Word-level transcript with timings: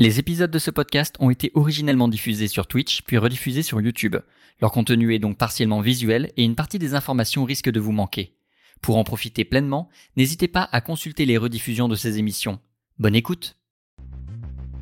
Les 0.00 0.20
épisodes 0.20 0.50
de 0.52 0.60
ce 0.60 0.70
podcast 0.70 1.16
ont 1.18 1.28
été 1.28 1.50
originellement 1.54 2.06
diffusés 2.06 2.46
sur 2.46 2.68
Twitch 2.68 3.02
puis 3.02 3.18
rediffusés 3.18 3.64
sur 3.64 3.80
YouTube. 3.80 4.14
Leur 4.60 4.70
contenu 4.70 5.12
est 5.12 5.18
donc 5.18 5.36
partiellement 5.36 5.80
visuel 5.80 6.30
et 6.36 6.44
une 6.44 6.54
partie 6.54 6.78
des 6.78 6.94
informations 6.94 7.42
risque 7.42 7.68
de 7.68 7.80
vous 7.80 7.90
manquer. 7.90 8.36
Pour 8.80 8.96
en 8.96 9.02
profiter 9.02 9.44
pleinement, 9.44 9.88
n'hésitez 10.16 10.46
pas 10.46 10.68
à 10.70 10.80
consulter 10.80 11.24
les 11.24 11.36
rediffusions 11.36 11.88
de 11.88 11.96
ces 11.96 12.20
émissions. 12.20 12.60
Bonne 13.00 13.16
écoute 13.16 13.56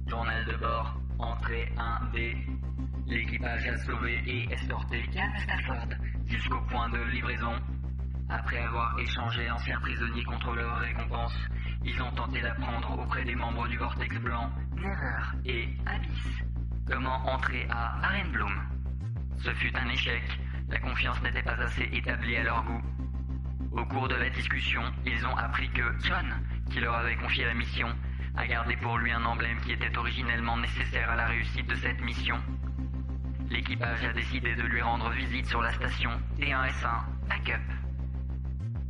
de 0.06 0.56
bord, 0.58 1.00
entrée 1.18 1.72
1D. 1.78 2.36
L'équipage 3.08 3.66
a 3.68 3.86
sauvé 3.86 4.18
et 4.26 4.52
escorté 4.52 5.02
jusqu'au 6.26 6.60
point 6.68 6.90
de 6.90 6.98
livraison. 7.10 7.54
Après 8.28 8.58
avoir 8.58 8.98
échangé 8.98 9.48
anciens 9.50 9.78
prisonniers 9.80 10.24
contre 10.24 10.52
leur 10.54 10.78
récompense, 10.78 11.36
ils 11.84 12.02
ont 12.02 12.10
tenté 12.10 12.40
d'apprendre 12.40 12.98
auprès 12.98 13.24
des 13.24 13.36
membres 13.36 13.68
du 13.68 13.76
Vortex 13.76 14.18
Blanc, 14.18 14.50
Never 14.76 15.22
et 15.44 15.68
Abyss, 15.86 16.42
comment 16.90 17.24
entrer 17.26 17.66
à 17.70 18.04
Arenbloom. 18.04 18.68
Ce 19.38 19.52
fut 19.54 19.76
un 19.76 19.88
échec, 19.90 20.22
la 20.68 20.78
confiance 20.80 21.22
n'était 21.22 21.42
pas 21.42 21.60
assez 21.60 21.88
établie 21.92 22.36
à 22.36 22.42
leur 22.42 22.64
goût. 22.64 22.82
Au 23.72 23.84
cours 23.84 24.08
de 24.08 24.16
la 24.16 24.28
discussion, 24.30 24.82
ils 25.04 25.24
ont 25.24 25.36
appris 25.36 25.70
que 25.70 25.84
John, 26.02 26.34
qui 26.70 26.80
leur 26.80 26.94
avait 26.94 27.16
confié 27.16 27.44
la 27.44 27.54
mission, 27.54 27.88
a 28.36 28.46
gardé 28.46 28.76
pour 28.78 28.98
lui 28.98 29.12
un 29.12 29.24
emblème 29.24 29.60
qui 29.60 29.72
était 29.72 29.96
originellement 29.96 30.56
nécessaire 30.56 31.10
à 31.10 31.16
la 31.16 31.26
réussite 31.26 31.68
de 31.68 31.76
cette 31.76 32.00
mission. 32.00 32.36
L'équipage 33.50 34.04
a 34.04 34.12
décidé 34.12 34.56
de 34.56 34.62
lui 34.62 34.82
rendre 34.82 35.10
visite 35.10 35.46
sur 35.46 35.62
la 35.62 35.72
station 35.72 36.10
T1S1 36.38 37.04
Backup. 37.28 37.85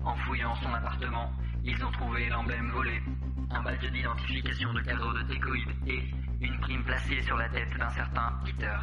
En 0.06 0.14
fouillant 0.14 0.54
son 0.54 0.72
appartement, 0.72 1.32
ils 1.64 1.84
ont 1.84 1.90
trouvé 1.90 2.28
l'emblème 2.28 2.70
volé, 2.70 3.02
un 3.50 3.60
badge 3.60 3.90
d'identification 3.90 4.72
de 4.72 4.80
cadre 4.82 5.12
de 5.14 5.22
técoïde 5.22 5.68
et 5.84 6.00
une 6.40 6.56
prime 6.60 6.84
placée 6.84 7.20
sur 7.22 7.36
la 7.36 7.48
tête 7.48 7.76
d'un 7.76 7.90
certain 7.90 8.32
Peter. 8.44 8.76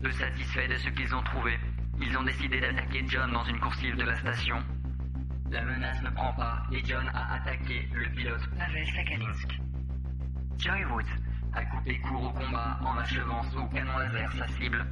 Peu 0.00 0.12
satisfaits 0.12 0.68
de 0.68 0.76
ce 0.76 0.90
qu'ils 0.90 1.12
ont 1.12 1.22
trouvé, 1.24 1.58
ils 2.00 2.16
ont 2.16 2.22
décidé 2.22 2.60
d'attaquer 2.60 3.04
John 3.08 3.32
dans 3.32 3.42
une 3.42 3.58
coursive 3.58 3.96
de 3.96 4.04
la 4.04 4.14
station. 4.14 4.62
La 5.50 5.64
menace 5.64 6.00
ne 6.02 6.10
prend 6.10 6.34
pas 6.34 6.62
et 6.70 6.84
John 6.84 7.10
a 7.12 7.34
attaqué 7.34 7.88
le 7.92 8.08
pilote 8.10 8.48
Pavel 8.56 8.86
Sakalinsk. 8.94 9.60
Joy 10.56 10.84
Woods 10.84 11.20
a 11.52 11.64
coupé 11.64 11.98
court 12.02 12.22
au 12.22 12.30
combat 12.30 12.78
en 12.84 12.96
achevant 12.96 13.42
sous 13.50 13.66
canon 13.66 13.98
laser 13.98 14.32
sa 14.34 14.46
cible. 14.46 14.86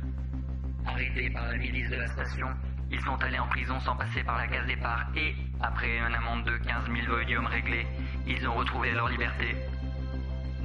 Arrêtés 0.84 1.30
par 1.30 1.46
la 1.46 1.56
milice 1.56 1.88
de 1.88 1.96
la 1.96 2.08
station, 2.08 2.48
ils 2.90 3.00
sont 3.00 3.22
allés 3.22 3.38
en 3.38 3.46
prison 3.48 3.78
sans 3.80 3.96
passer 3.96 4.22
par 4.22 4.38
la 4.38 4.46
case 4.46 4.66
départ 4.66 5.06
et, 5.14 5.34
après 5.60 5.98
une 5.98 6.14
amende 6.14 6.44
de 6.44 6.56
15 6.56 6.84
000 6.86 7.06
volumes 7.06 7.46
réglés, 7.46 7.86
ils 8.26 8.46
ont 8.48 8.54
retrouvé 8.54 8.92
leur 8.92 9.08
liberté. 9.08 9.56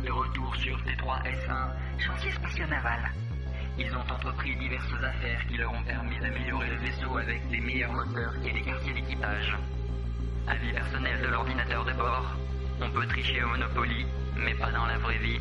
De 0.04 0.12
retour 0.12 0.56
sur 0.56 0.78
T3S1, 0.80 2.00
chantier 2.00 2.32
spatial 2.32 2.70
naval. 2.70 3.12
Ils 3.78 3.96
ont 3.96 4.02
entrepris 4.02 4.56
diverses 4.56 4.94
affaires 5.04 5.46
qui 5.48 5.58
leur 5.58 5.74
ont 5.74 5.84
permis 5.84 6.20
d'améliorer 6.20 6.70
le 6.70 6.78
vaisseau 6.78 7.18
avec 7.18 7.48
des 7.50 7.60
meilleurs 7.60 7.92
moteurs 7.92 8.34
et 8.46 8.52
des 8.54 8.62
quartiers 8.62 8.94
d'équipage. 8.94 9.58
Avis 10.48 10.74
personnel 10.74 11.22
de 11.22 11.28
l'ordinateur 11.28 11.84
de 11.86 11.94
bord. 11.94 12.36
On 12.82 12.90
peut 12.90 13.06
tricher 13.08 13.44
au 13.44 13.48
Monopoly, 13.48 14.06
mais 14.38 14.54
pas 14.56 14.72
dans 14.72 14.86
la 14.86 14.98
vraie 14.98 15.18
vie. 15.18 15.40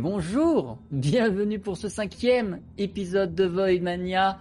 Bonjour 0.00 0.78
Bienvenue 0.92 1.58
pour 1.58 1.76
ce 1.76 1.88
cinquième 1.88 2.60
épisode 2.76 3.34
de 3.34 3.44
Void 3.44 3.80
Mania. 3.80 4.38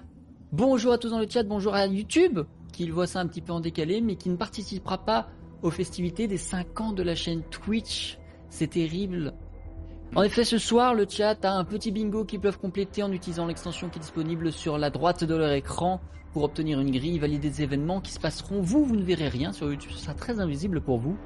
Bonjour 0.51 0.93
à 0.93 0.97
tous 0.97 1.09
dans 1.09 1.19
le 1.19 1.27
chat, 1.27 1.43
bonjour 1.43 1.73
à 1.73 1.87
YouTube, 1.87 2.41
qui 2.73 2.89
voit 2.89 3.07
ça 3.07 3.21
un 3.21 3.27
petit 3.27 3.41
peu 3.41 3.53
en 3.53 3.59
décalé, 3.59 4.01
mais 4.01 4.15
qui 4.17 4.29
ne 4.29 4.35
participera 4.35 4.99
pas 4.99 5.29
aux 5.63 5.71
festivités 5.71 6.27
des 6.27 6.37
5 6.37 6.81
ans 6.81 6.91
de 6.91 7.01
la 7.01 7.15
chaîne 7.15 7.41
Twitch. 7.43 8.19
C'est 8.49 8.67
terrible. 8.67 9.33
En 10.15 10.21
effet, 10.21 10.43
ce 10.43 10.59
soir, 10.59 10.93
le 10.93 11.07
chat 11.09 11.43
a 11.43 11.53
un 11.53 11.63
petit 11.63 11.91
bingo 11.91 12.23
qu'ils 12.23 12.39
peuvent 12.39 12.59
compléter 12.59 13.01
en 13.01 13.11
utilisant 13.11 13.47
l'extension 13.47 13.89
qui 13.89 13.97
est 13.97 14.01
disponible 14.01 14.51
sur 14.51 14.77
la 14.77 14.89
droite 14.89 15.23
de 15.23 15.35
leur 15.35 15.51
écran 15.53 16.01
pour 16.33 16.43
obtenir 16.43 16.79
une 16.79 16.91
grille 16.91 17.17
validée 17.17 17.49
des 17.49 17.63
événements 17.63 17.99
qui 17.99 18.11
se 18.11 18.19
passeront. 18.19 18.61
Vous, 18.61 18.85
vous 18.85 18.95
ne 18.95 19.03
verrez 19.03 19.29
rien 19.29 19.53
sur 19.53 19.71
YouTube, 19.71 19.91
ce 19.91 20.03
sera 20.03 20.13
très 20.13 20.39
invisible 20.39 20.81
pour 20.81 20.99
vous. 20.99 21.17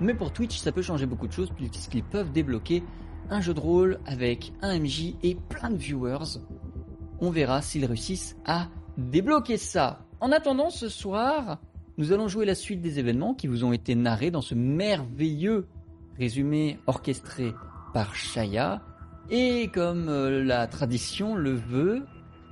Mais 0.00 0.14
pour 0.14 0.32
Twitch, 0.32 0.58
ça 0.58 0.72
peut 0.72 0.82
changer 0.82 1.06
beaucoup 1.06 1.28
de 1.28 1.32
choses 1.32 1.50
puisqu'ils 1.56 2.02
peuvent 2.02 2.32
débloquer 2.32 2.82
un 3.30 3.40
jeu 3.40 3.54
de 3.54 3.60
rôle 3.60 3.98
avec 4.06 4.52
un 4.60 4.78
MJ 4.78 5.14
et 5.22 5.36
plein 5.48 5.70
de 5.70 5.76
viewers. 5.76 6.38
On 7.20 7.30
verra 7.30 7.62
s'ils 7.62 7.86
réussissent 7.86 8.36
à 8.44 8.68
débloquer 8.98 9.56
ça. 9.56 10.00
En 10.20 10.32
attendant, 10.32 10.70
ce 10.70 10.88
soir, 10.88 11.58
nous 11.96 12.12
allons 12.12 12.28
jouer 12.28 12.44
la 12.44 12.54
suite 12.54 12.80
des 12.82 12.98
événements 12.98 13.34
qui 13.34 13.46
vous 13.46 13.64
ont 13.64 13.72
été 13.72 13.94
narrés 13.94 14.30
dans 14.30 14.42
ce 14.42 14.54
merveilleux 14.54 15.66
résumé 16.18 16.78
orchestré 16.86 17.52
par 17.94 18.14
Shaya. 18.14 18.82
Et 19.30 19.68
comme 19.72 20.08
euh, 20.08 20.44
la 20.44 20.66
tradition 20.66 21.36
le 21.36 21.52
veut, 21.52 22.02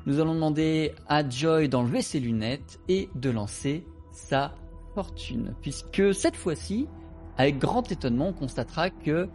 nous 0.07 0.21
allons 0.21 0.35
demander 0.35 0.95
à 1.09 1.29
Joy 1.29 1.69
d'enlever 1.69 2.03
ses 2.03 2.21
lunettes 2.21 2.81
et 2.89 3.11
de 3.15 3.31
lancer 3.31 3.85
sa 4.13 4.55
fortune. 4.95 5.55
Puisque 5.61 6.15
cette 6.15 6.37
fois-ci, 6.37 6.87
avec 7.37 7.59
grand 7.59 7.91
étonnement, 7.91 8.29
on 8.29 8.33
constatera 8.33 8.91
que 8.91 9.29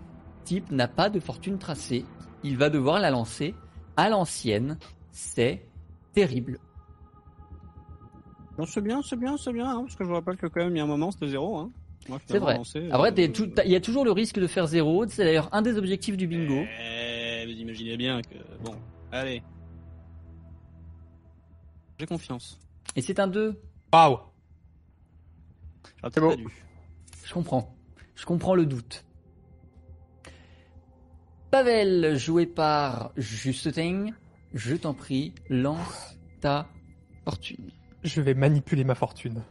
type 0.43 0.71
n'a 0.71 0.87
pas 0.87 1.09
de 1.09 1.19
fortune 1.19 1.57
tracée. 1.57 2.05
Il 2.43 2.57
va 2.57 2.69
devoir 2.69 2.99
la 2.99 3.09
lancer 3.11 3.55
à 3.97 4.09
l'ancienne. 4.09 4.77
C'est 5.11 5.65
terrible. 6.13 6.59
Non, 8.57 8.65
c'est 8.65 8.81
bien, 8.81 9.01
c'est 9.01 9.15
bien, 9.15 9.35
c'est 9.37 9.53
bien, 9.53 9.67
hein, 9.69 9.81
parce 9.83 9.95
que 9.95 10.03
je 10.03 10.09
vous 10.09 10.15
rappelle 10.15 10.37
que 10.37 10.45
quand 10.47 10.59
même, 10.63 10.75
il 10.75 10.77
y 10.77 10.81
a 10.81 10.83
un 10.83 10.87
moment, 10.87 11.09
c'était 11.11 11.29
zéro. 11.29 11.57
Hein. 11.57 11.71
C'est 12.27 12.37
vrai. 12.37 12.59
Après, 12.91 13.17
euh, 13.17 13.31
tout- 13.31 13.47
t'as- 13.47 13.63
il 13.63 13.71
y 13.71 13.75
a 13.75 13.81
toujours 13.81 14.03
le 14.03 14.11
risque 14.11 14.37
de 14.39 14.45
faire 14.47 14.67
zéro. 14.67 15.07
C'est 15.07 15.23
d'ailleurs 15.23 15.47
un 15.53 15.61
des 15.61 15.77
objectifs 15.77 16.17
du 16.17 16.27
bingo. 16.27 16.65
Eh, 16.81 17.45
vous 17.45 17.51
imaginez 17.53 17.95
bien 17.97 18.21
que... 18.21 18.35
Bon, 18.63 18.75
allez. 19.11 19.41
J'ai 21.99 22.05
confiance. 22.05 22.59
Et 22.95 23.01
c'est 23.01 23.19
un 23.19 23.27
2. 23.27 23.59
Waouh 23.93 24.17
J'aurais 26.01 26.11
C'est 26.13 26.35
dû. 26.37 26.47
Je 27.23 27.33
comprends. 27.33 27.73
Je 28.15 28.25
comprends 28.25 28.55
le 28.55 28.65
doute. 28.65 29.05
Pavel, 31.53 32.17
joué 32.17 32.47
par 32.47 33.11
Justin, 33.15 34.07
je 34.55 34.75
t'en 34.75 34.95
prie, 34.95 35.35
lance 35.51 36.17
ta 36.41 36.67
fortune. 37.25 37.69
Je 38.03 38.21
vais 38.21 38.33
manipuler 38.33 38.83
ma 38.83 38.95
fortune. 38.95 39.43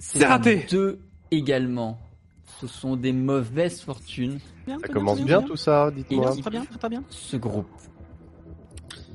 C'est 0.00 0.26
raté. 0.26 0.66
Deux 0.68 0.98
également. 1.30 2.00
Ce 2.60 2.66
sont 2.66 2.96
des 2.96 3.12
mauvaises 3.12 3.80
fortunes. 3.80 4.40
Bien, 4.66 4.80
Ça 4.80 4.88
commence 4.88 5.20
bien 5.22 5.40
tout 5.40 5.54
ça, 5.54 5.92
dites-moi. 5.92 6.34
Très 6.36 6.50
bien, 6.50 6.64
très 6.64 6.88
bien. 6.88 7.04
ce 7.10 7.36
groupe. 7.36 7.68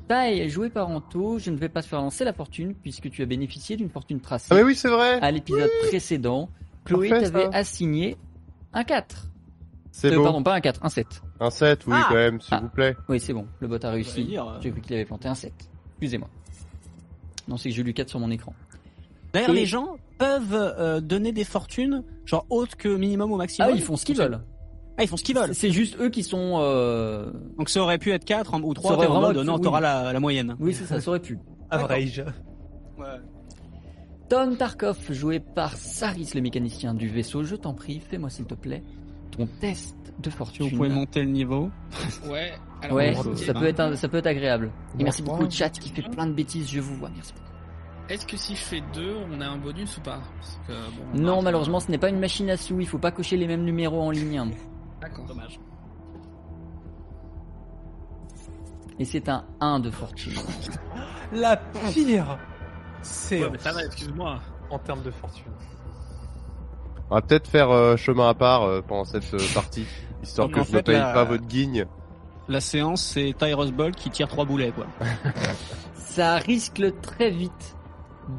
Taille, 0.08 0.48
joué 0.48 0.70
par 0.70 0.88
Anto, 0.88 1.38
je 1.38 1.50
ne 1.50 1.58
vais 1.58 1.68
pas 1.68 1.82
te 1.82 1.86
faire 1.88 2.00
lancer 2.00 2.24
la 2.24 2.32
fortune 2.32 2.74
puisque 2.74 3.10
tu 3.10 3.20
as 3.20 3.26
bénéficié 3.26 3.76
d'une 3.76 3.90
fortune 3.90 4.20
tracée 4.20 4.48
Ah 4.48 4.54
mais 4.54 4.62
oui, 4.62 4.74
c'est 4.74 4.88
vrai. 4.88 5.20
à 5.20 5.30
l'épisode 5.30 5.68
précédent. 5.90 6.48
Chloé 6.84 7.08
Parfait, 7.10 7.24
t'avait 7.30 7.44
ça. 7.44 7.58
assigné 7.58 8.16
un 8.72 8.84
4. 8.84 9.26
C'est 9.90 10.12
Euh, 10.12 10.16
beau. 10.16 10.22
Pardon, 10.24 10.42
pas 10.42 10.54
un 10.54 10.60
4, 10.60 10.84
un 10.84 10.88
7. 10.88 11.06
Un 11.40 11.50
7, 11.50 11.86
oui, 11.86 11.94
Ah. 11.96 12.06
quand 12.08 12.14
même, 12.14 12.40
s'il 12.40 12.54
Ah. 12.54 12.60
vous 12.60 12.68
plaît. 12.68 12.96
Oui, 13.08 13.18
c'est 13.20 13.32
bon, 13.32 13.46
le 13.60 13.68
bot 13.68 13.84
a 13.84 13.90
réussi. 13.90 14.12
J'allais 14.16 14.24
dire, 14.26 14.46
euh. 14.48 14.58
J'ai 14.60 14.70
cru 14.70 14.80
qu'il 14.80 14.94
avait 14.94 15.04
planté 15.04 15.28
un 15.28 15.34
7. 15.34 15.52
Excusez-moi. 15.92 16.28
Non, 17.48 17.56
c'est 17.56 17.70
que 17.70 17.74
j'ai 17.74 17.82
lu 17.82 17.92
4 17.94 18.08
sur 18.10 18.20
mon 18.20 18.30
écran. 18.30 18.52
D'ailleurs, 19.32 19.50
Et- 19.50 19.54
les 19.54 19.66
gens 19.66 19.96
peuvent 20.18 20.54
euh, 20.54 21.00
donner 21.00 21.32
des 21.32 21.44
fortunes, 21.44 22.02
genre 22.24 22.46
hautes 22.50 22.74
que 22.76 22.88
minimum 22.88 23.30
au 23.32 23.34
Ah 23.34 23.38
maximum. 23.38 23.70
oui, 23.72 23.78
ils 23.78 23.82
font 23.82 23.96
ce 23.96 24.04
qu'ils 24.04 24.16
veulent. 24.16 24.40
Ah, 24.96 25.02
ils 25.04 25.08
font 25.08 25.16
ce 25.16 25.22
qu'ils 25.22 25.36
veulent. 25.36 25.54
C'est 25.54 25.70
juste 25.70 25.96
eux 26.00 26.08
qui 26.10 26.22
sont... 26.24 26.56
euh, 26.60 27.30
Donc 27.56 27.68
ça 27.68 27.80
aurait 27.80 27.98
pu 27.98 28.10
être 28.10 28.24
4 28.24 28.54
ou 28.62 28.74
3, 28.74 28.90
Ça 28.90 28.96
aurait 28.96 29.06
t'es 29.06 29.10
en 29.10 29.14
vraiment 29.14 29.28
mode, 29.28 29.38
pu- 29.40 29.46
non, 29.46 29.54
oui. 29.56 29.60
t'auras 29.60 29.80
la, 29.80 30.12
la 30.12 30.20
moyenne. 30.20 30.56
Oui, 30.58 30.74
c'est 30.74 30.84
ça, 30.86 31.00
ça 31.00 31.08
aurait 31.10 31.20
pu. 31.20 31.38
Average. 31.70 32.24
Ouais. 32.98 33.06
Tom 34.28 34.56
Tarkov, 34.56 34.98
joué 35.12 35.40
par 35.40 35.76
Saris, 35.76 36.30
le 36.34 36.40
mécanicien 36.42 36.92
du 36.94 37.08
vaisseau. 37.08 37.44
Je 37.44 37.56
t'en 37.56 37.72
prie, 37.72 38.00
fais-moi 38.00 38.28
s'il 38.30 38.44
te 38.44 38.54
plaît 38.54 38.82
ton 39.30 39.46
test 39.60 39.94
de 40.18 40.30
fortune. 40.30 40.68
vous 40.68 40.76
pouvez 40.76 40.88
monter 40.88 41.22
le 41.22 41.28
niveau. 41.30 41.70
Ouais. 42.28 42.52
alors, 42.82 42.96
Ouais, 42.96 43.14
ça 43.36 43.54
peut 43.54 43.66
être 43.66 43.80
un- 43.80 43.94
ça 43.96 44.08
peut 44.08 44.16
être 44.18 44.26
agréable. 44.26 44.70
Et 44.98 45.02
merci 45.04 45.22
Bon, 45.22 45.32
beaucoup 45.32 45.44
bon. 45.44 45.50
chat 45.50 45.70
qui 45.70 45.90
fait 45.90 46.02
plein 46.02 46.26
de 46.26 46.32
bêtises, 46.32 46.68
je 46.70 46.80
vous 46.80 46.96
vois, 46.96 47.10
merci. 47.14 47.32
Est-ce 48.08 48.26
que 48.26 48.36
si 48.38 48.54
je 48.56 48.60
fais 48.60 48.82
2, 48.94 49.16
on 49.30 49.40
a 49.40 49.46
un 49.46 49.58
bonus 49.58 49.96
ou 49.98 50.00
pas? 50.00 50.20
Parce 50.40 50.60
que, 50.66 50.72
bon, 50.72 51.02
on 51.14 51.18
Non, 51.18 51.42
malheureusement, 51.42 51.78
ce 51.78 51.90
n'est 51.90 51.98
pas 51.98 52.08
une 52.08 52.18
machine 52.18 52.48
à 52.50 52.56
sous, 52.56 52.80
il 52.80 52.86
faut 52.86 52.98
pas 52.98 53.10
cocher 53.12 53.36
les 53.36 53.46
mêmes 53.46 53.64
numéros 53.64 54.00
en 54.02 54.10
ligne. 54.10 54.38
hein. 54.38 54.48
D'accord. 55.00 55.26
Dommage. 55.26 55.60
Et 58.98 59.04
c'est 59.04 59.28
un 59.28 59.44
1 59.60 59.78
de 59.80 59.90
fortune. 59.90 60.32
La 61.32 61.56
pire 61.92 62.38
C'est 63.02 63.42
Ouais, 63.42 63.50
mais 63.50 63.58
ça 63.58 63.72
va, 63.72 63.84
excuse-moi. 63.84 64.40
en 64.70 64.78
termes 64.78 65.02
de 65.02 65.10
fortune. 65.10 65.52
On 67.10 67.14
va 67.14 67.22
peut-être 67.22 67.48
faire 67.48 67.70
euh, 67.70 67.96
chemin 67.96 68.28
à 68.28 68.34
part 68.34 68.64
euh, 68.64 68.82
pendant 68.86 69.04
cette 69.04 69.32
euh, 69.34 69.38
partie, 69.54 69.86
histoire 70.22 70.48
Donc, 70.48 70.56
que 70.56 70.60
en 70.60 70.64
je 70.64 70.70
ne 70.72 70.76
fait, 70.76 70.82
paye 70.82 70.96
la- 70.96 71.12
pas 71.14 71.24
votre 71.24 71.46
guigne. 71.46 71.86
La 72.48 72.60
séance, 72.60 73.02
c'est 73.02 73.34
Tyrus 73.38 73.72
Ball 73.72 73.92
qui 73.94 74.10
tire 74.10 74.28
trois 74.28 74.44
boulets, 74.44 74.72
quoi. 74.72 74.86
Ça 75.94 76.36
risque 76.36 76.82
très 77.00 77.30
vite 77.30 77.76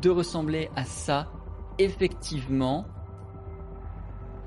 de 0.01 0.09
ressembler 0.09 0.69
à 0.75 0.83
ça, 0.83 1.27
effectivement. 1.77 2.85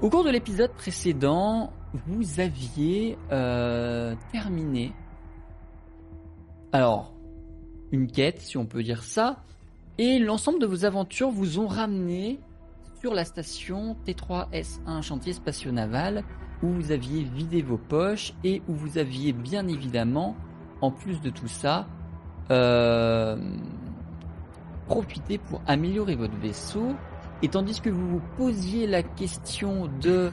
Au 0.01 0.11
cours 0.11 0.25
de 0.25 0.31
l'épisode 0.31 0.73
précédent, 0.73 1.73
vous 2.07 2.41
aviez 2.41 3.17
euh, 3.31 4.15
terminé. 4.33 4.93
Alors, 6.73 7.13
une 7.93 8.07
quête, 8.11 8.41
si 8.41 8.57
on 8.57 8.67
peut 8.67 8.83
dire 8.83 9.03
ça, 9.03 9.37
et 9.99 10.19
l'ensemble 10.19 10.59
de 10.59 10.67
vos 10.67 10.85
aventures 10.85 11.31
vous 11.31 11.59
ont 11.59 11.67
ramené 11.67 12.41
sur 13.01 13.15
la 13.15 13.25
station 13.25 13.97
T3S1 14.07 15.03
chantier 15.03 15.33
spatio-naval 15.33 16.25
où 16.63 16.69
vous 16.69 16.93
aviez 16.93 17.25
vidé 17.25 17.63
vos 17.63 17.77
poches 17.77 18.33
et 18.45 18.63
où 18.69 18.75
vous 18.75 18.99
aviez 18.99 19.33
bien 19.33 19.67
évidemment, 19.67 20.37
en 20.81 20.91
plus 20.91 21.21
de 21.21 21.31
tout 21.31 21.49
ça, 21.49 21.87
euh, 22.51 23.37
profité 24.87 25.39
pour 25.39 25.61
améliorer 25.67 26.15
votre 26.15 26.37
vaisseau. 26.37 26.95
Et 27.43 27.49
tandis 27.49 27.81
que 27.81 27.91
vous 27.91 28.09
vous 28.09 28.23
posiez 28.37 28.87
la 28.87 29.03
question 29.03 29.91
de 30.01 30.31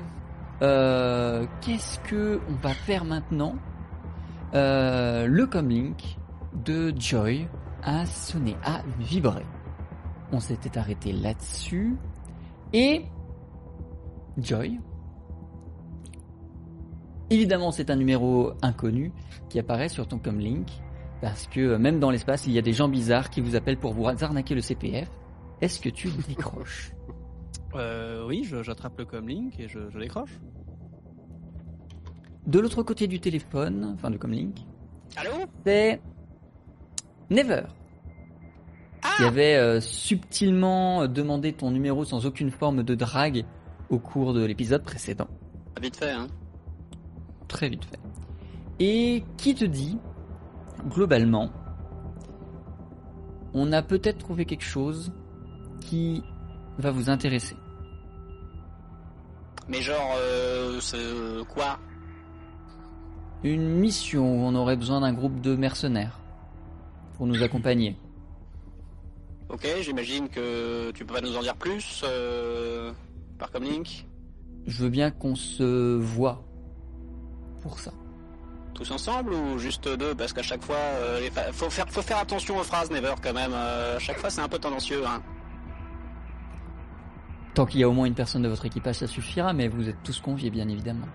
euh, 0.62 1.46
qu'est-ce 1.62 2.00
que 2.00 2.40
on 2.50 2.56
va 2.62 2.74
faire 2.74 3.06
maintenant, 3.06 3.56
euh, 4.54 5.26
le 5.26 5.48
comlink 5.48 6.18
de 6.66 6.94
Joy 6.98 7.48
a 7.84 8.06
sonné, 8.06 8.56
a 8.64 8.82
vibré. 9.00 9.46
On 10.32 10.40
s'était 10.40 10.78
arrêté 10.78 11.12
là-dessus. 11.12 11.96
Et 12.74 13.06
Joy, 14.38 14.80
évidemment 17.30 17.72
c'est 17.72 17.90
un 17.90 17.96
numéro 17.96 18.54
inconnu 18.62 19.12
qui 19.50 19.60
apparaît 19.60 19.90
sur 19.90 20.08
ton 20.08 20.20
comlink. 20.20 20.70
Parce 21.22 21.48
que 21.48 21.60
euh, 21.60 21.78
même 21.78 22.00
dans 22.00 22.12
l'espace, 22.12 22.48
il 22.48 22.54
y 22.54 22.58
a 22.58 22.62
des 22.62 22.72
gens 22.72 22.88
bizarres 22.88 23.30
qui 23.30 23.42
vous 23.42 23.56
appellent 23.56 23.80
pour 23.80 23.94
vous 23.94 24.06
arnaquer 24.08 24.56
le 24.56 24.62
CPF. 24.62 25.12
Est-ce 25.60 25.80
que 25.80 25.90
tu 25.90 26.10
décroches? 26.28 26.94
Euh, 27.76 28.26
oui, 28.26 28.50
j'attrape 28.64 28.98
le 28.98 29.06
comlink 29.06 29.60
et 29.60 29.68
je, 29.68 29.92
je 29.92 30.00
décroche. 30.00 30.40
De 32.48 32.60
l'autre 32.60 32.82
côté 32.82 33.06
du 33.06 33.20
téléphone, 33.20 33.92
enfin 33.94 34.10
du 34.10 34.18
comlink, 34.18 34.66
Allô? 35.16 35.32
C'est 35.66 36.02
Never. 37.30 37.64
Qui 39.18 39.24
avait 39.24 39.56
euh, 39.56 39.80
subtilement 39.82 41.04
euh, 41.04 41.08
demandé 41.08 41.54
ton 41.54 41.72
numéro 41.72 42.04
sans 42.04 42.26
aucune 42.26 42.52
forme 42.52 42.84
de 42.84 42.96
drague 42.96 43.46
au 43.90 44.00
cours 44.00 44.34
de 44.34 44.44
l'épisode 44.44 44.84
précédent. 44.84 45.28
Vite 45.82 45.98
fait, 45.98 46.12
hein. 46.12 46.28
Très 47.48 47.70
vite 47.70 47.86
fait. 47.86 48.00
Et 48.80 49.24
qui 49.38 49.56
te 49.56 49.66
dit, 49.66 49.98
globalement, 50.88 51.50
on 53.54 53.72
a 53.72 53.82
peut-être 53.82 54.20
trouvé 54.20 54.46
quelque 54.46 54.64
chose 54.64 55.12
qui 55.82 56.24
va 56.78 56.92
vous 56.92 57.10
intéresser. 57.10 57.56
Mais 59.68 59.82
genre, 59.82 60.16
euh, 60.18 60.80
c'est 60.80 60.98
euh, 60.98 61.44
quoi? 61.44 61.80
Une 63.44 63.70
mission 63.70 64.24
où 64.24 64.46
on 64.46 64.56
aurait 64.56 64.76
besoin 64.76 65.02
d'un 65.02 65.14
groupe 65.14 65.42
de 65.42 65.56
mercenaires 65.56 66.20
pour 67.20 67.28
nous 67.28 67.44
accompagner. 67.44 67.98
Ok, 69.50 69.68
j'imagine 69.82 70.30
que 70.30 70.90
tu 70.92 71.04
peux 71.04 71.16
pas 71.16 71.20
nous 71.20 71.36
en 71.36 71.42
dire 71.42 71.58
plus 71.58 72.02
euh, 72.06 72.94
par 73.38 73.52
comlink 73.52 74.06
Je 74.66 74.84
veux 74.84 74.90
bien 74.90 75.12
qu'on 75.12 75.36
se 75.36 75.98
voit 75.98 76.46
pour 77.62 77.78
ça. 77.78 77.92
Tous 78.74 78.90
ensemble 78.92 79.34
ou 79.34 79.60
juste 79.60 79.86
deux? 79.98 80.16
Parce 80.16 80.32
qu'à 80.32 80.44
chaque 80.44 80.64
fois, 80.64 80.78
euh, 80.78 81.20
les 81.20 81.30
fa- 81.30 81.52
faut, 81.52 81.70
faire, 81.70 81.90
faut 81.90 82.02
faire 82.02 82.20
attention 82.20 82.58
aux 82.58 82.64
phrases 82.64 82.90
Never 82.90 83.16
quand 83.22 83.34
même. 83.34 83.52
euh, 83.54 83.98
à 83.98 84.00
chaque 84.00 84.18
fois, 84.18 84.30
c'est 84.30 84.40
un 84.40 84.48
peu 84.48 84.58
tendancieux. 84.60 85.06
Hein. 85.06 85.22
Tant 87.54 87.66
qu'il 87.66 87.82
y 87.82 87.84
a 87.84 87.90
au 87.90 87.92
moins 87.92 88.06
une 88.06 88.16
personne 88.16 88.44
de 88.44 88.48
votre 88.48 88.66
équipage, 88.66 88.96
ça 88.96 89.08
suffira, 89.08 89.52
mais 89.52 89.68
vous 89.68 89.90
êtes 89.90 90.02
tous 90.04 90.22
conviés, 90.22 90.52
bien 90.52 90.70
évidemment. 90.70 91.08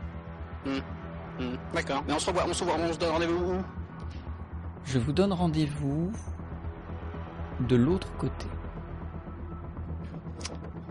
Hmm, 0.66 1.54
D'accord. 1.72 2.04
Mais 2.06 2.12
on 2.12 2.18
se 2.18 2.26
revoit, 2.28 2.44
on 2.46 2.52
se, 2.52 2.62
voit, 2.62 2.74
on 2.78 2.92
se 2.92 2.98
donne 2.98 3.10
rendez-vous 3.12 3.54
où? 3.54 3.62
Je 4.84 4.98
vous 4.98 5.12
donne 5.12 5.32
rendez-vous 5.32 6.12
de 7.60 7.76
l'autre 7.76 8.14
côté. 8.16 8.46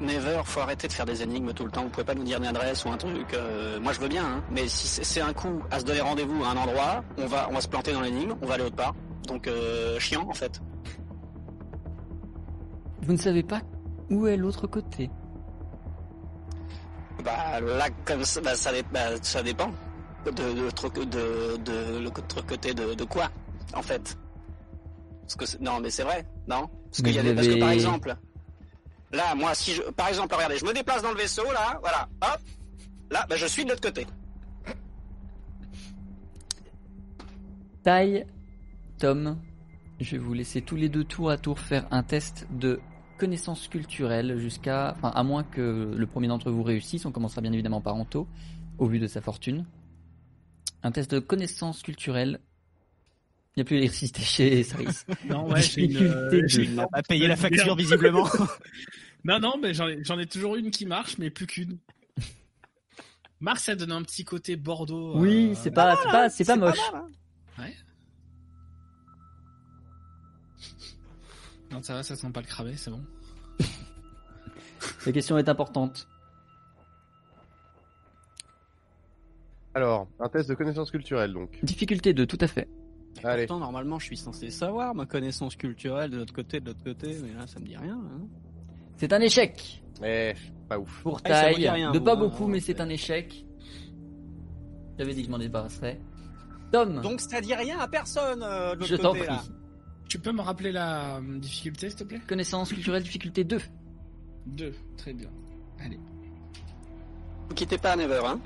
Never, 0.02 0.42
faut 0.44 0.60
arrêter 0.60 0.88
de 0.88 0.94
faire 0.94 1.06
des 1.06 1.22
énigmes 1.24 1.54
tout 1.54 1.64
le 1.64 1.72
temps. 1.72 1.84
Vous 1.84 1.90
pouvez 1.90 2.04
pas 2.04 2.16
nous 2.16 2.24
dire 2.24 2.38
une 2.38 2.46
adresse 2.48 2.84
ou 2.84 2.90
un 2.90 2.98
truc. 2.98 3.34
euh, 3.34 3.80
moi, 3.80 3.94
je 3.94 4.00
veux 4.02 4.08
bien, 4.10 4.26
hein. 4.26 4.44
mais 4.52 4.68
si 4.68 4.88
c'est 4.88 5.22
un 5.22 5.32
coup 5.34 5.62
à 5.72 5.80
se 5.80 5.86
donner 5.86 6.02
rendez-vous 6.02 6.44
à 6.44 6.50
un 6.50 6.58
endroit, 6.58 7.04
on 7.18 7.26
va, 7.26 7.48
on 7.50 7.54
va 7.54 7.62
se 7.62 7.68
planter 7.70 7.94
dans 7.94 8.02
l'énigme, 8.02 8.34
on 8.42 8.46
va 8.46 8.56
aller 8.56 8.64
autre 8.66 8.76
part. 8.76 8.94
Donc, 9.28 9.48
euh, 9.48 9.98
chiant 10.00 10.28
en 10.28 10.34
fait. 10.34 10.62
Vous 13.04 13.14
ne 13.14 13.18
savez 13.18 13.44
pas 13.44 13.62
où 14.10 14.28
est 14.28 14.36
l'autre 14.36 14.68
côté? 14.68 15.10
Bah 17.24 17.62
là, 17.62 17.88
comme 18.04 18.26
ça, 18.26 18.42
bah, 18.42 18.56
ça, 18.56 18.72
bah, 18.92 19.00
ça 19.22 19.42
dépend 19.44 19.72
de, 20.26 20.32
de, 20.32 20.62
l'autre 20.62 20.90
co- 20.90 21.06
de, 21.06 21.58
de 21.64 22.00
l'autre 22.04 22.46
côté 22.46 22.74
de 22.74 23.04
quoi, 23.06 23.30
en 23.76 23.82
fait. 23.82 24.18
Parce 25.22 25.36
que 25.36 25.64
non, 25.64 25.80
mais 25.80 25.90
c'est 25.90 26.04
vrai, 26.04 26.26
non? 26.48 26.68
Parce, 26.90 27.02
Mais 27.02 27.10
qu'il 27.12 27.16
y 27.16 27.20
a 27.20 27.22
vous 27.24 27.30
des- 27.30 27.36
parce 27.36 27.48
que 27.48 27.60
par 27.60 27.70
exemple, 27.72 28.16
là, 29.12 29.36
moi, 29.36 29.56
si 29.56 29.74
je, 29.74 29.82
par 29.92 30.08
exemple, 30.10 30.36
regardez, 30.36 30.58
je 30.58 30.66
me 30.66 30.74
déplace 30.74 31.02
dans 31.02 31.12
le 31.12 31.18
vaisseau, 31.18 31.44
là, 31.54 31.80
voilà, 31.82 32.08
hop, 32.22 32.40
là, 33.12 33.26
bah, 33.30 33.36
je 33.36 33.46
suis 33.46 33.64
de 33.64 33.70
l'autre 33.70 33.82
côté. 33.82 34.06
Taille, 37.84 38.26
Tom, 39.00 39.38
je 40.00 40.12
vais 40.12 40.18
vous 40.18 40.34
laisser 40.34 40.62
tous 40.62 40.76
les 40.76 40.90
deux 40.90 41.04
tour 41.04 41.30
à 41.30 41.38
tour 41.38 41.60
faire 41.60 41.86
un 41.92 42.04
test 42.04 42.48
de 42.52 42.80
connaissances 43.18 43.68
culturelles 43.68 44.38
jusqu'à, 44.40 44.94
enfin, 44.96 45.10
à 45.10 45.24
moins 45.24 45.44
que 45.44 45.94
le 45.96 46.08
premier 46.08 46.28
d'entre 46.28 46.50
vous 46.52 46.64
réussisse, 46.64 47.06
on 47.06 47.12
commencera 47.12 47.42
bien 47.42 47.52
évidemment 47.54 47.82
par 47.82 47.96
Anto, 47.96 48.28
au 48.78 48.86
vu 48.88 49.00
de 49.00 49.08
sa 49.08 49.22
fortune. 49.22 49.66
Un 50.82 50.92
test 50.92 51.12
de 51.12 51.20
connaissances 51.20 51.82
culturelles. 51.82 52.40
Il 53.56 53.60
n'y 53.60 53.62
a 53.62 53.66
plus 53.66 53.76
l'électricité 53.76 54.22
chez 54.24 54.64
Saris. 54.64 54.88
Non, 55.26 55.50
ouais, 55.50 55.62
j'ai 55.62 55.86
une, 55.86 55.98
euh, 55.98 56.68
n'a 56.76 56.88
pas 56.88 57.04
payé 57.04 57.28
la 57.28 57.36
facture 57.36 57.76
visiblement. 57.76 58.28
Non, 59.26 59.40
non, 59.40 59.54
mais 59.58 59.74
j'en 59.74 59.88
ai, 60.20 60.26
toujours 60.26 60.58
une 60.58 60.70
qui 60.70 60.86
marche, 60.86 61.18
mais 61.18 61.30
plus 61.30 61.48
qu'une. 61.48 61.80
Marc, 63.40 63.60
ça 63.60 63.74
donne 63.74 63.94
un 63.94 64.02
petit 64.04 64.26
côté 64.26 64.58
Bordeaux. 64.58 65.18
Oui, 65.18 65.52
euh, 65.52 65.56
c'est 65.56 65.72
pas, 65.72 65.96
c'est 65.96 66.10
pas, 66.10 66.30
c'est 66.30 66.44
pas 66.44 66.58
moche. 66.58 66.78
Non, 71.72 71.82
ça 71.82 71.94
va, 71.94 72.04
ça 72.04 72.18
sent 72.18 72.30
pas 72.32 72.42
le 72.42 72.48
crabe, 72.48 72.68
c'est 72.76 72.92
bon. 72.92 73.04
La 75.06 75.12
question 75.12 75.38
est 75.38 75.48
importante. 75.50 76.08
Alors, 79.74 80.08
un 80.20 80.30
test 80.30 80.50
de 80.50 80.54
connaissance 80.54 80.92
culturelle 80.92 81.34
donc. 81.34 81.50
Difficulté 81.64 82.14
2, 82.14 82.28
tout 82.28 82.38
à 82.42 82.48
fait. 82.48 82.68
Allez. 83.24 83.46
Pourtant, 83.46 83.60
normalement, 83.60 84.00
je 84.00 84.06
suis 84.06 84.18
censé 84.18 84.50
savoir 84.50 84.96
ma 84.96 85.06
connaissance 85.06 85.56
culturelle 85.56 86.10
de 86.12 86.18
l'autre 86.18 86.34
côté, 86.34 86.60
de 86.60 86.68
l'autre 86.68 86.84
côté, 86.84 87.18
mais 87.24 87.34
là, 87.34 87.48
ça 87.48 87.60
me 87.60 87.66
dit 87.66 87.78
rien. 87.78 87.96
hein. 87.98 88.22
C'est 88.98 89.12
un 89.14 89.22
échec 89.22 89.82
Eh, 90.04 90.34
pas 90.68 90.80
ouf. 90.80 91.02
pour 91.04 91.20
Ah, 91.26 91.30
vous 91.50 91.54
taille. 91.54 91.70
rien, 91.70 91.92
de 91.92 92.00
vous, 92.00 92.04
pas 92.06 92.14
hein, 92.14 92.16
beaucoup, 92.16 92.48
mais 92.48 92.60
c'est- 92.60 92.82
un 92.82 92.90
échec. 92.90 93.46
J'avais 94.98 95.14
dit 95.14 95.22
que 95.22 95.28
je 95.28 95.32
m'en 95.32 95.40
débarrasserais. 95.40 96.00
Tom, 96.72 97.02
Donc, 97.02 97.22
ça 97.22 97.40
dit 97.42 97.54
rien 97.54 97.80
à 97.80 97.88
personne 97.88 98.42
euh, 98.44 98.76
de 98.76 98.84
je 98.84 98.96
t'en 98.96 99.12
prie. 99.14 99.26
là. 99.28 99.42
Tu 100.10 100.20
peux 100.20 100.32
me 100.32 100.42
rappeler 100.42 100.72
la 100.72 101.18
euh, 101.18 101.40
difficulté, 101.40 101.90
s'il 101.90 102.00
te 102.00 102.04
plaît? 102.04 102.20
Connaissance 102.28 102.70
culturelle, 102.74 103.04
difficulté 103.04 103.44
2. 103.44 103.60
Deux, 104.46 104.74
très 104.98 105.14
bien. 105.14 105.30
Allez. 105.84 106.00
Vous 107.50 107.56
quittez 107.56 107.78
pas 107.78 107.96
Never, 107.96 108.22
hein? 108.26 108.40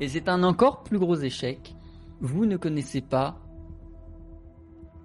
Et 0.00 0.08
c'est 0.08 0.28
un 0.28 0.42
encore 0.44 0.82
plus 0.84 0.98
gros 0.98 1.16
échec. 1.16 1.74
Vous 2.20 2.46
ne 2.46 2.56
connaissez 2.56 3.00
pas 3.00 3.38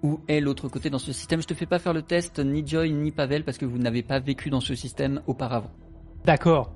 où 0.02 0.20
est 0.28 0.40
l'autre 0.40 0.68
côté 0.68 0.90
dans 0.90 0.98
ce 0.98 1.12
système. 1.12 1.40
Je 1.40 1.46
te 1.46 1.54
fais 1.54 1.66
pas 1.66 1.78
faire 1.78 1.94
le 1.94 2.02
test 2.02 2.38
ni 2.38 2.66
Joy 2.66 2.92
ni 2.92 3.10
Pavel 3.10 3.44
parce 3.44 3.56
que 3.56 3.64
vous 3.64 3.78
n'avez 3.78 4.02
pas 4.02 4.18
vécu 4.20 4.50
dans 4.50 4.60
ce 4.60 4.74
système 4.74 5.22
auparavant. 5.26 5.70
D'accord. 6.24 6.74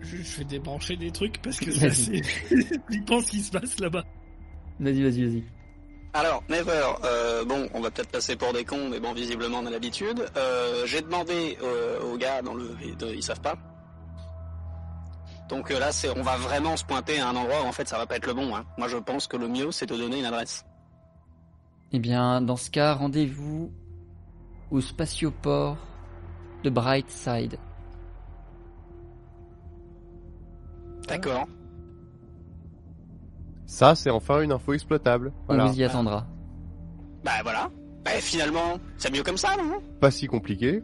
Je, 0.00 0.18
je 0.18 0.38
vais 0.38 0.44
débrancher 0.44 0.96
des 0.96 1.10
trucs 1.10 1.42
parce 1.42 1.58
que 1.58 1.70
Vas-y. 1.80 2.22
c'est 2.22 2.80
flippant 2.86 3.20
ce 3.20 3.30
qui 3.30 3.40
se 3.40 3.50
passe 3.50 3.80
là-bas. 3.80 4.04
Vas-y, 4.78 5.02
vas-y, 5.02 5.24
vas-y. 5.24 5.44
Alors, 6.12 6.42
Never, 6.48 6.82
euh, 7.04 7.44
bon, 7.44 7.68
on 7.74 7.80
va 7.80 7.90
peut-être 7.90 8.10
passer 8.10 8.36
pour 8.36 8.52
des 8.52 8.64
cons, 8.64 8.88
mais 8.88 9.00
bon, 9.00 9.12
visiblement 9.12 9.58
on 9.58 9.66
a 9.66 9.70
l'habitude. 9.70 10.24
Euh, 10.36 10.86
J'ai 10.86 11.02
demandé 11.02 11.58
euh, 11.62 12.00
aux 12.12 12.16
gars 12.16 12.40
dans 12.42 12.54
le, 12.54 12.68
de- 12.98 13.14
ils 13.14 13.22
savent 13.22 13.40
pas. 13.40 13.56
Donc 15.48 15.70
euh, 15.70 15.78
là, 15.78 15.92
c'est, 15.92 16.10
on 16.16 16.22
va 16.22 16.36
vraiment 16.36 16.76
se 16.76 16.84
pointer 16.84 17.20
à 17.20 17.28
un 17.28 17.36
endroit 17.36 17.62
où 17.62 17.66
en 17.66 17.72
fait 17.72 17.88
ça 17.88 17.98
va 17.98 18.06
pas 18.06 18.16
être 18.16 18.26
le 18.26 18.34
bon. 18.34 18.54
Hein. 18.54 18.64
Moi, 18.78 18.88
je 18.88 18.96
pense 18.96 19.26
que 19.26 19.36
le 19.36 19.48
mieux, 19.48 19.70
c'est 19.70 19.86
de 19.86 19.96
donner 19.96 20.18
une 20.18 20.24
adresse. 20.24 20.64
Eh 21.92 21.98
bien, 21.98 22.40
dans 22.40 22.56
ce 22.56 22.70
cas, 22.70 22.94
rendez-vous 22.94 23.72
au 24.70 24.80
spatioport 24.80 25.78
de 26.64 26.70
Brightside. 26.70 27.58
D'accord. 31.06 31.46
Ça, 33.66 33.94
c'est 33.94 34.10
enfin 34.10 34.40
une 34.40 34.52
info 34.52 34.72
exploitable. 34.72 35.32
Voilà. 35.46 35.66
On 35.66 35.68
vous 35.68 35.80
y 35.80 35.84
attendra. 35.84 36.26
Bah 37.24 37.42
voilà. 37.42 37.70
Bah 38.04 38.12
finalement, 38.20 38.78
c'est 38.96 39.12
mieux 39.12 39.22
comme 39.22 39.36
ça, 39.36 39.56
non? 39.56 39.80
Pas 40.00 40.10
si 40.10 40.26
compliqué. 40.26 40.82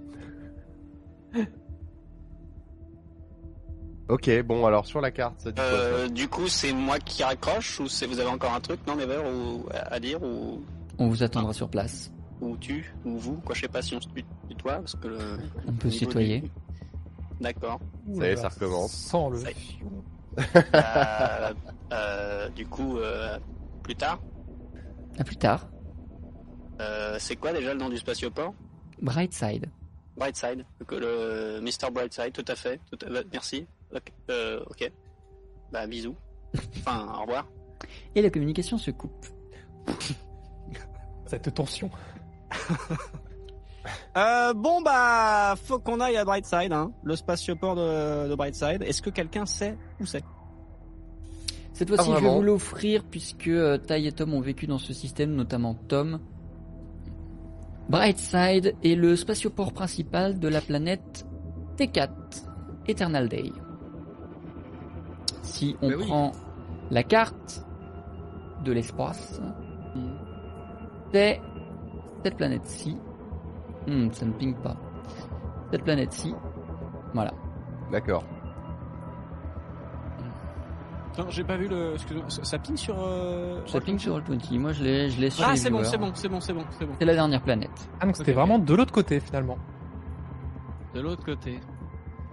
Ok, 4.09 4.28
bon, 4.42 4.66
alors 4.66 4.85
sur 4.87 5.00
la 5.00 5.11
carte, 5.11 5.40
ça 5.40 5.50
dit 5.50 5.56
quoi 5.56 5.64
ça 5.64 5.73
euh, 5.75 6.09
Du 6.09 6.28
coup, 6.28 6.49
c'est 6.49 6.73
moi 6.73 6.99
qui 6.99 7.23
raccroche 7.23 7.80
ou 7.80 7.88
c'est 7.88 8.06
vous 8.06 8.18
avez 8.18 8.28
encore 8.28 8.52
un 8.52 8.61
truc, 8.61 8.80
non, 8.87 8.97
Never, 8.97 9.18
ou 9.18 9.66
à 9.73 9.94
à 9.94 10.00
dire 10.00 10.23
ou? 10.23 10.62
On 10.99 11.09
vous 11.09 11.23
attendra 11.23 11.52
sur 11.52 11.68
place. 11.68 12.11
ou 12.40 12.56
tu 12.59 12.92
ou 13.04 13.16
vous, 13.16 13.35
quoi, 13.44 13.54
je 13.54 13.62
sais 13.62 13.68
pas 13.68 13.80
si 13.80 13.94
on 13.94 14.00
se 14.00 14.09
tut- 14.09 14.25
tutoie 14.49 14.75
parce 14.78 14.94
que 14.97 15.09
le. 15.09 15.18
On 15.66 15.73
peut 15.73 15.90
se 15.90 16.00
tutoyer. 16.00 16.40
du- 16.40 16.50
D'accord. 17.40 17.80
Ça 18.18 18.26
y 18.26 18.30
est, 18.30 18.37
ça 18.37 18.49
recommence. 18.49 18.92
Sans 18.92 19.30
le. 19.30 19.40
Euh, 20.75 21.52
euh, 21.92 22.49
du 22.50 22.66
coup, 22.66 22.99
euh, 22.99 23.38
plus 23.82 23.94
tard, 23.97 24.18
À 25.18 25.25
plus 25.25 25.37
tard. 25.37 25.68
euh, 26.80 27.16
c'est 27.18 27.37
quoi 27.37 27.52
déjà 27.52 27.73
le 27.75 27.80
nom 27.80 27.88
du 27.88 27.99
spatioport? 27.99 28.54
Brightside. 29.00 29.68
Brightside, 30.16 30.64
que 30.87 30.94
le 30.94 31.61
Mr. 31.62 31.90
Brightside, 31.92 32.32
tout 32.32 32.44
à 32.49 32.54
fait. 32.54 32.80
Tout 32.90 32.99
à- 33.06 33.23
merci. 33.32 33.66
Ok. 33.94 34.12
Euh, 34.30 34.61
ok. 34.70 34.92
Bah 35.72 35.87
bisous. 35.87 36.16
Enfin, 36.78 37.06
au 37.18 37.22
revoir. 37.22 37.49
Et 38.14 38.22
la 38.22 38.30
communication 38.30 38.78
se 38.78 38.90
coupe. 38.90 39.26
Cette 41.26 41.52
tension. 41.54 41.90
Euh, 44.16 44.52
bon 44.54 44.80
bah, 44.80 45.54
faut 45.64 45.80
qu'on 45.80 45.99
aille 45.99 46.16
à 46.16 46.25
Brightside, 46.25 46.72
hein, 46.72 46.92
le 47.02 47.16
spatioport 47.16 47.75
de, 47.75 48.28
de 48.28 48.34
Brightside. 48.37 48.82
Est-ce 48.82 49.02
que 49.02 49.11
quelqu'un 49.11 49.44
sait 49.46 49.76
où 50.00 50.06
c'est? 50.06 50.22
Cette 51.72 51.88
fois-ci, 51.88 52.11
Ah, 52.12 52.18
je 52.18 52.25
vais 52.25 52.30
vous 52.30 52.42
l'offrir 52.42 53.02
puisque 53.04 53.49
euh, 53.49 53.78
Tai 53.78 54.06
et 54.06 54.12
Tom 54.12 54.34
ont 54.34 54.40
vécu 54.40 54.66
dans 54.66 54.78
ce 54.78 54.92
système, 54.92 55.34
notamment 55.34 55.75
Tom. 55.75 56.20
Brightside 57.88 58.76
est 58.84 58.94
le 58.94 59.16
spatioport 59.16 59.72
principal 59.72 60.38
de 60.38 60.49
la 60.49 60.61
planète 60.61 61.26
T4, 61.76 62.11
Eternal 62.87 63.28
Day. 63.28 63.50
Si 65.42 65.76
on 65.82 65.88
oui. 65.88 66.06
prend 66.06 66.32
la 66.90 67.02
carte 67.02 67.64
de 68.64 68.72
l'espace, 68.72 69.40
c'est 71.12 71.40
cette 72.25 72.37
planète-ci. 72.37 72.96
Hmm, 73.87 74.11
ça 74.12 74.25
ne 74.26 74.32
ping 74.32 74.54
pas. 74.54 74.76
Cette 75.72 75.82
planète-ci. 75.82 76.34
Voilà. 77.14 77.32
D'accord. 77.90 78.25
Non, 81.18 81.26
j'ai 81.28 81.44
pas 81.44 81.56
vu 81.56 81.68
le. 81.68 81.94
Excuse-moi, 81.94 82.25
ça 82.30 82.58
ping 82.58 82.76
sur. 82.76 82.96
Euh... 82.99 83.61
Ça 83.66 83.80
ping 83.80 83.99
sur 83.99 84.18
Roll20. 84.18 84.58
Moi, 84.58 84.72
je 84.72 84.82
l'ai, 84.82 85.11
je 85.11 85.20
l'ai 85.20 85.28
sur 85.28 85.44
Ah, 85.46 85.56
c'est 85.56 85.68
bon, 85.68 85.84
c'est 85.84 85.99
bon, 85.99 86.11
c'est 86.14 86.28
bon, 86.28 86.40
c'est 86.40 86.54
bon, 86.54 86.64
c'est 86.70 86.87
bon. 86.87 86.94
C'est 86.99 87.04
la 87.04 87.14
dernière 87.14 87.42
planète. 87.42 87.90
Ah, 88.00 88.06
donc 88.06 88.16
c'était 88.16 88.32
vraiment 88.32 88.58
de 88.58 88.75
l'autre 88.75 88.92
côté 88.92 89.20
finalement. 89.20 89.58
De 90.94 91.00
l'autre 91.00 91.25
côté. 91.25 91.61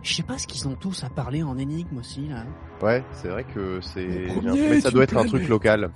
Je 0.01 0.13
sais 0.13 0.23
pas 0.23 0.37
ce 0.37 0.47
qu'ils 0.47 0.67
ont 0.67 0.75
tous 0.75 1.03
à 1.03 1.09
parler 1.09 1.43
en 1.43 1.57
énigme 1.57 1.97
aussi 1.97 2.27
là. 2.27 2.45
Ouais, 2.81 3.03
c'est 3.11 3.27
vrai 3.27 3.43
que 3.43 3.81
c'est. 3.81 4.27
Mais 4.43 4.81
ça 4.81 4.91
doit 4.91 5.03
être 5.03 5.17
un 5.17 5.25
truc 5.25 5.47
local. 5.47 5.91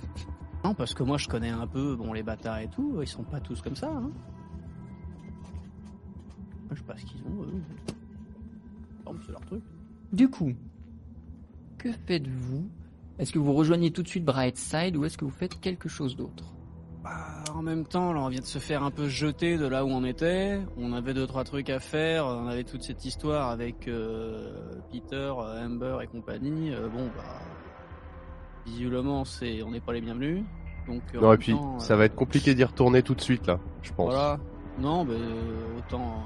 Non, 0.62 0.74
parce 0.74 0.94
que 0.94 1.02
moi 1.02 1.18
je 1.18 1.28
connais 1.28 1.50
un 1.50 1.66
peu, 1.66 1.96
bon, 1.96 2.12
les 2.12 2.22
bâtards 2.22 2.58
et 2.58 2.68
tout, 2.68 2.98
ils 3.00 3.08
sont 3.08 3.22
pas 3.22 3.40
tous 3.40 3.60
comme 3.60 3.76
ça. 3.76 3.90
Hein. 3.90 4.10
Je 6.70 6.76
sais 6.76 6.84
pas 6.84 6.96
ce 6.96 7.04
qu'ils 7.04 7.22
ont, 7.22 7.42
eux. 7.42 7.62
Non, 9.06 9.12
mais 9.12 9.20
c'est 9.24 9.32
leur 9.32 9.44
truc. 9.44 9.62
Du 10.12 10.28
coup, 10.28 10.52
que 11.78 11.90
faites-vous? 12.06 12.68
Est-ce 13.18 13.32
que 13.32 13.38
vous 13.38 13.52
rejoignez 13.52 13.92
tout 13.92 14.02
de 14.02 14.08
suite 14.08 14.24
Brightside 14.24 14.96
ou 14.96 15.04
est-ce 15.04 15.16
que 15.16 15.24
vous 15.24 15.30
faites 15.30 15.60
quelque 15.60 15.88
chose 15.88 16.16
d'autre? 16.16 16.53
Bah, 17.04 17.10
en 17.54 17.60
même 17.60 17.84
temps, 17.84 18.14
là, 18.14 18.22
on 18.22 18.28
vient 18.28 18.40
de 18.40 18.46
se 18.46 18.58
faire 18.58 18.82
un 18.82 18.90
peu 18.90 19.08
jeter 19.08 19.58
de 19.58 19.66
là 19.66 19.84
où 19.84 19.88
on 19.90 20.04
était. 20.04 20.60
On 20.78 20.94
avait 20.94 21.12
deux 21.12 21.26
trois 21.26 21.44
trucs 21.44 21.68
à 21.68 21.78
faire. 21.78 22.24
On 22.24 22.48
avait 22.48 22.64
toute 22.64 22.82
cette 22.82 23.04
histoire 23.04 23.50
avec 23.50 23.88
euh, 23.88 24.80
Peter, 24.90 25.30
Amber 25.36 25.98
et 26.02 26.06
compagnie. 26.06 26.72
Euh, 26.72 26.88
bon, 26.88 27.04
bah, 27.14 27.42
visiblement, 28.64 29.26
c'est, 29.26 29.62
on 29.62 29.70
n'est 29.70 29.82
pas 29.82 29.92
les 29.92 30.00
bienvenus. 30.00 30.44
Donc, 30.88 31.02
euh, 31.14 31.20
Non, 31.20 31.34
et 31.34 31.36
puis 31.36 31.52
temps, 31.52 31.78
ça 31.78 31.92
euh, 31.92 31.96
va 31.98 32.06
être 32.06 32.14
compliqué 32.14 32.54
d'y 32.54 32.64
retourner 32.64 33.02
tout 33.02 33.14
de 33.14 33.20
suite 33.20 33.46
là, 33.46 33.60
je 33.82 33.92
pense. 33.92 34.10
Voilà. 34.10 34.38
Non, 34.78 35.04
mais 35.04 35.16
autant 35.78 36.24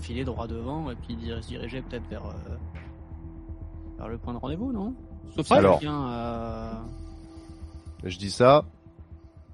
filer 0.00 0.24
droit 0.24 0.46
devant 0.46 0.90
et 0.90 0.94
puis 0.94 1.14
se 1.42 1.46
diriger 1.48 1.82
peut-être 1.82 2.08
vers 2.08 2.22
vers 3.98 4.08
le 4.08 4.18
point 4.18 4.32
de 4.34 4.38
rendez-vous, 4.38 4.72
non? 4.72 4.94
Sauf 5.34 5.46
si 5.46 5.54
Alors. 5.54 5.78
quelqu'un 5.78 6.84
Je 8.04 8.18
dis 8.18 8.30
ça, 8.30 8.64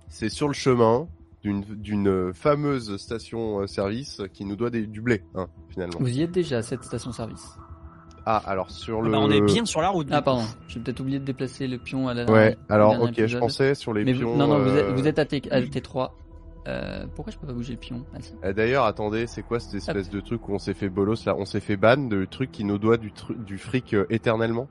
c'est 0.09 0.29
sur 0.29 0.49
le 0.49 0.55
chemin 0.55 1.07
d'une 1.45 2.35
fameuse 2.35 2.97
station 2.99 3.61
euh, 3.61 3.67
service 3.67 4.21
qui 4.35 4.45
nous 4.45 4.57
doit 4.57 4.71
des- 4.71 4.87
du 4.87 5.01
blé, 5.01 5.23
hein, 5.35 5.47
finalement. 5.71 5.99
Vous 6.01 6.19
y 6.19 6.23
êtes 6.23 6.33
déjà 6.33 6.59
à 6.59 6.63
cette 6.63 6.85
station-service. 6.85 7.57
Ah, 8.27 8.43
alors 8.45 8.71
sur 8.71 8.99
Ah 8.99 9.05
le. 9.05 9.11
bah, 9.13 9.19
on 9.21 9.31
est 9.31 9.41
bien 9.41 9.65
sur 9.65 9.81
la 9.81 9.89
route. 9.89 10.09
Ah 10.11 10.21
pardon, 10.21 10.43
j'ai 10.67 10.81
peut-être 10.81 11.01
oublié 11.01 11.19
de 11.19 11.25
déplacer 11.25 11.67
le 11.67 11.79
pion 11.79 12.09
à 12.09 12.15
la 12.15 12.31
Ouais, 12.31 12.59
alors 12.69 13.01
ok, 13.01 13.25
je 13.27 13.39
pensais 13.39 13.75
sur 13.75 13.95
les 13.95 14.05
Mais 14.05 14.13
vous- 14.13 14.19
pions. 14.21 14.37
non, 14.37 14.47
non, 14.49 14.59
vous 14.63 14.77
êtes, 14.77 14.85
euh, 14.85 14.93
vous 14.95 15.07
êtes 15.07 15.19
à, 15.19 15.25
T, 15.25 15.41
à 15.51 15.61
T3. 15.63 16.11
Euh, 16.67 17.07
pourquoi 17.15 17.33
je 17.33 17.39
peux 17.39 17.47
pas 17.47 17.55
bouger 17.55 17.73
le 17.73 17.79
pion? 17.79 18.05
Ah, 18.13 18.19
euh, 18.45 18.53
D'ailleurs, 18.53 18.85
attendez, 18.85 19.27
c'est 19.27 19.43
quoi 19.43 19.59
cette 19.61 19.75
espèce 19.75 20.11
de 20.11 20.21
truc 20.21 20.47
où 20.49 20.53
on 20.53 20.59
s'est 20.59 20.75
fait 20.75 20.91
bolos 20.91 21.25
là? 21.25 21.35
On 21.39 21.47
s'est 21.47 21.61
fait 21.61 21.79
ban 21.79 21.97
de 21.97 22.27
truc 22.27 22.53
qui 22.53 22.65
nous 22.65 22.77
doit 22.77 22.99
du, 22.99 23.11
du 23.47 23.57
fric 23.57 23.95
euh, 23.95 24.05
éternellement? 24.11 24.69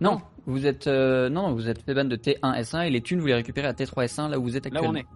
Non, 0.00 0.20
vous 0.46 0.66
êtes 0.66 0.86
euh, 0.86 1.28
non, 1.28 1.52
vous 1.52 1.68
êtes 1.68 1.82
fait 1.82 1.92
ban 1.94 2.04
de 2.04 2.16
T1 2.16 2.40
S1 2.60 2.86
et 2.86 2.90
les 2.90 3.00
thunes 3.00 3.20
vous 3.20 3.26
les 3.26 3.34
récupérez 3.34 3.66
à 3.66 3.72
T3 3.72 4.06
S1 4.06 4.30
là 4.30 4.38
où 4.38 4.42
vous 4.44 4.56
êtes 4.56 4.64
Là 4.66 4.68
actuellement. 4.78 4.90
où 4.90 4.92
on 4.92 4.96
est. 4.96 5.06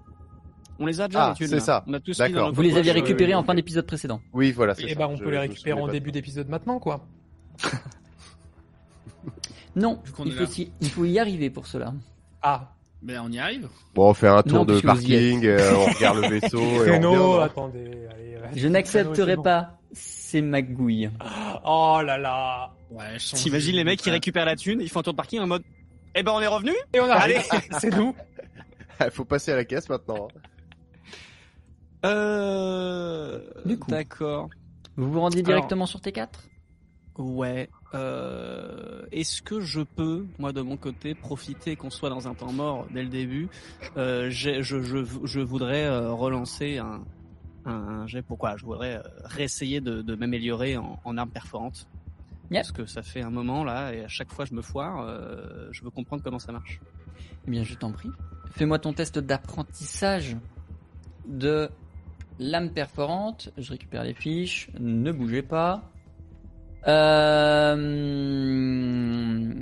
On 0.83 0.87
les 0.87 1.01
a 1.01 1.09
déjà, 1.09 1.25
Ah, 1.27 1.29
les 1.31 1.37
thunes, 1.37 1.47
c'est 1.49 1.55
là. 1.57 1.61
ça. 1.61 1.85
On 1.87 1.93
a 1.95 2.01
tous 2.01 2.17
D'accord. 2.19 2.53
Vous 2.53 2.63
les 2.63 2.77
aviez 2.77 2.91
euh, 2.91 2.95
récupérés 2.95 3.35
en 3.35 3.43
fin 3.43 3.55
d'épisode 3.55 3.87
précédent. 3.87 4.21
Oui, 4.33 4.51
voilà, 4.51 4.75
c'est 4.75 4.85
Et 4.85 4.89
ça. 4.95 4.99
bah 4.99 5.09
on 5.11 5.17
Je- 5.17 5.23
peut 5.23 5.31
les 5.31 5.39
récupérer 5.39 5.79
en 5.81 5.89
début 5.89 6.11
d'épisode 6.11 6.49
maintenant 6.49 6.79
quoi. 6.79 7.07
Non, 9.77 10.01
il 10.25 10.33
faut, 10.33 10.41
là. 10.41 10.47
s'y- 10.47 10.73
il 10.81 10.89
faut 10.89 11.05
y 11.05 11.19
arriver 11.19 11.51
pour 11.51 11.67
cela. 11.67 11.93
Ah, 12.43 12.73
Mais 13.03 13.19
on 13.19 13.29
y 13.29 13.39
arrive. 13.39 13.69
Bon, 13.95 14.11
on 14.11 14.15
fait 14.15 14.29
un 14.29 14.43
tour 14.43 14.59
Non, 14.59 14.65
de 14.65 14.81
parking, 14.81 15.45
euh, 15.47 15.73
on 15.75 15.93
regarde 15.95 16.19
le 16.19 16.29
vaisseau 16.39 16.59
et 16.87 16.97
on 16.99 17.01
non 17.01 17.41
attendez, 17.41 18.07
allez. 18.13 18.37
Je 18.57 18.69
n'accepterai 18.69 19.37
pas 19.37 19.79
ces 19.93 20.41
magouilles. 20.43 21.11
Oh 21.65 22.01
là 22.05 22.19
là. 22.19 22.73
Ouais, 22.91 23.17
T'imagines 23.19 23.77
les 23.77 23.85
mecs 23.85 24.01
qui 24.01 24.11
récupèrent 24.11 24.45
la 24.47 24.57
thune, 24.57 24.81
ils 24.81 24.89
font 24.89 25.01
un 25.01 25.03
tour 25.03 25.13
de 25.13 25.17
parking 25.17 25.41
en 25.41 25.47
mode 25.47 25.63
Eh 26.15 26.23
ben 26.23 26.33
on 26.33 26.41
est 26.41 26.47
revenu 26.47 26.73
Et 26.93 27.01
on 27.01 27.09
arrive. 27.09 27.37
Allez. 27.51 27.65
c'est 27.81 27.95
nous. 27.95 28.15
Il 29.05 29.11
faut 29.11 29.25
passer 29.25 29.53
à 29.53 29.57
la 29.57 29.65
caisse 29.65 29.89
maintenant. 29.89 30.29
Euh. 32.05 33.41
Du 33.65 33.79
coup. 33.79 33.91
D'accord. 33.91 34.49
Vous 34.97 35.11
vous 35.11 35.21
rendez 35.21 35.43
directement 35.43 35.87
sur 35.87 36.01
T4 36.01 36.29
Ouais. 37.19 37.69
Euh, 37.95 39.05
Est-ce 39.13 39.43
que 39.43 39.61
je 39.61 39.81
peux, 39.81 40.27
moi 40.39 40.53
de 40.53 40.61
mon 40.61 40.77
côté, 40.77 41.15
profiter 41.15 41.77
qu'on 41.77 41.91
soit 41.91 42.09
dans 42.11 42.29
un 42.29 42.35
temps 42.35 42.53
mort 42.53 42.87
dès 42.93 43.03
le 43.03 43.09
début 43.09 43.49
euh, 43.97 44.31
je, 44.31 44.63
je, 44.63 45.05
je 45.25 45.41
voudrais 45.41 45.85
euh, 45.85 46.13
relancer 46.13 46.79
un, 46.79 47.03
un, 47.67 47.71
un 47.73 48.07
jet. 48.07 48.23
Pourquoi? 48.23 48.57
Je 48.57 48.65
voudrais 48.65 48.97
euh, 48.97 49.03
réessayer 49.25 49.81
de, 49.81 50.03
de 50.03 50.15
m'améliorer 50.15 50.77
en, 50.77 51.01
en 51.05 51.19
arme 51.19 51.31
perforante. 51.31 51.87
Yep. 52.51 52.63
Parce 52.63 52.73
que 52.73 52.87
ça 52.87 53.03
fait 53.03 53.23
un 53.23 53.31
moment 53.31 53.63
là, 53.65 53.93
et 53.95 54.05
à 54.05 54.09
chaque 54.09 54.33
fois 54.33 54.45
je 54.45 54.55
me 54.55 54.63
foire. 54.63 55.07
euh, 55.07 55.69
je 55.71 55.83
veux 55.85 55.91
comprendre 55.91 56.23
comment 56.23 56.39
ça 56.39 56.53
marche. 56.53 56.81
Eh 57.47 57.51
bien, 57.51 57.63
je 57.63 57.75
t'en 57.75 57.93
prie. 57.93 58.11
Fais-moi 58.51 58.79
ton 58.79 58.93
test 58.93 59.19
d'apprentissage 59.19 60.37
de 61.27 61.71
l'âme 62.39 62.71
perforante. 62.73 63.51
Je 63.57 63.71
récupère 63.71 64.03
les 64.05 64.15
fiches. 64.15 64.69
Ne 64.79 65.13
bougez 65.13 65.43
pas. 65.43 65.91
Euh... 69.41 69.55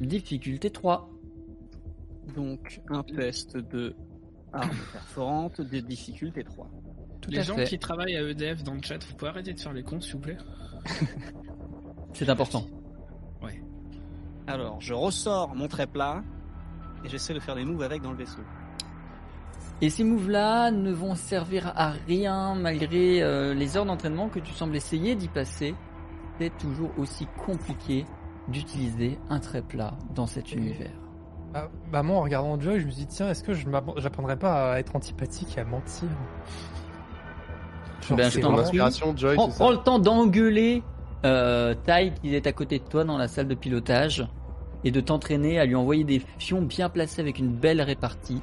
Difficulté 0.00 0.70
3. 0.70 1.08
Donc 2.34 2.80
un 2.88 3.02
test 3.02 3.56
de 3.56 3.94
arme 4.52 4.70
perforante 4.92 5.60
de 5.60 5.80
difficulté 5.80 6.44
3. 6.44 6.70
Tout 7.20 7.30
Les 7.30 7.42
gens 7.42 7.56
fait. 7.56 7.64
qui 7.64 7.78
travaillent 7.78 8.16
à 8.16 8.22
EDF 8.28 8.62
dans 8.64 8.74
le 8.74 8.82
chat, 8.82 8.98
vous 9.04 9.14
pouvez 9.14 9.30
arrêter 9.30 9.52
de 9.52 9.60
faire 9.60 9.72
les 9.72 9.82
cons, 9.82 10.00
s'il 10.00 10.14
vous 10.14 10.20
plaît 10.20 10.38
C'est 12.12 12.28
important. 12.28 12.64
Alors, 14.46 14.80
je 14.80 14.92
ressors 14.92 15.54
mon 15.54 15.68
trait 15.68 15.86
plat 15.86 16.22
et 17.04 17.08
j'essaie 17.08 17.32
de 17.32 17.40
faire 17.40 17.54
des 17.54 17.64
moves 17.64 17.82
avec 17.82 18.02
dans 18.02 18.10
le 18.10 18.16
vaisseau. 18.16 18.40
Et 19.80 19.90
ces 19.90 20.04
moves-là 20.04 20.70
ne 20.70 20.92
vont 20.92 21.14
servir 21.14 21.72
à 21.76 21.90
rien 21.90 22.54
malgré 22.54 23.22
euh, 23.22 23.54
les 23.54 23.76
heures 23.76 23.84
d'entraînement 23.84 24.28
que 24.28 24.40
tu 24.40 24.52
sembles 24.52 24.76
essayer 24.76 25.14
d'y 25.14 25.28
passer. 25.28 25.74
C'est 26.38 26.56
toujours 26.58 26.90
aussi 26.98 27.26
compliqué 27.46 28.04
d'utiliser 28.48 29.18
un 29.28 29.38
trait 29.38 29.62
plat 29.62 29.94
dans 30.14 30.26
cet 30.26 30.52
univers. 30.52 30.92
Bah, 31.52 31.70
bah, 31.90 32.02
moi, 32.02 32.16
en 32.16 32.22
regardant 32.22 32.58
Joy, 32.58 32.80
je 32.80 32.86
me 32.86 32.90
suis 32.90 33.04
dit, 33.04 33.14
tiens, 33.14 33.28
est-ce 33.28 33.44
que 33.44 33.54
je 33.54 33.66
j'apprendrais 33.98 34.38
pas 34.38 34.72
à 34.72 34.78
être 34.78 34.96
antipathique 34.96 35.56
et 35.56 35.60
à 35.60 35.64
mentir? 35.64 36.08
Genre, 38.02 38.18
Ben, 38.18 38.30
c'est 38.30 38.40
je 38.42 39.16
Joy, 39.16 39.34
Prends, 39.36 39.48
prends 39.48 39.70
le 39.70 39.76
temps 39.78 39.98
d'engueuler 39.98 40.82
euh, 41.24 41.74
Tai 41.86 42.12
qui 42.22 42.34
est 42.34 42.46
à 42.46 42.52
côté 42.52 42.78
de 42.78 42.84
toi 42.84 43.04
dans 43.04 43.18
la 43.18 43.28
salle 43.28 43.48
de 43.48 43.54
pilotage 43.54 44.26
et 44.84 44.90
de 44.90 45.00
t'entraîner 45.00 45.58
à 45.60 45.64
lui 45.64 45.74
envoyer 45.76 46.04
des 46.04 46.20
fions 46.38 46.62
bien 46.62 46.88
placés 46.88 47.20
avec 47.20 47.38
une 47.38 47.52
belle 47.52 47.80
répartie. 47.80 48.40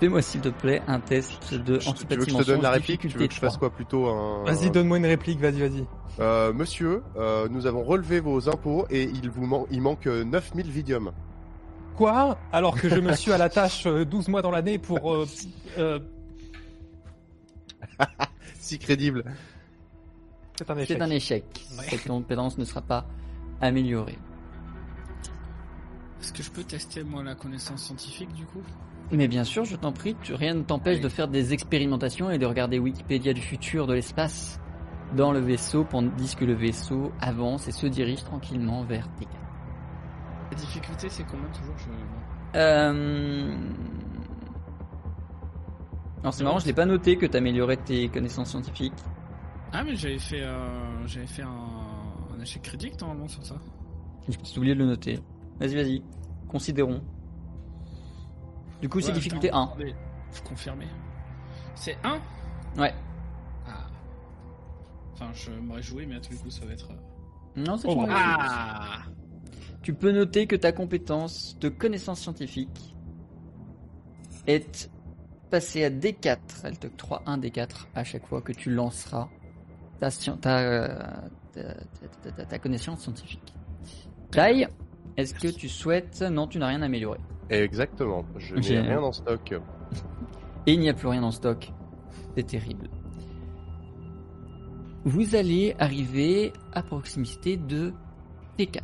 Fais-moi 0.00 0.20
s'il 0.22 0.40
te 0.42 0.48
plaît 0.50 0.82
un 0.86 1.00
test 1.00 1.54
de 1.54 1.56
Je- 1.56 1.60
Tu 1.80 1.84
veux 1.84 1.88
antipathie 1.90 2.16
que 2.26 2.30
je 2.30 2.36
te 2.36 2.42
donne 2.50 2.62
la 2.62 2.70
réplique 2.70 3.00
Tu 3.00 3.08
veux 3.18 3.26
que 3.26 3.34
je 3.34 3.38
fasse 3.40 3.54
3. 3.54 3.68
quoi 3.68 3.70
plutôt 3.76 4.06
un... 4.08 4.44
Vas-y, 4.44 4.70
donne-moi 4.70 4.98
une 4.98 5.06
réplique, 5.06 5.40
vas-y, 5.40 5.60
vas-y. 5.60 5.86
Euh, 6.20 6.52
monsieur, 6.52 7.02
euh, 7.16 7.48
nous 7.50 7.66
avons 7.66 7.82
relevé 7.82 8.20
vos 8.20 8.48
impôts 8.48 8.86
et 8.90 9.04
il 9.04 9.30
vous 9.30 9.46
man- 9.46 9.64
il 9.70 9.80
manque 9.82 10.06
euh, 10.06 10.24
9000 10.24 10.70
vidium. 10.70 11.12
Quoi? 11.96 12.38
Alors 12.52 12.78
que 12.78 12.88
je 12.90 13.00
me 13.00 13.14
suis 13.14 13.32
à 13.32 13.38
la 13.38 13.48
tâche 13.48 13.86
euh, 13.86 14.04
12 14.04 14.28
mois 14.28 14.42
dans 14.42 14.50
l'année 14.50 14.78
pour... 14.78 15.14
euh, 15.14 15.26
euh, 15.78 15.98
Si 18.60 18.78
crédible. 18.78 19.24
C'est 20.56 20.70
un 20.70 20.76
échec. 20.78 20.96
C'est 20.96 21.02
un 21.02 21.10
échec. 21.10 21.64
Cette 21.90 22.06
compétence 22.06 22.58
ne 22.58 22.64
sera 22.64 22.80
pas 22.82 23.06
améliorée. 23.60 24.18
Est-ce 26.20 26.32
que 26.32 26.42
je 26.42 26.50
peux 26.50 26.64
tester, 26.64 27.04
moi, 27.04 27.22
la 27.22 27.34
connaissance 27.34 27.82
scientifique, 27.84 28.32
du 28.32 28.44
coup? 28.46 28.62
Mais 29.12 29.28
bien 29.28 29.44
sûr, 29.44 29.64
je 29.64 29.76
t'en 29.76 29.92
prie, 29.92 30.16
tu- 30.22 30.34
rien 30.34 30.54
ne 30.54 30.62
t'empêche 30.62 31.00
de 31.00 31.08
faire 31.08 31.28
des 31.28 31.52
expérimentations 31.52 32.30
et 32.30 32.38
de 32.38 32.46
regarder 32.46 32.78
Wikipédia 32.78 33.32
du 33.32 33.40
futur 33.40 33.86
de 33.86 33.94
l'espace 33.94 34.58
dans 35.14 35.30
le 35.30 35.38
vaisseau, 35.38 35.86
tandis 35.88 36.34
que 36.34 36.44
le 36.44 36.54
vaisseau 36.54 37.12
avance 37.20 37.68
et 37.68 37.72
se 37.72 37.86
dirige 37.86 38.24
tranquillement 38.24 38.82
vers 38.82 39.06
T4. 39.20 39.28
La 40.50 40.56
difficulté, 40.56 41.08
c'est 41.08 41.24
combien, 41.24 41.46
toujours 41.50 41.76
je... 41.78 42.58
Euh... 42.58 43.54
Alors 46.22 46.34
c'est 46.34 46.42
marrant, 46.42 46.58
je 46.58 46.66
l'ai 46.66 46.72
pas 46.72 46.86
noté 46.86 47.16
que 47.16 47.26
t'améliorais 47.26 47.76
tes 47.76 48.08
connaissances 48.08 48.50
scientifiques. 48.50 48.94
Ah, 49.72 49.84
mais 49.84 49.96
j'avais 49.96 50.18
fait, 50.18 50.40
euh, 50.42 51.06
j'avais 51.06 51.26
fait 51.26 51.42
un... 51.42 51.48
un 52.34 52.40
échec 52.40 52.62
critique, 52.62 53.00
normalement, 53.00 53.28
sur 53.28 53.44
ça. 53.44 53.56
J'ai 54.28 54.58
oublié 54.58 54.74
de 54.74 54.80
le 54.80 54.86
noter. 54.86 55.20
Vas-y, 55.60 55.74
vas-y. 55.74 56.02
Considérons. 56.48 57.02
Du 58.80 58.88
coup, 58.88 59.00
c'est 59.00 59.12
difficulté 59.12 59.48
attends, 59.48 59.62
1. 59.62 59.64
attendez, 59.68 59.94
Faut 60.30 60.44
confirmer. 60.44 60.86
C'est 61.74 61.96
1 62.04 62.20
Ouais. 62.78 62.94
Ah. 63.66 63.86
Enfin, 65.14 65.30
je 65.32 65.50
m'aurais 65.52 65.82
joué, 65.82 66.06
mais 66.06 66.16
à 66.16 66.20
tous 66.20 66.32
les 66.32 66.38
coups, 66.38 66.54
ça 66.60 66.66
va 66.66 66.72
être... 66.72 66.90
euh, 66.90 67.62
Non, 67.64 67.76
c'est 67.76 67.88
Oh, 67.88 68.02
une. 68.04 68.08
Ah 68.10 69.02
Tu 69.82 69.94
peux 69.94 70.12
noter 70.12 70.46
que 70.46 70.56
ta 70.56 70.72
compétence 70.72 71.58
de 71.58 71.68
connaissance 71.68 72.20
scientifique 72.20 72.94
est 74.46 74.90
passée 75.50 75.84
à 75.84 75.90
D4. 75.90 76.38
Elle 76.64 76.78
t'octroie 76.78 77.22
un 77.26 77.38
D4 77.38 77.86
à 77.94 78.04
chaque 78.04 78.26
fois 78.26 78.42
que 78.42 78.52
tu 78.52 78.70
lanceras 78.70 79.28
ta, 79.98 80.08
scien- 80.10 80.36
ta, 80.38 80.58
euh, 80.58 80.88
ta, 81.52 81.62
ta- 82.22 82.30
ta- 82.32 82.44
ta 82.44 82.58
connaissance 82.58 83.00
scientifique. 83.00 83.54
Taille, 84.30 84.68
est-ce 85.16 85.34
que 85.34 85.48
tu 85.48 85.68
souhaites... 85.68 86.22
Non, 86.22 86.46
tu 86.46 86.58
n'as 86.58 86.66
rien 86.68 86.82
amélioré. 86.82 87.18
Exactement. 87.50 88.24
Je 88.36 88.54
n'ai 88.56 88.62
J'ai- 88.62 88.80
rien 88.80 89.00
en 89.02 89.12
stock. 89.12 89.54
Et 90.66 90.72
il 90.74 90.80
n'y 90.80 90.88
a 90.88 90.94
plus 90.94 91.08
rien 91.08 91.22
en 91.22 91.30
stock. 91.30 91.72
C'est 92.36 92.46
terrible. 92.46 92.88
Vous 95.04 95.36
allez 95.36 95.74
arriver 95.78 96.52
à 96.72 96.82
proximité 96.82 97.56
de 97.56 97.92
T4. 98.58 98.80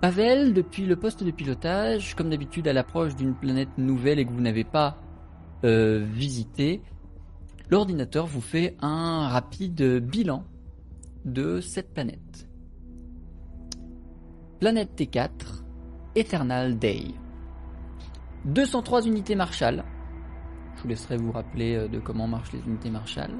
Pavel, 0.00 0.52
depuis 0.52 0.84
le 0.86 0.96
poste 0.96 1.22
de 1.22 1.30
pilotage, 1.30 2.16
comme 2.16 2.28
d'habitude 2.30 2.66
à 2.66 2.72
l'approche 2.72 3.14
d'une 3.14 3.34
planète 3.34 3.68
nouvelle 3.78 4.18
et 4.18 4.24
que 4.24 4.32
vous 4.32 4.40
n'avez 4.40 4.64
pas 4.64 4.96
euh, 5.64 6.04
visité, 6.04 6.82
l'ordinateur 7.72 8.26
vous 8.26 8.42
fait 8.42 8.76
un 8.82 9.28
rapide 9.28 9.82
bilan 10.00 10.44
de 11.24 11.62
cette 11.62 11.94
planète. 11.94 12.46
Planète 14.60 14.90
T4, 14.94 15.30
Eternal 16.14 16.78
Day. 16.78 17.06
203 18.44 19.06
unités 19.06 19.34
Marshall. 19.34 19.84
Je 20.76 20.82
vous 20.82 20.88
laisserai 20.88 21.16
vous 21.16 21.32
rappeler 21.32 21.76
euh, 21.76 21.88
de 21.88 21.98
comment 21.98 22.28
marchent 22.28 22.52
les 22.52 22.60
unités 22.60 22.90
Marshall. 22.90 23.30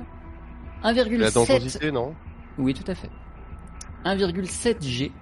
La 0.82 0.94
1,7 0.94 1.34
dangerosité, 1.34 1.92
non? 1.92 2.14
Oui, 2.56 2.72
tout 2.72 2.90
à 2.90 2.94
fait. 2.94 3.10
1,7 4.06 4.82
G. 4.82 5.12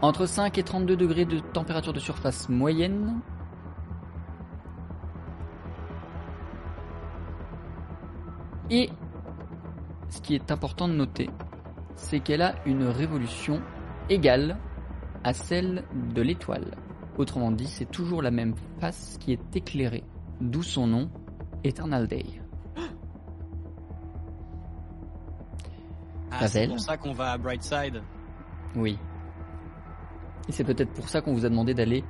Entre 0.00 0.24
5 0.24 0.56
et 0.56 0.62
32 0.62 0.96
degrés 0.96 1.26
de 1.26 1.40
température 1.40 1.92
de 1.92 2.00
surface 2.00 2.48
moyenne. 2.48 3.20
Et 8.70 8.90
ce 10.08 10.20
qui 10.20 10.34
est 10.34 10.50
important 10.50 10.88
de 10.88 10.94
noter, 10.94 11.30
c'est 11.94 12.20
qu'elle 12.20 12.42
a 12.42 12.54
une 12.66 12.84
révolution 12.84 13.62
égale 14.08 14.56
à 15.24 15.32
celle 15.32 15.84
de 16.14 16.22
l'étoile. 16.22 16.76
Autrement 17.16 17.50
dit, 17.50 17.66
c'est 17.66 17.90
toujours 17.90 18.22
la 18.22 18.30
même 18.30 18.54
face 18.80 19.16
qui 19.20 19.32
est 19.32 19.56
éclairée, 19.56 20.04
d'où 20.40 20.62
son 20.62 20.86
nom, 20.86 21.10
Eternal 21.64 22.06
Day. 22.06 22.24
Ah, 26.30 26.48
c'est 26.48 26.68
pour 26.68 26.80
ça 26.80 26.96
qu'on 26.98 27.12
va 27.12 27.32
à 27.32 27.38
Brightside. 27.38 28.02
Oui. 28.74 28.98
Et 30.48 30.52
c'est 30.52 30.64
peut-être 30.64 30.92
pour 30.92 31.08
ça 31.08 31.22
qu'on 31.22 31.32
vous 31.32 31.46
a 31.46 31.48
demandé 31.48 31.72
d'aller 31.72 32.04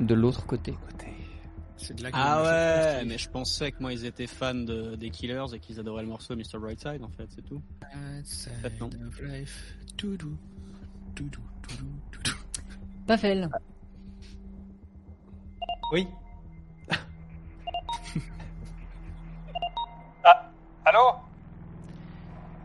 de 0.00 0.14
l'autre 0.14 0.46
côté. 0.46 0.74
C'est 1.78 1.94
de 1.94 2.02
la 2.02 2.10
Ah 2.12 2.42
gueule, 2.42 2.44
ouais, 2.44 3.04
mais 3.06 3.18
je 3.18 3.30
pensais 3.30 3.70
que 3.70 3.80
moi 3.80 3.92
ils 3.92 4.04
étaient 4.04 4.26
fans 4.26 4.52
de, 4.54 4.96
des 4.96 5.10
Killers 5.10 5.54
et 5.54 5.60
qu'ils 5.60 5.78
adoraient 5.78 6.02
le 6.02 6.08
morceau 6.08 6.34
Mr. 6.34 6.58
Brightside 6.58 7.02
en 7.04 7.08
fait, 7.08 7.26
c'est 7.34 7.42
tout. 7.42 7.62
Fait, 8.60 8.80
non. 8.80 8.90
of 9.06 9.20
life. 9.22 9.74
Toudou. 9.96 10.36
Toudou, 11.14 11.40
toudou, 11.62 11.86
toudou. 12.10 12.36
Pavel, 13.06 13.48
Oui. 15.92 16.06
ah, 20.24 20.50
allô? 20.84 21.14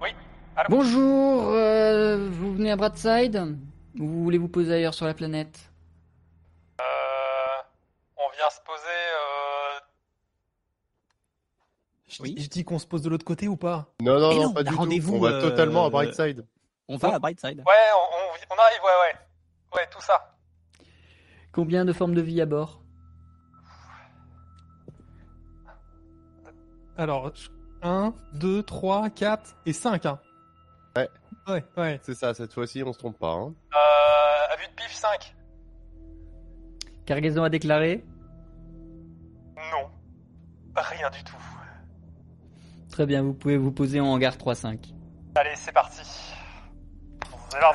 Oui, 0.01 0.09
allô? 0.55 0.67
Bonjour, 0.69 1.49
euh, 1.49 2.29
vous 2.29 2.55
venez 2.55 2.71
à 2.71 2.75
Bradside 2.75 3.57
Ou 3.99 4.07
vous 4.07 4.23
voulez 4.23 4.39
vous 4.39 4.49
poser 4.49 4.73
ailleurs 4.73 4.95
sur 4.95 5.05
la 5.05 5.13
planète? 5.13 5.72
Vient 8.35 8.49
se 8.49 8.61
poser. 8.65 8.83
Euh... 8.87 9.79
Je, 12.07 12.21
Oui. 12.23 12.33
dis, 12.35 12.43
je 12.43 12.49
dis 12.49 12.63
qu'on 12.63 12.79
se 12.79 12.85
pose 12.87 13.01
de 13.01 13.09
l'autre 13.09 13.25
côté 13.25 13.47
ou 13.47 13.57
pas? 13.57 13.87
Non, 14.01 14.19
non, 14.19 14.33
non, 14.35 14.43
non, 14.43 14.53
pas 14.53 14.63
du 14.63 14.71
tout. 14.71 14.77
rendez-vous, 14.77 15.15
On 15.15 15.19
va 15.19 15.29
euh, 15.29 15.41
totalement 15.41 15.85
à 15.85 15.89
Brightside. 15.89 16.45
On 16.87 16.97
va 16.97 17.15
à 17.15 17.19
Brightside. 17.19 17.59
Ouais, 17.59 17.73
on, 17.95 18.53
on, 18.53 18.55
on 18.55 18.59
arrive, 18.59 18.81
ouais, 18.83 18.91
ouais. 19.01 19.79
Ouais, 19.79 19.89
tout 19.89 20.01
ça. 20.01 20.35
Combien 21.51 21.85
de 21.85 21.93
formes 21.93 22.13
de 22.13 22.21
vie 22.21 22.41
à 22.41 22.45
bord? 22.45 22.81
Alors, 26.97 27.31
1, 27.81 28.13
2, 28.33 28.63
3, 28.63 29.09
4 29.09 29.55
et 29.65 29.73
5. 29.73 30.05
Hein. 30.05 30.19
Ouais. 30.95 31.09
Ouais, 31.47 31.63
ouais. 31.77 31.99
C'est 32.03 32.13
ça, 32.13 32.33
cette 32.33 32.53
fois-ci, 32.53 32.83
on 32.83 32.93
se 32.93 32.99
trompe 32.99 33.17
pas. 33.17 33.31
Hein. 33.31 33.53
Euh, 33.73 34.53
à 34.53 34.55
vue 34.57 34.67
de 34.67 34.73
pif, 34.75 34.93
5. 34.93 35.35
Cargaison 37.05 37.43
à 37.43 37.49
déclarer? 37.49 37.97
Non. 37.97 38.12
Rien 40.75 41.09
du 41.09 41.23
tout. 41.23 41.35
Très 42.89 43.05
bien, 43.05 43.21
vous 43.23 43.33
pouvez 43.33 43.57
vous 43.57 43.71
poser 43.71 43.99
en 43.99 44.07
hangar 44.07 44.35
3-5. 44.35 44.77
Allez, 45.35 45.49
c'est 45.55 45.71
parti. 45.71 46.01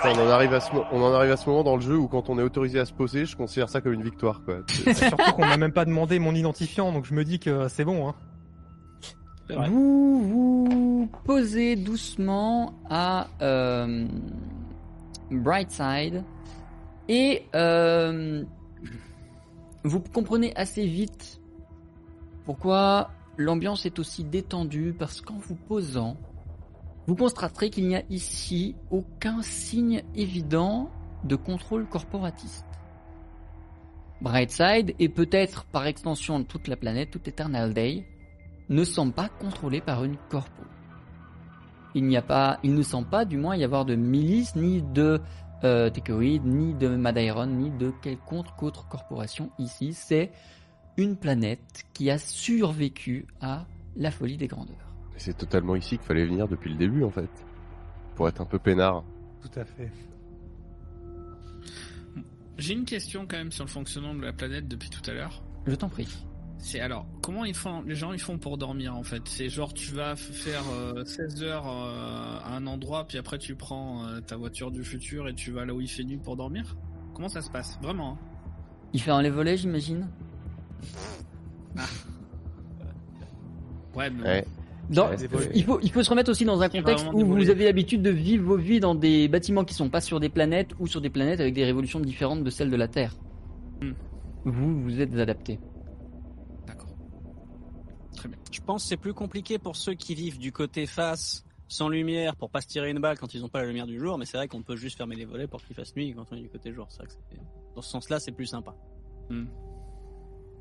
On 0.04 0.18
en, 0.20 0.28
arrive 0.30 0.54
à 0.54 0.60
ce, 0.60 0.72
mo- 0.72 0.84
on 0.90 1.02
en 1.02 1.12
arrive 1.12 1.30
à 1.30 1.36
ce 1.36 1.48
moment 1.48 1.62
dans 1.62 1.76
le 1.76 1.82
jeu 1.82 1.96
où 1.96 2.08
quand 2.08 2.28
on 2.30 2.38
est 2.38 2.42
autorisé 2.42 2.80
à 2.80 2.84
se 2.84 2.92
poser, 2.92 3.26
je 3.26 3.36
considère 3.36 3.68
ça 3.68 3.80
comme 3.80 3.92
une 3.92 4.02
victoire. 4.02 4.42
Quoi. 4.44 4.60
Surtout 4.94 5.32
qu'on 5.34 5.46
m'a 5.46 5.56
même 5.56 5.72
pas 5.72 5.84
demandé 5.84 6.18
mon 6.18 6.34
identifiant, 6.34 6.92
donc 6.92 7.04
je 7.04 7.14
me 7.14 7.24
dis 7.24 7.38
que 7.38 7.68
c'est 7.68 7.84
bon. 7.84 8.08
Hein. 8.08 8.14
Vous 9.68 10.22
vous 10.28 11.10
posez 11.24 11.76
doucement 11.76 12.74
à 12.90 13.28
euh, 13.40 14.06
Brightside 15.30 16.24
et 17.08 17.46
euh, 17.54 18.44
vous 19.84 20.00
comprenez 20.00 20.52
assez 20.56 20.86
vite 20.86 21.37
pourquoi 22.48 23.10
l'ambiance 23.36 23.84
est 23.84 23.98
aussi 23.98 24.24
détendue, 24.24 24.94
parce 24.98 25.20
qu'en 25.20 25.36
vous 25.36 25.54
posant, 25.54 26.16
vous 27.06 27.14
constaterez 27.14 27.68
qu'il 27.68 27.86
n'y 27.86 27.94
a 27.94 28.02
ici 28.08 28.74
aucun 28.90 29.42
signe 29.42 30.02
évident 30.14 30.88
de 31.24 31.36
contrôle 31.36 31.86
corporatiste. 31.86 32.64
Brightside, 34.22 34.94
et 34.98 35.10
peut-être 35.10 35.66
par 35.66 35.86
extension 35.86 36.42
toute 36.42 36.68
la 36.68 36.76
planète, 36.76 37.10
toute 37.10 37.28
Eternal 37.28 37.74
Day, 37.74 38.06
ne 38.70 38.82
semble 38.82 39.12
pas 39.12 39.28
contrôlée 39.28 39.82
par 39.82 40.04
une 40.04 40.16
corpo. 40.30 40.62
Il 41.94 42.16
a 42.16 42.22
pas, 42.22 42.58
il 42.62 42.72
ne 42.72 42.82
semble 42.82 43.10
pas, 43.10 43.26
du 43.26 43.36
moins, 43.36 43.56
y 43.56 43.64
avoir 43.64 43.84
de 43.84 43.94
milices, 43.94 44.56
ni 44.56 44.80
de 44.80 45.20
euh, 45.64 45.90
ni 46.16 46.72
de 46.72 46.88
Madairon, 46.88 47.46
ni 47.46 47.70
de 47.70 47.92
quelconque 48.00 48.62
autre 48.62 48.88
corporation 48.88 49.50
ici. 49.58 49.92
C'est 49.92 50.30
une 50.98 51.16
planète 51.16 51.84
qui 51.94 52.10
a 52.10 52.18
survécu 52.18 53.26
à 53.40 53.66
la 53.96 54.10
folie 54.10 54.36
des 54.36 54.48
grandeurs. 54.48 54.92
C'est 55.16 55.36
totalement 55.36 55.76
ici 55.76 55.96
qu'il 55.96 56.06
fallait 56.06 56.26
venir 56.26 56.48
depuis 56.48 56.70
le 56.70 56.76
début 56.76 57.04
en 57.04 57.10
fait. 57.10 57.30
Pour 58.16 58.28
être 58.28 58.40
un 58.40 58.44
peu 58.44 58.58
peinard. 58.58 59.04
Tout 59.40 59.60
à 59.60 59.64
fait. 59.64 59.90
J'ai 62.58 62.74
une 62.74 62.84
question 62.84 63.26
quand 63.28 63.36
même 63.36 63.52
sur 63.52 63.64
le 63.64 63.70
fonctionnement 63.70 64.14
de 64.14 64.22
la 64.22 64.32
planète 64.32 64.66
depuis 64.66 64.90
tout 64.90 65.08
à 65.08 65.14
l'heure. 65.14 65.42
Je 65.66 65.74
t'en 65.76 65.88
prie. 65.88 66.08
C'est 66.58 66.80
alors, 66.80 67.06
comment 67.22 67.44
ils 67.44 67.54
font, 67.54 67.82
les 67.82 67.94
gens 67.94 68.12
ils 68.12 68.20
font 68.20 68.36
pour 68.36 68.58
dormir 68.58 68.96
en 68.96 69.04
fait? 69.04 69.22
C'est 69.26 69.48
genre 69.48 69.72
tu 69.72 69.92
vas 69.92 70.16
faire 70.16 70.64
euh, 70.72 71.04
16 71.04 71.44
heures 71.44 71.68
euh, 71.68 72.40
à 72.42 72.56
un 72.56 72.66
endroit, 72.66 73.06
puis 73.06 73.16
après 73.16 73.38
tu 73.38 73.54
prends 73.54 74.04
euh, 74.06 74.20
ta 74.20 74.36
voiture 74.36 74.72
du 74.72 74.82
futur 74.82 75.28
et 75.28 75.34
tu 75.34 75.52
vas 75.52 75.64
là 75.64 75.72
où 75.72 75.80
il 75.80 75.88
fait 75.88 76.02
nuit 76.02 76.18
pour 76.18 76.36
dormir? 76.36 76.76
Comment 77.14 77.28
ça 77.28 77.42
se 77.42 77.50
passe? 77.50 77.78
Vraiment 77.80 78.14
hein 78.14 78.18
Il 78.92 79.00
fait 79.00 79.12
un 79.12 79.22
les 79.22 79.30
volets, 79.30 79.56
j'imagine? 79.56 80.08
Ouais, 83.94 84.10
mais 84.10 84.22
Ouais. 84.22 84.44
Dans- 84.90 85.06
volets. 85.08 85.50
il, 85.54 85.64
faut, 85.64 85.78
il 85.82 85.90
faut 85.90 86.02
se 86.02 86.08
remettre 86.08 86.30
aussi 86.30 86.46
dans 86.46 86.62
un 86.62 86.68
contexte 86.70 87.06
où 87.12 87.22
vous 87.26 87.50
avez 87.50 87.64
l'habitude 87.66 88.00
de 88.00 88.08
vivre 88.10 88.44
vos 88.44 88.56
vies 88.56 88.80
dans 88.80 88.94
des 88.94 89.28
bâtiments 89.28 89.64
qui 89.64 89.74
sont 89.74 89.90
pas 89.90 90.00
sur 90.00 90.18
des 90.18 90.30
planètes 90.30 90.70
ou 90.78 90.86
sur 90.86 91.02
des 91.02 91.10
planètes 91.10 91.40
avec 91.40 91.52
des 91.52 91.64
révolutions 91.64 92.00
différentes 92.00 92.42
de 92.42 92.48
celles 92.48 92.70
de 92.70 92.76
la 92.76 92.88
Terre. 92.88 93.14
Hmm. 93.82 93.92
Vous, 94.46 94.82
vous 94.82 95.00
êtes 95.00 95.14
adapté. 95.14 95.58
d'accord. 96.66 96.88
Très 98.16 98.28
bien. 98.30 98.38
Je 98.50 98.60
pense 98.62 98.84
que 98.84 98.88
c'est 98.88 98.96
plus 98.96 99.12
compliqué 99.12 99.58
pour 99.58 99.76
ceux 99.76 99.92
qui 99.94 100.14
vivent 100.14 100.38
du 100.38 100.52
côté 100.52 100.86
face, 100.86 101.44
sans 101.68 101.90
lumière, 101.90 102.34
pour 102.36 102.48
pas 102.48 102.62
se 102.62 102.68
tirer 102.68 102.90
une 102.90 102.98
balle 102.98 103.18
quand 103.18 103.34
ils 103.34 103.42
n'ont 103.42 103.48
pas 103.50 103.60
la 103.60 103.66
lumière 103.66 103.86
du 103.86 103.98
jour, 103.98 104.16
mais 104.16 104.24
c'est 104.24 104.38
vrai 104.38 104.48
qu'on 104.48 104.62
peut 104.62 104.76
juste 104.76 104.96
fermer 104.96 105.16
les 105.16 105.26
volets 105.26 105.46
pour 105.48 105.62
qu'il 105.62 105.76
fasse 105.76 105.94
nuit 105.96 106.14
quand 106.16 106.24
on 106.32 106.36
est 106.36 106.40
du 106.40 106.48
côté 106.48 106.72
jour. 106.72 106.86
C'est 106.88 106.98
vrai 106.98 107.08
que 107.08 107.12
c'est- 107.12 107.36
dans 107.74 107.82
ce 107.82 107.90
sens-là, 107.90 108.20
c'est 108.20 108.32
plus 108.32 108.46
sympa. 108.46 108.74
Hmm. 109.28 109.44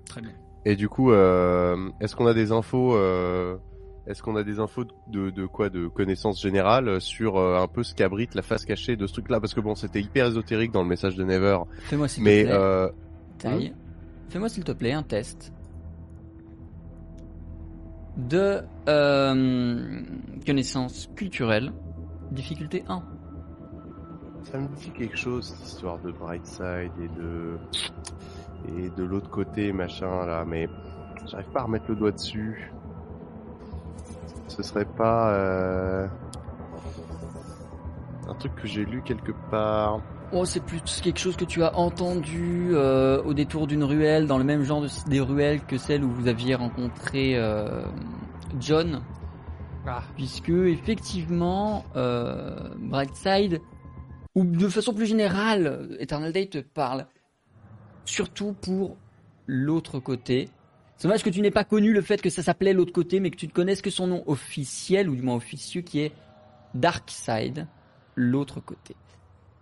Très 0.10 0.22
bien. 0.22 0.32
Et 0.66 0.76
du 0.76 0.90
coup, 0.90 1.12
euh, 1.12 1.90
est-ce 2.02 2.16
qu'on 2.16 2.28
a 2.28 2.34
des 2.34 2.52
infos 2.52 2.96
euh, 2.96 3.58
Est-ce 4.08 4.22
qu'on 4.24 4.36
a 4.36 4.44
des 4.44 4.60
infos 4.60 4.84
de, 5.08 5.30
de 5.30 5.46
quoi 5.46 5.70
De 5.70 5.88
connaissances 5.88 6.42
générales 6.42 7.00
sur 7.00 7.38
euh, 7.38 7.58
un 7.62 7.68
peu 7.68 7.84
ce 7.84 7.94
qu'abrite 7.96 8.36
la 8.36 8.42
face 8.42 8.66
cachée 8.66 8.96
de 8.96 9.08
ce 9.08 9.14
truc-là? 9.14 9.40
Parce 9.40 9.54
que 9.54 9.62
bon, 9.62 9.76
c'était 9.76 10.02
hyper 10.02 10.28
ésotérique 10.28 10.72
dans 10.72 10.82
le 10.84 10.90
message 10.90 11.16
de 11.16 11.24
Never, 11.24 11.60
Fais-moi 11.84 12.08
s'il 12.08 12.24
mais 12.24 12.44
te 12.44 12.48
plaît. 12.48 12.56
euh, 12.58 12.90
Taille. 13.38 13.74
Fais-moi 14.30 14.50
s'il 14.50 14.64
te 14.66 14.72
plaît 14.74 14.92
un 14.94 15.04
test 15.04 15.54
de 18.18 18.62
euh, 18.90 20.02
connaissance 20.46 21.08
culturelle, 21.16 21.72
difficulté 22.32 22.84
1. 22.90 23.04
ça 24.52 24.58
me 24.58 24.68
dit 24.76 24.90
quelque 24.92 25.16
chose 25.16 25.46
cette 25.56 25.68
histoire 25.68 26.00
de 26.00 26.12
Brightside 26.12 26.92
et 27.02 27.08
de 27.20 27.58
et 28.68 28.90
de 28.90 29.04
l'autre 29.04 29.30
côté 29.30 29.72
machin 29.72 30.26
là, 30.26 30.46
mais 30.46 30.68
j'arrive 31.26 31.50
pas 31.50 31.62
à 31.62 31.64
remettre 31.64 31.86
le 31.90 31.96
doigt 31.96 32.12
dessus. 32.12 32.72
Ce 34.48 34.64
serait 34.64 34.86
pas 34.86 35.34
euh, 35.34 36.08
un 38.28 38.34
truc 38.34 38.56
que 38.56 38.68
j'ai 38.68 38.86
lu 38.86 39.02
quelque 39.04 39.32
part. 39.52 40.00
Oh, 40.34 40.44
c'est 40.44 40.60
plus 40.60 40.82
quelque 41.02 41.20
chose 41.20 41.38
que 41.38 41.46
tu 41.46 41.64
as 41.64 41.78
entendu 41.78 42.70
euh, 42.72 43.24
au 43.24 43.34
détour 43.34 43.66
d'une 43.66 43.84
ruelle, 43.84 44.28
dans 44.28 44.38
le 44.38 44.44
même 44.44 44.64
genre 44.64 44.82
de, 44.82 44.90
des 45.10 45.22
ruelles 45.22 45.62
que 45.62 45.78
celle 45.78 46.04
où 46.04 46.10
vous 46.10 46.28
aviez 46.28 46.56
rencontré 46.56 47.38
euh, 47.38 47.86
John, 48.60 49.02
Ah, 49.86 50.04
puisque 50.16 50.50
effectivement, 50.50 51.86
euh, 51.96 52.58
Brightside, 52.78 53.62
ou 54.36 54.44
de 54.44 54.68
façon 54.68 54.94
plus 54.94 55.06
générale, 55.06 55.96
Eternal 56.00 56.34
Day 56.34 56.48
te 56.48 56.58
parle 56.58 57.08
surtout 58.10 58.54
pour 58.54 58.98
l'autre 59.46 60.00
côté. 60.00 60.50
C'est 60.98 61.08
dommage 61.08 61.24
que 61.24 61.30
tu 61.30 61.42
n'aies 61.42 61.52
pas 61.52 61.64
connu 61.64 61.94
le 61.94 62.02
fait 62.02 62.22
que 62.22 62.30
ça 62.30 62.42
s'appelait 62.42 62.74
l'autre 62.74 62.94
côté, 62.94 63.20
mais 63.20 63.30
que 63.30 63.36
tu 63.36 63.48
ne 63.48 63.52
connaisses 63.52 63.82
que 63.82 63.90
son 63.90 64.08
nom 64.08 64.24
officiel, 64.26 65.10
ou 65.10 65.16
du 65.16 65.22
moins 65.22 65.36
officieux, 65.36 65.82
qui 65.82 66.00
est 66.00 66.12
Darkside, 66.74 67.68
l'autre 68.16 68.60
côté. 68.60 68.96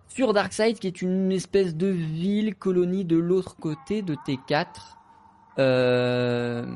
Sur 0.08 0.32
Darkside, 0.32 0.78
qui 0.78 0.86
est 0.86 1.02
une 1.02 1.30
espèce 1.30 1.76
de 1.76 1.88
ville, 1.88 2.54
colonie 2.54 3.04
de 3.04 3.16
l'autre 3.16 3.56
côté 3.56 4.00
de 4.02 4.14
T4, 4.14 4.66
euh, 5.58 6.66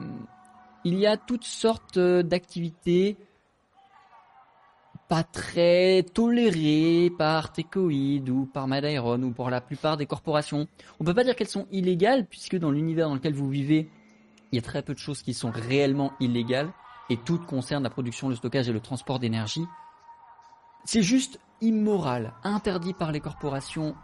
il 0.85 0.99
y 0.99 1.07
a 1.07 1.17
toutes 1.17 1.45
sortes 1.45 1.97
euh, 1.97 2.23
d'activités 2.23 3.17
pas 5.11 5.25
très 5.25 6.05
tolérées 6.05 7.11
par 7.19 7.53
Tecoid 7.53 8.29
ou 8.29 8.47
par 8.47 8.69
Madairon 8.69 9.21
ou 9.25 9.33
pour 9.33 9.51
la 9.51 9.61
plupart 9.61 9.97
des 9.97 10.07
corporations. 10.07 10.69
On 11.01 11.05
peut 11.05 11.15
pas 11.15 11.25
dire 11.25 11.35
qu'elles 11.35 11.49
sont 11.49 11.67
illégales 11.73 12.27
puisque 12.27 12.57
dans 12.57 12.71
l'univers 12.71 13.09
dans 13.09 13.17
lequel 13.17 13.35
vous 13.35 13.51
vivez, 13.51 13.91
il 14.53 14.57
y 14.57 14.59
a 14.61 14.63
très 14.63 14.83
peu 14.83 14.95
de 14.95 15.01
choses 15.01 15.23
qui 15.23 15.35
sont 15.35 15.51
réellement 15.51 16.13
illégales 16.21 16.71
et 17.11 17.17
toutes 17.17 17.45
concernent 17.45 17.83
la 17.83 17.91
production, 17.91 18.29
le 18.29 18.37
stockage 18.37 18.69
et 18.69 18.73
le 18.73 18.79
transport 18.79 19.19
d'énergie. 19.19 19.65
C'est 20.85 21.03
juste 21.03 21.41
immoral, 21.61 22.33
interdit 22.45 22.95
par 22.95 23.11
les 23.11 23.19
corporations 23.19 23.97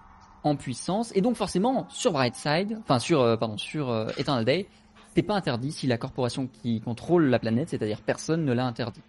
en 0.43 0.57
puissance 0.57 1.13
et 1.15 1.21
donc 1.21 1.37
forcément 1.37 1.87
sur 1.89 2.11
Brightside, 2.11 2.81
enfin 2.83 2.99
sur 2.99 3.21
euh, 3.21 3.37
pardon 3.37 3.59
sur 3.59 3.91
euh, 3.91 4.09
Eternal 4.19 4.45
Day, 4.45 4.67
c'est 5.15 5.23
pas 5.23 5.37
interdit 5.37 5.71
si 5.71 5.87
la 5.87 5.99
corporation 5.99 6.49
qui 6.49 6.81
contrôle 6.81 7.27
la 7.27 7.39
planète, 7.39 7.69
c'est-à-dire 7.69 8.01
personne, 8.01 8.45
ne 8.45 8.53
l'a 8.53 8.67
interdit. 8.67 9.03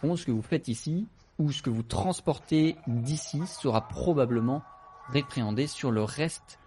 Contre, 0.00 0.20
ce 0.20 0.26
que 0.26 0.30
vous 0.30 0.40
faites 0.40 0.68
ici 0.68 1.08
ou 1.42 1.50
ce 1.50 1.60
que 1.60 1.70
vous 1.70 1.82
transportez 1.82 2.76
d'ici 2.86 3.44
sera 3.46 3.88
probablement 3.88 4.62
répréhendé 5.08 5.66
sur 5.66 5.90
le 5.90 6.04
reste 6.04 6.60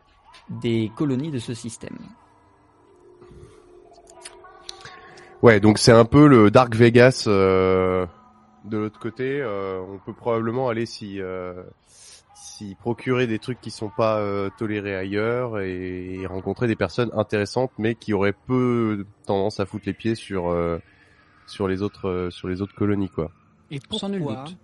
des 0.50 0.92
colonies 0.96 1.32
de 1.32 1.40
ce 1.40 1.54
système. 1.54 1.98
Ouais, 5.42 5.60
donc 5.62 5.78
c'est 5.78 5.94
un 5.94 6.06
peu 6.06 6.28
le 6.28 6.52
Dark 6.52 6.76
Vegas 6.76 7.26
euh, 7.28 8.06
de 8.66 8.78
l'autre 8.78 9.00
côté. 9.00 9.42
euh, 9.42 9.80
on 9.88 9.98
peut 10.00 10.14
probablement 10.14 10.68
aller 10.68 10.86
s'y 10.86 11.22
euh, 11.22 11.64
s'y 12.36 12.76
procurer 12.76 13.28
des 13.28 13.40
trucs 13.40 13.62
qui 13.62 13.72
sont 13.72 13.92
pas 13.96 14.18
euh, 14.18 14.50
tolérés 14.58 14.96
ailleurs 14.96 15.60
et, 15.60 16.16
et 16.16 16.26
rencontrer 16.26 16.68
des 16.68 16.76
personnes 16.76 17.12
intéressantes, 17.14 17.72
mais 17.78 17.96
qui 17.96 18.14
auraient 18.14 18.36
peu 18.48 19.06
tendance 19.26 19.60
à 19.62 19.66
foutre 19.66 19.86
les 19.86 19.94
pieds 19.94 20.16
sur 20.16 20.50
euh, 20.50 20.80
sur 21.48 21.68
les 21.68 21.82
autres 21.82 22.10
euh, 22.10 22.30
sur 22.30 22.48
les 22.50 22.62
autres 22.62 22.76
colonies, 22.76 23.10
quoi. 23.10 23.32
Et 23.72 23.80
Sans 23.92 24.10
nul 24.10 24.20
pourquoi 24.20 24.44
doute. 24.46 24.58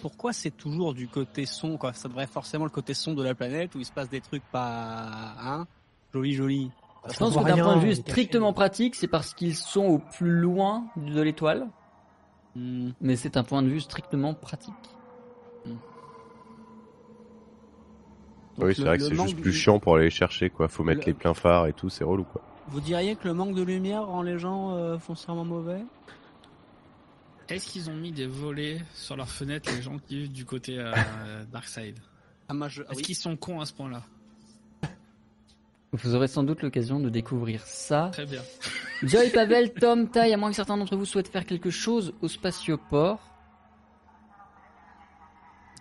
Pourquoi 0.00 0.32
c'est 0.32 0.50
toujours 0.50 0.94
du 0.94 1.08
côté 1.08 1.44
son 1.46 1.76
quoi? 1.76 1.92
Ça 1.92 2.08
devrait 2.08 2.24
être 2.24 2.32
forcément 2.32 2.64
le 2.64 2.70
côté 2.70 2.94
son 2.94 3.14
de 3.14 3.22
la 3.22 3.34
planète 3.34 3.74
où 3.74 3.80
il 3.80 3.84
se 3.84 3.92
passe 3.92 4.08
des 4.08 4.20
trucs 4.20 4.44
pas 4.52 5.34
hein? 5.40 5.66
Joli 6.14 6.34
joli. 6.34 6.70
Je 7.10 7.16
pense 7.18 7.36
que 7.36 7.42
d'un 7.44 7.56
point 7.58 7.76
de 7.76 7.86
vue 7.86 7.94
strictement 7.94 8.52
pratique, 8.52 8.94
c'est 8.94 9.08
parce 9.08 9.34
qu'ils 9.34 9.56
sont 9.56 9.84
au 9.84 9.98
plus 9.98 10.30
loin 10.30 10.86
de 10.96 11.20
l'étoile, 11.20 11.68
Hmm. 12.54 12.90
mais 13.00 13.14
c'est 13.14 13.36
un 13.36 13.44
point 13.44 13.62
de 13.62 13.68
vue 13.68 13.80
strictement 13.80 14.34
pratique. 14.34 14.74
Donc 18.56 18.66
oui, 18.66 18.74
c'est 18.74 18.82
vrai 18.82 18.98
que 18.98 19.04
c'est 19.04 19.14
juste 19.14 19.40
plus 19.40 19.52
chiant 19.52 19.78
pour 19.78 19.94
aller 19.94 20.06
les 20.06 20.10
chercher, 20.10 20.50
quoi. 20.50 20.68
Faut 20.68 20.82
mettre 20.82 21.02
Le- 21.06 21.12
les 21.12 21.14
pleins 21.14 21.34
phares 21.34 21.66
et 21.66 21.72
tout, 21.72 21.88
c'est 21.88 22.04
relou, 22.04 22.24
quoi. 22.24 22.40
Vous 22.66 22.80
diriez 22.80 23.14
que 23.16 23.28
le 23.28 23.34
manque 23.34 23.54
de 23.54 23.62
lumière 23.62 24.06
rend 24.06 24.22
les 24.22 24.38
gens 24.38 24.72
euh, 24.76 24.98
foncièrement 24.98 25.44
mauvais? 25.44 25.82
Est-ce 27.48 27.66
qu'ils 27.66 27.88
ont 27.90 27.94
mis 27.94 28.12
des 28.12 28.26
volets 28.26 28.80
sur 28.94 29.16
leurs 29.16 29.28
fenêtres, 29.30 29.70
les 29.74 29.80
gens 29.82 29.98
qui 29.98 30.18
vivent 30.18 30.32
du 30.32 30.44
côté 30.44 30.78
euh, 30.78 30.92
Darkside 31.52 31.98
Ah 32.48 32.54
je 32.68 32.82
ah 32.82 32.90
Est-ce 32.90 32.96
oui. 32.98 33.02
qu'ils 33.02 33.16
sont 33.16 33.36
cons 33.36 33.60
à 33.60 33.66
ce 33.66 33.72
point-là 33.72 34.02
Vous 35.92 36.14
aurez 36.14 36.28
sans 36.28 36.42
doute 36.42 36.62
l'occasion 36.62 37.00
de 37.00 37.08
découvrir 37.08 37.62
ça. 37.64 38.10
Très 38.12 38.26
bien. 38.26 38.42
Joy, 39.02 39.30
Pavel, 39.30 39.72
Tom, 39.80 40.08
Tai, 40.08 40.32
à 40.32 40.36
moins 40.36 40.50
que 40.50 40.56
certains 40.56 40.76
d'entre 40.76 40.96
vous 40.96 41.06
souhaitent 41.06 41.28
faire 41.28 41.46
quelque 41.46 41.70
chose 41.70 42.12
au 42.20 42.28
spatioport. 42.28 43.18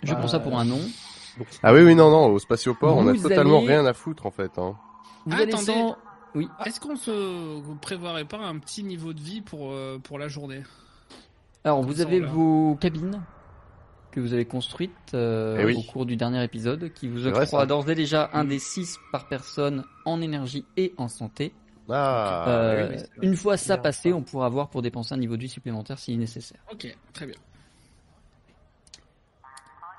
Je 0.03 0.13
Bah, 0.13 0.19
prends 0.19 0.27
ça 0.27 0.39
pour 0.39 0.57
un 0.57 0.65
nom. 0.65 0.79
Ah 1.63 1.73
oui, 1.73 1.81
oui, 1.81 1.95
non, 1.95 2.09
non, 2.09 2.27
au 2.27 2.39
spatioport, 2.39 2.95
on 2.97 3.07
a 3.07 3.13
totalement 3.15 3.57
allez- 3.59 3.67
rien 3.67 3.85
à 3.85 3.93
foutre, 3.93 4.25
en 4.25 4.31
fait. 4.31 4.57
Hein. 4.57 4.75
Vous 5.25 5.33
Ah, 5.35 5.41
allez 5.41 5.51
attendez. 5.53 5.65
sans- 5.65 5.97
Oui. 6.35 6.47
Est-ce 6.65 6.79
qu'on 6.79 6.95
se 6.95 7.59
prévoirait 7.81 8.25
pas 8.25 8.37
un 8.37 8.57
petit 8.59 8.83
niveau 8.83 9.11
de 9.13 9.19
vie 9.19 9.41
pour, 9.41 9.71
euh, 9.71 9.97
pour 9.99 10.17
la 10.19 10.27
journée? 10.27 10.63
Alors, 11.67 11.81
vous 11.83 11.95
ça, 11.95 12.03
avez 12.03 12.21
vos 12.21 12.77
cabines 12.79 13.21
que 14.11 14.21
vous 14.21 14.33
avez 14.33 14.45
construite 14.45 14.91
euh, 15.13 15.57
Eh 15.59 15.65
oui. 15.65 15.75
au 15.75 15.91
cours 15.91 16.05
du 16.05 16.15
dernier 16.15 16.41
épisode, 16.41 16.93
qui 16.93 17.09
vous 17.09 17.23
C'est 17.23 17.29
vrai, 17.29 17.41
octroie 17.43 17.59
ça. 17.61 17.65
d'ores 17.65 17.89
et 17.89 17.95
déjà 17.95 18.29
un 18.31 18.45
des 18.45 18.57
6 18.57 18.97
par 19.11 19.27
personne 19.27 19.83
en 20.05 20.21
énergie 20.21 20.65
et 20.77 20.93
en 20.95 21.09
santé. 21.09 21.53
Ah, 21.89 22.45
Euh, 22.47 22.89
oui, 22.89 22.95
oui. 23.17 23.27
une 23.27 23.35
fois 23.35 23.57
ça 23.57 23.77
passé, 23.77 24.11
ça. 24.11 24.15
on 24.15 24.21
pourra 24.21 24.45
avoir 24.45 24.69
pour 24.69 24.81
dépenser 24.81 25.13
un 25.13 25.17
niveau 25.17 25.35
de 25.35 25.41
vie 25.41 25.49
supplémentaire 25.49 25.99
si 25.99 26.17
nécessaire. 26.17 26.59
Ok, 26.71 26.87
très 27.13 27.25
bien. 27.25 27.35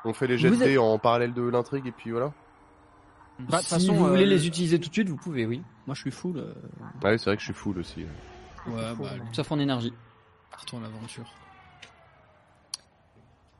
On 0.06 0.14
fait 0.14 0.26
les 0.26 0.38
jets 0.38 0.78
en 0.78 0.98
parallèle 0.98 1.34
de 1.34 1.42
l'intrigue 1.42 1.86
et 1.86 1.92
puis 1.92 2.12
voilà. 2.12 2.32
Bah, 3.40 3.44
de 3.44 3.52
toute 3.56 3.60
si 3.64 3.68
façon, 3.74 3.92
vous 3.94 4.06
euh, 4.06 4.08
voulez 4.08 4.24
les 4.26 4.46
utiliser 4.46 4.80
tout 4.80 4.88
de 4.88 4.94
suite, 4.94 5.08
vous 5.10 5.16
pouvez, 5.16 5.44
oui. 5.44 5.62
Moi, 5.86 5.94
je 5.94 6.00
suis 6.00 6.10
full. 6.10 6.38
euh, 6.38 6.54
Ah 7.04 7.10
oui, 7.10 7.18
c'est 7.18 7.26
vrai 7.26 7.36
que 7.36 7.40
je 7.40 7.46
suis 7.46 7.54
full 7.54 7.78
aussi. 7.78 8.04
Ouais, 8.66 8.72
bah, 8.98 9.08
allez, 9.12 9.20
Sauf 9.32 9.52
en 9.52 9.58
énergie. 9.58 9.92
partons 10.50 10.78
à 10.78 10.80
l'aventure. 10.82 11.24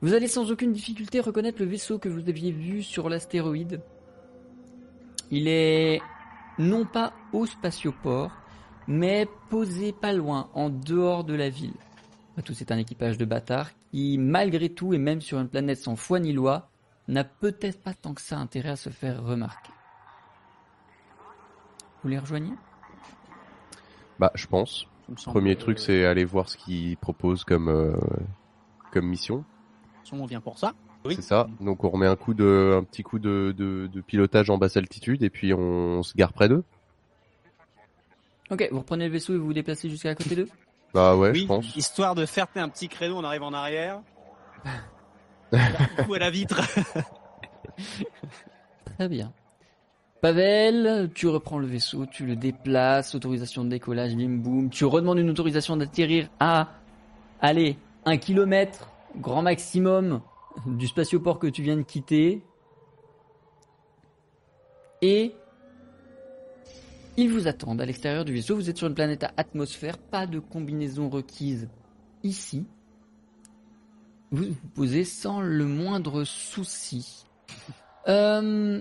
Vous 0.01 0.15
allez 0.15 0.29
sans 0.29 0.51
aucune 0.53 0.73
difficulté 0.73 1.19
reconnaître 1.19 1.61
le 1.61 1.67
vaisseau 1.67 1.99
que 1.99 2.09
vous 2.09 2.29
aviez 2.29 2.53
vu 2.53 2.83
sur 2.83 3.09
l'astéroïde. 3.09 3.81
Il 5.31 5.49
est 5.49 6.01
non 6.59 6.85
pas 6.85 7.13
au 7.33 7.47
spatioport, 7.47 8.31
mais 8.87 9.29
posé 9.51 9.93
pas 9.93 10.13
loin, 10.13 10.51
en 10.55 10.71
dehors 10.71 11.25
de 11.25 11.35
la 11.35 11.49
ville. 11.49 11.75
Après 12.31 12.43
tout, 12.43 12.55
c'est 12.55 12.71
un 12.71 12.79
équipage 12.79 13.19
de 13.19 13.25
bâtards 13.25 13.71
qui, 13.91 14.19
malgré 14.19 14.69
tout, 14.69 14.95
et 14.95 14.99
même 14.99 15.21
sur 15.21 15.41
une 15.41 15.49
planète 15.49 15.79
sans 15.79 15.97
foi 15.97 16.21
ni 16.21 16.33
loi, 16.33 16.71
n'a 17.09 17.25
peut-être 17.25 17.83
pas 17.83 17.95
tant 17.95 18.15
que 18.15 18.21
ça 18.21 18.39
intérêt 18.39 18.71
à 18.71 18.77
se 18.77 18.91
faire 18.91 19.25
remarquer. 19.25 19.73
Vous 22.03 22.09
les 22.09 22.19
rejoignez? 22.19 22.55
Bah, 24.21 24.31
je 24.35 24.47
pense. 24.47 24.87
Premier 25.25 25.57
truc, 25.57 25.79
c'est 25.79 26.05
aller 26.05 26.25
voir 26.25 26.49
ce 26.49 26.57
qu'ils 26.57 26.97
proposent 26.97 27.45
comme 27.45 27.69
euh, 27.69 27.97
comme 28.93 29.07
mission. 29.07 29.45
Façon, 30.11 30.23
on 30.23 30.27
vient 30.27 30.41
pour 30.41 30.59
ça. 30.59 30.73
C'est 31.07 31.23
ça. 31.23 31.49
Donc 31.61 31.85
on 31.85 31.91
remet 31.91 32.07
un 32.07 32.17
coup 32.17 32.35
de, 32.35 32.77
un 32.79 32.85
petit 32.85 33.03
coup 33.03 33.19
de, 33.19 33.55
de, 33.57 33.89
de 33.93 34.01
pilotage 34.01 34.51
en 34.51 34.59
basse 34.59 34.77
altitude 34.77 35.23
et 35.23 35.31
puis 35.31 35.55
on 35.55 36.03
se 36.03 36.15
gare 36.17 36.33
près 36.33 36.49
d'eux. 36.49 36.65
Ok, 38.51 38.69
vous 38.71 38.79
reprenez 38.79 39.07
le 39.07 39.13
vaisseau 39.13 39.35
et 39.35 39.39
vous 39.39 39.47
vous 39.47 39.53
déplacez 39.53 39.89
jusqu'à 39.89 40.15
côté 40.15 40.35
d'eux 40.35 40.49
Bah 40.95 41.17
ouais, 41.17 41.31
oui, 41.33 41.41
je 41.41 41.47
pense. 41.47 41.77
histoire 41.77 42.15
de 42.15 42.25
faire 42.25 42.47
un 42.57 42.69
petit 42.71 42.89
créneau, 42.89 43.19
on 43.19 43.25
arrive 43.25 43.43
en 43.43 43.53
arrière. 43.53 44.01
Coup 46.07 46.15
à 46.15 46.19
la 46.19 46.31
vitre. 46.31 46.61
Très 48.97 49.09
bien. 49.09 49.33
Pavel, 50.23 51.11
tu 51.15 51.29
reprends 51.29 51.59
le 51.59 51.67
vaisseau, 51.67 52.07
tu 52.07 52.27
le 52.27 52.37
déplaces, 52.37 53.15
autorisation 53.15 53.65
de 53.65 53.69
décollage, 53.69 54.17
bim 54.17 54.39
boum. 54.39 54.71
Tu 54.71 54.85
redemandes 54.85 55.19
une 55.19 55.31
autorisation 55.31 55.77
d'atterrir 55.77 56.29
à, 56.41 56.69
allez, 57.41 57.77
un 58.05 58.17
kilomètre, 58.17 58.91
grand 59.21 59.43
maximum, 59.43 60.21
du 60.67 60.87
spatioport 60.87 61.39
que 61.39 61.47
tu 61.47 61.63
viens 61.63 61.77
de 61.77 61.83
quitter. 61.83 62.43
Et 65.03 65.35
ils 67.17 67.31
vous 67.31 67.47
attendent 67.49 67.81
à 67.81 67.87
l'extérieur 67.87 68.25
du 68.25 68.33
vaisseau. 68.33 68.57
Vous 68.57 68.71
êtes 68.71 68.79
sur 68.79 68.87
une 68.87 68.95
planète 68.95 69.25
à 69.25 69.33
atmosphère, 69.37 69.99
pas 69.99 70.27
de 70.27 70.39
combinaison 70.39 71.09
requise 71.09 71.69
ici. 72.23 72.67
Vous 74.31 74.45
vous 74.45 74.69
posez 74.75 75.05
sans 75.05 75.41
le 75.41 75.65
moindre 75.65 76.25
souci. 76.25 77.25
Euh, 78.07 78.81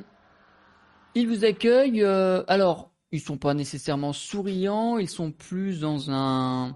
ils 1.13 1.27
vous 1.27 1.43
accueillent. 1.43 2.01
euh, 2.01 2.45
alors, 2.47 2.91
ils 3.11 3.19
sont 3.19 3.37
pas 3.37 3.53
nécessairement 3.53 4.13
souriants. 4.13 4.97
Ils 4.99 5.09
sont 5.09 5.31
plus 5.31 5.81
dans 5.81 6.11
un 6.11 6.73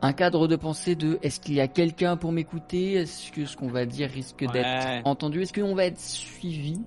un 0.00 0.12
cadre 0.12 0.46
de 0.46 0.56
pensée 0.56 0.94
de 0.94 1.18
est-ce 1.22 1.40
qu'il 1.40 1.54
y 1.54 1.60
a 1.60 1.68
quelqu'un 1.68 2.16
pour 2.16 2.30
m'écouter? 2.32 2.92
Est-ce 2.94 3.32
que 3.32 3.44
ce 3.46 3.56
qu'on 3.56 3.68
va 3.68 3.84
dire 3.86 4.08
risque 4.10 4.40
Ouais. 4.42 4.48
d'être 4.52 5.06
entendu? 5.06 5.42
Est-ce 5.42 5.52
qu'on 5.52 5.74
va 5.74 5.86
être 5.86 5.98
suivi? 6.00 6.80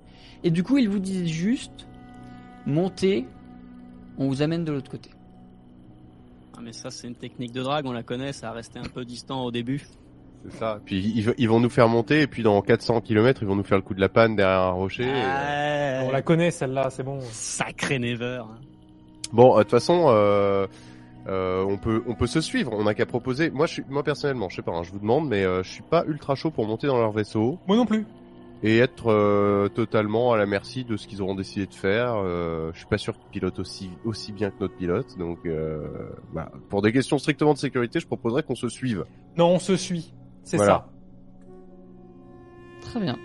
Et 0.44 0.52
du 0.52 0.64
coup, 0.64 0.78
ils 0.78 0.90
vous 0.90 1.00
disent 1.00 1.28
juste 1.28 1.88
montez, 2.66 3.26
on 4.18 4.28
vous 4.28 4.42
amène 4.42 4.64
de 4.64 4.72
l'autre 4.72 4.90
côté. 4.90 5.10
Ah, 6.56 6.60
mais 6.64 6.74
ça, 6.74 6.90
c'est 6.90 7.08
une 7.08 7.16
technique 7.16 7.52
de 7.52 7.62
drague, 7.62 7.86
on 7.86 7.92
la 7.92 8.04
connaît, 8.04 8.34
ça 8.34 8.50
a 8.50 8.52
resté 8.54 8.80
un 8.80 8.84
peu 8.84 9.04
distant 9.04 9.44
au 9.44 9.52
début. 9.52 9.86
C'est 10.46 10.58
ça. 10.58 10.80
Puis 10.86 11.00
ils, 11.16 11.34
ils 11.38 11.50
vont 11.50 11.60
nous 11.60 11.70
faire 11.70 11.88
monter 11.88 12.22
et 12.22 12.28
puis 12.28 12.42
dans 12.44 12.62
400 12.62 13.02
km, 13.02 13.42
ils 13.44 13.48
vont 13.48 13.56
nous 13.56 13.64
faire 13.64 13.78
le 13.78 13.84
coup 13.84 13.94
de 13.94 14.02
la 14.02 14.10
panne 14.10 14.36
derrière 14.36 14.60
un 14.62 14.72
rocher. 14.72 15.04
et- 15.04 15.08
Ouais. 15.08 16.04
On 16.08 16.12
la 16.12 16.22
connaît 16.24 16.50
celle-là, 16.52 16.90
c'est 16.90 17.04
bon. 17.04 17.20
Sacré 17.32 18.00
Never. 18.00 18.42
Bon, 19.32 19.54
euh, 19.54 19.58
de 19.60 19.62
toute 19.64 19.72
façon, 19.72 20.06
euh, 20.10 20.66
euh, 21.28 21.64
on 21.64 21.78
peut 21.78 22.04
on 22.08 22.16
peut 22.16 22.28
se 22.28 22.42
suivre. 22.42 22.72
On 22.74 22.84
n'a 22.84 22.94
qu'à 22.94 23.06
proposer. 23.06 23.50
Moi, 23.50 23.66
je 23.68 23.74
suis 23.74 23.84
moi 23.90 24.04
personnellement, 24.04 24.50
je 24.50 24.56
sais 24.58 24.62
pas, 24.62 24.72
hein, 24.72 24.84
je 24.84 24.92
vous 24.92 25.00
demande, 25.00 25.28
mais 25.28 25.44
euh, 25.44 25.64
je 25.64 25.70
suis 25.70 25.84
pas 25.84 26.04
ultra 26.08 26.36
chaud 26.36 26.52
pour 26.52 26.66
monter 26.68 26.88
dans 26.88 26.98
leur 26.98 27.12
vaisseau 27.12 27.60
Moi 27.68 27.78
non 27.78 27.86
plus. 27.86 28.06
et 28.64 28.78
être 28.80 29.12
euh, 29.12 29.68
totalement 29.70 30.34
à 30.34 30.38
la 30.38 30.46
merci 30.46 30.84
de 30.84 30.98
ce 30.98 31.08
qu'ils 31.08 31.22
auront 31.22 31.36
décidé 31.36 31.66
de 31.68 31.74
faire. 31.74 32.16
Euh, 32.16 32.72
je 32.74 32.80
suis 32.80 32.88
pas 32.88 32.98
sûr 32.98 33.14
qu'ils 33.18 33.30
pilotent 33.30 33.60
aussi 33.60 33.90
aussi 34.06 34.32
bien 34.32 34.50
que 34.50 34.56
notre 34.60 34.76
pilote, 34.76 35.18
donc 35.18 35.40
euh, 35.46 35.88
bah, 36.34 36.52
pour 36.70 36.82
des 36.82 36.92
questions 36.92 37.18
strictement 37.20 37.54
de 37.54 37.60
sécurité, 37.60 38.00
je 38.00 38.08
proposerais 38.08 38.44
qu'on 38.44 38.56
se 38.56 38.70
suive. 38.70 39.06
Non, 39.38 39.48
on 39.50 39.60
se 39.60 39.76
suit. 39.78 40.14
C'est 40.44 40.58
Voilà. 40.58 40.88
Très 42.82 43.00
bien, 43.00 43.16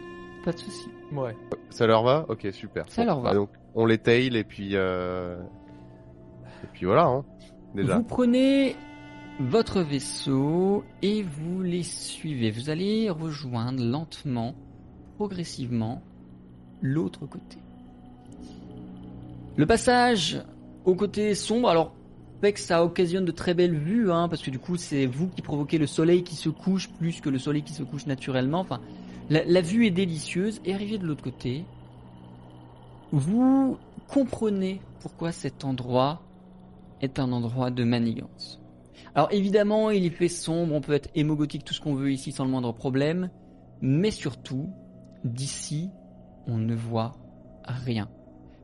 pas 0.45 0.53
de 0.53 0.59
souci. 0.59 0.85
ça. 1.11 1.17
Ouais. 1.17 1.37
Ça 1.71 1.87
leur 1.87 2.03
va? 2.03 2.27
Ok, 2.29 2.47
super. 2.53 2.85
Ça 2.89 3.05
leur 3.05 3.21
va. 3.21 3.31
Bah, 3.31 3.35
donc 3.35 3.49
on 3.75 3.87
les 3.87 3.99
tail 3.99 4.37
et 4.37 4.45
puis 4.45 4.71
euh... 4.75 5.37
et 6.63 6.67
puis 6.73 6.85
voilà. 6.87 7.05
Hein, 7.07 7.25
Vous 7.83 8.03
prenez 8.03 8.77
votre 9.39 9.83
vaisseau 9.83 10.85
et 11.03 11.23
vous 11.23 11.63
les 11.63 11.83
suivez. 11.83 12.51
Vous 12.51 12.71
allez 12.71 13.11
rejoindre 13.11 13.85
lentement, 13.85 14.55
progressivement, 15.17 16.03
l'autre 16.81 17.27
côté. 17.27 17.59
Le 19.57 19.67
passage 19.67 20.43
au 20.85 20.95
côté 20.95 21.35
sombre, 21.35 21.69
alors 21.69 21.93
que 22.41 22.61
ça 22.61 22.85
occasionne 22.85 23.25
de 23.25 23.33
très 23.33 23.55
belles 23.55 23.77
vues, 23.77 24.11
hein, 24.13 24.29
parce 24.29 24.41
que 24.41 24.51
du 24.51 24.59
coup 24.59 24.77
c'est 24.77 25.07
vous 25.07 25.29
qui 25.29 25.43
provoquez 25.43 25.79
le 25.79 25.87
soleil 25.87 26.23
qui 26.23 26.37
se 26.37 26.49
couche 26.49 26.89
plus 26.89 27.21
que 27.21 27.29
le 27.29 27.39
soleil 27.39 27.63
qui 27.63 27.73
se 27.73 27.83
couche 27.83 28.07
naturellement. 28.07 28.61
Enfin, 28.61 28.81
la, 29.31 29.45
la 29.45 29.61
vue 29.61 29.87
est 29.87 29.91
délicieuse. 29.91 30.61
Et 30.65 30.73
arrivé 30.73 30.97
de 30.97 31.07
l'autre 31.07 31.25
côté, 31.25 31.65
vous 33.13 33.77
comprenez 34.09 34.81
pourquoi 35.01 35.33
cet 35.33 35.65
endroit 35.65 36.23
est 37.01 37.19
un 37.19 37.33
endroit 37.33 37.71
de 37.71 37.85
manigance. 37.85 38.61
Alors 39.15 39.33
évidemment, 39.33 39.91
il 39.91 40.05
y 40.05 40.11
fait 40.11 40.29
sombre, 40.29 40.75
on 40.75 40.81
peut 40.81 40.93
être 40.93 41.09
hémogothique, 41.15 41.65
tout 41.65 41.75
ce 41.75 41.81
qu'on 41.81 41.95
veut 41.95 42.13
ici 42.13 42.33
sans 42.33 42.45
le 42.45 42.51
moindre 42.51 42.73
problème, 42.73 43.31
mais 43.81 44.11
surtout, 44.11 44.69
d'ici, 45.25 45.91
on 46.47 46.59
ne 46.59 46.75
voit 46.75 47.17
rien. 47.65 48.09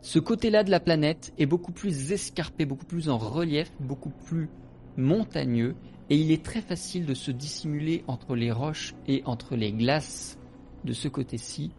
Ce 0.03 0.18
côté-là 0.18 0.64
de 0.64 0.71
la 0.71 0.81
planète 0.81 1.33
est 1.38 1.47
beaucoup 1.47 1.73
plus 1.73 2.12
escarpé, 2.12 2.66
beaucoup 2.66 2.85
plus 2.85 3.09
en 3.09 3.18
relief, 3.18 3.73
beaucoup 3.81 4.11
plus 4.27 4.49
montagneux, 4.97 5.75
et 6.11 6.16
il 6.16 6.33
est 6.33 6.45
très 6.45 6.61
facile 6.61 7.07
de 7.07 7.14
se 7.14 7.31
dissimuler 7.31 8.05
entre 8.07 8.35
les 8.35 8.53
roches 8.53 8.95
et 9.07 9.23
entre 9.25 9.57
les 9.57 9.73
glaces 9.73 10.38
de 10.85 10.92
ce 10.92 11.09
côté-ci 11.09 11.71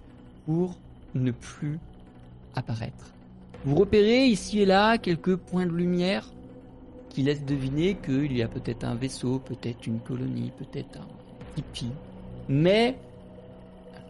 pour 0.46 0.80
ne 1.14 1.32
plus 1.32 1.80
apparaître. 2.56 3.14
Vous 3.66 3.76
repérez 3.76 4.26
ici 4.26 4.62
et 4.62 4.66
là 4.66 4.98
quelques 4.98 5.36
points 5.36 5.66
de 5.66 5.72
lumière 5.72 6.34
qui 7.14 7.22
laissent 7.22 7.46
deviner 7.46 7.96
qu'il 7.96 8.36
y 8.36 8.42
a 8.42 8.48
peut-être 8.48 8.84
un 8.84 8.96
vaisseau, 8.96 9.40
peut-être 9.40 9.86
une 9.86 10.00
colonie, 10.00 10.52
peut-être 10.58 11.00
un 11.00 11.08
tipi, 11.56 11.90
mais 12.50 12.98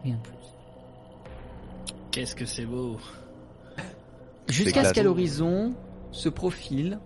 rien 0.02 0.16
de 0.16 0.20
plus. 0.20 0.34
Qu'est-ce 2.10 2.34
que 2.34 2.46
c'est 2.46 2.64
beau. 2.64 2.96
Jusqu'à 4.48 4.84
ce 4.84 4.92
qu'à 4.92 5.02
l'horizon 5.02 5.74
se 6.12 6.28
profile 6.28 6.98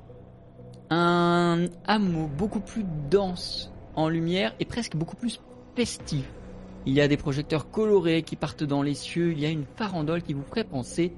un 0.91 1.67
hameau 1.87 2.29
beaucoup 2.29 2.61
plus 2.61 2.85
dense 3.11 3.73
en 3.95 4.09
lumière 4.09 4.55
et 4.61 4.65
presque 4.65 4.97
beaucoup 4.97 5.17
plus 5.17 5.41
festif. 5.77 6.25
Il 6.87 6.95
y 6.95 7.01
a 7.01 7.09
des 7.09 7.17
projecteurs 7.17 7.71
colorés 7.71 8.23
qui 8.23 8.37
partent 8.37 8.65
dans 8.65 8.83
les 8.83 8.95
cieux, 8.95 9.33
il 9.33 9.41
y 9.41 9.47
a 9.47 9.51
une 9.51 9.67
farandole 9.77 10.23
qui 10.23 10.33
vous 10.33 10.45
ferait 10.45 10.65
penser 10.65 11.13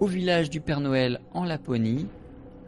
au 0.00 0.06
village 0.06 0.50
du 0.50 0.60
Père 0.60 0.80
Noël 0.80 1.20
en 1.32 1.44
Laponie, 1.44 2.06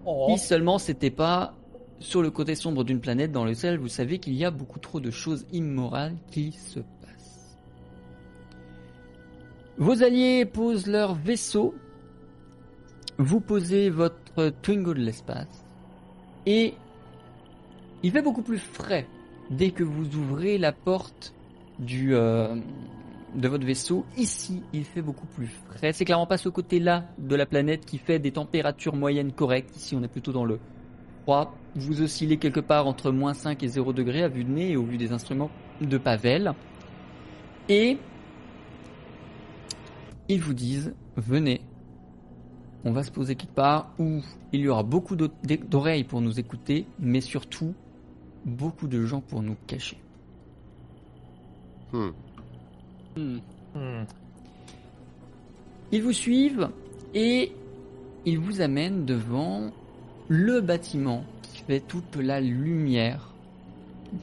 Oh. 0.05 0.27
si 0.31 0.39
seulement 0.39 0.79
c'était 0.79 1.11
pas 1.11 1.55
sur 1.99 2.23
le 2.23 2.31
côté 2.31 2.55
sombre 2.55 2.85
d'une 2.85 3.01
planète 3.01 3.33
dans 3.33 3.45
lequel 3.45 3.79
vous 3.79 3.89
savez 3.89 4.19
qu'il 4.19 4.35
y 4.35 4.45
a 4.45 4.51
beaucoup 4.51 4.79
trop 4.79 5.01
de 5.01 5.11
choses 5.11 5.47
immorales 5.53 6.17
qui 6.31 6.53
se 6.53 6.81
passent. 6.81 7.59
Vos 9.77 10.03
alliés 10.03 10.47
posent 10.47 10.87
leur 10.87 11.15
vaisseau, 11.15 11.75
vous 13.19 13.41
posez 13.41 13.91
votre 13.91 14.51
Twingo 14.63 14.95
de 14.95 15.01
l'espace, 15.01 15.65
et 16.47 16.75
il 18.03 18.11
fait 18.11 18.23
beaucoup 18.23 18.43
plus 18.43 18.59
frais 18.59 19.07
dès 19.51 19.71
que 19.71 19.85
vous 19.85 20.17
ouvrez 20.17 20.57
la 20.57 20.73
porte 20.73 21.35
du 21.79 22.15
euh, 22.15 22.57
de 23.35 23.49
votre 23.49 23.65
vaisseau. 23.65 24.05
Ici, 24.17 24.63
il 24.73 24.85
fait 24.85 25.03
beaucoup 25.03 25.27
plus 25.27 25.47
frais. 25.47 25.93
C'est 25.93 26.05
clairement 26.05 26.27
pas 26.27 26.37
ce 26.39 26.49
côté-là 26.49 27.05
de 27.19 27.37
la 27.37 27.47
planète 27.47 27.85
qui 27.87 27.99
fait 27.99 28.19
des 28.19 28.33
températures 28.33 28.97
moyennes 28.97 29.33
correctes. 29.33 29.77
Ici, 29.77 29.95
on 29.95 30.03
est 30.03 30.09
plutôt 30.09 30.33
dans 30.33 30.45
le 30.45 30.59
froid. 31.23 31.55
Vous 31.77 32.03
oscillez 32.03 32.37
quelque 32.39 32.61
part 32.61 32.87
entre 32.87 33.11
moins 33.13 33.35
5 33.35 33.63
et 33.63 33.69
0 33.69 33.93
degrés 33.93 34.23
à 34.23 34.29
vue 34.29 34.45
de 34.45 34.51
nez 34.51 34.71
et 34.73 34.77
au 34.77 34.83
vu 34.85 34.97
des 34.97 35.13
instruments 35.13 35.51
de 35.81 35.99
Pavel. 35.99 36.53
Et 37.69 37.99
ils 40.29 40.41
vous 40.41 40.55
disent, 40.55 40.95
venez, 41.17 41.61
on 42.85 42.93
va 42.93 43.03
se 43.03 43.11
poser 43.11 43.35
quelque 43.37 43.55
part 43.55 43.93
où 43.99 44.21
il 44.53 44.61
y 44.61 44.69
aura 44.69 44.83
beaucoup 44.83 45.15
d'o- 45.17 45.29
d'oreilles 45.69 46.05
pour 46.05 46.21
nous 46.21 46.41
écouter, 46.41 46.87
mais 46.99 47.21
surtout 47.21 47.75
beaucoup 48.45 48.89
de 48.89 49.05
gens 49.05 49.21
pour 49.21 49.43
nous 49.43 49.57
cacher. 49.67 49.99
Hmm. 51.93 52.11
Hmm. 53.17 53.39
Hmm. 53.75 54.05
Ils 55.93 56.03
vous 56.03 56.13
suivent 56.13 56.69
et 57.15 57.53
ils 58.25 58.39
vous 58.39 58.61
amènent 58.61 59.05
devant 59.05 59.71
le 60.29 60.61
bâtiment 60.61 61.25
qui 61.43 61.63
fait 61.63 61.81
toute 61.81 62.17
la 62.17 62.41
lumière 62.41 63.33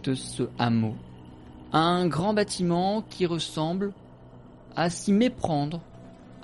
de 0.04 0.14
ce 0.14 0.44
hameau. 0.58 0.96
Un 1.74 2.08
grand 2.08 2.34
bâtiment 2.34 3.02
qui 3.10 3.26
ressemble 3.26 3.92
à 4.76 4.90
s'y 4.90 5.12
méprendre 5.12 5.82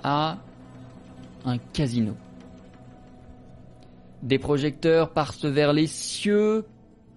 à 0.02 0.38
un 1.44 1.58
casino. 1.58 2.14
Des 4.22 4.38
projecteurs 4.38 5.10
partent 5.10 5.44
vers 5.44 5.72
les 5.72 5.86
cieux, 5.86 6.66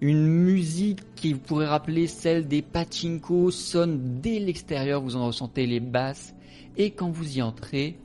une 0.00 0.26
musique 0.26 1.00
qui 1.14 1.34
pourrait 1.34 1.66
rappeler 1.66 2.06
celle 2.06 2.46
des 2.46 2.62
pachinko 2.62 3.50
sonne 3.50 4.20
dès 4.20 4.38
l'extérieur, 4.38 5.02
vous 5.02 5.16
en 5.16 5.26
ressentez 5.26 5.66
les 5.66 5.80
basses, 5.80 6.34
et 6.76 6.92
quand 6.92 7.10
vous 7.10 7.38
y 7.38 7.42
entrez, 7.42 7.98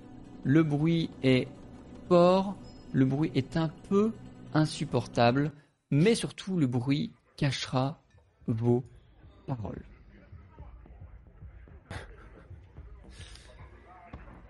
le 0.43 0.63
bruit 0.63 1.09
est 1.21 1.47
fort, 2.07 2.55
le 2.91 3.05
bruit 3.05 3.31
est 3.35 3.57
un 3.57 3.69
peu 3.89 4.11
insupportable, 4.53 5.51
mais 5.91 6.15
surtout 6.15 6.57
le 6.57 6.67
bruit 6.67 7.11
cachera 7.37 8.01
vos 8.47 8.83
paroles. 9.45 9.83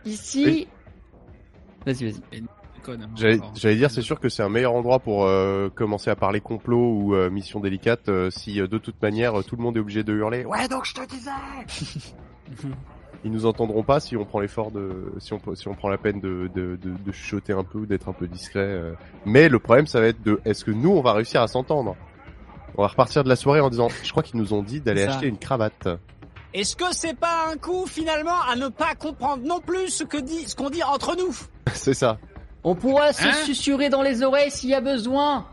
Ici... 0.06 0.46
Oui. 0.46 0.68
Vas-y, 1.86 2.12
vas-y. 2.12 2.44
Déconne, 2.84 3.04
hein, 3.04 3.52
J'allais 3.56 3.76
dire, 3.76 3.90
c'est 3.90 4.02
sûr 4.02 4.20
que 4.20 4.30
c'est 4.30 4.44
un 4.44 4.50
meilleur 4.50 4.74
endroit 4.74 5.00
pour 5.00 5.26
euh, 5.26 5.70
commencer 5.70 6.10
à 6.10 6.16
parler 6.16 6.42
complot 6.42 6.92
ou 6.94 7.16
euh, 7.16 7.30
mission 7.30 7.60
délicate 7.60 8.10
euh, 8.10 8.30
si 8.30 8.56
de 8.56 8.78
toute 8.78 9.02
manière 9.02 9.44
tout 9.44 9.56
le 9.56 9.64
monde 9.64 9.78
est 9.78 9.80
obligé 9.80 10.04
de 10.04 10.14
hurler. 10.14 10.46
Ouais, 10.46 10.68
donc 10.68 10.86
je 10.86 10.94
te 10.94 11.06
disais. 11.08 11.32
Ils 13.26 13.32
nous 13.32 13.46
entendront 13.46 13.84
pas 13.84 14.02
si 14.02 14.18
on 14.18 14.26
prend 14.26 14.42
l'effort 14.42 14.72
de, 14.72 15.14
si 15.20 15.32
on 15.32 15.40
si 15.56 15.70
on 15.70 15.76
prend 15.76 15.88
la 15.88 15.98
peine 15.98 16.20
de 16.20 16.50
de, 16.54 16.76
de, 16.76 16.92
de 17.06 17.12
chuchoter 17.14 17.54
un 17.54 17.64
peu 17.64 17.80
ou 17.80 17.86
d'être 17.86 18.10
un 18.10 18.14
peu 18.14 18.28
discret. 18.28 18.82
Mais 19.26 19.48
le 19.48 19.60
problème, 19.60 19.88
ça 19.88 20.02
va 20.02 20.08
être 20.08 20.22
de, 20.22 20.42
est-ce 20.44 20.66
que 20.66 20.72
nous 20.72 20.92
on 20.92 21.02
va 21.02 21.14
réussir 21.14 21.42
à 21.42 21.48
s'entendre? 21.48 21.96
On 22.76 22.82
va 22.82 22.90
repartir 22.90 23.24
de 23.24 23.30
la 23.30 23.38
soirée 23.38 23.62
en 23.62 23.70
disant, 23.70 23.88
je 24.04 24.12
crois 24.12 24.24
qu'ils 24.24 24.40
nous 24.40 24.54
ont 24.54 24.62
dit 24.64 24.82
d'aller 24.82 25.04
acheter 25.04 25.28
une 25.28 25.38
cravate. 25.38 25.88
Est-ce 26.54 26.76
que 26.76 26.86
c'est 26.92 27.18
pas 27.18 27.48
un 27.52 27.58
coup 27.58 27.88
finalement 27.88 28.42
à 28.48 28.56
ne 28.56 28.68
pas 28.68 28.94
comprendre 28.94 29.44
non 29.44 29.60
plus 29.60 29.90
ce 29.90 30.04
que 30.04 30.18
dit, 30.18 30.48
ce 30.48 30.56
qu'on 30.56 30.70
dit 30.70 30.84
entre 30.84 31.16
nous? 31.16 31.36
C'est 31.74 31.96
ça. 31.96 32.20
On 32.64 32.76
pourra 32.76 33.12
se 33.14 33.28
Hein 33.28 33.34
susurrer 33.46 33.90
dans 33.90 34.02
les 34.02 34.24
oreilles 34.24 34.52
s'il 34.52 34.70
y 34.70 34.74
a 34.74 34.82
besoin. 34.82 35.46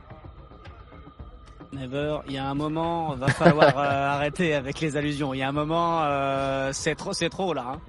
Never, 1.73 2.19
il 2.27 2.35
y 2.35 2.39
a 2.39 2.49
un 2.49 2.55
moment, 2.55 3.15
va 3.15 3.29
falloir 3.29 3.79
euh, 3.79 3.83
arrêter 4.17 4.55
avec 4.55 4.81
les 4.81 4.97
allusions. 4.97 5.33
Il 5.35 5.39
y 5.39 5.43
a 5.43 5.49
un 5.49 5.53
moment, 5.53 6.03
euh, 6.03 6.71
c'est 6.73 6.95
trop, 6.97 7.13
c'est 7.13 7.29
trop 7.29 7.55
là. 7.55 7.75
hein. 7.75 7.81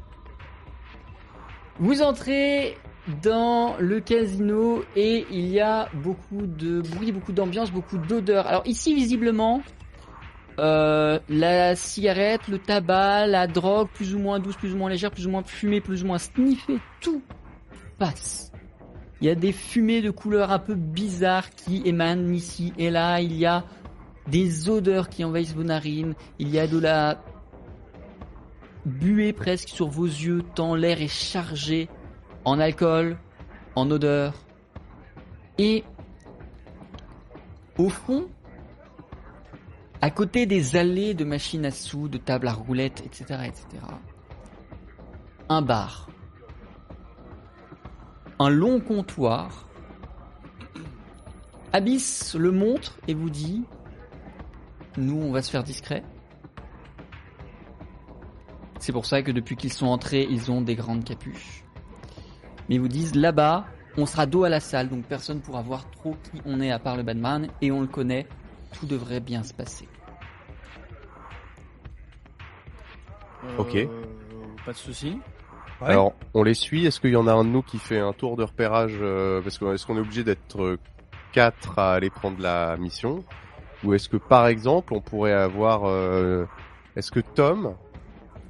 Vous 1.79 2.01
entrez 2.03 2.77
dans 3.23 3.75
le 3.79 3.99
casino 3.99 4.83
et 4.95 5.25
il 5.31 5.47
y 5.47 5.59
a 5.59 5.89
beaucoup 5.95 6.45
de 6.45 6.81
bruit, 6.81 7.11
beaucoup 7.11 7.31
d'ambiance, 7.31 7.71
beaucoup 7.71 7.97
d'odeurs. 7.97 8.45
Alors 8.45 8.61
ici, 8.65 8.93
visiblement, 8.93 9.63
euh, 10.59 11.19
la 11.27 11.75
cigarette, 11.75 12.47
le 12.47 12.59
tabac, 12.59 13.25
la 13.25 13.47
drogue, 13.47 13.87
plus 13.95 14.13
ou 14.13 14.19
moins 14.19 14.39
douce, 14.39 14.55
plus 14.57 14.75
ou 14.75 14.77
moins 14.77 14.91
légère, 14.91 15.09
plus 15.09 15.25
ou 15.25 15.31
moins 15.31 15.43
fumée, 15.43 15.81
plus 15.81 16.03
ou 16.03 16.07
moins 16.07 16.19
sniffée, 16.19 16.77
tout 16.99 17.23
passe. 17.97 18.50
Il 19.21 19.27
y 19.27 19.29
a 19.29 19.35
des 19.35 19.51
fumées 19.51 20.01
de 20.01 20.09
couleurs 20.09 20.51
un 20.51 20.59
peu 20.59 20.73
bizarres 20.73 21.51
qui 21.51 21.83
émanent 21.85 22.33
ici 22.33 22.73
et 22.77 22.89
là. 22.89 23.21
Il 23.21 23.37
y 23.37 23.45
a 23.45 23.63
des 24.27 24.67
odeurs 24.67 25.09
qui 25.09 25.23
envahissent 25.23 25.53
vos 25.53 25.63
narines. 25.63 26.15
Il 26.39 26.49
y 26.49 26.57
a 26.57 26.65
de 26.65 26.79
la 26.79 27.23
buée 28.85 29.31
presque 29.31 29.69
sur 29.69 29.89
vos 29.89 30.05
yeux 30.05 30.41
tant 30.55 30.73
l'air 30.73 31.01
est 31.01 31.07
chargé 31.07 31.87
en 32.45 32.59
alcool, 32.59 33.17
en 33.75 33.91
odeur. 33.91 34.33
Et 35.59 35.83
au 37.77 37.89
fond, 37.89 38.27
à 40.01 40.09
côté 40.09 40.47
des 40.47 40.75
allées 40.75 41.13
de 41.13 41.23
machines 41.23 41.65
à 41.65 41.71
sous, 41.71 42.07
de 42.07 42.17
tables 42.17 42.47
à 42.47 42.53
roulettes, 42.53 43.03
etc., 43.05 43.41
etc., 43.45 43.83
un 45.47 45.61
bar. 45.61 46.10
Un 48.41 48.49
long 48.49 48.79
comptoir. 48.79 49.67
Abyss 51.73 52.33
le 52.33 52.51
montre 52.51 52.97
et 53.07 53.13
vous 53.13 53.29
dit 53.29 53.61
Nous, 54.97 55.15
on 55.15 55.31
va 55.31 55.43
se 55.43 55.51
faire 55.51 55.63
discret. 55.63 56.03
C'est 58.79 58.93
pour 58.93 59.05
ça 59.05 59.21
que 59.21 59.31
depuis 59.31 59.55
qu'ils 59.55 59.71
sont 59.71 59.85
entrés, 59.85 60.25
ils 60.27 60.49
ont 60.49 60.61
des 60.61 60.73
grandes 60.73 61.03
capuches. 61.03 61.63
Mais 62.67 62.75
ils 62.75 62.81
vous 62.81 62.87
disent 62.87 63.13
là-bas, 63.13 63.67
on 63.95 64.07
sera 64.07 64.25
dos 64.25 64.43
à 64.43 64.49
la 64.49 64.59
salle, 64.59 64.89
donc 64.89 65.05
personne 65.05 65.37
ne 65.37 65.41
pourra 65.43 65.61
voir 65.61 65.87
trop 65.91 66.15
qui 66.23 66.41
on 66.43 66.61
est 66.61 66.71
à 66.71 66.79
part 66.79 66.97
le 66.97 67.03
Batman, 67.03 67.47
et 67.61 67.71
on 67.71 67.81
le 67.81 67.87
connaît, 67.87 68.25
tout 68.73 68.87
devrait 68.87 69.19
bien 69.19 69.43
se 69.43 69.53
passer. 69.53 69.87
Ok. 73.59 73.75
Euh, 73.75 73.87
pas 74.65 74.71
de 74.71 74.77
souci. 74.77 75.19
Ouais. 75.81 75.89
Alors, 75.89 76.13
on 76.33 76.43
les 76.43 76.53
suit. 76.53 76.85
Est-ce 76.85 76.99
qu'il 76.99 77.11
y 77.11 77.15
en 77.15 77.27
a 77.27 77.33
un 77.33 77.43
de 77.43 77.49
nous 77.49 77.61
qui 77.61 77.79
fait 77.79 77.99
un 77.99 78.13
tour 78.13 78.37
de 78.37 78.43
repérage 78.43 78.97
euh, 79.01 79.41
Parce 79.41 79.57
que 79.57 79.73
est-ce 79.73 79.85
qu'on 79.85 79.97
est 79.97 80.01
obligé 80.01 80.23
d'être 80.23 80.77
quatre 81.33 81.79
à 81.79 81.93
aller 81.93 82.09
prendre 82.09 82.39
la 82.41 82.77
mission? 82.77 83.23
Ou 83.83 83.93
est-ce 83.93 84.07
que, 84.07 84.17
par 84.17 84.47
exemple, 84.47 84.93
on 84.93 85.01
pourrait 85.01 85.33
avoir 85.33 85.85
euh, 85.85 86.45
Est-ce 86.95 87.11
que 87.11 87.19
Tom, 87.19 87.73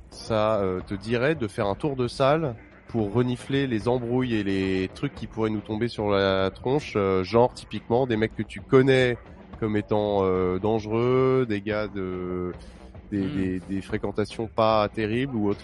ça 0.09 0.57
euh, 0.57 0.81
te 0.81 0.93
dirait 0.93 1.35
de 1.35 1.47
faire 1.47 1.67
un 1.67 1.75
tour 1.75 1.95
de 1.95 2.07
salle 2.07 2.55
pour 2.89 3.13
renifler 3.13 3.65
les 3.67 3.87
embrouilles 3.87 4.35
et 4.35 4.43
les 4.43 4.89
trucs 4.93 5.15
qui 5.15 5.25
pourraient 5.25 5.49
nous 5.49 5.61
tomber 5.61 5.87
sur 5.87 6.09
la 6.09 6.51
tronche, 6.51 6.97
genre 7.21 7.53
typiquement 7.53 8.05
des 8.05 8.17
mecs 8.17 8.35
que 8.35 8.43
tu 8.43 8.59
connais 8.59 9.17
comme 9.61 9.77
étant 9.77 10.25
dangereux, 10.57 11.45
des 11.47 11.61
gars 11.61 11.87
de 11.87 12.51
des, 13.11 13.19
Hmm. 13.19 13.35
des, 13.35 13.59
des 13.69 13.81
fréquentations 13.81 14.47
pas 14.47 14.87
terribles 14.89 15.35
ou 15.35 15.49
autres. 15.49 15.63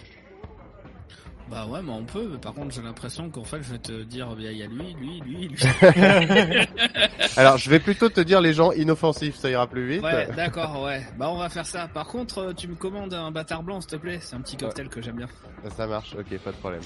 Bah 1.49 1.65
ouais, 1.65 1.81
mais 1.81 1.91
on 1.91 2.03
peut. 2.03 2.27
mais 2.31 2.37
Par 2.37 2.53
contre, 2.53 2.73
j'ai 2.73 2.81
l'impression 2.81 3.29
qu'en 3.29 3.43
fait, 3.43 3.61
je 3.63 3.71
vais 3.71 3.79
te 3.79 4.03
dire, 4.03 4.27
il 4.37 4.51
y 4.51 4.63
a 4.63 4.67
lui, 4.67 4.93
lui, 4.99 5.21
lui, 5.21 5.47
lui. 5.47 5.57
Alors, 7.37 7.57
je 7.57 7.69
vais 7.69 7.79
plutôt 7.79 8.09
te 8.09 8.19
dire 8.21 8.41
les 8.41 8.53
gens 8.53 8.71
inoffensifs, 8.71 9.35
ça 9.37 9.49
ira 9.49 9.67
plus 9.67 9.87
vite. 9.87 10.03
Ouais, 10.03 10.27
d'accord, 10.35 10.83
ouais. 10.83 11.05
Bah 11.17 11.29
on 11.29 11.37
va 11.37 11.49
faire 11.49 11.65
ça. 11.65 11.87
Par 11.87 12.07
contre, 12.07 12.39
euh, 12.39 12.53
tu 12.53 12.67
me 12.67 12.75
commandes 12.75 13.13
un 13.13 13.31
bâtard 13.31 13.63
blanc, 13.63 13.79
s'il 13.81 13.91
te 13.91 13.95
plaît. 13.95 14.19
C'est 14.21 14.35
un 14.35 14.41
petit 14.41 14.57
cocktail 14.57 14.89
que 14.89 15.01
j'aime 15.01 15.17
bien. 15.17 15.27
Ça 15.75 15.87
marche, 15.87 16.15
ok, 16.15 16.37
pas 16.39 16.51
de 16.51 16.57
problème. 16.57 16.81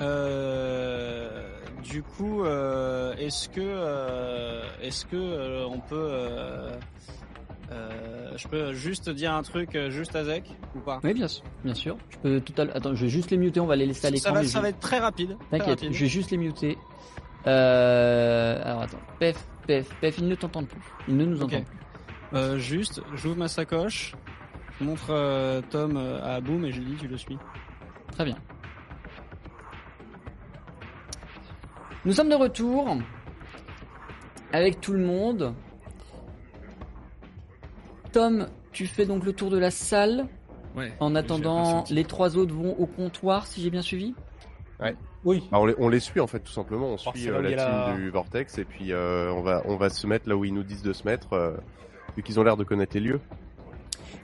Euh, 0.00 1.42
du 1.82 2.02
coup, 2.02 2.44
euh, 2.44 3.14
est-ce 3.18 3.48
que, 3.48 3.60
euh, 3.60 4.62
est-ce 4.82 5.04
que 5.04 5.16
euh, 5.16 5.66
on 5.66 5.78
peut, 5.78 6.10
euh, 7.72 8.32
je 8.36 8.48
peux 8.48 8.72
juste 8.72 9.08
dire 9.10 9.32
un 9.32 9.42
truc 9.42 9.74
euh, 9.76 9.90
juste 9.90 10.14
à 10.16 10.24
Zek 10.24 10.44
ou 10.74 10.80
pas? 10.80 11.00
Oui, 11.04 11.14
bien 11.14 11.28
sûr. 11.28 11.44
Bien 11.64 11.74
sûr. 11.74 11.96
Je 12.10 12.18
peux 12.18 12.40
tout 12.40 12.52
à 12.58 12.62
Attends, 12.76 12.94
je 12.94 13.04
vais 13.04 13.10
juste 13.10 13.30
les 13.30 13.36
muter, 13.36 13.60
on 13.60 13.66
va 13.66 13.76
les 13.76 13.86
laisser 13.86 14.06
à 14.06 14.10
Ça 14.10 14.14
l'écran. 14.14 14.32
va, 14.34 14.40
mais 14.40 14.46
ça 14.46 14.58
je- 14.58 14.62
va 14.62 14.68
être 14.70 14.80
très 14.80 14.98
rapide. 14.98 15.36
T'inquiète, 15.50 15.84
je 15.92 16.00
vais 16.00 16.06
juste 16.08 16.30
les 16.30 16.36
muter. 16.36 16.76
Euh... 17.46 18.60
Alors 18.64 18.82
attends, 18.82 18.98
Pef, 19.18 19.46
Pef, 19.66 19.88
Pef, 20.00 20.18
ils 20.18 20.28
ne 20.28 20.34
t'entendent 20.34 20.68
plus. 20.68 20.82
Ils 21.08 21.16
ne 21.16 21.24
nous 21.24 21.42
Ok. 21.42 21.52
entendent 21.52 21.64
plus. 21.64 21.78
Euh, 22.38 22.58
juste, 22.58 23.00
j'ouvre 23.14 23.36
ma 23.38 23.48
sacoche, 23.48 24.14
je 24.78 24.84
montre 24.84 25.06
euh, 25.10 25.60
Tom 25.70 25.96
à 25.96 26.40
Boom 26.40 26.64
et 26.64 26.72
je 26.72 26.80
lui 26.80 26.86
dis 26.92 26.96
tu 26.96 27.08
le 27.08 27.16
suis. 27.16 27.38
Très 28.12 28.24
bien. 28.24 28.36
Nous 32.04 32.12
sommes 32.12 32.28
de 32.30 32.34
retour 32.34 32.96
avec 34.52 34.80
tout 34.80 34.92
le 34.92 35.04
monde. 35.04 35.54
Tom, 38.12 38.46
tu 38.72 38.86
fais 38.86 39.06
donc 39.06 39.24
le 39.24 39.32
tour 39.32 39.50
de 39.50 39.58
la 39.58 39.70
salle. 39.70 40.26
Ouais. 40.76 40.92
En 41.00 41.16
attendant, 41.16 41.84
les 41.90 42.04
trois 42.04 42.36
autres 42.36 42.54
vont 42.54 42.76
au 42.78 42.86
comptoir, 42.86 43.46
si 43.46 43.60
j'ai 43.60 43.70
bien 43.70 43.82
suivi. 43.82 44.14
Oui. 45.24 45.42
Bah, 45.50 45.58
on, 45.60 45.66
les, 45.66 45.74
on 45.78 45.88
les 45.90 46.00
suit 46.00 46.20
en 46.20 46.26
fait 46.26 46.40
tout 46.40 46.52
simplement, 46.52 46.86
on 46.86 46.96
suit 46.96 47.28
euh, 47.28 47.42
la 47.42 47.48
team 47.50 47.56
la- 47.58 47.92
du 47.94 48.08
Vortex 48.08 48.56
et 48.56 48.64
puis 48.64 48.92
euh, 48.92 49.30
on 49.32 49.42
va 49.42 49.60
on 49.66 49.76
va 49.76 49.90
se 49.90 50.06
mettre 50.06 50.26
là 50.26 50.34
où 50.36 50.46
ils 50.46 50.54
nous 50.54 50.62
disent 50.62 50.82
de 50.82 50.94
se 50.94 51.04
mettre 51.04 51.34
euh, 51.34 51.50
vu 52.16 52.22
qu'ils 52.22 52.40
ont 52.40 52.42
l'air 52.42 52.56
de 52.56 52.64
connaître 52.64 52.94
les 52.94 53.00
lieux. 53.00 53.20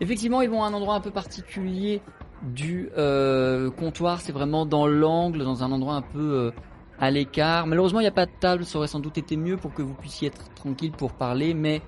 Effectivement, 0.01 0.41
ils 0.41 0.49
vont 0.49 0.63
à 0.63 0.69
un 0.69 0.73
endroit 0.73 0.95
un 0.95 1.01
peu 1.01 1.11
particulier 1.11 2.01
du 2.43 2.89
euh, 2.97 3.71
comptoir. 3.71 4.21
C'est 4.23 4.33
vraiment 4.33 4.65
dans 4.65 4.87
l'angle, 4.87 5.41
dans 5.45 5.63
un 5.63 5.73
endroit 5.73 5.95
un 5.97 6.03
peu 6.03 6.19
euh, 6.19 6.51
à 6.99 7.11
l'écart. 7.11 7.67
Malheureusement, 7.67 8.01
il 8.01 8.05
n'y 8.05 8.09
a 8.09 8.13
pas 8.13 8.27
de 8.27 8.33
table. 8.41 8.65
Ça 8.65 8.79
aurait 8.79 8.89
sans 8.89 9.01
doute 9.01 9.19
été 9.19 9.37
mieux 9.37 9.57
pour 9.59 9.75
que 9.75 9.83
vous 9.83 9.95
puissiez 9.95 10.29
être 10.29 10.55
tranquille 10.55 10.93
pour 10.93 11.13
parler, 11.13 11.53
mais 11.53 11.83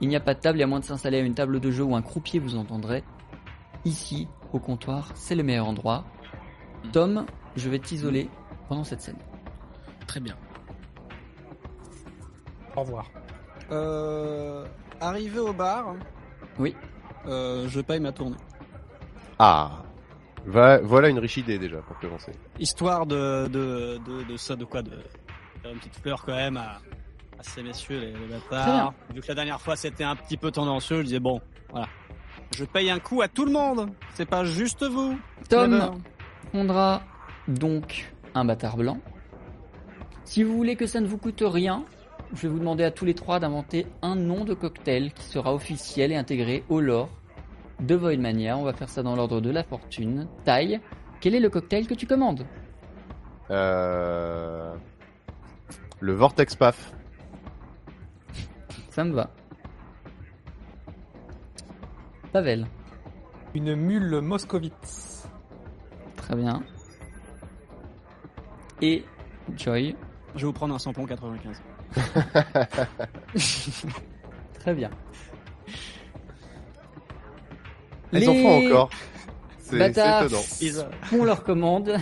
il 0.00 0.08
n'y 0.08 0.16
a 0.16 0.20
pas 0.20 0.34
de 0.34 0.40
table. 0.40 0.58
Il 0.58 0.60
y 0.60 0.64
a 0.64 0.66
moins 0.66 0.80
de 0.80 0.84
s'installer 0.84 1.18
à 1.18 1.20
une 1.20 1.34
table 1.34 1.60
de 1.60 1.70
jeu 1.70 1.82
ou 1.84 1.94
un 1.96 2.02
croupier 2.02 2.40
vous 2.40 2.56
entendrait. 2.56 3.04
Ici, 3.84 4.28
au 4.52 4.58
comptoir, 4.58 5.10
c'est 5.14 5.34
le 5.34 5.42
meilleur 5.42 5.66
endroit. 5.66 6.04
Tom, 6.92 7.26
je 7.56 7.68
vais 7.68 7.78
t'isoler 7.78 8.28
pendant 8.68 8.84
cette 8.84 9.00
scène. 9.00 9.18
Très 10.06 10.20
bien. 10.20 10.36
Au 12.76 12.80
revoir. 12.82 13.06
Euh, 13.70 14.64
arrivé 15.00 15.38
au 15.38 15.52
bar, 15.52 15.94
Oui. 16.58 16.74
euh, 17.26 17.66
je 17.68 17.80
paye 17.80 18.00
ma 18.00 18.12
tournée. 18.12 18.36
Ah. 19.38 19.82
Va- 20.46 20.78
voilà 20.80 21.08
une 21.08 21.18
riche 21.18 21.36
idée 21.36 21.58
déjà 21.58 21.78
pour 21.78 21.98
commencer. 21.98 22.32
Histoire 22.58 23.04
de, 23.06 23.48
de, 23.48 23.98
de, 24.06 24.22
de 24.24 24.36
ça, 24.36 24.56
de 24.56 24.64
quoi 24.64 24.82
De 24.82 24.90
faire 25.62 25.72
une 25.72 25.78
petite 25.78 25.96
fleur 25.96 26.24
quand 26.24 26.34
même 26.34 26.56
à, 26.56 26.78
à 27.38 27.42
ces 27.42 27.62
messieurs, 27.62 28.00
les, 28.00 28.12
les 28.12 28.26
bâtards. 28.26 28.94
Vu 29.14 29.20
que 29.20 29.28
la 29.28 29.34
dernière 29.34 29.60
fois 29.60 29.76
c'était 29.76 30.04
un 30.04 30.16
petit 30.16 30.36
peu 30.36 30.50
tendancieux, 30.50 30.98
je 30.98 31.02
disais 31.02 31.20
bon, 31.20 31.40
voilà. 31.70 31.88
Je 32.56 32.64
paye 32.64 32.90
un 32.90 32.98
coup 32.98 33.20
à 33.20 33.28
tout 33.28 33.44
le 33.44 33.52
monde. 33.52 33.90
C'est 34.14 34.28
pas 34.28 34.44
juste 34.44 34.82
vous. 34.82 35.18
Tom 35.50 36.00
prendra 36.50 37.02
donc 37.46 38.12
un 38.34 38.44
bâtard 38.44 38.76
blanc. 38.76 38.98
Si 40.24 40.42
vous 40.42 40.56
voulez 40.56 40.76
que 40.76 40.86
ça 40.86 41.00
ne 41.00 41.06
vous 41.06 41.18
coûte 41.18 41.42
rien, 41.44 41.84
je 42.34 42.42
vais 42.42 42.48
vous 42.48 42.58
demander 42.58 42.84
à 42.84 42.90
tous 42.90 43.04
les 43.04 43.14
trois 43.14 43.38
d'inventer 43.38 43.86
un 44.02 44.14
nom 44.14 44.44
de 44.44 44.54
cocktail 44.54 45.12
qui 45.12 45.24
sera 45.24 45.54
officiel 45.54 46.10
et 46.12 46.16
intégré 46.16 46.64
au 46.68 46.80
lore 46.80 47.10
de 47.80 47.94
Voidmania. 47.94 48.56
On 48.56 48.64
va 48.64 48.72
faire 48.72 48.88
ça 48.88 49.02
dans 49.02 49.14
l'ordre 49.14 49.40
de 49.40 49.50
la 49.50 49.62
fortune. 49.62 50.26
Taille, 50.44 50.80
quel 51.20 51.34
est 51.34 51.40
le 51.40 51.50
cocktail 51.50 51.86
que 51.86 51.94
tu 51.94 52.06
commandes? 52.06 52.46
Euh... 53.50 54.74
Le 56.00 56.12
Vortex 56.12 56.54
Paf. 56.56 56.92
Ça 58.98 59.04
me 59.04 59.12
va. 59.12 59.30
Pavel, 62.32 62.66
Une 63.54 63.76
mule 63.76 64.20
moscovite. 64.20 65.28
très 66.16 66.34
bien. 66.34 66.64
Et 68.82 69.04
Joy, 69.56 69.94
Je 70.34 70.40
vais 70.40 70.46
vous 70.46 70.52
prendre 70.52 70.74
un 70.74 70.80
samplon 70.80 71.06
95. 71.06 71.62
très 74.58 74.74
bien. 74.74 74.90
Les, 78.10 78.28
enfants 78.28 78.66
encore. 78.66 78.90
C'est 79.60 79.90
étonnant. 79.90 80.88
font 81.02 81.22
leur 81.22 81.44
commande 81.44 81.98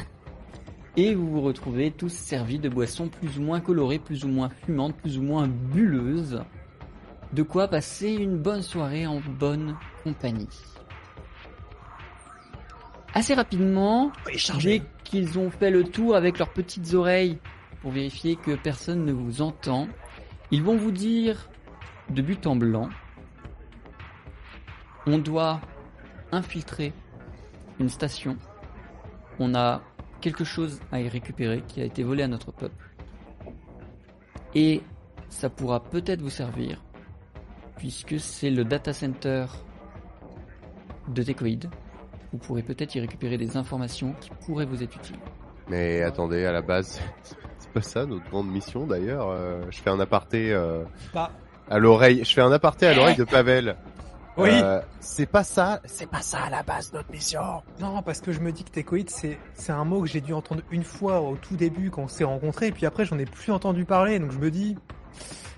et 0.97 1.15
vous 1.15 1.31
vous 1.31 1.43
retrouvez 1.43 1.91
tous 1.91 2.09
servis 2.11 2.59
de 2.59 2.71
boissons 2.71 3.09
plus 3.09 3.39
ou 3.39 3.43
moins 3.43 3.61
colorées, 3.61 3.99
plus 3.99 4.25
ou 4.25 4.29
moins 4.29 4.49
fumantes, 4.49 4.97
plus 4.97 5.19
ou 5.19 5.23
moins 5.23 5.47
bulleuses. 5.47 6.41
De 7.37 7.43
quoi 7.43 7.69
passer 7.69 8.13
une 8.13 8.39
bonne 8.39 8.63
soirée 8.63 9.07
en 9.07 9.21
bonne 9.21 9.77
compagnie. 10.03 10.49
Assez 13.13 13.35
rapidement, 13.35 14.11
dès 14.59 14.81
qu'ils 15.05 15.39
ont 15.39 15.51
fait 15.51 15.71
le 15.71 15.85
tour 15.85 16.17
avec 16.17 16.39
leurs 16.39 16.55
petites 16.55 16.95
oreilles 16.95 17.39
pour 17.83 17.91
vérifier 17.91 18.37
que 18.37 18.57
personne 18.57 19.05
ne 19.05 19.13
vous 19.13 19.43
entend, 19.43 19.87
ils 20.51 20.63
vont 20.63 20.79
vous 20.79 20.93
dire 20.93 21.51
de 22.09 22.23
but 22.23 22.47
en 22.47 22.57
blanc, 22.57 22.89
on 25.07 25.19
doit 25.19 25.61
infiltrer 26.33 26.95
une 27.79 27.91
station. 27.91 28.39
On 29.39 29.55
a 29.55 29.83
quelque 30.23 30.45
chose 30.45 30.81
à 30.91 31.03
y 31.03 31.09
récupérer 31.11 31.63
qui 31.69 31.83
a 31.83 31.85
été 31.85 32.03
volé 32.03 32.23
à 32.23 32.29
notre 32.29 32.51
peuple. 32.51 32.83
Et 34.55 34.81
ça 35.29 35.51
pourra 35.51 35.83
peut-être 35.83 36.23
vous 36.23 36.31
servir, 36.31 36.83
puisque 37.77 38.19
c'est 38.19 38.51
le 38.51 38.65
data 38.65 38.93
center 38.93 39.47
de 41.09 41.23
Tecoid. 41.23 41.69
Vous 42.33 42.39
pourrez 42.39 42.63
peut-être 42.63 42.95
y 42.95 43.01
récupérer 43.01 43.39
des 43.39 43.57
informations 43.57 44.15
qui 44.21 44.31
pourraient 44.45 44.67
vous 44.67 44.83
être 44.83 44.97
utiles. 44.97 45.19
Mais 45.69 46.03
attendez, 46.03 46.45
à 46.45 46.53
la 46.53 46.63
base, 46.63 47.01
c'est 47.59 47.71
pas 47.73 47.83
ça 47.83 48.07
notre 48.07 48.29
grande 48.31 48.49
mission 48.49 48.87
d'ailleurs. 48.87 49.29
Euh, 49.31 49.63
je 49.71 49.79
fais 49.79 49.91
un 49.91 50.01
aparté 50.01 50.53
euh, 50.53 50.85
Bah, 51.15 51.31
à 51.69 51.79
l'oreille. 51.79 52.25
Je 52.25 52.33
fais 52.33 52.43
un 52.43 52.53
aparté 52.53 52.87
à 52.87 52.95
l'oreille 52.95 53.17
de 53.17 53.25
Pavel. 53.25 53.77
oui. 54.37 54.51
Euh, 54.53 54.81
c'est 55.01 55.27
pas 55.27 55.45
ça. 55.45 55.81
C'est 55.85 56.09
pas 56.09 56.21
ça 56.21 56.45
à 56.45 56.51
la 56.51 56.63
base 56.63 56.93
notre 56.93 57.11
mission. 57.11 57.63
Non, 57.81 58.03
parce 58.03 58.21
que 58.21 58.33
je 58.33 58.41
me 58.41 58.53
dis 58.53 58.65
que 58.65 58.71
técoïde, 58.71 59.11
c'est 59.11 59.39
c'est 59.55 59.73
un 59.73 59.85
mot 59.85 60.03
que 60.03 60.09
j'ai 60.09 60.21
dû 60.21 60.33
entendre 60.33 60.63
une 60.71 60.85
fois 60.85 61.21
au 61.21 61.37
tout 61.37 61.57
début 61.57 61.91
quand 61.91 62.03
on 62.03 62.09
s'est 62.09 62.25
rencontrés, 62.25 62.69
et 62.69 62.73
puis 62.73 62.87
après 62.87 63.05
j'en 63.05 63.19
ai 63.19 63.25
plus 63.27 63.53
entendu 63.53 63.85
parler, 63.85 64.19
donc 64.19 64.33
je 64.33 64.39
me 64.39 64.51
dis, 64.51 64.77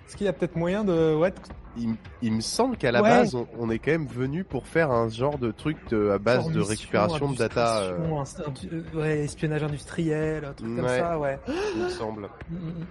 est-ce 0.09 0.16
qu'il 0.16 0.24
y 0.26 0.28
a 0.28 0.32
peut-être 0.32 0.56
moyen 0.56 0.82
de, 0.84 1.14
ouais, 1.14 1.30
de- 1.30 1.36
Il, 1.76 1.94
il 2.22 2.32
me 2.32 2.40
semble 2.40 2.76
qu'à 2.76 2.90
la 2.90 3.02
Ouais. 3.02 3.09
base, 3.11 3.34
on, 3.36 3.46
on 3.59 3.70
est 3.70 3.78
quand 3.78 3.90
même 3.92 4.06
venu 4.09 4.42
pour 4.42 4.66
faire 4.66 4.90
un 4.90 5.09
genre 5.09 5.38
de 5.38 5.50
truc 5.52 5.76
de, 5.90 6.11
à 6.11 6.18
base 6.18 6.40
genre 6.40 6.50
de 6.50 6.59
mission, 6.59 6.70
récupération 6.70 7.30
de 7.30 7.36
data. 7.36 7.78
euh, 7.82 7.98
euh, 8.72 8.82
ouais, 8.98 9.18
espionnage 9.20 9.62
industriel, 9.62 10.44
un 10.46 10.52
truc 10.54 10.74
comme 10.76 10.88
ça, 10.88 11.18
ouais. 11.18 11.38
il 11.76 11.82
me 11.84 11.88
semble. 11.88 12.28
Mm, 12.50 12.56
mm. 12.56 12.86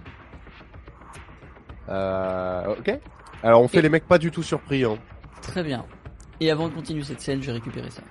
Euh, 1.90 2.74
ok. 2.78 2.98
Alors 3.42 3.62
on 3.62 3.68
fait 3.68 3.78
Et- 3.78 3.82
les 3.82 3.88
mecs 3.88 4.06
pas 4.06 4.18
du 4.18 4.30
tout 4.30 4.42
surpris. 4.42 4.84
Hein. 4.84 4.96
Très 5.40 5.62
bien. 5.62 5.84
Et 6.38 6.50
avant 6.50 6.68
de 6.68 6.74
continuer 6.74 7.02
cette 7.02 7.20
scène, 7.22 7.40
je 7.42 7.46
vais 7.46 7.52
récupérer 7.54 7.90
ça. 7.90 8.02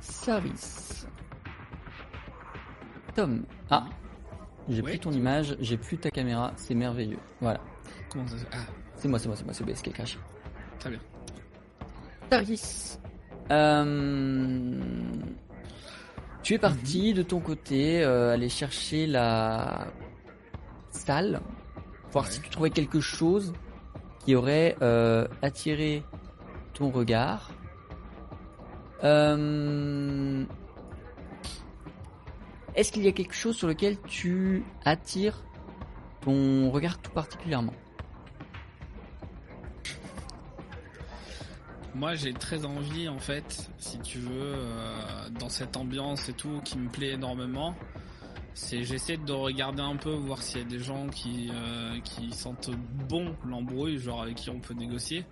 Saris. 0.00 0.89
Tom. 3.14 3.44
Ah. 3.70 3.84
J'ai 4.68 4.82
Ouais. 4.82 4.90
pris 4.90 5.00
ton 5.00 5.10
image, 5.12 5.56
j'ai 5.60 5.76
plus 5.76 5.98
ta 5.98 6.10
caméra, 6.10 6.52
c'est 6.56 6.74
merveilleux. 6.74 7.18
Voilà. 7.40 7.60
Comment 8.12 8.26
ça 8.26 8.38
se... 8.38 8.44
Ah, 8.52 8.56
C'est 8.96 9.08
moi, 9.08 9.18
c'est 9.18 9.26
moi, 9.28 9.36
c'est 9.36 9.44
moi, 9.44 9.52
c'est 9.54 9.64
BS 9.64 9.82
qui 9.82 9.90
a 9.90 9.92
craché. 9.92 10.18
très 10.78 10.90
bien. 10.90 11.00
Saris. 12.30 12.98
Euh... 13.50 14.80
Tu 16.42 16.54
es 16.54 16.58
parti 16.58 17.12
de 17.12 17.22
ton 17.22 17.40
côté 17.40 18.02
euh, 18.02 18.32
aller 18.32 18.48
chercher 18.48 19.06
la 19.06 19.86
salle, 20.90 21.40
voir 22.12 22.24
Ouais. 22.24 22.30
si 22.30 22.40
tu 22.40 22.50
trouvais 22.50 22.70
quelque 22.70 23.00
chose 23.00 23.52
qui 24.20 24.34
aurait 24.36 24.76
euh, 24.82 25.26
attiré 25.42 26.04
ton 26.74 26.90
regard. 26.90 27.50
Euh... 29.02 30.44
Est-ce 32.80 32.92
qu'il 32.92 33.04
y 33.04 33.08
a 33.08 33.12
quelque 33.12 33.34
chose 33.34 33.58
sur 33.58 33.68
lequel 33.68 34.00
tu 34.08 34.64
attires 34.86 35.44
ton 36.22 36.70
regard 36.70 36.98
tout 37.02 37.10
particulièrement? 37.10 37.74
Moi, 41.94 42.14
j'ai 42.14 42.32
très 42.32 42.64
envie, 42.64 43.06
en 43.06 43.18
fait, 43.18 43.70
si 43.76 43.98
tu 43.98 44.16
veux, 44.16 44.30
euh, 44.32 45.28
dans 45.38 45.50
cette 45.50 45.76
ambiance 45.76 46.30
et 46.30 46.32
tout, 46.32 46.62
qui 46.64 46.78
me 46.78 46.88
plaît 46.88 47.10
énormément. 47.10 47.76
C'est 48.54 48.82
j'essaie 48.82 49.18
de 49.18 49.32
regarder 49.32 49.82
un 49.82 49.96
peu, 49.96 50.14
voir 50.14 50.40
s'il 50.40 50.60
y 50.60 50.62
a 50.62 50.66
des 50.66 50.78
gens 50.78 51.06
qui 51.08 51.50
euh, 51.52 52.00
qui 52.00 52.32
sentent 52.32 52.70
bon 53.10 53.36
l'embrouille, 53.46 53.98
genre 53.98 54.22
avec 54.22 54.36
qui 54.36 54.48
on 54.48 54.58
peut 54.58 54.72
négocier. 54.72 55.26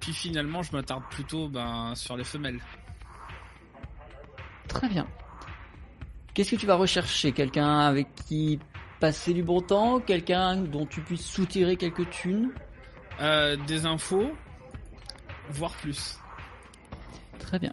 Puis 0.00 0.12
finalement, 0.12 0.62
je 0.62 0.72
m'attarde 0.72 1.04
plutôt 1.10 1.48
ben, 1.48 1.94
sur 1.94 2.16
les 2.16 2.24
femelles. 2.24 2.58
Très 4.66 4.88
bien. 4.88 5.06
Qu'est-ce 6.34 6.50
que 6.50 6.56
tu 6.56 6.66
vas 6.66 6.76
rechercher? 6.76 7.32
Quelqu'un 7.32 7.78
avec 7.80 8.14
qui 8.26 8.58
passer 9.00 9.34
du 9.34 9.42
bon 9.42 9.60
temps? 9.60 10.00
Quelqu'un 10.00 10.56
dont 10.56 10.86
tu 10.86 11.00
puisses 11.02 11.24
soutirer 11.26 11.76
quelques 11.76 12.08
thunes? 12.10 12.50
Euh, 13.20 13.56
des 13.66 13.84
infos, 13.86 14.30
voire 15.50 15.72
plus. 15.72 16.18
Très 17.38 17.58
bien. 17.58 17.72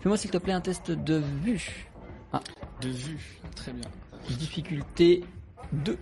Fais-moi 0.00 0.16
s'il 0.16 0.30
te 0.30 0.38
plaît 0.38 0.52
un 0.52 0.60
test 0.60 0.90
de 0.92 1.16
vue. 1.42 1.88
De 2.80 2.88
vue, 2.88 3.40
très 3.56 3.72
bien. 3.72 3.88
Difficulté 4.28 5.24
2. 5.72 5.98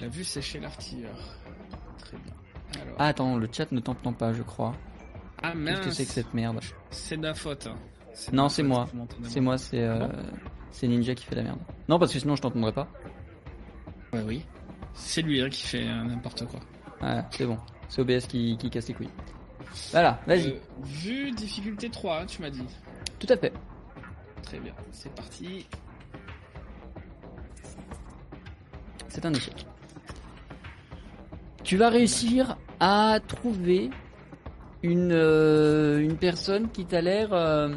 La 0.00 0.08
vue, 0.08 0.24
c'est 0.24 0.42
chez 0.42 0.60
l'artilleur. 0.60 1.16
Très 1.98 2.16
bien. 2.18 2.32
Alors... 2.82 2.96
Ah 2.98 3.06
attends, 3.08 3.36
le 3.36 3.48
chat 3.50 3.70
ne 3.72 3.80
t'entend 3.80 4.12
pas 4.12 4.32
je 4.32 4.42
crois. 4.42 4.74
Ah 5.42 5.52
Qu'est-ce 5.54 5.80
que 5.80 5.90
c'est 5.90 6.04
que 6.04 6.12
cette 6.12 6.34
merde? 6.34 6.60
C'est 6.90 7.16
de 7.16 7.22
ma 7.22 7.34
faute. 7.34 7.66
hein. 7.66 7.76
Non, 8.32 8.48
c'est 8.48 8.62
moi. 8.62 8.88
C'est 9.24 9.40
moi, 9.40 9.58
c'est 9.58 9.80
euh, 9.80 10.06
Ah 10.10 10.16
c'est 10.70 10.88
Ninja 10.88 11.14
qui 11.14 11.24
fait 11.24 11.34
la 11.34 11.42
merde. 11.42 11.58
Non 11.88 11.98
parce 11.98 12.12
que 12.12 12.18
sinon 12.18 12.36
je 12.36 12.42
t'entendrais 12.42 12.72
pas. 12.72 12.88
Ouais, 14.12 14.22
oui. 14.26 14.44
C'est 14.94 15.22
lui 15.22 15.40
hein, 15.40 15.48
qui 15.48 15.66
fait 15.66 15.86
euh, 15.86 16.04
n'importe 16.04 16.46
quoi. 16.46 16.60
Voilà, 17.00 17.28
c'est 17.30 17.46
bon. 17.46 17.58
C'est 17.88 18.00
OBS 18.00 18.26
qui, 18.26 18.56
qui 18.56 18.70
casse 18.70 18.88
les 18.88 18.94
couilles. 18.94 19.10
Voilà, 19.90 20.20
vas-y. 20.26 20.50
Euh, 20.50 20.58
vue 20.82 21.30
difficulté 21.32 21.90
3, 21.90 22.20
hein, 22.20 22.26
tu 22.26 22.42
m'as 22.42 22.50
dit. 22.50 22.64
Tout 23.18 23.26
à 23.30 23.36
fait. 23.36 23.52
Très 24.42 24.58
bien, 24.58 24.74
c'est 24.90 25.14
parti. 25.14 25.66
C'est 29.08 29.24
un 29.24 29.32
échec. 29.32 29.66
Tu 31.64 31.76
vas 31.76 31.90
réussir 31.90 32.56
à 32.80 33.18
trouver 33.26 33.90
une, 34.82 35.12
euh, 35.12 36.00
une 36.00 36.16
personne 36.16 36.70
qui 36.70 36.84
t'a 36.84 37.00
l'air 37.00 37.32
euh, 37.32 37.76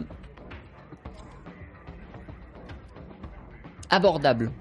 abordable. 3.96 4.52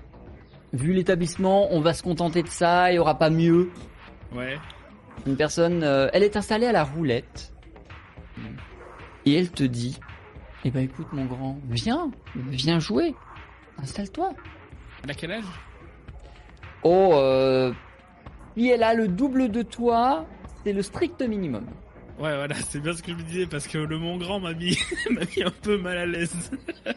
Vu 0.72 0.93
l'établissement, 0.93 1.68
on 1.72 1.80
va 1.80 1.95
se 1.95 2.03
contenter 2.03 2.43
de 2.43 2.49
ça, 2.49 2.91
il 2.91 2.95
n'y 2.95 2.99
aura 2.99 3.18
pas 3.18 3.30
mieux. 3.30 3.70
Ouais. 4.32 4.59
Une 5.26 5.37
personne, 5.37 5.82
euh, 5.85 6.09
elle 6.12 6.22
est 6.22 6.37
installée 6.37 6.66
à 6.66 6.72
la 6.72 6.85
roulette. 6.85 7.53
Et 9.26 9.39
elle 9.39 9.51
te 9.51 9.64
dit, 9.64 9.99
eh 10.64 10.70
ben 10.70 10.85
écoute 10.85 11.07
mon 11.12 11.24
grand, 11.24 11.59
viens, 11.70 12.11
viens 12.35 12.78
jouer. 12.78 13.14
Installe-toi. 13.78 14.32
Elle 15.03 15.11
a 15.11 15.14
quel 15.14 15.32
âge? 15.32 15.45
Oh, 16.82 17.14
euh, 17.14 17.72
puis 18.55 18.68
elle 18.68 18.82
a 18.82 18.95
le 18.95 19.09
double 19.09 19.51
de 19.51 19.62
toi, 19.62 20.26
c'est 20.62 20.72
le 20.72 20.82
strict 20.82 21.22
minimum. 21.22 21.66
Ouais, 22.18 22.37
voilà, 22.37 22.55
c'est 22.55 22.80
bien 22.80 22.93
ce 22.93 23.03
que 23.03 23.12
je 23.12 23.16
me 23.16 23.22
disais 23.22 23.47
parce 23.47 23.66
que 23.66 23.78
le 23.78 23.99
Mont 23.99 24.18
Grand 24.18 24.39
m'a 24.39 24.53
mis, 24.53 24.78
m'a 25.11 25.22
mis 25.37 25.43
un 25.43 25.53
peu 25.62 25.78
mal 25.78 25.99
à 25.99 26.07
l'aise. 26.07 26.51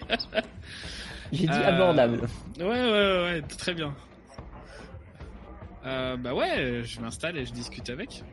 J'ai 1.32 1.48
dit 1.48 1.54
Euh, 1.54 1.68
abordable. 1.76 2.22
Ouais, 2.60 2.66
ouais, 2.66 2.82
ouais, 2.92 3.24
ouais, 3.24 3.42
très 3.42 3.74
bien. 3.74 3.94
Euh, 5.86 6.18
bah 6.18 6.34
ouais, 6.34 6.82
je 6.84 7.00
m'installe 7.00 7.38
et 7.38 7.46
je 7.46 7.54
discute 7.54 7.90
avec. 7.90 8.24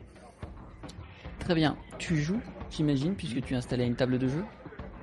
Très 1.39 1.55
bien. 1.55 1.77
Tu 1.99 2.17
joues, 2.21 2.41
j'imagine, 2.71 3.15
puisque 3.15 3.41
tu 3.43 3.53
es 3.53 3.57
installé 3.57 3.83
à 3.83 3.87
une 3.87 3.95
table 3.95 4.17
de 4.19 4.27
jeu. 4.27 4.43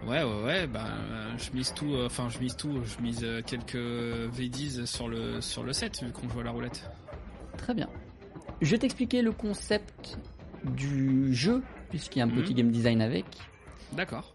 Ouais, 0.06 0.22
ouais, 0.24 0.42
ouais, 0.44 0.66
bah 0.66 0.86
euh, 0.88 1.30
je 1.38 1.52
mise 1.56 1.72
tout, 1.74 1.94
euh, 1.94 2.06
enfin 2.06 2.28
je 2.28 2.38
mise 2.40 2.56
tout, 2.56 2.80
je 2.84 3.00
mise 3.00 3.20
euh, 3.22 3.40
quelques 3.46 3.76
V10 3.76 4.84
sur 4.84 5.06
le 5.08 5.40
sur 5.40 5.62
le 5.62 5.72
set 5.72 6.02
vu 6.02 6.10
qu'on 6.10 6.28
joue 6.28 6.40
à 6.40 6.42
la 6.42 6.50
roulette. 6.50 6.90
Très 7.56 7.72
bien. 7.72 7.88
Je 8.60 8.70
vais 8.72 8.78
t'expliquer 8.78 9.22
le 9.22 9.30
concept 9.30 10.18
du 10.64 11.32
jeu, 11.34 11.62
puisqu'il 11.90 12.18
y 12.18 12.22
a 12.22 12.24
un 12.24 12.28
Mhm. 12.28 12.34
petit 12.42 12.54
game 12.54 12.70
design 12.72 13.00
avec. 13.00 13.24
D'accord. 13.92 14.34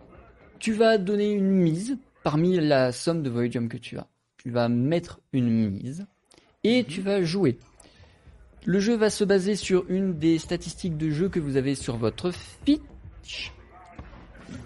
Tu 0.59 0.71
vas 0.73 0.97
donner 0.97 1.31
une 1.33 1.51
mise 1.51 1.97
parmi 2.27 2.57
la 2.59 2.91
somme 2.91 3.23
de 3.23 3.29
Voyage 3.29 3.57
que 3.69 3.77
tu 3.77 3.97
as. 3.97 4.05
Tu 4.35 4.51
vas 4.51 4.67
mettre 4.67 5.21
une 5.31 5.49
mise 5.69 6.05
et 6.65 6.83
tu 6.83 6.99
vas 6.99 7.23
jouer. 7.23 7.57
Le 8.65 8.81
jeu 8.81 8.97
va 8.97 9.09
se 9.09 9.23
baser 9.23 9.55
sur 9.55 9.85
une 9.89 10.19
des 10.19 10.37
statistiques 10.37 10.97
de 10.97 11.09
jeu 11.09 11.29
que 11.29 11.39
vous 11.39 11.55
avez 11.55 11.73
sur 11.73 11.95
votre 11.95 12.31
fiche. 12.65 13.53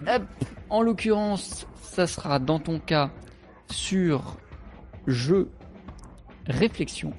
Hop. 0.08 0.24
En 0.70 0.82
l'occurrence, 0.82 1.68
ça 1.82 2.08
sera 2.08 2.40
dans 2.40 2.58
ton 2.58 2.80
cas 2.80 3.12
sur 3.70 4.38
jeu 5.06 5.48
réflexion. 6.48 7.12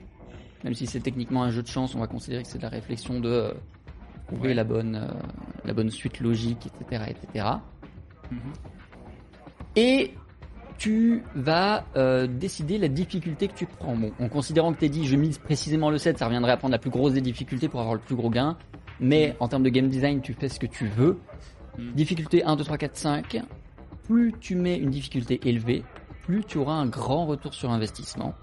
Même 0.66 0.74
si 0.74 0.88
c'est 0.88 1.00
techniquement 1.00 1.44
un 1.44 1.52
jeu 1.52 1.64
de 1.64 1.70
chance, 1.70 1.96
on 1.96 2.00
va 2.00 2.08
considérer 2.08 2.44
que 2.44 2.50
c'est 2.50 2.58
de 2.58 2.64
la 2.64 2.70
réflexion 2.70 3.22
de 3.22 3.30
euh, 3.30 3.54
trouver 4.28 4.50
Ouais. 4.50 4.54
la 4.54 4.66
bonne 4.66 4.96
euh, 4.98 5.08
la 5.64 5.72
bonne 5.72 5.90
suite 5.90 6.20
logique, 6.20 6.68
etc., 6.68 7.06
etc. 7.12 7.48
Mhm. 8.30 8.40
Et 9.78 10.12
tu 10.84 11.24
vas 11.34 11.86
euh, 11.96 12.28
décider 12.28 12.78
la 12.78 12.90
difficulté 12.90 13.48
que 13.48 13.54
tu 13.54 13.66
prends. 13.66 13.96
Bon, 13.96 14.12
en 14.20 14.28
considérant 14.28 14.74
que 14.74 14.80
t'es 14.80 14.90
dit 14.90 15.08
je 15.08 15.16
mise 15.16 15.38
précisément 15.38 15.90
le 15.90 15.98
7, 15.98 16.18
ça 16.18 16.26
reviendrait 16.26 16.52
à 16.52 16.58
prendre 16.58 16.74
la 16.74 16.78
plus 16.78 16.90
grosse 16.90 17.14
des 17.14 17.22
difficultés 17.22 17.70
pour 17.70 17.80
avoir 17.80 17.96
le 17.96 18.02
plus 18.02 18.18
gros 18.18 18.30
gain. 18.30 18.58
Mais 19.00 19.34
en 19.40 19.48
termes 19.48 19.64
de 19.64 19.70
game 19.70 19.88
design, 19.88 20.20
tu 20.20 20.34
fais 20.34 20.50
ce 20.50 20.60
que 20.60 20.66
tu 20.66 20.88
veux. 20.88 21.20
Mm. 21.78 21.92
Difficulté 21.94 22.44
1, 22.44 22.58
2, 22.58 22.66
3, 22.66 22.78
4, 22.78 22.98
5. 22.98 23.42
Plus 24.04 24.34
tu 24.42 24.56
mets 24.58 24.76
une 24.78 24.90
difficulté 24.90 25.40
élevée, 25.48 25.86
plus 26.24 26.44
tu 26.44 26.58
auras 26.58 26.74
un 26.74 26.88
grand 26.88 27.28
retour 27.28 27.54
sur 27.54 27.72
investissement. 27.72 28.34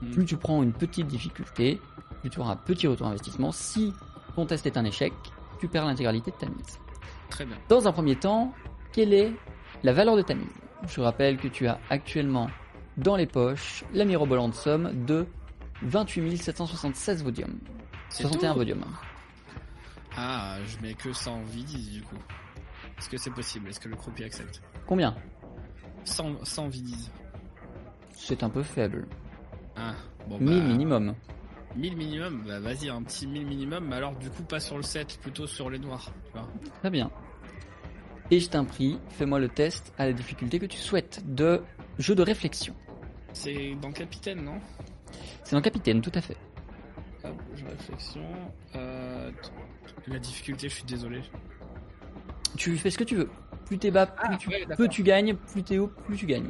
Mm. 0.00 0.10
Plus 0.10 0.24
tu 0.24 0.38
prends 0.38 0.62
une 0.62 0.72
petite 0.72 1.06
difficulté, 1.06 1.78
plus 2.22 2.30
tu 2.30 2.40
auras 2.40 2.52
un 2.52 2.56
petit 2.56 2.86
retour 2.86 3.08
investissement. 3.08 3.52
Si 3.52 3.92
ton 4.36 4.46
test 4.46 4.64
est 4.64 4.78
un 4.78 4.86
échec, 4.86 5.12
tu 5.60 5.68
perds 5.68 5.84
l'intégralité 5.84 6.30
de 6.30 6.36
ta 6.36 6.46
mise. 6.46 6.78
Très 7.28 7.44
bien. 7.44 7.58
Dans 7.68 7.86
un 7.86 7.92
premier 7.92 8.16
temps, 8.16 8.54
quelle 8.94 9.12
est 9.12 9.34
la 9.82 9.92
valeur 9.92 10.16
de 10.16 10.22
ta 10.22 10.32
mise? 10.32 10.61
Je 10.86 11.00
rappelle 11.00 11.36
que 11.38 11.48
tu 11.48 11.66
as 11.66 11.78
actuellement 11.90 12.48
dans 12.96 13.16
les 13.16 13.26
poches 13.26 13.84
la 13.94 14.04
mirobolante 14.04 14.54
somme 14.54 15.04
de 15.06 15.26
28 15.82 16.36
776 16.36 17.22
vodium. 17.24 17.58
C'est 18.08 18.22
61 18.22 18.52
tout 18.52 18.58
vodium. 18.58 18.84
Ah, 20.16 20.58
je 20.66 20.78
mets 20.82 20.94
que 20.94 21.12
100 21.12 21.44
V10 21.44 21.92
du 21.92 22.02
coup. 22.02 22.18
Est-ce 22.98 23.08
que 23.08 23.16
c'est 23.16 23.30
possible? 23.30 23.68
Est-ce 23.68 23.80
que 23.80 23.88
le 23.88 23.96
croupier 23.96 24.26
accepte? 24.26 24.62
Combien? 24.86 25.16
100, 26.04 26.44
100 26.44 26.68
V10. 26.68 27.08
C'est 28.12 28.42
un 28.42 28.50
peu 28.50 28.62
faible. 28.62 29.06
Ah, 29.76 29.94
bon 30.28 30.38
1000 30.38 30.60
bah, 30.60 30.66
minimum. 30.66 31.14
1000 31.76 31.96
minimum, 31.96 32.42
bah 32.46 32.60
vas-y, 32.60 32.90
un 32.90 33.02
petit 33.02 33.26
1000 33.26 33.46
minimum, 33.46 33.86
mais 33.88 33.96
alors 33.96 34.14
du 34.16 34.28
coup 34.28 34.42
pas 34.42 34.60
sur 34.60 34.76
le 34.76 34.82
7, 34.82 35.18
plutôt 35.22 35.46
sur 35.46 35.70
les 35.70 35.78
noirs. 35.78 36.12
Tu 36.26 36.32
vois. 36.32 36.48
Très 36.80 36.90
bien. 36.90 37.10
Et 38.32 38.40
je 38.40 38.48
t'en 38.48 38.64
prie, 38.64 38.98
fais-moi 39.10 39.38
le 39.38 39.50
test 39.50 39.92
à 39.98 40.06
la 40.06 40.14
difficulté 40.14 40.58
que 40.58 40.64
tu 40.64 40.78
souhaites 40.78 41.22
de 41.26 41.60
jeu 41.98 42.14
de 42.14 42.22
réflexion. 42.22 42.74
C'est 43.34 43.74
dans 43.74 43.92
Capitaine, 43.92 44.42
non? 44.42 44.58
C'est 45.44 45.54
dans 45.54 45.60
Capitaine, 45.60 46.00
tout 46.00 46.12
à 46.14 46.22
fait. 46.22 46.38
Hop, 47.24 47.34
je 47.54 47.66
réflexion. 47.66 48.24
Euh, 48.74 49.30
la 50.06 50.18
difficulté, 50.18 50.70
je 50.70 50.76
suis 50.76 50.84
désolé. 50.84 51.20
Tu 52.56 52.78
fais 52.78 52.88
ce 52.88 52.96
que 52.96 53.04
tu 53.04 53.16
veux. 53.16 53.28
Plus 53.66 53.76
t'es 53.76 53.90
bas, 53.90 54.06
plus 54.06 54.26
Ah, 54.26 54.38
tu 54.38 54.48
ouais, 54.48 54.64
gagnes. 55.02 55.36
Plus 55.36 55.62
t'es 55.62 55.76
haut, 55.76 55.88
plus 55.88 56.16
tu 56.16 56.24
gagnes. 56.24 56.48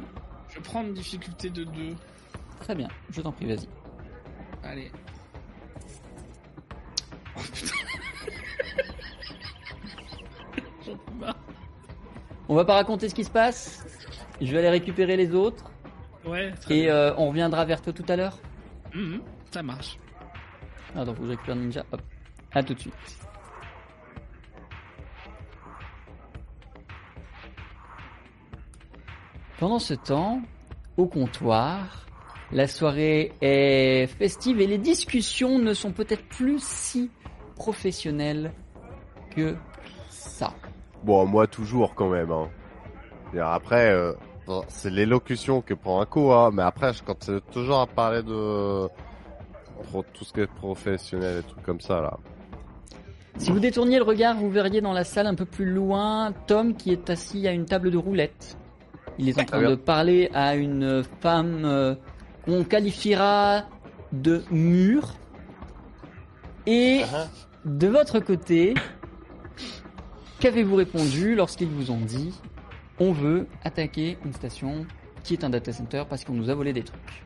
Je 0.55 0.61
prends 0.61 0.83
une 0.83 0.93
difficulté 0.93 1.49
de 1.49 1.65
2. 1.65 1.89
Très 2.61 2.75
bien, 2.75 2.87
je 3.09 3.19
t'en 3.19 3.33
prie, 3.33 3.45
vas-y. 3.45 3.67
Allez. 4.63 4.89
Oh 7.35 7.41
putain. 7.53 7.75
J'en 10.85 10.95
peux 10.95 11.11
pas. 11.19 11.35
On 12.49 12.55
va 12.55 12.65
pas 12.65 12.75
raconter 12.75 13.09
ce 13.09 13.15
qui 13.15 13.23
se 13.23 13.29
passe. 13.29 13.85
Je 14.41 14.51
vais 14.51 14.59
aller 14.59 14.69
récupérer 14.69 15.15
les 15.15 15.33
autres. 15.33 15.71
Ouais, 16.25 16.53
Et 16.69 16.89
euh, 16.89 17.13
on 17.17 17.29
reviendra 17.29 17.65
vers 17.65 17.81
toi 17.81 17.91
tout 17.93 18.05
à 18.07 18.15
l'heure. 18.15 18.37
Mhm, 18.93 19.21
ça 19.51 19.61
marche. 19.63 19.97
Faut 20.93 21.03
que 21.05 21.23
je 21.23 21.29
récupère 21.29 21.55
Ninja. 21.55 21.85
Hop. 21.91 22.01
À 22.53 22.63
tout 22.63 22.73
de 22.73 22.79
suite. 22.79 22.93
Pendant 29.59 29.79
ce 29.79 29.93
temps, 29.93 30.41
au 30.97 31.07
comptoir, 31.07 32.05
la 32.51 32.67
soirée 32.67 33.33
est 33.41 34.07
festive 34.07 34.61
et 34.61 34.67
les 34.67 34.77
discussions 34.77 35.57
ne 35.57 35.73
sont 35.73 35.91
peut-être 35.91 36.27
plus 36.27 36.61
si 36.61 37.09
professionnelles 37.55 38.51
que 39.35 39.55
ça. 40.09 40.53
Bon, 41.03 41.25
moi 41.25 41.47
toujours 41.47 41.95
quand 41.95 42.09
même. 42.09 42.31
Hein. 42.31 42.47
Et 43.33 43.39
après, 43.39 43.91
euh, 43.91 44.13
bon, 44.47 44.63
c'est 44.67 44.89
l'élocution 44.89 45.61
que 45.61 45.73
prend 45.73 46.01
un 46.01 46.05
coup, 46.05 46.31
hein, 46.31 46.51
mais 46.53 46.61
après, 46.63 46.93
je- 46.93 47.03
quand 47.03 47.17
c'est 47.23 47.41
toujours 47.51 47.79
à 47.81 47.87
parler 47.87 48.21
de 48.23 48.87
pro- 49.89 50.05
tout 50.13 50.23
ce 50.23 50.31
qui 50.33 50.41
est 50.41 50.47
professionnel 50.47 51.39
et 51.39 51.43
trucs 51.43 51.63
comme 51.63 51.81
ça 51.81 51.99
là. 52.01 52.17
Si 53.37 53.51
vous 53.51 53.59
détourniez 53.59 53.97
le 53.97 54.03
regard, 54.03 54.35
vous 54.35 54.49
verriez 54.51 54.79
dans 54.79 54.93
la 54.93 55.03
salle 55.03 55.25
un 55.25 55.33
peu 55.33 55.45
plus 55.45 55.65
loin 55.65 56.31
Tom 56.45 56.75
qui 56.75 56.91
est 56.91 57.09
assis 57.09 57.47
à 57.47 57.51
une 57.51 57.65
table 57.65 57.89
de 57.89 57.97
roulette. 57.97 58.55
Il 59.17 59.27
est 59.27 59.39
en 59.39 59.43
train 59.45 59.61
de 59.71 59.75
parler 59.75 60.29
à 60.35 60.55
une 60.55 61.03
femme 61.19 61.63
euh, 61.65 61.95
qu'on 62.45 62.63
qualifiera 62.63 63.63
de 64.11 64.43
mûre. 64.51 65.15
Et 66.67 67.01
de 67.65 67.87
votre 67.87 68.19
côté, 68.19 68.73
qu'avez-vous 70.43 70.75
répondu 70.75 71.35
lorsqu'ils 71.35 71.69
vous 71.69 71.89
ont 71.89 72.01
dit 72.01 72.37
on 72.99 73.13
veut 73.13 73.47
attaquer 73.63 74.17
une 74.25 74.33
station 74.33 74.85
qui 75.23 75.35
est 75.35 75.45
un 75.45 75.49
data 75.49 75.71
center 75.71 76.03
parce 76.09 76.25
qu'on 76.25 76.33
nous 76.33 76.49
a 76.49 76.53
volé 76.53 76.73
des 76.73 76.83
trucs? 76.83 77.23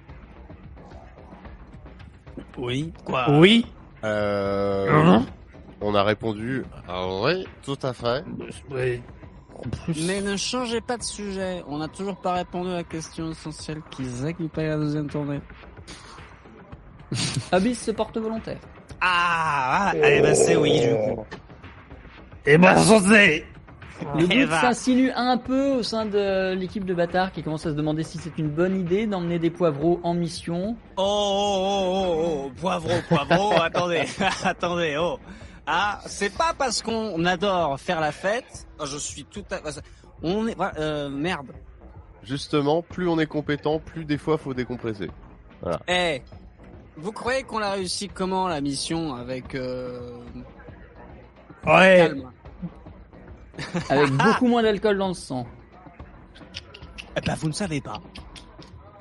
Oui. 2.59 2.93
Quoi? 3.03 3.39
Oui. 3.39 3.65
Euh, 4.03 4.87
Hein? 4.91 5.25
on 5.81 5.95
a 5.95 6.03
répondu 6.03 6.63
ah 6.87 7.07
oui, 7.23 7.47
tout 7.63 7.77
à 7.81 7.91
fait. 7.93 8.23
Plus. 9.85 10.05
Mais 10.05 10.21
ne 10.21 10.37
changez 10.37 10.79
pas 10.81 10.97
de 10.97 11.03
sujet. 11.03 11.63
On 11.67 11.79
n'a 11.79 11.87
toujours 11.87 12.17
pas 12.17 12.33
répondu 12.33 12.69
à 12.69 12.75
la 12.75 12.83
question 12.83 13.31
essentielle. 13.31 13.81
Qui 13.89 14.03
paye 14.47 14.67
la 14.67 14.77
deuxième 14.77 15.09
tournée 15.09 15.41
Abyss 17.51 17.81
se 17.81 17.91
porte 17.91 18.19
volontaire. 18.19 18.59
Ah, 19.01 19.87
ah, 19.87 19.89
allez, 19.89 20.21
bah 20.21 20.35
c'est 20.35 20.55
oui 20.55 20.81
du 20.81 20.93
coup. 21.15 21.25
Et 22.47 22.57
moi, 22.57 22.75
j'en 22.75 23.01
sais. 23.01 23.45
Le 24.15 24.23
Eh 24.29 24.39
doute 24.41 24.49
ben. 24.49 24.61
s'insinue 24.61 25.11
un 25.11 25.37
peu 25.37 25.71
au 25.71 25.83
sein 25.83 26.05
de 26.05 26.53
l'équipe 26.53 26.85
de 26.85 26.93
bâtards 26.93 27.31
qui 27.33 27.43
commence 27.43 27.65
à 27.65 27.71
se 27.71 27.75
demander 27.75 28.03
si 28.03 28.17
c'est 28.19 28.37
une 28.37 28.49
bonne 28.49 28.79
idée 28.79 29.05
d'emmener 29.05 29.37
des 29.37 29.49
poivreaux 29.49 29.99
en 30.03 30.13
mission. 30.13 30.77
Oh, 30.95 31.01
oh, 31.03 31.83
oh, 31.83 32.15
oh, 32.15 32.43
oh, 32.45 32.51
poivreau, 32.61 32.93
poivreau, 33.09 33.53
attendez, 33.61 34.03
attendez, 34.43 34.95
oh. 34.99 35.19
Ah, 35.65 35.99
c'est 36.05 36.33
pas 36.35 36.53
parce 36.57 36.81
qu'on 36.81 37.25
adore 37.25 37.77
faire 37.79 37.99
la 37.99 38.13
fête, 38.13 38.67
je 38.85 38.97
suis 38.97 39.25
tout 39.25 39.43
à 39.51 39.57
on 40.23 40.47
est, 40.47 40.55
voilà, 40.55 40.73
euh, 40.79 41.09
merde. 41.09 41.51
Justement, 42.23 42.81
plus 42.81 43.09
on 43.09 43.19
est 43.19 43.25
compétent, 43.27 43.79
plus 43.79 44.05
des 44.05 44.17
fois 44.17 44.37
faut 44.37 44.53
décompresser. 44.53 45.09
Eh, 45.87 46.21
vous 46.95 47.11
croyez 47.11 47.43
qu'on 47.43 47.59
l'a 47.59 47.71
réussi 47.71 48.07
comment 48.07 48.47
la 48.47 48.61
mission 48.61 49.15
avec 49.15 49.55
euh, 49.55 50.19
Ouais. 51.65 51.97
calme 51.97 52.31
Avec 53.89 54.11
beaucoup 54.11 54.47
moins 54.47 54.63
d'alcool 54.63 54.97
dans 54.97 55.07
le 55.09 55.13
sang. 55.13 55.45
Eh 57.17 57.21
ben, 57.21 57.35
vous 57.35 57.47
ne 57.47 57.53
savez 57.53 57.81
pas. 57.81 58.01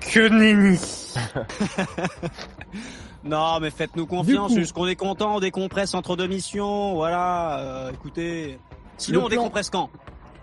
Que 0.01 0.29
nenni. 0.29 0.79
Non, 3.25 3.59
mais 3.61 3.71
faites-nous 3.71 4.07
confiance, 4.07 4.55
jusqu'on 4.55 4.87
est 4.87 4.95
content, 4.95 5.37
on 5.37 5.41
décompresse 5.41 5.95
entre 5.95 6.15
deux 6.15 6.29
missions, 6.29 6.95
voilà, 6.95 7.59
euh, 7.59 7.93
écoutez. 7.93 8.57
Sinon, 8.99 9.19
on 9.19 9.23
plan- 9.23 9.31
décompresse 9.31 9.69
quand? 9.69 9.91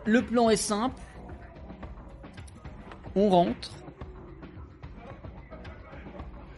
Le 0.06 0.22
plan 0.22 0.50
est 0.50 0.58
simple. 0.58 1.00
On 3.16 3.30
rentre. 3.30 3.72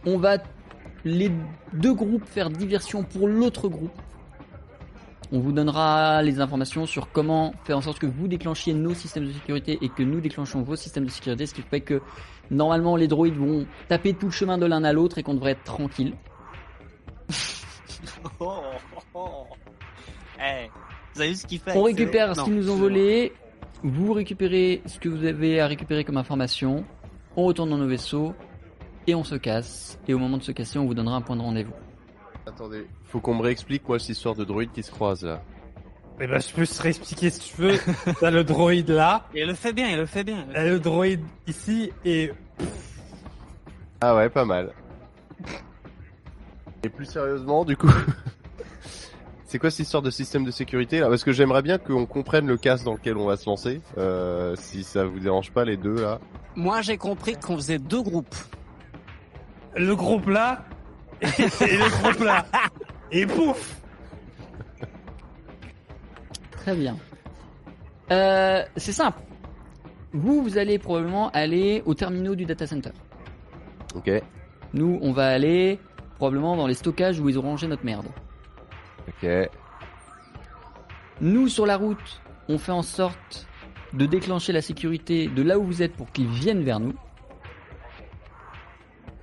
On 0.04 0.18
va 0.18 0.38
les 1.04 1.30
deux 1.72 1.94
groupes 1.94 2.24
faire 2.24 2.50
diversion 2.50 3.04
pour 3.04 3.28
l'autre 3.28 3.68
groupe. 3.68 3.92
On 5.32 5.40
vous 5.40 5.52
donnera 5.52 6.22
les 6.22 6.40
informations 6.40 6.86
sur 6.86 7.10
comment 7.10 7.52
faire 7.64 7.76
en 7.76 7.80
sorte 7.80 7.98
que 7.98 8.06
vous 8.06 8.28
déclenchiez 8.28 8.74
nos 8.74 8.94
systèmes 8.94 9.26
de 9.26 9.32
sécurité 9.32 9.78
et 9.82 9.88
que 9.88 10.02
nous 10.02 10.20
déclenchions 10.20 10.62
vos 10.62 10.76
systèmes 10.76 11.04
de 11.04 11.10
sécurité, 11.10 11.46
ce 11.46 11.54
qui 11.54 11.62
fait 11.62 11.80
que 11.80 12.00
normalement 12.50 12.96
les 12.96 13.08
droïdes 13.08 13.36
vont 13.36 13.66
taper 13.88 14.14
tout 14.14 14.26
le 14.26 14.32
chemin 14.32 14.56
de 14.56 14.66
l'un 14.66 14.84
à 14.84 14.92
l'autre 14.92 15.18
et 15.18 15.22
qu'on 15.22 15.34
devrait 15.34 15.52
être 15.52 15.64
tranquille. 15.64 16.14
Oh, 18.38 18.60
oh, 18.94 19.00
oh. 19.14 19.46
Eh, 20.38 20.68
vous 21.14 21.20
avez 21.20 21.30
vu 21.30 21.36
ce 21.36 21.46
qu'il 21.46 21.58
fait 21.58 21.76
On 21.76 21.82
récupère 21.84 22.36
ce 22.36 22.42
qu'ils 22.42 22.54
nous 22.54 22.70
ont 22.70 22.76
volé. 22.76 23.32
Vous 23.82 24.12
récupérez 24.12 24.82
ce 24.84 24.98
que 24.98 25.08
vous 25.08 25.24
avez 25.24 25.60
à 25.60 25.66
récupérer 25.66 26.04
comme 26.04 26.18
information. 26.18 26.84
On 27.36 27.44
retourne 27.44 27.70
dans 27.70 27.78
nos 27.78 27.88
vaisseaux 27.88 28.34
et 29.06 29.14
on 29.14 29.24
se 29.24 29.34
casse. 29.34 29.98
Et 30.06 30.14
au 30.14 30.18
moment 30.18 30.36
de 30.36 30.42
se 30.42 30.52
casser, 30.52 30.78
on 30.78 30.84
vous 30.84 30.94
donnera 30.94 31.16
un 31.16 31.22
point 31.22 31.36
de 31.36 31.42
rendez-vous. 31.42 31.72
Attendez, 32.46 32.86
faut 33.06 33.20
qu'on 33.20 33.34
me 33.34 33.42
réexplique 33.42 33.88
moi 33.88 33.98
cette 33.98 34.10
histoire 34.10 34.34
de 34.34 34.44
droïdes 34.44 34.72
qui 34.72 34.82
se 34.82 34.90
croisent 34.90 35.24
là. 35.26 35.42
Eh 36.20 36.26
ben, 36.26 36.40
je 36.40 36.54
peux 36.54 36.66
te 36.66 36.82
réexpliquer 36.82 37.28
si 37.30 37.40
tu 37.52 37.60
veux. 37.60 37.74
T'as 38.20 38.30
le 38.30 38.44
droïde 38.44 38.88
là, 38.90 39.26
Et 39.34 39.40
il 39.42 39.46
le 39.46 39.54
fait 39.54 39.72
bien, 39.72 39.88
il 39.90 39.98
le 39.98 40.06
fait 40.06 40.24
bien. 40.24 40.46
t'as 40.52 40.64
le 40.64 40.78
droïde 40.80 41.20
ici, 41.46 41.92
et 42.04 42.32
Ah 44.00 44.14
ouais, 44.16 44.30
pas 44.30 44.44
mal. 44.46 44.72
Et 46.82 46.88
plus 46.88 47.04
sérieusement, 47.04 47.64
du 47.66 47.76
coup, 47.76 47.90
c'est 49.44 49.58
quoi 49.58 49.70
cette 49.70 49.80
histoire 49.80 50.02
de 50.02 50.10
système 50.10 50.44
de 50.44 50.50
sécurité 50.50 51.00
là? 51.00 51.08
Parce 51.08 51.24
que 51.24 51.32
j'aimerais 51.32 51.62
bien 51.62 51.76
qu'on 51.78 52.06
comprenne 52.06 52.46
le 52.46 52.56
casse 52.56 52.82
dans 52.84 52.94
lequel 52.94 53.16
on 53.18 53.26
va 53.26 53.36
se 53.36 53.46
lancer. 53.50 53.82
Euh, 53.98 54.54
si 54.56 54.84
ça 54.84 55.04
vous 55.04 55.18
dérange 55.18 55.50
pas 55.50 55.64
les 55.64 55.76
deux 55.76 55.96
là. 56.00 56.20
Moi, 56.54 56.80
j'ai 56.80 56.96
compris 56.96 57.34
qu'on 57.36 57.56
faisait 57.56 57.78
deux 57.78 58.00
groupes. 58.00 58.34
le 59.76 59.94
groupe 59.94 60.28
là, 60.28 60.64
et 61.22 61.76
le 61.76 62.24
là. 62.24 62.46
Et 63.10 63.26
pouf 63.26 63.76
Très 66.50 66.74
bien. 66.74 66.96
Euh, 68.10 68.62
c'est 68.76 68.92
simple. 68.92 69.20
Vous, 70.12 70.42
vous 70.42 70.58
allez 70.58 70.78
probablement 70.78 71.30
aller 71.30 71.82
au 71.86 71.94
terminaux 71.94 72.34
du 72.34 72.44
data 72.46 72.66
center. 72.66 72.90
Ok, 73.94 74.10
Nous, 74.74 74.98
on 75.02 75.12
va 75.12 75.28
aller 75.28 75.78
probablement 76.16 76.56
dans 76.56 76.66
les 76.66 76.74
stockages 76.74 77.20
où 77.20 77.28
ils 77.28 77.38
ont 77.38 77.42
rangé 77.42 77.66
notre 77.66 77.84
merde. 77.84 78.06
ok, 79.08 79.48
Nous, 81.20 81.48
sur 81.48 81.66
la 81.66 81.76
route, 81.76 82.20
on 82.48 82.58
fait 82.58 82.72
en 82.72 82.82
sorte 82.82 83.46
de 83.92 84.06
déclencher 84.06 84.52
la 84.52 84.60
sécurité 84.62 85.28
de 85.28 85.42
là 85.42 85.58
où 85.58 85.64
vous 85.64 85.82
êtes 85.82 85.94
pour 85.94 86.10
qu'ils 86.10 86.28
viennent 86.28 86.62
vers 86.62 86.80
nous. 86.80 86.94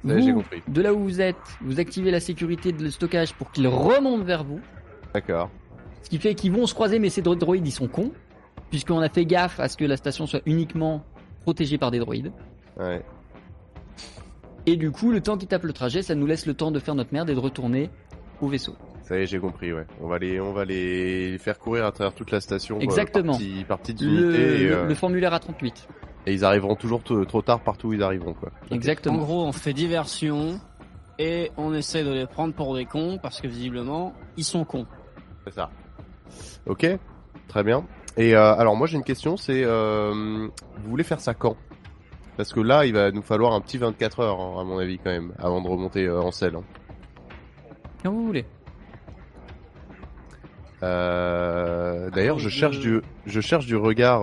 J'ai 0.05 0.33
compris. 0.33 0.61
de 0.67 0.81
là 0.81 0.93
où 0.93 0.99
vous 0.99 1.21
êtes, 1.21 1.35
vous 1.61 1.79
activez 1.79 2.11
la 2.11 2.19
sécurité 2.19 2.71
de 2.71 2.83
le 2.83 2.91
stockage 2.91 3.33
pour 3.33 3.51
qu'ils 3.51 3.67
remontent 3.67 4.23
vers 4.23 4.43
vous. 4.43 4.59
d'accord. 5.13 5.49
Ce 6.03 6.09
qui 6.09 6.17
fait 6.17 6.35
qu'ils 6.35 6.51
vont 6.51 6.65
se 6.67 6.73
croiser, 6.73 6.99
mais 6.99 7.09
ces 7.09 7.21
dro- 7.21 7.35
droïdes, 7.35 7.65
ils 7.65 7.71
sont 7.71 7.87
cons. 7.87 8.11
Puisqu'on 8.69 8.99
a 8.99 9.07
fait 9.09 9.25
gaffe 9.25 9.59
à 9.59 9.67
ce 9.69 9.77
que 9.77 9.85
la 9.85 9.95
station 9.97 10.25
soit 10.27 10.41
uniquement 10.45 11.03
protégée 11.43 11.77
par 11.77 11.91
des 11.91 11.99
droïdes. 11.99 12.31
Ouais. 12.77 13.01
Et 14.65 14.75
du 14.77 14.91
coup, 14.91 15.11
le 15.11 15.21
temps 15.21 15.37
qu'ils 15.37 15.47
tapent 15.47 15.63
le 15.65 15.73
trajet, 15.73 16.01
ça 16.01 16.15
nous 16.15 16.25
laisse 16.25 16.45
le 16.45 16.53
temps 16.53 16.71
de 16.71 16.79
faire 16.79 16.95
notre 16.95 17.13
merde 17.13 17.29
et 17.29 17.35
de 17.35 17.39
retourner 17.39 17.89
au 18.41 18.47
vaisseau. 18.47 18.75
Ça 19.03 19.17
y 19.17 19.23
est, 19.23 19.25
j'ai 19.27 19.39
compris, 19.39 19.73
ouais. 19.73 19.85
On 20.01 20.07
va 20.07 20.17
les, 20.17 20.39
on 20.39 20.53
va 20.53 20.63
les 20.65 21.37
faire 21.37 21.59
courir 21.59 21.85
à 21.85 21.91
travers 21.91 22.13
toute 22.13 22.31
la 22.31 22.39
station. 22.39 22.77
euh, 22.77 22.81
Exactement. 22.81 23.33
par 23.33 23.39
petits- 23.41 23.65
par 23.67 23.79
petites 23.79 24.01
Le, 24.01 24.07
unités. 24.25 24.41
et, 24.61 24.67
le- 24.67 24.75
euh, 24.77 24.85
le 24.87 24.95
formulaire 24.95 25.33
A38. 25.33 25.87
Et 26.25 26.33
ils 26.33 26.45
arriveront 26.45 26.75
toujours 26.75 27.01
trop 27.03 27.41
tard 27.41 27.59
partout 27.61 27.89
où 27.89 27.93
ils 27.93 28.03
arriveront, 28.03 28.33
quoi. 28.33 28.49
En 28.71 28.75
Exactement. 28.75 29.17
gros, 29.17 29.43
on 29.43 29.51
fait 29.51 29.73
diversion 29.73 30.59
et 31.19 31.51
on 31.57 31.73
essaie 31.73 32.03
de 32.03 32.11
les 32.11 32.25
prendre 32.27 32.53
pour 32.53 32.75
des 32.75 32.85
cons 32.85 33.19
parce 33.21 33.41
que 33.41 33.47
visiblement, 33.47 34.13
ils 34.37 34.43
sont 34.43 34.63
cons. 34.65 34.85
C'est 35.45 35.53
ça. 35.53 35.69
Ok, 36.65 36.87
très 37.47 37.63
bien. 37.63 37.85
Et 38.15 38.35
euh, 38.35 38.55
alors 38.55 38.75
moi 38.75 38.87
j'ai 38.87 38.95
une 38.97 39.03
question, 39.03 39.37
c'est 39.37 39.63
euh, 39.63 40.47
vous 40.77 40.89
voulez 40.89 41.03
faire 41.03 41.19
ça 41.19 41.33
quand? 41.33 41.57
Parce 42.37 42.53
que 42.53 42.59
là 42.61 42.85
il 42.85 42.93
va 42.93 43.11
nous 43.11 43.21
falloir 43.23 43.53
un 43.53 43.61
petit 43.61 43.77
24 43.77 44.19
heures 44.21 44.39
hein, 44.39 44.61
à 44.61 44.63
mon 44.63 44.77
avis 44.79 44.97
quand 44.99 45.09
même 45.11 45.33
avant 45.39 45.61
de 45.61 45.67
remonter 45.67 46.05
euh, 46.05 46.21
en 46.21 46.31
selle. 46.31 46.55
hein. 46.55 46.63
Quand 48.03 48.11
vous 48.11 48.25
voulez. 48.25 48.45
Euh, 50.83 52.09
D'ailleurs 52.11 52.39
je 52.39 52.49
Je- 52.49 52.57
cherche 52.59 52.79
du 52.79 53.01
je 53.25 53.41
cherche 53.41 53.65
du 53.65 53.75
regard 53.75 54.21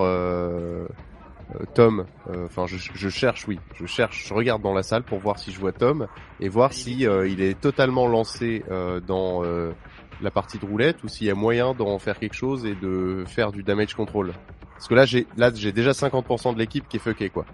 Tom. 1.74 2.06
Euh, 2.28 2.46
Enfin 2.46 2.66
je, 2.66 2.76
je 2.76 3.08
cherche 3.08 3.46
oui, 3.46 3.58
je 3.74 3.86
cherche, 3.86 4.26
je 4.28 4.34
regarde 4.34 4.62
dans 4.62 4.72
la 4.72 4.82
salle 4.82 5.02
pour 5.02 5.18
voir 5.18 5.38
si 5.38 5.52
je 5.52 5.60
vois 5.60 5.72
Tom 5.72 6.06
et 6.40 6.48
voir 6.48 6.72
si 6.72 7.06
euh, 7.06 7.28
il 7.28 7.40
est 7.40 7.58
totalement 7.60 8.06
lancé 8.06 8.64
euh, 8.70 9.00
dans 9.00 9.44
euh, 9.44 9.72
la 10.20 10.30
partie 10.30 10.58
de 10.58 10.66
roulette 10.66 11.02
ou 11.04 11.08
s'il 11.08 11.26
y 11.26 11.30
a 11.30 11.34
moyen 11.34 11.74
d'en 11.74 11.98
faire 11.98 12.18
quelque 12.18 12.34
chose 12.34 12.66
et 12.66 12.74
de 12.74 13.24
faire 13.26 13.52
du 13.52 13.62
damage 13.62 13.94
control. 13.94 14.32
Parce 14.74 14.88
que 14.88 14.94
là 14.94 15.04
j'ai 15.04 15.26
là 15.36 15.50
j'ai 15.54 15.72
déjà 15.72 15.92
50% 15.92 16.54
de 16.54 16.58
l'équipe 16.58 16.88
qui 16.88 16.96
est 16.96 17.00
fucké 17.00 17.30
quoi. 17.30 17.44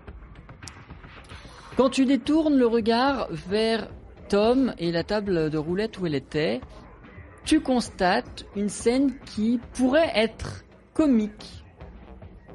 Quand 1.77 1.91
tu 1.91 2.07
détournes 2.07 2.57
le 2.57 2.67
regard 2.67 3.29
vers 3.31 3.89
Tom 4.29 4.75
et 4.79 4.93
la 4.93 5.05
table 5.05 5.51
de 5.51 5.59
roulette 5.59 5.99
où 5.99 6.07
elle 6.07 6.15
était, 6.15 6.61
tu 7.45 7.61
constates 7.61 8.47
une 8.57 8.69
scène 8.69 9.15
qui 9.27 9.61
pourrait 9.75 10.11
être 10.15 10.65
comique 10.95 11.66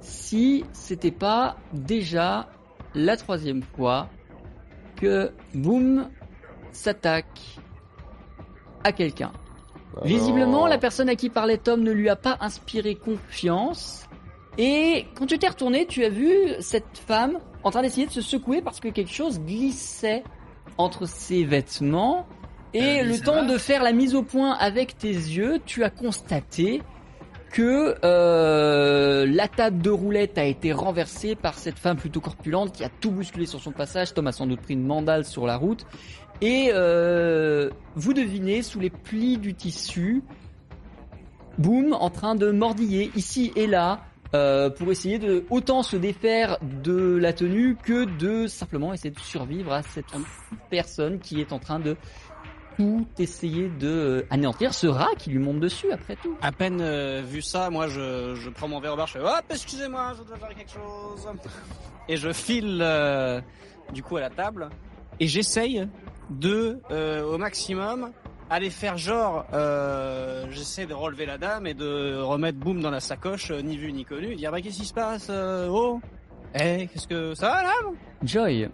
si 0.02 0.66
c'était 0.74 1.12
pas 1.12 1.58
déjà 1.74 2.50
la 2.94 3.18
troisième 3.18 3.64
fois 3.64 4.10
que 4.96 5.32
Boom 5.54 6.10
s'attaque 6.72 7.60
à 8.84 8.92
quelqu'un. 8.92 9.32
Visiblement, 10.04 10.68
la 10.68 10.78
personne 10.78 11.10
à 11.10 11.16
qui 11.16 11.30
parlait 11.30 11.58
Tom 11.58 11.84
ne 11.84 11.92
lui 11.92 12.10
a 12.10 12.16
pas 12.16 12.38
inspiré 12.40 12.96
confiance. 12.96 14.08
Et 14.58 15.06
quand 15.16 15.26
tu 15.26 15.38
t'es 15.38 15.48
retourné, 15.48 15.86
tu 15.86 16.04
as 16.06 16.10
vu 16.10 16.32
cette 16.60 16.98
femme 16.98 17.40
en 17.64 17.72
train 17.72 17.82
d'essayer 17.82 18.08
de 18.08 18.12
se 18.12 18.22
secouer 18.22 18.62
parce 18.62 18.80
que 18.80 18.88
quelque 18.88 19.12
chose 19.12 19.40
glissait 19.40 20.24
entre 20.78 21.06
ses 21.06 21.44
vêtements. 21.44 22.26
Et 22.74 23.02
Euh, 23.02 23.04
le 23.04 23.20
temps 23.20 23.46
de 23.46 23.58
faire 23.58 23.84
la 23.84 23.92
mise 23.92 24.16
au 24.16 24.24
point 24.24 24.54
avec 24.54 24.98
tes 24.98 25.10
yeux, 25.10 25.60
tu 25.66 25.84
as 25.84 25.90
constaté 25.90 26.82
que 27.52 27.96
euh, 28.04 29.26
la 29.28 29.48
table 29.48 29.82
de 29.82 29.90
roulette 29.90 30.38
a 30.38 30.46
été 30.46 30.72
renversée 30.72 31.36
par 31.36 31.56
cette 31.56 31.78
femme 31.78 31.98
plutôt 31.98 32.22
corpulente 32.22 32.72
qui 32.74 32.84
a 32.84 32.90
tout 32.90 33.12
bousculé 33.12 33.46
sur 33.46 33.60
son 33.60 33.72
passage. 33.72 34.14
Tom 34.14 34.28
a 34.28 34.32
sans 34.32 34.48
doute 34.48 34.62
pris 34.62 34.74
une 34.74 34.86
mandale 34.86 35.26
sur 35.26 35.46
la 35.46 35.58
route. 35.58 35.86
Et 36.42 36.72
euh, 36.74 37.70
vous 37.96 38.14
devinez, 38.14 38.62
sous 38.62 38.80
les 38.80 38.90
plis 38.90 39.38
du 39.38 39.54
tissu, 39.54 40.24
Boom 41.58 41.94
en 41.94 42.10
train 42.10 42.36
de 42.36 42.50
mordiller 42.50 43.12
ici 43.16 43.52
et 43.56 43.68
là 43.68 44.00
euh, 44.34 44.70
pour 44.70 44.90
essayer 44.92 45.20
de 45.20 45.44
autant 45.50 45.84
se 45.84 45.98
défaire 45.98 46.58
de 46.62 47.18
la 47.18 47.34
tenue 47.34 47.76
que 47.76 48.06
de 48.06 48.48
simplement 48.48 48.94
essayer 48.94 49.14
de 49.14 49.20
survivre 49.20 49.74
à 49.74 49.84
cette 49.84 50.06
personne 50.70 51.20
qui 51.20 51.42
est 51.42 51.52
en 51.52 51.60
train 51.60 51.80
de 51.80 51.98
tout 52.82 53.06
essayer 53.20 53.70
de 53.70 53.88
euh, 53.88 54.28
anéantir 54.32 54.74
ce 54.74 54.88
rat 54.88 55.14
qui 55.18 55.30
lui 55.30 55.38
monte 55.38 55.60
dessus 55.60 55.92
après 55.92 56.16
tout. 56.16 56.36
À 56.42 56.52
peine 56.52 56.82
euh, 56.82 57.22
vu 57.24 57.42
ça, 57.42 57.70
moi 57.70 57.88
je, 57.88 58.34
je 58.36 58.50
prends 58.50 58.68
mon 58.68 58.80
verre 58.80 58.94
au 58.94 58.98
bar, 58.98 59.08
je 59.08 59.14
fais 59.14 59.20
hop, 59.20 59.44
excusez-moi, 59.50 60.14
je 60.18 60.24
dois 60.24 60.38
faire 60.38 60.56
quelque 60.56 60.72
chose. 60.72 61.28
Et 62.08 62.18
je 62.18 62.32
file 62.34 62.80
euh, 62.82 63.40
du 63.94 64.02
coup 64.02 64.18
à 64.18 64.22
la 64.22 64.30
table 64.30 64.70
et 65.20 65.28
j'essaye 65.28 65.88
de, 66.32 66.80
euh, 66.90 67.24
au 67.24 67.38
maximum, 67.38 68.12
aller 68.50 68.70
faire 68.72 68.98
genre, 68.98 69.46
euh, 69.54 70.48
j'essaie 70.50 70.88
de 70.88 70.94
relever 70.94 71.26
la 71.26 71.38
dame 71.38 71.68
et 71.68 71.74
de 71.74 72.20
remettre 72.20 72.58
boum 72.58 72.82
dans 72.82 72.90
la 72.90 73.00
sacoche, 73.00 73.52
euh, 73.52 73.62
ni 73.62 73.78
vu 73.78 73.92
ni 73.94 74.06
connu, 74.06 74.32
et 74.32 74.36
dire 74.36 74.52
bah 74.52 74.62
qu'est-ce 74.62 74.80
qui 74.80 74.86
se 74.86 74.94
passe, 74.94 75.28
euh, 75.30 75.68
oh, 75.70 76.02
eh, 76.56 76.88
qu'est-ce 76.88 77.08
que 77.08 77.36
ça 77.36 77.50
va 77.50 77.64
là? 77.64 77.74
Joy, 78.24 78.70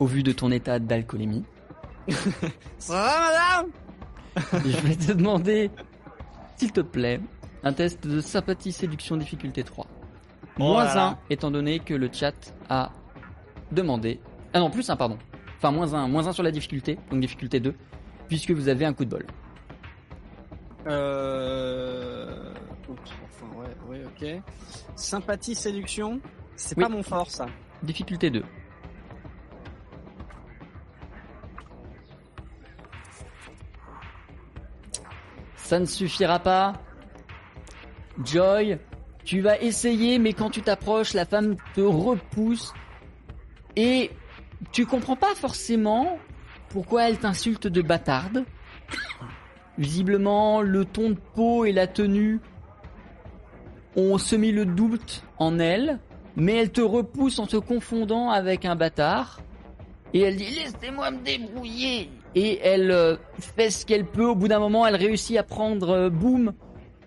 au 0.00 0.06
vu 0.06 0.22
de 0.22 0.32
ton 0.32 0.50
état 0.50 0.78
d'alcoolémie, 0.78 1.44
Ça 2.78 2.92
va 2.94 3.64
madame? 3.64 4.62
Je 4.64 4.76
vais 4.86 4.96
te 4.96 5.12
demander, 5.12 5.70
s'il 6.56 6.72
te 6.72 6.80
plaît, 6.80 7.20
un 7.62 7.72
test 7.72 8.06
de 8.06 8.20
sympathie 8.20 8.72
séduction 8.72 9.16
difficulté 9.16 9.62
3. 9.64 9.86
Oh 10.58 10.62
moins 10.62 10.84
là 10.84 10.94
là. 10.94 11.06
1 11.08 11.18
étant 11.30 11.50
donné 11.50 11.80
que 11.80 11.94
le 11.94 12.08
chat 12.12 12.34
a 12.68 12.90
demandé. 13.72 14.20
Ah 14.52 14.60
non, 14.60 14.70
plus 14.70 14.88
1 14.88 14.96
pardon. 14.96 15.18
Enfin 15.58 15.70
moins 15.70 15.92
1, 15.94 16.08
moins 16.08 16.26
1 16.26 16.32
sur 16.32 16.42
la 16.42 16.50
difficulté, 16.50 16.98
donc 17.10 17.20
difficulté 17.20 17.60
2, 17.60 17.74
puisque 18.28 18.50
vous 18.52 18.68
avez 18.68 18.84
un 18.86 18.92
coup 18.94 19.04
de 19.04 19.10
bol. 19.10 19.26
Euh... 20.86 22.52
oups, 22.88 23.00
Enfin, 23.28 23.46
ouais, 23.58 23.98
ouais, 23.98 24.04
ok. 24.04 24.42
Sympathie, 24.96 25.54
séduction, 25.54 26.20
c'est 26.56 26.76
Oui. 26.76 26.84
pas 26.84 26.88
mon 26.90 27.02
fort, 27.02 27.30
ça. 27.30 27.46
Difficulté 27.82 28.30
2. 28.30 28.42
Ça 35.70 35.78
ne 35.78 35.84
suffira 35.84 36.40
pas. 36.40 36.72
Joy, 38.24 38.76
tu 39.22 39.40
vas 39.40 39.56
essayer, 39.60 40.18
mais 40.18 40.32
quand 40.32 40.50
tu 40.50 40.62
t'approches, 40.62 41.14
la 41.14 41.24
femme 41.24 41.54
te 41.76 41.80
repousse. 41.80 42.74
Et 43.76 44.10
tu 44.72 44.84
comprends 44.84 45.14
pas 45.14 45.32
forcément 45.36 46.18
pourquoi 46.70 47.08
elle 47.08 47.18
t'insulte 47.18 47.68
de 47.68 47.82
bâtarde. 47.82 48.44
Visiblement, 49.78 50.60
le 50.60 50.84
ton 50.84 51.10
de 51.10 51.18
peau 51.36 51.64
et 51.64 51.70
la 51.70 51.86
tenue 51.86 52.40
ont 53.94 54.18
semé 54.18 54.50
le 54.50 54.66
doute 54.66 55.22
en 55.38 55.60
elle, 55.60 56.00
mais 56.34 56.56
elle 56.56 56.72
te 56.72 56.80
repousse 56.80 57.38
en 57.38 57.46
te 57.46 57.58
confondant 57.58 58.30
avec 58.30 58.64
un 58.64 58.74
bâtard. 58.74 59.38
Et 60.14 60.22
elle 60.22 60.34
dit 60.34 60.50
laissez-moi 60.50 61.12
me 61.12 61.18
débrouiller. 61.18 62.10
Et 62.34 62.60
elle 62.62 62.90
euh, 62.90 63.16
fait 63.40 63.70
ce 63.70 63.84
qu'elle 63.84 64.04
peut. 64.06 64.26
Au 64.26 64.34
bout 64.36 64.48
d'un 64.48 64.60
moment, 64.60 64.86
elle 64.86 64.96
réussit 64.96 65.36
à 65.36 65.42
prendre 65.42 65.90
euh, 65.90 66.10
Boom 66.10 66.52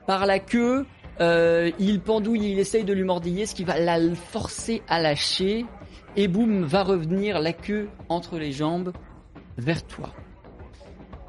par 0.06 0.26
la 0.26 0.40
queue. 0.40 0.86
Euh, 1.22 1.72
il 1.80 2.02
pendouille, 2.02 2.52
il 2.52 2.60
essaye 2.60 2.84
de 2.84 2.92
lui 2.94 3.04
mordiller, 3.04 3.46
ce 3.46 3.56
qui 3.56 3.64
va 3.64 3.80
la 3.80 3.98
forcer 4.16 4.82
à 4.90 5.00
lâcher. 5.02 5.66
Et 6.16 6.28
Boom 6.28 6.64
va 6.64 6.84
revenir 6.84 7.40
la 7.40 7.54
queue 7.54 7.88
entre 8.10 8.38
les 8.38 8.52
jambes 8.52 8.92
vers 9.58 9.84
toi. 9.86 10.10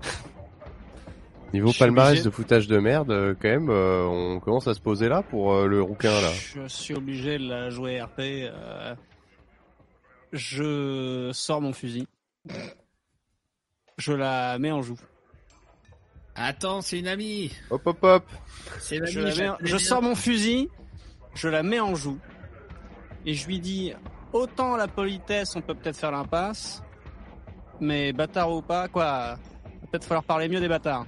Niveau 1.52 1.70
palmarès 1.78 2.14
obligé- 2.18 2.24
de 2.24 2.30
foutage 2.30 2.66
de 2.66 2.78
merde, 2.78 3.36
quand 3.40 3.48
même, 3.48 3.70
euh, 3.70 4.04
on 4.06 4.40
commence 4.40 4.66
à 4.66 4.74
se 4.74 4.80
poser 4.80 5.08
là 5.08 5.22
pour 5.22 5.52
euh, 5.54 5.66
le 5.68 5.80
rouquin 5.80 6.10
là. 6.20 6.30
Je 6.32 6.66
suis 6.66 6.94
obligé 6.94 7.38
de 7.38 7.48
la 7.48 7.70
jouer 7.70 8.00
RP. 8.02 8.18
euh, 8.20 8.94
Je 10.32 11.30
sors 11.32 11.60
mon 11.60 11.72
fusil. 11.72 12.08
Je 13.98 14.12
la 14.12 14.58
mets 14.58 14.72
en 14.72 14.82
joue. 14.82 14.98
Attends, 16.34 16.80
c'est 16.80 16.98
une 16.98 17.06
amie. 17.06 17.52
Hop 17.70 17.86
hop 17.86 17.98
hop. 18.02 18.24
C'est 18.80 18.96
une 18.96 19.04
amie. 19.04 19.12
Je, 19.12 19.20
la 19.20 19.52
mets 19.52 19.56
je 19.62 19.76
sors 19.76 20.02
mon 20.02 20.14
fusil, 20.14 20.68
je 21.34 21.48
la 21.48 21.62
mets 21.62 21.80
en 21.80 21.94
joue. 21.94 22.18
Et 23.24 23.34
je 23.34 23.46
lui 23.46 23.60
dis, 23.60 23.92
autant 24.32 24.76
la 24.76 24.88
politesse, 24.88 25.54
on 25.56 25.62
peut 25.62 25.74
peut-être 25.74 25.96
faire 25.96 26.10
l'impasse. 26.10 26.82
Mais 27.80 28.12
bâtard 28.12 28.52
ou 28.52 28.62
pas, 28.62 28.88
quoi, 28.88 29.34
va 29.34 29.86
peut-être 29.90 30.04
falloir 30.04 30.24
parler 30.24 30.48
mieux 30.48 30.60
des 30.60 30.68
bâtards. 30.68 31.06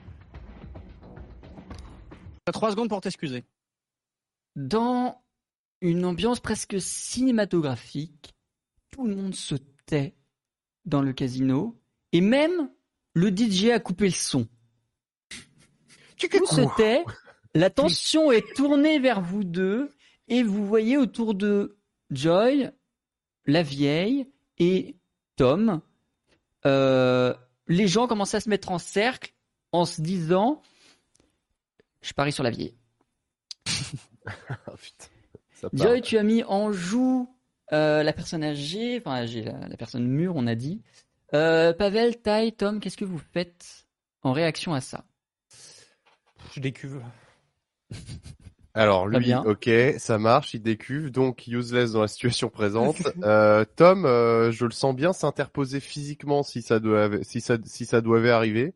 T'as 2.44 2.52
trois 2.52 2.70
secondes 2.70 2.88
pour 2.88 3.00
t'excuser. 3.00 3.44
Dans 4.54 5.20
une 5.80 6.04
ambiance 6.04 6.40
presque 6.40 6.80
cinématographique, 6.80 8.34
tout 8.90 9.06
le 9.06 9.14
monde 9.14 9.34
se 9.34 9.56
tait 9.84 10.14
dans 10.84 11.02
le 11.02 11.12
casino 11.12 11.76
et 12.12 12.20
même 12.20 12.70
le 13.16 13.34
DJ 13.34 13.70
a 13.70 13.80
coupé 13.80 14.04
le 14.04 14.10
son. 14.10 14.46
Tout 16.18 16.46
se 16.46 16.76
tait, 16.76 17.02
la 17.54 17.70
tension 17.70 18.30
est 18.30 18.54
tournée 18.54 18.98
vers 18.98 19.22
vous 19.22 19.42
deux 19.42 19.90
et 20.28 20.42
vous 20.42 20.66
voyez 20.66 20.98
autour 20.98 21.34
de 21.34 21.78
Joy, 22.10 22.70
la 23.46 23.62
vieille 23.62 24.30
et 24.58 24.96
Tom, 25.36 25.80
euh, 26.66 27.34
les 27.68 27.88
gens 27.88 28.06
commencent 28.06 28.34
à 28.34 28.40
se 28.40 28.50
mettre 28.50 28.70
en 28.70 28.78
cercle 28.78 29.32
en 29.72 29.86
se 29.86 30.02
disant 30.02 30.62
je 32.02 32.12
parie 32.12 32.32
sur 32.32 32.44
la 32.44 32.50
vieille. 32.50 32.76
Putain. 33.64 35.06
Ça 35.54 35.70
part. 35.70 35.86
Joy, 35.86 36.02
tu 36.02 36.18
as 36.18 36.22
mis 36.22 36.44
en 36.44 36.70
joue 36.70 37.34
euh, 37.72 38.02
la 38.02 38.12
personne 38.12 38.44
âgée, 38.44 38.98
enfin 38.98 39.12
âgée, 39.12 39.42
la, 39.42 39.68
la 39.68 39.76
personne 39.78 40.06
mûre, 40.06 40.36
on 40.36 40.46
a 40.46 40.54
dit. 40.54 40.82
Euh, 41.36 41.74
Pavel, 41.74 42.16
Tai, 42.16 42.50
Tom, 42.52 42.80
qu'est-ce 42.80 42.96
que 42.96 43.04
vous 43.04 43.20
faites 43.34 43.86
en 44.22 44.32
réaction 44.32 44.72
à 44.72 44.80
ça? 44.80 45.04
Je 46.54 46.60
décuve. 46.60 47.02
Alors 48.74 49.06
lui, 49.06 49.18
bien. 49.18 49.42
ok, 49.42 49.70
ça 49.98 50.18
marche, 50.18 50.54
il 50.54 50.62
décuve, 50.62 51.10
donc 51.10 51.46
useless 51.46 51.92
dans 51.92 52.02
la 52.02 52.08
situation 52.08 52.48
présente. 52.48 52.96
Euh, 53.24 53.64
Tom, 53.76 54.04
euh, 54.06 54.50
je 54.50 54.64
le 54.64 54.70
sens 54.70 54.94
bien 54.94 55.12
s'interposer 55.12 55.80
physiquement 55.80 56.42
si 56.42 56.62
ça 56.62 56.78
doit, 56.78 57.10
si 57.22 57.40
ça, 57.40 57.56
si 57.64 57.86
ça 57.86 58.00
doit 58.00 58.20
arriver. 58.30 58.74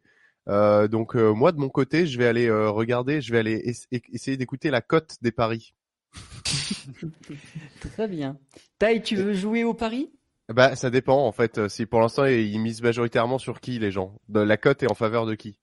Euh, 0.49 0.89
donc 0.89 1.17
euh, 1.17 1.33
moi 1.33 1.53
de 1.53 1.59
mon 1.59 1.69
côté, 1.69 2.07
je 2.07 2.19
vais 2.19 2.27
aller 2.27 2.47
euh, 2.47 2.71
regarder, 2.71 3.21
je 3.21 3.31
vais 3.33 3.39
aller 3.39 3.75
es- 3.91 4.01
essayer 4.13 4.37
d'écouter 4.37 4.71
la 4.71 4.81
cote 4.81 5.17
des 5.23 5.33
paris. 5.33 5.75
Très 7.93 8.09
bien. 8.09 8.39
Tai, 8.79 9.03
tu 9.03 9.17
veux 9.17 9.35
jouer 9.35 9.65
au 9.65 9.75
pari? 9.75 10.11
Bah 10.55 10.75
ça 10.77 10.91
dépend 10.91 11.25
en 11.27 11.33
fait. 11.33 11.69
Si 11.69 11.87
pour 11.87 12.01
l'instant 12.01 12.25
ils 12.27 12.59
misent 12.59 12.83
majoritairement 12.83 13.39
sur 13.39 13.61
qui 13.61 13.79
les 13.79 13.91
gens? 13.91 14.15
De- 14.29 14.41
La 14.41 14.57
cote 14.57 14.83
est 14.83 14.91
en 14.91 14.95
faveur 14.95 15.25
de 15.27 15.35
qui? 15.35 15.59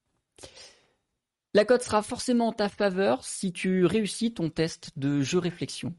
La 1.54 1.64
cote 1.64 1.82
sera 1.82 2.02
forcément 2.02 2.48
en 2.48 2.52
ta 2.52 2.68
faveur 2.68 3.24
si 3.24 3.52
tu 3.52 3.84
réussis 3.86 4.32
ton 4.32 4.50
test 4.50 4.90
de 4.96 5.20
jeu 5.22 5.38
réflexion. 5.38 5.94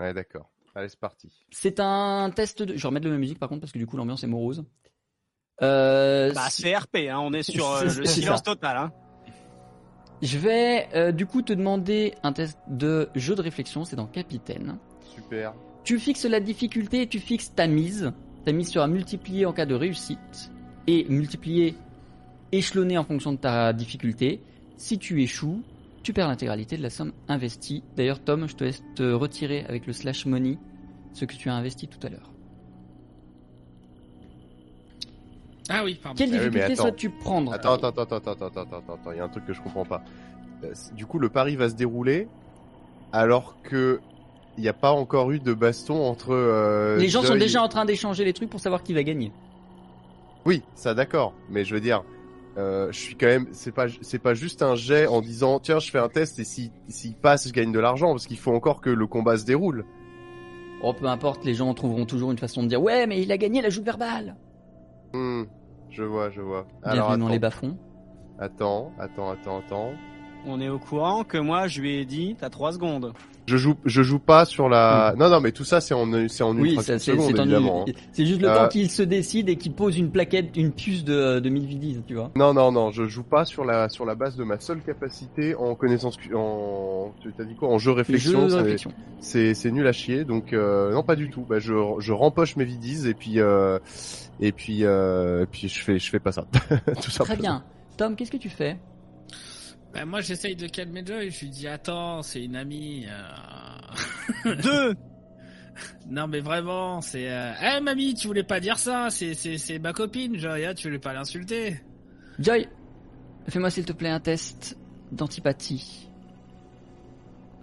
Ouais 0.00 0.12
d'accord. 0.12 0.50
Allez 0.74 0.88
c'est 0.88 0.98
parti. 0.98 1.44
C'est 1.50 1.78
un 1.80 2.30
test 2.34 2.62
de... 2.62 2.76
Je 2.76 2.82
vais 2.82 2.88
remettre 2.88 3.06
de 3.06 3.10
la 3.10 3.16
musique 3.18 3.38
par 3.38 3.48
contre 3.48 3.60
parce 3.62 3.72
que 3.72 3.78
du 3.78 3.86
coup 3.86 3.96
l'ambiance 3.96 4.24
est 4.24 4.28
morose. 4.28 4.64
Euh, 5.62 6.32
Bah, 6.32 6.48
c'est 6.50 6.76
RP, 6.76 6.96
hein, 7.08 7.18
on 7.20 7.32
est 7.32 7.44
sur 7.44 7.70
euh, 7.70 7.84
le 7.84 8.04
ça. 8.06 8.12
silence 8.12 8.42
total. 8.42 8.76
Hein. 8.76 8.92
Je 10.22 10.38
vais 10.38 10.88
euh, 10.94 11.12
du 11.12 11.26
coup 11.26 11.42
te 11.42 11.52
demander 11.52 12.14
un 12.24 12.32
test 12.32 12.58
de 12.68 13.08
jeu 13.14 13.34
de 13.36 13.42
réflexion, 13.42 13.84
c'est 13.84 13.94
dans 13.96 14.06
Capitaine. 14.06 14.78
Super. 15.14 15.54
Tu 15.84 15.98
fixes 15.98 16.24
la 16.24 16.40
difficulté 16.40 17.02
et 17.02 17.06
tu 17.06 17.18
fixes 17.20 17.54
ta 17.54 17.66
mise. 17.66 18.12
Ta 18.44 18.52
mise 18.52 18.70
sera 18.70 18.86
multipliée 18.86 19.46
en 19.46 19.52
cas 19.52 19.66
de 19.66 19.74
réussite 19.74 20.50
et 20.86 21.06
multipliée, 21.08 21.74
échelonnée 22.52 22.98
en 22.98 23.04
fonction 23.04 23.32
de 23.32 23.38
ta 23.38 23.72
difficulté. 23.72 24.40
Si 24.76 24.98
tu 24.98 25.22
échoues, 25.22 25.62
tu 26.02 26.12
perds 26.12 26.28
l'intégralité 26.28 26.76
de 26.76 26.82
la 26.82 26.90
somme 26.90 27.12
investie. 27.28 27.82
D'ailleurs, 27.96 28.20
Tom, 28.20 28.46
je 28.48 28.54
te 28.54 28.64
laisse 28.64 28.82
te 28.94 29.02
retirer 29.02 29.64
avec 29.66 29.86
le 29.86 29.92
slash 29.92 30.26
money 30.26 30.58
ce 31.14 31.24
que 31.24 31.34
tu 31.34 31.48
as 31.48 31.54
investi 31.54 31.88
tout 31.88 32.04
à 32.06 32.10
l'heure. 32.10 32.30
Ah 35.70 35.82
oui, 35.84 35.98
pardon. 36.02 36.16
Quelle 36.18 36.28
Ah 36.34 36.38
oui, 36.38 36.50
difficulté 36.50 36.76
souhaites-tu 36.76 37.10
prendre? 37.10 37.52
Attends, 37.52 37.74
attends, 37.74 37.88
attends, 37.88 38.02
attends, 38.16 38.32
attends, 38.32 38.46
attends, 38.46 38.60
attends, 38.62 38.94
attends, 38.94 39.12
il 39.12 39.16
y 39.16 39.20
a 39.20 39.24
un 39.24 39.28
truc 39.28 39.46
que 39.46 39.54
je 39.54 39.62
comprends 39.62 39.86
pas. 39.86 40.02
Euh, 40.62 40.74
Du 40.94 41.06
coup, 41.06 41.18
le 41.18 41.30
pari 41.30 41.56
va 41.56 41.70
se 41.70 41.74
dérouler 41.74 42.28
alors 43.12 43.56
que 43.62 44.00
il 44.56 44.62
n'y 44.62 44.68
a 44.68 44.72
pas 44.72 44.92
encore 44.92 45.30
eu 45.32 45.40
de 45.40 45.52
baston 45.54 46.02
entre. 46.04 46.30
euh, 46.32 46.96
Les 46.98 47.08
gens 47.08 47.22
sont 47.22 47.36
déjà 47.36 47.62
en 47.62 47.68
train 47.68 47.84
d'échanger 47.84 48.24
les 48.24 48.32
trucs 48.32 48.50
pour 48.50 48.60
savoir 48.60 48.82
qui 48.82 48.92
va 48.94 49.02
gagner. 49.02 49.32
Oui, 50.46 50.62
ça 50.74 50.94
d'accord, 50.94 51.32
mais 51.50 51.64
je 51.64 51.74
veux 51.74 51.80
dire, 51.80 52.04
euh, 52.58 52.92
je 52.92 52.98
suis 52.98 53.14
quand 53.16 53.26
même, 53.26 53.46
c'est 53.52 53.72
pas, 53.72 53.86
c'est 54.02 54.18
pas 54.18 54.34
juste 54.34 54.62
un 54.62 54.74
jet 54.74 55.06
en 55.06 55.20
disant 55.22 55.58
tiens, 55.58 55.78
je 55.78 55.90
fais 55.90 55.98
un 55.98 56.08
test 56.08 56.38
et 56.38 56.44
si 56.44 56.70
s'il 56.88 57.14
passe, 57.14 57.48
je 57.48 57.52
gagne 57.52 57.72
de 57.72 57.80
l'argent 57.80 58.10
parce 58.10 58.26
qu'il 58.26 58.38
faut 58.38 58.52
encore 58.54 58.80
que 58.80 58.90
le 58.90 59.06
combat 59.06 59.36
se 59.38 59.44
déroule. 59.44 59.84
Oh, 60.82 60.92
peu 60.92 61.06
importe, 61.06 61.44
les 61.46 61.54
gens 61.54 61.72
trouveront 61.72 62.04
toujours 62.04 62.30
une 62.30 62.36
façon 62.38 62.62
de 62.62 62.68
dire 62.68 62.82
ouais, 62.82 63.06
mais 63.06 63.22
il 63.22 63.32
a 63.32 63.38
gagné 63.38 63.62
la 63.62 63.70
joute 63.70 63.84
verbale. 63.84 64.36
Hmm, 65.14 65.44
je 65.90 66.02
vois, 66.02 66.28
je 66.30 66.42
vois. 66.42 66.66
Bienvenue 66.82 67.00
Alors 67.00 67.08
dans 67.16 67.24
attends, 67.24 67.32
les 67.32 67.38
bas-fonds. 67.38 67.78
attends, 68.38 68.92
attends, 68.98 69.30
attends, 69.30 69.58
attends. 69.60 69.90
On 70.46 70.60
est 70.60 70.68
au 70.68 70.78
courant 70.78 71.24
que 71.24 71.38
moi, 71.38 71.68
je 71.68 71.80
lui 71.80 71.96
ai 71.96 72.04
dit, 72.04 72.36
t'as 72.38 72.50
trois 72.50 72.72
secondes. 72.72 73.14
Je 73.46 73.58
joue, 73.58 73.74
je 73.84 74.02
joue 74.02 74.18
pas 74.18 74.46
sur 74.46 74.70
la. 74.70 75.14
Non, 75.18 75.28
non, 75.28 75.40
mais 75.40 75.52
tout 75.52 75.64
ça 75.64 75.80
c'est 75.82 75.92
en, 75.92 76.06
c'est 76.28 76.42
en 76.42 76.54
une 76.54 76.62
Oui, 76.62 76.76
ça, 76.76 76.98
c'est 76.98 77.12
seconde 77.12 77.32
c'est 77.34 77.40
en- 77.40 77.42
évidemment. 77.44 77.84
hein. 77.86 77.92
c'est 78.12 78.24
juste 78.24 78.40
le 78.40 78.48
Euh, 78.48 78.54
temps 78.54 78.68
qu'il 78.68 78.90
se 78.90 79.02
décide 79.02 79.50
et 79.50 79.56
qu'il 79.56 79.72
pose 79.74 79.98
une 79.98 80.10
plaquette, 80.10 80.56
une 80.56 80.72
puce 80.72 81.04
de, 81.04 81.40
de 81.40 81.48
1010, 81.50 82.00
tu 82.06 82.14
vois. 82.14 82.30
Non, 82.36 82.54
non, 82.54 82.72
non, 82.72 82.90
je 82.90 83.04
joue 83.06 83.22
pas 83.22 83.44
sur 83.44 83.64
la 83.66 83.90
sur 83.90 84.06
la 84.06 84.14
base 84.14 84.36
de 84.36 84.44
ma 84.44 84.58
seule 84.60 84.80
capacité 84.80 85.54
en 85.54 85.74
connaissance 85.74 86.16
en 86.34 87.12
tu 87.20 87.32
t'as 87.36 87.44
dit 87.44 87.54
quoi 87.54 87.68
en 87.68 87.78
jeu 87.78 87.92
réflexion, 87.92 88.48
Jeu 88.48 88.56
réflexion. 88.56 88.92
c'est 89.20 89.52
c'est 89.52 89.70
nul 89.70 89.86
à 89.86 89.92
chier 89.92 90.24
donc 90.24 90.52
euh, 90.54 90.92
non 90.92 91.02
pas 91.02 91.14
du 91.16 91.28
tout. 91.28 91.42
Bah 91.46 91.58
je 91.58 91.74
je 91.98 92.12
rempoche 92.12 92.56
mes 92.56 92.64
vidies 92.64 93.08
et 93.08 93.14
puis 93.14 93.40
euh, 93.40 93.78
et 94.40 94.52
puis 94.52 94.84
euh, 94.84 95.42
et 95.42 95.46
puis 95.46 95.68
je 95.68 95.80
fais 95.82 95.98
je 95.98 96.10
fais 96.10 96.18
pas 96.18 96.32
ça 96.32 96.46
tout. 97.02 97.10
Très 97.24 97.36
bien. 97.36 97.62
Tom, 97.98 98.16
qu'est-ce 98.16 98.30
que 98.32 98.36
tu 98.38 98.48
fais? 98.48 98.78
Bah, 99.94 100.04
moi, 100.04 100.20
j'essaye 100.20 100.56
de 100.56 100.66
calmer 100.66 101.04
Joy. 101.06 101.30
Je 101.30 101.40
lui 101.40 101.50
dis, 101.50 101.68
attends, 101.68 102.22
c'est 102.22 102.42
une 102.44 102.56
amie. 102.56 103.06
euh. 103.08 104.54
Deux 104.62 104.94
Non, 106.08 106.26
mais 106.26 106.40
vraiment, 106.40 107.00
c'est. 107.00 107.30
Euh... 107.30 107.52
Eh, 107.62 107.80
mamie, 107.80 108.14
tu 108.14 108.26
voulais 108.26 108.42
pas 108.44 108.60
dire 108.60 108.78
ça. 108.78 109.08
C'est, 109.10 109.34
c'est, 109.34 109.56
c'est 109.58 109.78
ma 109.78 109.92
copine, 109.92 110.36
Joy. 110.36 110.64
hein, 110.66 110.74
Tu 110.74 110.88
voulais 110.88 110.98
pas 110.98 111.12
l'insulter. 111.12 111.80
Joy, 112.38 112.68
fais-moi 113.48 113.70
s'il 113.70 113.84
te 113.84 113.92
plaît 113.92 114.08
un 114.10 114.20
test 114.20 114.76
d'antipathie 115.12 116.08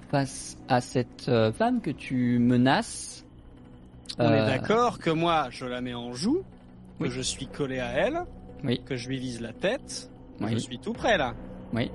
face 0.10 0.58
à 0.68 0.82
cette 0.82 1.28
euh, 1.30 1.52
femme 1.54 1.82
que 1.82 1.92
tu 1.92 2.38
menaces. 2.40 3.26
On 4.20 4.26
Euh, 4.26 4.44
est 4.44 4.46
d'accord 4.46 5.00
que 5.00 5.10
moi, 5.10 5.48
je 5.52 5.66
la 5.66 5.80
mets 5.82 5.94
en 5.94 6.12
joue, 6.14 6.44
que 7.00 7.06
Oui. 7.06 7.10
je 7.12 7.22
suis 7.22 7.48
collé 7.48 7.80
à 7.80 7.92
elle, 7.92 8.22
Oui. 8.64 8.82
que 8.86 8.98
je 8.98 9.08
lui 9.08 9.20
vise 9.20 9.40
la 9.40 9.54
tête, 9.54 10.10
Oui. 10.42 10.52
je 10.52 10.58
suis 10.58 10.80
tout 10.80 10.92
près 10.92 11.18
là, 11.18 11.34
Oui. 11.74 11.90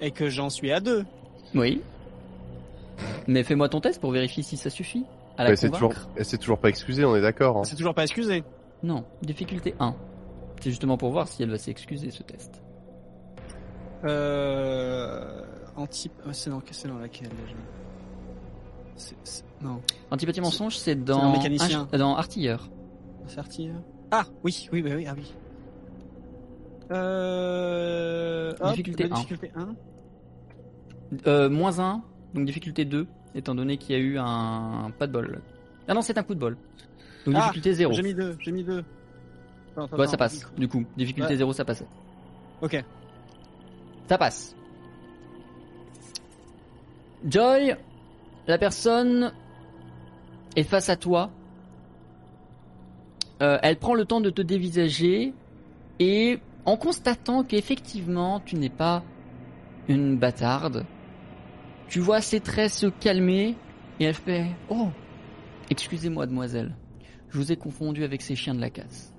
Et 0.00 0.10
que 0.10 0.28
j'en 0.28 0.50
suis 0.50 0.72
à 0.72 0.80
deux. 0.80 1.04
Oui. 1.54 1.82
Mais 3.26 3.42
fais-moi 3.42 3.68
ton 3.68 3.80
test 3.80 4.00
pour 4.00 4.10
vérifier 4.12 4.42
si 4.42 4.56
ça 4.56 4.70
suffit. 4.70 5.04
À 5.38 5.44
la 5.44 5.50
Bah, 5.50 5.56
c'est 5.56 5.68
convaincre. 5.70 5.94
toujours 5.94 6.10
elle 6.16 6.24
s'est 6.24 6.38
toujours 6.38 6.58
pas 6.58 6.68
excusée, 6.68 7.04
on 7.04 7.16
est 7.16 7.22
d'accord. 7.22 7.56
hein. 7.58 7.64
C'est 7.64 7.76
toujours 7.76 7.94
pas 7.94 8.02
excusé. 8.02 8.44
Non, 8.82 9.04
difficulté 9.22 9.74
1. 9.78 9.94
C'est 10.60 10.70
justement 10.70 10.96
pour 10.98 11.10
voir 11.10 11.28
si 11.28 11.42
elle 11.42 11.50
va 11.50 11.58
s'excuser 11.58 12.10
ce 12.10 12.22
test. 12.22 12.62
Euh, 14.04 15.42
anti... 15.76 16.10
euh, 16.26 16.30
C'est 16.32 16.50
dans, 16.50 16.62
c'est 16.70 16.88
dans 16.88 16.98
laquelle 16.98 17.28
déjà 17.28 17.56
C'est- 18.96 19.16
c'est- 19.24 19.44
Non, 19.62 19.80
Antipathie 20.10 20.40
mensonge, 20.40 20.76
c'est 20.78 20.94
dans 20.94 21.18
dans, 21.18 21.32
mécanicien. 21.32 21.86
Ach- 21.92 21.98
dans 21.98 22.16
artilleur. 22.16 22.68
c'est 23.26 23.38
artilleur. 23.38 23.76
Ah 24.10 24.24
oui, 24.42 24.68
oui, 24.72 24.82
oui, 24.84 24.92
oui, 24.94 25.06
ah 25.08 25.14
oui. 25.16 25.32
Euh... 26.90 28.52
hop, 28.60 28.70
Difficulté 28.70 29.08
la 29.08 29.14
un. 29.14 29.18
difficulté 29.18 29.52
1. 29.54 29.68
Euh, 31.26 31.48
moins 31.50 31.78
1, 31.78 32.02
donc 32.34 32.46
difficulté 32.46 32.84
2, 32.84 33.06
étant 33.34 33.54
donné 33.54 33.76
qu'il 33.76 33.96
y 33.96 33.98
a 33.98 34.02
eu 34.02 34.18
un 34.18 34.90
pas 34.98 35.06
de 35.06 35.12
bol. 35.12 35.40
Ah 35.88 35.94
non, 35.94 36.02
c'est 36.02 36.18
un 36.18 36.22
coup 36.22 36.34
de 36.34 36.40
bol. 36.40 36.56
Donc 37.26 37.34
Ah, 37.36 37.40
difficulté 37.42 37.74
0. 37.74 37.92
J'ai 37.94 38.02
mis 38.02 38.14
2, 38.14 38.36
j'ai 38.40 38.52
mis 38.52 38.64
2. 38.64 38.84
Ouais, 39.96 40.06
ça 40.06 40.16
passe. 40.16 40.46
Du 40.56 40.68
coup, 40.68 40.84
difficulté 40.96 41.30
Ouais. 41.32 41.36
0, 41.38 41.52
ça 41.52 41.64
passe. 41.64 41.84
Ok. 42.60 42.82
Ça 44.08 44.18
passe. 44.18 44.54
Joy, 47.24 47.76
la 48.46 48.58
personne 48.58 49.32
est 50.56 50.62
face 50.64 50.88
à 50.88 50.96
toi. 50.96 51.30
Euh, 53.42 53.58
elle 53.62 53.76
prend 53.78 53.94
le 53.94 54.04
temps 54.04 54.20
de 54.20 54.30
te 54.30 54.42
dévisager 54.42 55.32
et 55.98 56.40
en 56.64 56.76
constatant 56.76 57.44
qu'effectivement 57.44 58.40
tu 58.40 58.56
n'es 58.56 58.68
pas 58.68 59.02
une 59.88 60.16
bâtarde, 60.16 60.84
tu 61.88 62.00
vois 62.00 62.20
ses 62.20 62.40
traits 62.40 62.70
se 62.70 62.86
calmer 62.86 63.56
et 63.98 64.04
elle 64.04 64.14
fait 64.14 64.46
Oh, 64.68 64.88
excusez-moi, 65.70 66.26
demoiselle, 66.26 66.74
je 67.30 67.38
vous 67.38 67.52
ai 67.52 67.56
confondu 67.56 68.04
avec 68.04 68.22
ces 68.22 68.36
chiens 68.36 68.54
de 68.54 68.60
la 68.60 68.70
casse. 68.70 69.12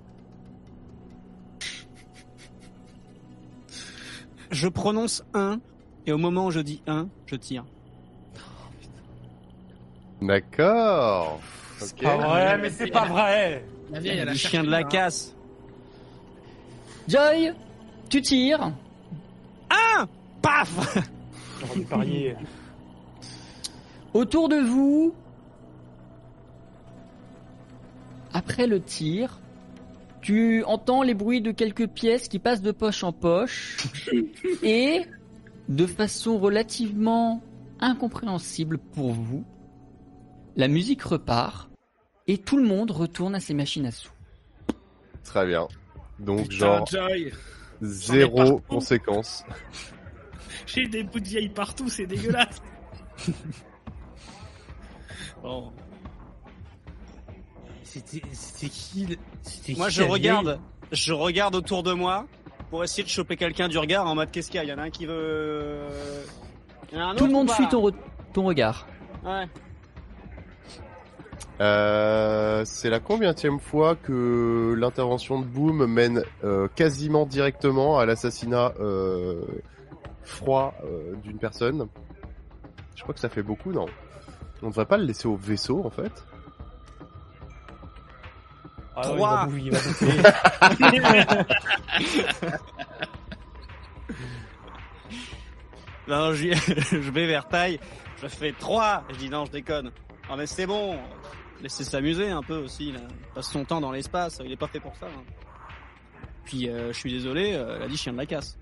Je 4.51 4.67
prononce 4.67 5.23
1 5.33 5.59
et 6.05 6.11
au 6.11 6.17
moment 6.17 6.47
où 6.47 6.51
je 6.51 6.59
dis 6.59 6.81
1, 6.87 7.07
je 7.25 7.35
tire. 7.35 7.65
D'accord. 10.21 11.39
Pas 12.01 12.17
vrai, 12.17 12.57
mais 12.59 12.69
c'est 12.69 12.91
pas 12.91 13.05
vrai. 13.05 13.65
La 13.91 13.99
vieille, 13.99 14.19
elle 14.19 14.29
a 14.29 14.31
Les 14.33 14.37
cherché, 14.37 14.57
chiens 14.57 14.63
de 14.63 14.69
la 14.69 14.83
casse. 14.83 15.35
Joy, 17.07 17.53
tu 18.09 18.21
tires. 18.21 18.71
Paf 20.41 20.97
dû 21.75 21.85
parier. 21.85 22.35
Autour 24.13 24.49
de 24.49 24.57
vous, 24.57 25.13
après 28.33 28.67
le 28.67 28.81
tir, 28.81 29.39
tu 30.21 30.63
entends 30.63 31.03
les 31.03 31.13
bruits 31.13 31.41
de 31.41 31.51
quelques 31.51 31.87
pièces 31.87 32.27
qui 32.27 32.39
passent 32.39 32.61
de 32.61 32.71
poche 32.71 33.03
en 33.03 33.13
poche 33.13 33.77
et, 34.63 35.05
de 35.69 35.85
façon 35.85 36.37
relativement 36.37 37.41
incompréhensible 37.79 38.77
pour 38.77 39.11
vous, 39.11 39.45
la 40.55 40.67
musique 40.67 41.01
repart 41.03 41.69
et 42.27 42.37
tout 42.37 42.57
le 42.57 42.67
monde 42.67 42.91
retourne 42.91 43.35
à 43.35 43.39
ses 43.39 43.53
machines 43.53 43.85
à 43.85 43.91
sous. 43.91 44.11
Très 45.23 45.45
bien. 45.45 45.67
Donc 46.21 46.47
Putain, 46.49 46.57
genre 46.77 46.85
Joy, 46.87 47.31
zéro 47.81 48.59
conséquence. 48.67 49.43
j'ai 50.67 50.87
des 50.87 51.03
bouts 51.03 51.19
de 51.19 51.27
vieille 51.27 51.49
partout, 51.49 51.89
c'est 51.89 52.05
dégueulasse. 52.05 52.61
bon. 55.43 55.71
C'était 57.83 58.21
c'était 58.31 58.69
qui 58.69 59.05
le- 59.05 59.15
c'était 59.41 59.73
Moi 59.75 59.87
qui 59.89 59.95
je 59.95 60.03
regarde, 60.03 60.59
je 60.91 61.11
regarde 61.13 61.55
autour 61.55 61.83
de 61.83 61.91
moi 61.93 62.25
pour 62.69 62.83
essayer 62.83 63.03
de 63.03 63.09
choper 63.09 63.35
quelqu'un 63.35 63.67
du 63.67 63.77
regard 63.77 64.07
en 64.07 64.15
mode 64.15 64.31
qu'est-ce 64.31 64.49
qu'il 64.49 64.57
y 64.57 64.59
a? 64.59 64.63
Il 64.63 64.69
y 64.69 64.73
en 64.73 64.77
a 64.77 64.83
un 64.83 64.89
qui 64.89 65.05
veut. 65.05 65.79
Il 66.91 66.97
y 66.97 67.01
en 67.01 67.07
a 67.09 67.11
un 67.11 67.15
Tout 67.15 67.25
le 67.25 67.33
monde 67.33 67.49
suit 67.49 67.67
ton, 67.67 67.81
re- 67.89 67.93
ton 68.33 68.43
regard. 68.45 68.87
Ouais. 69.25 69.45
Euh, 71.61 72.63
c'est 72.65 72.89
la 72.89 72.99
combienième 72.99 73.59
fois 73.59 73.95
que 73.95 74.73
l'intervention 74.77 75.39
de 75.39 75.45
Boom 75.45 75.85
mène 75.85 76.23
euh, 76.43 76.67
quasiment 76.75 77.25
directement 77.27 77.99
à 77.99 78.05
l'assassinat 78.07 78.73
euh, 78.79 79.41
froid 80.23 80.73
euh, 80.83 81.13
d'une 81.23 81.37
personne? 81.37 81.87
Je 82.95 83.03
crois 83.03 83.13
que 83.13 83.19
ça 83.19 83.29
fait 83.29 83.43
beaucoup, 83.43 83.71
non? 83.71 83.85
On 84.63 84.69
devrait 84.69 84.85
pas 84.87 84.97
le 84.97 85.03
laisser 85.05 85.27
au 85.27 85.35
vaisseau, 85.35 85.85
en 85.85 85.89
fait 85.91 86.11
Ah 88.95 89.01
il 89.05 89.15
Trois. 89.15 89.35
va 89.35 89.45
bouffer, 89.45 89.61
il 89.61 89.71
va 89.71 89.79
bouffer. 89.79 91.43
Non, 96.07 96.33
je, 96.33 96.51
je 96.91 97.11
vais 97.11 97.27
vers 97.27 97.47
taille, 97.47 97.79
je 98.21 98.27
fais 98.27 98.51
3 98.51 99.03
Je 99.11 99.15
dis 99.17 99.29
non, 99.29 99.45
je 99.45 99.51
déconne. 99.51 99.91
Ah 100.29 100.35
mais 100.35 100.45
c'est 100.47 100.65
bon, 100.65 100.97
laissez 101.61 101.83
s'amuser 101.83 102.29
un 102.29 102.41
peu 102.43 102.57
aussi. 102.57 102.91
Là. 102.91 102.99
Il 103.09 103.33
passe 103.35 103.49
son 103.51 103.63
temps 103.65 103.81
dans 103.81 103.91
l'espace, 103.91 104.39
il 104.43 104.51
est 104.51 104.57
pas 104.57 104.67
fait 104.67 104.79
pour 104.79 104.95
ça. 104.95 105.05
hein. 105.07 105.23
Puis 106.45 106.69
euh, 106.69 106.91
je 106.91 106.97
suis 106.97 107.11
désolé, 107.11 107.53
euh, 107.53 107.75
elle 107.77 107.83
a 107.83 107.87
dit 107.87 107.97
chien 107.97 108.13
de 108.13 108.17
la 108.17 108.25
casse. 108.25 108.57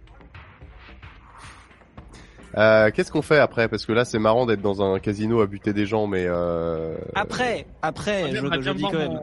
Euh, 2.58 2.90
Qu'est-ce 2.92 3.12
qu'on 3.12 3.22
fait 3.22 3.38
après? 3.38 3.68
Parce 3.68 3.86
que 3.86 3.94
là, 3.94 4.06
c'est 4.06 4.18
marrant 4.20 4.46
d'être 4.46 4.62
dans 4.62 4.82
un 4.82 5.00
casino 5.00 5.42
à 5.42 5.46
buter 5.48 5.72
des 5.72 5.86
gens, 5.86 6.08
mais... 6.08 6.26
Euh... 6.28 6.98
Après, 7.16 7.68
après, 7.82 8.32
je, 8.32 8.62
je 8.62 8.72
dis 8.72 8.82
quand 8.84 8.94
même, 8.98 9.20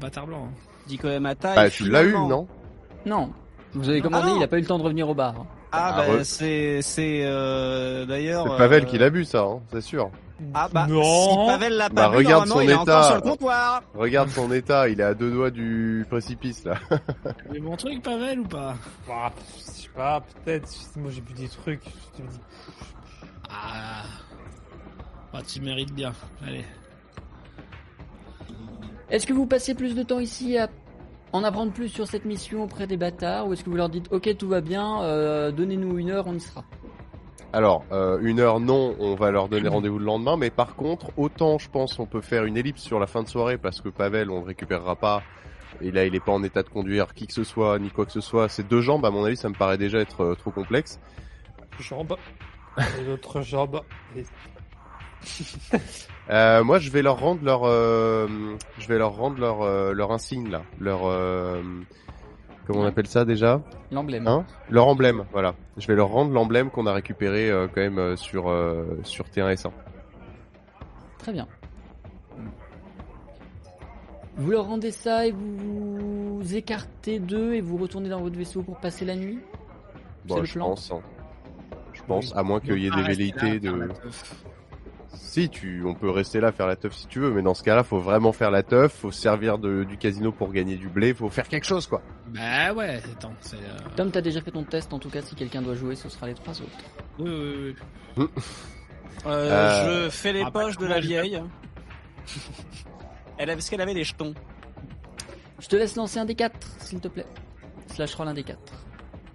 bâtard 0.00 0.26
blanc. 0.26 0.48
dis 0.86 0.96
quand 0.96 1.08
même 1.08 1.26
à 1.26 1.34
taille. 1.34 1.56
Bah, 1.56 1.70
tu 1.70 1.90
l'as 1.90 2.04
eu, 2.04 2.12
non? 2.12 2.46
Non, 3.04 3.32
vous 3.74 3.88
avez 3.88 4.00
commandé, 4.00 4.28
Ah 4.30 4.34
il 4.36 4.42
a 4.42 4.48
pas 4.48 4.58
eu 4.58 4.60
le 4.60 4.66
temps 4.66 4.78
de 4.78 4.84
revenir 4.84 5.08
au 5.08 5.14
bar. 5.14 5.34
Ah, 5.72 5.94
Ah, 5.96 6.04
bah 6.06 6.24
c'est 6.24 6.80
c'est 6.82 7.22
euh, 7.24 8.06
d'ailleurs. 8.06 8.44
C'est 8.48 8.56
Pavel 8.56 8.84
euh, 8.84 8.86
qui 8.86 8.96
l'a 8.98 9.10
bu, 9.10 9.24
ça, 9.24 9.42
hein, 9.42 9.60
c'est 9.70 9.80
sûr. 9.82 10.10
Ah 10.54 10.68
bah 10.72 10.86
Non. 10.88 11.02
si 11.02 11.46
Pavel 11.52 11.72
l'a 11.76 11.88
Bah, 11.88 12.02
pas 12.04 12.10
bu, 12.10 12.16
regarde 12.18 12.46
son 12.46 12.60
il 12.60 12.70
est 12.70 12.72
état. 12.72 12.80
encore 12.82 13.04
sur 13.04 13.14
le 13.16 13.20
comptoir. 13.22 13.82
Regarde 13.94 14.28
son 14.30 14.52
état, 14.52 14.88
il 14.88 15.00
est 15.00 15.04
à 15.04 15.14
deux 15.14 15.30
doigts 15.32 15.50
du 15.50 16.06
précipice, 16.08 16.64
là. 16.64 16.76
Mais 17.50 17.58
bon 17.58 17.76
truc, 17.76 18.02
Pavel, 18.02 18.40
ou 18.40 18.44
pas 18.46 18.74
Bah, 19.06 19.32
je 19.56 19.62
sais 19.62 19.88
pas, 19.94 20.20
peut-être. 20.44 20.68
Moi 20.96 21.10
j'ai 21.10 21.20
bu 21.20 21.32
des 21.32 21.48
trucs. 21.48 21.82
Je 21.84 22.22
te 22.22 22.28
dis. 22.28 22.38
Ah. 23.50 24.02
Ah, 25.32 25.40
tu 25.46 25.60
mérites 25.60 25.92
bien. 25.92 26.12
Allez. 26.46 26.64
Est-ce 29.10 29.26
que 29.26 29.32
vous 29.32 29.46
passez 29.46 29.74
plus 29.74 29.94
de 29.94 30.02
temps 30.02 30.18
ici 30.20 30.56
à 30.58 30.68
en 31.32 31.44
apprendre 31.44 31.72
plus 31.72 31.88
sur 31.88 32.06
cette 32.06 32.24
mission 32.24 32.62
auprès 32.64 32.86
des 32.86 32.96
bâtards 32.96 33.46
ou 33.48 33.52
est-ce 33.52 33.62
que 33.64 33.70
vous 33.70 33.76
leur 33.76 33.88
dites 33.90 34.06
ok 34.12 34.36
tout 34.38 34.48
va 34.48 34.60
bien, 34.62 35.02
euh, 35.02 35.50
donnez-nous 35.50 35.98
une 35.98 36.10
heure, 36.10 36.26
on 36.26 36.34
y 36.34 36.40
sera? 36.40 36.64
Alors, 37.52 37.84
euh, 37.92 38.18
une 38.20 38.40
heure, 38.40 38.60
non, 38.60 38.94
on 38.98 39.14
va 39.14 39.30
leur 39.30 39.48
donner 39.48 39.68
rendez-vous 39.76 39.98
le 39.98 40.04
lendemain, 40.04 40.36
mais 40.36 40.50
par 40.50 40.74
contre, 40.76 41.10
autant 41.16 41.58
je 41.58 41.68
pense 41.70 41.98
on 41.98 42.06
peut 42.06 42.20
faire 42.20 42.44
une 42.44 42.56
ellipse 42.56 42.82
sur 42.82 42.98
la 43.00 43.06
fin 43.06 43.22
de 43.22 43.28
soirée, 43.28 43.58
parce 43.58 43.80
que 43.80 43.88
Pavel, 43.88 44.30
on 44.30 44.40
le 44.40 44.46
récupérera 44.46 44.96
pas, 44.96 45.22
et 45.80 45.90
là, 45.90 46.04
il 46.04 46.14
est 46.14 46.20
pas 46.20 46.32
en 46.32 46.42
état 46.42 46.62
de 46.62 46.68
conduire 46.68 47.14
qui 47.14 47.26
que 47.26 47.32
ce 47.32 47.44
soit, 47.44 47.78
ni 47.78 47.90
quoi 47.90 48.04
que 48.06 48.12
ce 48.12 48.20
soit. 48.20 48.48
Ses 48.48 48.62
deux 48.64 48.80
jambes, 48.80 49.04
à 49.06 49.10
mon 49.10 49.24
avis, 49.24 49.36
ça 49.36 49.48
me 49.48 49.54
paraît 49.54 49.78
déjà 49.78 49.98
être 49.98 50.22
euh, 50.22 50.34
trop 50.34 50.50
complexe. 50.50 50.98
Jambe. 51.80 52.16
Et 52.78 53.04
l'autre 53.04 53.40
jambe. 53.42 53.80
Et- 54.16 54.24
Euh, 56.30 56.62
moi, 56.62 56.78
je 56.78 56.90
vais 56.90 57.00
leur 57.00 57.18
rendre 57.20 57.42
leur, 57.42 57.62
euh, 57.64 58.28
je 58.78 58.86
vais 58.86 58.98
leur 58.98 59.12
rendre 59.16 59.40
leur, 59.40 59.62
euh, 59.62 59.94
leur 59.94 60.12
insigne 60.12 60.50
là, 60.50 60.60
leur, 60.78 61.06
euh, 61.06 61.62
comment 62.68 62.80
on 62.82 62.86
appelle 62.86 63.08
ça 63.08 63.24
déjà 63.24 63.60
L'emblème. 63.90 64.28
Hein 64.28 64.44
Leur 64.70 64.86
emblème, 64.86 65.24
voilà. 65.32 65.54
Je 65.76 65.86
vais 65.88 65.96
leur 65.96 66.08
rendre 66.08 66.30
l'emblème 66.32 66.70
qu'on 66.70 66.86
a 66.86 66.92
récupéré 66.92 67.50
euh, 67.50 67.66
quand 67.66 67.80
même 67.80 67.98
euh, 67.98 68.14
sur 68.16 68.48
euh, 68.48 68.84
sur 69.02 69.24
T1S1. 69.26 69.70
Très 71.18 71.32
bien. 71.32 71.48
Vous 74.36 74.50
leur 74.52 74.66
rendez 74.66 74.92
ça 74.92 75.26
et 75.26 75.32
vous 75.32 76.38
vous 76.38 76.54
écartez 76.54 77.18
d'eux 77.18 77.54
et 77.54 77.60
vous 77.60 77.76
retournez 77.76 78.08
dans 78.08 78.20
votre 78.20 78.36
vaisseau 78.36 78.62
pour 78.62 78.76
passer 78.78 79.04
la 79.04 79.16
nuit? 79.16 79.40
C'est 80.22 80.28
Bon, 80.28 80.38
le 80.38 80.44
je 80.44 80.52
plan 80.52 80.68
pense. 80.68 80.92
hein. 80.92 81.00
Je 81.92 82.02
pense, 82.06 82.36
à 82.36 82.42
moins 82.44 82.60
qu'il 82.60 82.78
y 82.78 82.86
ait 82.86 82.90
des 82.90 83.02
velléités 83.02 83.58
de. 83.58 83.88
Si, 85.14 85.48
tu, 85.48 85.82
on 85.86 85.94
peut 85.94 86.10
rester 86.10 86.40
là 86.40 86.52
faire 86.52 86.66
la 86.66 86.76
teuf 86.76 86.94
si 86.94 87.06
tu 87.06 87.18
veux, 87.20 87.30
mais 87.30 87.42
dans 87.42 87.54
ce 87.54 87.62
cas-là, 87.62 87.82
faut 87.82 87.98
vraiment 87.98 88.32
faire 88.32 88.50
la 88.50 88.62
teuf, 88.62 88.92
faut 88.92 89.10
se 89.10 89.20
servir 89.20 89.58
de, 89.58 89.84
du 89.84 89.96
casino 89.96 90.32
pour 90.32 90.52
gagner 90.52 90.76
du 90.76 90.88
blé, 90.88 91.14
faut 91.14 91.28
faire 91.30 91.48
quelque 91.48 91.64
chose 91.66 91.86
quoi. 91.86 92.02
Bah 92.26 92.72
ouais, 92.74 93.00
attends, 93.12 93.32
c'est. 93.40 93.56
euh, 93.56 93.78
Tom, 93.96 94.10
t'as 94.10 94.20
déjà 94.20 94.40
fait 94.40 94.50
ton 94.50 94.64
test, 94.64 94.92
en 94.92 94.98
tout 94.98 95.08
cas 95.10 95.22
si 95.22 95.34
quelqu'un 95.34 95.62
doit 95.62 95.74
jouer, 95.74 95.94
ce 95.94 96.08
sera 96.08 96.26
les 96.26 96.34
trois 96.34 96.54
autres. 96.60 96.78
Oui, 97.18 97.30
oui, 97.30 97.76
oui. 98.16 98.26
Euh, 99.26 99.26
Euh, 99.26 100.04
je 100.04 100.10
fais 100.10 100.32
les 100.32 100.42
ah 100.42 100.50
bah, 100.50 100.60
poches 100.62 100.76
de 100.78 100.86
la 100.86 101.00
vieille. 101.00 101.42
Elle 103.38 103.50
avait, 103.50 103.58
est-ce 103.58 103.70
qu'elle 103.70 103.80
avait 103.80 103.94
des 103.94 104.04
jetons? 104.04 104.34
Je 105.58 105.68
te 105.68 105.76
laisse 105.76 105.96
lancer 105.96 106.18
un 106.18 106.24
des 106.24 106.34
quatre, 106.34 106.66
s'il 106.80 107.00
te 107.00 107.08
plaît. 107.08 107.26
Slash 107.88 108.14
roll 108.14 108.28
un 108.28 108.34
des 108.34 108.44
quatre. 108.44 108.72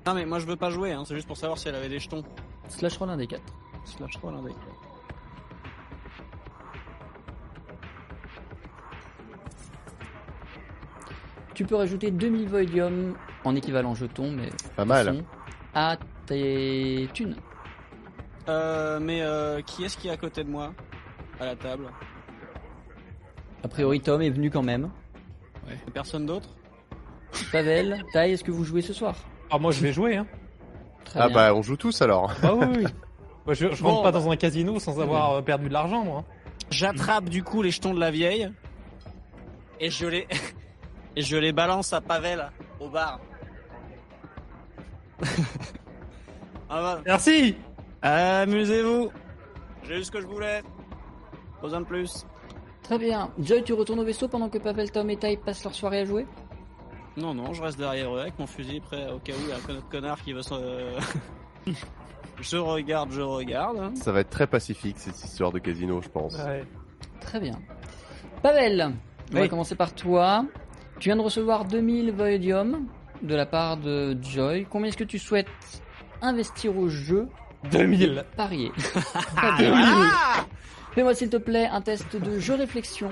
Non 0.06 0.14
mais 0.14 0.26
moi 0.26 0.40
je 0.40 0.46
veux 0.46 0.56
pas 0.56 0.70
jouer, 0.70 0.92
hein, 0.92 1.04
c'est 1.06 1.16
juste 1.16 1.28
pour 1.28 1.38
savoir 1.38 1.58
si 1.58 1.68
elle 1.68 1.76
avait 1.76 1.90
des 1.90 2.00
jetons. 2.00 2.24
Slash 2.70 2.98
roll 2.98 3.10
un 3.10 3.18
des 3.18 3.28
quatre. 3.28 3.54
Slash 3.86 4.16
roll 4.18 4.36
un 4.36 4.44
des 4.44 4.50
quatre. 4.50 4.83
Tu 11.54 11.66
peux 11.66 11.76
rajouter 11.76 12.10
2000 12.12 12.48
Voidium 12.50 13.16
en 13.44 13.56
équivalent 13.56 13.94
jeton, 13.96 14.32
mais 14.32 14.50
Pas 14.76 14.86
mal. 14.86 15.24
à 15.74 15.98
tes 16.26 17.08
thunes. 17.14 17.36
Euh, 18.50 19.00
mais 19.00 19.22
euh, 19.22 19.62
qui 19.62 19.84
est-ce 19.86 19.98
qui 19.98 20.08
est 20.08 20.12
à 20.12 20.18
côté 20.18 20.44
de 20.44 20.50
moi? 20.50 20.74
À 21.40 21.46
la 21.46 21.56
table 21.56 21.86
A 23.64 23.68
priori, 23.68 24.02
Tom 24.02 24.22
est 24.22 24.30
venu 24.30 24.50
quand 24.50 24.64
même. 24.64 24.90
Personne 25.94 26.26
d'autre? 26.26 26.50
Pavel, 27.52 28.04
Tai, 28.14 28.32
est-ce 28.32 28.44
que 28.44 28.52
vous 28.52 28.64
jouez 28.64 28.82
ce 28.82 28.94
soir? 28.94 29.16
Ah, 29.50 29.58
moi, 29.60 29.72
je 29.72 29.82
vais 29.82 29.94
jouer, 29.94 30.18
hein. 30.18 30.28
Très 31.06 31.20
Ah 31.20 31.28
bien. 31.28 31.36
bah 31.36 31.54
on 31.56 31.62
joue 31.62 31.78
tous 31.78 32.02
alors. 32.02 32.32
Ah 32.44 32.54
oui, 32.56 32.66
oui. 32.78 32.84
Moi, 33.46 33.54
je, 33.56 33.74
je 33.74 33.84
Bon, 33.84 33.90
rentre 33.90 34.04
pas 34.04 34.12
bah. 34.14 34.20
dans 34.20 34.32
un 34.32 34.38
casino 34.38 34.80
sans 34.80 35.02
avoir 35.02 35.32
euh, 35.34 35.42
perdu 35.42 35.68
de 35.68 35.74
l'argent, 35.74 36.06
moi. 36.06 36.24
J'attrape 36.70 37.26
du 37.26 37.44
coup 37.44 37.62
les 37.62 37.72
jetons 37.72 37.94
de 37.94 38.00
la 38.00 38.10
vieille 38.10 38.50
et 39.82 39.90
je 39.90 40.08
les 40.08 40.28
et 41.16 41.22
je 41.22 41.38
les 41.38 41.52
balance 41.52 41.94
à 41.94 42.02
Pavel 42.02 42.50
au 42.80 42.90
bar. 42.90 43.20
ah 46.70 46.82
bah, 46.82 47.02
Merci 47.06 47.56
Amusez-vous. 48.02 49.12
J'ai 49.88 50.00
eu 50.00 50.04
ce 50.04 50.12
que 50.12 50.20
je 50.20 50.28
voulais. 50.28 50.62
Pas 50.62 51.62
besoin 51.64 51.82
de 51.82 51.86
plus. 51.86 52.26
Très 52.84 52.98
bien. 52.98 53.32
Joy, 53.40 53.64
tu 53.64 53.74
retournes 53.74 54.02
au 54.02 54.04
vaisseau 54.04 54.28
pendant 54.28 54.50
que 54.50 54.58
Pavel, 54.58 54.92
Tom 54.92 55.10
et 55.10 55.16
Tai 55.16 55.38
passent 55.38 55.64
leur 55.64 55.74
soirée 55.74 56.02
à 56.02 56.06
jouer? 56.06 56.26
Non, 57.16 57.34
non, 57.34 57.54
je 57.54 57.62
reste 57.62 57.78
derrière 57.78 58.14
eux 58.14 58.20
avec 58.20 58.38
mon 58.40 58.48
fusil 58.48 58.82
prêt 58.82 59.10
au 59.10 59.20
cas 59.20 59.34
où 59.34 59.42
il 59.44 59.50
y 59.50 59.52
a 59.52 59.56
un 59.56 59.78
autre 59.78 59.88
connard 59.90 60.22
qui 60.22 60.34
veut 60.34 60.42
se... 60.42 60.56
je 62.42 62.58
regarde, 62.58 63.12
je 63.12 63.22
regarde. 63.22 63.78
hein. 63.78 63.94
Ça 63.96 64.12
va 64.12 64.20
être 64.22 64.32
très 64.32 64.48
pacifique 64.48 64.98
cette 64.98 65.24
histoire 65.24 65.52
de 65.52 65.60
casino, 65.60 66.02
je 66.02 66.10
pense. 66.10 66.36
Ouais. 66.38 66.66
Très 67.22 67.40
bien. 67.40 67.60
Pavel, 68.42 68.94
on 69.32 69.40
va 69.40 69.48
commencer 69.48 69.76
par 69.76 69.94
toi. 69.94 70.46
Tu 71.00 71.10
viens 71.10 71.16
de 71.16 71.22
recevoir 71.22 71.66
2000 71.66 72.12
Voidium 72.12 72.88
de 73.22 73.36
la 73.36 73.46
part 73.46 73.78
de 73.78 74.18
Joy. 74.22 74.66
Combien 74.70 74.90
est-ce 74.90 74.98
que 74.98 75.04
tu 75.04 75.20
souhaites 75.20 75.48
investir 76.22 76.78
au 76.78 76.90
jeu 76.90 77.28
2000 77.72 78.26
Parier. 78.36 78.72
Bien. 79.58 80.46
Fais-moi 80.94 81.16
s'il 81.16 81.30
te 81.30 81.38
plaît 81.38 81.68
un 81.68 81.82
test 81.82 82.16
de 82.16 82.40
jeu 82.40 82.56
réflexion. 82.56 83.10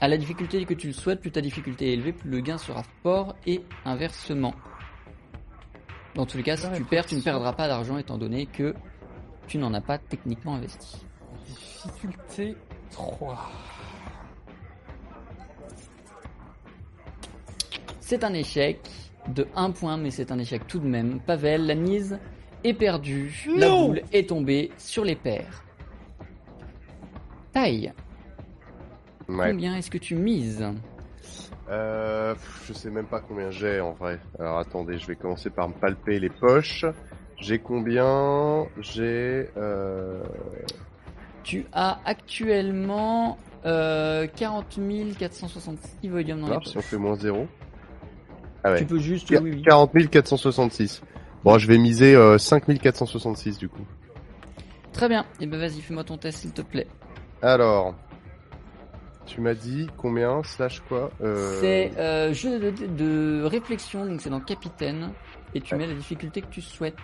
À 0.00 0.06
la 0.06 0.16
difficulté 0.16 0.64
que 0.64 0.74
tu 0.74 0.88
le 0.88 0.92
souhaites, 0.92 1.20
plus 1.20 1.32
ta 1.32 1.40
difficulté 1.40 1.90
est 1.90 1.94
élevée, 1.94 2.12
plus 2.12 2.30
le 2.30 2.40
gain 2.40 2.56
sera 2.56 2.82
fort 3.02 3.34
et 3.46 3.62
inversement. 3.84 4.54
Dans 6.14 6.24
tous 6.24 6.36
les 6.36 6.44
cas, 6.44 6.56
si 6.56 6.66
tu 6.72 6.84
perds, 6.84 7.06
tu 7.06 7.16
ne 7.16 7.20
perdras 7.20 7.52
pas 7.52 7.68
d'argent 7.68 7.98
étant 7.98 8.16
donné 8.16 8.46
que 8.46 8.74
tu 9.48 9.58
n'en 9.58 9.74
as 9.74 9.80
pas 9.80 9.98
techniquement 9.98 10.54
investi. 10.54 11.04
Difficulté 11.46 12.56
3. 12.90 13.50
C'est 18.08 18.24
un 18.24 18.32
échec 18.32 18.80
de 19.34 19.46
1 19.54 19.70
point, 19.72 19.98
mais 19.98 20.10
c'est 20.10 20.32
un 20.32 20.38
échec 20.38 20.66
tout 20.66 20.78
de 20.78 20.86
même. 20.86 21.20
Pavel, 21.20 21.66
la 21.66 21.74
mise 21.74 22.18
est 22.64 22.72
perdue. 22.72 23.46
La 23.54 23.68
boule 23.68 24.00
est 24.14 24.30
tombée 24.30 24.70
sur 24.78 25.04
les 25.04 25.14
paires. 25.14 25.62
Taille, 27.52 27.92
Ouais. 29.28 29.50
combien 29.50 29.76
est-ce 29.76 29.90
que 29.90 29.98
tu 29.98 30.14
mises 30.14 30.64
Euh, 31.68 32.34
je 32.64 32.72
sais 32.72 32.88
même 32.88 33.04
pas 33.04 33.20
combien 33.20 33.50
j'ai 33.50 33.78
en 33.78 33.92
vrai. 33.92 34.18
Alors 34.38 34.56
attendez, 34.56 34.96
je 34.96 35.06
vais 35.06 35.14
commencer 35.16 35.50
par 35.50 35.68
me 35.68 35.74
palper 35.74 36.18
les 36.18 36.30
poches. 36.30 36.86
J'ai 37.36 37.58
combien 37.58 38.64
J'ai 38.80 39.50
euh... 39.58 40.22
Tu 41.44 41.66
as 41.74 41.98
actuellement 42.06 43.36
euh, 43.66 44.26
40 44.34 44.78
466 45.18 46.08
volumes 46.08 46.40
dans 46.40 46.46
ça 46.46 46.52
les 46.52 46.56
marche 46.56 46.68
si 46.68 46.76
on 46.78 46.80
poches. 46.80 46.88
fait 46.88 46.96
moins 46.96 47.16
0 47.16 47.46
Ah 48.64 48.72
ouais. 48.72 48.78
Tu 48.78 48.86
peux 48.86 48.98
juste, 48.98 49.28
Qu- 49.28 49.38
oui, 49.38 49.50
oui. 49.54 49.62
40 49.62 50.08
466. 50.10 51.02
Bon, 51.44 51.58
je 51.58 51.66
vais 51.68 51.78
miser 51.78 52.14
euh, 52.16 52.38
5 52.38 52.64
466 52.80 53.58
du 53.58 53.68
coup. 53.68 53.84
Très 54.92 55.08
bien. 55.08 55.24
Et 55.40 55.46
ben 55.46 55.58
vas-y, 55.60 55.80
fais-moi 55.80 56.04
ton 56.04 56.16
test 56.18 56.38
s'il 56.40 56.52
te 56.52 56.62
plaît. 56.62 56.88
Alors, 57.42 57.94
tu 59.26 59.40
m'as 59.40 59.54
dit 59.54 59.86
combien 59.96 60.42
slash 60.42 60.80
quoi 60.88 61.10
euh... 61.22 61.60
C'est 61.60 61.92
euh, 61.98 62.32
jeu 62.32 62.58
de, 62.58 62.86
de 62.86 63.44
réflexion, 63.44 64.04
donc 64.06 64.20
c'est 64.20 64.30
dans 64.30 64.40
Capitaine. 64.40 65.10
Et 65.54 65.60
tu 65.60 65.74
Ouais. 65.74 65.80
mets 65.80 65.86
la 65.86 65.94
difficulté 65.94 66.40
que 66.42 66.48
tu 66.48 66.60
souhaites. 66.60 66.96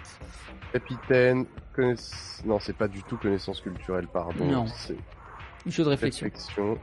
Capitaine, 0.73 1.47
connaiss... 1.75 2.43
non, 2.45 2.59
c'est 2.59 2.77
pas 2.77 2.89
du 2.89 3.03
tout 3.05 3.17
connaissance 3.17 3.61
culturelle, 3.61 4.09
pardon. 4.13 4.45
Non. 4.45 4.67
C'est 4.67 4.97
Jeu 5.67 5.85
de 5.85 5.91
réflexion. 5.91 6.25
réflexion. 6.27 6.79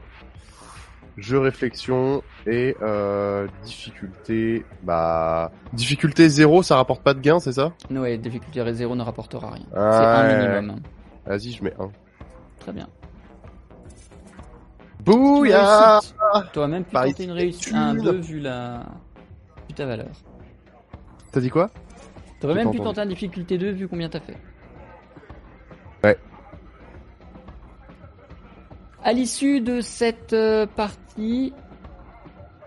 Jeu 1.18 1.38
réflexion 1.38 2.22
et 2.46 2.76
euh, 2.80 3.46
difficulté. 3.64 4.64
Bah, 4.82 5.52
difficulté 5.72 6.28
0, 6.28 6.62
ça 6.62 6.76
rapporte 6.76 7.02
pas 7.02 7.14
de 7.14 7.20
gain, 7.20 7.38
c'est 7.38 7.52
ça? 7.52 7.72
Ouais, 7.90 8.16
difficulté 8.16 8.62
0 8.72 8.96
ne 8.96 9.02
rapportera 9.02 9.50
rien. 9.50 9.66
Ah 9.74 9.90
c'est 9.92 10.34
un 10.34 10.56
minimum. 10.58 10.80
Vas-y, 11.26 11.52
je 11.52 11.62
mets 11.62 11.74
1. 11.78 11.90
Très 12.60 12.72
bien. 12.72 12.88
Bouya 15.04 15.98
Réussite. 15.98 16.14
T'aurais 16.52 16.68
même 16.68 16.84
pu 16.84 16.92
Par 16.92 17.04
tenter 17.04 17.24
une 17.24 17.32
réussite 17.32 17.74
un 17.74 17.94
2 17.94 18.12
vu 18.20 18.40
la 18.40 18.84
vu 19.68 19.74
ta 19.74 19.84
valeur. 19.84 20.08
T'as 21.32 21.40
dit 21.40 21.50
quoi? 21.50 21.70
T'aurais 22.40 22.54
même 22.54 22.70
pu 22.70 22.80
tenter 22.80 23.00
un 23.00 23.06
difficulté 23.06 23.58
2 23.58 23.70
vu 23.70 23.88
combien 23.88 24.08
t'as 24.08 24.20
fait. 24.20 24.36
À 29.04 29.12
l'issue 29.12 29.60
de 29.60 29.80
cette 29.80 30.32
euh, 30.32 30.66
partie, 30.66 31.52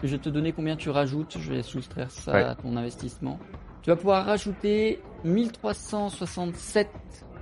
je 0.03 0.07
vais 0.09 0.17
te 0.17 0.29
donner 0.29 0.51
combien 0.51 0.75
tu 0.75 0.89
rajoutes, 0.89 1.38
je 1.39 1.53
vais 1.53 1.63
soustraire 1.63 2.11
ça 2.11 2.33
Ouais. 2.33 2.43
à 2.43 2.55
ton 2.55 2.75
investissement. 2.75 3.39
Tu 3.81 3.89
vas 3.89 3.95
pouvoir 3.95 4.25
rajouter 4.25 4.99
1367 5.23 6.89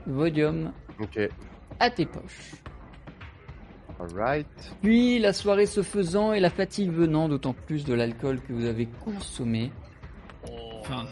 Vodium 0.06 0.72
à 1.80 1.89
tes 1.89 2.06
poches. 2.06 2.52
Alright. 4.00 4.48
Puis, 4.82 5.18
la 5.20 5.34
soirée 5.34 5.66
se 5.66 5.82
faisant 5.82 6.34
et 6.34 6.39
la 6.39 6.50
fatigue 6.50 6.91
venant, 6.91 7.30
d'autant 7.30 7.54
plus 7.54 7.86
de 7.86 7.94
l'alcool 7.94 8.41
que 8.41 8.54
vous 8.54 8.66
avez 8.66 8.86
consommé, 9.04 9.72
Enfin, 10.82 11.06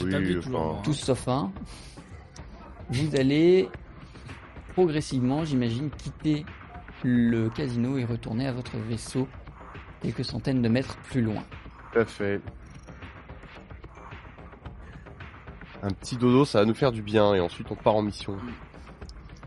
Oui, 0.00 0.36
moi, 0.50 0.74
hein. 0.78 0.80
tous 0.82 0.94
sauf 0.94 1.28
un, 1.28 1.52
vous 2.90 3.14
allez 3.14 3.68
progressivement, 4.72 5.44
j'imagine, 5.44 5.90
quitter 5.90 6.44
le 7.04 7.50
casino 7.50 7.98
et 7.98 8.04
retourner 8.04 8.46
à 8.46 8.52
votre 8.52 8.76
vaisseau 8.76 9.28
quelques 10.00 10.24
centaines 10.24 10.62
de 10.62 10.68
mètres 10.68 10.96
plus 10.98 11.22
loin. 11.22 11.42
Tout 11.92 12.00
à 12.00 12.04
fait. 12.04 12.40
Un 15.82 15.90
petit 15.90 16.16
dodo, 16.16 16.44
ça 16.44 16.60
va 16.60 16.64
nous 16.64 16.74
faire 16.74 16.92
du 16.92 17.02
bien 17.02 17.34
et 17.34 17.40
ensuite 17.40 17.70
on 17.70 17.74
part 17.74 17.96
en 17.96 18.02
mission. 18.02 18.36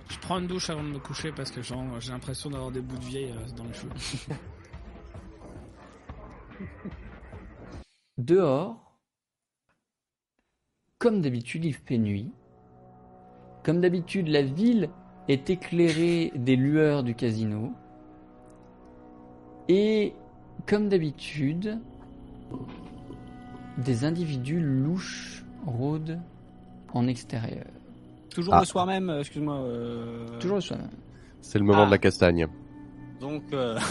Je 0.09 0.19
prends 0.19 0.39
une 0.39 0.47
douche 0.47 0.69
avant 0.69 0.83
de 0.83 0.89
me 0.89 0.99
coucher 0.99 1.31
parce 1.31 1.51
que 1.51 1.61
j'ai 1.61 2.11
l'impression 2.11 2.49
d'avoir 2.49 2.71
des 2.71 2.81
bouts 2.81 2.97
de 2.97 3.05
vieille 3.05 3.31
euh, 3.31 3.51
dans 3.55 3.63
les 3.63 3.73
cheveux. 3.73 3.89
Dehors, 8.17 8.97
comme 10.97 11.21
d'habitude, 11.21 11.65
il 11.65 11.73
fait 11.73 11.97
nuit. 11.97 12.31
Comme 13.63 13.81
d'habitude, 13.81 14.27
la 14.27 14.41
ville 14.41 14.89
est 15.27 15.49
éclairée 15.49 16.31
des 16.35 16.55
lueurs 16.55 17.03
du 17.03 17.15
casino. 17.15 17.71
Et 19.67 20.13
comme 20.67 20.89
d'habitude, 20.89 21.79
des 23.77 24.05
individus 24.05 24.59
louches 24.59 25.43
rôdent 25.65 26.19
en 26.93 27.07
extérieur. 27.07 27.65
Toujours 28.29 28.53
Ah. 28.53 28.59
le 28.59 28.65
soir 28.65 28.85
même, 28.85 29.09
euh, 29.09 29.19
excuse-moi. 29.21 29.55
euh, 29.55 30.39
Toujours 30.39 30.55
le 30.57 30.61
soir. 30.61 30.79
C'est 31.41 31.57
le 31.59 31.65
moment 31.65 31.83
Ah. 31.83 31.85
de 31.87 31.91
la 31.91 31.97
castagne. 31.97 32.47
Donc, 33.19 33.43
euh, 33.53 33.77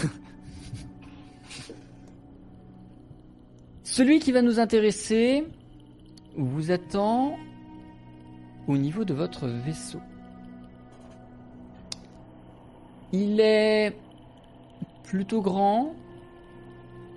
Celui 3.83 4.19
qui 4.19 4.31
va 4.31 4.41
nous 4.41 4.59
intéresser 4.59 5.45
vous 6.35 6.71
attend 6.71 7.37
au 8.67 8.77
niveau 8.77 9.05
de 9.05 9.13
votre 9.13 9.47
vaisseau. 9.47 9.99
Il 13.17 13.39
est 13.39 13.95
plutôt 15.03 15.41
grand, 15.41 15.95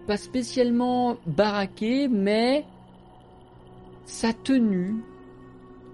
pas 0.07 0.16
spécialement 0.16 1.16
baraqué, 1.26 2.07
mais 2.07 2.64
sa 4.05 4.32
tenue 4.32 5.03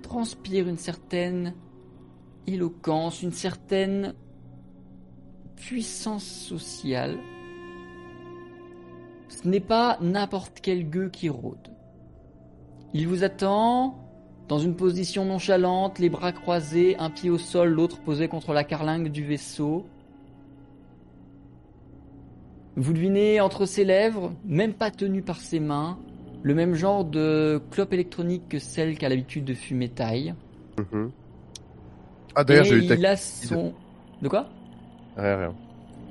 transpire 0.02 0.68
une 0.68 0.76
certaine 0.76 1.55
éloquence, 2.46 3.22
une 3.22 3.32
certaine 3.32 4.12
puissance 5.57 6.26
sociale. 6.26 7.18
Ce 9.30 9.48
n'est 9.48 9.59
pas 9.59 9.96
n'importe 10.02 10.59
quel 10.61 10.90
gueux 10.90 11.09
qui 11.09 11.30
rôde. 11.30 11.72
Il 12.92 13.09
vous 13.09 13.24
attend 13.24 14.05
dans 14.48 14.59
une 14.59 14.76
position 14.76 15.24
nonchalante, 15.24 15.98
les 15.98 16.11
bras 16.11 16.32
croisés, 16.32 16.94
un 16.98 17.09
pied 17.09 17.30
au 17.30 17.38
sol, 17.38 17.70
l'autre 17.70 18.00
posé 18.00 18.28
contre 18.28 18.52
la 18.52 18.64
carlingue 18.64 19.09
du 19.09 19.24
vaisseau. 19.24 19.86
Vous 22.77 22.93
devinez 22.93 23.41
entre 23.41 23.66
ses 23.66 23.85
lèvres, 23.85 24.33
même 24.45 24.72
pas 24.75 24.91
tenu 24.91 25.22
par 25.22 25.37
ses 25.41 25.61
mains, 25.61 25.99
le 26.43 26.55
même 26.55 26.75
genre 26.75 27.05
de 27.05 27.61
clope 27.70 27.93
électronique 27.93 28.49
que 28.49 28.59
celle 28.59 28.99
qu'a 28.99 29.09
l'habitude 29.09 29.45
de 29.45 29.55
fumer 29.55 29.89
taille. 29.89 30.35
Mhm. 30.79 31.11
Ah 32.35 32.43
d'ailleurs 32.45 32.64
j'ai 32.64 32.77
eu 32.77 32.83
il 32.83 33.07
a 33.07 33.16
son... 33.16 33.72
De 34.20 34.29
quoi? 34.29 34.49
Rien, 35.16 35.37
rien. 35.37 35.55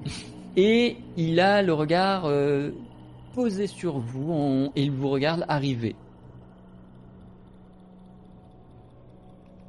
Et 0.56 0.98
il 1.18 1.40
a 1.40 1.62
le 1.64 1.74
regard 1.74 2.26
euh, 2.26 2.72
posé 3.34 3.66
sur 3.68 3.98
vous 4.00 4.32
en- 4.32 4.66
et 4.76 4.84
il 4.84 4.92
vous 4.92 5.10
regarde 5.10 5.44
arriver. 5.48 5.96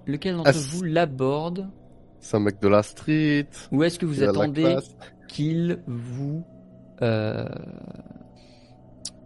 Lequel 0.06 0.36
d'entre 0.36 0.52
vous 0.52 0.82
l'aborde? 0.82 1.68
C'est 2.20 2.36
un 2.36 2.40
mec 2.40 2.60
de 2.60 2.68
la 2.68 2.82
street. 2.82 3.48
ou 3.72 3.82
est-ce 3.82 3.98
que 3.98 4.06
vous 4.06 4.22
attendez 4.22 4.76
qu'il 5.28 5.78
vous 5.86 6.44
euh, 7.02 7.48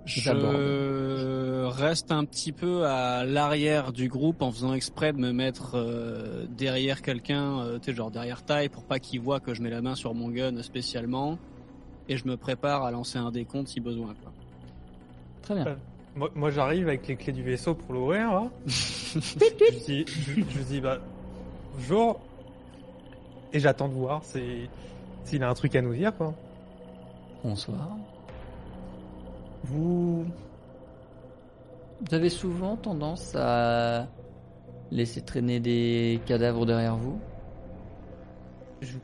Je 0.07 1.64
reste 1.66 2.11
un 2.12 2.25
petit 2.25 2.53
peu 2.53 2.87
à 2.87 3.25
l'arrière 3.25 3.93
du 3.93 4.09
groupe 4.09 4.43
en 4.43 4.51
faisant 4.51 4.73
exprès 4.75 5.12
de 5.12 5.19
me 5.19 5.33
mettre 5.33 5.73
euh, 5.77 6.47
derrière 6.57 7.03
quelqu'un, 7.03 7.61
euh, 7.61 7.79
tu 7.79 7.91
sais, 7.91 7.97
genre 7.97 8.11
derrière 8.11 8.43
taille, 8.45 8.69
pour 8.69 8.85
pas 8.85 8.99
qu'il 8.99 9.21
voit 9.21 9.39
que 9.41 9.53
je 9.55 9.62
mets 9.62 9.71
la 9.71 9.83
main 9.83 9.95
sur 9.95 10.14
mon 10.14 10.29
gun 10.31 10.62
spécialement. 10.62 11.39
Et 12.09 12.16
je 12.16 12.27
me 12.27 12.37
prépare 12.39 12.85
à 12.85 12.91
lancer 12.91 13.19
un 13.19 13.31
décompte 13.31 13.69
si 13.69 13.81
besoin. 13.81 14.14
Quoi. 14.23 14.33
Très 15.43 15.55
bien. 15.57 15.77
Moi, 16.16 16.31
moi, 16.35 16.51
j'arrive 16.51 16.89
avec 16.89 17.07
les 17.07 17.16
clés 17.16 17.35
du 17.35 17.43
vaisseau 17.43 17.75
pour 17.75 17.93
l'ouvrir. 17.93 18.45
Je, 18.66 19.85
dis, 19.87 20.05
je, 20.07 20.33
je 20.43 20.62
dis 20.64 20.81
bah 20.83 20.99
bonjour 21.75 22.21
et 23.55 23.59
j'attends 23.59 23.89
de 23.89 23.95
voir 23.95 24.23
si- 24.23 24.69
s'il 25.25 25.43
a 25.43 25.49
un 25.49 25.55
truc 25.55 25.75
à 25.77 25.81
nous 25.81 25.95
dire 25.95 26.14
quoi. 26.14 26.35
Bonsoir. 27.45 27.97
Vous... 29.64 30.24
vous 32.01 32.14
avez 32.14 32.30
souvent 32.30 32.76
tendance 32.76 33.34
à 33.36 34.07
laisser 34.91 35.20
traîner 35.22 35.61
des 35.61 36.20
cadavres 36.26 36.66
derrière 36.66 36.97
vous? 36.97 37.18
Je- 38.80 38.99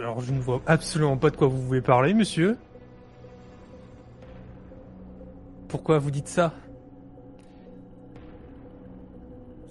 alors 0.00 0.20
je 0.20 0.32
ne 0.32 0.40
vois 0.40 0.60
absolument 0.66 1.16
pas 1.16 1.30
de 1.30 1.36
quoi 1.36 1.46
vous 1.46 1.62
voulez 1.62 1.80
parler, 1.80 2.14
monsieur. 2.14 2.56
Pourquoi 5.68 5.98
vous 5.98 6.10
dites 6.10 6.28
ça? 6.28 6.52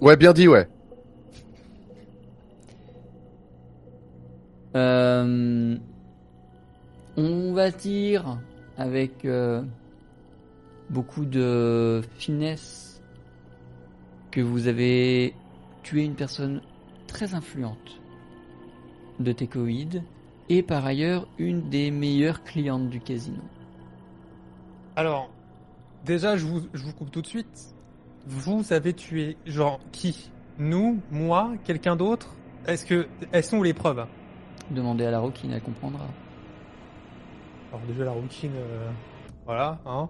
Ouais, 0.00 0.16
bien 0.16 0.32
dit, 0.32 0.48
ouais. 0.48 0.68
Euh, 4.76 5.76
on 7.18 7.52
va 7.52 7.72
dire 7.72 8.38
avec 8.76 9.24
euh, 9.24 9.62
beaucoup 10.88 11.24
de 11.24 12.00
finesse 12.16 13.02
que 14.30 14.40
vous 14.40 14.68
avez 14.68 15.34
tué 15.82 16.04
une 16.04 16.14
personne 16.14 16.62
très 17.08 17.34
influente 17.34 18.00
de 19.18 19.32
Tecoïd 19.32 20.04
et 20.48 20.62
par 20.62 20.86
ailleurs 20.86 21.26
une 21.38 21.68
des 21.68 21.90
meilleures 21.90 22.44
clientes 22.44 22.88
du 22.88 23.00
casino. 23.00 23.42
Alors, 24.94 25.28
déjà, 26.04 26.36
je 26.36 26.46
vous, 26.46 26.60
je 26.72 26.84
vous 26.84 26.92
coupe 26.92 27.10
tout 27.10 27.22
de 27.22 27.26
suite. 27.26 27.74
Vous 28.26 28.72
avez 28.72 28.92
tué, 28.92 29.36
genre, 29.44 29.80
qui? 29.90 30.30
Nous? 30.58 31.00
Moi? 31.10 31.54
Quelqu'un 31.64 31.96
d'autre? 31.96 32.36
Est-ce 32.66 32.86
que... 32.86 33.08
Elles 33.32 33.44
sont 33.44 33.58
où 33.58 33.62
les 33.64 33.74
preuves 33.74 34.06
Demandez 34.70 35.04
à 35.04 35.10
la 35.10 35.18
Roquine, 35.18 35.52
elle 35.52 35.62
comprendra. 35.62 36.06
Alors 37.72 37.84
déjà, 37.86 38.04
la 38.04 38.10
rouquine... 38.12 38.52
euh, 38.56 38.90
Voilà, 39.44 39.78
hein 39.86 40.08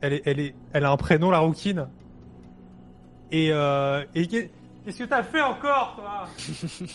elle, 0.00 0.12
est, 0.14 0.22
elle, 0.26 0.40
est, 0.40 0.54
elle 0.72 0.84
a 0.84 0.90
un 0.90 0.96
prénom, 0.96 1.30
la 1.30 1.38
rouquine. 1.38 1.88
Et, 3.32 3.48
euh, 3.50 4.04
et 4.14 4.26
qu'est- 4.26 4.50
qu'est-ce 4.84 4.98
que 4.98 5.04
t'as 5.04 5.22
fait 5.22 5.40
encore, 5.42 5.96
toi? 5.96 6.28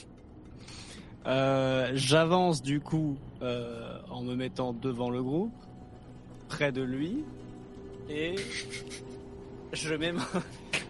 Euh, 1.28 1.92
J'avance 1.96 2.62
du 2.64 2.80
coup 2.80 3.18
euh, 3.42 4.00
en 4.10 4.22
me 4.24 4.36
mettant 4.36 4.72
devant 4.74 5.10
le 5.10 5.22
groupe, 5.22 5.54
près 6.48 6.72
de 6.72 6.82
lui, 6.82 7.24
et 8.10 8.36
je, 9.74 9.94
mets 9.96 10.14
ma- 10.14 10.22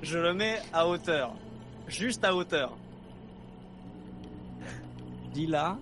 je 0.03 0.19
le 0.19 0.33
mets 0.35 0.59
à 0.71 0.87
hauteur, 0.87 1.33
juste 1.87 2.23
à 2.23 2.33
hauteur. 2.35 2.77
Dis 5.33 5.47
là. 5.47 5.77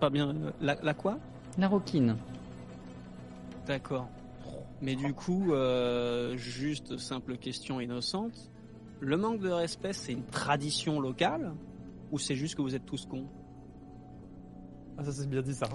Pas- 0.00 0.10
bien. 0.10 0.28
euh, 0.30 0.50
La, 0.60 0.76
la 0.82 0.94
quoi? 0.94 1.18
La 1.58 1.68
Roquine. 1.68 2.16
D'accord. 3.66 4.08
Mais 4.82 4.94
du 4.94 5.12
coup, 5.14 5.52
euh, 5.52 6.36
juste 6.36 6.98
simple 6.98 7.36
question 7.36 7.80
innocente. 7.80 8.50
Le 9.00 9.16
manque 9.16 9.40
de 9.40 9.48
respect, 9.50 9.92
c'est 9.92 10.12
une 10.12 10.24
tradition 10.24 11.00
locale 11.00 11.52
ou 12.12 12.18
c'est 12.18 12.36
juste 12.36 12.54
que 12.54 12.62
vous 12.62 12.74
êtes 12.74 12.86
tous 12.86 13.06
cons? 13.06 13.26
Ah, 14.98 15.04
ça 15.04 15.12
c'est 15.12 15.28
bien 15.28 15.42
dit, 15.42 15.54
ça. 15.54 15.68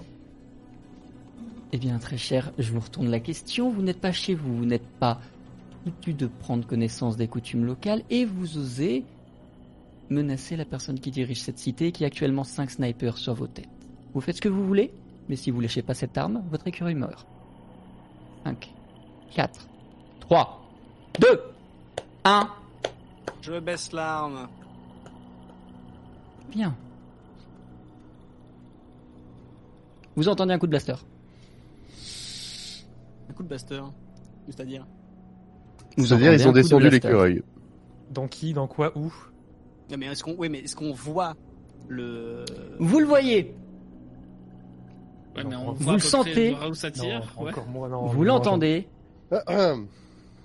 Eh 1.72 1.78
bien, 1.78 1.98
très 1.98 2.16
cher, 2.16 2.52
je 2.58 2.72
vous 2.72 2.80
retourne 2.80 3.08
la 3.08 3.20
question. 3.20 3.70
Vous 3.70 3.82
n'êtes 3.82 4.00
pas 4.00 4.12
chez 4.12 4.34
vous, 4.34 4.56
vous 4.56 4.64
n'êtes 4.66 4.86
pas 4.98 5.20
foutu 5.84 6.14
de 6.14 6.26
prendre 6.26 6.66
connaissance 6.66 7.16
des 7.16 7.28
coutumes 7.28 7.64
locales 7.64 8.02
et 8.10 8.24
vous 8.24 8.56
osez 8.58 9.04
menacer 10.10 10.56
la 10.56 10.64
personne 10.64 11.00
qui 11.00 11.10
dirige 11.10 11.40
cette 11.42 11.58
cité 11.58 11.88
et 11.88 11.92
qui 11.92 12.04
a 12.04 12.06
actuellement 12.08 12.44
5 12.44 12.70
snipers 12.70 13.16
sur 13.18 13.34
vos 13.34 13.46
têtes. 13.46 13.68
Vous 14.14 14.20
faites 14.20 14.36
ce 14.36 14.40
que 14.40 14.48
vous 14.48 14.66
voulez, 14.66 14.92
mais 15.28 15.36
si 15.36 15.50
vous 15.50 15.60
lâchez 15.60 15.82
pas 15.82 15.94
cette 15.94 16.16
arme, 16.18 16.42
votre 16.50 16.66
écureuil 16.66 16.94
meurt. 16.94 17.26
5, 18.44 18.72
4, 19.34 19.68
3, 20.20 20.70
2, 21.20 21.40
1. 22.24 22.48
Je 23.40 23.58
baisse 23.60 23.92
l'arme. 23.92 24.48
Bien. 26.50 26.76
Vous 30.14 30.28
entendez 30.28 30.52
un 30.52 30.58
coup 30.58 30.66
de 30.66 30.70
blaster? 30.70 30.94
Un 33.30 33.32
coup 33.32 33.42
de 33.42 33.48
blaster. 33.48 33.80
C'est-à-dire? 34.46 34.86
Vous 35.96 36.12
entendez 36.12 36.34
ils 36.34 36.48
ont 36.48 36.52
de 36.52 36.60
descendu 36.60 36.90
l'écureuil. 36.90 37.42
Dans 38.10 38.28
qui 38.28 38.52
Dans 38.52 38.66
quoi 38.66 38.96
Où? 38.96 39.12
Non, 39.90 39.96
mais 39.98 40.06
est-ce 40.06 40.22
qu'on, 40.22 40.34
oui, 40.36 40.48
mais 40.48 40.60
est-ce 40.60 40.76
qu'on 40.76 40.92
voit 40.92 41.34
le 41.88 42.44
Vous 42.78 43.00
le 43.00 43.06
voyez, 43.06 43.54
Ouais, 45.36 45.44
mais 45.44 45.50
Non, 45.50 45.68
on 45.68 45.72
vous 45.72 45.92
le 45.92 45.98
sentez 45.98 46.52
près 46.52 46.68
Où 46.68 46.74
ça 46.74 46.90
tire 46.90 47.24
Non, 47.36 47.42
ouais. 47.44 47.50
encore 47.50 47.66
moi, 47.66 47.88
non. 47.88 48.06
vous 48.06 48.24
l'entendez. 48.24 48.88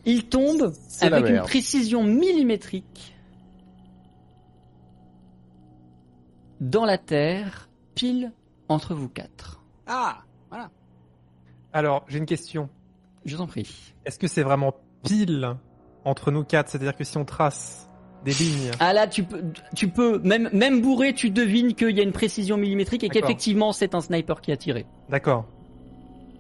Il 0.05 0.25
tombe 0.29 0.73
avec 1.01 1.27
une 1.27 1.41
précision 1.41 2.03
millimétrique 2.03 3.13
dans 6.61 6.85
la 6.85 6.97
terre, 6.97 7.69
pile 7.95 8.31
entre 8.69 8.93
vous 8.95 9.09
quatre. 9.09 9.61
Ah, 9.85 10.19
voilà. 10.49 10.69
Alors, 11.73 12.05
j'ai 12.07 12.17
une 12.17 12.25
question. 12.25 12.69
Je 13.25 13.35
vous 13.35 13.41
en 13.41 13.47
prie. 13.47 13.93
Est-ce 14.05 14.17
que 14.17 14.27
c'est 14.27 14.43
vraiment 14.43 14.73
pile 15.03 15.55
entre 16.05 16.31
nous 16.31 16.43
quatre? 16.43 16.69
C'est-à-dire 16.69 16.95
que 16.95 17.03
si 17.03 17.17
on 17.17 17.25
trace 17.25 17.86
des 18.27 18.43
lignes... 18.43 18.71
Ah 18.79 18.93
là, 18.93 19.07
tu 19.07 19.23
peux, 19.23 19.41
tu 19.75 19.87
peux 19.87 20.19
même, 20.19 20.49
même 20.53 20.81
bourré, 20.81 21.13
tu 21.13 21.29
devines 21.29 21.73
qu'il 21.73 21.95
y 21.95 21.99
a 21.99 22.03
une 22.03 22.11
précision 22.11 22.57
millimétrique 22.57 23.03
et 23.03 23.09
qu'effectivement 23.09 23.71
c'est 23.73 23.95
un 23.95 24.01
sniper 24.01 24.41
qui 24.41 24.51
a 24.51 24.57
tiré. 24.57 24.85
D'accord. 25.09 25.45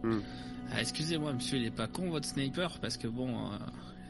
Ah, 0.03 0.79
Excusez-moi, 0.81 1.33
monsieur, 1.33 1.57
il 1.57 1.65
est 1.65 1.71
pas 1.75 1.87
con 1.87 2.09
votre 2.09 2.27
sniper 2.27 2.77
parce 2.81 2.97
que 2.97 3.07
bon, 3.07 3.29
euh, 3.29 3.57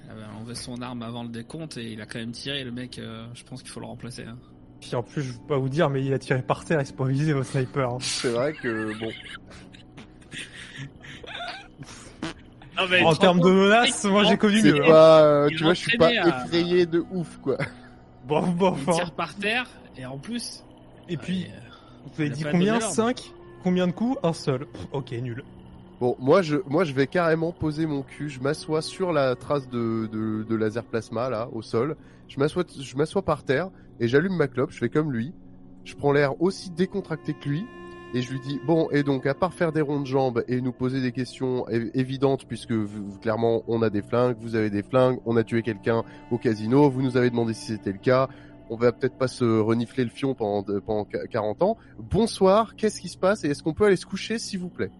il 0.06 0.12
avait 0.12 0.26
enlevé 0.40 0.56
son 0.56 0.82
arme 0.82 1.02
avant 1.04 1.24
le 1.24 1.30
décompte 1.30 1.78
et 1.78 1.92
il 1.94 2.02
a 2.02 2.06
quand 2.06 2.20
même 2.20 2.32
tiré. 2.32 2.64
Le 2.64 2.72
mec, 2.72 2.98
euh, 3.00 3.26
je 3.34 3.44
pense 3.44 3.62
qu'il 3.62 3.72
faut 3.72 3.80
le 3.80 3.86
remplacer. 3.86 4.24
hein. 4.24 4.38
Puis 4.82 4.96
en 4.96 5.02
plus, 5.04 5.22
je 5.24 5.32
vais 5.34 5.40
pas 5.48 5.58
vous 5.58 5.70
dire, 5.70 5.90
mais 5.90 6.04
il 6.04 6.14
a 6.14 6.20
tiré 6.20 6.42
par 6.42 6.64
terre, 6.66 6.82
il 6.82 6.86
s'est 6.86 6.94
pas 6.94 7.06
visé 7.06 7.34
au 7.34 7.44
sniper. 7.44 7.90
hein. 7.92 7.98
C'est 8.00 8.30
vrai 8.30 8.54
que, 8.54 8.98
bon. 9.00 9.10
En 13.04 13.16
termes 13.16 13.40
de 13.40 13.50
menaces, 13.50 14.04
moi 14.06 14.24
j'ai 14.26 14.38
connu 14.38 14.62
mieux. 14.62 14.84
hein. 14.84 14.88
pas, 14.88 15.24
euh, 15.24 15.48
tu 15.50 15.64
vois, 15.64 15.74
je 15.74 15.80
suis 15.82 15.98
pas 15.98 16.08
à- 16.08 16.44
effrayé 16.46 16.86
de 16.86 17.04
ouf, 17.12 17.38
quoi. 17.42 17.58
Bon, 18.28 18.42
bon, 18.48 18.76
Il 18.88 18.94
tire 18.94 19.12
par 19.12 19.34
terre 19.36 19.66
et 19.98 20.06
en 20.06 20.18
plus. 20.18 20.64
Et 21.10 21.18
puis, 21.18 21.46
euh, 21.46 21.58
vous 22.14 22.22
avez 22.22 22.30
dit 22.30 22.44
combien 22.44 22.74
donné 22.74 22.80
l'ordre. 22.80 22.86
5 22.96 23.34
Combien 23.64 23.88
de 23.88 23.92
coups 23.94 24.18
Un 24.24 24.34
seul. 24.34 24.66
Pff, 24.68 24.88
ok, 24.92 25.12
nul. 25.14 25.44
Bon, 26.00 26.16
moi 26.20 26.42
je, 26.44 26.58
moi 26.68 26.84
je 26.84 26.94
vais 26.94 27.08
carrément 27.08 27.52
poser 27.52 27.86
mon 27.88 28.04
cul. 28.04 28.30
Je 28.30 28.40
m'assois 28.40 28.82
sur 28.84 29.12
la 29.14 29.36
trace 29.36 29.68
de, 29.70 30.08
de, 30.12 30.44
de 30.44 30.56
laser 30.56 30.84
plasma 30.84 31.30
là, 31.30 31.50
au 31.54 31.62
sol. 31.64 31.96
Je 32.28 32.40
m'assois, 32.40 32.64
je 32.80 32.96
m'assois 32.96 33.24
par 33.24 33.44
terre 33.44 33.70
et 34.00 34.08
j'allume 34.08 34.36
ma 34.36 34.48
clope. 34.48 34.70
Je 34.72 34.78
fais 34.78 34.90
comme 34.90 35.12
lui. 35.12 35.34
Je 35.86 35.96
prends 35.96 36.12
l'air 36.12 36.40
aussi 36.42 36.70
décontracté 36.70 37.34
que 37.34 37.50
lui 37.50 37.66
et 38.14 38.22
je 38.22 38.32
lui 38.32 38.40
dis, 38.40 38.60
bon, 38.66 38.90
et 38.92 39.04
donc, 39.04 39.26
à 39.26 39.34
part 39.34 39.54
faire 39.54 39.74
des 39.74 39.82
ronds 39.82 40.00
de 40.00 40.08
jambes 40.08 40.44
et 40.48 40.62
nous 40.62 40.72
poser 40.72 41.02
des 41.02 41.12
questions 41.12 41.68
évidentes, 41.70 42.46
puisque 42.46 42.74
clairement, 43.22 43.64
on 43.68 43.82
a 43.82 43.90
des 43.90 44.02
flingues, 44.02 44.38
vous 44.40 44.56
avez 44.56 44.70
des 44.70 44.82
flingues, 44.82 45.20
on 45.26 45.36
a 45.36 45.44
tué 45.44 45.62
quelqu'un 45.62 46.04
au 46.32 46.38
casino, 46.38 46.90
vous 46.90 47.02
nous 47.02 47.18
avez 47.18 47.30
demandé 47.30 47.54
si 47.54 47.66
c'était 47.66 47.92
le 47.92 47.98
cas, 47.98 48.30
on 48.70 48.78
va 48.78 48.92
peut-être 48.92 49.18
pas 49.18 49.28
se 49.28 49.44
renifler 49.60 50.04
le 50.04 50.10
fion 50.10 50.34
pendant, 50.36 50.80
pendant 50.80 51.06
40 51.06 51.62
ans. 51.64 51.78
Bonsoir, 52.00 52.76
qu'est-ce 52.76 53.02
qui 53.02 53.10
se 53.10 53.18
passe 53.18 53.44
et 53.44 53.50
est-ce 53.50 53.62
qu'on 53.62 53.74
peut 53.74 53.86
aller 53.86 53.98
se 53.98 54.06
coucher, 54.06 54.40
s'il 54.40 54.60
vous 54.60 54.70
plaît? 54.70 54.92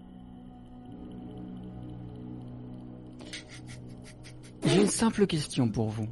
J'ai 4.66 4.82
une 4.82 4.88
simple 4.88 5.28
question 5.28 5.70
pour 5.70 5.88
vous. 5.88 6.08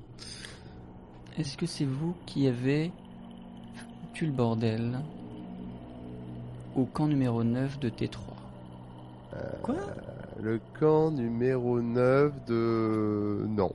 Est-ce 1.38 1.58
que 1.58 1.66
c'est 1.66 1.86
vous 1.86 2.16
qui 2.26 2.48
avez 2.48 2.94
tué 4.14 4.28
le 4.28 4.32
bordel? 4.32 5.00
Au 6.76 6.86
camp 6.86 7.08
numéro 7.08 7.44
9 7.44 7.80
de 7.80 7.90
T3 7.90 8.18
Quoi? 9.64 9.76
Le 10.42 10.60
camp 10.80 11.12
numéro 11.12 11.82
9 11.82 12.32
de... 12.48 13.46
Non. 13.50 13.72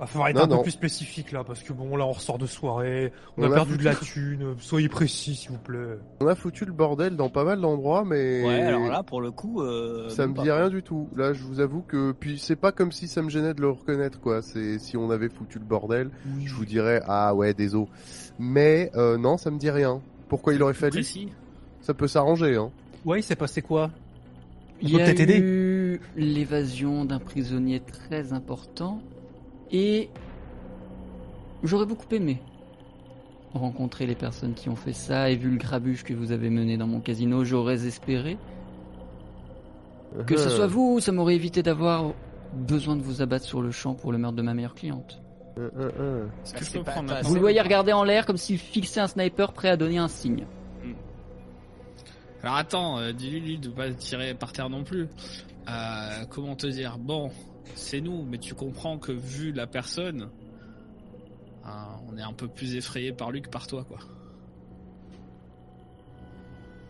Va 0.00 0.06
falloir 0.06 0.28
être 0.30 0.36
Non, 0.48 0.54
un 0.54 0.56
peu 0.56 0.62
plus 0.62 0.70
spécifique 0.72 1.32
là, 1.32 1.44
parce 1.44 1.62
que 1.62 1.72
bon, 1.72 1.96
là 1.96 2.06
on 2.06 2.12
ressort 2.12 2.38
de 2.38 2.46
soirée, 2.46 3.12
on, 3.36 3.42
On 3.42 3.50
a, 3.50 3.52
a 3.52 3.54
perdu 3.54 3.74
foutu- 3.74 3.78
de 3.78 3.84
la 3.84 3.94
thune, 3.94 4.54
soyez 4.58 4.88
précis 4.88 5.34
s'il 5.36 5.50
vous 5.52 5.58
plaît. 5.58 5.98
On 6.20 6.26
a 6.26 6.34
foutu 6.34 6.64
le 6.64 6.72
bordel 6.72 7.14
dans 7.14 7.28
pas 7.28 7.44
mal 7.44 7.60
d'endroits, 7.60 8.04
mais... 8.04 8.42
Ouais, 8.44 8.62
alors 8.62 8.88
là, 8.88 9.02
pour 9.02 9.20
le 9.20 9.30
coup, 9.30 9.60
euh, 9.62 10.08
Ça 10.08 10.26
me 10.26 10.32
dit 10.32 10.48
pas. 10.48 10.56
rien 10.56 10.70
du 10.70 10.82
tout. 10.82 11.08
Là, 11.14 11.34
je 11.34 11.44
vous 11.44 11.60
avoue 11.60 11.82
que 11.82 12.12
puis 12.12 12.38
c'est 12.38 12.56
pas 12.56 12.72
comme 12.72 12.90
si 12.90 13.06
ça 13.06 13.22
me 13.22 13.28
gênait 13.28 13.54
de 13.54 13.60
le 13.60 13.70
reconnaître 13.70 14.18
quoi. 14.18 14.40
C'est 14.42 14.78
si 14.78 14.96
on 14.96 15.10
avait 15.10 15.28
foutu 15.28 15.58
le 15.58 15.64
bordel, 15.66 16.10
je 16.44 16.54
vous 16.54 16.64
dirais 16.64 17.00
ah 17.06 17.34
ouais 17.34 17.54
désolé. 17.54 17.86
Mais 18.38 18.90
euh, 18.96 19.18
non, 19.18 19.36
ça 19.36 19.50
me 19.50 19.58
dit 19.58 19.70
rien. 19.70 20.00
Pourquoi 20.28 20.54
il 20.54 20.62
aurait 20.62 20.74
fallu 20.74 20.92
Précis. 20.92 21.28
Ça 21.82 21.94
peut 21.94 22.06
s'arranger 22.08 22.56
hein. 22.56 22.70
Ouais, 23.04 23.20
il 23.20 23.22
s'est 23.22 23.36
passé 23.36 23.60
quoi 23.62 23.90
Il 24.80 24.92
peut 24.92 24.98
y 24.98 25.02
a 25.02 25.04
peut-être 25.06 25.20
aider. 25.20 25.38
eu 25.40 26.00
l'évasion 26.16 27.04
d'un 27.04 27.18
prisonnier 27.18 27.80
très 27.80 28.32
important 28.32 29.00
et 29.70 30.08
j'aurais 31.62 31.86
beaucoup 31.86 32.06
aimé 32.14 32.40
rencontrer 33.54 34.06
les 34.06 34.14
personnes 34.14 34.54
qui 34.54 34.68
ont 34.70 34.76
fait 34.76 34.92
ça 34.94 35.30
et 35.30 35.36
vu 35.36 35.50
le 35.50 35.58
grabuge 35.58 36.04
que 36.04 36.14
vous 36.14 36.32
avez 36.32 36.48
mené 36.48 36.76
dans 36.78 36.86
mon 36.86 37.00
casino, 37.00 37.44
j'aurais 37.44 37.86
espéré 37.86 38.38
que 40.26 40.36
ce 40.36 40.48
Euh, 40.48 40.50
soit 40.56 40.66
vous, 40.66 41.00
ça 41.00 41.12
m'aurait 41.12 41.34
évité 41.34 41.62
d'avoir 41.62 42.12
besoin 42.54 42.96
de 42.96 43.02
vous 43.02 43.20
abattre 43.22 43.44
sur 43.44 43.60
le 43.62 43.70
champ 43.70 43.94
pour 43.94 44.12
le 44.12 44.18
meurtre 44.18 44.36
de 44.36 44.42
ma 44.42 44.54
meilleure 44.54 44.74
cliente. 44.74 45.20
euh, 45.58 45.68
euh, 45.78 45.90
euh. 46.00 46.26
Que 46.54 46.58
Ah, 46.58 46.62
je 46.62 46.78
peux 46.78 46.84
pas- 46.84 47.20
Vous 47.22 47.34
le 47.34 47.40
voyez 47.40 47.60
regarder 47.60 47.92
en 47.92 48.04
l'air 48.04 48.24
comme 48.24 48.36
s'il 48.38 48.56
fixait 48.58 49.00
un 49.00 49.06
sniper 49.08 49.52
prêt 49.52 49.68
à 49.68 49.76
donner 49.76 49.98
un 49.98 50.08
signe. 50.08 50.44
Alors 52.42 52.56
attends, 52.56 52.98
euh, 52.98 53.12
dis-lui 53.12 53.58
de 53.58 53.68
pas 53.68 53.90
tirer 53.92 54.34
par 54.34 54.52
terre 54.52 54.68
non 54.68 54.82
plus. 54.82 55.08
Euh, 55.68 56.24
comment 56.28 56.56
te 56.56 56.66
dire? 56.66 56.98
Bon, 56.98 57.30
c'est 57.76 58.00
nous, 58.00 58.24
mais 58.24 58.38
tu 58.38 58.54
comprends 58.54 58.98
que 58.98 59.12
vu 59.12 59.52
la 59.52 59.68
personne, 59.68 60.28
euh, 61.64 61.68
on 62.10 62.18
est 62.18 62.22
un 62.22 62.32
peu 62.32 62.48
plus 62.48 62.74
effrayé 62.74 63.12
par 63.12 63.30
lui 63.30 63.42
que 63.42 63.48
par 63.48 63.68
toi, 63.68 63.84
quoi. 63.84 63.98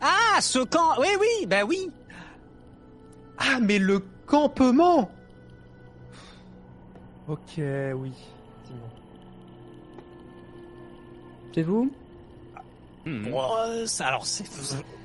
Ah, 0.01 0.41
ce 0.41 0.61
camp 0.61 0.99
Oui, 0.99 1.09
oui, 1.21 1.47
bah 1.47 1.65
oui 1.65 1.91
Ah, 3.37 3.59
mais 3.61 3.79
le 3.79 4.01
campement 4.27 5.11
Ok, 7.29 7.59
oui. 7.59 8.13
C'est 11.55 11.63
vous? 11.63 11.93
Bon, 13.05 13.43
euh, 13.59 13.85
ça, 13.85 14.07
alors, 14.07 14.25
c'est... 14.25 14.45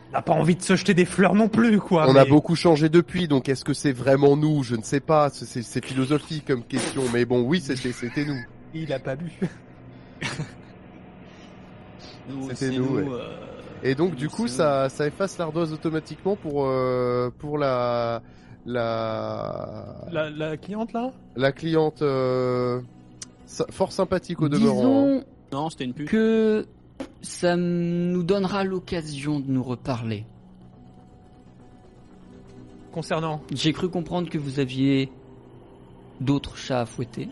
On 0.10 0.14
n'a 0.14 0.22
pas 0.22 0.34
envie 0.34 0.56
de 0.56 0.62
se 0.62 0.76
jeter 0.76 0.94
des 0.94 1.06
fleurs 1.06 1.36
non 1.36 1.50
plus, 1.50 1.80
quoi. 1.80 2.06
On 2.10 2.16
a 2.16 2.26
beaucoup 2.26 2.56
changé 2.56 2.88
depuis, 2.90 3.28
donc 3.28 3.50
est-ce 3.50 3.66
que 3.66 3.74
c'est 3.74 3.92
vraiment 3.92 4.38
nous? 4.38 4.64
Je 4.64 4.76
ne 4.76 4.82
sais 4.82 5.00
pas. 5.02 5.30
C'est- 5.30 5.86
philosophique 5.86 6.46
comme 6.48 6.64
question, 6.64 7.04
mais 7.14 7.26
bon, 7.26 7.42
oui, 7.42 7.60
c'était 7.62 8.24
nous. 8.26 8.40
Il 8.74 8.92
a 8.94 9.00
pas 9.00 9.16
bu. 9.16 9.32
C'était 12.54 12.72
nous, 12.78 12.96
ouais. 12.98 13.06
euh, 13.10 13.30
Et 13.84 13.96
donc 13.96 14.16
du 14.16 14.28
coup, 14.30 14.48
ça 14.48 14.90
ça 14.90 15.08
efface 15.08 15.38
l'ardoise 15.38 15.72
automatiquement 15.72 16.36
pour 16.36 16.66
euh, 16.66 17.30
pour 17.38 17.58
la 17.58 18.22
la 18.66 19.96
La, 20.12 20.30
la 20.30 20.58
cliente 20.58 20.92
là? 20.94 21.12
la 21.38 21.52
cliente 21.54 22.02
euh, 22.02 22.82
fort 23.72 23.92
sympathique 23.94 24.42
au 24.42 24.50
demeurant. 24.50 24.74
hein. 24.74 24.82
Disons 24.82 25.16
nous. 25.16 25.22
Non, 25.54 25.70
c'était 25.70 25.86
une 25.86 25.94
pute. 25.94 26.10
que 26.10 26.66
ça 27.22 27.56
nous 27.56 28.24
donnera 28.24 28.64
l'occasion 28.64 29.40
de 29.40 29.50
nous 29.52 29.64
reparler. 29.64 30.26
Concernant. 32.92 33.42
J'ai 33.54 33.74
cru 33.74 33.90
comprendre 33.90 34.30
que 34.30 34.38
vous 34.38 34.60
aviez 34.60 35.12
d'autres 36.20 36.58
chats 36.58 36.82
à 36.82 36.86
fouetter. 36.86 37.30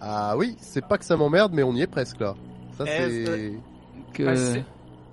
Ah 0.00 0.36
oui, 0.36 0.56
c'est 0.60 0.86
pas 0.86 0.98
que 0.98 1.04
ça 1.04 1.16
m'emmerde, 1.16 1.52
mais 1.54 1.62
on 1.62 1.74
y 1.74 1.82
est 1.82 1.86
presque 1.86 2.20
là. 2.20 2.34
Ça 2.76 2.84
c'est. 2.86 3.54
Que 4.12 4.22
Ah, 4.28 4.36
c'est- 4.36 4.64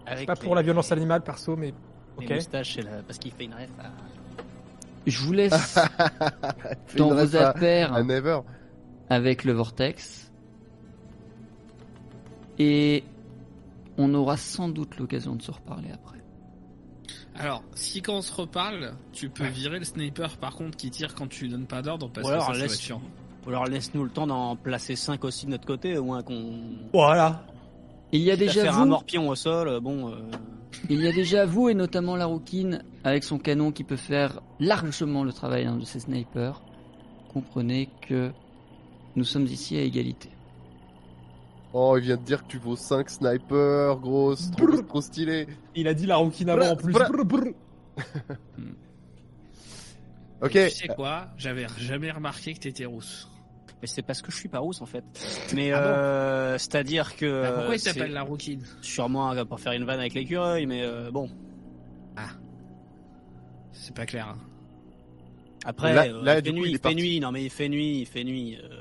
Avec 0.06 0.28
Pas 0.28 0.36
pour 0.36 0.49
les- 0.49 0.56
la 0.56 0.61
violence 0.64 0.91
animale 0.91 1.22
perso, 1.22 1.56
mais. 1.56 1.73
les 2.19 2.26
Ok. 2.28 2.34
moustaches, 2.36 2.76
c'est 2.76 2.82
la- 2.82 3.02
parce 3.03 3.18
qu'il 3.18 3.32
fait 3.32 3.45
une 3.45 3.53
ref 3.53 3.69
à... 3.80 3.86
je 5.07 5.19
vous 5.23 5.32
laisse 5.32 5.80
dans 6.98 7.10
vos 7.15 7.36
affaires 7.36 7.94
à 7.94 8.03
Never. 8.03 8.41
avec 9.10 9.44
le 9.45 9.53
vortex. 9.53 10.31
Et 12.60 13.03
on 13.98 14.14
aura 14.14 14.38
sans 14.38 14.69
doute 14.69 14.98
l'occasion 14.98 15.36
de 15.36 15.41
se 15.41 15.52
reparler 15.52 15.90
après. 15.91 16.19
Alors, 17.36 17.64
si 17.76 18.02
quand 18.02 18.15
on 18.18 18.22
se 18.22 18.34
reparle, 18.34 18.94
tu 19.14 19.30
peux 19.30 19.45
virer 19.48 19.80
le 19.80 19.86
sniper 19.86 20.38
par 20.38 20.56
contre 20.56 20.78
qui 20.78 20.90
tire 20.91 21.15
quand 21.15 21.28
tu 21.28 21.45
lui 21.45 21.52
donnes 21.52 21.65
pas 21.65 21.82
d'ordre 21.82 22.10
parce 22.14 22.26
Ou 22.26 22.30
que 22.30 22.34
alors, 22.34 22.45
ça, 22.48 22.53
ça 22.53 22.57
va 22.60 22.64
laisse- 22.65 22.73
être 22.76 22.82
chiant. 22.82 23.02
Ou 23.45 23.49
alors 23.49 23.65
laisse-nous 23.65 24.03
le 24.03 24.10
temps 24.11 24.28
d'en 24.28 24.56
placer 24.56 24.95
5 24.95 25.23
aussi 25.23 25.45
de 25.48 25.52
notre 25.52 25.65
côté, 25.65 25.98
au 25.98 26.03
moins 26.03 26.22
qu'on... 26.22 26.60
Voilà. 26.94 27.44
Il 28.11 28.22
y 28.22 28.30
a 28.30 28.36
déjà 28.36 28.61
faire 28.64 28.78
un 28.78 28.84
vous, 28.84 28.90
morpion 28.90 29.30
au 29.30 29.36
sol, 29.36 29.68
euh, 29.68 29.80
bon... 29.80 30.10
euh, 30.10 30.15
il 30.90 31.02
y 31.02 31.07
a 31.07 31.11
déjà 31.11 31.45
vous 31.45 31.69
et 31.69 31.73
notamment 31.73 32.15
la 32.15 32.26
rouquine 32.26 32.84
avec 33.03 33.23
son 33.23 33.40
canon 33.40 33.72
qui 33.72 33.84
peut 33.84 33.95
faire 33.98 34.41
largement 34.60 35.23
le 35.23 35.34
travail 35.34 35.65
d'un 35.65 35.78
de 35.78 35.86
ces 35.86 36.02
snipers. 36.02 36.61
Comprenez 37.34 37.90
que 38.07 38.32
nous 39.15 39.23
sommes 39.23 39.45
ici 39.48 39.76
à 39.78 39.82
égalité. 39.82 40.30
Oh, 41.73 41.95
il 41.98 42.03
vient 42.03 42.18
de 42.18 42.22
dire 42.23 42.43
que 42.43 42.48
tu 42.48 42.57
vaux 42.57 42.76
5 42.76 43.10
snipers, 43.10 43.95
grosse, 43.98 44.52
trop, 44.88 45.02
stylé. 45.02 45.48
Il 45.76 45.88
a 45.88 45.93
dit 45.93 46.06
la 46.06 46.18
rouquine 46.18 46.49
avant 46.49 46.69
en 46.72 46.76
plus. 46.76 46.91
Brr. 46.93 47.10
Ok. 50.41 50.52
Tu 50.52 50.69
sais 50.69 50.88
quoi? 50.89 51.27
J'avais 51.38 51.68
jamais 51.77 52.11
remarqué 52.11 52.53
que 52.53 52.60
t'étais 52.60 52.85
rousse. 52.85 53.30
Mais 53.81 53.88
c'est 53.88 54.02
parce 54.02 54.22
que 54.22 54.31
je 54.31 54.38
suis 54.38 54.49
pas 54.49 54.60
rousse 54.60 54.81
en 54.81 54.85
fait. 54.85 55.03
Mais 55.56 55.72
Ah 55.72 55.80
bon? 55.81 55.88
euh, 55.88 56.57
c'est-à-dire 56.57 57.15
que... 57.15 57.41
Bah, 57.41 57.52
pourquoi 57.53 57.76
il 57.76 57.80
s'appelle 57.80 58.11
la 58.14 58.22
rouquine 58.23 58.64
Sûrement 58.81 59.34
pour 59.45 59.60
faire 59.60 59.72
une 59.73 59.85
vanne 59.85 59.99
avec 59.99 60.14
l'écureuil, 60.14 60.65
mais 60.65 60.84
euh, 60.84 61.10
bon. 61.11 61.30
C'est 63.72 63.95
pas 63.95 64.06
clair. 64.06 64.27
hein. 64.27 64.38
Après, 65.65 65.93
Là- 65.93 66.06
euh, 66.06 66.23
là, 66.23 66.38
il 66.38 66.41
du 66.43 66.49
fait 66.49 66.56
coup, 66.56 66.61
nuit, 66.64 66.72
il 66.72 66.77
fait 66.80 66.93
nuit, 66.95 67.19
non 67.19 67.31
mais 67.31 67.43
il 67.45 67.49
fait 67.49 67.69
nuit, 67.69 67.99
il 68.02 68.06
fait 68.06 68.23
nuit. 68.23 68.57
euh. 68.61 68.81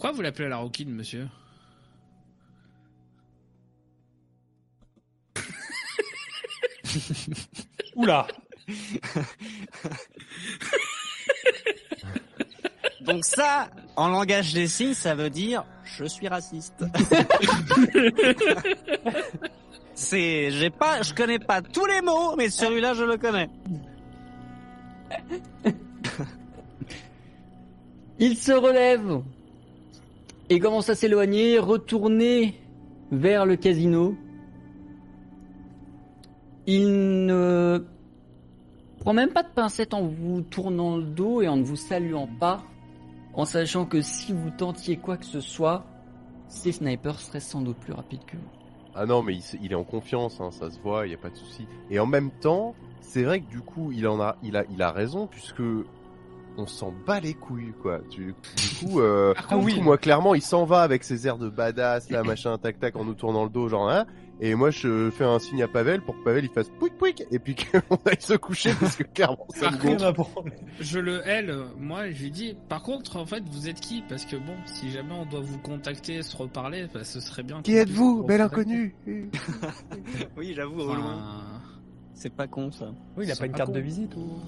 Pourquoi 0.00 0.16
vous 0.16 0.22
l'appelez 0.22 0.48
la 0.48 0.56
rouquine, 0.56 0.94
monsieur 0.94 1.28
Oula. 7.96 8.26
Donc 13.02 13.26
ça, 13.26 13.68
en 13.94 14.08
langage 14.08 14.54
des 14.54 14.68
signes, 14.68 14.94
ça 14.94 15.14
veut 15.14 15.28
dire 15.28 15.66
je 15.84 16.06
suis 16.06 16.28
raciste. 16.28 16.82
C'est, 19.94 20.50
j'ai 20.50 20.70
pas, 20.70 21.02
je 21.02 21.12
connais 21.12 21.38
pas 21.38 21.60
tous 21.60 21.84
les 21.84 22.00
mots, 22.00 22.36
mais 22.36 22.48
celui-là 22.48 22.94
je 22.94 23.04
le 23.04 23.18
connais. 23.18 23.50
Il 28.18 28.38
se 28.38 28.52
relève 28.52 29.20
et 30.50 30.58
commence 30.58 30.88
à 30.88 30.96
s'éloigner, 30.96 31.58
retourner 31.58 32.60
vers 33.12 33.46
le 33.46 33.56
casino? 33.56 34.16
Il 36.66 37.24
ne 37.26 37.86
prend 38.98 39.12
même 39.12 39.30
pas 39.30 39.44
de 39.44 39.48
pincette 39.48 39.94
en 39.94 40.06
vous 40.06 40.42
tournant 40.42 40.96
le 40.96 41.04
dos 41.04 41.40
et 41.40 41.48
en 41.48 41.56
ne 41.56 41.62
vous 41.62 41.76
saluant 41.76 42.28
pas, 42.38 42.62
en 43.32 43.44
sachant 43.44 43.86
que 43.86 44.02
si 44.02 44.32
vous 44.32 44.50
tentiez 44.50 44.96
quoi 44.96 45.16
que 45.16 45.24
ce 45.24 45.40
soit, 45.40 45.86
ces 46.48 46.72
snipers 46.72 47.20
seraient 47.20 47.40
sans 47.40 47.62
doute 47.62 47.78
plus 47.78 47.92
rapides 47.92 48.24
que 48.26 48.36
vous. 48.36 48.42
Ah 48.94 49.06
non, 49.06 49.22
mais 49.22 49.38
il, 49.62 49.70
est 49.70 49.76
en 49.76 49.84
confiance, 49.84 50.40
hein, 50.40 50.50
ça 50.50 50.68
se 50.68 50.80
voit, 50.80 51.06
il 51.06 51.12
y 51.12 51.14
a 51.14 51.18
pas 51.18 51.30
de 51.30 51.36
souci. 51.36 51.66
Et 51.90 52.00
en 52.00 52.06
même 52.06 52.30
temps, 52.40 52.74
c'est 53.00 53.22
vrai 53.22 53.40
que 53.40 53.48
du 53.48 53.60
coup, 53.60 53.92
il 53.92 54.06
en 54.08 54.20
a, 54.20 54.36
il 54.42 54.56
a, 54.56 54.64
il 54.70 54.82
a 54.82 54.90
raison 54.90 55.28
puisque 55.28 55.62
on 56.60 56.66
s'en 56.66 56.92
bat 57.06 57.20
les 57.20 57.34
couilles, 57.34 57.72
quoi. 57.82 57.98
Du, 58.10 58.26
du 58.26 58.34
coup, 58.86 59.00
euh, 59.00 59.34
coup, 59.48 59.60
moi, 59.82 59.98
clairement, 59.98 60.34
il 60.34 60.42
s'en 60.42 60.64
va 60.64 60.82
avec 60.82 61.04
ses 61.04 61.26
airs 61.26 61.38
de 61.38 61.48
badass, 61.48 62.10
là, 62.10 62.22
machin, 62.22 62.58
tac, 62.58 62.78
tac, 62.78 62.96
en 62.96 63.04
nous 63.04 63.14
tournant 63.14 63.44
le 63.44 63.50
dos, 63.50 63.68
genre, 63.68 63.90
hein. 63.90 64.06
Et 64.42 64.54
moi, 64.54 64.70
je 64.70 65.10
fais 65.10 65.24
un 65.24 65.38
signe 65.38 65.62
à 65.62 65.68
Pavel 65.68 66.00
pour 66.00 66.16
que 66.16 66.24
Pavel 66.24 66.46
il 66.46 66.50
fasse 66.50 66.70
pouic 66.78 66.96
pouic 66.96 67.24
et 67.30 67.38
puis 67.38 67.54
qu'on 67.88 67.96
aille 68.06 68.16
se 68.20 68.32
coucher 68.32 68.72
parce 68.80 68.96
que 68.96 69.02
clairement, 69.02 69.46
ça 69.50 69.70
me 69.70 69.76
je 70.80 70.98
le 70.98 71.20
hèle, 71.28 71.54
moi, 71.78 72.10
je 72.10 72.22
lui 72.22 72.30
dis, 72.30 72.56
par 72.70 72.82
contre, 72.82 73.16
en 73.18 73.26
fait, 73.26 73.42
vous 73.50 73.68
êtes 73.68 73.80
qui? 73.80 74.02
Parce 74.08 74.24
que 74.24 74.36
bon, 74.36 74.54
si 74.64 74.90
jamais 74.92 75.12
on 75.12 75.26
doit 75.26 75.40
vous 75.42 75.58
contacter, 75.58 76.22
se 76.22 76.34
reparler, 76.38 76.86
bah, 76.94 77.04
ce 77.04 77.20
serait 77.20 77.42
bien. 77.42 77.60
Qui 77.60 77.74
êtes-vous, 77.76 78.22
bel 78.22 78.40
inconnu? 78.40 78.94
Oui, 80.38 80.54
j'avoue, 80.54 80.80
au 80.80 80.90
Enfin, 80.90 80.98
loin. 81.00 81.60
C'est 82.14 82.34
pas 82.34 82.46
con 82.46 82.70
ça. 82.70 82.92
Oui, 83.18 83.26
il 83.26 83.32
a 83.32 83.36
pas 83.36 83.44
une 83.46 83.52
pas 83.52 83.58
carte 83.58 83.70
con. 83.70 83.76
de 83.76 83.80
visite 83.80 84.16
ou. 84.16 84.40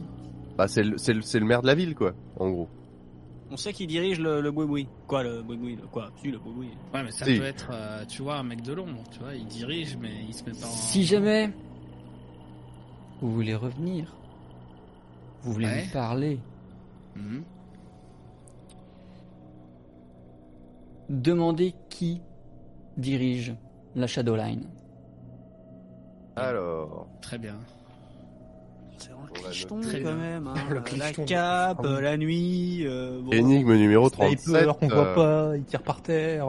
Bah, 0.57 0.69
c'est 0.69 0.83
le, 0.83 0.99
c'est 0.99 1.15
le, 1.15 1.23
c'est 1.23 1.39
le 1.41 1.47
maire 1.47 1.62
de 1.62 1.66
la 1.66 1.74
ville, 1.74 1.95
quoi, 1.95 2.12
en 2.39 2.51
gros. 2.51 2.69
On 3.51 3.57
sait 3.57 3.73
qu'il 3.73 3.87
dirige 3.87 4.19
le, 4.20 4.41
le 4.41 4.51
boui-boui. 4.51 4.89
Quoi, 5.07 5.23
le 5.23 5.43
boui-boui 5.43 5.77
le- 5.77 5.87
Quoi 5.87 6.11
Si, 6.23 6.31
le 6.31 6.39
boui-boui. 6.39 6.69
Ouais, 6.95 7.03
mais 7.03 7.11
ça 7.11 7.24
Si. 7.27 7.37
peut 7.39 7.45
être, 7.45 7.69
euh, 7.73 8.05
tu 8.07 8.23
vois, 8.23 8.37
un 8.39 8.43
mec 8.43 8.62
de 8.62 8.73
l'ombre. 8.73 9.03
Tu 9.11 9.19
vois, 9.20 9.35
il 9.35 9.47
dirige, 9.47 9.97
mais 9.99 10.11
il 10.27 10.33
se 10.35 10.43
met 10.45 10.53
pas 10.53 10.66
en. 10.66 10.70
Si 10.70 11.05
jamais 11.05 11.51
vous 13.20 13.33
voulez 13.33 13.55
revenir, 13.55 14.15
vous 15.43 15.53
voulez 15.53 15.66
Ouais. 15.66 15.85
me 15.87 15.93
parler, 15.93 16.39
Mhm. 17.16 17.43
demandez 21.11 21.74
qui 21.91 22.20
dirige 22.97 23.55
la 23.95 24.07
Shadowline. 24.07 24.69
Alors, 26.37 27.09
Très 27.20 27.39
bien. 27.39 27.57
C'est 29.03 29.11
un 29.11 29.27
va 29.27 29.31
clicheton 29.33 29.81
quand 29.83 30.15
même. 30.15 30.47
Hein. 30.47 30.55
Le 30.70 30.99
la 30.99 31.12
cape, 31.12 31.81
Ah 31.83 31.87
euh, 31.87 32.01
la 32.01 32.16
nuit. 32.16 32.85
euh, 32.87 33.20
bon. 33.23 33.33
énigme 33.33 33.74
numéro 33.74 34.09
Sniper 34.09 34.77
37. 34.77 34.79
qu'on 34.79 34.91
euh, 34.91 34.95
voit 34.95 35.15
pas, 35.15 35.57
il 35.57 35.65
tire 35.65 35.83
par 35.83 36.01
terre. 36.03 36.47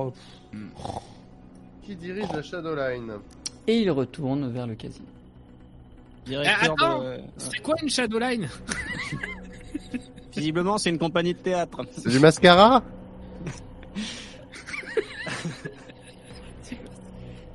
Qui 1.84 1.96
dirige 1.96 2.32
la 2.32 2.42
Shadowline? 2.42 3.14
Et 3.68 3.80
il 3.80 3.92
retourne 3.92 4.52
vers 4.52 4.68
le 4.68 4.76
casino. 4.76 5.06
Directeur 6.26 6.58
Eh, 6.62 6.66
attends 6.66 7.04
de... 7.04 7.18
C'est 7.38 7.62
quoi 7.62 7.76
une 7.82 7.90
Shadowline? 7.90 8.48
Visiblement, 10.36 10.78
c'est 10.78 10.90
une 10.90 11.00
compagnie 11.00 11.34
de 11.34 11.40
théâtre. 11.40 11.82
C'est 11.92 12.10
du 12.10 12.20
mascara? 12.20 12.84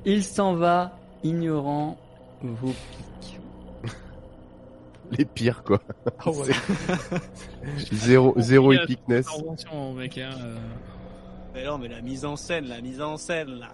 Il 0.05 0.23
s'en 0.23 0.53
va, 0.55 0.97
ignorant 1.23 1.97
vos. 2.41 2.73
Les 5.17 5.25
pires, 5.25 5.63
quoi. 5.63 5.81
Ah 6.19 6.29
ouais. 6.29 6.49
Zéro, 7.91 8.33
zéro 8.37 8.71
epicness. 8.73 9.25
Mec. 9.95 10.17
Hein, 10.17 10.29
euh. 10.39 10.57
Mais 11.53 11.65
non, 11.65 11.77
mais 11.77 11.87
la 11.87 12.01
mise 12.01 12.25
en 12.25 12.35
scène, 12.35 12.65
la 12.65 12.81
mise 12.81 13.01
en 13.01 13.17
scène, 13.17 13.59
là. 13.59 13.69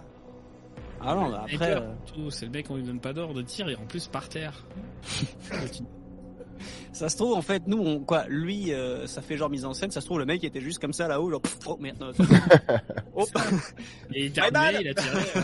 Ah 1.00 1.14
non, 1.14 1.28
mais 1.28 1.54
après... 1.54 1.76
Euh, 1.76 1.92
tout, 2.06 2.30
c'est 2.30 2.46
le 2.46 2.52
mec, 2.52 2.66
on 2.70 2.76
lui 2.76 2.82
donne 2.82 3.00
pas 3.00 3.12
d'ordre 3.12 3.34
de 3.34 3.42
tir, 3.42 3.68
et 3.68 3.76
en 3.76 3.84
plus 3.84 4.06
par 4.08 4.28
terre. 4.28 4.64
Ça 6.92 7.10
se 7.10 7.16
trouve, 7.18 7.34
en 7.34 7.42
fait, 7.42 7.64
nous, 7.66 7.76
on, 7.76 8.00
quoi, 8.00 8.24
lui, 8.28 8.72
euh, 8.72 9.06
ça 9.06 9.20
fait 9.20 9.36
genre 9.36 9.50
mise 9.50 9.66
en 9.66 9.74
scène, 9.74 9.90
ça 9.90 10.00
se 10.00 10.06
trouve, 10.06 10.18
le 10.18 10.24
mec 10.24 10.42
était 10.42 10.62
juste 10.62 10.78
comme 10.78 10.94
ça 10.94 11.06
là-haut, 11.06 11.30
genre, 11.30 11.42
pff, 11.42 11.58
oh 11.66 11.76
merde, 11.78 11.98
non, 12.00 12.12
oh, 13.14 13.26
Et 14.14 14.24
il 14.26 14.32
terminé, 14.32 14.78
il 14.80 14.88
a 14.88 14.94
tiré. 14.94 15.18
hein. 15.34 15.40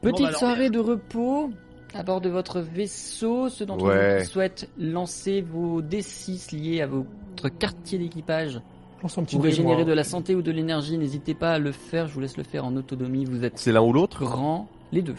Bon, 0.00 0.10
Petite 0.10 0.20
bah 0.22 0.28
alors, 0.28 0.38
soirée 0.38 0.70
de 0.70 0.78
repos 0.78 1.50
à 1.94 2.02
bord 2.02 2.20
de 2.20 2.28
votre 2.28 2.60
vaisseau. 2.60 3.48
Ceux 3.48 3.66
d'entre 3.66 3.84
Ouais. 3.86 4.18
vous 4.18 4.24
qui 4.24 4.30
souhaitent 4.30 4.68
lancer 4.78 5.40
vos 5.40 5.82
D6 5.82 6.54
liés 6.56 6.80
à 6.82 6.86
votre 6.86 7.48
quartier 7.58 7.98
d'équipage 7.98 8.60
petit 9.00 9.36
pour 9.36 9.44
régénérer 9.44 9.84
de 9.84 9.92
la 9.92 10.04
santé 10.04 10.34
ou 10.34 10.42
de 10.42 10.50
l'énergie, 10.50 10.98
n'hésitez 10.98 11.34
pas 11.34 11.52
à 11.52 11.58
le 11.58 11.72
faire. 11.72 12.08
Je 12.08 12.14
vous 12.14 12.20
laisse 12.20 12.36
le 12.36 12.42
faire 12.42 12.64
en 12.64 12.74
autonomie. 12.76 13.24
Vous 13.24 13.44
êtes 13.44 13.58
C'est 13.58 13.72
l'un 13.72 13.82
ou 13.82 13.92
l'autre 13.92 14.24
grand, 14.24 14.68
les 14.92 15.02
deux. 15.02 15.14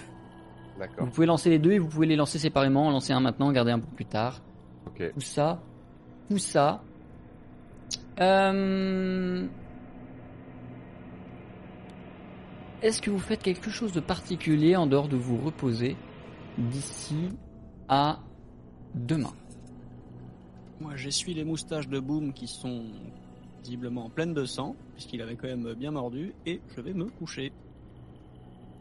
D'accord. 0.78 1.06
Vous 1.06 1.12
pouvez 1.12 1.28
lancer 1.28 1.50
les 1.50 1.60
deux 1.60 1.72
et 1.72 1.80
vous 1.80 1.88
pouvez 1.88 2.08
les 2.08 2.16
lancer 2.16 2.40
séparément. 2.40 2.88
En 2.88 2.92
lancer 2.92 3.14
un 3.14 3.20
maintenant, 3.20 3.52
garder 3.52 3.72
un 3.72 3.80
peu 3.80 3.88
plus 3.96 4.06
tard. 4.06 4.42
Ok. 4.88 5.12
Ou 5.16 5.22
ça, 5.22 5.62
ou 6.30 6.38
ça. 6.38 6.82
Euh... 8.20 9.46
Est-ce 12.82 13.02
que 13.02 13.12
vous 13.12 13.20
faites 13.20 13.44
quelque 13.44 13.70
chose 13.70 13.92
de 13.92 14.00
particulier 14.00 14.76
en 14.76 14.88
dehors 14.88 15.10
de 15.10 15.18
vous 15.18 15.38
reposer? 15.38 15.98
D'ici 16.60 17.30
à 17.88 18.20
demain 18.94 19.34
Moi, 20.80 20.96
j'essuie 20.96 21.34
les 21.34 21.44
moustaches 21.44 21.88
de 21.88 22.00
Boom 22.00 22.34
qui 22.34 22.48
sont 22.48 22.86
visiblement 23.64 24.10
pleines 24.10 24.34
de 24.34 24.46
sang, 24.46 24.76
puisqu'il 24.94 25.22
avait 25.22 25.36
quand 25.36 25.48
même 25.48 25.74
bien 25.74 25.92
mordu, 25.92 26.34
et 26.46 26.62
je 26.76 26.82
vais 26.82 26.94
me 26.94 27.06
coucher. 27.06 27.52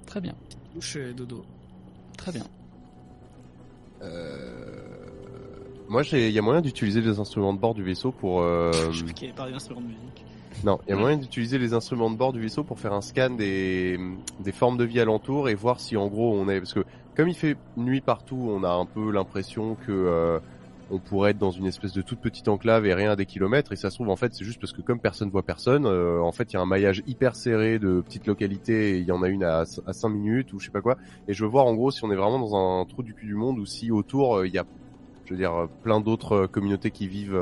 Très 0.07 0.21
bien, 0.21 0.35
Touche 0.75 0.97
et 0.97 1.13
dodo. 1.13 1.45
très 2.17 2.33
bien. 2.33 2.45
Euh... 4.03 4.89
Moi, 5.89 6.03
il 6.13 6.31
y 6.31 6.39
a 6.39 6.43
moyen 6.43 6.61
d'utiliser 6.61 7.01
les 7.01 7.19
instruments 7.19 7.55
de 7.55 7.59
bord 7.59 7.75
du 7.75 7.83
vaisseau 7.83 8.13
pour. 8.13 8.43
Euh... 8.43 8.73
Je 8.93 9.05
qu'il 9.07 9.33
pas 9.33 9.51
d'instrument 9.51 9.81
de 9.81 9.87
musique. 9.87 10.25
Non, 10.65 10.79
il 10.87 10.91
y 10.91 10.93
a 10.93 10.97
moyen 10.97 11.17
d'utiliser 11.17 11.59
les 11.59 11.73
instruments 11.73 12.11
de 12.11 12.17
bord 12.17 12.33
du 12.33 12.41
vaisseau 12.41 12.65
pour 12.65 12.79
faire 12.79 12.93
un 12.93 13.01
scan 13.01 13.31
des, 13.31 13.99
des 14.41 14.53
formes 14.53 14.77
de 14.77 14.85
vie 14.85 15.01
alentour 15.01 15.49
et 15.49 15.55
voir 15.55 15.79
si 15.79 15.97
en 15.97 16.09
gros 16.09 16.35
on 16.35 16.49
est 16.49 16.59
parce 16.59 16.75
que 16.75 16.85
comme 17.19 17.28
il 17.28 17.35
fait 17.35 17.57
nuit 17.77 18.01
partout, 18.01 18.39
on 18.49 18.62
a 18.62 18.70
un 18.70 18.86
peu 18.86 19.11
l'impression 19.11 19.74
que 19.74 19.90
euh, 19.90 20.39
on 20.89 21.01
pourrait 21.01 21.32
être 21.32 21.39
dans 21.39 21.51
une 21.51 21.66
espèce 21.66 21.93
de 21.93 22.01
toute 22.01 22.20
petite 22.20 22.47
enclave 22.47 22.86
et 22.86 22.95
rien 22.95 23.11
à 23.11 23.16
des 23.16 23.27
kilomètres 23.27 23.73
et 23.73 23.77
ça 23.77 23.90
se 23.90 23.97
trouve 23.97 24.09
en 24.09 24.15
fait 24.15 24.32
c'est 24.32 24.45
juste 24.45 24.61
parce 24.61 24.73
que 24.73 24.82
comme 24.82 25.01
personne 25.01 25.28
voit 25.28 25.43
personne, 25.43 25.85
euh, 25.85 26.20
en 26.20 26.31
fait 26.31 26.53
il 26.53 26.55
y 26.55 26.57
a 26.59 26.62
un 26.62 26.66
maillage 26.66 27.03
hyper 27.09 27.35
serré 27.35 27.81
de 27.81 28.01
petites 28.03 28.28
localités 28.28 28.90
et 28.90 28.99
il 28.99 29.05
y 29.05 29.11
en 29.11 29.24
a 29.24 29.28
une 29.28 29.43
à, 29.43 29.65
à 29.86 29.93
5 29.93 30.09
minutes 30.11 30.53
ou 30.53 30.61
je 30.61 30.66
sais 30.66 30.70
pas 30.70 30.81
quoi 30.81 30.97
et 31.27 31.35
je 31.35 31.43
veux 31.43 31.51
voir 31.51 31.66
en 31.66 31.74
gros 31.74 31.90
si 31.90 32.05
on 32.05 32.12
est 32.12 32.16
vraiment 32.16 32.39
dans 32.39 32.55
un 32.55 32.85
trou 32.85 33.03
du 33.03 33.15
cul 33.15 33.27
du 33.27 33.35
monde 33.35 33.59
ou 33.59 33.66
si 33.66 33.90
autour 33.90 34.36
euh, 34.36 34.47
il 34.47 34.55
y 34.55 34.59
a 34.59 34.65
je 35.24 35.35
veux 35.35 35.39
dire 35.39 35.66
plein 35.82 36.01
d'autres 36.01 36.47
communautés 36.47 36.93
qui 36.93 37.09
vivent 37.09 37.39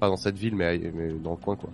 pas 0.00 0.08
dans 0.08 0.16
cette 0.16 0.36
ville 0.36 0.56
mais, 0.56 0.80
mais 0.92 1.12
dans 1.12 1.30
le 1.30 1.36
coin 1.36 1.54
quoi. 1.54 1.70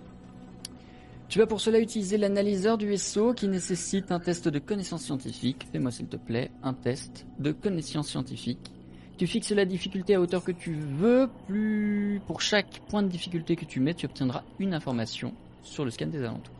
Tu 1.29 1.39
vas 1.39 1.47
pour 1.47 1.59
cela 1.59 1.79
utiliser 1.79 2.17
l'analyseur 2.17 2.77
du 2.77 2.87
vaisseau 2.87 3.33
qui 3.33 3.49
nécessite 3.49 4.11
un 4.11 4.19
test 4.19 4.47
de 4.47 4.59
connaissance 4.59 5.03
scientifique. 5.03 5.67
Fais-moi 5.71 5.91
s'il 5.91 6.07
te 6.07 6.15
plaît 6.15 6.51
un 6.63 6.73
test 6.73 7.25
de 7.39 7.51
connaissance 7.51 8.07
scientifique. 8.07 8.71
Tu 9.17 9.27
fixes 9.27 9.51
la 9.51 9.65
difficulté 9.65 10.15
à 10.15 10.21
hauteur 10.21 10.43
que 10.43 10.53
tu 10.53 10.73
veux. 10.73 11.27
Plus 11.47 12.21
pour 12.27 12.39
chaque 12.39 12.81
point 12.87 13.03
de 13.03 13.09
difficulté 13.09 13.57
que 13.57 13.65
tu 13.65 13.81
mets, 13.81 13.93
tu 13.93 14.05
obtiendras 14.05 14.43
une 14.59 14.73
information 14.73 15.33
sur 15.63 15.83
le 15.83 15.91
scan 15.91 16.07
des 16.07 16.23
alentours. 16.23 16.53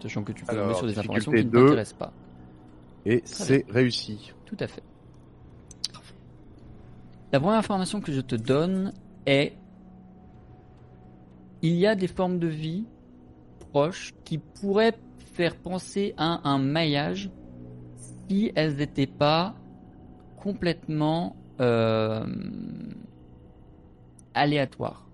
Sachant 0.00 0.22
que 0.22 0.32
tu 0.32 0.44
peux 0.44 0.52
Alors, 0.52 0.68
mettre 0.68 0.78
sur 0.78 0.86
des 0.86 0.98
informations 0.98 1.32
qui 1.32 1.44
ne 1.44 1.50
t'intéressent 1.50 1.98
pas. 1.98 2.12
Et 3.06 3.22
c'est 3.24 3.64
réussi. 3.68 4.32
Tout 4.46 4.56
à 4.60 4.68
fait. 4.68 4.82
La 7.32 7.40
première 7.40 7.58
information 7.58 8.00
que 8.00 8.12
je 8.12 8.20
te 8.20 8.36
donne 8.36 8.92
est 9.26 9.54
il 11.62 11.74
y 11.74 11.86
a 11.86 11.94
des 11.94 12.06
formes 12.06 12.38
de 12.38 12.46
vie 12.46 12.84
proches 13.72 14.14
qui 14.24 14.38
pourraient 14.38 14.96
faire 15.34 15.56
penser 15.56 16.14
à 16.16 16.48
un 16.48 16.58
maillage 16.58 17.30
si 18.28 18.52
elles 18.54 18.76
n'étaient 18.76 19.06
pas 19.06 19.54
complètement 20.36 21.36
euh, 21.60 22.24
aléatoires. 24.34 25.08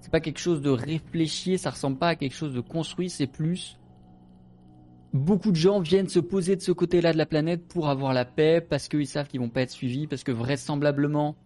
C'est 0.00 0.10
pas 0.10 0.20
quelque 0.20 0.40
chose 0.40 0.60
de 0.60 0.70
réfléchi, 0.70 1.56
ça 1.56 1.70
ressemble 1.70 1.98
pas 1.98 2.08
à 2.08 2.16
quelque 2.16 2.34
chose 2.34 2.52
de 2.52 2.60
construit, 2.60 3.08
c'est 3.08 3.26
plus 3.26 3.78
beaucoup 5.14 5.52
de 5.52 5.56
gens 5.56 5.78
viennent 5.78 6.08
se 6.08 6.18
poser 6.18 6.56
de 6.56 6.60
ce 6.60 6.72
côté-là 6.72 7.12
de 7.12 7.18
la 7.18 7.24
planète 7.24 7.66
pour 7.68 7.88
avoir 7.88 8.12
la 8.12 8.24
paix, 8.24 8.60
parce 8.60 8.88
qu'ils 8.88 9.06
savent 9.06 9.28
qu'ils 9.28 9.40
vont 9.40 9.48
pas 9.48 9.62
être 9.62 9.70
suivis, 9.70 10.08
parce 10.08 10.24
que 10.24 10.32
vraisemblablement, 10.32 11.36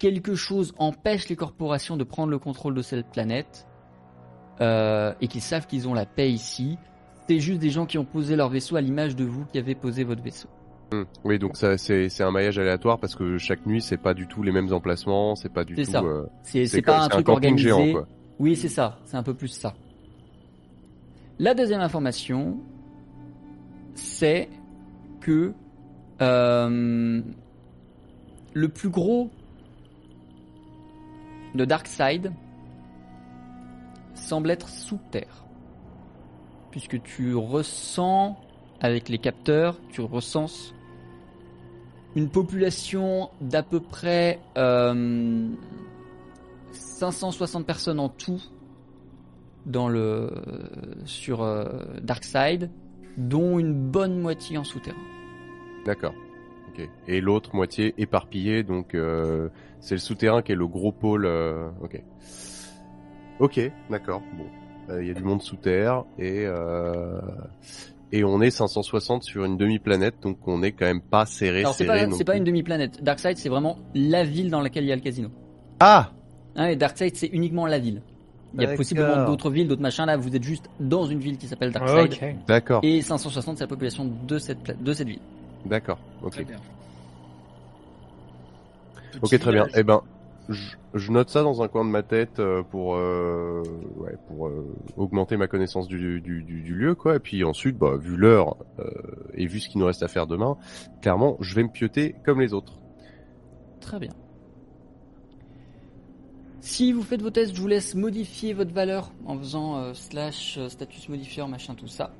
quelque 0.00 0.34
chose 0.34 0.74
empêche 0.78 1.28
les 1.28 1.36
corporations 1.36 1.96
de 1.96 2.02
prendre 2.04 2.30
le 2.30 2.38
contrôle 2.40 2.74
de 2.74 2.82
cette 2.82 3.06
planète, 3.12 3.68
euh, 4.60 5.14
et 5.20 5.28
qu'ils 5.28 5.40
savent 5.42 5.66
qu'ils 5.68 5.86
ont 5.88 5.94
la 5.94 6.06
paix 6.06 6.32
ici. 6.32 6.76
C'est 7.28 7.38
juste 7.38 7.60
des 7.60 7.70
gens 7.70 7.86
qui 7.86 7.96
ont 7.98 8.04
posé 8.04 8.34
leur 8.34 8.48
vaisseau 8.48 8.74
à 8.74 8.80
l'image 8.80 9.14
de 9.14 9.24
vous 9.24 9.44
qui 9.44 9.58
avez 9.58 9.76
posé 9.76 10.02
votre 10.02 10.22
vaisseau. 10.22 10.48
Hmm. 10.92 11.04
Oui, 11.24 11.38
donc 11.38 11.56
ça 11.56 11.78
c'est 11.78 12.08
un 12.20 12.32
maillage 12.32 12.58
aléatoire 12.58 12.98
parce 12.98 13.14
que 13.14 13.38
chaque 13.38 13.64
nuit 13.64 13.80
c'est 13.80 13.96
pas 13.96 14.12
du 14.12 14.26
tout 14.26 14.42
les 14.42 14.50
mêmes 14.50 14.72
emplacements, 14.72 15.36
c'est 15.36 15.52
pas 15.52 15.64
du 15.64 15.76
tout. 15.76 15.84
ça. 15.84 16.02
euh, 16.02 16.26
C'est 16.42 16.82
pas 16.82 16.98
un 16.98 17.02
c'est 17.04 17.10
truc 17.10 17.28
organisé. 17.28 17.68
géant 17.68 17.92
quoi. 17.92 18.08
Oui, 18.40 18.56
c'est 18.56 18.68
ça. 18.68 18.98
C'est 19.04 19.16
un 19.16 19.22
peu 19.22 19.34
plus 19.34 19.48
ça. 19.48 19.74
La 21.38 21.54
deuxième 21.54 21.80
information, 21.80 22.58
c'est 23.94 24.48
que 25.20 25.52
euh, 26.20 27.22
le 28.52 28.68
plus 28.68 28.88
gros 28.88 29.30
de 31.54 31.64
Darkseid 31.64 32.32
semble 34.14 34.50
être 34.50 34.68
sous 34.68 34.98
terre. 35.10 35.44
Puisque 36.70 37.02
tu 37.02 37.34
ressens, 37.34 38.38
avec 38.80 39.08
les 39.08 39.18
capteurs, 39.18 39.78
tu 39.90 40.00
recenses 40.00 40.74
une 42.16 42.28
population 42.28 43.30
d'à 43.40 43.62
peu 43.62 43.80
près 43.80 44.40
euh, 44.56 45.48
560 46.72 47.66
personnes 47.66 48.00
en 48.00 48.08
tout 48.08 48.40
dans 49.66 49.88
le 49.88 50.32
sur 51.04 51.42
euh, 51.42 51.64
Darkseid, 52.02 52.70
dont 53.16 53.58
une 53.58 53.74
bonne 53.74 54.18
moitié 54.18 54.58
en 54.58 54.64
souterrain. 54.64 54.96
D'accord. 55.84 56.14
Ok. 56.82 56.88
Et 57.08 57.20
l'autre 57.20 57.54
moitié 57.54 57.94
éparpillée, 57.98 58.62
donc 58.62 58.94
euh, 58.94 59.48
c'est 59.80 59.94
le 59.94 60.00
souterrain 60.00 60.42
qui 60.42 60.52
est 60.52 60.56
le 60.56 60.66
gros 60.66 60.92
pôle. 60.92 61.26
euh, 61.26 61.68
Ok. 61.82 62.02
Ok, 63.38 63.60
d'accord. 63.90 64.22
Bon, 64.36 64.44
Euh, 64.90 65.02
il 65.02 65.08
y 65.08 65.10
a 65.10 65.14
du 65.14 65.22
monde 65.22 65.40
sous 65.42 65.56
terre 65.56 66.04
et 66.18 66.44
euh, 66.46 67.20
et 68.12 68.24
on 68.24 68.40
est 68.40 68.50
560 68.50 69.22
sur 69.22 69.44
une 69.44 69.56
demi-planète, 69.56 70.16
donc 70.20 70.38
on 70.48 70.62
est 70.64 70.72
quand 70.72 70.86
même 70.86 71.00
pas 71.00 71.26
serré 71.26 71.60
Alors 71.60 71.74
c'est 71.74 71.86
serré. 71.86 72.08
pas 72.08 72.24
pas 72.24 72.36
une 72.36 72.44
demi-planète. 72.44 73.02
Darkseid 73.02 73.36
c'est 73.36 73.48
vraiment 73.48 73.78
la 73.94 74.24
ville 74.24 74.50
dans 74.50 74.60
laquelle 74.60 74.82
il 74.84 74.88
y 74.88 74.92
a 74.92 74.96
le 74.96 75.02
casino. 75.02 75.28
Ah, 75.78 76.10
Hein, 76.56 76.66
et 76.66 76.76
Darkside, 76.76 77.14
c'est 77.14 77.28
uniquement 77.28 77.64
la 77.66 77.78
ville. 77.78 78.02
Il 78.54 78.62
y 78.62 78.66
a 78.66 78.74
possiblement 78.74 79.24
d'autres 79.24 79.50
villes, 79.50 79.68
d'autres 79.68 79.80
machins. 79.80 80.04
Là, 80.04 80.16
vous 80.16 80.34
êtes 80.34 80.42
juste 80.42 80.68
dans 80.80 81.06
une 81.06 81.20
ville 81.20 81.38
qui 81.38 81.46
s'appelle 81.46 81.70
Darkside. 81.70 82.12
Ok. 82.12 82.34
D'accord, 82.48 82.80
Et 82.82 83.00
560, 83.00 83.56
c'est 83.58 83.64
la 83.64 83.68
population 83.68 84.10
de 84.26 84.38
cette, 84.38 84.82
de 84.82 84.92
cette 84.92 85.06
ville. 85.06 85.20
D'accord, 85.66 85.98
ok. 86.22 86.32
Très 86.32 86.44
bien. 86.44 86.58
Ok, 89.22 89.38
très 89.38 89.52
bien. 89.52 89.66
Eh 89.74 89.82
ben, 89.82 90.02
je, 90.48 90.76
je 90.94 91.12
note 91.12 91.28
ça 91.30 91.42
dans 91.42 91.62
un 91.62 91.68
coin 91.68 91.84
de 91.84 91.90
ma 91.90 92.02
tête 92.02 92.38
euh, 92.38 92.62
pour, 92.62 92.94
euh, 92.94 93.62
ouais, 93.96 94.16
pour 94.28 94.48
euh, 94.48 94.66
augmenter 94.96 95.36
ma 95.36 95.46
connaissance 95.48 95.88
du, 95.88 96.20
du, 96.20 96.42
du, 96.42 96.62
du 96.62 96.74
lieu, 96.74 96.94
quoi. 96.94 97.16
Et 97.16 97.18
puis 97.20 97.44
ensuite, 97.44 97.76
bah, 97.76 97.96
vu 97.96 98.16
l'heure 98.16 98.56
euh, 98.78 98.84
et 99.34 99.46
vu 99.46 99.60
ce 99.60 99.68
qu'il 99.68 99.80
nous 99.80 99.86
reste 99.86 100.02
à 100.02 100.08
faire 100.08 100.26
demain, 100.26 100.56
clairement, 101.02 101.36
je 101.40 101.54
vais 101.54 101.62
me 101.62 101.68
pioter 101.70 102.14
comme 102.24 102.40
les 102.40 102.52
autres. 102.52 102.78
Très 103.80 103.98
bien. 103.98 104.12
Si 106.60 106.92
vous 106.92 107.02
faites 107.02 107.22
vos 107.22 107.30
tests, 107.30 107.54
je 107.54 107.60
vous 107.60 107.68
laisse 107.68 107.94
modifier 107.94 108.52
votre 108.52 108.72
valeur 108.72 109.12
en 109.26 109.38
faisant 109.38 109.78
euh, 109.78 109.94
slash 109.94 110.58
euh, 110.58 110.68
status 110.68 111.08
modifier, 111.08 111.46
machin, 111.48 111.74
tout 111.74 111.86
ça. 111.86 112.12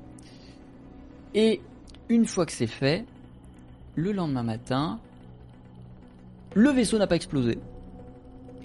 Et 1.33 1.61
une 2.09 2.25
fois 2.25 2.45
que 2.45 2.51
c'est 2.51 2.67
fait, 2.67 3.05
le 3.95 4.11
lendemain 4.11 4.43
matin, 4.43 4.99
le 6.53 6.69
vaisseau 6.69 6.97
n'a 6.97 7.07
pas 7.07 7.15
explosé. 7.15 7.59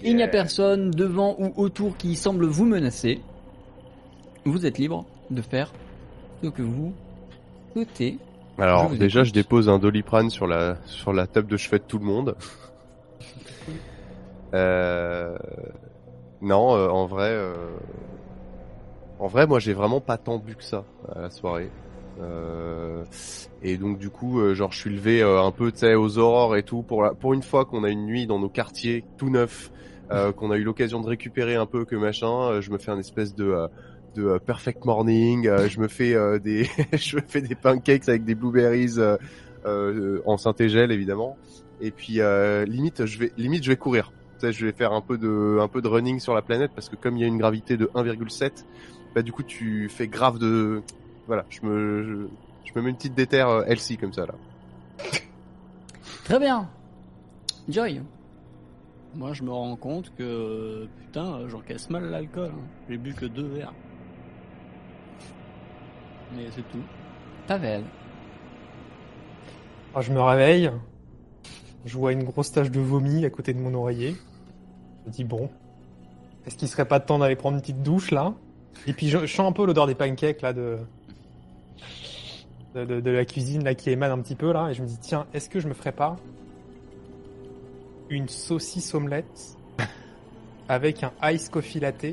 Il 0.03 0.15
n'y 0.15 0.23
a 0.23 0.27
personne 0.27 0.91
devant 0.91 1.35
ou 1.39 1.53
autour 1.55 1.97
qui 1.97 2.15
semble 2.15 2.45
vous 2.45 2.65
menacer. 2.65 3.21
Vous 4.45 4.65
êtes 4.65 4.77
libre 4.77 5.05
de 5.31 5.41
faire 5.41 5.73
ce 6.43 6.49
que 6.49 6.61
vous 6.61 6.93
souhaitez. 7.73 8.19
Alors 8.59 8.89
Je 8.91 8.97
déjà, 8.97 9.19
écoute. 9.21 9.29
je 9.29 9.33
dépose 9.33 9.69
un 9.69 9.79
doliprane 9.79 10.29
sur 10.29 10.47
la 10.47 10.77
sur 10.85 11.13
la 11.13 11.27
table 11.27 11.47
de 11.47 11.57
chevet 11.57 11.79
de 11.79 11.83
tout 11.83 11.99
le 11.99 12.05
monde. 12.05 12.35
Euh... 14.53 15.37
Non, 16.41 16.73
euh, 16.73 16.87
en 16.87 17.05
vrai, 17.05 17.31
euh... 17.31 17.53
en 19.19 19.27
vrai, 19.27 19.45
moi, 19.45 19.59
j'ai 19.59 19.73
vraiment 19.73 19.99
pas 19.99 20.17
tant 20.17 20.37
bu 20.37 20.55
que 20.55 20.63
ça 20.63 20.85
à 21.13 21.19
la 21.19 21.29
soirée. 21.29 21.69
Euh... 22.19 23.03
Et 23.61 23.77
donc 23.77 23.97
du 23.97 24.09
coup, 24.09 24.39
euh, 24.39 24.53
genre, 24.53 24.71
je 24.71 24.79
suis 24.79 24.89
levé 24.89 25.21
euh, 25.21 25.41
un 25.41 25.51
peu, 25.51 25.71
tu 25.71 25.79
sais, 25.79 25.95
aux 25.95 26.17
aurores 26.17 26.55
et 26.55 26.63
tout 26.63 26.83
pour 26.83 27.03
la... 27.03 27.13
pour 27.13 27.33
une 27.33 27.43
fois 27.43 27.65
qu'on 27.65 27.83
a 27.83 27.89
une 27.89 28.05
nuit 28.05 28.27
dans 28.27 28.39
nos 28.39 28.49
quartiers 28.49 29.03
tout 29.17 29.29
neuf, 29.29 29.71
euh, 30.11 30.31
qu'on 30.31 30.51
a 30.51 30.57
eu 30.57 30.63
l'occasion 30.63 31.01
de 31.01 31.07
récupérer 31.07 31.55
un 31.55 31.65
peu 31.65 31.85
que 31.85 31.95
machin. 31.95 32.61
je 32.61 32.71
me 32.71 32.77
fais 32.77 32.91
un 32.91 32.99
espèce 32.99 33.35
de 33.35 33.67
de 34.15 34.39
perfect 34.39 34.85
morning. 34.85 35.49
je 35.67 35.79
me 35.79 35.87
fais 35.87 36.39
des 36.39 36.69
je 36.93 37.17
me 37.17 37.21
fais 37.21 37.41
des 37.41 37.55
pancakes 37.55 38.07
avec 38.09 38.23
des 38.23 38.35
blueberries 38.35 38.99
euh, 38.99 39.17
euh, 39.65 40.21
en 40.25 40.37
synthégel 40.37 40.91
évidemment. 40.91 41.37
Et 41.81 41.91
puis 41.91 42.21
euh, 42.21 42.63
limite 42.65 43.05
je 43.05 43.19
vais 43.19 43.31
limite 43.37 43.63
je 43.63 43.69
vais 43.69 43.75
courir. 43.75 44.11
Tu 44.39 44.45
sais, 44.45 44.53
je 44.53 44.65
vais 44.65 44.71
faire 44.71 44.93
un 44.93 45.01
peu 45.01 45.17
de 45.17 45.57
un 45.59 45.67
peu 45.67 45.81
de 45.81 45.87
running 45.87 46.19
sur 46.19 46.33
la 46.33 46.41
planète 46.41 46.71
parce 46.73 46.89
que 46.89 46.95
comme 46.95 47.17
il 47.17 47.21
y 47.21 47.23
a 47.23 47.27
une 47.27 47.37
gravité 47.37 47.75
de 47.75 47.87
1,7, 47.87 48.65
bah 49.15 49.23
du 49.23 49.31
coup 49.31 49.43
tu 49.43 49.89
fais 49.89 50.07
grave 50.07 50.37
de 50.37 50.81
voilà, 51.27 51.45
je 51.49 51.61
me 51.63 52.03
je, 52.03 52.27
je 52.65 52.71
me 52.75 52.81
mets 52.83 52.89
une 52.89 52.95
petite 52.95 53.13
déterre 53.15 53.49
euh, 53.49 53.63
Elsie 53.67 53.97
comme 53.97 54.13
ça 54.13 54.25
là. 54.25 54.33
Très 56.23 56.39
bien. 56.39 56.67
Joy. 57.69 58.01
Moi, 59.15 59.33
je 59.33 59.43
me 59.43 59.51
rends 59.51 59.75
compte 59.75 60.13
que 60.15 60.87
putain, 60.99 61.47
j'encaisse 61.47 61.89
mal 61.89 62.05
l'alcool. 62.09 62.51
hein. 62.53 62.67
J'ai 62.89 62.97
bu 62.97 63.13
que 63.13 63.25
deux 63.25 63.47
verres. 63.47 63.73
Mais 66.35 66.45
c'est 66.55 66.67
tout. 66.69 66.83
Pavel. 67.47 67.83
Alors, 69.93 70.01
je 70.01 70.11
me 70.11 70.21
réveille. 70.21 70.71
Je 71.85 71.97
vois 71.97 72.11
une 72.11 72.23
grosse 72.23 72.51
tache 72.51 72.69
de 72.69 72.79
vomi 72.81 73.23
à 73.23 73.29
côté 73.29 73.53
de 73.53 73.59
mon 73.59 73.73
oreiller. 73.73 74.15
Je 75.03 75.09
me 75.09 75.13
dis 75.13 75.23
bon, 75.23 75.49
est-ce 76.45 76.57
qu'il 76.57 76.67
serait 76.67 76.87
pas 76.87 76.99
temps 76.99 77.19
d'aller 77.19 77.37
prendre 77.37 77.55
une 77.55 77.61
petite 77.61 77.81
douche 77.81 78.11
là? 78.11 78.33
Et 78.85 78.93
puis 78.93 79.07
je, 79.07 79.19
je 79.19 79.33
sens 79.33 79.49
un 79.49 79.53
peu 79.53 79.65
l'odeur 79.65 79.87
des 79.87 79.95
pancakes 79.95 80.41
là 80.41 80.51
de... 80.51 80.77
De, 82.75 82.85
de- 82.85 82.99
de 82.99 83.11
la 83.11 83.25
cuisine 83.25 83.63
là 83.63 83.73
qui 83.75 83.89
émane 83.89 84.11
un 84.11 84.19
petit 84.21 84.35
peu 84.35 84.51
là 84.51 84.69
et 84.69 84.73
je 84.73 84.81
me 84.83 84.87
dis 84.87 84.97
tiens 84.99 85.25
est-ce 85.33 85.49
que 85.49 85.59
je 85.59 85.67
me 85.67 85.73
ferais 85.73 85.91
pas 85.93 86.17
une 88.09 88.27
saucisse 88.29 88.93
omelette 88.93 89.55
avec 90.69 91.03
un 91.03 91.11
ice 91.31 91.49
coffee 91.49 91.79
latte 91.79 92.05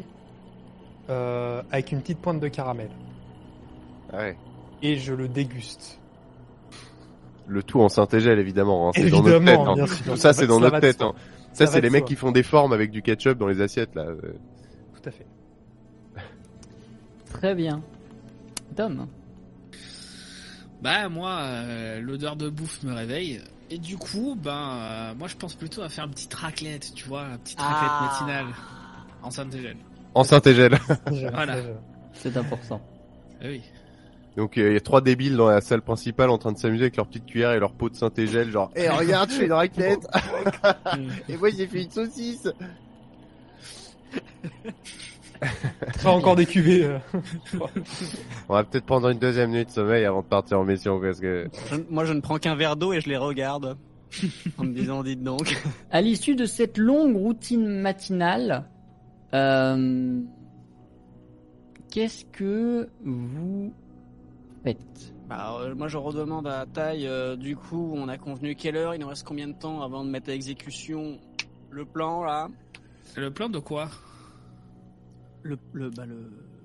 euh, 1.10 1.62
avec 1.70 1.92
une 1.92 2.00
petite 2.00 2.20
pointe 2.20 2.40
de 2.40 2.48
caramel 2.48 2.88
Ouais. 4.12 4.36
et 4.80 4.96
je 4.96 5.12
le 5.12 5.26
déguste. 5.28 5.98
Le 7.46 7.62
tout 7.62 7.80
en 7.80 7.88
synthégel 7.88 8.38
évidemment, 8.38 8.88
hein, 8.88 8.92
c'est 8.94 9.10
dans 9.10 9.22
notre 9.22 9.44
tête. 9.44 9.58
Hein. 9.58 9.74
bien 9.74 9.86
sûr. 9.86 10.04
Tout 10.12 10.16
ça 10.16 10.32
c'est 10.32 10.46
dans 10.46 10.60
ça 10.60 10.60
notre 10.66 10.78
tête. 10.80 11.02
hein. 11.02 11.12
Ça, 11.52 11.66
Ça 11.66 11.72
c'est 11.72 11.78
va 11.80 11.86
les 11.86 11.90
mecs 11.90 12.02
soi. 12.02 12.08
qui 12.08 12.14
font 12.16 12.32
des 12.32 12.42
formes 12.42 12.72
avec 12.72 12.90
du 12.90 13.02
ketchup 13.02 13.36
dans 13.38 13.48
les 13.48 13.60
assiettes 13.60 13.94
là. 13.94 14.02
Euh, 14.04 14.16
Tout 14.94 15.08
à 15.08 15.10
fait. 15.10 15.26
Très 17.26 17.54
bien. 17.54 17.82
Tom. 18.76 19.06
Bah 20.84 21.08
moi, 21.08 21.38
euh, 21.40 21.98
l'odeur 22.02 22.36
de 22.36 22.50
bouffe 22.50 22.82
me 22.82 22.92
réveille. 22.92 23.40
Et 23.70 23.78
du 23.78 23.96
coup, 23.96 24.36
ben, 24.38 24.52
euh, 24.52 25.14
moi 25.14 25.28
je 25.28 25.34
pense 25.34 25.54
plutôt 25.54 25.80
à 25.80 25.88
faire 25.88 26.04
une 26.04 26.10
petite 26.10 26.34
raclette, 26.34 26.92
tu 26.94 27.08
vois, 27.08 27.22
une 27.24 27.38
petite 27.38 27.58
raclette 27.58 27.90
Ah. 27.90 28.10
matinale 28.12 28.46
en 29.22 29.30
synthégène. 29.30 29.78
En 30.12 30.24
synthégel. 30.24 30.78
Voilà. 31.32 31.56
C'est 32.12 32.36
important. 32.36 32.82
Eh 33.40 33.48
oui. 33.48 33.62
Donc 34.36 34.58
euh, 34.58 34.68
il 34.72 34.74
y 34.74 34.76
a 34.76 34.80
trois 34.80 35.00
débiles 35.00 35.36
dans 35.36 35.48
la 35.48 35.62
salle 35.62 35.80
principale 35.80 36.28
en 36.28 36.36
train 36.36 36.52
de 36.52 36.58
s'amuser 36.58 36.82
avec 36.84 36.96
leur 36.96 37.06
petite 37.06 37.24
cuillère 37.24 37.52
et 37.52 37.58
leur 37.58 37.72
pot 37.72 37.88
de 37.88 37.94
synthégel, 37.96 38.50
genre 38.50 38.70
Eh 38.76 38.90
regarde, 38.90 39.30
je 39.30 39.36
fais 39.36 39.46
une 39.46 39.52
raclette 39.52 40.06
Et 41.30 41.36
moi 41.38 41.48
j'ai 41.56 41.66
fait 41.66 41.84
une 41.84 41.90
saucisse 41.90 42.46
Pas 46.02 46.10
encore 46.10 46.36
des 46.36 46.46
cuvées. 46.46 46.84
euh. 46.84 46.98
On 48.48 48.54
va 48.54 48.64
peut-être 48.64 48.84
prendre 48.86 49.08
une 49.08 49.18
deuxième 49.18 49.50
nuit 49.50 49.64
de 49.64 49.70
sommeil 49.70 50.04
avant 50.04 50.22
de 50.22 50.26
partir 50.26 50.58
en 50.60 50.64
mission 50.64 51.00
parce 51.00 51.20
que... 51.20 51.48
Je- 51.70 51.76
moi, 51.90 52.04
je 52.04 52.12
ne 52.12 52.20
prends 52.20 52.38
qu'un 52.38 52.54
verre 52.54 52.76
d'eau 52.76 52.92
et 52.92 53.00
je 53.00 53.08
les 53.08 53.16
regarde. 53.16 53.76
en 54.58 54.64
me 54.64 54.72
disant, 54.72 55.02
dites 55.02 55.22
donc. 55.22 55.56
À 55.90 56.00
l'issue 56.00 56.36
de 56.36 56.46
cette 56.46 56.78
longue 56.78 57.16
routine 57.16 57.66
matinale, 57.66 58.64
euh, 59.34 60.20
qu'est-ce 61.90 62.24
que 62.26 62.88
vous 63.04 63.72
faites? 64.62 64.78
Bah, 65.28 65.56
euh, 65.60 65.74
moi, 65.74 65.88
je 65.88 65.96
redemande 65.96 66.46
à 66.46 66.64
Taille, 66.72 67.06
euh, 67.08 67.34
du 67.34 67.56
coup, 67.56 67.92
on 67.96 68.08
a 68.08 68.18
convenu 68.18 68.54
quelle 68.54 68.76
heure, 68.76 68.94
il 68.94 69.00
nous 69.00 69.08
reste 69.08 69.24
combien 69.26 69.48
de 69.48 69.54
temps 69.54 69.82
avant 69.82 70.04
de 70.04 70.10
mettre 70.10 70.30
à 70.30 70.34
exécution 70.34 71.18
le 71.70 71.84
plan, 71.84 72.22
là? 72.24 72.48
Le 73.16 73.30
plan 73.32 73.48
de 73.48 73.58
quoi? 73.58 73.88
Le, 75.44 75.56
le, 75.72 75.90
bah, 75.90 76.04
le... 76.06 76.16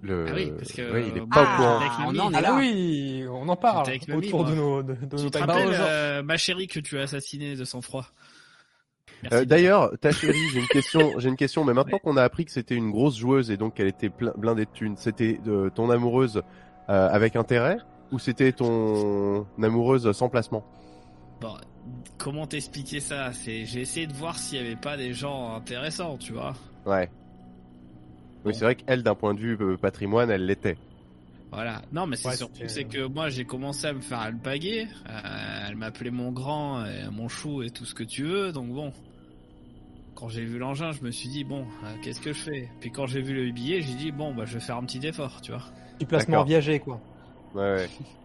Le... 0.01 0.25
Ah 0.29 0.31
oui, 0.33 0.51
parce 0.57 0.71
que, 0.71 0.91
ouais, 0.93 1.09
il 1.09 1.17
est 1.17 1.27
pas 1.27 1.43
ah, 1.45 1.53
au 1.53 1.57
courant. 1.57 1.79
Avec 1.79 1.91
on 1.99 2.19
en 2.19 2.31
est 2.31 2.37
Ah 2.37 2.41
là. 2.41 2.55
oui, 2.57 3.25
on 3.29 3.47
en 3.49 3.55
parle 3.57 3.83
T'es 3.83 3.89
avec 3.91 4.07
mamie, 4.07 4.27
autour 4.27 4.41
moi. 4.43 4.49
de 4.49 4.55
nos, 4.55 4.83
de, 4.83 4.93
de 4.93 5.17
Tu 5.17 5.23
nos 5.23 5.29
te 5.29 5.37
rappelles, 5.37 5.69
euh, 5.73 6.23
ma 6.23 6.37
chérie, 6.37 6.67
que 6.67 6.79
tu 6.79 6.97
as 6.97 7.01
assassinée 7.01 7.55
de 7.57 7.65
sang-froid? 7.65 8.05
Euh, 9.33 9.43
D'ailleurs, 9.43 9.91
ta 9.99 10.11
chérie, 10.11 10.47
j'ai 10.53 10.59
une 10.61 10.67
question, 10.71 11.19
j'ai 11.19 11.27
une 11.27 11.35
question, 11.35 11.65
mais 11.65 11.73
maintenant 11.73 11.99
qu'on 11.99 12.15
a 12.15 12.23
appris 12.23 12.45
que 12.45 12.51
c'était 12.51 12.75
une 12.75 12.91
grosse 12.91 13.17
joueuse 13.17 13.51
et 13.51 13.57
donc 13.57 13.75
qu'elle 13.75 13.87
était 13.87 14.09
blindée 14.37 14.65
de 14.65 14.71
thunes, 14.71 14.95
c'était 14.95 15.39
ton 15.75 15.89
amoureuse 15.89 16.41
euh, 16.89 17.09
avec 17.11 17.35
intérêt 17.35 17.77
ou 18.13 18.19
c'était 18.19 18.53
ton 18.53 19.45
amoureuse 19.61 20.09
sans 20.13 20.29
placement? 20.29 20.65
Bon, 21.41 21.55
comment 22.17 22.47
t'expliquer 22.47 23.01
ça? 23.01 23.33
C'est, 23.33 23.65
j'ai 23.65 23.81
essayé 23.81 24.07
de 24.07 24.13
voir 24.13 24.37
s'il 24.37 24.61
y 24.61 24.65
avait 24.65 24.75
pas 24.77 24.95
des 24.97 25.13
gens 25.13 25.55
intéressants, 25.55 26.17
tu 26.17 26.31
vois. 26.33 26.53
Ouais. 26.85 27.09
Oui, 28.45 28.53
c'est 28.53 28.63
vrai 28.63 28.75
qu'elle, 28.75 29.03
d'un 29.03 29.15
point 29.15 29.33
de 29.33 29.39
vue 29.39 29.57
euh, 29.59 29.77
patrimoine, 29.77 30.29
elle 30.29 30.45
l'était. 30.45 30.77
Voilà. 31.51 31.81
Non, 31.91 32.05
mais 32.05 32.15
c'est 32.15 32.29
Ouais, 32.29 32.35
surtout 32.35 32.61
c'est 32.67 32.83
que 32.83 33.07
moi 33.07 33.29
j'ai 33.29 33.43
commencé 33.43 33.87
à 33.87 33.93
me 33.93 34.01
faire 34.01 34.19
alpaguer. 34.19 34.87
Euh, 35.09 35.67
elle 35.67 35.75
m'appelait 35.75 36.11
mon 36.11 36.31
grand, 36.31 36.85
et 36.85 37.09
mon 37.11 37.27
chou 37.27 37.63
et 37.63 37.71
tout 37.71 37.85
ce 37.85 37.95
que 37.95 38.03
tu 38.03 38.23
veux. 38.23 38.51
Donc 38.51 38.69
bon, 38.69 38.93
quand 40.15 40.29
j'ai 40.29 40.43
vu 40.43 40.59
l'engin, 40.59 40.91
je 40.91 41.01
me 41.01 41.11
suis 41.11 41.29
dit 41.29 41.43
bon, 41.43 41.65
euh, 41.83 41.95
qu'est-ce 42.03 42.21
que 42.21 42.33
je 42.33 42.41
fais? 42.41 42.69
Puis 42.79 42.91
quand 42.91 43.07
j'ai 43.07 43.21
vu 43.21 43.33
le 43.33 43.51
billet, 43.51 43.81
j'ai 43.81 43.95
dit 43.95 44.11
bon, 44.11 44.33
bah 44.33 44.45
je 44.45 44.53
vais 44.53 44.59
faire 44.59 44.77
un 44.77 44.83
petit 44.83 45.05
effort, 45.07 45.41
tu 45.41 45.51
vois. 45.51 45.63
Du 45.99 46.05
placement 46.05 46.43
viager, 46.43 46.79
quoi. 46.79 47.01
Ouais, 47.55 47.61
ouais. 47.61 47.89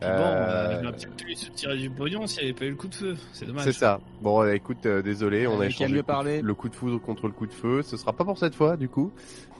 Puis 0.00 0.08
bon, 0.08 0.14
euh, 0.14 0.26
Euh, 0.32 0.80
j'aurais 0.82 0.92
peut-être 0.92 1.16
pu 1.16 1.34
se 1.34 1.50
tirer 1.50 1.76
du 1.76 1.90
pognon 1.90 2.26
s'il 2.26 2.42
n'y 2.44 2.50
avait 2.50 2.58
pas 2.58 2.64
eu 2.64 2.70
le 2.70 2.76
coup 2.76 2.88
de 2.88 2.94
feu. 2.94 3.16
C'est 3.32 3.44
dommage. 3.44 3.64
C'est 3.64 3.72
ça. 3.72 4.00
Bon, 4.22 4.44
écoute, 4.50 4.86
euh, 4.86 5.02
désolé, 5.02 5.46
on 5.46 5.60
a 5.60 5.66
échangé 5.66 5.90
le 5.90 5.96
mieux 5.96 6.02
coup, 6.02 6.06
de, 6.06 6.12
parler. 6.12 6.40
le 6.40 6.54
coup 6.54 6.68
de 6.70 6.74
foudre 6.74 7.00
contre 7.00 7.26
le 7.26 7.32
coup 7.34 7.46
de 7.46 7.52
feu. 7.52 7.82
Ce 7.82 7.96
sera 7.98 8.12
pas 8.14 8.24
pour 8.24 8.38
cette 8.38 8.54
fois, 8.54 8.76
du 8.78 8.88
coup. 8.88 9.12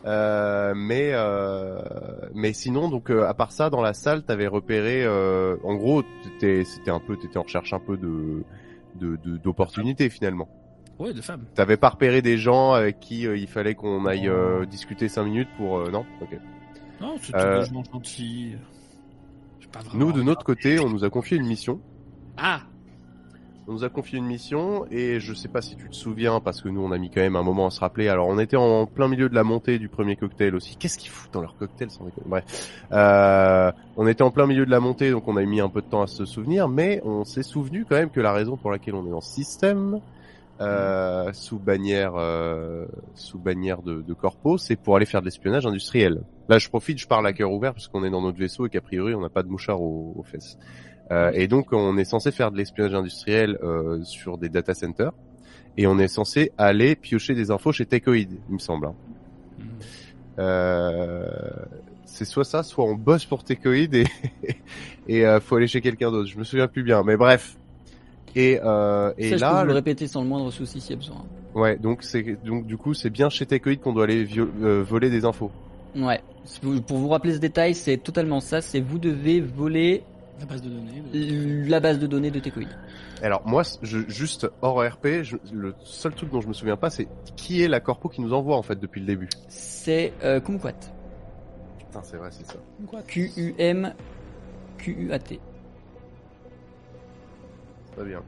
Euh, 0.06 0.72
mais 0.74 1.10
euh, 1.12 1.78
mais 2.32 2.54
sinon, 2.54 2.88
donc 2.88 3.10
euh, 3.10 3.26
à 3.28 3.34
part 3.34 3.52
ça, 3.52 3.68
dans 3.68 3.82
la 3.82 3.92
salle, 3.92 4.22
t'avais 4.22 4.46
repéré. 4.46 5.04
euh, 5.04 5.56
en 5.62 5.74
gros, 5.74 6.02
t'étais 6.22 6.64
c'était 6.64 6.90
un 6.90 7.00
peu, 7.00 7.16
t'étais 7.18 7.36
en 7.36 7.42
recherche 7.42 7.74
un 7.74 7.80
peu 7.80 7.98
de 7.98 8.42
de 8.94 9.16
de- 9.22 9.36
d'opportunités 9.36 10.08
finalement. 10.08 10.48
Ouais, 10.98 11.12
de 11.12 11.20
femme. 11.20 11.44
T'avais 11.54 11.76
pas 11.76 11.90
repéré 11.90 12.22
des 12.22 12.38
gens 12.38 12.72
avec 12.72 12.98
qui 13.00 13.26
euh, 13.26 13.36
il 13.36 13.46
fallait 13.46 13.74
qu'on 13.74 14.06
aille 14.06 14.28
euh, 14.28 14.64
discuter 14.64 15.08
cinq 15.10 15.24
minutes 15.24 15.48
pour 15.58 15.78
euh, 15.78 15.90
non? 15.90 16.06
Ok. 16.22 16.38
Non, 17.00 17.16
c'était 17.20 17.38
Euh, 17.38 17.60
des 17.60 17.66
gens 17.66 17.82
gentils. 17.92 18.56
Nous, 19.94 20.12
de 20.12 20.22
notre 20.22 20.44
côté, 20.44 20.80
on 20.80 20.88
nous 20.88 21.05
a 21.05 21.10
confié 21.10 21.36
une 21.36 21.47
mission. 21.47 21.80
Ah, 22.36 22.62
on 23.70 23.74
nous 23.74 23.84
a 23.84 23.88
confié 23.88 24.18
une 24.18 24.26
mission 24.26 24.84
et 24.90 25.20
je 25.20 25.32
sais 25.32 25.47
pas 25.47 25.62
si 25.62 25.76
tu 25.76 25.88
te 25.88 25.94
souviens 25.94 26.40
parce 26.40 26.60
que 26.60 26.68
nous 26.68 26.80
on 26.80 26.90
a 26.90 26.98
mis 26.98 27.09
quand 27.09 27.20
même 27.20 27.36
un 27.36 27.44
moment 27.44 27.66
à 27.66 27.70
se 27.70 27.78
rappeler. 27.78 28.09
Alors 28.09 28.26
on 28.26 28.38
était 28.40 28.56
en 28.56 28.86
plein 28.86 29.06
milieu 29.06 29.28
de 29.28 29.34
la 29.36 29.44
montée 29.44 29.78
du 29.78 29.88
premier 29.88 30.16
cocktail 30.16 30.56
aussi. 30.56 30.76
Qu'est-ce 30.76 30.98
qu'ils 30.98 31.10
foutent 31.10 31.32
dans 31.32 31.40
leur 31.40 31.55
cocktail 31.56 31.88
sans 31.88 32.05
déconner? 32.05 32.26
Bref, 32.26 32.72
euh, 32.90 33.70
on 33.97 34.09
était 34.09 34.22
en 34.22 34.32
plein 34.32 34.47
milieu 34.47 34.66
de 34.66 34.72
la 34.72 34.80
montée 34.80 35.12
donc 35.12 35.28
on 35.28 35.36
a 35.36 35.44
mis 35.44 35.60
un 35.60 35.68
peu 35.68 35.82
de 35.82 35.86
temps 35.86 36.02
à 36.02 36.09
se 36.09 36.24
souvenir, 36.24 36.68
mais 36.68 37.01
on 37.05 37.24
s'est 37.24 37.44
souvenu 37.44 37.84
quand 37.88 37.94
même 37.94 38.10
que 38.10 38.20
la 38.20 38.32
raison 38.32 38.56
pour 38.56 38.72
laquelle 38.72 38.97
on 38.97 39.06
est 39.06 39.10
dans 39.10 39.20
ce 39.20 39.32
système 39.34 40.01
euh, 40.61 41.32
sous 41.32 41.59
bannière 41.59 42.12
euh, 42.16 42.87
sous 43.15 43.39
bannière 43.39 43.82
de, 43.82 44.03
de 44.03 44.15
corpo, 44.15 44.59
c'est 44.59 44.77
pour 44.77 44.97
aller 44.97 45.07
faire 45.07 45.20
de 45.20 45.27
l'espionnage 45.27 45.66
industriel. 45.66 46.23
Là 46.49 46.59
je 46.59 46.69
profite, 46.69 46.99
je 46.99 47.07
parle 47.07 47.27
à 47.27 47.32
cœur 47.32 47.51
ouvert 47.53 47.73
parce 47.73 47.89
qu'on 47.89 48.05
est 48.05 48.11
dans 48.11 48.20
notre 48.23 48.39
vaisseau 48.39 48.66
et 48.66 48.70
qu'a 48.70 48.81
priori 48.81 49.15
on 49.15 49.20
n'a 49.20 49.28
pas 49.31 49.43
de 49.43 49.49
mouchard 49.49 49.81
aux, 49.81 50.12
aux 50.16 50.23
fesses. 50.23 50.59
Euh, 51.11 51.31
et 51.35 51.49
donc 51.49 51.73
on 51.73 51.97
est 51.99 52.05
censé 52.05 52.31
faire 52.31 52.51
de 52.53 52.57
l'espionnage 52.57 52.95
industriel 52.95 53.59
euh, 53.62 54.03
sur 54.05 54.39
des 54.39 54.49
data 54.49 54.74
centers 54.74 55.12
et 55.77 55.87
on 55.87 55.99
est 55.99 56.09
censé 56.09 56.53
aller 56.59 56.95
piocher 56.97 57.35
des 57.35 57.51
infos 57.51 57.73
chez 57.73 57.87
Techoid, 57.87 58.28
il 58.49 58.55
me 58.55 58.59
semble. 58.59 58.87
hein. 58.87 58.95
Mhm. 59.59 59.66
Euh, 60.39 61.28
c'est 62.05 62.24
soit 62.24 62.45
ça, 62.45 62.62
soit 62.62 62.85
on 62.85 62.95
bosse 62.95 63.24
pour 63.24 63.45
Techoid 63.45 63.95
et 63.95 64.05
et 65.09 65.27
euh, 65.27 65.41
faut 65.41 65.57
aller 65.57 65.66
chez 65.66 65.81
quelqu'un 65.81 66.11
d'autre. 66.11 66.28
Je 66.28 66.39
me 66.39 66.45
souviens 66.45 66.69
plus 66.69 66.82
bien, 66.82 67.03
mais 67.03 67.16
bref. 67.16 67.57
Et 68.36 68.61
euh, 68.62 69.12
et 69.19 69.31
Ça, 69.31 69.36
je 69.36 69.40
là, 69.40 69.51
peux 69.52 69.59
vous 69.61 69.66
le 69.66 69.73
répéter 69.74 70.07
sans 70.07 70.23
le 70.23 70.28
moindre 70.28 70.51
souci 70.51 70.81
s'il 70.81 70.90
y 70.90 70.94
a 70.94 70.97
besoin. 70.97 71.24
ouais, 71.55 71.77
donc 71.77 72.02
c'est 72.02 72.23
donc 72.44 72.66
du 72.66 72.77
coup 72.77 72.94
c'est 72.94 73.11
bien 73.11 73.28
chez 73.28 73.44
Techoid 73.47 73.81
qu'on 73.81 73.93
doit 73.93 74.05
aller 74.05 74.27
euh, 74.39 74.82
voler 74.86 75.11
des 75.11 75.24
infos. 75.24 75.51
Ouais. 75.97 76.20
Pour 76.86 76.98
vous 76.98 77.09
rappeler 77.09 77.35
ce 77.35 77.39
détail, 77.39 77.74
c'est 77.74 77.97
totalement 77.97 78.40
ça. 78.40 78.61
C'est 78.61 78.81
vous 78.81 78.98
devez 78.98 79.40
voler 79.40 80.05
La 80.39 80.47
base 80.47 80.62
de 80.62 80.69
données. 80.70 81.02
de- 81.12 81.69
la 81.69 81.81
base 81.81 81.98
de 81.98 82.07
données 82.07 82.31
de 82.31 82.39
Tecoid. 82.39 82.69
Alors 83.23 83.43
moi, 83.47 83.62
je, 83.82 83.98
juste 84.09 84.48
hors 84.62 84.81
RP, 84.82 85.23
je- 85.23 85.36
le 85.52 85.74
seul 85.82 86.15
truc 86.15 86.31
dont 86.31 86.40
je 86.40 86.48
me 86.48 86.52
souviens 86.55 86.77
pas, 86.77 86.89
c'est 86.90 87.09
qui 87.36 87.62
est 87.62 87.69
la 87.69 87.81
corpo 87.81 88.09
qui 88.09 88.20
nous 88.23 88.32
envoie 88.32 88.57
en 88.57 88.62
fait 88.62 88.78
depuis 88.78 89.01
le 89.01 89.07
début. 89.07 89.28
C'est 89.48 90.12
euh, 90.23 90.40
Kumquat. 90.40 90.73
Putain, 91.78 92.01
c'est 92.05 92.16
vrai, 92.16 92.28
c'est 92.31 92.47
ça. 92.47 92.55
Q-U-M 93.09 93.93
Q-U-A-T. 94.78 95.40
Très 98.01 98.09
bien. 98.09 98.22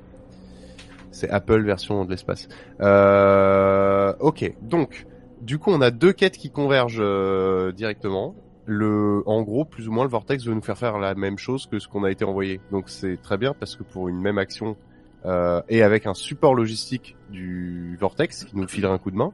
C'est 1.12 1.30
Apple 1.30 1.62
version 1.62 2.04
de 2.04 2.10
l'espace. 2.10 2.46
Euh, 2.82 4.12
ok, 4.20 4.52
donc 4.60 5.06
du 5.40 5.58
coup 5.58 5.70
on 5.70 5.80
a 5.80 5.90
deux 5.90 6.12
quêtes 6.12 6.36
qui 6.36 6.50
convergent 6.50 7.00
euh, 7.00 7.72
directement. 7.72 8.34
Le, 8.66 9.22
en 9.24 9.40
gros, 9.40 9.64
plus 9.64 9.88
ou 9.88 9.92
moins, 9.92 10.04
le 10.04 10.10
Vortex 10.10 10.44
veut 10.44 10.52
nous 10.52 10.60
faire 10.60 10.76
faire 10.76 10.98
la 10.98 11.14
même 11.14 11.38
chose 11.38 11.64
que 11.66 11.78
ce 11.78 11.88
qu'on 11.88 12.04
a 12.04 12.10
été 12.10 12.22
envoyé. 12.26 12.60
Donc 12.70 12.90
c'est 12.90 13.16
très 13.22 13.38
bien 13.38 13.54
parce 13.58 13.74
que 13.74 13.82
pour 13.82 14.10
une 14.10 14.20
même 14.20 14.36
action 14.36 14.76
euh, 15.24 15.62
et 15.70 15.82
avec 15.82 16.06
un 16.06 16.12
support 16.12 16.54
logistique 16.54 17.16
du 17.30 17.96
Vortex 17.98 18.44
qui 18.44 18.54
nous 18.58 18.68
filerait 18.68 18.92
un 18.92 18.98
coup 18.98 19.10
de 19.10 19.16
main, 19.16 19.32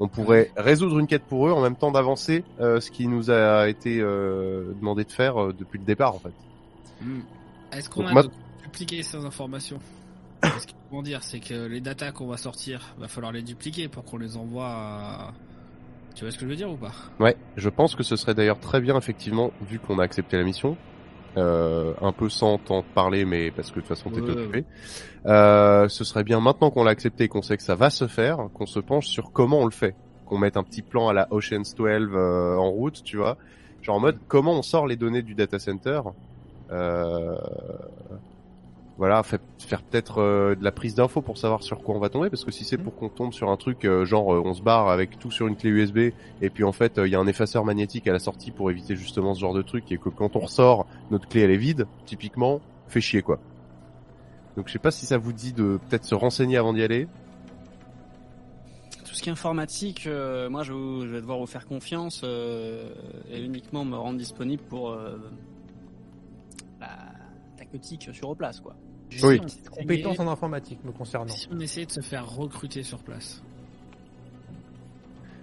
on 0.00 0.08
pourrait 0.08 0.50
résoudre 0.56 0.98
une 0.98 1.06
quête 1.06 1.24
pour 1.24 1.46
eux 1.46 1.52
en 1.52 1.60
même 1.60 1.76
temps 1.76 1.92
d'avancer 1.92 2.42
euh, 2.58 2.80
ce 2.80 2.90
qui 2.90 3.06
nous 3.06 3.30
a 3.30 3.68
été 3.68 4.00
euh, 4.00 4.72
demandé 4.80 5.04
de 5.04 5.12
faire 5.12 5.52
depuis 5.52 5.78
le 5.78 5.84
départ 5.84 6.14
en 6.14 6.20
fait. 6.20 6.32
Hmm. 7.02 7.20
Est-ce 7.70 7.90
qu'on 7.90 8.04
Donc, 8.04 8.16
a 8.16 8.22
dupliqué 8.74 9.04
ces 9.04 9.24
informations 9.24 9.78
qu'ils 10.42 10.76
vont 10.90 11.02
dire, 11.02 11.22
c'est 11.22 11.38
que 11.40 11.66
les 11.66 11.80
datas 11.80 12.10
qu'on 12.12 12.26
va 12.26 12.36
sortir, 12.36 12.80
va 12.98 13.06
falloir 13.08 13.32
les 13.32 13.42
dupliquer 13.42 13.88
pour 13.88 14.04
qu'on 14.04 14.18
les 14.18 14.36
envoie 14.36 14.68
à... 14.68 15.32
Tu 16.14 16.24
vois 16.24 16.30
ce 16.32 16.36
que 16.38 16.44
je 16.44 16.50
veux 16.50 16.56
dire 16.56 16.70
ou 16.70 16.76
pas? 16.76 16.92
Ouais, 17.20 17.36
je 17.56 17.68
pense 17.68 17.94
que 17.94 18.02
ce 18.02 18.16
serait 18.16 18.34
d'ailleurs 18.34 18.58
très 18.58 18.80
bien 18.80 18.96
effectivement 18.96 19.52
vu 19.62 19.78
qu'on 19.78 19.98
a 19.98 20.02
accepté 20.02 20.36
la 20.36 20.44
mission. 20.44 20.76
Euh, 21.36 21.94
un 22.00 22.12
peu 22.12 22.28
sans 22.28 22.58
t'en 22.58 22.82
parler, 22.82 23.24
mais 23.24 23.50
parce 23.50 23.70
que 23.70 23.76
de 23.76 23.80
toute 23.80 23.88
façon 23.88 24.10
t'es 24.10 24.20
Ouais, 24.20 24.30
occupé. 24.30 24.64
Euh, 25.26 25.88
ce 25.88 26.04
serait 26.04 26.22
bien 26.22 26.40
maintenant 26.40 26.70
qu'on 26.70 26.84
l'a 26.84 26.92
accepté 26.92 27.24
et 27.24 27.28
qu'on 27.28 27.42
sait 27.42 27.56
que 27.56 27.62
ça 27.64 27.74
va 27.74 27.90
se 27.90 28.06
faire, 28.06 28.38
qu'on 28.54 28.66
se 28.66 28.78
penche 28.78 29.06
sur 29.06 29.32
comment 29.32 29.60
on 29.60 29.64
le 29.64 29.72
fait, 29.72 29.96
qu'on 30.26 30.38
mette 30.38 30.56
un 30.56 30.62
petit 30.62 30.82
plan 30.82 31.08
à 31.08 31.12
la 31.12 31.26
Ocean's 31.32 31.74
12 31.74 32.10
euh, 32.12 32.56
en 32.56 32.70
route, 32.70 33.02
tu 33.02 33.16
vois, 33.16 33.36
genre 33.82 33.96
en 33.96 34.00
mode 34.00 34.18
comment 34.28 34.52
on 34.52 34.62
sort 34.62 34.86
les 34.86 34.96
données 34.96 35.22
du 35.22 35.34
data 35.34 35.58
center? 35.58 36.02
Voilà, 38.96 39.22
fait- 39.24 39.40
faire 39.58 39.82
peut-être 39.82 40.18
euh, 40.18 40.54
de 40.54 40.62
la 40.62 40.70
prise 40.70 40.94
d'infos 40.94 41.20
pour 41.20 41.36
savoir 41.36 41.64
sur 41.64 41.82
quoi 41.82 41.96
on 41.96 41.98
va 41.98 42.10
tomber, 42.10 42.30
parce 42.30 42.44
que 42.44 42.52
si 42.52 42.64
c'est 42.64 42.78
pour 42.78 42.94
qu'on 42.94 43.08
tombe 43.08 43.32
sur 43.32 43.50
un 43.50 43.56
truc 43.56 43.84
euh, 43.84 44.04
genre 44.04 44.32
euh, 44.32 44.40
on 44.44 44.54
se 44.54 44.62
barre 44.62 44.88
avec 44.88 45.18
tout 45.18 45.32
sur 45.32 45.48
une 45.48 45.56
clé 45.56 45.70
USB 45.70 45.98
et 46.40 46.48
puis 46.50 46.62
en 46.62 46.70
fait 46.70 46.92
il 47.04 47.08
y 47.10 47.16
a 47.16 47.18
un 47.18 47.26
effaceur 47.26 47.64
magnétique 47.64 48.06
à 48.06 48.12
la 48.12 48.20
sortie 48.20 48.52
pour 48.52 48.70
éviter 48.70 48.94
justement 48.94 49.34
ce 49.34 49.40
genre 49.40 49.52
de 49.54 49.62
truc 49.62 49.90
et 49.90 49.98
que 49.98 50.10
quand 50.10 50.36
on 50.36 50.38
ressort 50.38 50.86
notre 51.10 51.26
clé 51.28 51.40
elle 51.40 51.50
est 51.50 51.56
vide, 51.56 51.88
typiquement, 52.06 52.60
fait 52.86 53.00
chier 53.00 53.20
quoi. 53.22 53.40
Donc 54.56 54.68
je 54.68 54.72
sais 54.72 54.78
pas 54.78 54.92
si 54.92 55.06
ça 55.06 55.18
vous 55.18 55.32
dit 55.32 55.52
de 55.52 55.80
peut-être 55.88 56.04
se 56.04 56.14
renseigner 56.14 56.56
avant 56.56 56.72
d'y 56.72 56.82
aller. 56.84 57.08
Tout 59.04 59.14
ce 59.16 59.22
qui 59.22 59.28
est 59.28 59.32
informatique, 59.32 60.06
euh, 60.06 60.48
moi 60.48 60.62
je, 60.62 60.72
vous- 60.72 61.00
je 61.04 61.08
vais 61.08 61.20
devoir 61.20 61.38
vous 61.38 61.46
faire 61.46 61.66
confiance 61.66 62.20
euh, 62.22 62.94
et 63.28 63.42
uniquement 63.42 63.84
me 63.84 63.96
rendre 63.96 64.18
disponible 64.18 64.62
pour 64.62 64.90
euh, 64.90 65.16
la 66.80 66.88
tactique 67.56 68.08
sur 68.12 68.36
place 68.36 68.60
quoi. 68.60 68.76
Oui. 69.10 69.16
Essayait- 69.44 69.68
Compétence 69.70 70.18
en 70.20 70.28
informatique 70.28 70.78
me 70.84 70.92
concernant. 70.92 71.28
Si 71.32 71.48
on 71.52 71.60
essayait 71.60 71.86
de 71.86 71.92
se 71.92 72.00
faire 72.00 72.28
recruter 72.28 72.82
sur 72.82 72.98
place. 72.98 73.42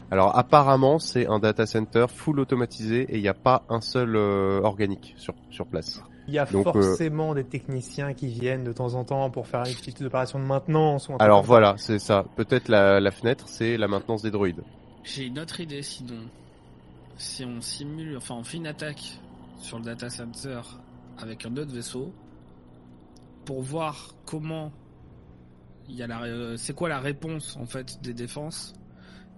Alors 0.09 0.37
apparemment 0.37 0.99
c'est 0.99 1.25
un 1.27 1.39
data 1.39 1.65
center 1.65 2.05
full 2.13 2.39
automatisé 2.41 3.03
et 3.03 3.15
il 3.17 3.21
n'y 3.21 3.29
a 3.29 3.33
pas 3.33 3.63
un 3.69 3.79
seul 3.79 4.15
euh, 4.17 4.59
organique 4.61 5.13
sur, 5.17 5.33
sur 5.51 5.65
place. 5.65 6.01
Il 6.27 6.33
y 6.33 6.39
a 6.39 6.45
Donc, 6.45 6.67
euh, 6.67 6.71
forcément 6.73 7.33
des 7.33 7.45
techniciens 7.45 8.13
qui 8.13 8.27
viennent 8.27 8.63
de 8.65 8.73
temps 8.73 8.93
en 8.95 9.03
temps 9.05 9.29
pour 9.29 9.47
faire 9.47 9.63
une 9.65 9.73
petite 9.73 10.01
opération 10.01 10.37
de 10.39 10.43
maintenance. 10.45 11.07
Ou 11.07 11.13
un 11.13 11.17
truc 11.17 11.21
Alors 11.25 11.43
voilà, 11.43 11.75
c'est 11.77 11.97
ça. 11.97 12.25
Peut-être 12.35 12.67
la, 12.67 12.99
la 12.99 13.11
fenêtre 13.11 13.45
c'est 13.47 13.77
la 13.77 13.87
maintenance 13.87 14.21
des 14.21 14.31
droïdes. 14.31 14.63
J'ai 15.03 15.25
une 15.27 15.39
autre 15.39 15.59
idée 15.61 15.81
sinon. 15.81 16.19
Si 17.17 17.45
on 17.45 17.61
simule, 17.61 18.17
enfin 18.17 18.35
on 18.35 18.43
fait 18.43 18.57
une 18.57 18.67
attaque 18.67 19.19
sur 19.59 19.77
le 19.79 19.85
data 19.85 20.09
center 20.09 20.59
avec 21.19 21.45
un 21.45 21.55
autre 21.55 21.71
vaisseau 21.73 22.11
pour 23.45 23.61
voir 23.61 24.15
comment 24.25 24.71
il 25.89 25.95
y 25.95 26.03
a 26.03 26.07
la, 26.07 26.21
euh, 26.23 26.57
c'est 26.57 26.73
quoi 26.73 26.89
la 26.89 26.99
réponse 26.99 27.57
en 27.57 27.65
fait 27.65 28.01
des 28.01 28.13
défenses 28.13 28.73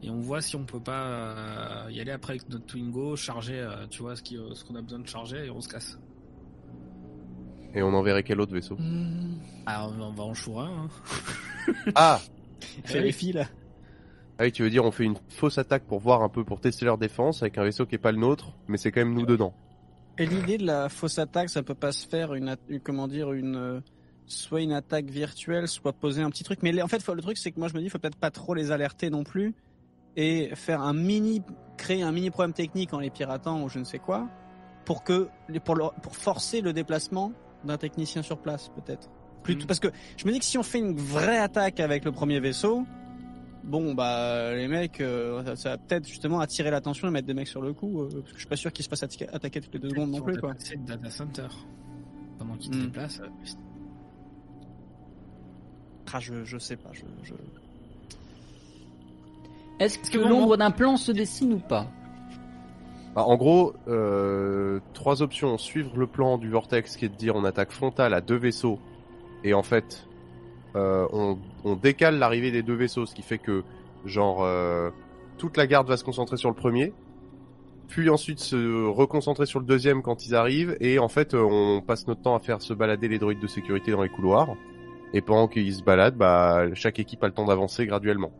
et 0.01 0.09
on 0.09 0.19
voit 0.19 0.41
si 0.41 0.55
on 0.57 0.65
peut 0.65 0.81
pas 0.81 1.05
euh, 1.07 1.87
y 1.91 2.01
aller 2.01 2.11
après 2.11 2.33
avec 2.33 2.49
notre 2.49 2.65
Twingo, 2.65 3.15
charger, 3.15 3.59
euh, 3.59 3.87
tu 3.87 4.01
vois 4.01 4.15
ce 4.17 4.21
qui, 4.21 4.37
ce 4.53 4.63
qu'on 4.65 4.75
a 4.75 4.81
besoin 4.81 4.99
de 4.99 5.07
charger 5.07 5.45
et 5.45 5.49
on 5.49 5.61
se 5.61 5.69
casse. 5.69 5.97
Et 7.73 7.81
on 7.81 7.93
enverrait 7.93 8.23
quel 8.23 8.39
autre 8.41 8.53
vaisseau? 8.53 8.77
Ah, 9.65 9.87
on 9.87 10.11
va- 10.11 10.23
en 10.23 10.33
chourer 10.33 10.67
un. 10.67 10.83
hein. 10.85 10.89
Ah 11.95 12.21
Fais 12.85 13.01
les 13.01 13.11
fils 13.13 13.33
là. 13.33 13.45
Ah 14.37 14.43
oui, 14.43 14.51
tu 14.51 14.63
veux 14.63 14.69
dire 14.69 14.83
on 14.83 14.91
fait 14.91 15.05
une 15.05 15.15
fausse 15.29 15.57
attaque 15.57 15.85
pour 15.85 15.99
voir 15.99 16.21
un 16.21 16.29
peu 16.29 16.43
pour 16.43 16.59
tester 16.59 16.85
leur 16.85 16.97
défense 16.97 17.41
avec 17.41 17.57
un 17.57 17.63
vaisseau 17.63 17.85
qui 17.85 17.95
est 17.95 17.99
pas 17.99 18.11
le 18.11 18.17
nôtre, 18.19 18.51
mais 18.67 18.77
c'est 18.77 18.91
quand 18.91 19.01
même 19.01 19.13
nous 19.13 19.25
dedans. 19.25 19.53
Et 20.17 20.25
l'idée 20.25 20.57
de 20.57 20.65
la 20.65 20.89
fausse 20.89 21.17
attaque, 21.17 21.49
ça 21.49 21.63
peut 21.63 21.73
pas 21.75 21.91
se 21.91 22.07
faire 22.07 22.33
une, 22.33 22.55
une- 22.67 22.79
comment 22.81 23.07
dire 23.07 23.31
une 23.31 23.55
euh, 23.55 23.79
soit 24.25 24.61
une 24.61 24.71
attaque 24.71 25.05
virtuelle, 25.09 25.67
soit 25.67 25.93
poser 25.93 26.21
un 26.21 26.29
petit 26.29 26.43
truc. 26.43 26.59
Mais 26.63 26.81
en 26.81 26.87
fait, 26.87 27.01
faut- 27.01 27.13
le 27.13 27.21
truc 27.21 27.37
c'est 27.37 27.51
que 27.51 27.59
moi 27.59 27.67
je 27.67 27.73
me 27.75 27.81
dis, 27.81 27.89
faut 27.89 27.99
peut-être 27.99 28.17
pas 28.17 28.31
trop 28.31 28.53
les 28.53 28.71
alerter 28.71 29.09
non 29.09 29.23
plus 29.23 29.53
et 30.15 30.49
faire 30.55 30.81
un 30.81 30.93
mini, 30.93 31.41
créer 31.77 32.03
un 32.03 32.11
mini 32.11 32.29
problème 32.29 32.53
technique 32.53 32.93
en 32.93 32.99
les 32.99 33.09
piratant 33.09 33.63
ou 33.63 33.69
je 33.69 33.79
ne 33.79 33.83
sais 33.83 33.99
quoi, 33.99 34.29
pour 34.85 35.03
que 35.03 35.29
pour 35.65 35.93
pour 36.01 36.15
forcer 36.15 36.61
le 36.61 36.73
déplacement 36.73 37.31
d'un 37.63 37.77
technicien 37.77 38.21
sur 38.21 38.37
place 38.39 38.69
peut-être. 38.69 39.09
Plutôt 39.43 39.63
Mm. 39.63 39.67
parce 39.67 39.79
que 39.79 39.87
je 40.17 40.25
me 40.27 40.31
dis 40.31 40.39
que 40.39 40.45
si 40.45 40.57
on 40.57 40.63
fait 40.63 40.79
une 40.79 40.95
vraie 40.95 41.37
attaque 41.39 41.79
avec 41.79 42.05
le 42.05 42.11
premier 42.11 42.39
vaisseau. 42.39 42.85
Bon 43.65 43.93
bah 43.93 44.53
les 44.53 44.67
mecs, 44.67 44.99
euh, 44.99 45.41
ça, 45.45 45.55
ça 45.55 45.69
va 45.69 45.77
peut-être 45.77 46.05
justement 46.05 46.41
attirer 46.41 46.69
l'attention 46.69 47.07
et 47.07 47.11
mettre 47.11 47.27
des 47.27 47.33
mecs 47.33 47.47
sur 47.47 47.61
le 47.61 47.71
coup, 47.71 48.01
euh, 48.01 48.09
parce 48.11 48.23
que 48.23 48.33
je 48.33 48.39
suis 48.39 48.47
pas 48.49 48.57
sûr 48.57 48.73
qu'ils 48.73 48.83
se 48.83 48.89
fassent 48.89 49.03
atta- 49.03 49.29
attaquer 49.33 49.61
toutes 49.61 49.73
les 49.75 49.79
deux 49.79 49.87
secondes 49.89 50.11
non 50.11 50.19
plus 50.21 50.37
quoi. 50.37 50.53
C'est 50.59 50.83
data 50.83 51.09
center. 51.09 51.47
Pendant 52.37 52.57
qu'ils 52.57 52.71
te 52.71 52.75
Hmm. 52.75 52.81
déplacent. 52.81 53.21
Ah, 56.11 56.19
je, 56.19 56.43
je 56.43 56.57
sais 56.57 56.75
pas, 56.75 56.89
je, 56.91 57.01
je... 57.23 57.33
Est-ce 59.79 59.97
que 59.97 60.17
que 60.17 60.17
l'ombre 60.19 60.57
d'un 60.57 60.71
plan 60.71 60.97
se 60.97 61.11
dessine 61.11 61.53
ou 61.53 61.59
pas 61.59 61.87
Bah, 63.15 63.23
en 63.23 63.35
gros, 63.35 63.73
euh, 63.87 64.79
trois 64.93 65.21
options. 65.21 65.57
Suivre 65.57 65.97
le 65.97 66.07
plan 66.07 66.37
du 66.37 66.49
Vortex 66.49 66.95
qui 66.95 67.05
est 67.05 67.09
de 67.09 67.15
dire 67.15 67.35
on 67.35 67.43
attaque 67.43 67.71
frontal 67.71 68.13
à 68.13 68.21
deux 68.21 68.37
vaisseaux. 68.37 68.79
Et 69.43 69.53
en 69.53 69.63
fait, 69.63 70.07
euh, 70.75 71.07
on, 71.11 71.37
on 71.63 71.75
décale 71.75 72.19
l'arrivée 72.19 72.51
des 72.51 72.63
deux 72.63 72.75
vaisseaux, 72.75 73.05
ce 73.05 73.15
qui 73.15 73.23
fait 73.23 73.39
que, 73.39 73.63
genre, 74.05 74.43
euh, 74.43 74.91
toute 75.37 75.57
la 75.57 75.67
garde 75.67 75.87
va 75.87 75.97
se 75.97 76.03
concentrer 76.03 76.37
sur 76.37 76.49
le 76.49 76.55
premier. 76.55 76.93
Puis 77.87 78.09
ensuite 78.09 78.39
se 78.39 78.87
reconcentrer 78.87 79.45
sur 79.45 79.59
le 79.59 79.65
deuxième 79.65 80.01
quand 80.01 80.25
ils 80.25 80.35
arrivent. 80.35 80.77
Et 80.79 80.99
en 80.99 81.09
fait, 81.09 81.33
euh, 81.33 81.43
on 81.43 81.81
passe 81.81 82.07
notre 82.07 82.21
temps 82.21 82.35
à 82.35 82.39
faire 82.39 82.61
se 82.61 82.73
balader 82.73 83.07
les 83.07 83.19
droïdes 83.19 83.41
de 83.41 83.47
sécurité 83.47 83.91
dans 83.91 84.03
les 84.03 84.09
couloirs. 84.09 84.55
Et 85.13 85.21
pendant 85.21 85.47
qu'ils 85.47 85.75
se 85.75 85.83
baladent, 85.83 86.17
bah, 86.17 86.73
chaque 86.73 86.99
équipe 86.99 87.23
a 87.23 87.27
le 87.27 87.33
temps 87.33 87.45
d'avancer 87.45 87.85
graduellement. 87.85 88.31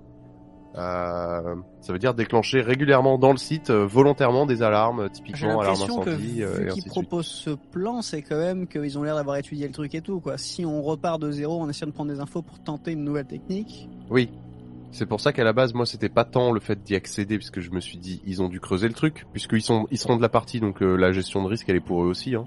Euh, 0.75 1.55
ça 1.81 1.93
veut 1.93 1.99
dire 1.99 2.15
déclencher 2.15 2.61
régulièrement 2.61 3.19
dans 3.19 3.31
le 3.31 3.37
site 3.37 3.69
euh, 3.69 3.85
volontairement 3.85 4.47
des 4.47 4.63
alarmes, 4.63 5.01
euh, 5.01 5.07
typiquement 5.09 5.59
alarme 5.59 5.79
l'impression 5.79 6.01
que 6.01 6.09
incendie 6.09 6.39
vu 6.39 6.43
euh, 6.43 6.67
qu'ils 6.71 6.85
proposent 6.85 7.27
ce 7.27 7.51
plan, 7.51 8.01
c'est 8.01 8.23
quand 8.23 8.39
même 8.39 8.65
qu'ils 8.65 8.97
ont 8.97 9.03
l'air 9.03 9.15
d'avoir 9.15 9.37
étudié 9.37 9.67
le 9.67 9.73
truc 9.73 9.93
et 9.93 10.01
tout. 10.01 10.19
Quoi. 10.19 10.39
Si 10.39 10.65
on 10.65 10.81
repart 10.81 11.21
de 11.21 11.29
zéro 11.31 11.61
en 11.61 11.69
essayant 11.69 11.89
de 11.89 11.93
prendre 11.93 12.11
des 12.11 12.19
infos 12.19 12.41
pour 12.41 12.59
tenter 12.59 12.93
une 12.93 13.03
nouvelle 13.03 13.27
technique, 13.27 13.87
Oui. 14.09 14.29
C'est 14.95 15.07
pour 15.07 15.19
ça 15.19 15.33
qu'à 15.33 15.43
la 15.43 15.53
base, 15.53 15.73
moi, 15.73 15.87
c'était 15.87 16.07
pas 16.07 16.23
tant 16.23 16.51
le 16.51 16.59
fait 16.59 16.83
d'y 16.83 16.93
accéder, 16.93 17.37
puisque 17.37 17.61
je 17.61 17.71
me 17.71 17.79
suis 17.79 17.97
dit, 17.97 18.21
ils 18.27 18.43
ont 18.43 18.47
dû 18.47 18.59
creuser 18.59 18.87
le 18.87 18.93
truc, 18.93 19.25
puisqu'ils 19.31 19.63
sont, 19.63 19.87
ils 19.89 19.97
seront 19.97 20.17
de 20.17 20.21
la 20.21 20.29
partie, 20.29 20.59
donc 20.59 20.81
la 20.81 21.11
gestion 21.11 21.41
de 21.41 21.47
risque, 21.47 21.67
elle 21.67 21.77
est 21.77 21.79
pour 21.79 22.03
eux 22.03 22.07
aussi. 22.07 22.35
Hein. 22.35 22.45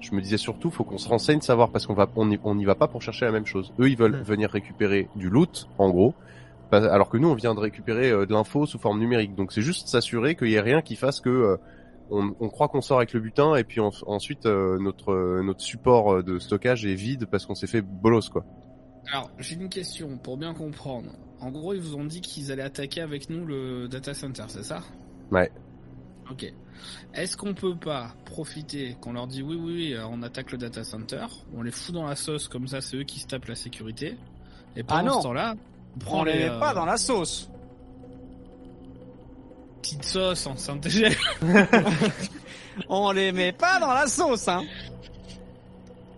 Je 0.00 0.14
me 0.14 0.20
disais 0.20 0.36
surtout, 0.36 0.70
faut 0.70 0.84
qu'on 0.84 0.98
se 0.98 1.08
renseigne, 1.08 1.40
savoir, 1.40 1.70
parce 1.70 1.86
qu'on 1.86 1.94
va, 1.94 2.08
on 2.16 2.54
n'y 2.54 2.64
va 2.64 2.74
pas 2.74 2.86
pour 2.88 3.02
chercher 3.02 3.24
la 3.24 3.32
même 3.32 3.46
chose. 3.46 3.72
Eux, 3.80 3.88
ils 3.90 3.96
veulent 3.96 4.22
venir 4.22 4.50
récupérer 4.50 5.08
du 5.16 5.28
loot, 5.28 5.68
en 5.78 5.90
gros, 5.90 6.14
alors 6.70 7.08
que 7.08 7.16
nous, 7.16 7.28
on 7.28 7.34
vient 7.34 7.54
de 7.54 7.60
récupérer 7.60 8.10
euh, 8.10 8.26
de 8.26 8.32
l'info 8.32 8.64
sous 8.66 8.78
forme 8.78 9.00
numérique. 9.00 9.34
Donc 9.34 9.52
c'est 9.52 9.62
juste 9.62 9.88
s'assurer 9.88 10.36
qu'il 10.36 10.48
y 10.48 10.54
ait 10.54 10.60
rien 10.60 10.82
qui 10.82 10.94
fasse 10.96 11.20
que 11.20 11.28
euh, 11.30 11.56
on, 12.10 12.32
on 12.40 12.48
croit 12.48 12.68
qu'on 12.68 12.80
sort 12.80 12.98
avec 12.98 13.12
le 13.12 13.20
butin, 13.20 13.56
et 13.56 13.64
puis 13.64 13.80
en- 13.80 13.90
ensuite 14.06 14.46
euh, 14.46 14.78
notre 14.78 15.40
notre 15.42 15.62
support 15.62 16.22
de 16.22 16.38
stockage 16.38 16.86
est 16.86 16.94
vide 16.94 17.26
parce 17.26 17.44
qu'on 17.46 17.54
s'est 17.54 17.66
fait 17.66 17.82
bolos, 17.82 18.28
quoi. 18.30 18.44
Alors, 19.12 19.30
j'ai 19.38 19.54
une 19.56 19.68
question 19.70 20.18
pour 20.18 20.36
bien 20.36 20.52
comprendre. 20.54 21.10
En 21.40 21.50
gros, 21.50 21.72
ils 21.72 21.80
vous 21.80 21.96
ont 21.96 22.04
dit 22.04 22.20
qu'ils 22.20 22.52
allaient 22.52 22.62
attaquer 22.62 23.00
avec 23.00 23.30
nous 23.30 23.46
le 23.46 23.88
data 23.88 24.12
center, 24.12 24.44
c'est 24.48 24.64
ça? 24.64 24.80
Ouais. 25.30 25.50
Ok. 26.30 26.52
Est-ce 27.14 27.36
qu'on 27.36 27.54
peut 27.54 27.74
pas 27.76 28.14
profiter, 28.24 28.96
qu'on 29.00 29.12
leur 29.12 29.26
dit 29.26 29.42
oui, 29.42 29.56
oui, 29.60 29.72
oui, 29.74 29.94
euh, 29.94 30.06
on 30.06 30.22
attaque 30.22 30.52
le 30.52 30.58
data 30.58 30.84
center, 30.84 31.26
on 31.56 31.62
les 31.62 31.70
fout 31.70 31.94
dans 31.94 32.06
la 32.06 32.16
sauce, 32.16 32.48
comme 32.48 32.66
ça 32.68 32.80
c'est 32.80 32.96
eux 32.98 33.04
qui 33.04 33.18
se 33.20 33.26
tapent 33.26 33.46
la 33.46 33.54
sécurité, 33.54 34.16
et 34.76 34.82
pendant 34.82 34.98
Ah 35.00 35.02
non. 35.04 35.18
ce 35.18 35.22
temps-là, 35.24 35.54
on 35.96 35.98
prend 35.98 36.20
on 36.20 36.24
les 36.24 36.34
met 36.34 36.48
euh, 36.50 36.58
pas 36.58 36.74
dans 36.74 36.84
la 36.84 36.96
sauce. 36.96 37.48
petite 39.82 40.04
sauce 40.04 40.46
en 40.46 40.56
Saint-Égide. 40.56 41.14
On 42.88 43.10
les 43.10 43.32
met 43.32 43.50
pas 43.52 43.80
dans 43.80 43.92
la 43.92 44.06
sauce, 44.06 44.46
hein. 44.46 44.62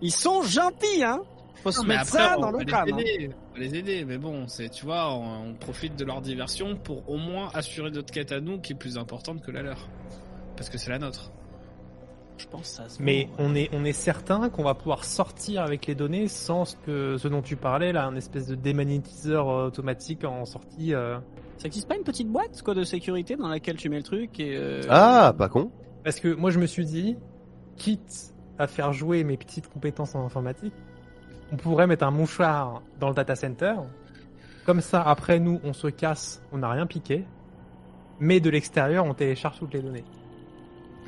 Ils 0.01 0.11
sont 0.11 0.43
gentils, 0.43 1.03
hein. 1.03 1.21
Faut 1.63 1.71
se 1.71 1.79
Non, 1.81 1.85
mettre 1.87 2.01
après, 2.01 2.17
ça 2.19 2.37
dans 2.37 2.51
le 2.51 2.63
crâne. 2.65 2.89
hein. 2.93 2.97
on 3.49 3.53
va 3.53 3.59
les 3.59 3.75
aider, 3.75 4.05
mais 4.05 4.17
bon, 4.17 4.47
c'est, 4.47 4.69
tu 4.69 4.85
vois, 4.85 5.11
on, 5.13 5.49
on 5.49 5.53
profite 5.55 5.95
de 5.95 6.05
leur 6.05 6.21
diversion 6.21 6.75
pour 6.75 7.07
au 7.09 7.17
moins 7.17 7.49
assurer 7.55 7.89
notre 7.91 8.11
quête 8.11 8.31
à 8.31 8.39
nous 8.41 8.59
qui 8.59 8.73
est 8.73 8.75
plus 8.75 8.97
importante 8.97 9.41
que 9.41 9.49
la 9.51 9.61
leur. 9.63 9.87
Parce 10.55 10.69
que 10.69 10.77
c'est 10.77 10.89
la 10.89 10.99
nôtre. 10.99 11.31
Je 12.37 12.47
pense 12.47 12.65
ça 12.65 12.83
Mais 12.99 13.29
on 13.37 13.53
est, 13.53 13.69
on 13.71 13.85
est 13.85 13.93
certain 13.93 14.49
qu'on 14.49 14.63
va 14.63 14.73
pouvoir 14.73 15.03
sortir 15.05 15.61
avec 15.61 15.85
les 15.85 15.93
données 15.93 16.27
sans 16.27 16.65
ce, 16.65 16.75
que, 16.77 17.17
ce 17.17 17.27
dont 17.27 17.41
tu 17.43 17.55
parlais, 17.55 17.91
là, 17.91 18.05
un 18.05 18.15
espèce 18.15 18.47
de 18.47 18.55
démagnétiseur 18.55 19.47
euh, 19.49 19.67
automatique 19.67 20.23
en 20.23 20.45
sortie. 20.45 20.95
euh. 20.95 21.19
Ça 21.57 21.67
existe 21.67 21.87
pas 21.87 21.95
une 21.95 22.03
petite 22.03 22.29
boîte 22.29 22.59
quoi 22.63 22.73
de 22.73 22.83
sécurité 22.83 23.35
dans 23.35 23.47
laquelle 23.47 23.75
tu 23.77 23.89
mets 23.89 23.97
le 23.97 24.03
truc 24.03 24.39
et 24.39 24.57
euh, 24.57 24.81
Ah, 24.89 25.35
pas 25.37 25.49
con. 25.49 25.71
Parce 26.03 26.19
que 26.19 26.33
moi, 26.33 26.49
je 26.49 26.57
me 26.57 26.65
suis 26.65 26.85
dit, 26.85 27.15
quitte 27.77 28.33
à 28.57 28.65
faire 28.65 28.91
jouer 28.91 29.23
mes 29.23 29.37
petites 29.37 29.67
compétences 29.71 30.15
en 30.15 30.25
informatique, 30.25 30.73
on 31.51 31.57
pourrait 31.57 31.85
mettre 31.85 32.05
un 32.05 32.11
mouchoir 32.11 32.81
dans 32.99 33.09
le 33.09 33.13
data 33.13 33.35
center. 33.35 33.75
Comme 34.65 34.81
ça, 34.81 35.03
après 35.03 35.39
nous, 35.39 35.59
on 35.63 35.73
se 35.73 35.87
casse, 35.87 36.41
on 36.51 36.57
n'a 36.59 36.69
rien 36.71 36.87
piqué. 36.87 37.25
Mais 38.19 38.39
de 38.39 38.49
l'extérieur, 38.49 39.05
on 39.05 39.13
télécharge 39.13 39.59
toutes 39.59 39.73
les 39.73 39.81
données. 39.81 40.03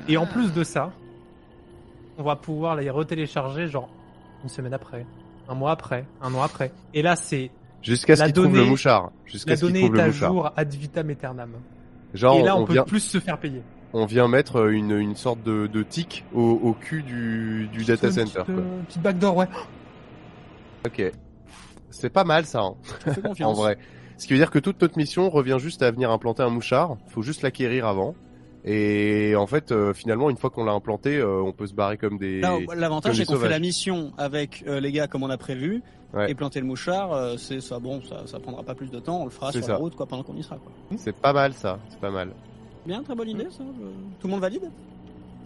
Et 0.08 0.16
en 0.16 0.26
plus 0.26 0.52
de 0.52 0.64
ça, 0.64 0.92
on 2.18 2.22
va 2.22 2.36
pouvoir 2.36 2.76
les 2.76 2.90
retélécharger 2.90 3.66
genre 3.68 3.88
une 4.42 4.48
semaine 4.48 4.74
après, 4.74 5.06
un 5.48 5.54
mois 5.54 5.72
après, 5.72 6.04
un 6.20 6.32
an 6.34 6.42
après. 6.42 6.72
Et 6.92 7.02
là, 7.02 7.16
c'est 7.16 7.50
Jusqu'à 7.82 8.16
ce 8.16 8.20
La 8.20 8.26
qu'ils 8.26 8.34
trouvent 8.34 8.46
le 8.46 8.52
donnée- 8.60 8.70
mouchard. 8.70 9.10
Jusqu'à 9.26 9.50
la 9.50 9.56
ce 9.56 9.64
qu'ils 9.66 9.72
donnée 9.74 9.84
trouvent 9.86 9.94
est 9.96 9.98
le 9.98 10.04
à 10.04 10.06
mouchard. 10.06 10.32
jour 10.32 10.50
ad 10.56 10.74
vitam 10.74 11.10
aeternam. 11.10 11.50
Genre, 12.14 12.38
Et 12.38 12.42
là, 12.42 12.56
on, 12.56 12.60
on, 12.62 12.64
peut 12.64 12.72
vient, 12.74 12.84
plus 12.84 13.00
se 13.00 13.18
faire 13.20 13.38
payer. 13.38 13.62
on 13.92 14.06
vient 14.06 14.26
mettre 14.28 14.68
une, 14.70 14.92
une 14.92 15.16
sorte 15.16 15.42
de, 15.42 15.66
de 15.66 15.82
tic 15.82 16.24
au, 16.32 16.40
au 16.42 16.72
cul 16.72 17.02
du, 17.02 17.68
du 17.72 17.84
data 17.84 18.10
center. 18.10 18.40
Petite, 18.44 18.48
euh, 18.50 18.82
petite 18.86 19.02
backdoor, 19.02 19.36
ouais. 19.36 19.48
Ok. 20.86 21.02
C'est 21.90 22.10
pas 22.10 22.24
mal 22.24 22.44
ça, 22.46 22.60
hein, 22.60 22.74
je 23.06 23.10
fais 23.34 23.44
en 23.44 23.52
vrai. 23.52 23.76
Ce 24.16 24.26
qui 24.26 24.32
veut 24.32 24.38
dire 24.38 24.50
que 24.50 24.58
toute 24.58 24.80
notre 24.80 24.96
mission 24.96 25.28
revient 25.28 25.56
juste 25.58 25.82
à 25.82 25.90
venir 25.90 26.10
implanter 26.10 26.42
un 26.42 26.48
mouchard. 26.50 26.96
Faut 27.08 27.22
juste 27.22 27.42
l'acquérir 27.42 27.86
avant. 27.86 28.14
Et 28.66 29.34
en 29.36 29.46
fait, 29.46 29.72
euh, 29.72 29.92
finalement, 29.92 30.30
une 30.30 30.38
fois 30.38 30.48
qu'on 30.50 30.64
l'a 30.64 30.72
implanté, 30.72 31.18
euh, 31.18 31.42
on 31.42 31.52
peut 31.52 31.66
se 31.66 31.74
barrer 31.74 31.98
comme 31.98 32.16
des. 32.18 32.40
Là, 32.40 32.58
L'avantage 32.74 33.16
c'est 33.16 33.26
qu'on 33.26 33.36
fait 33.36 33.48
la 33.50 33.58
mission 33.58 34.12
avec 34.16 34.64
euh, 34.66 34.80
les 34.80 34.90
gars 34.90 35.06
comme 35.06 35.22
on 35.22 35.30
a 35.30 35.36
prévu 35.38 35.82
Ouais. 36.14 36.30
et 36.30 36.34
planter 36.36 36.60
le 36.60 36.66
mouchard, 36.66 37.12
euh, 37.12 37.36
c'est 37.36 37.60
ça 37.60 37.80
bon, 37.80 38.00
ça, 38.08 38.22
ça 38.26 38.38
prendra 38.38 38.62
pas 38.62 38.76
plus 38.76 38.88
de 38.88 39.00
temps, 39.00 39.22
on 39.22 39.24
le 39.24 39.30
fera 39.32 39.50
sur 39.50 39.64
ça. 39.64 39.72
la 39.72 39.78
route 39.78 39.96
quoi 39.96 40.06
pendant 40.06 40.22
qu'on 40.22 40.36
y 40.36 40.44
sera. 40.44 40.58
C'est 40.96 41.12
pas 41.16 41.32
mal 41.32 41.52
ça. 41.54 41.80
C'est 41.90 41.98
pas 41.98 42.12
mal. 42.12 42.30
Bien, 42.86 43.02
très 43.02 43.16
bonne 43.16 43.28
idée 43.30 43.48
ça. 43.50 43.64
je- 43.76 43.82
Tout 44.20 44.26
le 44.28 44.30
monde 44.30 44.40
valide? 44.40 44.70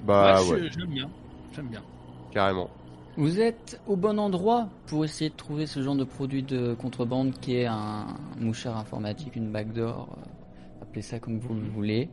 Bah 0.07 0.43
Ouais, 0.43 0.69
J'aime 0.79 0.89
bien. 0.91 1.09
J'aime 1.57 1.69
bien. 1.69 1.83
carrément. 2.33 2.69
Vous 3.17 3.41
êtes 3.41 3.81
au 3.89 3.97
bon 3.97 4.19
endroit 4.19 4.69
pour 4.89 5.07
essayer 5.07 5.31
de 5.31 5.35
trouver 5.37 5.67
ce 5.67 5.81
genre 5.83 5.97
de 5.97 6.05
produit 6.05 6.43
de 6.43 6.75
contrebande 6.75 7.33
qui 7.41 7.57
est 7.57 7.67
un 7.67 8.07
mouchard 8.39 8.77
informatique, 8.77 9.37
une 9.37 9.51
backdoor, 9.51 10.07
euh, 10.19 10.83
appelez 10.83 11.01
ça 11.03 11.19
comme 11.19 11.39
vous 11.39 11.55
le 11.55 11.67
voulez. 11.75 12.11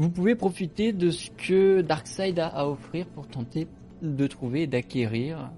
Vous 0.00 0.08
pouvez 0.08 0.34
profiter 0.34 0.94
de 0.94 1.10
ce 1.10 1.30
que 1.30 1.82
Darkseid 1.82 2.38
a 2.38 2.46
à 2.46 2.64
offrir 2.66 3.06
pour 3.08 3.26
tenter 3.26 3.68
de 4.00 4.26
trouver 4.26 4.62
et 4.62 4.66
d'acquérir 4.66 5.50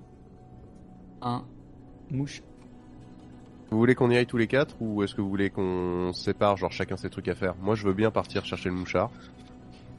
un 1.20 1.44
mouchard. 2.10 2.44
Vous 3.70 3.78
voulez 3.78 3.94
qu'on 3.94 4.10
y 4.10 4.16
aille 4.16 4.26
tous 4.26 4.36
les 4.38 4.48
quatre 4.48 4.74
ou 4.80 5.04
est-ce 5.04 5.14
que 5.14 5.20
vous 5.20 5.28
voulez 5.28 5.48
qu'on 5.48 6.10
se 6.12 6.24
sépare, 6.24 6.56
genre 6.56 6.72
chacun 6.72 6.96
ses 6.96 7.08
trucs 7.08 7.28
à 7.28 7.36
faire? 7.36 7.54
Moi, 7.62 7.76
je 7.76 7.86
veux 7.86 7.94
bien 7.94 8.10
partir 8.10 8.44
chercher 8.44 8.68
le 8.68 8.74
mouchard. 8.74 9.12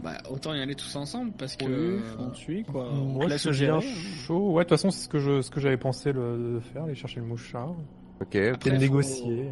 Bah, 0.04 0.18
autant 0.30 0.54
y 0.54 0.60
aller 0.60 0.76
tous 0.76 0.94
ensemble 0.98 1.32
parce 1.38 1.56
que. 1.56 1.96
Oui, 1.96 2.02
on 2.20 2.34
suit 2.34 2.64
quoi. 2.66 2.90
on 2.92 3.06
Moi, 3.14 3.28
laisse 3.28 3.44
suis 3.44 3.54
gérer. 3.54 3.80
bien 3.80 3.90
chaud. 4.26 4.52
Ouais, 4.52 4.64
de 4.66 4.68
toute 4.68 4.78
façon, 4.78 4.92
c'est 4.92 5.06
ce 5.06 5.08
que 5.10 5.20
je, 5.20 5.40
ce 5.42 5.50
que 5.52 5.62
j'avais 5.62 5.78
pensé 5.78 6.12
le, 6.12 6.56
de 6.56 6.60
faire, 6.60 6.84
aller 6.84 6.96
chercher 6.96 7.22
le 7.22 7.28
mouchard. 7.28 7.74
Ok. 8.20 8.36
Et 8.36 8.50
Après, 8.50 8.72
faut- 8.72 8.78
négocier. 8.78 9.46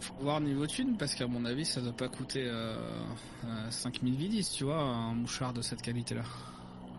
Faut 0.00 0.14
voir 0.20 0.40
niveau 0.40 0.66
thune 0.66 0.96
parce 0.96 1.14
qu'à 1.14 1.26
mon 1.26 1.44
avis 1.44 1.64
ça 1.64 1.80
doit 1.80 1.92
pas 1.92 2.08
coûter 2.08 2.44
euh, 2.46 2.76
euh, 3.44 3.70
5000 3.70 4.14
vidis, 4.14 4.48
tu 4.56 4.64
vois, 4.64 4.78
un 4.78 5.14
mouchard 5.14 5.52
de 5.52 5.62
cette 5.62 5.82
qualité 5.82 6.14
là. 6.14 6.22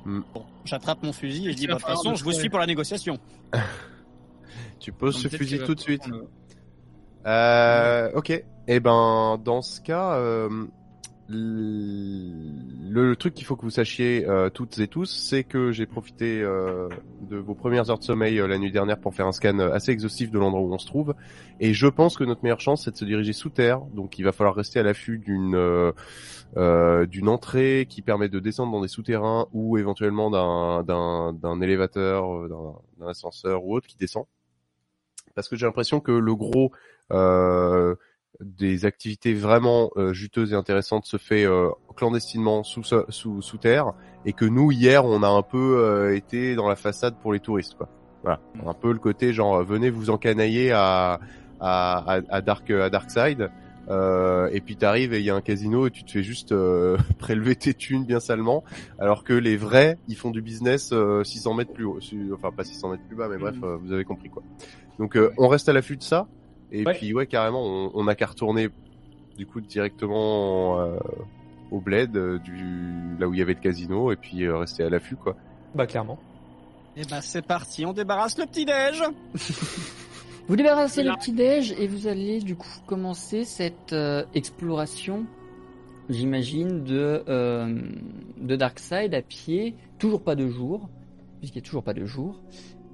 Bon, 0.05 0.45
j'attrape 0.65 1.03
mon 1.03 1.13
fusil 1.13 1.49
et 1.49 1.51
je 1.51 1.57
dis 1.57 1.67
bah, 1.67 1.75
de 1.75 1.79
toute 1.79 1.87
façon 1.87 2.15
je 2.15 2.23
vous 2.23 2.31
suis 2.31 2.49
pour 2.49 2.59
la 2.59 2.67
négociation. 2.67 3.19
Tu 4.79 4.93
poses 4.93 5.17
ce 5.21 5.27
fusil 5.27 5.59
tout 5.59 5.75
de 5.75 5.79
suite. 5.79 6.07
Le... 6.07 6.27
Euh, 7.25 8.11
ok. 8.13 8.43
Eh 8.67 8.79
ben, 8.79 9.39
dans 9.43 9.61
ce 9.61 9.81
cas, 9.81 10.13
euh, 10.13 10.65
le, 11.29 13.13
truc 13.15 13.33
qu'il 13.33 13.45
faut 13.45 13.55
que 13.55 13.61
vous 13.61 13.69
sachiez 13.69 14.27
euh, 14.27 14.49
toutes 14.49 14.79
et 14.79 14.87
tous, 14.87 15.05
c'est 15.05 15.43
que 15.43 15.71
j'ai 15.71 15.85
profité 15.85 16.41
euh, 16.41 16.89
de 17.21 17.37
vos 17.37 17.53
premières 17.53 17.89
heures 17.89 17.99
de 17.99 18.03
sommeil 18.03 18.39
euh, 18.39 18.47
la 18.47 18.57
nuit 18.57 18.71
dernière 18.71 18.99
pour 18.99 19.13
faire 19.13 19.27
un 19.27 19.31
scan 19.31 19.59
assez 19.59 19.91
exhaustif 19.91 20.31
de 20.31 20.39
l'endroit 20.39 20.61
où 20.61 20.73
on 20.73 20.77
se 20.79 20.87
trouve, 20.87 21.13
et 21.59 21.73
je 21.73 21.87
pense 21.87 22.17
que 22.17 22.23
notre 22.23 22.43
meilleure 22.43 22.61
chance 22.61 22.85
c'est 22.85 22.91
de 22.91 22.97
se 22.97 23.05
diriger 23.05 23.33
sous 23.33 23.49
terre. 23.49 23.81
Donc, 23.93 24.17
il 24.17 24.23
va 24.23 24.31
falloir 24.31 24.55
rester 24.55 24.79
à 24.79 24.83
l'affût 24.83 25.19
d'une 25.19 25.93
d'une 26.55 27.29
entrée 27.29 27.85
qui 27.87 28.01
permet 28.01 28.27
de 28.27 28.39
descendre 28.39 28.71
dans 28.71 28.81
des 28.81 28.87
souterrains 28.87 29.47
ou 29.53 29.77
éventuellement 29.77 30.31
d'un 30.31 31.61
élévateur, 31.61 32.49
d'un 32.49 32.75
d'un 32.99 33.07
ascenseur 33.07 33.65
ou 33.65 33.75
autre 33.75 33.87
qui 33.87 33.97
descend. 33.97 34.25
Parce 35.35 35.47
que 35.47 35.55
j'ai 35.55 35.65
l'impression 35.65 35.99
que 35.99 36.11
le 36.11 36.35
gros 36.35 36.71
euh, 37.11 37.95
des 38.41 38.85
activités 38.85 39.33
vraiment 39.33 39.91
euh, 39.97 40.13
juteuses 40.13 40.53
et 40.53 40.55
intéressantes 40.55 41.05
se 41.05 41.17
fait 41.17 41.45
euh, 41.45 41.69
clandestinement 41.95 42.63
sous, 42.63 42.83
sous 43.09 43.41
sous 43.41 43.57
terre 43.57 43.93
et 44.25 44.33
que 44.33 44.45
nous 44.45 44.71
hier 44.71 45.05
on 45.05 45.23
a 45.23 45.27
un 45.27 45.41
peu 45.41 45.77
euh, 45.77 46.15
été 46.15 46.55
dans 46.55 46.69
la 46.69 46.75
façade 46.75 47.15
pour 47.21 47.33
les 47.33 47.39
touristes 47.39 47.75
quoi. 47.75 47.89
Voilà, 48.23 48.39
un 48.65 48.73
peu 48.73 48.91
le 48.91 48.99
côté 48.99 49.33
genre 49.33 49.55
euh, 49.55 49.63
venez 49.63 49.89
vous 49.89 50.09
encanailler 50.09 50.71
à 50.71 51.19
à, 51.59 52.15
à, 52.15 52.21
à 52.29 52.41
Dark 52.41 52.69
à 52.71 52.89
Darkside 52.89 53.49
euh, 53.89 54.49
et 54.51 54.61
puis 54.61 54.75
t'arrives 54.75 55.13
et 55.13 55.19
il 55.19 55.25
y 55.25 55.29
a 55.29 55.35
un 55.35 55.41
casino 55.41 55.87
et 55.87 55.91
tu 55.91 56.03
te 56.03 56.11
fais 56.11 56.23
juste 56.23 56.51
euh, 56.51 56.97
prélever 57.17 57.55
tes 57.55 57.73
thunes 57.73 58.05
bien 58.05 58.19
salement 58.19 58.63
alors 58.99 59.23
que 59.23 59.33
les 59.33 59.57
vrais 59.57 59.97
ils 60.07 60.15
font 60.15 60.31
du 60.31 60.41
business 60.41 60.91
euh, 60.93 61.23
600 61.23 61.55
mètres 61.55 61.73
plus 61.73 61.85
haut 61.85 61.99
enfin 62.33 62.51
pas 62.51 62.63
600 62.63 62.91
mètres 62.91 63.03
plus 63.07 63.15
bas 63.15 63.27
mais 63.29 63.37
bref 63.37 63.55
euh, 63.63 63.77
vous 63.77 63.91
avez 63.91 64.05
compris 64.05 64.29
quoi. 64.29 64.43
Donc 64.99 65.17
euh, 65.17 65.31
on 65.37 65.47
reste 65.47 65.69
à 65.69 65.73
l'affût 65.73 65.97
de 65.97 66.03
ça 66.03 66.27
et 66.71 66.85
Ouais. 66.85 66.93
puis 66.93 67.13
ouais 67.13 67.25
carrément 67.27 67.63
on, 67.65 67.91
on 67.93 68.07
a 68.07 68.15
qu'à 68.15 68.27
retourner 68.27 68.69
du 69.37 69.45
coup 69.45 69.61
directement 69.61 70.79
euh, 70.79 70.97
au 71.71 71.79
bled 71.79 72.15
euh, 72.17 72.39
du 72.39 73.15
là 73.19 73.27
où 73.27 73.33
il 73.33 73.39
y 73.39 73.41
avait 73.41 73.53
le 73.53 73.59
casino 73.59 74.11
et 74.11 74.15
puis 74.15 74.43
euh, 74.45 74.57
rester 74.57 74.83
à 74.83 74.89
l'affût 74.89 75.15
quoi 75.15 75.35
Bah, 75.75 75.87
clairement. 75.87 76.17
Et 76.97 77.03
bah 77.09 77.21
c'est 77.21 77.45
parti, 77.45 77.85
on 77.85 77.93
débarrasse 77.93 78.37
le 78.37 78.45
petit 78.45 78.65
déj. 78.65 79.01
Vous 80.47 80.55
débarrassez 80.55 81.03
le 81.03 81.13
petit 81.15 81.31
déj 81.31 81.73
et 81.77 81.87
vous 81.87 82.07
allez 82.07 82.39
du 82.39 82.55
coup 82.55 82.67
commencer 82.87 83.43
cette 83.45 83.93
euh, 83.93 84.25
exploration, 84.33 85.27
j'imagine, 86.09 86.83
de, 86.83 87.23
euh, 87.29 87.79
de 88.37 88.55
Darkside 88.55 89.13
à 89.13 89.21
pied. 89.21 89.75
Toujours 89.99 90.23
pas 90.23 90.35
de 90.35 90.47
jour, 90.47 90.89
puisqu'il 91.39 91.59
n'y 91.59 91.63
a 91.63 91.67
toujours 91.67 91.83
pas 91.83 91.93
de 91.93 92.03
jour. 92.05 92.41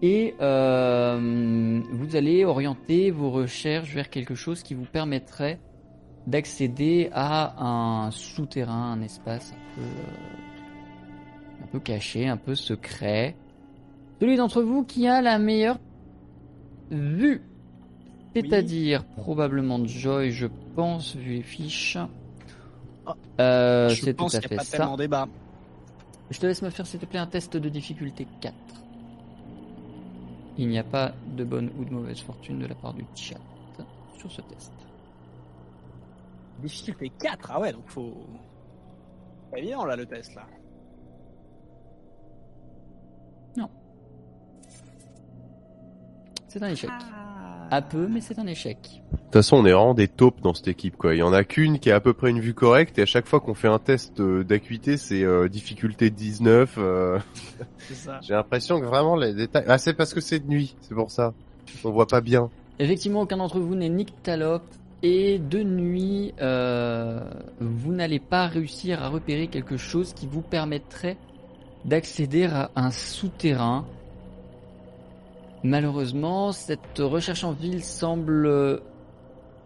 Et 0.01 0.35
euh, 0.41 1.81
vous 1.91 2.15
allez 2.15 2.45
orienter 2.45 3.11
vos 3.11 3.31
recherches 3.31 3.93
vers 3.93 4.09
quelque 4.09 4.35
chose 4.35 4.61
qui 4.63 4.73
vous 4.73 4.85
permettrait 4.85 5.61
d'accéder 6.27 7.09
à 7.13 7.63
un 7.63 8.11
souterrain, 8.11 8.91
un 8.93 9.01
espace 9.01 9.53
un 9.53 9.61
peu, 9.75 9.81
euh, 9.81 11.63
un 11.63 11.67
peu 11.67 11.79
caché, 11.79 12.27
un 12.27 12.37
peu 12.37 12.55
secret. 12.55 13.39
Celui 14.21 14.37
d'entre 14.37 14.61
vous 14.63 14.83
qui 14.85 15.07
a 15.07 15.21
la 15.21 15.39
meilleure 15.39 15.79
vue, 16.91 17.41
c'est-à-dire 18.35 19.05
probablement 19.05 19.85
Joy, 19.85 20.31
je 20.31 20.47
pense, 20.75 21.15
vu 21.15 21.33
les 21.35 21.43
fiches. 21.43 21.97
Ah, 23.05 23.15
Euh, 23.41 23.95
je 23.95 24.05
c'est 24.05 24.13
tout 24.15 24.25
pense 24.25 24.35
à 24.35 24.39
qu'il 24.39 24.49
fait 24.49 24.55
n'y 24.55 24.59
a 24.59 24.61
pas 24.61 24.65
ça. 24.65 24.77
tellement 24.77 24.97
débat. 24.97 25.27
Je 26.29 26.39
te 26.39 26.45
laisse 26.47 26.61
me 26.61 26.69
faire 26.69 26.87
s'il 26.87 26.99
te 26.99 27.05
plaît 27.05 27.19
un 27.19 27.27
test 27.27 27.57
de 27.57 27.69
difficulté 27.69 28.27
4. 28.41 28.84
Il 30.57 30.69
n'y 30.69 30.79
a 30.79 30.83
pas 30.83 31.13
de 31.35 31.43
bonne 31.43 31.71
ou 31.77 31.85
de 31.85 31.89
mauvaise 31.91 32.21
fortune 32.21 32.59
de 32.59 32.67
la 32.67 32.75
part 32.75 32.93
du 32.93 33.05
chat 33.13 33.39
sur 34.17 34.31
ce 34.31 34.41
test. 34.41 34.73
Difficulté 36.59 37.11
4, 37.19 37.51
ah 37.51 37.59
ouais, 37.59 37.73
donc 37.73 37.87
faut. 37.87 38.25
Pas 39.51 39.59
évident 39.59 39.85
là 39.85 39.95
le 39.95 40.05
test 40.05 40.33
là. 40.35 40.47
C'est 46.55 46.63
un 46.63 46.69
échec. 46.69 46.89
Ah. 46.89 47.44
Un 47.71 47.81
peu, 47.81 48.07
mais 48.07 48.21
c'est 48.21 48.39
un 48.39 48.47
échec. 48.47 48.77
De 49.11 49.17
toute 49.17 49.33
façon, 49.33 49.57
on 49.57 49.65
est 49.65 49.71
vraiment 49.71 49.93
des 49.93 50.07
taupes 50.07 50.41
dans 50.41 50.53
cette 50.53 50.67
équipe, 50.67 50.95
quoi. 50.97 51.13
Il 51.15 51.19
y 51.19 51.23
en 51.23 51.33
a 51.33 51.43
qu'une 51.43 51.79
qui 51.79 51.91
a 51.91 51.95
à 51.95 51.99
peu 51.99 52.13
près 52.13 52.29
une 52.29 52.39
vue 52.39 52.53
correcte, 52.53 52.97
et 52.99 53.01
à 53.01 53.05
chaque 53.05 53.27
fois 53.27 53.39
qu'on 53.39 53.53
fait 53.53 53.67
un 53.67 53.79
test 53.79 54.19
euh, 54.19 54.43
d'acuité, 54.43 54.97
c'est 54.97 55.23
euh, 55.23 55.49
difficulté 55.49 56.09
19. 56.09 56.75
euh. 56.77 57.19
J'ai 58.21 58.33
l'impression 58.33 58.79
que 58.79 58.85
vraiment 58.85 59.15
les 59.15 59.33
détails... 59.33 59.65
Ah, 59.67 59.77
c'est 59.77 59.93
parce 59.93 60.13
que 60.13 60.21
c'est 60.21 60.39
de 60.39 60.47
nuit, 60.47 60.75
c'est 60.81 60.95
pour 60.95 61.11
ça. 61.11 61.33
On 61.83 61.91
voit 61.91 62.07
pas 62.07 62.21
bien. 62.21 62.49
Effectivement, 62.79 63.21
aucun 63.21 63.37
d'entre 63.37 63.59
vous 63.59 63.75
n'est 63.75 63.89
nyctalope. 63.89 64.63
Et 65.03 65.37
de 65.37 65.61
nuit, 65.61 66.33
euh, 66.41 67.19
vous 67.59 67.91
n'allez 67.93 68.19
pas 68.19 68.47
réussir 68.47 69.03
à 69.03 69.09
repérer 69.09 69.47
quelque 69.47 69.77
chose 69.77 70.13
qui 70.13 70.25
vous 70.25 70.41
permettrait 70.41 71.17
d'accéder 71.83 72.45
à 72.45 72.71
un 72.75 72.89
souterrain. 72.91 73.85
Malheureusement, 75.65 76.51
cette 76.51 76.99
recherche 76.99 77.43
en 77.43 77.51
ville 77.51 77.83
semble 77.83 78.81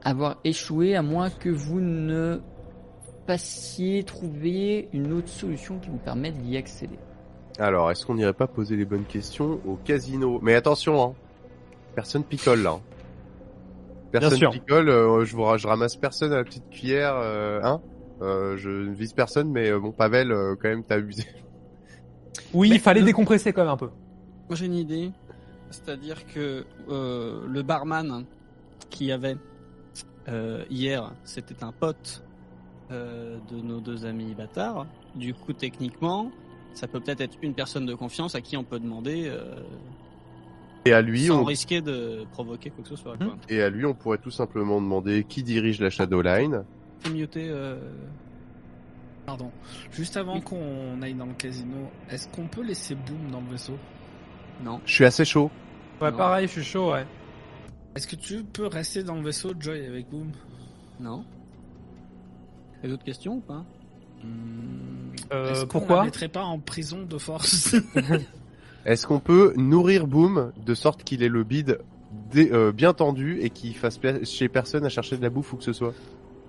avoir 0.04 0.38
échoué 0.46 0.96
à 0.96 1.02
moins 1.02 1.30
que 1.30 1.50
vous 1.50 1.82
ne 1.82 2.40
passiez 3.28 4.04
trouver 4.04 4.88
une 4.94 5.12
autre 5.12 5.28
solution 5.28 5.78
qui 5.78 5.90
vous 5.90 5.98
permette 5.98 6.38
d'y 6.38 6.56
accéder. 6.56 6.98
Alors, 7.60 7.92
est-ce 7.92 8.06
qu'on 8.06 8.16
n'irait 8.16 8.32
pas 8.32 8.48
poser 8.48 8.78
les 8.78 8.86
bonnes 8.86 9.04
questions 9.04 9.60
au 9.68 9.76
casino? 9.76 10.40
Mais 10.42 10.56
attention, 10.56 11.04
hein. 11.04 11.14
Personne 11.96 12.24
picole, 12.24 12.62
là. 12.62 12.80
Personne 14.12 14.38
sûr. 14.38 14.52
picole, 14.52 14.88
euh, 14.88 15.26
je, 15.26 15.36
vous, 15.36 15.44
ra- 15.44 15.58
je 15.58 15.68
ramasse 15.68 15.98
personne 15.98 16.32
à 16.32 16.38
la 16.38 16.46
petite 16.46 16.70
cuillère, 16.70 17.16
euh, 17.18 17.60
hein 17.62 17.82
euh, 18.22 18.56
Je 18.56 18.70
ne 18.70 18.94
vise 18.94 19.12
personne, 19.12 19.52
mais 19.52 19.70
euh, 19.70 19.80
bon, 19.80 19.92
Pavel, 19.92 20.32
euh, 20.32 20.56
quand 20.56 20.70
même, 20.70 20.84
t'as 20.86 20.96
abusé. 20.96 21.26
Oui, 22.54 22.70
il 22.72 22.80
fallait 22.80 23.04
décompresser 23.04 23.52
quand 23.52 23.64
même 23.64 23.72
un 23.74 23.78
peu. 23.78 23.90
Moi 24.48 24.56
j'ai 24.56 24.66
une 24.66 24.76
idée, 24.76 25.12
c'est-à-dire 25.72 26.26
que 26.28 26.66
euh, 26.90 27.46
le 27.48 27.62
barman 27.62 28.26
qu'il 28.90 29.08
y 29.08 29.12
avait 29.12 29.38
euh, 30.28 30.64
hier, 30.70 31.12
c'était 31.24 31.64
un 31.64 31.72
pote 31.72 32.24
euh, 32.92 33.38
de 33.52 33.58
nos 33.62 33.80
deux 33.80 34.06
amis 34.06 34.34
bâtards. 34.34 34.88
Du 35.16 35.34
coup, 35.34 35.54
techniquement, 35.54 36.32
ça 36.74 36.88
peut 36.88 37.00
peut-être 37.00 37.22
être 37.22 37.38
une 37.42 37.54
personne 37.54 37.86
de 37.86 37.94
confiance 37.94 38.36
à 38.36 38.42
qui 38.42 38.58
on 38.58 38.64
peut 38.64 38.80
demander 38.80 39.28
euh, 39.28 39.62
Et 40.86 40.94
à 40.94 41.02
lui, 41.02 41.28
sans 41.28 41.42
on... 41.42 41.44
risquer 41.44 41.82
de 41.82 42.26
provoquer 42.32 42.70
quoi 42.70 42.84
que 42.84 42.90
ce 42.90 42.96
soit. 42.96 43.18
Quoi. 43.18 43.36
Et 43.50 43.62
à 43.62 43.70
lui, 43.70 43.86
on 43.86 43.94
pourrait 43.94 44.18
tout 44.18 44.32
simplement 44.32 44.82
demander 44.82 45.24
qui 45.24 45.44
dirige 45.44 45.80
la 45.80 45.90
Shadowline. 45.90 46.64
Muté, 47.12 47.48
euh, 47.50 47.78
Pardon. 49.26 49.52
Juste 49.92 50.18
avant 50.18 50.42
qu'on 50.42 51.00
aille 51.04 51.14
dans 51.14 51.28
le 51.28 51.34
casino, 51.34 51.92
est-ce 52.10 52.28
qu'on 52.30 52.48
peut 52.48 52.64
laisser 52.64 52.96
Boom 52.96 53.30
dans 53.32 53.42
le 53.42 53.52
vaisseau? 53.52 53.78
Non. 54.64 54.80
Je 54.86 54.94
suis 54.94 55.06
assez 55.06 55.26
chaud. 55.26 55.50
Ouais, 56.02 56.12
Non. 56.12 56.18
pareil, 56.18 56.48
je 56.48 56.54
suis 56.54 56.64
chaud, 56.64 56.92
ouais. 56.94 57.06
Est-ce 57.96 58.08
que 58.08 58.16
tu 58.16 58.44
peux 58.44 58.68
rester 58.68 59.04
dans 59.04 59.16
le 59.16 59.22
vaisseau, 59.22 59.52
Joy, 59.60 59.86
avec 59.86 60.10
Boom 60.10 60.32
Non. 61.00 61.24
Et 62.84 62.88
d'autres 62.88 63.04
questions 63.04 63.36
ou 63.36 63.42
pas? 63.42 63.66
Euh, 65.34 65.52
Est-ce 65.52 65.62
qu'on 65.62 65.68
pourquoi? 65.80 65.98
la 65.98 66.04
mettrait 66.04 66.28
pas 66.28 66.44
en 66.44 66.60
prison 66.60 67.04
de 67.04 67.18
force? 67.18 67.76
Est-ce 68.86 69.06
qu'on 69.08 69.20
peut 69.20 69.54
nourrir 69.58 70.08
Boom 70.08 70.52
de 70.66 70.74
sorte 70.74 71.04
qu'il 71.04 71.24
ait 71.24 71.30
le 71.30 71.44
bide 71.44 71.80
dé- 72.32 72.50
euh, 72.52 72.72
bien 72.72 72.94
tendu 72.94 73.40
et 73.42 73.50
qu'il 73.50 73.76
fasse 73.76 74.00
chez 74.24 74.50
personne 74.50 74.86
à 74.86 74.90
chercher 74.90 75.18
de 75.18 75.22
la 75.22 75.30
bouffe 75.30 75.54
ou 75.54 75.58
que 75.58 75.64
ce 75.64 75.74
soit? 75.74 75.94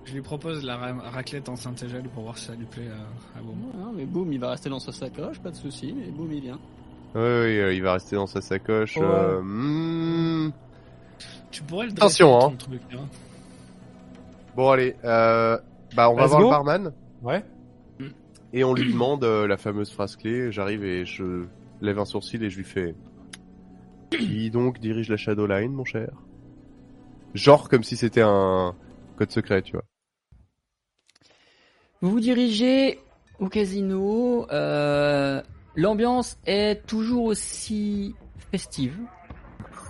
Je 0.05 0.13
lui 0.13 0.21
propose 0.21 0.63
la 0.63 0.77
ra- 0.77 1.09
raclette 1.11 1.47
en 1.49 1.55
Saint-Égel 1.55 2.03
pour 2.13 2.23
voir 2.23 2.37
si 2.37 2.45
ça 2.45 2.55
lui 2.55 2.65
plaît 2.65 2.89
à, 2.89 3.37
à 3.39 3.41
Boom. 3.41 3.55
Non, 3.77 3.91
mais 3.95 4.05
boum, 4.05 4.31
il 4.33 4.39
va 4.39 4.49
rester 4.51 4.69
dans 4.69 4.79
sa 4.79 4.91
sacoche, 4.91 5.39
pas 5.39 5.51
de 5.51 5.55
souci, 5.55 5.93
mais 5.95 6.07
boum, 6.09 6.31
il 6.31 6.41
vient. 6.41 6.59
Oui, 7.13 7.21
oui, 7.21 7.59
euh, 7.59 7.73
il 7.73 7.81
va 7.83 7.93
rester 7.93 8.15
dans 8.15 8.27
sa 8.27 8.41
sacoche. 8.41 8.97
Ouais. 8.97 9.03
euh, 9.03 9.41
hmm. 9.41 10.51
Tu 11.51 11.63
pourrais 11.63 11.87
le 11.87 11.91
Attention, 11.91 12.37
hein. 12.37 12.49
ton 12.51 12.55
truc, 12.55 12.81
hein. 12.93 13.07
Bon, 14.55 14.69
allez. 14.69 14.95
Euh... 15.03 15.57
Bah, 15.95 16.09
on 16.09 16.15
va 16.15 16.25
voir 16.27 16.39
go. 16.39 16.45
le 16.45 16.51
barman 16.51 16.93
Ouais. 17.21 17.43
et 18.53 18.63
on 18.63 18.73
lui 18.73 18.91
demande 18.91 19.23
euh, 19.25 19.45
la 19.47 19.57
fameuse 19.57 19.91
phrase 19.91 20.15
clé. 20.15 20.51
J'arrive 20.51 20.83
et 20.85 21.05
je 21.05 21.45
lève 21.81 21.99
un 21.99 22.05
sourcil 22.05 22.43
et 22.43 22.49
je 22.49 22.57
lui 22.57 22.63
fais... 22.65 22.95
Qui 24.11 24.49
donc 24.49 24.79
dirige 24.79 25.09
la 25.09 25.17
Shadowline, 25.17 25.71
mon 25.73 25.85
cher? 25.85 26.09
Genre 27.33 27.69
comme 27.69 27.83
si 27.83 27.95
c'était 27.97 28.21
un 28.23 28.75
code 29.17 29.31
secret, 29.31 29.61
tu 29.61 29.73
vois. 29.73 29.83
Vous 32.01 32.11
vous 32.11 32.19
dirigez 32.19 32.99
au 33.39 33.47
casino. 33.47 34.47
euh, 34.51 35.41
L'ambiance 35.75 36.37
est 36.45 36.85
toujours 36.85 37.25
aussi 37.25 38.15
festive. 38.51 38.97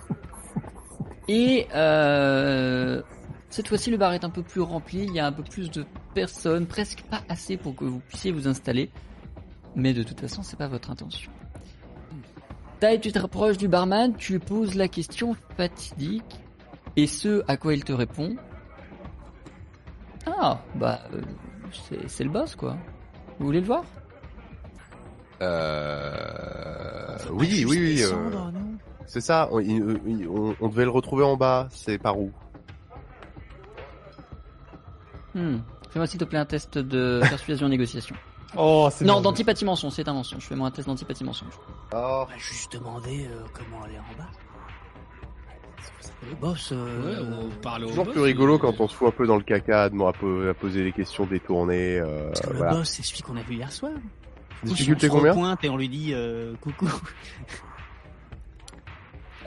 Et 1.28 1.66
euh, 1.74 3.02
cette 3.50 3.68
fois-ci, 3.68 3.90
le 3.90 3.96
bar 3.96 4.12
est 4.12 4.24
un 4.24 4.30
peu 4.30 4.42
plus 4.42 4.60
rempli. 4.60 5.04
Il 5.04 5.12
y 5.12 5.20
a 5.20 5.26
un 5.26 5.32
peu 5.32 5.42
plus 5.42 5.70
de 5.70 5.84
personnes, 6.14 6.66
presque 6.66 7.02
pas 7.02 7.22
assez 7.28 7.56
pour 7.56 7.74
que 7.74 7.84
vous 7.84 8.00
puissiez 8.00 8.32
vous 8.32 8.46
installer. 8.46 8.90
Mais 9.74 9.92
de 9.92 10.02
toute 10.02 10.20
façon, 10.20 10.42
c'est 10.42 10.56
pas 10.56 10.68
votre 10.68 10.90
intention. 10.90 11.30
Tai, 12.80 13.00
tu 13.00 13.12
te 13.12 13.18
rapproches 13.18 13.58
du 13.58 13.68
barman, 13.68 14.14
tu 14.16 14.32
lui 14.32 14.38
poses 14.38 14.74
la 14.74 14.88
question 14.88 15.36
fatidique. 15.56 16.40
Et 16.96 17.06
ce 17.06 17.42
à 17.48 17.56
quoi 17.56 17.74
il 17.74 17.84
te 17.84 17.92
répond 17.92 18.36
Ah, 20.26 20.60
bah, 20.74 21.00
euh, 21.14 21.22
c'est 21.72 22.08
c'est 22.08 22.24
le 22.24 22.30
boss, 22.30 22.54
quoi. 22.54 22.76
Vous 23.38 23.46
voulez 23.46 23.60
le 23.60 23.66
voir? 23.66 23.84
Euh... 25.42 27.16
Oui, 27.32 27.64
oui, 27.68 27.78
oui. 27.78 28.02
euh, 28.02 28.12
non 28.30 28.52
C'est 29.06 29.20
ça. 29.20 29.48
On, 29.50 29.58
il- 29.60 29.98
il- 30.06 30.28
on- 30.28 30.54
on 30.60 30.68
devait 30.68 30.84
le 30.84 30.90
retrouver 30.90 31.24
en 31.24 31.36
bas. 31.36 31.68
C'est 31.70 31.98
par 31.98 32.18
où 32.18 32.30
Hmm. 35.34 35.58
Fais-moi 35.90 36.06
s'il 36.06 36.20
te 36.20 36.24
plaît 36.24 36.38
un 36.38 36.44
test 36.44 36.76
de 36.78 37.20
persuasion 37.28 37.68
négociation. 37.68 38.14
Oh, 38.54 38.90
c'est 38.92 39.06
Non, 39.06 39.22
d'antipathie 39.22 39.64
mensonge, 39.64 39.92
c'est 39.94 40.06
un 40.08 40.12
mensonge. 40.12 40.42
Fais-moi 40.46 40.68
un 40.68 40.70
test 40.70 40.86
d'antipathie 40.86 41.24
mensonge. 41.24 41.54
Oh, 41.94 41.96
On 41.96 42.24
va 42.26 42.36
juste 42.36 42.70
demander 42.74 43.24
euh, 43.24 43.40
comment 43.54 43.82
aller 43.82 43.96
en 43.98 44.18
bas. 44.18 44.28
Le 46.28 46.34
boss, 46.36 46.68
euh, 46.70 47.02
Ouais, 47.02 47.16
on 47.34 47.48
parle 47.62 47.84
au 47.84 47.88
toujours 47.88 48.04
boss, 48.04 48.12
plus 48.12 48.22
rigolo 48.22 48.58
quand 48.58 48.78
on 48.78 48.88
se 48.88 48.94
fout 48.94 49.08
un 49.08 49.10
peu 49.10 49.26
dans 49.26 49.36
le 49.38 49.42
caca, 49.42 49.84
à, 49.84 50.52
poser 50.52 50.84
des 50.84 50.92
questions 50.92 51.24
détournées. 51.24 51.98
Euh, 51.98 52.26
parce 52.28 52.42
que 52.42 52.50
le 52.50 52.56
voilà. 52.58 52.74
boss, 52.74 52.90
c'est 52.90 53.02
celui 53.02 53.22
qu'on 53.22 53.38
a 53.38 53.42
vu 53.42 53.54
hier 53.54 53.72
soir. 53.72 53.92
Difficulté 54.64 55.08
on 55.08 55.12
se 55.12 55.16
combien 55.16 55.32
repointe 55.32 55.64
et 55.64 55.68
on 55.68 55.76
lui 55.76 55.88
dit 55.88 56.12
euh, 56.14 56.54
coucou. 56.60 56.88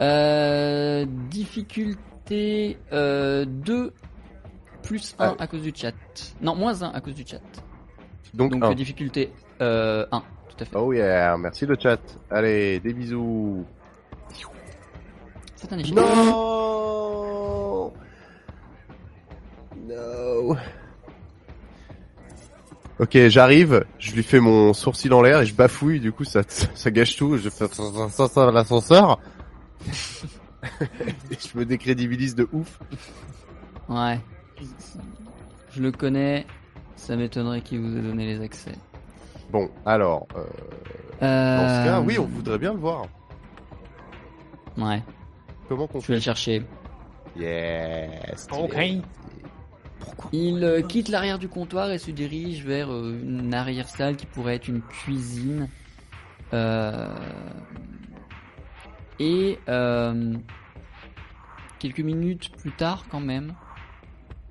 Euh, 0.02 1.06
difficulté 1.30 2.78
euh, 2.92 3.46
2 3.46 3.94
plus 4.84 5.16
1 5.18 5.26
Ah. 5.26 5.36
à 5.42 5.48
cause 5.48 5.62
du 5.62 5.72
chat. 5.74 5.94
Non, 6.42 6.54
moins 6.54 6.84
1 6.84 6.90
à 6.92 7.00
cause 7.00 7.14
du 7.16 7.26
chat. 7.26 7.40
Donc, 8.34 8.52
Donc 8.52 8.64
un. 8.66 8.72
euh, 8.72 8.76
difficulté 8.76 9.32
euh, 9.62 10.06
1, 10.12 10.20
tout 10.50 10.56
à 10.60 10.66
fait. 10.66 10.76
Oh 10.76 10.92
yeah, 10.92 11.38
merci 11.38 11.66
le 11.66 11.78
chat. 11.80 12.02
Allez, 12.30 12.82
des 12.82 12.92
bisous. 12.94 13.64
C'est 15.56 15.72
un 15.72 15.80
échec. 15.80 15.96
Non 15.96 17.94
No 19.88 20.58
Ok, 23.00 23.18
j'arrive, 23.28 23.86
je 24.00 24.14
lui 24.14 24.24
fais 24.24 24.40
mon 24.40 24.74
sourcil 24.74 25.14
en 25.14 25.22
l'air 25.22 25.42
et 25.42 25.46
je 25.46 25.54
bafouille, 25.54 26.00
du 26.00 26.12
coup 26.14 26.24
ça, 26.24 26.44
ça 26.48 26.92
gâche 26.92 27.18
tout, 27.18 27.38
je 27.38 27.50
fais 27.50 27.68
ça, 27.68 27.84
ça, 27.92 28.10
ça, 28.10 28.28
ça 28.30 28.48
à 28.48 28.52
l'ascenseur. 28.52 29.20
Et 31.30 31.38
je 31.40 31.58
me 31.60 31.66
décrédibilise 31.66 32.34
de 32.36 32.48
ouf. 32.52 32.80
Ouais. 33.88 34.20
Je 35.72 35.82
le 35.82 35.92
connais. 35.92 36.46
Ça 36.96 37.16
m'étonnerait 37.16 37.62
qu'il 37.62 37.82
vous 37.82 37.96
ait 37.98 38.02
donné 38.02 38.26
les 38.26 38.42
accès. 38.42 38.72
Bon, 39.52 39.70
alors, 39.86 40.26
euh, 40.36 40.44
Euh... 41.22 41.58
dans 41.58 41.70
ce 41.70 41.90
cas, 41.90 42.00
oui, 42.02 42.18
on 42.18 42.26
voudrait 42.26 42.58
bien 42.58 42.74
le 42.74 42.80
voir. 42.80 43.06
Ouais, 44.78 45.04
Comment 45.70 45.86
qu'on 45.88 46.00
je 46.00 46.08
vais 46.08 46.16
le 46.16 46.20
chercher. 46.22 46.64
Yes. 47.38 48.48
Ok. 48.52 48.76
Pourquoi 50.06 50.30
Il 50.34 50.64
euh, 50.64 50.82
quitte 50.82 51.10
l'arrière 51.10 51.38
du 51.40 51.48
comptoir 51.50 51.92
et 51.92 51.98
se 51.98 52.12
dirige 52.12 52.64
vers 52.66 52.92
euh, 52.92 53.20
une 53.24 53.54
arrière-salle 53.54 54.16
qui 54.16 54.26
pourrait 54.26 54.56
être 54.56 54.68
une 54.68 54.82
cuisine. 54.82 55.68
Euh, 56.54 57.08
Et 59.20 59.60
euh, 59.68 60.34
quelques 61.80 62.00
minutes 62.02 62.52
plus 62.58 62.72
tard, 62.72 63.06
quand 63.10 63.20
même, 63.20 63.54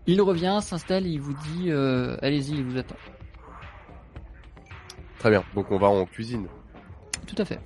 il 0.06 0.20
revient, 0.20 0.58
s'installe 0.62 1.06
et 1.06 1.10
il 1.10 1.20
vous 1.20 1.34
dit 1.34 1.70
euh, 1.70 2.16
Allez-y, 2.22 2.52
il 2.54 2.64
vous 2.64 2.76
attend. 2.78 2.96
Très 5.18 5.30
bien, 5.30 5.44
donc 5.54 5.70
on 5.70 5.78
va 5.78 5.86
en 5.88 6.04
cuisine. 6.04 6.46
Tout 7.26 7.36
à 7.40 7.44
fait. 7.44 7.60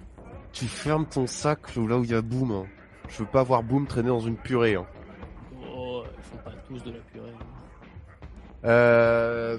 Tu 0.52 0.66
fermes 0.66 1.06
ton 1.06 1.26
sac 1.26 1.74
là 1.76 1.96
où 1.98 2.04
il 2.04 2.10
y 2.10 2.14
a 2.14 2.22
Boom. 2.22 2.52
hein. 2.52 2.66
Je 3.08 3.18
veux 3.18 3.28
pas 3.28 3.42
voir 3.42 3.62
Boom 3.62 3.86
traîner 3.86 4.08
dans 4.08 4.20
une 4.20 4.36
purée. 4.36 4.74
hein. 4.76 4.86
Oh, 5.74 6.04
ils 6.16 6.22
font 6.24 6.36
pas 6.44 6.52
tous 6.68 6.82
de 6.84 6.92
la 6.92 6.98
purée. 7.12 7.32
Euh... 8.64 9.56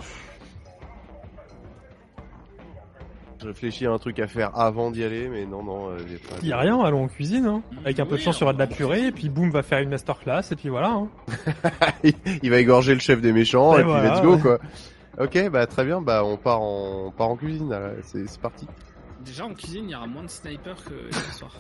Je 3.41 3.47
réfléchis 3.47 3.85
à 3.85 3.91
un 3.91 3.97
truc 3.97 4.19
à 4.19 4.27
faire 4.27 4.57
avant 4.59 4.91
d'y 4.91 5.01
aller, 5.01 5.29
mais 5.29 5.45
non, 5.45 5.63
non, 5.63 5.89
euh, 5.91 5.97
j'ai 6.09 6.17
pas. 6.17 6.35
Il 6.41 6.49
y 6.49 6.51
a 6.51 6.57
rien, 6.57 6.77
allons 6.83 7.05
en 7.05 7.07
cuisine. 7.07 7.45
Hein. 7.45 7.61
Avec 7.85 7.97
un 8.01 8.05
peu 8.05 8.17
de 8.17 8.21
chance, 8.21 8.37
il 8.39 8.41
y 8.41 8.43
aura 8.43 8.51
de 8.51 8.59
la 8.59 8.65
on- 8.65 8.67
purée, 8.67 9.07
et 9.07 9.11
puis 9.13 9.29
boum, 9.29 9.49
va 9.49 9.63
faire 9.63 9.79
une 9.79 9.89
masterclass, 9.89 10.41
et 10.51 10.55
puis 10.57 10.67
voilà. 10.67 10.89
Hein. 10.89 11.07
il 12.43 12.49
va 12.49 12.57
égorger 12.57 12.93
le 12.93 12.99
chef 12.99 13.21
des 13.21 13.31
méchants, 13.31 13.77
Et 13.77 13.81
et, 13.81 13.83
puis 13.83 13.91
voilà, 13.91 14.13
let's 14.15 14.21
go, 14.21 14.35
ouais. 14.35 14.41
quoi. 14.41 14.59
Ok, 15.19 15.49
bah 15.51 15.67
très 15.67 15.85
bien, 15.85 16.01
bah 16.01 16.23
on 16.25 16.35
part 16.35 16.61
en, 16.61 17.05
on 17.07 17.11
part 17.11 17.29
en 17.29 17.37
cuisine, 17.37 17.73
c'est 18.03 18.39
parti. 18.41 18.67
Déjà 19.23 19.45
en 19.45 19.53
cuisine, 19.53 19.85
il 19.85 19.91
y 19.91 19.95
aura 19.95 20.07
moins 20.07 20.23
de 20.23 20.29
snipers 20.29 20.83
que 20.83 21.13
ce 21.15 21.37
soir. 21.37 21.51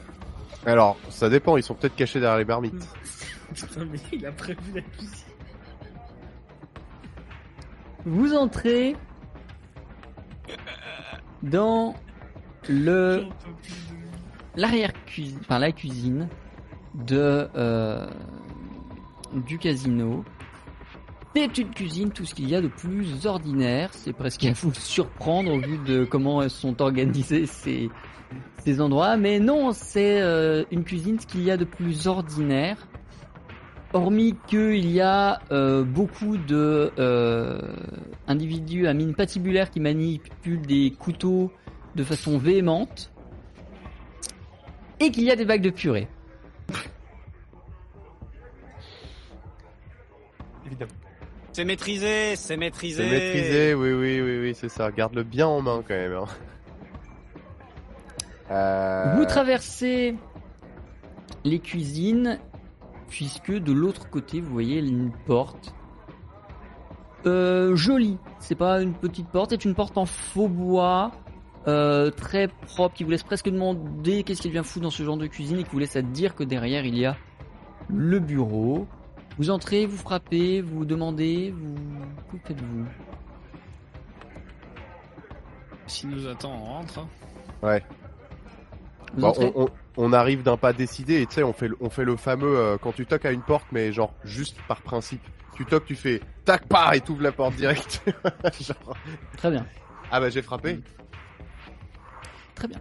Alors, 0.65 0.97
ça 1.09 1.29
dépend, 1.29 1.55
ils 1.55 1.63
sont 1.63 1.75
peut-être 1.75 1.95
cachés 1.95 2.19
derrière 2.19 2.39
les 2.39 2.45
marmites. 2.45 2.87
Putain, 3.53 3.85
mais 3.89 3.99
il 4.11 4.25
a 4.25 4.31
prévu 4.33 4.59
la 4.75 4.81
cuisine. 4.81 5.13
Vous 8.09 8.33
entrez 8.33 8.95
dans 11.43 11.93
le 12.67 13.25
l'arrière 14.55 14.91
cuisine, 15.05 15.37
enfin 15.41 15.59
la 15.59 15.71
cuisine 15.71 16.27
de 16.95 17.47
euh, 17.55 18.09
du 19.45 19.59
casino. 19.59 20.25
C'est 21.35 21.55
une 21.59 21.69
cuisine, 21.69 22.09
tout 22.09 22.25
ce 22.25 22.33
qu'il 22.33 22.49
y 22.49 22.55
a 22.55 22.61
de 22.61 22.67
plus 22.67 23.27
ordinaire. 23.27 23.91
C'est 23.93 24.13
presque 24.13 24.43
à 24.43 24.53
vous 24.53 24.73
surprendre 24.73 25.53
au 25.53 25.59
vu 25.59 25.77
de 25.77 26.03
comment 26.03 26.49
sont 26.49 26.81
organisées 26.81 27.45
ces, 27.45 27.91
ces 28.65 28.81
endroits. 28.81 29.17
Mais 29.17 29.39
non, 29.39 29.71
c'est 29.71 30.19
euh, 30.19 30.63
une 30.71 30.83
cuisine, 30.83 31.19
ce 31.19 31.27
qu'il 31.27 31.43
y 31.43 31.51
a 31.51 31.57
de 31.57 31.65
plus 31.65 32.07
ordinaire. 32.07 32.88
Hormis 33.91 34.35
qu'il 34.47 34.89
y 34.91 35.01
a 35.01 35.39
euh, 35.51 35.83
beaucoup 35.83 36.37
de 36.37 36.91
euh, 36.99 37.59
individus 38.27 38.85
à 38.85 38.93
mine 38.93 39.15
patibulaire 39.15 39.71
qui 39.71 39.79
manipulent 39.79 40.61
des 40.65 40.91
couteaux 40.91 41.51
de 41.95 42.03
façon 42.03 42.37
véhémente 42.37 43.11
et 44.99 45.09
qu'il 45.11 45.23
y 45.23 45.31
a 45.31 45.35
des 45.35 45.45
bagues 45.45 45.63
de 45.63 45.71
purée. 45.71 46.07
Évidemment. 50.65 50.91
C'est 51.51 51.65
maîtrisé, 51.65 52.35
c'est 52.35 52.57
maîtrisé. 52.57 53.03
C'est 53.03 53.09
maîtrisé, 53.09 53.73
oui, 53.73 53.91
oui, 53.91 54.21
oui, 54.21 54.39
oui, 54.39 54.53
c'est 54.55 54.69
ça. 54.69 54.91
Garde-le 54.91 55.23
bien 55.23 55.47
en 55.47 55.61
main 55.61 55.83
quand 55.85 55.95
même. 55.95 56.13
hein. 56.13 56.25
Euh, 58.51 59.15
Vous 59.15 59.25
traversez 59.25 60.15
les 61.43 61.59
cuisines, 61.59 62.39
puisque 63.09 63.51
de 63.51 63.71
l'autre 63.71 64.09
côté, 64.09 64.41
vous 64.41 64.51
voyez 64.51 64.79
une 64.79 65.11
porte. 65.25 65.73
Euh, 67.25 67.75
jolie, 67.75 68.17
c'est 68.39 68.55
pas 68.55 68.81
une 68.81 68.93
petite 68.93 69.27
porte, 69.27 69.49
c'est 69.49 69.65
une 69.65 69.75
porte 69.75 69.97
en 69.97 70.05
faux 70.05 70.47
bois, 70.47 71.11
euh, 71.67 72.11
très 72.11 72.47
propre, 72.47 72.95
qui 72.95 73.03
vous 73.03 73.11
laisse 73.11 73.23
presque 73.23 73.49
demander 73.49 74.23
qu'est-ce 74.23 74.41
qu'il 74.41 74.51
vient 74.51 74.63
foutre 74.63 74.83
dans 74.83 74.89
ce 74.89 75.03
genre 75.03 75.17
de 75.17 75.27
cuisine 75.27 75.59
et 75.59 75.63
qui 75.63 75.71
vous 75.71 75.79
laisse 75.79 75.97
à 75.97 76.01
dire 76.01 76.33
que 76.35 76.43
derrière 76.43 76.85
il 76.85 76.97
y 76.97 77.05
a 77.05 77.17
le 77.89 78.19
bureau. 78.19 78.87
Vous 79.37 79.49
entrez, 79.49 79.85
vous 79.85 79.97
frappez, 79.97 80.61
vous 80.61 80.85
demandez, 80.85 81.51
vous... 81.51 81.75
Que 82.31 82.47
faites-vous? 82.47 82.85
S'il 85.87 86.09
nous 86.09 86.27
attend, 86.27 86.53
on 86.53 86.65
rentre. 86.65 87.07
Ouais. 87.63 87.83
Bon, 89.13 89.27
entrez 89.29 89.51
on, 89.55 89.63
on- 89.65 89.69
on 89.97 90.13
arrive 90.13 90.43
d'un 90.43 90.57
pas 90.57 90.71
décidé 90.73 91.21
et 91.21 91.25
tu 91.25 91.35
sais, 91.35 91.43
on 91.43 91.53
fait, 91.53 91.67
le- 91.67 91.77
on 91.81 91.89
fait 91.89 92.05
le 92.05 92.15
fameux 92.15 92.57
euh, 92.57 92.77
quand 92.77 92.91
tu 92.93 93.05
toques 93.05 93.25
à 93.25 93.31
une 93.31 93.41
porte, 93.41 93.65
mais 93.71 93.91
genre 93.91 94.13
juste 94.23 94.57
par 94.67 94.81
principe. 94.81 95.21
Tu 95.55 95.65
toques, 95.65 95.85
tu 95.85 95.95
fais 95.95 96.21
tac, 96.45 96.67
pas 96.67 96.95
et 96.95 97.01
t'ouvres 97.01 97.21
la 97.23 97.31
porte 97.33 97.55
direct. 97.55 98.01
Genre, 98.61 98.95
Très 99.35 99.51
bien. 99.51 99.65
ah 100.09 100.21
bah 100.21 100.29
j'ai 100.29 100.41
frappé. 100.41 100.79
Très 102.55 102.67
bien. 102.69 102.79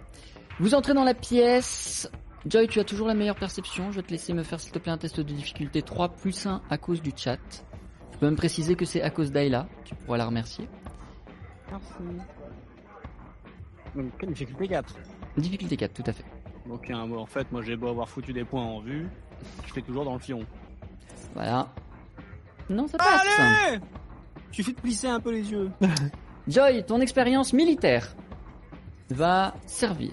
Vous 0.60 0.74
entrez 0.74 0.94
dans 0.94 1.02
la 1.04 1.14
pièce. 1.14 2.08
Joy, 2.46 2.68
tu 2.68 2.78
as 2.78 2.84
toujours 2.84 3.08
la 3.08 3.14
meilleure 3.14 3.34
perception. 3.34 3.90
Je 3.90 3.96
vais 3.96 4.02
te 4.02 4.12
laisser 4.12 4.32
me 4.32 4.44
faire, 4.44 4.60
s'il 4.60 4.70
te 4.70 4.78
plaît, 4.78 4.92
un 4.92 4.98
test 4.98 5.18
de 5.18 5.24
difficulté 5.24 5.82
3 5.82 6.10
plus 6.10 6.46
1 6.46 6.62
à 6.70 6.78
cause 6.78 7.02
du 7.02 7.10
chat. 7.16 7.38
Tu 8.12 8.18
peux 8.18 8.26
même 8.26 8.36
préciser 8.36 8.76
que 8.76 8.84
c'est 8.84 9.02
à 9.02 9.10
cause 9.10 9.32
d'Ayla. 9.32 9.66
Tu 9.84 9.96
pourras 9.96 10.16
la 10.18 10.26
remercier. 10.26 10.68
Donc, 13.94 14.12
quelle 14.18 14.28
difficulté 14.30 14.68
4 14.68 14.94
Difficulté 15.38 15.76
4, 15.76 15.94
tout 15.94 16.02
à 16.06 16.12
fait. 16.12 16.24
Un 16.90 17.06
mot, 17.06 17.18
en 17.18 17.26
fait, 17.26 17.50
moi 17.50 17.62
j'ai 17.62 17.76
beau 17.76 17.88
avoir 17.88 18.08
foutu 18.08 18.32
des 18.32 18.44
points 18.44 18.62
en 18.62 18.80
vue, 18.80 19.08
je 19.66 19.72
fais 19.72 19.80
toujours 19.80 20.04
dans 20.04 20.12
le 20.12 20.18
fion. 20.18 20.40
Voilà. 21.34 21.72
Non, 22.68 22.86
ça 22.86 22.98
passe. 22.98 23.26
Allez 23.38 23.80
Suffit 24.52 24.74
de 24.74 24.80
plisser 24.80 25.06
un 25.06 25.20
peu 25.20 25.30
les 25.30 25.50
yeux. 25.50 25.70
Joy, 26.48 26.84
ton 26.84 27.00
expérience 27.00 27.52
militaire 27.52 28.14
va 29.10 29.54
servir. 29.66 30.12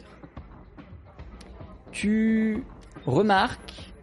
Tu 1.92 2.64
remarques 3.06 3.94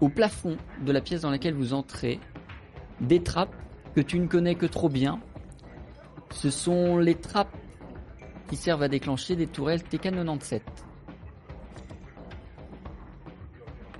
au 0.00 0.08
plafond 0.08 0.56
de 0.82 0.92
la 0.92 1.00
pièce 1.00 1.22
dans 1.22 1.30
laquelle 1.30 1.54
vous 1.54 1.74
entrez 1.74 2.18
des 3.00 3.22
trappes 3.22 3.54
que 3.94 4.00
tu 4.00 4.18
ne 4.18 4.26
connais 4.26 4.54
que 4.54 4.66
trop 4.66 4.88
bien. 4.88 5.20
Ce 6.30 6.50
sont 6.50 6.98
les 6.98 7.14
trappes 7.14 7.56
qui 8.50 8.56
servent 8.56 8.82
à 8.82 8.88
déclencher 8.88 9.36
des 9.36 9.46
tourelles 9.46 9.80
TK97. 9.80 10.60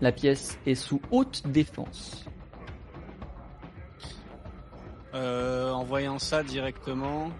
La 0.01 0.11
pièce 0.11 0.59
est 0.67 0.75
sous 0.75 1.01
haute 1.13 1.47
défense. 1.47 2.25
Euh, 5.15 5.71
en 5.71 5.85
voyant 5.85 6.19
ça 6.19 6.43
directement, 6.43 7.31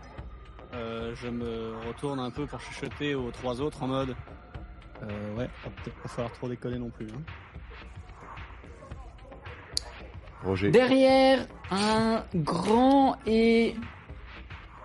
euh, 0.73 1.13
je 1.17 1.27
me 1.27 1.75
retourne 1.89 2.21
un 2.21 2.31
peu 2.31 2.47
pour 2.47 2.61
chuchoter 2.61 3.17
aux 3.17 3.33
trois 3.33 3.61
autres 3.61 3.83
en 3.83 3.89
mode. 3.89 4.15
Euh, 5.03 5.37
ouais, 5.37 5.51
va 5.65 5.71
peut-être 5.83 5.97
pas 6.03 6.09
falloir 6.09 6.33
trop 6.35 6.49
déconner 6.49 6.79
non 6.79 6.91
plus. 6.91 7.09
Hein. 7.09 7.23
Roger. 10.45 10.71
Derrière 10.71 11.45
un 11.73 12.23
grand 12.37 13.17
et 13.27 13.75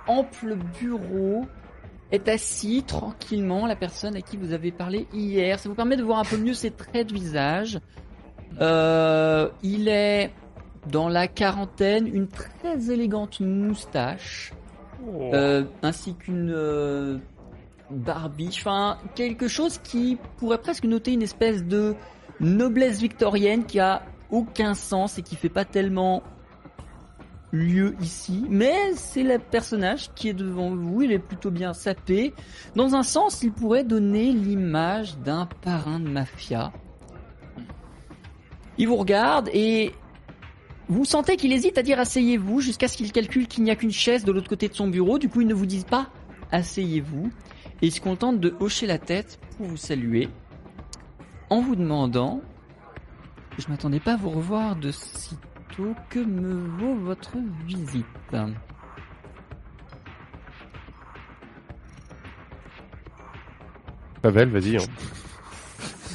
ample 0.07 0.56
bureau 0.80 1.45
est 2.15 2.27
assis 2.27 2.83
tranquillement 2.85 3.67
la 3.67 3.75
personne 3.75 4.15
à 4.15 4.21
qui 4.21 4.37
vous 4.37 4.53
avez 4.53 4.71
parlé 4.71 5.07
hier. 5.13 5.59
Ça 5.59 5.69
vous 5.69 5.75
permet 5.75 5.97
de 5.97 6.03
voir 6.03 6.19
un 6.19 6.23
peu 6.23 6.37
mieux 6.37 6.53
ses 6.53 6.71
traits 6.71 7.09
de 7.09 7.13
visage. 7.13 7.79
Euh, 8.61 9.49
il 9.63 9.87
est 9.87 10.31
dans 10.89 11.09
la 11.09 11.27
quarantaine, 11.27 12.07
une 12.07 12.27
très 12.27 12.91
élégante 12.91 13.39
moustache, 13.39 14.53
Oh. 15.07 15.31
euh, 15.33 15.65
ainsi 15.83 16.15
qu'une 16.15 16.51
euh, 16.51 17.17
barbiche, 17.91 18.61
enfin 18.61 18.97
quelque 19.13 19.47
chose 19.47 19.77
qui 19.83 20.17
pourrait 20.37 20.57
presque 20.57 20.85
noter 20.85 21.13
une 21.13 21.21
espèce 21.21 21.63
de 21.63 21.95
noblesse 22.39 23.01
victorienne 23.01 23.65
qui 23.65 23.79
a 23.79 24.01
aucun 24.31 24.73
sens 24.73 25.19
et 25.19 25.21
qui 25.21 25.35
fait 25.35 25.49
pas 25.49 25.65
tellement 25.65 26.23
lieu 27.56 27.95
ici, 28.02 28.45
mais 28.49 28.94
c'est 28.95 29.23
le 29.23 29.40
personnage 29.40 30.10
qui 30.14 30.30
est 30.30 30.34
devant 30.34 30.76
vous, 30.76 31.02
il 31.02 31.11
est 31.11 31.19
plutôt 31.19 31.52
bien 31.52 31.73
sapé. 31.73 32.34
Dans 32.76 32.95
un 32.95 33.03
sens, 33.03 33.41
il 33.44 33.52
pourrait 33.52 33.84
donner 33.84 34.32
l'image 34.32 35.18
d'un 35.19 35.48
parrain 35.61 35.99
de 35.99 36.07
mafia. 36.07 36.72
Il 38.77 38.88
vous 38.88 38.98
regarde 38.98 39.49
et 39.53 39.94
vous 40.88 41.06
sentez 41.06 41.38
qu'il 41.38 41.53
hésite 41.53 41.77
à 41.77 41.84
dire 41.84 41.99
asseyez-vous 41.99 42.61
jusqu'à 42.61 42.88
ce 42.88 42.98
qu'il 42.98 43.11
calcule 43.11 43.48
qu'il 43.48 43.64
n'y 43.64 43.72
a 43.72 43.76
qu'une 43.76 43.91
chaise 43.91 44.26
de 44.26 44.32
l'autre 44.32 44.49
côté 44.49 44.68
de 44.68 44.73
son 44.73 44.88
bureau. 44.88 45.18
Du 45.18 45.30
coup, 45.30 45.41
il 45.41 45.48
ne 45.48 45.53
vous 45.53 45.65
dit 45.65 45.86
pas 45.90 46.10
asseyez-vous 46.52 47.32
et 47.82 47.88
il 47.88 47.91
se 47.91 48.02
contente 48.02 48.40
de 48.40 48.53
hocher 48.60 48.86
la 48.86 48.98
tête 48.98 49.40
pour 49.57 49.65
vous 49.65 49.77
saluer 49.77 50.30
en 51.49 51.61
vous 51.61 51.76
demandant 51.76 52.41
je 53.57 53.69
m'attendais 53.69 53.99
pas 53.99 54.14
à 54.14 54.18
vous 54.18 54.30
revoir 54.30 54.76
de 54.76 54.91
Que 56.10 56.19
me 56.19 56.68
vaut 56.80 56.95
votre 56.95 57.34
visite? 57.65 58.06
Pavel, 64.22 64.49
vas-y. 64.49 64.77
Hein. 64.77 64.88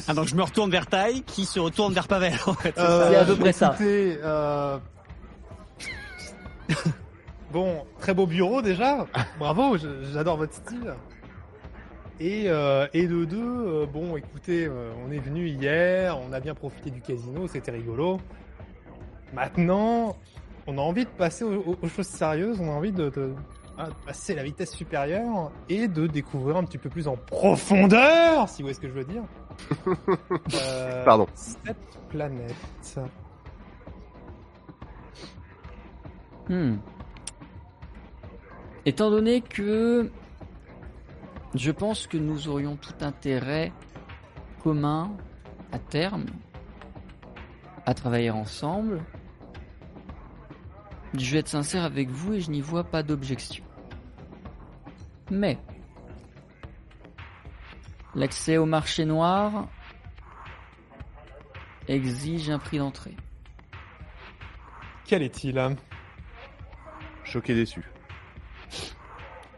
Ah 0.09 0.15
donc 0.15 0.27
je 0.27 0.35
me 0.35 0.43
retourne 0.43 0.71
vers 0.71 0.87
Taille 0.87 1.23
qui 1.23 1.45
se 1.45 1.61
retourne 1.61 1.93
vers 1.93 2.09
Pavel 2.09 2.33
en 2.47 2.55
fait. 2.55 2.73
c'est 2.75 2.81
Euh, 2.83 3.11
C'est 3.11 3.17
à 3.17 3.25
peu 3.25 3.37
près 3.37 3.53
ça. 3.53 3.69
écoutez, 3.75 4.19
euh, 4.25 4.79
bon, 7.53 7.85
très 8.01 8.15
beau 8.15 8.27
bureau 8.27 8.63
déjà. 8.63 9.07
Bravo, 9.39 9.77
j'adore 10.13 10.39
votre 10.39 10.55
style. 10.55 10.95
Et, 12.19 12.45
euh, 12.49 12.87
et 12.93 13.07
de 13.07 13.25
deux, 13.25 13.39
euh, 13.41 13.87
bon, 13.87 14.15
écoutez, 14.17 14.67
euh, 14.67 14.91
on 15.07 15.11
est 15.11 15.19
venu 15.21 15.47
hier, 15.47 16.19
on 16.19 16.33
a 16.35 16.41
bien 16.41 16.55
profité 16.55 16.91
du 16.91 17.01
casino, 17.01 17.47
c'était 17.49 17.71
rigolo. 17.71 18.21
Maintenant, 19.33 20.17
on 20.67 20.79
a 20.79 20.81
envie 20.81 21.05
de 21.05 21.11
passer 21.11 21.45
aux, 21.45 21.77
choses 21.89 22.07
sérieuses, 22.07 22.61
on 22.61 22.69
a 22.69 22.73
envie 22.75 22.93
de, 22.93 23.09
de- 23.11 23.35
de 23.79 23.95
passer 24.05 24.35
la 24.35 24.43
vitesse 24.43 24.73
supérieure 24.73 25.51
et 25.71 25.89
de 25.89 26.07
découvrir 26.07 26.57
un 26.59 26.65
petit 26.65 26.77
peu 26.77 26.91
plus 26.91 27.09
en 27.09 27.17
profondeur, 27.17 28.47
si 28.49 28.61
vous 28.63 28.67
voyez 28.67 28.75
ce 28.75 28.81
que 28.81 28.89
je 28.89 28.93
veux 28.93 29.05
dire. 29.05 29.23
Euh, 30.55 31.05
Pardon. 31.05 31.27
Cette 31.35 31.77
planète. 32.09 32.55
Hmm. 36.49 36.77
Étant 38.87 39.11
donné 39.11 39.41
que 39.43 40.11
je 41.55 41.71
pense 41.71 42.07
que 42.07 42.17
nous 42.17 42.49
aurions 42.49 42.77
tout 42.77 42.95
intérêt 43.03 43.73
commun 44.63 45.13
à 45.73 45.79
terme 45.79 46.27
à 47.87 47.95
travailler 47.95 48.31
ensemble, 48.31 49.03
je 51.15 51.33
vais 51.33 51.39
être 51.39 51.49
sincère 51.49 51.85
avec 51.85 52.09
vous 52.09 52.35
et 52.35 52.41
je 52.41 52.51
n'y 52.51 52.61
vois 52.61 52.85
pas 52.85 53.03
d'objection. 53.03 53.65
Mais 55.31 55.59
l'accès 58.15 58.57
au 58.57 58.67
marché 58.67 59.05
noir 59.05 59.69
exige 61.89 62.51
un 62.51 62.59
prix 62.59 62.79
d'entrée. 62.79 63.17
Quel 65.05 65.23
est-il 65.23 65.59
hein? 65.59 65.77
Choqué 67.25 67.55
déçu. 67.55 67.83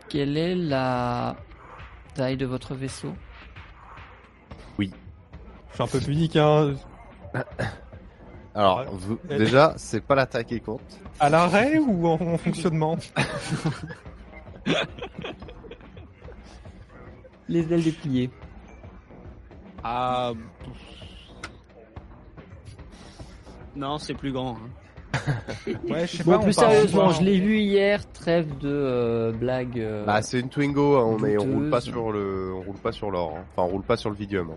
Quelle 0.09 0.37
est 0.37 0.55
la 0.55 1.37
taille 2.15 2.37
de 2.37 2.47
votre 2.47 2.75
vaisseau? 2.75 3.15
Je 5.73 5.77
suis 5.77 5.85
un 5.85 5.87
peu 5.87 6.01
pudique, 6.01 6.37
hein. 6.37 6.75
Alors, 8.55 8.81
Ouais. 8.81 8.87
vous- 8.93 9.19
Elle- 9.31 9.39
déjà, 9.39 9.73
c'est 9.77 10.03
pas 10.03 10.15
la 10.15 10.27
taille 10.27 10.45
qui 10.45 10.61
compte. 10.61 10.81
À 11.19 11.29
l'arrêt 11.31 11.79
ou 11.79 12.07
en, 12.07 12.21
en 12.21 12.37
fonctionnement 12.39 12.97
Les 17.49 17.73
ailes 17.73 17.83
dépliées. 17.83 18.31
Ah. 19.85 20.33
Non, 23.75 23.99
c'est 23.99 24.15
plus 24.15 24.33
grand. 24.33 24.57
hein. 24.57 24.69
Ouais, 25.89 26.07
je 26.07 26.17
sais 26.19 26.25
Bon, 26.25 26.33
pas. 26.33 26.39
plus 26.39 26.53
sérieusement, 26.53 27.11
je 27.11 27.23
l'ai 27.23 27.39
vu 27.39 27.59
hier, 27.59 28.11
trêve 28.13 28.57
de 28.59 28.69
euh, 28.71 29.33
blagues. 29.33 29.79
euh, 29.79 30.05
Bah, 30.07 30.23
c'est 30.23 30.41
une 30.41 30.49
Twingo, 30.49 30.97
hein, 30.97 31.05
on 31.05 31.43
roule 31.53 31.69
pas 31.71 31.81
sur 31.81 32.13
le, 32.13 32.53
on 32.55 32.63
roule 32.63 32.77
pas 32.79 32.93
sur 32.93 33.11
l'or. 33.11 33.35
hein. 33.37 33.45
Enfin, 33.55 33.69
on 33.69 33.73
roule 33.73 33.83
pas 33.83 33.97
sur 33.97 34.09
le 34.11 34.17
Vidium. 34.17 34.51
hein. 34.51 34.57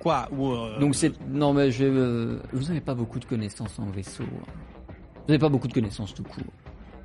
Quoi 0.00 0.28
ou, 0.32 0.50
euh, 0.52 0.78
Donc 0.78 0.94
c'est 0.94 1.12
non 1.28 1.52
mais 1.52 1.70
je 1.70 1.84
euh, 1.84 2.38
vous 2.52 2.64
n'avez 2.68 2.80
pas 2.80 2.94
beaucoup 2.94 3.18
de 3.18 3.24
connaissances 3.24 3.78
en 3.78 3.86
vaisseau. 3.86 4.24
hein. 4.24 4.52
Vous 4.88 5.32
n'avez 5.32 5.38
pas 5.38 5.48
beaucoup 5.48 5.68
de 5.68 5.72
connaissances 5.74 6.14
tout 6.14 6.22
court. 6.22 6.44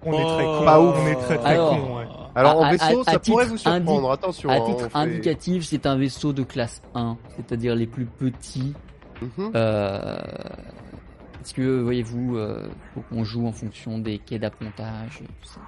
On 0.04 0.14
est 0.14 0.24
très 0.24 0.46
Oh. 0.48 0.58
con. 0.60 0.66
Pas 0.66 0.82
ouf. 0.82 0.96
On 1.00 1.08
est 1.08 1.16
très 1.16 1.38
très 1.38 1.50
Alors- 1.54 1.70
con, 1.70 1.98
ouais. 1.98 2.06
Alors, 2.34 2.52
À- 2.52 2.56
en 2.68 2.72
vaisseau, 2.72 3.02
à- 3.02 3.04
ça 3.04 3.12
à 3.12 3.20
pourrait 3.20 3.46
vous 3.46 3.58
surprendre. 3.58 4.12
Attention. 4.12 4.50
à 4.50 4.54
hein, 4.56 4.62
titre 4.66 4.88
fait- 4.90 4.98
indicatif, 4.98 5.66
c'est 5.66 5.86
un 5.86 5.96
vaisseau 5.98 6.32
de 6.34 6.44
classe 6.44 6.82
1, 6.96 7.18
c'est-à-dire 7.36 7.76
les 7.76 7.88
plus 7.88 8.06
petits. 8.06 8.74
Mhm. 9.22 9.52
Euh, 9.54 10.18
parce 11.34 11.54
que 11.54 11.82
voyez-vous, 11.82 12.38
euh, 12.38 12.68
faut 12.94 13.02
qu'on 13.10 13.24
joue 13.24 13.46
en 13.46 13.52
fonction 13.52 14.00
des 14.00 14.18
quais 14.18 14.40
d'appontage 14.40 15.20
et 15.22 15.26
tout 15.26 15.48
ça. 15.50 15.60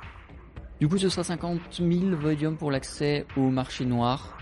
Du 0.80 0.88
coup, 0.88 0.98
ce 0.98 1.10
sera 1.10 1.24
50 1.24 1.60
000 1.72 2.16
Voidium 2.20 2.56
pour 2.58 2.72
l'accès 2.72 3.26
au 3.38 3.50
marché 3.50 3.86
noir. 3.86 4.38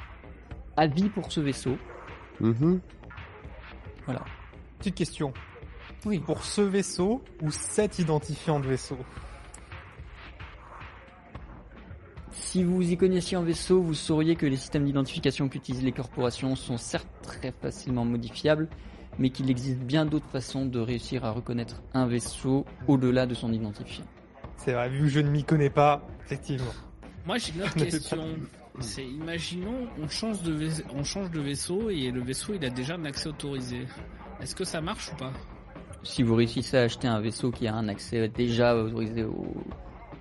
À 0.78 0.88
vie 0.88 1.10
pour 1.10 1.32
ce 1.32 1.40
vaisseau. 1.42 1.76
Mhm. 2.42 2.82
Petite 4.80 4.96
question. 4.96 5.32
Oui. 6.06 6.18
Pour 6.20 6.44
ce 6.44 6.62
vaisseau 6.62 7.24
ou 7.44 7.52
cet 7.52 8.00
identifiant 8.00 8.60
de 8.60 8.68
vaisseau? 8.68 8.98
Si 12.32 12.64
vous 12.64 12.92
y 12.92 12.98
connaissiez 12.98 13.38
en 13.38 13.44
vaisseau, 13.44 13.82
vous 13.82 13.94
sauriez 13.94 14.36
que 14.36 14.48
les 14.48 14.58
systèmes 14.58 14.86
d'identification 14.86 15.50
qu'utilisent 15.50 15.84
les 15.84 15.92
corporations 15.92 16.56
sont 16.56 16.78
certes 16.78 17.08
très 17.22 17.52
facilement 17.52 18.06
modifiables, 18.06 18.68
mais 19.20 19.30
qu'il 19.30 19.52
existe 19.52 19.78
bien 19.78 20.06
d'autres 20.06 20.28
façons 20.28 20.66
de 20.66 20.80
réussir 20.80 21.24
à 21.24 21.32
reconnaître 21.32 21.84
un 21.94 22.08
vaisseau 22.08 22.66
au-delà 22.88 23.28
de 23.28 23.36
son 23.36 23.54
identifiant. 23.54 24.06
C'est 24.58 24.74
vrai, 24.74 24.90
vu 24.90 25.02
que 25.02 25.08
je 25.10 25.20
ne 25.20 25.30
m'y 25.30 25.44
connais 25.44 25.70
pas, 25.70 26.08
effectivement. 26.26 26.74
Moi 27.26 27.38
j'ai 27.38 27.54
une 27.54 27.62
autre 27.64 27.76
question. 27.76 28.26
C'est 28.80 29.06
imaginons 29.06 29.88
on 30.02 30.08
change 30.08 30.42
de 30.44 30.54
vais- 30.54 30.84
on 30.96 31.04
change 31.04 31.30
de 31.32 31.42
vaisseau 31.42 31.90
et 31.90 32.10
le 32.10 32.22
vaisseau 32.22 32.54
il 32.56 32.64
a 32.66 32.70
déjà 32.70 32.96
un 32.96 33.06
accès 33.06 33.28
autorisé. 33.30 33.86
Est-ce 34.42 34.56
que 34.56 34.64
ça 34.64 34.80
marche 34.82 35.12
ou 35.12 35.16
pas? 35.18 35.32
Si 36.04 36.24
vous 36.24 36.36
réussissez 36.36 36.78
à 36.78 36.82
acheter 36.84 37.08
un 37.08 37.20
vaisseau 37.20 37.52
qui 37.52 37.68
a 37.68 37.76
un 37.76 37.88
accès 37.90 38.28
déjà 38.30 38.76
autorisé 38.76 39.24
au, 39.24 39.46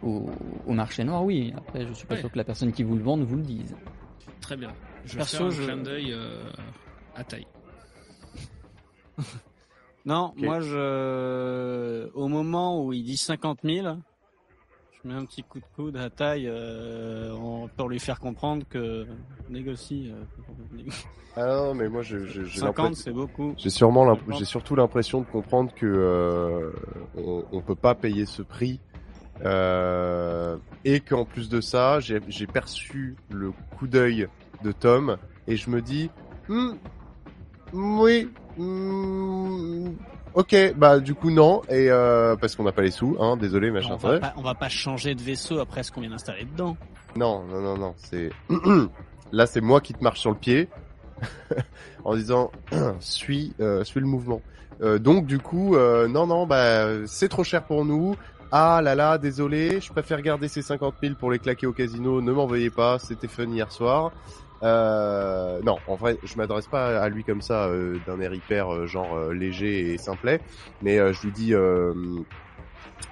au, 0.03 0.31
au 0.67 0.73
marché 0.73 1.05
noir, 1.05 1.25
oui. 1.25 1.55
Après, 1.57 1.87
je 1.87 1.93
suis 1.95 2.07
pas 2.07 2.15
Ouais. 2.15 2.21
sûr 2.21 2.31
que 2.31 2.37
la 2.37 2.45
personne 2.45 2.73
qui 2.73 2.83
vous 2.83 2.97
le 2.97 3.03
vende 3.03 3.23
vous 3.23 3.37
le 3.37 3.43
dise. 3.43 3.75
Très 4.43 4.57
bien. 4.57 4.73
Je 5.07 5.17
Perso, 5.17 5.39
fais 5.39 5.45
un 5.45 5.51
je- 5.51 5.63
clin 5.63 5.77
d'œil 5.79 6.13
euh, 6.13 6.43
à 7.15 7.25
taille. 7.25 7.47
Non, 10.05 10.33
moi 10.37 10.61
je. 10.61 12.11
Au 12.15 12.29
moment 12.29 12.85
où 12.85 12.93
il 12.93 13.05
dit 13.05 13.17
50 13.17 13.61
000, 13.65 13.97
je 15.03 15.09
mets 15.09 15.15
un 15.15 15.25
petit 15.25 15.43
coup 15.43 15.59
de 15.59 15.65
coude 15.77 15.97
à 15.97 16.11
taille 16.11 16.47
euh, 16.49 17.33
en- 17.35 17.69
pour 17.69 17.89
lui 17.89 17.99
faire 17.99 18.21
comprendre 18.21 18.65
que 18.69 19.07
négocie. 19.49 20.11
euh, 20.13 20.25
Ah 21.37 21.47
non, 21.47 21.75
mais 21.75 21.89
moi, 21.89 22.03
j'ai 22.03 22.19
50 22.45 22.63
l'impression- 22.63 22.95
c'est 22.95 23.13
beaucoup. 23.13 23.55
J'ai 23.57 23.71
sûrement, 23.71 24.19
j'ai 24.31 24.45
surtout 24.45 24.75
l'impression 24.75 25.21
de 25.21 25.27
comprendre 25.27 25.73
que 25.75 25.87
euh, 25.87 26.73
on, 27.17 27.45
on 27.53 27.61
peut 27.61 27.75
pas 27.77 27.95
payer 27.95 28.27
ce 28.27 28.43
prix 28.43 28.81
euh, 29.45 30.57
et 30.85 31.01
qu'en 31.01 31.25
plus 31.25 31.49
de 31.49 31.61
ça, 31.61 32.01
j'ai 32.01 32.21
j'ai 32.29 32.47
perçu 32.47 33.17
le 33.31 33.53
coup 33.79 33.87
d'œil 33.87 34.29
de 34.65 34.73
Tom 34.73 35.17
et 35.47 35.57
je 35.57 35.71
me 35.71 35.81
dis, 35.81 36.11
Hmm, 36.49 36.73
oui, 37.73 38.29
hmm, 38.59 39.93
ok, 40.35 40.75
bah 40.77 41.01
du 41.01 41.15
coup 41.15 41.31
non 41.31 41.63
et 41.69 41.91
euh, 41.91 42.37
parce 42.37 42.57
qu'on 42.57 42.65
n'a 42.65 42.73
pas 42.73 42.83
les 42.83 42.91
sous, 42.91 43.17
hein, 43.21 43.37
désolé 43.37 43.71
machin. 43.71 43.95
On 43.95 43.97
va, 43.97 44.19
pas, 44.19 44.35
on 44.37 44.43
va 44.43 44.55
pas 44.55 44.69
changer 44.69 45.15
de 45.15 45.23
vaisseau 45.23 45.59
après 45.59 45.83
ce 45.83 45.93
qu'on 45.93 46.01
vient 46.01 46.11
d'installer 46.11 46.45
dedans. 46.45 46.77
Non, 47.17 47.45
non, 47.45 47.61
non, 47.61 47.77
non, 47.77 47.95
c'est 47.97 48.31
là 49.33 49.47
c'est 49.47 49.61
moi 49.61 49.81
qui 49.81 49.95
te 49.95 50.03
marche 50.03 50.21
sur 50.21 50.31
le 50.31 50.37
pied 50.37 50.69
en 52.05 52.15
disant 52.15 52.51
suis 53.01 53.55
euh, 53.61 53.85
suis 53.85 54.01
le 54.01 54.07
mouvement. 54.07 54.43
Euh, 54.83 54.99
donc 54.99 55.27
du 55.27 55.39
coup 55.39 55.77
euh, 55.77 56.09
non 56.09 56.27
non 56.27 56.47
bah 56.47 57.07
c'est 57.07 57.29
trop 57.29 57.45
cher 57.45 57.65
pour 57.65 57.85
nous. 57.85 58.17
Ah 58.53 58.81
là 58.83 58.97
là, 58.97 59.17
désolé, 59.17 59.81
je 59.81 59.93
préfère 59.93 60.21
garder 60.23 60.49
ces 60.49 60.61
50 60.61 60.95
000 61.01 61.15
pour 61.15 61.31
les 61.31 61.39
claquer 61.39 61.69
au 61.69 61.73
casino. 61.73 62.21
Ne 62.21 62.33
m'en 62.33 62.47
veuillez 62.47 62.71
pas, 62.71 62.99
c'était 62.99 63.29
fun 63.29 63.45
hier 63.45 63.71
soir. 63.71 64.11
Euh, 64.63 65.61
non, 65.63 65.77
en 65.87 65.95
vrai, 65.97 66.19
je 66.23 66.37
m'adresse 66.37 66.67
pas 66.67 67.01
à 67.01 67.09
lui 67.09 67.25
comme 67.25 67.41
ça, 67.41 67.65
euh, 67.67 67.97
d'un 68.07 68.21
air 68.21 68.35
hyper 68.35 68.73
euh, 68.73 68.87
genre 68.87 69.17
euh, 69.17 69.33
léger 69.33 69.93
et 69.93 69.99
simplet, 69.99 70.41
mais 70.83 70.99
euh, 70.99 71.13
je 71.15 71.23
lui 71.23 71.33
dis, 71.33 71.55
euh, 71.55 71.95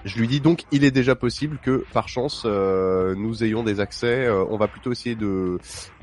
je 0.04 0.18
lui 0.18 0.28
dis 0.28 0.40
donc, 0.40 0.64
il 0.72 0.84
est 0.84 0.90
déjà 0.90 1.14
possible 1.14 1.58
que, 1.62 1.84
par 1.94 2.08
chance, 2.08 2.44
nous 2.44 3.42
ayons 3.42 3.62
des 3.62 3.80
accès. 3.80 4.28
On 4.28 4.58
va 4.58 4.68
plutôt 4.68 4.92
essayer 4.92 5.14
de 5.16 5.58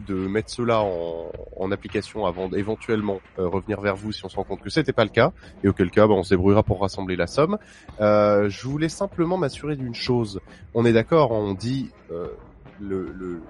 de 0.08 0.16
mettre 0.16 0.50
cela 0.50 0.82
en, 0.82 1.32
en 1.56 1.72
application 1.72 2.26
avant 2.26 2.50
d'éventuellement 2.50 3.22
revenir 3.38 3.80
vers 3.82 3.96
vous 3.96 4.12
si 4.12 4.26
on 4.26 4.30
se 4.30 4.36
rend 4.36 4.44
compte 4.44 4.62
que 4.62 4.72
c'était 4.72 4.92
pas 4.92 5.04
le 5.04 5.12
cas, 5.12 5.32
et 5.64 5.68
auquel 5.68 5.92
cas, 5.92 6.08
bah, 6.08 6.16
on 6.16 6.24
se 6.24 6.34
pour 6.64 6.82
rassembler 6.82 7.16
la 7.16 7.28
somme. 7.28 7.60
Je 8.00 8.68
voulais 8.68 8.90
simplement 8.90 9.38
m'assurer 9.38 9.76
d'une 9.76 9.96
chose. 9.96 10.42
On 10.74 10.84
est 10.84 10.94
d'accord, 10.94 11.32
on 11.32 11.54
dit 11.54 11.92
le, 12.10 13.08
le 13.14 13.42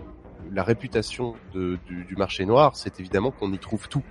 la 0.51 0.63
réputation 0.63 1.35
de, 1.53 1.77
du, 1.85 2.05
du 2.05 2.15
marché 2.15 2.45
noir, 2.45 2.75
c'est 2.75 2.99
évidemment 2.99 3.31
qu'on 3.31 3.51
y 3.53 3.59
trouve 3.59 3.87
tout. 3.87 4.03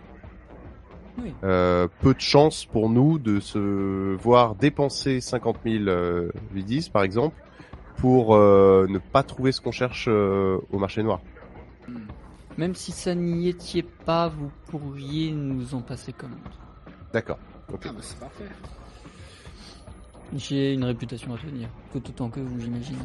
Oui. 1.22 1.32
Euh, 1.44 1.86
peu 2.00 2.12
de 2.14 2.20
chance 2.20 2.64
pour 2.64 2.90
nous 2.90 3.18
de 3.18 3.38
se 3.38 4.14
voir 4.16 4.56
dépenser 4.56 5.20
50 5.20 5.58
000 5.64 5.84
euh, 5.84 6.30
V10 6.54 6.90
par 6.90 7.04
exemple 7.04 7.36
pour 7.98 8.34
euh, 8.34 8.86
ne 8.88 8.98
pas 8.98 9.22
trouver 9.22 9.52
ce 9.52 9.60
qu'on 9.60 9.70
cherche 9.70 10.06
euh, 10.08 10.58
au 10.72 10.78
marché 10.78 11.02
noir. 11.02 11.20
Même 12.58 12.74
si 12.74 12.92
ça 12.92 13.14
n'y 13.14 13.48
étiez 13.48 13.82
pas, 13.82 14.28
vous 14.28 14.50
pourriez 14.66 15.32
nous 15.32 15.74
en 15.74 15.82
passer 15.82 16.12
commande. 16.12 16.38
D'accord. 17.12 17.38
Ok. 17.72 17.82
Ah 17.88 17.92
bah 17.92 17.98
c'est 18.00 18.18
parfait. 18.18 18.44
J'ai 20.34 20.74
une 20.74 20.84
réputation 20.84 21.34
à 21.34 21.38
tenir, 21.38 21.68
tout 21.92 22.02
autant 22.08 22.28
que 22.28 22.40
vous, 22.40 22.60
j'imagine. 22.60 22.98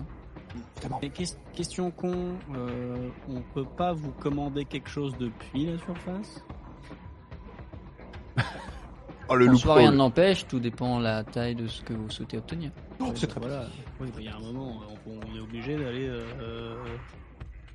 Et 1.02 1.10
ques- 1.10 1.38
question 1.54 1.92
con, 1.92 2.36
euh, 2.56 2.96
on 3.30 3.42
peut 3.54 3.66
pas 3.78 3.94
vous 3.94 4.12
commander 4.20 4.66
quelque 4.66 4.90
chose 4.90 5.14
depuis 5.20 5.66
la 5.66 5.78
surface? 5.80 6.44
Oh, 9.32 9.36
le 9.36 9.48
En 9.48 9.52
loup 9.52 9.58
soi, 9.58 9.76
rien 9.76 9.92
n'empêche, 9.92 10.48
tout 10.48 10.60
dépend 10.60 10.98
de 11.00 11.04
la 11.04 11.24
taille 11.24 11.54
de 11.54 11.68
ce 11.68 11.84
que 11.84 11.94
vous 11.94 12.10
souhaitez 12.10 12.38
obtenir. 12.38 12.72
Oh, 13.00 13.12
c'est 13.14 13.28
très 13.28 13.40
Voilà. 13.40 13.66
Oui, 14.02 14.08
bah, 14.08 14.14
il 14.20 14.26
y 14.26 14.28
a 14.28 14.36
un 14.36 14.40
moment, 14.40 14.80
on, 15.06 15.12
on 15.12 15.36
est 15.38 15.40
obligé 15.40 15.76
d'aller. 15.78 16.08
Euh, 16.08 16.24
euh, 16.42 16.76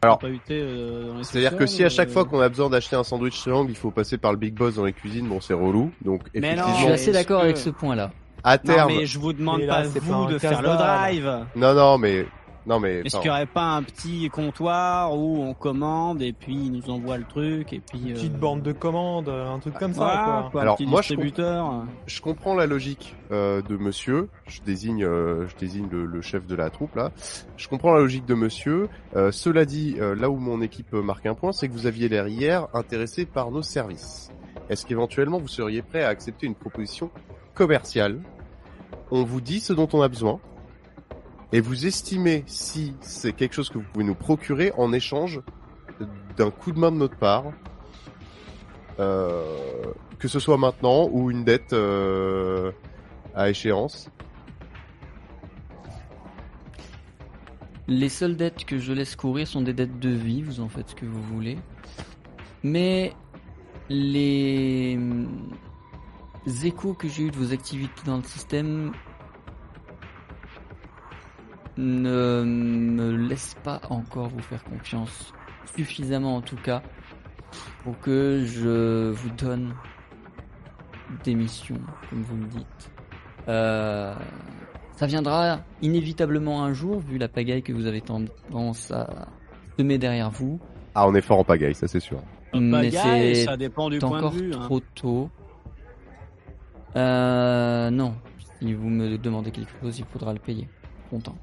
Alors, 0.02 0.18
pas 0.18 0.26
euh, 0.26 1.09
dans 1.12 1.18
les 1.18 1.22
C'est-à-dire 1.24 1.56
que 1.56 1.66
si 1.66 1.84
à 1.84 1.88
chaque 1.88 2.09
euh, 2.09 2.12
fois 2.12 2.24
qu'on 2.24 2.40
a 2.40 2.48
besoin 2.48 2.70
d'acheter 2.70 2.96
un 2.96 3.05
sandwich 3.05 3.38
triangle, 3.40 3.70
il 3.70 3.76
faut 3.76 3.92
passer 3.92 4.18
par 4.18 4.32
le 4.32 4.38
big 4.38 4.55
boss 4.55 4.74
dans 4.74 4.84
les 4.84 4.92
cuisines, 4.92 5.28
bon 5.28 5.40
c'est 5.40 5.55
relou. 5.55 5.92
Donc 6.05 6.22
Mais 6.34 6.56
non, 6.56 6.64
Je 6.74 6.74
suis 6.82 6.86
assez 6.88 7.12
d'accord 7.12 7.40
que- 7.40 7.44
avec 7.44 7.56
ce 7.56 7.70
point-là. 7.70 8.10
à 8.42 8.56
Non, 8.56 8.62
terme, 8.74 8.92
mais 8.92 9.06
je 9.06 9.18
vous 9.20 9.32
demande 9.32 9.60
là, 9.60 9.82
pas 9.82 9.84
c'est 9.84 10.01
pas 10.01 10.06
vous 10.06 10.12
un 10.14 10.32
de 10.32 10.38
faire 10.38 10.60
le 10.60 10.68
drive. 10.68 11.46
non 11.55 11.72
non 11.74 11.98
mais 11.98 12.26
non 12.66 12.81
mais 12.81 13.01
Est-ce 13.05 13.16
qu'il 13.16 13.24
n'y 13.24 13.31
aurait 13.31 13.47
pas 13.47 13.77
un 13.77 13.82
petit 13.82 14.28
comptoir 14.31 15.15
où 15.16 15.43
on 15.43 15.55
commande 15.55 16.23
et 16.23 16.32
puis 16.32 16.55
il 16.55 16.73
nous 16.73 16.91
envoie 16.91 17.19
le 17.19 17.24
truc 17.24 17.73
et 17.73 17.81
puis. 17.81 18.01
Une 18.01 18.11
euh, 18.12 18.15
petite 18.15 18.36
borne 18.39 18.62
de 18.62 18.73
commande, 18.73 19.28
un 19.28 19.59
truc 19.59 19.74
comme 19.74 19.93
voilà, 19.93 20.15
ça, 20.15 20.24
quoi. 20.24 20.49
quoi, 20.51 20.62
Alors, 20.62 20.74
un 20.74 20.77
petit 20.77 20.86
moi, 20.86 21.03
je 21.03 21.09
distributeur. 21.09 21.85
je 22.07 22.20
comprends 22.20 22.55
la 22.55 22.66
logique 22.66 23.15
euh, 23.32 23.61
de 23.62 23.77
monsieur. 23.77 24.28
Je 24.47 24.61
désigne, 24.62 25.05
euh, 25.05 25.47
je 25.49 25.57
désigne 25.57 25.89
le, 25.91 26.07
le 26.07 26.20
chef 26.23 26.47
de 26.47 26.55
la 26.55 26.70
troupe 26.70 26.95
là. 26.97 27.12
Je 27.57 27.69
comprends 27.69 27.93
la 27.95 28.01
logique 28.01 28.27
de 28.27 28.35
monsieur. 28.35 28.89
Euh, 29.16 29.31
cela 29.31 29.65
dit, 29.65 29.97
euh, 29.99 30.15
là 30.15 30.31
où 30.31 30.36
mon 30.36 30.61
équipe 30.62 30.93
marque 30.93 31.27
un 31.27 31.35
point, 31.35 31.53
c'est 31.53 31.69
que 31.69 31.73
vous 31.73 31.86
aviez 31.86 32.09
l'air 32.09 32.28
hier 32.28 32.69
intéressé 32.74 33.27
par 33.27 33.51
nos 33.51 33.62
services. 33.62 34.31
Est-ce 34.70 34.86
qu'éventuellement 34.86 35.39
vous 35.39 35.49
seriez 35.49 35.82
prêt 35.82 36.03
à 36.03 36.09
accepter 36.09 36.47
une 36.47 36.55
proposition 36.55 37.11
commerciale? 37.55 38.20
On 39.11 39.23
vous 39.23 39.41
dit 39.41 39.61
ce 39.61 39.73
dont 39.73 39.89
on 39.93 40.01
a 40.01 40.09
besoin. 40.09 40.41
Et 41.55 41.60
vous 41.60 41.86
estimez 41.86 42.43
si 42.48 42.97
c'est 43.01 43.32
quelque 43.32 43.55
chose 43.55 43.70
que 43.70 43.78
vous 43.78 43.85
pouvez 43.93 44.05
nous 44.05 44.16
procurer 44.16 44.72
en 44.76 44.93
échange 44.93 45.40
d'un 46.36 46.51
coup 46.51 46.72
de 46.72 46.81
main 46.81 46.90
de 46.90 46.97
notre 46.97 47.16
part, 47.16 47.44
euh, 48.98 49.85
que 50.18 50.26
ce 50.26 50.40
soit 50.40 50.59
maintenant 50.59 51.09
ou 51.12 51.31
une 51.31 51.44
dette 51.44 51.72
euh, 51.72 52.72
à 53.36 53.51
échéance? 53.51 54.10
Les 57.86 58.09
seules 58.09 58.36
dettes 58.36 58.64
que 58.64 58.78
je 58.78 58.93
laisse 58.93 59.14
courir 59.14 59.47
sont 59.47 59.62
des 59.62 59.74
dettes 59.74 60.01
de 60.01 60.10
vie, 60.10 60.43
vous 60.43 60.59
en 60.59 60.68
faites 60.68 60.89
ce 60.89 60.94
que 60.97 61.06
vous 61.06 61.22
voulez. 61.22 61.56
Mais 62.64 63.12
les 63.89 64.97
hum, 64.98 65.52
échos 66.64 66.94
que 66.94 67.06
j'ai 67.06 67.22
eu 67.22 67.31
de 67.31 67.36
vos 67.36 67.52
activités 67.52 68.02
dans 68.06 68.16
le 68.16 68.24
système 68.24 68.90
ne 71.76 72.42
me 72.44 73.10
laissent 73.16 73.56
pas 73.62 73.80
encore 73.90 74.28
vous 74.28 74.40
faire 74.42 74.62
confiance. 74.64 75.32
Suffisamment 75.76 76.36
en 76.36 76.40
tout 76.40 76.56
cas 76.56 76.82
pour 77.82 77.98
que 78.01 78.44
je 78.46 79.10
vous 79.10 79.30
donne 79.30 79.74
des 81.24 81.34
missions, 81.34 81.78
comme 82.10 82.22
vous 82.22 82.36
le 82.36 82.46
dites. 82.46 82.90
Euh, 83.48 84.14
ça 84.96 85.06
viendra 85.06 85.60
inévitablement 85.82 86.64
un 86.64 86.72
jour, 86.72 87.01
vu 87.01 87.18
la 87.18 87.28
pagaille 87.28 87.62
que 87.62 87.72
vous 87.72 87.86
avez 87.86 88.01
tendance 88.01 88.90
à 88.90 89.28
semer 89.78 89.98
derrière 89.98 90.30
vous. 90.30 90.59
Ah, 90.94 91.06
on 91.09 91.14
est 91.14 91.20
fort 91.20 91.40
en 91.40 91.44
pagaille, 91.44 91.74
ça 91.74 91.88
c'est 91.88 92.01
sûr. 92.01 92.20
mais 92.55 92.90
Pagaille, 92.90 93.34
c'est 93.36 93.44
ça 93.44 93.56
dépend 93.56 93.90
du 93.90 93.98
point 93.98 94.18
encore 94.18 94.32
de 94.32 94.38
vue. 94.38 94.55
hein. 94.55 94.60
trop 94.64 94.80
tôt. 94.94 95.30
Euh, 96.96 97.90
non. 97.90 98.14
Si 98.60 98.72
vous 98.72 98.88
me 98.88 99.18
demandez 99.18 99.51
quelque 99.51 99.72
chose, 99.80 99.98
il 99.98 100.05
faudra 100.06 100.32
le 100.32 100.38
payer. 100.38 100.68
Content. 101.10 101.36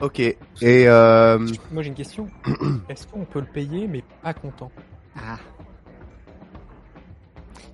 Ok. 0.00 0.20
Et 0.20 0.36
euh, 0.62 1.38
Moi 1.72 1.82
j'ai 1.82 1.88
une 1.88 1.94
question. 1.94 2.28
Est-ce 2.88 3.06
qu'on 3.06 3.24
peut 3.24 3.40
le 3.40 3.46
payer 3.46 3.86
mais 3.86 4.02
pas 4.22 4.34
content 4.34 4.70
Ah. 5.16 5.38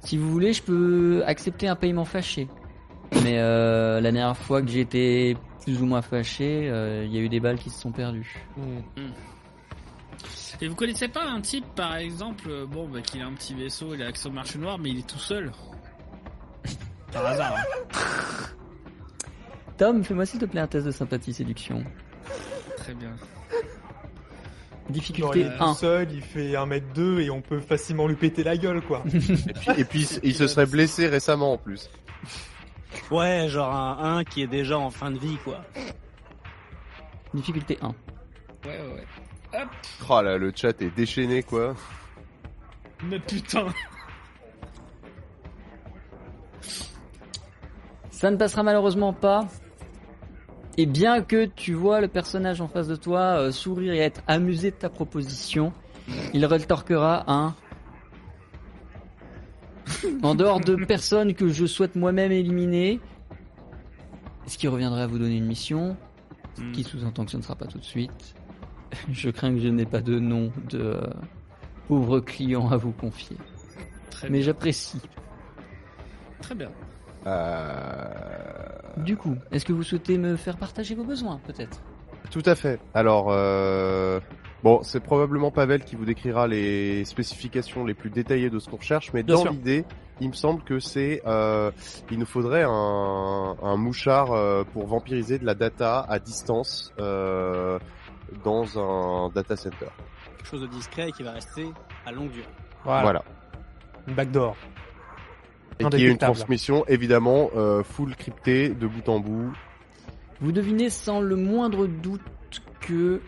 Si 0.05 0.17
vous 0.17 0.31
voulez, 0.31 0.53
je 0.53 0.63
peux 0.63 1.23
accepter 1.27 1.69
un 1.69 1.77
paiement 1.77 2.05
fâché. 2.05 2.49
Mais 3.23 3.39
euh, 3.39 4.01
la 4.01 4.13
dernière 4.13 4.37
fois 4.37 4.63
que 4.63 4.69
j'étais 4.69 5.37
plus 5.63 5.83
ou 5.83 5.87
moins 5.87 6.03
fâché, 6.03 6.69
euh, 6.71 7.05
il 7.05 7.15
y 7.15 7.19
a 7.19 7.21
eu 7.21 7.29
des 7.29 7.41
balles 7.41 7.59
qui 7.59 7.71
se 7.71 7.81
sont 7.81 7.93
perdues. 7.93 8.45
Et 10.61 10.69
vous 10.69 10.75
connaissez 10.75 11.09
pas 11.09 11.25
un 11.25 11.41
type, 11.41 11.65
par 11.75 11.97
exemple, 11.97 12.49
euh, 12.49 12.67
bon, 12.67 12.89
bah, 12.89 13.01
qu'il 13.03 13.21
a 13.23 13.27
un 13.27 13.33
petit 13.33 13.55
vaisseau, 13.55 13.95
il 13.95 14.03
a 14.03 14.07
accès 14.07 14.29
au 14.29 14.33
marché 14.33 14.59
noir, 14.59 14.79
mais 14.79 14.91
il 14.91 14.99
est 14.99 15.07
tout 15.07 15.19
seul 15.19 15.53
Par 17.13 17.27
hasard. 17.27 17.55
hein. 17.57 17.97
Tom, 19.79 20.05
fais-moi 20.05 20.27
s'il 20.27 20.41
te 20.41 20.45
plaît 20.45 20.61
un 20.61 20.67
test 20.67 20.87
de 20.87 20.91
sympathie 20.91 21.33
séduction. 21.33 21.83
Très 22.91 22.99
bien. 22.99 23.17
Difficulté 24.91 25.41
il 25.41 25.47
est 25.47 25.57
tout 25.57 25.63
1. 25.63 25.75
seul, 25.75 26.09
il 26.13 26.23
fait 26.23 26.53
1m2 26.55 27.21
et 27.21 27.31
on 27.31 27.41
peut 27.41 27.61
facilement 27.61 28.09
lui 28.09 28.17
péter 28.17 28.43
la 28.43 28.57
gueule 28.57 28.83
quoi. 28.83 29.05
et 29.15 29.15
puis, 29.15 29.71
et 29.79 29.85
puis 29.85 30.09
il 30.25 30.35
se 30.35 30.49
serait 30.49 30.67
blessé 30.67 31.07
récemment 31.07 31.53
en 31.53 31.59
plus. 31.59 31.89
Ouais, 33.13 33.47
genre 33.49 33.73
un 33.73 34.19
1 34.19 34.25
qui 34.25 34.43
est 34.43 34.49
déjà 34.49 34.77
en 34.77 34.91
fin 34.91 35.13
de 35.13 35.19
vie, 35.19 35.37
quoi. 35.45 35.65
Difficulté 37.33 37.79
1. 37.81 37.87
Ouais, 37.87 37.95
ouais, 38.65 38.79
ouais. 38.95 39.61
Hop 39.61 39.69
Oh 40.09 40.23
là, 40.23 40.37
le 40.37 40.53
chat 40.55 40.83
est 40.83 40.91
déchaîné 40.91 41.45
quoi. 41.45 41.77
Mais 43.05 43.21
putain 43.21 43.67
Ça 48.11 48.31
ne 48.33 48.37
passera 48.37 48.65
malheureusement 48.65 49.13
pas. 49.13 49.47
Et 50.81 50.87
bien 50.87 51.21
que 51.21 51.45
tu 51.45 51.75
vois 51.75 52.01
le 52.01 52.09
personnage 52.09 52.63
en 52.63 52.67
face 52.67 52.89
de 52.89 52.97
toi 52.97 53.39
euh, 53.39 53.53
sourire 53.53 53.93
et 53.93 53.99
être 53.99 54.23
amusé 54.27 54.71
de 54.71 54.77
ta 54.77 54.89
proposition, 54.89 55.75
il 56.33 56.47
rétorquera 56.47 57.31
un. 57.31 57.55
en 60.23 60.35
dehors 60.35 60.59
de 60.59 60.83
personnes 60.87 61.35
que 61.35 61.51
je 61.51 61.67
souhaite 61.67 61.97
moi-même 61.97 62.33
éliminer, 62.33 62.99
ce 64.47 64.57
qui 64.57 64.69
reviendrait 64.69 65.03
à 65.03 65.07
vous 65.07 65.19
donner 65.19 65.37
une 65.37 65.45
mission, 65.45 65.99
ce 66.57 66.63
Hmm. 66.63 66.73
qui 66.73 66.83
sous-entend 66.83 67.27
que 67.27 67.31
ce 67.33 67.37
ne 67.37 67.43
sera 67.43 67.57
pas 67.57 67.67
tout 67.67 67.79
de 67.79 67.85
suite. 67.85 68.35
Je 69.13 69.29
crains 69.29 69.53
que 69.53 69.61
je 69.61 69.69
n'ai 69.69 69.85
pas 69.85 70.01
de 70.01 70.19
nom 70.19 70.51
de 70.71 70.79
euh, 70.81 71.01
pauvre 71.89 72.21
client 72.21 72.71
à 72.71 72.79
vous 72.79 72.93
confier. 72.93 73.37
Très 74.09 74.31
Mais 74.31 74.41
j'apprécie. 74.41 75.03
Très 76.41 76.55
bien. 76.55 76.71
Euh... 77.27 78.05
Du 78.97 79.17
coup, 79.17 79.37
est-ce 79.53 79.65
que 79.65 79.73
vous 79.73 79.83
souhaitez 79.83 80.19
me 80.19 80.37
faire 80.37 80.57
partager 80.57 80.95
vos 80.95 81.05
besoins, 81.05 81.41
peut-être? 81.47 81.81
Tout 82.31 82.43
à 82.47 82.55
fait. 82.55 82.81
Alors, 82.95 83.27
euh... 83.31 84.21
bon, 84.63 84.83
c'est 84.83 85.01
probablement 85.01 85.51
Pavel 85.51 85.85
qui 85.85 85.97
vous 85.97 86.05
décrira 86.05 86.47
les 86.47 87.05
spécifications 87.05 87.85
les 87.85 87.95
plus 87.95 88.11
détaillées 88.11 88.51
de 88.51 88.59
ce 88.59 88.69
qu'on 88.69 88.77
recherche, 88.77 89.13
mais 89.13 89.23
Bien 89.23 89.37
dans 89.37 89.43
sûr. 89.43 89.53
l'idée, 89.53 89.85
il 90.21 90.29
me 90.29 90.35
semble 90.35 90.63
que 90.63 90.79
c'est, 90.79 91.23
euh... 91.27 91.71
il 92.11 92.19
nous 92.19 92.27
faudrait 92.27 92.65
un, 92.65 93.57
un 93.63 93.77
mouchard 93.77 94.33
euh, 94.33 94.65
pour 94.65 94.87
vampiriser 94.87 95.39
de 95.39 95.47
la 95.47 95.55
data 95.55 96.05
à 96.09 96.19
distance 96.19 96.93
euh... 96.99 97.79
dans 98.45 98.79
un 98.79 99.31
data 99.31 99.57
center. 99.57 99.87
Quelque 100.37 100.49
chose 100.49 100.63
de 100.63 100.67
discret 100.69 101.09
et 101.09 101.13
qui 101.13 101.23
va 101.23 101.33
rester 101.33 101.67
à 102.07 102.13
longue 102.13 102.31
durée. 102.31 102.49
Voilà. 102.85 103.03
Voilà. 103.03 103.23
Une 104.09 104.15
backdoor. 104.15 104.57
Et 105.81 105.85
qui 105.85 106.05
est 106.05 106.11
une 106.11 106.19
transmission 106.19 106.85
évidemment 106.87 107.51
euh, 107.57 107.83
full 107.83 108.15
cryptée 108.15 108.69
de 108.69 108.87
bout 108.87 109.09
en 109.09 109.19
bout. 109.21 109.53
Vous 110.41 110.53
devinez 110.53 110.91
sans 110.91 111.21
le 111.21 111.37
moindre 111.37 111.87
doute 111.87 112.23
que 112.81 113.21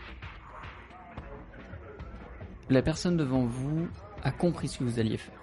la 2.69 2.81
personne 2.81 3.17
devant 3.17 3.45
vous 3.45 3.87
a 4.23 4.31
compris 4.31 4.67
ce 4.67 4.79
que 4.79 4.83
vous 4.83 4.99
alliez 4.99 5.17
faire. 5.17 5.39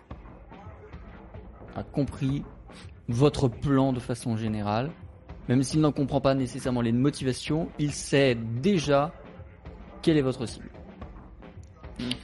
A 1.77 1.83
compris 1.83 2.45
votre 3.09 3.49
plan 3.49 3.93
de 3.93 4.01
façon 4.01 4.37
générale. 4.37 4.91
Même 5.49 5.63
s'il 5.63 5.81
n'en 5.81 5.93
comprend 5.93 6.21
pas 6.21 6.35
nécessairement 6.35 6.81
les 6.81 6.93
motivations, 6.93 7.69
il 7.79 7.93
sait 7.93 8.37
déjà 8.37 9.13
quelle 10.03 10.17
est 10.17 10.23
votre 10.23 10.47
cible. 10.47 10.71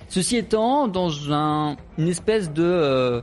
Ceci 0.09 0.37
étant, 0.37 0.89
dans 0.89 1.33
un, 1.33 1.77
une 1.99 2.09
espèce 2.09 2.53
de 2.53 2.63
euh, 2.63 3.21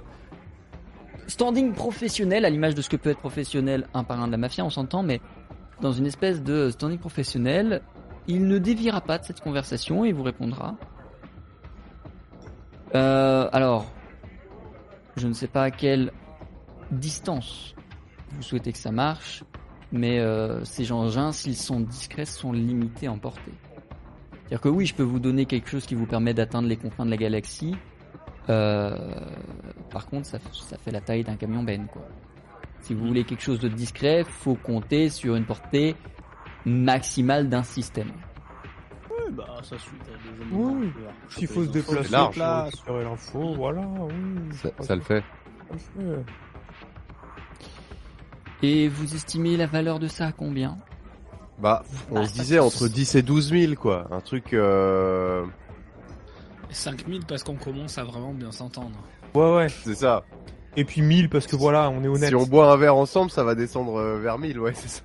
standing 1.27 1.73
professionnel, 1.73 2.45
à 2.45 2.49
l'image 2.49 2.75
de 2.75 2.81
ce 2.81 2.89
que 2.89 2.97
peut 2.97 3.09
être 3.09 3.19
professionnel 3.19 3.87
un 3.93 4.03
par 4.03 4.21
un 4.21 4.27
de 4.27 4.31
la 4.31 4.37
mafia, 4.37 4.63
on 4.65 4.69
s'entend, 4.69 5.03
mais 5.03 5.21
dans 5.81 5.91
une 5.91 6.05
espèce 6.05 6.41
de 6.41 6.69
standing 6.69 6.99
professionnel, 6.99 7.81
il 8.27 8.47
ne 8.47 8.57
déviera 8.57 9.01
pas 9.01 9.17
de 9.17 9.25
cette 9.25 9.41
conversation 9.41 10.05
et 10.05 10.11
vous 10.11 10.23
répondra. 10.23 10.75
Euh, 12.95 13.49
alors, 13.51 13.85
je 15.17 15.27
ne 15.27 15.33
sais 15.33 15.47
pas 15.47 15.63
à 15.63 15.71
quelle 15.71 16.11
distance 16.91 17.75
vous 18.31 18.41
souhaitez 18.41 18.71
que 18.71 18.77
ça 18.77 18.91
marche, 18.91 19.43
mais 19.91 20.19
euh, 20.19 20.63
ces 20.63 20.91
engins, 20.91 21.31
s'ils 21.31 21.55
sont 21.55 21.79
discrets, 21.79 22.25
sont 22.25 22.51
limités 22.51 23.07
en 23.07 23.17
portée. 23.17 23.53
C'est-à-dire 24.31 24.61
que 24.61 24.69
oui, 24.69 24.85
je 24.85 24.95
peux 24.95 25.03
vous 25.03 25.19
donner 25.19 25.45
quelque 25.45 25.69
chose 25.69 25.85
qui 25.85 25.95
vous 25.95 26.05
permet 26.05 26.33
d'atteindre 26.33 26.67
les 26.67 26.77
confins 26.77 27.05
de 27.05 27.11
la 27.11 27.17
galaxie. 27.17 27.75
Euh, 28.49 28.97
par 29.89 30.07
contre, 30.07 30.27
ça, 30.27 30.37
ça 30.51 30.77
fait 30.77 30.91
la 30.91 31.01
taille 31.01 31.23
d'un 31.23 31.35
camion 31.35 31.63
Ben, 31.63 31.87
quoi. 31.87 32.01
Si 32.81 32.93
vous 32.93 33.07
voulez 33.07 33.23
quelque 33.23 33.41
chose 33.43 33.59
de 33.59 33.69
discret, 33.69 34.25
faut 34.27 34.55
compter 34.55 35.09
sur 35.09 35.35
une 35.35 35.45
portée 35.45 35.95
maximale 36.65 37.47
d'un 37.49 37.63
système. 37.63 38.11
Oui, 39.09 39.31
bah 39.31 39.45
ça 39.63 39.77
suit 39.79 39.95
à 40.01 40.11
des 40.11 40.55
Oui, 40.55 40.91
S'il 41.29 41.47
faut 41.47 41.63
se 41.63 41.69
déplacer, 41.69 42.11
large, 42.11 42.37
l'info, 42.37 43.53
voilà, 43.55 43.81
oui. 43.81 44.53
Ça, 44.55 44.69
ça 44.81 44.95
le 44.95 45.01
fait. 45.01 45.23
Et 48.61 48.87
vous 48.87 49.15
estimez 49.15 49.57
la 49.57 49.67
valeur 49.67 49.99
de 49.99 50.07
ça 50.07 50.27
à 50.27 50.31
combien? 50.31 50.77
Bah, 51.59 51.83
on 52.11 52.15
Bah, 52.15 52.25
se 52.25 52.33
disait 52.33 52.59
entre 52.59 52.87
10 52.87 53.15
et 53.15 53.21
12 53.21 53.49
000, 53.51 53.75
quoi. 53.75 54.07
Un 54.11 54.19
truc... 54.21 54.53
Euh... 54.53 55.45
5000 56.73 57.25
parce 57.25 57.43
qu'on 57.43 57.55
commence 57.55 57.97
à 57.97 58.03
vraiment 58.03 58.33
bien 58.33 58.51
s'entendre. 58.51 58.97
Ouais, 59.33 59.55
ouais. 59.55 59.69
C'est 59.69 59.95
ça. 59.95 60.23
Et 60.75 60.85
puis 60.85 61.01
1000 61.01 61.29
parce 61.29 61.45
que 61.47 61.55
voilà, 61.55 61.89
on 61.89 62.03
est 62.03 62.07
honnête. 62.07 62.29
Si 62.29 62.35
on 62.35 62.45
boit 62.45 62.71
un 62.71 62.77
verre 62.77 62.95
ensemble, 62.95 63.29
ça 63.31 63.43
va 63.43 63.53
descendre 63.55 63.95
euh, 63.97 64.19
vers 64.19 64.39
1000, 64.39 64.59
ouais, 64.59 64.73
c'est 64.75 64.87
ça. 64.87 65.01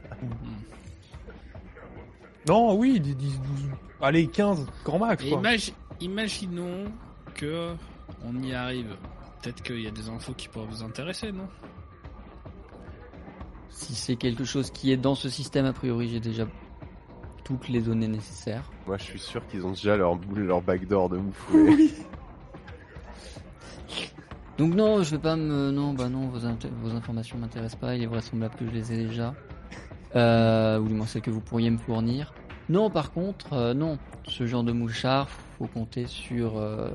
Non, 2.46 2.74
oui, 2.74 2.98
10, 3.00 3.14
10, 3.16 3.40
12. 3.40 3.70
Allez, 4.00 4.26
15, 4.28 4.66
grand 4.84 4.98
max, 4.98 5.22
Et 5.24 5.28
quoi. 5.30 5.38
imagi- 5.40 5.74
imaginons 6.00 6.86
que 7.34 7.72
on 8.24 8.42
y 8.42 8.54
arrive. 8.54 8.96
Peut-être 9.42 9.62
qu'il 9.62 9.80
y 9.82 9.86
a 9.86 9.90
des 9.90 10.08
infos 10.08 10.32
qui 10.32 10.48
pourraient 10.48 10.66
vous 10.66 10.82
intéresser, 10.82 11.30
non? 11.32 11.46
Si 13.70 13.94
c'est 13.94 14.16
quelque 14.16 14.44
chose 14.44 14.70
qui 14.70 14.90
est 14.92 14.96
dans 14.96 15.14
ce 15.14 15.28
système, 15.28 15.66
a 15.66 15.72
priori, 15.72 16.08
j'ai 16.08 16.20
déjà 16.20 16.46
toutes 17.44 17.68
les 17.68 17.80
données 17.80 18.08
nécessaires. 18.08 18.70
Moi, 18.86 18.96
je 18.98 19.04
suis 19.04 19.18
sûr 19.18 19.46
qu'ils 19.46 19.64
ont 19.66 19.70
déjà 19.70 19.96
leur, 19.96 20.18
leur 20.34 20.60
backdoor 20.62 21.08
de 21.10 21.18
ouf. 21.18 21.50
ouais. 21.54 21.88
Donc 24.58 24.74
non, 24.74 25.02
je 25.04 25.10
vais 25.12 25.22
pas 25.22 25.36
me... 25.36 25.70
Non, 25.70 25.92
bah 25.94 26.08
non, 26.08 26.28
vos, 26.28 26.40
int- 26.44 26.68
vos 26.82 26.90
informations 26.90 27.38
m'intéressent 27.38 27.78
pas. 27.80 27.94
Il 27.94 28.02
est 28.02 28.06
vraisemblable 28.06 28.56
que 28.56 28.66
je 28.66 28.70
les 28.72 28.92
ai 28.92 28.96
déjà. 29.06 29.34
Euh, 30.16 30.80
ou 30.80 30.88
du 30.88 30.94
moins 30.94 31.06
celles 31.06 31.22
que 31.22 31.30
vous 31.30 31.40
pourriez 31.40 31.70
me 31.70 31.78
fournir. 31.78 32.32
Non, 32.68 32.90
par 32.90 33.12
contre, 33.12 33.52
euh, 33.52 33.72
non. 33.74 33.98
Ce 34.26 34.46
genre 34.46 34.64
de 34.64 34.72
mouchard, 34.72 35.28
faut 35.58 35.68
compter 35.68 36.06
sur 36.06 36.58
euh, 36.58 36.90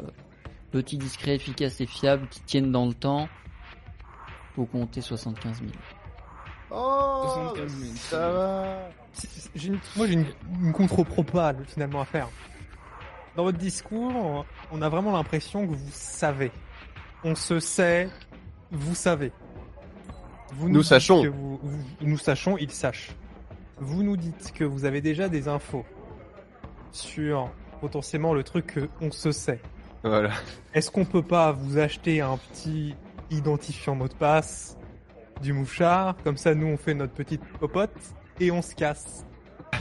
petit, 0.71 0.97
discret, 0.97 1.35
efficace 1.35 1.79
et 1.79 1.85
fiable 1.85 2.27
qui 2.29 2.41
tiennent 2.41 2.71
dans 2.71 2.85
le 2.85 2.93
temps. 2.93 3.29
Faut 4.55 4.65
compter 4.65 4.99
75 5.01 5.59
000. 5.59 5.69
Oh, 6.69 7.21
75 7.55 7.75
000. 7.77 7.93
ça 7.95 8.29
va. 8.29 8.77
Une- 9.55 9.79
Moi, 9.95 10.07
j'ai 10.07 10.13
une, 10.13 10.25
une 10.61 10.73
contre-propale, 10.73 11.57
finalement, 11.67 12.01
à 12.01 12.05
faire. 12.05 12.29
Dans 13.35 13.43
votre 13.43 13.57
discours, 13.57 14.45
on 14.71 14.81
a 14.81 14.89
vraiment 14.89 15.11
l'impression 15.11 15.65
que 15.67 15.73
vous 15.73 15.89
savez. 15.91 16.51
On 17.23 17.35
se 17.35 17.59
sait, 17.59 18.09
vous 18.71 18.95
savez. 18.95 19.31
Vous 20.53 20.69
Nous 20.69 20.79
dites 20.81 20.89
sachons. 20.89 21.23
que 21.23 21.27
vous- 21.29 21.59
vous- 21.61 21.83
nous 22.01 22.17
sachons, 22.17 22.57
ils 22.57 22.71
sachent. 22.71 23.11
Vous 23.79 24.03
nous 24.03 24.17
dites 24.17 24.51
que 24.53 24.63
vous 24.63 24.85
avez 24.85 25.01
déjà 25.01 25.29
des 25.29 25.47
infos 25.47 25.85
sur 26.91 27.49
potentiellement 27.81 28.33
le 28.33 28.43
truc 28.43 28.67
que 28.67 28.89
on 29.01 29.11
se 29.11 29.31
sait. 29.31 29.59
Voilà. 30.03 30.31
Est-ce 30.73 30.91
qu'on 30.91 31.05
peut 31.05 31.23
pas 31.23 31.51
vous 31.51 31.77
acheter 31.77 32.21
un 32.21 32.37
petit 32.37 32.95
identifiant 33.31 33.95
mot 33.95 34.07
de 34.07 34.13
passe 34.13 34.77
du 35.41 35.53
mouchard? 35.53 36.15
Comme 36.23 36.37
ça, 36.37 36.53
nous, 36.53 36.67
on 36.67 36.77
fait 36.77 36.93
notre 36.93 37.13
petite 37.13 37.43
popote 37.59 37.91
et 38.39 38.51
on 38.51 38.61
se 38.61 38.73
casse. 38.75 39.25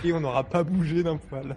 Et 0.05 0.13
on 0.13 0.21
n'aura 0.21 0.45
pas 0.45 0.63
bougé 0.65 1.03
d'un 1.03 1.17
poil. 1.17 1.55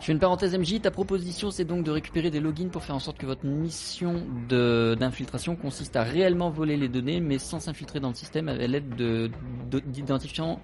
Je 0.00 0.06
fais 0.06 0.12
une 0.12 0.18
parenthèse 0.18 0.56
MJ, 0.58 0.80
ta 0.80 0.90
proposition 0.90 1.52
c'est 1.52 1.64
donc 1.64 1.84
de 1.84 1.90
récupérer 1.92 2.30
des 2.30 2.40
logins 2.40 2.68
pour 2.70 2.82
faire 2.82 2.96
en 2.96 3.00
sorte 3.00 3.18
que 3.18 3.26
votre 3.26 3.46
mission 3.46 4.24
de- 4.48 4.96
d'infiltration 4.98 5.54
consiste 5.54 5.94
à 5.94 6.02
réellement 6.02 6.50
voler 6.50 6.76
les 6.76 6.88
données 6.88 7.20
mais 7.20 7.38
sans 7.38 7.60
s'infiltrer 7.60 8.00
dans 8.00 8.08
le 8.08 8.14
système 8.16 8.48
à 8.48 8.54
l'aide 8.54 8.96
de- 8.96 9.30
de- 9.70 9.78
d'identifiants 9.78 10.60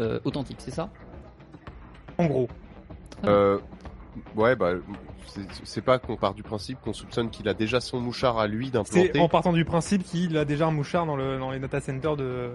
euh, 0.00 0.18
authentiques, 0.24 0.56
c'est 0.60 0.72
ça? 0.72 0.90
En 2.18 2.26
gros. 2.26 2.48
Euh, 3.24 3.58
ouais, 4.34 4.56
bah, 4.56 4.72
c'est- 5.26 5.40
c'est 5.64 5.82
pas 5.82 5.98
qu'on 5.98 6.16
part 6.16 6.34
du 6.34 6.42
principe 6.42 6.80
qu'on 6.80 6.92
soupçonne 6.92 7.30
qu'il 7.30 7.48
a 7.48 7.54
déjà 7.54 7.80
son 7.80 8.00
mouchard 8.00 8.38
à 8.38 8.46
lui 8.46 8.66
C'est 8.66 8.72
d'implanter. 8.72 9.20
en 9.20 9.28
partant 9.28 9.52
du 9.52 9.64
principe 9.64 10.02
qu'il 10.04 10.36
a 10.36 10.44
déjà 10.44 10.66
un 10.66 10.70
mouchard 10.70 11.06
dans, 11.06 11.16
le, 11.16 11.38
dans 11.38 11.50
les 11.50 11.58
data 11.58 11.80
centers 11.80 12.16
de 12.16 12.50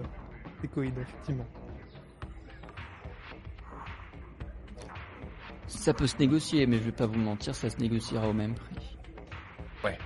Ecoid, 0.64 0.92
effectivement. 0.98 1.46
Ça 5.66 5.92
peut 5.92 6.06
se 6.06 6.16
négocier, 6.18 6.66
mais 6.66 6.78
je 6.78 6.82
vais 6.84 6.92
pas 6.92 7.06
vous 7.06 7.18
mentir, 7.18 7.54
ça 7.54 7.68
se 7.70 7.76
négociera 7.78 8.26
au 8.28 8.32
même 8.32 8.54
prix. 8.54 8.96
Ouais. 9.84 9.98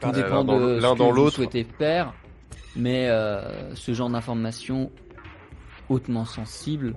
Tout 0.00 0.08
Euh, 0.08 0.12
dépend 0.12 0.44
de 0.44 0.78
l'un 0.80 0.92
ce 0.92 0.96
dans 0.96 0.96
que 0.96 1.02
vous 1.10 1.16
l'autre. 1.16 1.36
souhaitez 1.36 1.64
faire, 1.64 2.12
mais 2.74 3.08
euh, 3.08 3.74
ce 3.74 3.92
genre 3.94 4.10
d'information 4.10 4.90
hautement 5.88 6.24
sensible, 6.24 6.94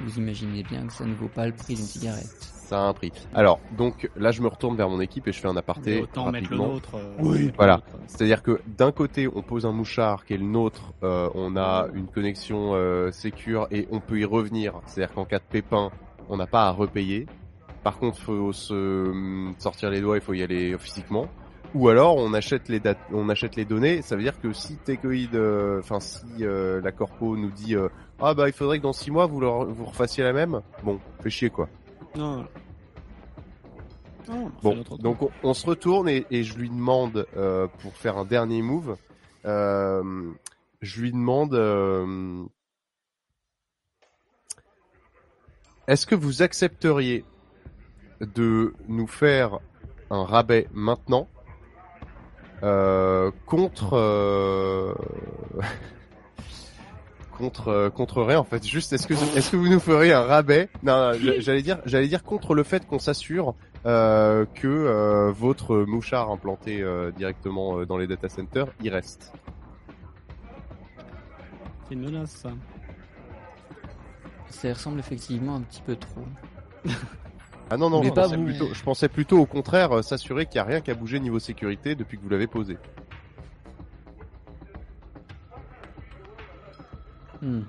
vous 0.00 0.18
imaginez 0.18 0.62
bien 0.62 0.86
que 0.86 0.92
ça 0.92 1.04
ne 1.04 1.14
vaut 1.14 1.28
pas 1.28 1.46
le 1.46 1.52
prix 1.52 1.74
d'une 1.74 1.84
cigarette. 1.84 2.52
Ça 2.70 2.78
a 2.78 2.82
un 2.86 2.92
prix. 2.92 3.10
Alors, 3.34 3.58
donc 3.76 4.08
là, 4.16 4.30
je 4.30 4.42
me 4.42 4.46
retourne 4.46 4.76
vers 4.76 4.88
mon 4.88 5.00
équipe 5.00 5.26
et 5.26 5.32
je 5.32 5.40
fais 5.40 5.48
un 5.48 5.56
aparté. 5.56 6.02
autant 6.02 6.30
mettre 6.30 6.50
le 6.52 6.56
rapidement. 6.56 6.74
nôtre. 6.74 6.94
euh, 6.94 7.14
Oui. 7.18 7.50
Voilà. 7.56 7.80
C'est-à-dire 8.06 8.44
que 8.44 8.60
d'un 8.78 8.92
côté, 8.92 9.26
on 9.26 9.42
pose 9.42 9.66
un 9.66 9.72
mouchard 9.72 10.24
qui 10.24 10.34
est 10.34 10.38
le 10.38 10.44
nôtre, 10.44 10.92
euh, 11.02 11.28
on 11.34 11.56
a 11.56 11.88
une 11.94 12.06
connexion 12.06 12.74
euh, 12.74 13.10
sécure 13.10 13.66
et 13.72 13.88
on 13.90 13.98
peut 13.98 14.20
y 14.20 14.24
revenir. 14.24 14.74
C'est-à-dire 14.86 15.12
qu'en 15.16 15.24
cas 15.24 15.38
de 15.40 15.44
pépin, 15.50 15.90
on 16.28 16.36
n'a 16.36 16.46
pas 16.46 16.68
à 16.68 16.70
repayer. 16.70 17.26
Par 17.82 17.98
contre, 17.98 18.20
faut 18.20 18.52
se 18.52 18.72
hum, 19.10 19.52
sortir 19.58 19.90
les 19.90 20.00
doigts, 20.00 20.18
il 20.18 20.22
faut 20.22 20.34
y 20.34 20.42
aller 20.44 20.76
physiquement. 20.78 21.26
Ou 21.74 21.88
alors, 21.88 22.16
on 22.18 22.32
achète 22.34 22.68
les 22.68 22.78
dat- 22.78 22.94
on 23.12 23.28
achète 23.28 23.56
les 23.56 23.64
données. 23.64 24.00
Ça 24.02 24.14
veut 24.14 24.22
dire 24.22 24.40
que 24.40 24.52
si 24.52 24.76
Tecoid, 24.76 25.34
euh, 25.34 25.80
enfin 25.80 25.98
si 25.98 26.24
euh, 26.42 26.80
la 26.82 26.92
corpo 26.92 27.36
nous 27.36 27.50
dit 27.50 27.74
euh, 27.74 27.88
ah 28.20 28.34
bah 28.34 28.46
il 28.48 28.52
faudrait 28.52 28.78
que 28.78 28.82
dans 28.84 28.92
six 28.92 29.10
mois 29.10 29.26
vous 29.26 29.40
leur, 29.40 29.64
vous 29.66 29.84
refassiez 29.86 30.22
la 30.24 30.32
même, 30.32 30.60
bon, 30.84 30.98
fait 31.20 31.30
chier 31.30 31.50
quoi. 31.50 31.68
Non. 32.16 32.46
Non, 34.28 34.52
Bon, 34.62 34.84
donc 34.98 35.22
on, 35.22 35.30
on 35.42 35.54
se 35.54 35.66
retourne 35.66 36.08
et, 36.08 36.26
et 36.30 36.44
je 36.44 36.56
lui 36.56 36.68
demande 36.68 37.26
euh, 37.36 37.66
pour 37.80 37.96
faire 37.96 38.16
un 38.18 38.24
dernier 38.24 38.62
move. 38.62 38.96
euh, 39.44 40.30
je 40.82 41.00
lui 41.02 41.10
demande 41.12 41.54
euh, 41.54 42.44
est-ce 45.88 46.06
que 46.06 46.14
vous 46.14 46.42
accepteriez 46.42 47.24
de 48.20 48.74
nous 48.88 49.06
faire 49.06 49.58
un 50.10 50.24
rabais 50.24 50.68
maintenant 50.72 51.28
euh, 52.62 53.30
contre 53.46 53.94
euh, 53.94 54.94
contre 57.40 57.68
euh, 57.68 57.90
contre 57.90 58.22
rien 58.22 58.38
en 58.38 58.44
fait 58.44 58.64
juste 58.64 58.92
est-ce 58.92 59.06
que 59.06 59.14
est-ce 59.36 59.50
que 59.50 59.56
vous 59.56 59.68
nous 59.68 59.80
feriez 59.80 60.12
un 60.12 60.22
rabais? 60.22 60.68
Non, 60.82 61.12
non, 61.12 61.18
j'a- 61.18 61.40
j'allais 61.40 61.62
dire 61.62 61.78
j'allais 61.86 62.06
dire 62.08 62.22
contre 62.22 62.54
le 62.54 62.62
fait 62.62 62.86
qu'on 62.86 62.98
s'assure 63.00 63.54
euh, 63.86 64.44
que 64.54 64.68
euh, 64.68 65.32
votre 65.32 65.76
mouchard 65.78 66.30
implanté 66.30 66.82
euh, 66.82 67.10
directement 67.10 67.78
euh, 67.80 67.86
dans 67.86 67.96
les 67.96 68.06
data 68.06 68.28
centers 68.28 68.66
il 68.82 68.90
reste 68.92 69.32
C'est 71.88 71.94
une 71.94 72.02
menace, 72.04 72.30
ça. 72.30 72.50
Ça 74.50 74.72
ressemble 74.72 74.98
effectivement 75.00 75.56
un 75.56 75.62
petit 75.62 75.80
peu 75.82 75.96
trop. 75.96 76.24
ah 77.70 77.76
non 77.76 77.88
non 77.90 78.00
Mais 78.00 78.08
je 78.08 78.12
pas 78.12 78.22
pensais, 78.24 78.36
vous. 78.36 78.44
plutôt, 78.44 78.68
je 78.74 78.82
pensais 78.82 79.08
plutôt 79.08 79.38
au 79.38 79.46
contraire 79.46 79.92
euh, 79.98 80.02
s'assurer 80.02 80.44
qu'il 80.46 80.54
n'y 80.54 80.60
a 80.60 80.64
rien 80.64 80.80
qui 80.80 80.90
a 80.90 80.94
bougé 80.94 81.18
niveau 81.20 81.38
sécurité 81.38 81.94
depuis 81.94 82.18
que 82.18 82.22
vous 82.22 82.28
l'avez 82.28 82.46
posé 82.46 82.76
Hmm. 87.42 87.62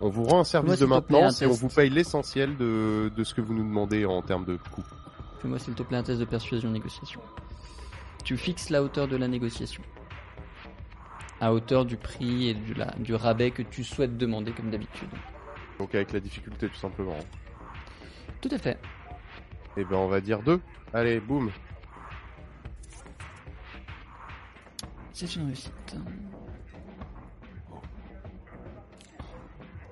on 0.00 0.08
vous 0.08 0.24
rend 0.24 0.40
un 0.40 0.44
service 0.44 0.78
de 0.80 0.86
maintenance 0.86 1.42
et 1.42 1.46
on 1.46 1.52
vous 1.52 1.68
paye 1.68 1.90
l'essentiel 1.90 2.56
de, 2.56 3.10
de 3.14 3.24
ce 3.24 3.34
que 3.34 3.40
vous 3.42 3.52
nous 3.54 3.62
demandez 3.64 4.04
en 4.06 4.22
termes 4.22 4.44
de 4.46 4.56
coûts 4.72 4.84
Fais-moi 5.40 5.58
s'il 5.58 5.74
te 5.74 5.82
plaît 5.82 5.96
un 5.98 6.02
test 6.02 6.20
de 6.20 6.24
persuasion 6.24 6.70
négociation. 6.70 7.20
Tu 8.24 8.36
fixes 8.36 8.70
la 8.70 8.80
hauteur 8.82 9.08
de 9.08 9.16
la 9.16 9.26
négociation. 9.26 9.82
À 11.40 11.52
hauteur 11.52 11.84
du 11.84 11.96
prix 11.96 12.48
et 12.48 12.54
du, 12.54 12.72
la- 12.74 12.94
du 13.00 13.14
rabais 13.16 13.50
que 13.50 13.62
tu 13.62 13.82
souhaites 13.82 14.16
demander 14.16 14.52
comme 14.52 14.70
d'habitude. 14.70 15.08
donc 15.80 15.94
avec 15.96 16.12
la 16.12 16.20
difficulté 16.20 16.68
tout 16.68 16.76
simplement 16.76 17.18
Tout 18.40 18.50
à 18.52 18.58
fait. 18.58 18.78
et 19.76 19.84
ben 19.84 19.96
on 19.96 20.06
va 20.08 20.20
dire 20.20 20.40
deux 20.42 20.60
allez 20.94 21.18
boum 21.20 21.50
C'est 25.12 25.34
une 25.36 25.46
réussite. 25.46 25.96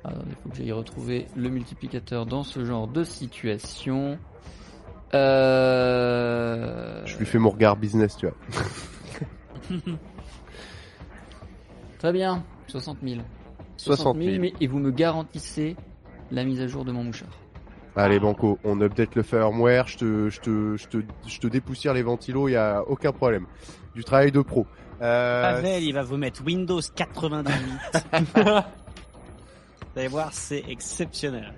Alors, 0.05 0.23
il 0.27 0.35
faut 0.35 0.49
que 0.49 0.57
j'aille 0.57 0.73
retrouver 0.73 1.27
le 1.37 1.49
multiplicateur 1.49 2.27
dans 2.27 2.43
ce 2.43 2.65
genre 2.65 2.89
de 2.89 3.05
situation. 3.05 4.19
Euh... 5.13 7.03
je 7.05 7.19
lui 7.19 7.27
fais 7.27 7.39
mon 7.39 7.51
regard 7.51 7.77
business 7.77 8.17
tu 8.17 8.29
vois 8.29 8.37
Très 11.99 12.13
bien, 12.13 12.45
60 12.69 12.99
000. 13.03 13.21
60 13.77 14.17
000 14.17 14.39
mais, 14.39 14.53
et 14.61 14.69
vous 14.69 14.79
me 14.79 14.93
garantissez 14.93 15.75
la 16.31 16.45
mise 16.45 16.61
à 16.61 16.69
jour 16.69 16.85
de 16.85 16.93
mon 16.93 17.03
mouchard. 17.03 17.41
Allez 17.97 18.21
Banco, 18.21 18.59
on 18.65 18.81
update 18.81 19.17
le 19.17 19.23
firmware, 19.23 19.89
je 19.89 19.99
te, 19.99 20.31
je 20.31 20.41
te, 20.41 20.77
je 20.77 20.89
te, 20.89 20.99
je 21.27 21.41
te 21.41 21.47
dépoussière 21.49 21.93
les 21.93 22.03
ventilos, 22.03 22.49
il 22.49 22.53
y 22.53 22.57
a 22.57 22.83
aucun 22.87 23.13
problème. 23.13 23.47
Du 23.95 24.05
travail 24.05 24.31
de 24.31 24.41
pro. 24.41 24.65
Euh, 25.03 25.55
Pavel, 25.55 25.83
il 25.83 25.93
va 25.93 26.03
vous 26.03 26.17
mettre 26.17 26.45
Windows 26.45 26.81
98. 26.95 27.55
vous 29.93 29.99
allez 29.99 30.09
voir, 30.09 30.33
c'est 30.33 30.65
exceptionnel. 30.69 31.53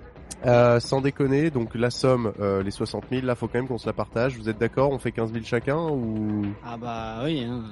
euh, 0.45 0.79
sans 0.79 1.01
déconner, 1.01 1.49
donc 1.51 1.75
la 1.75 1.89
somme, 1.89 2.33
euh, 2.39 2.61
les 2.63 2.71
60 2.71 3.05
000, 3.11 3.25
là 3.25 3.35
faut 3.35 3.47
quand 3.47 3.59
même 3.59 3.67
qu'on 3.67 3.77
se 3.77 3.85
la 3.85 3.93
partage. 3.93 4.37
Vous 4.37 4.49
êtes 4.49 4.57
d'accord? 4.57 4.91
On 4.91 4.99
fait 4.99 5.11
15 5.11 5.31
000 5.31 5.45
chacun 5.45 5.77
ou? 5.77 6.45
Ah 6.65 6.75
bah 6.77 7.19
oui, 7.23 7.43
hein. 7.47 7.63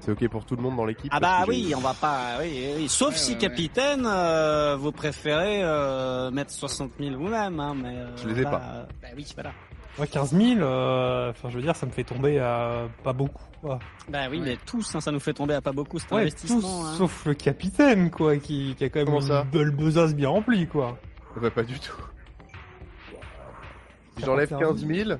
C'est 0.00 0.10
ok 0.12 0.28
pour 0.28 0.44
tout 0.44 0.54
le 0.54 0.60
monde 0.62 0.76
dans 0.76 0.84
l'équipe? 0.84 1.10
Ah 1.14 1.18
bah 1.20 1.44
oui, 1.48 1.72
on 1.74 1.80
va 1.80 1.94
pas. 1.94 2.36
Oui. 2.40 2.86
Sauf 2.88 3.10
Ouais, 3.10 3.16
si 3.16 3.32
ouais, 3.32 3.38
capitaine, 3.38 4.04
euh, 4.06 4.76
vous 4.78 4.92
préférez 4.92 5.62
euh, 5.62 6.30
mettre 6.30 6.50
60 6.50 6.90
000 7.00 7.16
vous-même, 7.16 7.58
hein, 7.58 7.74
mais. 7.74 7.96
euh, 7.96 8.16
Je 8.18 8.28
les 8.28 8.40
ai 8.40 8.44
là, 8.44 8.50
pas. 8.50 8.62
euh, 8.74 8.84
Bah 9.02 9.08
oui, 9.16 9.26
voilà. 9.34 9.52
Ouais, 9.98 10.08
15 10.08 10.34
000, 10.36 10.60
euh, 10.60 11.30
enfin, 11.30 11.50
je 11.50 11.56
veux 11.56 11.62
dire, 11.62 11.76
ça 11.76 11.86
me 11.86 11.92
fait 11.92 12.02
tomber 12.04 12.38
à 12.40 12.88
pas 13.04 13.12
beaucoup. 13.12 13.44
quoi. 13.60 13.78
Bah 14.08 14.26
oui, 14.30 14.38
Ouais. 14.40 14.44
mais 14.44 14.58
tous, 14.66 14.94
hein, 14.94 15.00
ça 15.00 15.12
nous 15.12 15.20
fait 15.20 15.32
tomber 15.34 15.54
à 15.54 15.60
pas 15.60 15.70
beaucoup 15.72 15.98
cet 16.00 16.10
Ouais, 16.10 16.22
investissement. 16.22 16.60
tous, 16.60 16.66
hein. 16.86 16.94
sauf 16.98 17.26
le 17.26 17.34
capitaine, 17.34 18.10
quoi, 18.10 18.36
qui, 18.38 18.74
qui 18.76 18.84
a 18.84 18.88
quand 18.88 18.98
même 19.00 19.06
Comment 19.06 19.20
ça 19.20 19.42
une 19.42 19.50
belle 19.50 19.70
besace 19.70 20.14
bien 20.14 20.28
remplie, 20.30 20.66
quoi. 20.66 20.98
Bah, 21.40 21.50
pas 21.50 21.62
du 21.62 21.78
tout. 21.78 22.02
Si 24.18 24.24
j'enlève 24.24 24.48
15 24.56 24.86
000, 24.86 25.10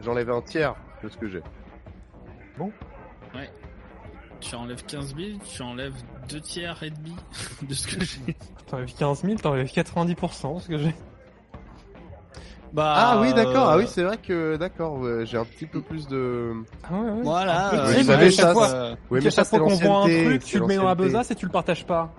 j'enlève 0.00 0.30
un 0.30 0.42
tiers 0.42 0.74
de 1.02 1.08
ce 1.08 1.16
que 1.16 1.28
j'ai. 1.28 1.42
Tu 4.40 4.56
enlèves 4.56 4.84
15 4.86 5.14
000, 5.16 5.28
tu 5.48 5.62
enlèves 5.62 5.94
deux 6.28 6.40
tiers 6.40 6.82
et 6.82 6.90
demi 6.90 7.14
de 7.62 7.74
ce 7.74 7.86
que 7.86 8.04
j'ai. 8.04 8.36
T'enlèves 8.66 8.92
15 8.94 9.22
000, 9.22 9.36
t'enlèves 9.36 9.66
90%, 9.68 10.60
ce 10.60 10.68
que 10.68 10.78
j'ai. 10.78 10.94
Bah, 12.72 12.94
Ah 12.96 13.20
oui, 13.20 13.34
d'accord. 13.34 13.68
Ah 13.68 13.74
euh, 13.74 13.78
oui, 13.80 13.84
c'est 13.86 14.02
vrai 14.02 14.16
que 14.16 14.56
d'accord. 14.56 14.98
ouais, 14.98 15.26
j'ai 15.26 15.36
un 15.36 15.44
petit 15.44 15.66
peu 15.66 15.80
plus 15.82 16.08
de. 16.08 16.52
Ah 16.84 16.94
ouais, 16.94 17.10
ouais. 17.10 17.20
Voilà. 17.22 17.68
Peu 17.70 17.76
euh, 17.76 17.84
vous 17.98 18.02
savez, 18.04 18.30
chaque 18.30 18.52
fois, 18.52 18.70
euh, 18.70 18.94
Oui, 19.10 19.20
mais 19.22 19.30
chaque 19.30 19.46
fois 19.46 19.58
c'est 19.58 19.58
qu'on 19.58 19.68
voit 19.88 20.04
un 20.04 20.24
truc, 20.24 20.44
tu 20.44 20.58
le 20.58 20.66
mets 20.66 20.76
dans 20.76 20.84
la 20.84 20.94
besace 20.94 21.30
et 21.30 21.34
tu 21.34 21.44
le 21.46 21.52
partages 21.52 21.84
pas. 21.86 22.12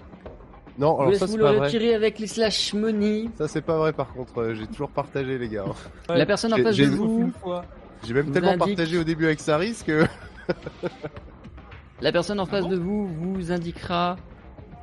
Non, 0.77 0.95
Je 0.97 1.01
alors 1.03 1.15
ça 1.15 1.25
vous 1.25 1.31
c'est 1.33 1.37
le 1.37 1.43
pas 1.43 1.53
vrai. 1.53 1.65
retirer 1.67 1.93
avec 1.95 2.19
les 2.19 2.27
slash 2.27 2.73
money. 2.73 3.29
Ça 3.37 3.47
c'est 3.47 3.61
pas 3.61 3.77
vrai 3.77 3.93
par 3.93 4.11
contre. 4.13 4.41
euh, 4.41 4.53
J'ai 4.55 4.65
toujours 4.67 4.89
partagé 4.89 5.37
les 5.37 5.47
gars. 5.49 5.65
Ouais. 6.09 6.17
La 6.17 6.25
personne 6.25 6.53
en 6.53 6.57
face 6.57 6.77
de 6.77 6.85
vous. 6.85 7.31
J'ai 8.05 8.13
même 8.13 8.31
tellement 8.31 8.51
indique- 8.51 8.75
partagé 8.75 8.97
au 8.97 9.03
début 9.03 9.25
avec 9.25 9.39
Saris 9.39 9.77
que. 9.85 10.05
la 12.01 12.11
personne 12.11 12.39
en 12.39 12.43
Ah 12.43 12.47
face 12.47 12.63
bon 12.63 12.69
de 12.69 12.75
vous 12.75 13.07
vous 13.07 13.51
indiquera 13.51 14.17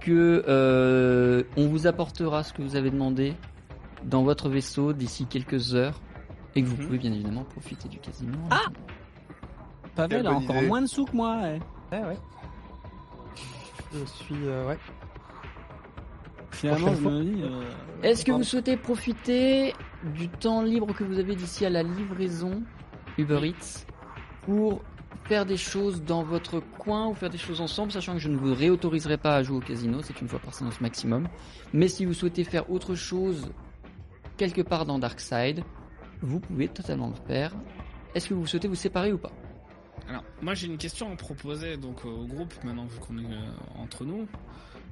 que 0.01 0.43
euh, 0.49 1.43
on 1.57 1.67
vous 1.69 1.87
apportera 1.87 2.43
ce 2.43 2.53
que 2.53 2.63
vous 2.63 2.77
avez 2.77 2.91
demandé 2.91 3.35
dans 4.05 4.23
votre 4.23 4.49
vaisseau 4.49 4.93
d'ici 4.93 5.27
quelques 5.27 5.75
heures 5.75 6.01
et 6.55 6.63
que 6.63 6.67
vous 6.67 6.77
Mhm. 6.77 6.87
pouvez 6.87 6.99
bien 6.99 7.13
évidemment 7.13 7.45
profiter 7.45 7.89
du 7.89 7.99
casino. 7.99 8.33
Ah 8.51 8.63
Pavel 9.95 10.27
a 10.27 10.33
encore 10.33 10.57
idée. 10.57 10.67
moins 10.67 10.83
de 10.83 10.87
sous 10.87 11.05
que 11.05 11.17
moi. 11.17 11.37
ouais. 11.43 11.61
Ouais, 11.93 11.99
ouais. 12.05 12.19
Je 13.93 14.05
suis, 14.05 14.35
euh, 14.47 14.69
ouais. 14.69 14.79
Finalement, 16.53 16.95
je 16.95 17.01
me 17.01 17.23
dis. 17.23 17.43
euh, 17.43 17.63
Est-ce 18.03 18.25
que 18.25 18.33
vous 18.33 18.45
souhaitez 18.45 18.77
profiter 18.77 19.75
du 20.17 20.29
temps 20.29 20.63
libre 20.63 20.93
que 20.95 21.05
vous 21.05 21.19
avez 21.19 21.35
d'ici 21.35 21.65
à 21.67 21.71
la 21.71 21.83
livraison 21.83 22.63
Uber 23.19 23.41
Eats 23.49 23.87
pour 24.43 24.81
faire 25.25 25.47
des 25.47 25.57
choses 25.57 26.03
dans 26.03 26.23
votre 26.23 26.61
coin 26.61 27.07
ou 27.09 27.15
faire 27.15 27.31
des 27.31 27.39
choses 27.39 27.61
ensemble, 27.61 27.93
sachant 27.93 28.15
que 28.15 28.19
je 28.19 28.29
ne 28.29 28.37
vous 28.37 28.55
réautoriserai 28.55 29.17
pas 29.17 29.37
à 29.37 29.43
jouer 29.43 29.59
au 29.59 29.61
casino, 29.61 30.01
c'est 30.03 30.21
une 30.21 30.29
fois 30.29 30.39
par 30.41 30.55
séance 30.55 30.81
maximum. 30.81 31.29
Mais 31.73 31.89
si 31.89 32.05
vous 32.05 32.15
souhaitez 32.15 32.43
faire 32.45 32.69
autre 32.71 32.95
chose 32.95 33.51
quelque 34.41 34.63
part 34.63 34.87
dans 34.87 34.99
Darkside, 34.99 35.63
vous 36.23 36.41
pouvez 36.41 36.67
totalement 36.67 37.09
le 37.09 37.27
faire. 37.27 37.53
Est-ce 38.15 38.31
que 38.31 38.33
vous 38.33 38.47
souhaitez 38.47 38.69
vous 38.69 38.75
séparer 38.75 39.13
ou 39.13 39.19
pas? 39.19 39.33
Alors, 40.09 40.25
moi 40.41 40.55
j'ai 40.55 40.67
une 40.67 40.79
question 40.79 41.13
à 41.13 41.17
proposer 41.17 41.77
donc 41.77 42.07
euh, 42.07 42.09
au 42.09 42.27
groupe 42.27 42.55
maintenant 42.65 42.87
vu 42.87 42.99
qu'on 43.01 43.19
est 43.19 43.35
euh, 43.35 43.51
entre 43.77 44.07
nous. 44.07 44.27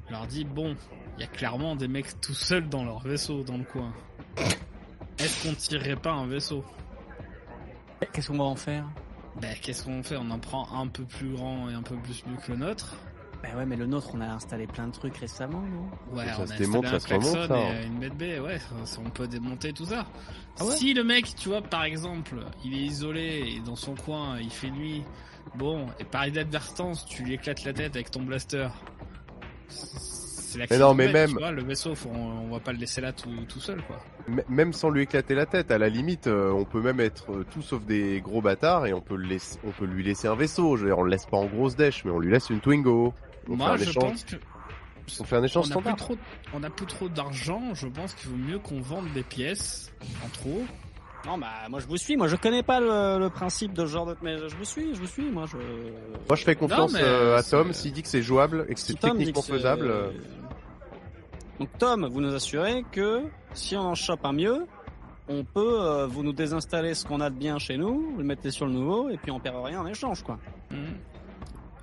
Je 0.07 0.13
leur 0.13 0.27
dis 0.27 0.45
bon, 0.45 0.77
il 1.17 1.23
y 1.23 1.25
a 1.25 1.29
clairement 1.29 1.77
des 1.77 1.89
mecs 1.89 2.21
tout 2.21 2.35
seuls 2.35 2.69
dans 2.69 2.85
leur 2.85 3.01
vaisseau 3.01 3.43
dans 3.43 3.57
le 3.57 3.65
coin. 3.65 3.91
Est-ce 5.19 5.49
qu'on 5.49 5.55
tirerait 5.55 5.97
pas 5.97 6.13
un 6.13 6.27
vaisseau? 6.27 6.63
Qu'est-ce 8.13 8.29
qu'on 8.29 8.37
va 8.37 8.45
en 8.45 8.55
faire? 8.55 8.87
Ben 9.41 9.57
qu'est-ce 9.63 9.83
qu'on 9.83 10.03
fait? 10.03 10.19
On 10.19 10.31
en 10.31 10.39
prend 10.39 10.71
un 10.79 10.89
peu 10.89 11.05
plus 11.05 11.33
grand 11.33 11.71
et 11.71 11.75
un 11.75 11.83
peu 11.83 11.97
plus 11.97 12.23
mieux 12.27 12.37
que 12.37 12.53
le 12.53 12.59
nôtre. 12.59 12.97
Bah 13.43 13.49
ouais, 13.57 13.67
mais 13.67 13.77
le 13.77 13.87
nôtre, 13.87 14.11
on 14.15 14.21
a 14.21 14.27
installé 14.27 14.67
plein 14.67 14.89
de 14.89 14.93
trucs 14.93 15.17
récemment, 15.17 15.61
non? 15.63 16.17
Ouais, 16.17 16.27
Ça 16.27 16.37
on 16.41 16.47
se 16.47 16.53
a 16.53 16.57
démonte, 16.57 16.85
installé 16.87 16.97
un 16.97 16.99
ça 16.99 17.07
se 17.09 17.15
remonte, 17.15 17.33
klaxon 17.47 17.55
ça, 17.55 17.59
et 17.61 17.85
hein. 17.85 17.87
une 17.87 17.99
medbay, 17.99 18.41
ouais, 18.41 18.59
on 19.07 19.11
peut 19.11 19.29
démonter 19.29 19.73
tout 19.73 19.85
ça. 19.85 20.07
Ah 20.59 20.65
ouais? 20.65 20.73
Si 20.77 20.93
le 20.93 21.05
mec, 21.05 21.35
tu 21.37 21.49
vois, 21.51 21.63
par 21.63 21.85
exemple, 21.85 22.35
il 22.65 22.75
est 22.75 22.83
isolé 22.85 23.55
et 23.57 23.61
dans 23.61 23.77
son 23.77 23.95
coin, 23.95 24.39
il 24.41 24.51
fait 24.51 24.71
nuit, 24.71 25.05
bon, 25.55 25.87
et 26.01 26.05
par 26.05 26.27
inadvertance, 26.27 27.07
tu 27.07 27.23
lui 27.23 27.35
éclates 27.35 27.65
la 27.65 27.73
tête 27.73 27.95
avec 27.95 28.11
ton 28.11 28.23
blaster. 28.23 28.69
C'est 29.69 30.71
Mais 30.71 30.79
non, 30.79 30.95
mais 30.95 31.05
bête, 31.07 31.13
même- 31.15 31.31
Tu 31.31 31.37
vois, 31.37 31.53
le 31.53 31.63
vaisseau, 31.63 31.95
faut- 31.95 32.09
on, 32.09 32.47
on 32.47 32.51
va 32.51 32.59
pas 32.59 32.73
le 32.73 32.79
laisser 32.79 33.01
là 33.03 33.13
tout, 33.13 33.31
tout 33.49 33.61
seul, 33.61 33.83
quoi. 33.83 34.01
M- 34.29 34.43
Même 34.49 34.73
sans 34.73 34.89
lui 34.91 35.03
éclater 35.03 35.35
la 35.35 35.45
tête, 35.47 35.71
à 35.71 35.77
la 35.79 35.89
limite, 35.91 36.27
euh, 36.27 36.51
on 36.51 36.65
peut 36.65 36.81
même 36.81 37.01
être 37.01 37.31
euh, 37.33 37.45
tout 37.53 37.61
sauf 37.63 37.85
des 37.85 38.21
gros 38.23 38.41
bâtards 38.41 38.87
et 38.87 38.95
on 38.95 39.03
peut, 39.03 39.15
le 39.17 39.27
laisser, 39.29 39.59
on 39.65 39.71
peut 39.73 39.85
lui 39.85 40.03
laisser 40.03 40.27
un 40.27 40.35
vaisseau. 40.35 40.77
Je 40.77 40.85
veux 40.85 40.89
dire, 40.89 40.99
on 40.99 41.03
le 41.03 41.11
laisse 41.11 41.27
pas 41.27 41.37
en 41.37 41.45
grosse 41.47 41.77
dèche, 41.77 42.05
mais 42.07 42.11
on 42.11 42.19
lui 42.19 42.33
laisse 42.33 42.49
une 42.51 42.61
Twingo. 42.61 43.13
On 43.49 43.57
Moi, 43.57 43.67
fait 43.67 43.73
un 43.73 43.77
je 43.77 43.83
échange, 43.91 44.03
pense 44.05 44.25
que 44.25 44.37
on 45.21 45.25
fait 45.25 45.37
un 45.37 45.43
échange 45.43 45.65
on 45.67 45.71
a 45.71 45.73
plus 45.73 45.81
standard. 45.81 45.97
trop, 45.97 46.17
on 46.55 46.63
a 46.63 46.71
plus 46.71 46.87
trop 46.87 47.09
d'argent. 47.09 47.63
Je 47.75 47.87
pense 47.87 48.15
qu'il 48.15 48.31
vaut 48.31 48.37
mieux 48.37 48.59
qu'on 48.59 48.81
vende 48.81 49.07
des 49.15 49.23
pièces 49.23 49.91
en 50.25 50.29
trop. 50.29 50.63
Non, 51.27 51.37
bah 51.39 51.49
moi 51.69 51.81
je 51.81 51.87
vous 51.87 51.97
suis. 51.97 52.17
Moi 52.17 52.29
je 52.29 52.37
connais 52.37 52.63
pas 52.63 52.79
le, 52.79 53.19
le 53.19 53.29
principe 53.31 53.73
de 53.73 53.83
ce 53.87 53.91
genre 53.91 54.07
de. 54.07 54.17
Mais 54.23 54.37
je 54.49 54.55
vous 54.57 54.65
suis, 54.65 54.95
je 54.95 55.01
vous 55.01 55.07
suis. 55.07 55.31
Moi 55.31 55.47
je. 55.47 55.57
Moi, 55.57 56.37
je 56.37 56.45
fais 56.45 56.55
confiance 56.55 56.95
euh, 56.97 57.37
à 57.37 57.43
Tom 57.43 57.73
s'il 57.73 57.93
dit 57.93 58.03
que 58.03 58.09
c'est 58.09 58.23
jouable 58.23 58.67
et 58.69 58.75
que 58.75 58.81
c'est 58.81 58.93
Si 58.93 58.99
techniquement 58.99 59.41
que 59.43 59.47
faisable. 59.49 59.87
euh, 59.91 60.11
Donc 61.59 61.69
Tom, 61.79 62.07
vous 62.07 62.21
nous 62.21 62.35
assurez 62.35 62.85
que 62.93 63.25
si 63.55 63.77
on 63.77 63.81
en 63.81 63.95
chope 63.95 64.25
un 64.25 64.33
mieux, 64.33 64.67
on 65.29 65.43
peut 65.45 65.81
euh, 65.83 66.07
vous 66.07 66.23
nous 66.23 66.33
désinstaller 66.33 66.95
ce 66.95 67.05
qu'on 67.05 67.21
a 67.21 67.31
de 67.31 67.35
bien 67.37 67.59
chez 67.59 67.77
nous, 67.77 68.13
vous 68.13 68.19
le 68.19 68.25
mettez 68.25 68.51
sur 68.51 68.67
le 68.67 68.73
nouveau 68.73 69.09
et 69.11 69.17
puis 69.17 69.31
on 69.33 69.41
perd 69.41 69.57
rien 69.65 69.81
en 69.81 69.87
échange 69.87 70.23
quoi. 70.23 70.39
Mhm. 70.71 70.79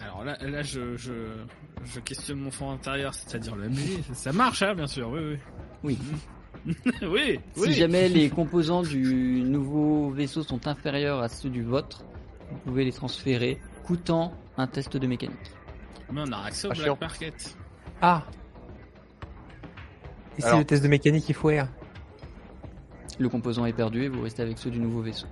Alors 0.06 0.24
là, 0.24 0.38
là 0.42 0.62
je, 0.62 0.96
je, 0.98 1.12
je 1.84 2.00
questionne 2.00 2.40
mon 2.40 2.52
fond 2.52 2.72
intérieur, 2.72 3.14
c'est-à-dire 3.14 3.56
le 3.56 3.70
MJ. 3.70 4.02
Ça 4.14 4.32
marche, 4.32 4.62
hein, 4.62 4.76
bien 4.76 4.88
sûr, 4.88 5.10
oui, 5.10 5.20
oui. 5.84 5.98
Oui. 6.66 6.74
oui, 7.04 7.40
Si 7.56 7.62
oui. 7.62 7.74
jamais 7.74 8.08
les 8.10 8.30
composants 8.30 8.82
du 8.84 9.42
nouveau 9.44 10.10
vaisseau 10.12 10.42
sont 10.44 10.68
inférieurs 10.68 11.20
à 11.22 11.28
ceux 11.30 11.50
du 11.50 11.64
vôtre, 11.64 12.04
vous 12.52 12.58
pouvez 12.66 12.86
les 12.86 12.92
transférer, 12.92 13.60
coûtant 13.84 14.34
un 14.58 14.68
test 14.68 14.96
de 14.98 15.06
mécanique. 15.08 15.38
Mais 16.12 16.22
on 16.26 16.32
a 16.32 16.38
accès 16.46 16.68
au 16.68 16.72
Ah, 16.72 16.74
Black 16.76 16.86
chiant. 16.86 16.98
Market. 17.02 17.58
Ah 18.02 18.24
Et 20.38 20.42
si 20.42 20.48
Alors- 20.48 20.60
le 20.60 20.66
test 20.66 20.84
de 20.84 20.88
mécanique 20.88 21.28
il 21.30 21.36
faut 21.36 21.50
R? 21.50 21.68
Le 23.18 23.30
composant 23.30 23.66
est 23.66 23.74
perdu 23.74 24.04
et 24.04 24.10
vous 24.10 24.22
restez 24.22 24.42
avec 24.44 24.58
ceux 24.58 24.70
du 24.70 24.80
nouveau 24.80 25.02
vaisseau. 25.02 25.28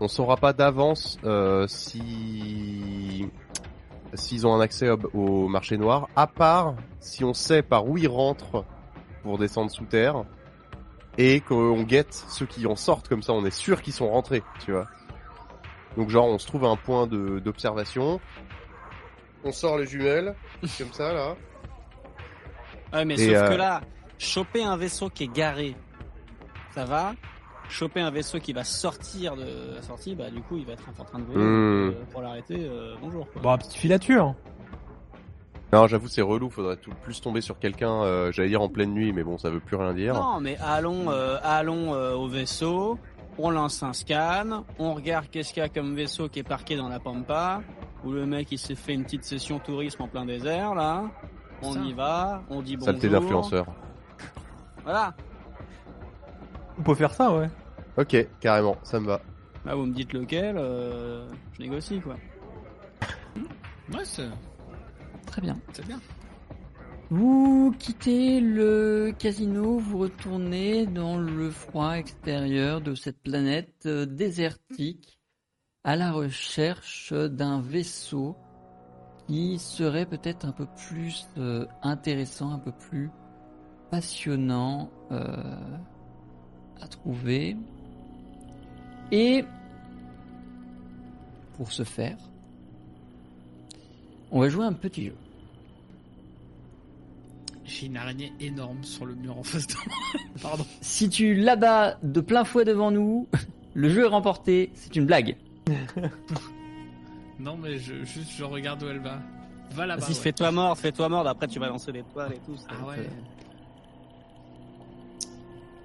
On 0.00 0.08
saura 0.08 0.36
pas 0.36 0.52
d'avance 0.54 1.18
euh, 1.24 1.66
si 1.68 3.26
s'ils 4.14 4.46
ont 4.46 4.54
un 4.54 4.60
accès 4.60 4.88
au, 4.90 5.48
marché 5.48 5.76
noir, 5.76 6.08
à 6.16 6.26
part 6.26 6.74
si 7.00 7.24
on 7.24 7.34
sait 7.34 7.62
par 7.62 7.86
où 7.86 7.96
ils 7.96 8.08
rentrent 8.08 8.64
pour 9.22 9.38
descendre 9.38 9.70
sous 9.70 9.84
terre 9.84 10.24
et 11.18 11.40
qu'on 11.40 11.82
guette 11.82 12.14
ceux 12.28 12.46
qui 12.46 12.66
en 12.66 12.76
sortent 12.76 13.08
comme 13.08 13.22
ça, 13.22 13.32
on 13.32 13.44
est 13.44 13.50
sûr 13.50 13.82
qu'ils 13.82 13.92
sont 13.92 14.10
rentrés, 14.10 14.42
tu 14.64 14.72
vois. 14.72 14.86
Donc 15.96 16.08
genre 16.08 16.26
on 16.26 16.38
se 16.38 16.46
trouve 16.46 16.64
à 16.64 16.68
un 16.68 16.76
point 16.76 17.06
d'observation, 17.06 18.20
on 19.44 19.52
sort 19.52 19.78
les 19.78 19.86
jumelles 19.86 20.34
comme 20.78 20.92
ça 20.92 21.12
là. 21.12 21.36
Ouais 22.92 23.04
mais 23.04 23.14
Et, 23.14 23.28
sauf 23.28 23.36
euh, 23.36 23.48
que 23.48 23.54
là, 23.54 23.80
choper 24.18 24.64
un 24.64 24.76
vaisseau 24.76 25.10
qui 25.10 25.24
est 25.24 25.32
garé, 25.32 25.76
ça 26.74 26.84
va. 26.84 27.14
Choper 27.70 28.00
un 28.00 28.10
vaisseau 28.10 28.38
qui 28.40 28.52
va 28.52 28.64
sortir 28.64 29.36
de 29.36 29.74
la 29.76 29.82
sortie, 29.82 30.14
bah 30.14 30.28
du 30.30 30.42
coup 30.42 30.56
il 30.56 30.66
va 30.66 30.72
être 30.72 30.88
en 30.88 31.04
train 31.04 31.18
de 31.18 31.24
voler. 31.24 31.38
Hmm. 31.38 31.88
euh, 31.88 31.92
pour 32.10 32.20
l'arrêter, 32.20 32.56
euh, 32.58 32.94
bonjour. 33.00 33.26
Quoi. 33.32 33.42
Bon, 33.42 33.56
petite 33.58 33.74
filature. 33.74 34.34
Non, 35.72 35.86
j'avoue 35.86 36.08
c'est 36.08 36.20
relou, 36.22 36.50
faudrait 36.50 36.76
tout 36.76 36.90
plus 37.02 37.20
tomber 37.20 37.40
sur 37.40 37.58
quelqu'un, 37.60 38.02
euh, 38.02 38.32
j'allais 38.32 38.48
dire 38.48 38.60
en 38.60 38.68
pleine 38.68 38.92
nuit, 38.92 39.12
mais 39.12 39.22
bon 39.22 39.38
ça 39.38 39.50
veut 39.50 39.60
plus 39.60 39.76
rien 39.76 39.94
dire. 39.94 40.14
Non, 40.14 40.40
mais 40.40 40.56
allons, 40.58 41.10
euh, 41.10 41.38
allons 41.44 41.94
euh, 41.94 42.14
au 42.14 42.26
vaisseau. 42.26 42.98
On 43.38 43.50
lance 43.50 43.82
un 43.84 43.92
scan. 43.92 44.64
On 44.78 44.92
regarde 44.94 45.26
qu'est-ce 45.30 45.54
qu'il 45.54 45.62
y 45.62 45.64
a 45.64 45.68
comme 45.68 45.94
vaisseau 45.94 46.28
qui 46.28 46.40
est 46.40 46.48
parqué 46.48 46.76
dans 46.76 46.88
la 46.88 46.98
pampa. 46.98 47.62
Où 48.04 48.10
le 48.10 48.26
mec 48.26 48.50
il 48.50 48.58
s'est 48.58 48.74
fait 48.74 48.94
une 48.94 49.04
petite 49.04 49.24
session 49.24 49.60
tourisme 49.60 50.02
en 50.02 50.08
plein 50.08 50.26
désert 50.26 50.74
là. 50.74 51.04
On 51.62 51.72
Ça. 51.72 51.80
y 51.80 51.92
va. 51.92 52.42
On 52.50 52.62
dit 52.62 52.76
bonjour. 52.76 52.86
Saleté 52.86 53.08
d'influenceur. 53.08 53.66
Voilà. 54.82 55.14
On 56.78 56.82
peut 56.82 56.94
faire 56.94 57.12
ça, 57.14 57.32
ouais. 57.32 57.48
Ok, 58.00 58.16
carrément, 58.40 58.78
ça 58.82 58.98
me 58.98 59.06
va. 59.06 59.20
Là 59.66 59.74
vous 59.74 59.84
me 59.84 59.92
dites 59.92 60.14
lequel. 60.14 60.56
euh, 60.56 61.28
je 61.52 61.62
négocie 61.62 62.00
quoi. 62.00 62.16
Ouais, 63.92 64.04
c'est 64.04 64.28
Très 65.26 65.42
bien. 65.42 65.60
c'est 65.74 65.86
bien. 65.86 66.00
Vous 67.10 67.74
quittez 67.78 68.40
le 68.40 69.12
casino, 69.18 69.78
vous 69.78 69.98
retournez 69.98 70.86
dans 70.86 71.18
le 71.18 71.50
froid 71.50 71.92
extérieur 71.92 72.80
de 72.80 72.94
cette 72.94 73.20
planète 73.20 73.84
euh, 73.84 74.06
désertique 74.06 75.20
à 75.84 75.94
la 75.96 76.10
recherche 76.10 77.12
d'un 77.12 77.60
vaisseau 77.60 78.36
qui 79.26 79.58
serait 79.58 80.06
peut-être 80.06 80.46
un 80.46 80.52
peu 80.52 80.66
plus 80.88 81.28
euh, 81.36 81.66
intéressant, 81.82 82.52
un 82.52 82.58
peu 82.58 82.72
plus 82.72 83.10
passionnant 83.90 84.90
euh, 85.10 85.76
à 86.80 86.88
trouver. 86.88 87.56
Et 89.12 89.44
pour 91.56 91.72
ce 91.72 91.82
faire, 91.84 92.16
on 94.30 94.40
va 94.40 94.48
jouer 94.48 94.64
un 94.64 94.72
petit 94.72 95.06
jeu. 95.06 95.14
J'ai 97.64 97.86
une 97.86 97.96
araignée 97.96 98.32
énorme 98.40 98.82
sur 98.82 99.06
le 99.06 99.14
mur 99.14 99.38
en 99.38 99.42
face 99.42 99.66
de 99.66 99.74
moi. 99.74 99.96
Pardon. 100.42 100.66
Si 100.80 101.08
tu 101.08 101.34
l'abats 101.34 101.98
de 102.02 102.20
plein 102.20 102.44
fouet 102.44 102.64
devant 102.64 102.90
nous, 102.90 103.28
le 103.74 103.88
jeu 103.88 104.04
est 104.04 104.08
remporté, 104.08 104.70
c'est 104.74 104.96
une 104.96 105.06
blague. 105.06 105.36
Non, 107.38 107.56
mais 107.56 107.78
je, 107.78 108.04
juste 108.04 108.30
je 108.36 108.44
regarde 108.44 108.82
où 108.82 108.86
elle 108.88 108.98
va. 109.00 109.20
Va 109.72 109.86
là-bas. 109.86 110.00
Vas-y, 110.04 110.14
ouais. 110.14 110.20
fais-toi 110.20 110.50
mort, 110.50 110.76
fais-toi 110.76 111.08
mort, 111.08 111.26
après 111.28 111.46
tu 111.46 111.58
vas 111.60 111.68
lancer 111.68 111.92
des 111.92 112.02
toiles 112.02 112.32
et 112.32 112.38
tout. 112.44 112.56
ça 112.56 112.66
Ah 112.70 112.86
ouais. 112.86 112.96
euh, 112.98 113.08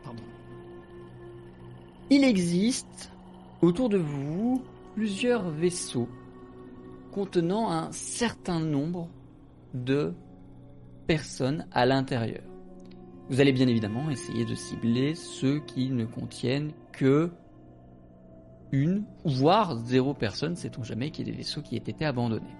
Pardon. 0.03 0.23
Il 2.09 2.23
existe 2.23 3.11
autour 3.65 3.89
de 3.89 3.97
vous 3.97 4.63
plusieurs 4.95 5.49
vaisseaux 5.49 6.09
contenant 7.11 7.71
un 7.71 7.91
certain 7.91 8.59
nombre 8.59 9.09
de 9.73 10.13
personnes 11.07 11.65
à 11.71 11.85
l'intérieur. 11.85 12.43
Vous 13.29 13.41
allez 13.41 13.53
bien 13.53 13.67
évidemment 13.67 14.09
essayer 14.09 14.45
de 14.45 14.55
cibler 14.55 15.15
ceux 15.15 15.59
qui 15.59 15.89
ne 15.89 16.05
contiennent 16.05 16.71
que 16.91 17.31
une, 18.71 19.03
voire 19.23 19.77
zéro 19.77 20.13
personne, 20.13 20.55
sait-on 20.55 20.83
jamais 20.83 21.11
qu'il 21.11 21.25
y 21.25 21.29
ait 21.29 21.31
des 21.31 21.37
vaisseaux 21.37 21.61
qui 21.61 21.75
aient 21.75 21.79
été 21.79 22.05
abandonnés. 22.05 22.55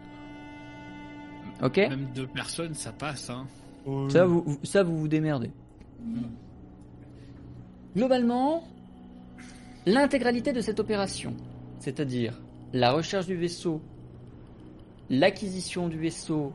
Ok? 1.61 1.77
Même 1.77 2.07
deux 2.15 2.27
personnes, 2.27 2.73
ça 2.73 2.91
passe, 2.91 3.29
hein. 3.29 3.47
ça 4.09 4.25
vous, 4.25 4.59
ça, 4.63 4.83
vous 4.83 4.97
vous 4.97 5.07
démerdez. 5.07 5.51
Globalement, 7.95 8.63
l'intégralité 9.85 10.51
de 10.53 10.61
cette 10.61 10.79
opération, 10.79 11.33
c'est-à-dire 11.79 12.41
la 12.73 12.91
recherche 12.91 13.27
du 13.27 13.35
vaisseau, 13.35 13.81
l'acquisition 15.09 15.87
du 15.87 15.99
vaisseau 15.99 16.53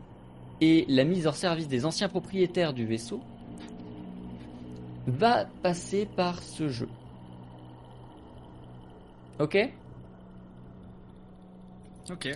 et 0.60 0.84
la 0.88 1.04
mise 1.04 1.26
hors 1.26 1.36
service 1.36 1.68
des 1.68 1.86
anciens 1.86 2.08
propriétaires 2.08 2.72
du 2.72 2.84
vaisseau, 2.84 3.20
va 5.06 5.46
passer 5.62 6.06
par 6.06 6.42
ce 6.42 6.68
jeu. 6.68 6.88
Ok? 9.38 9.56
Ok. 12.10 12.28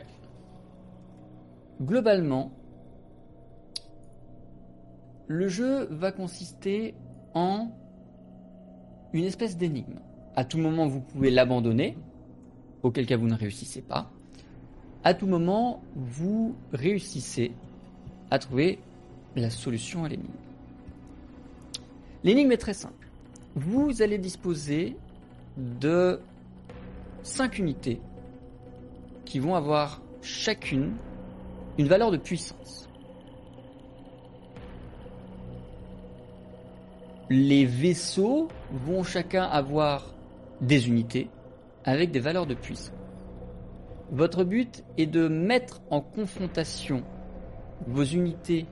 Globalement, 1.82 2.52
le 5.26 5.48
jeu 5.48 5.86
va 5.90 6.12
consister 6.12 6.94
en 7.34 7.70
une 9.12 9.24
espèce 9.24 9.56
d'énigme. 9.56 10.00
À 10.36 10.44
tout 10.44 10.58
moment, 10.58 10.86
vous 10.86 11.00
pouvez 11.00 11.30
l'abandonner, 11.30 11.96
auquel 12.82 13.06
cas 13.06 13.16
vous 13.16 13.28
ne 13.28 13.36
réussissez 13.36 13.82
pas. 13.82 14.10
À 15.04 15.14
tout 15.14 15.26
moment, 15.26 15.82
vous 15.94 16.56
réussissez 16.72 17.52
à 18.30 18.38
trouver 18.38 18.78
la 19.36 19.50
solution 19.50 20.04
à 20.04 20.08
l'énigme. 20.08 20.32
L'énigme 22.24 22.52
est 22.52 22.58
très 22.58 22.74
simple. 22.74 23.08
Vous 23.54 24.02
allez 24.02 24.18
disposer 24.18 24.96
de 25.56 26.20
5 27.22 27.58
unités 27.58 28.00
qui 29.24 29.38
vont 29.38 29.54
avoir 29.54 30.02
chacune 30.20 30.94
une 31.78 31.86
valeur 31.86 32.10
de 32.10 32.16
puissance. 32.16 32.88
Les 37.30 37.64
vaisseaux 37.64 38.48
vont 38.72 39.02
chacun 39.02 39.44
avoir 39.44 40.14
des 40.60 40.88
unités 40.88 41.28
avec 41.84 42.10
des 42.10 42.20
valeurs 42.20 42.46
de 42.46 42.54
puissance. 42.54 42.92
Votre 44.10 44.44
but 44.44 44.84
est 44.98 45.06
de 45.06 45.28
mettre 45.28 45.80
en 45.90 46.00
confrontation 46.00 47.02
vos 47.86 48.04
unités 48.04 48.66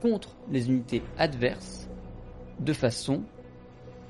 contre 0.00 0.36
les 0.50 0.68
unités 0.68 1.02
adverses 1.18 1.88
de 2.60 2.72
façon 2.72 3.22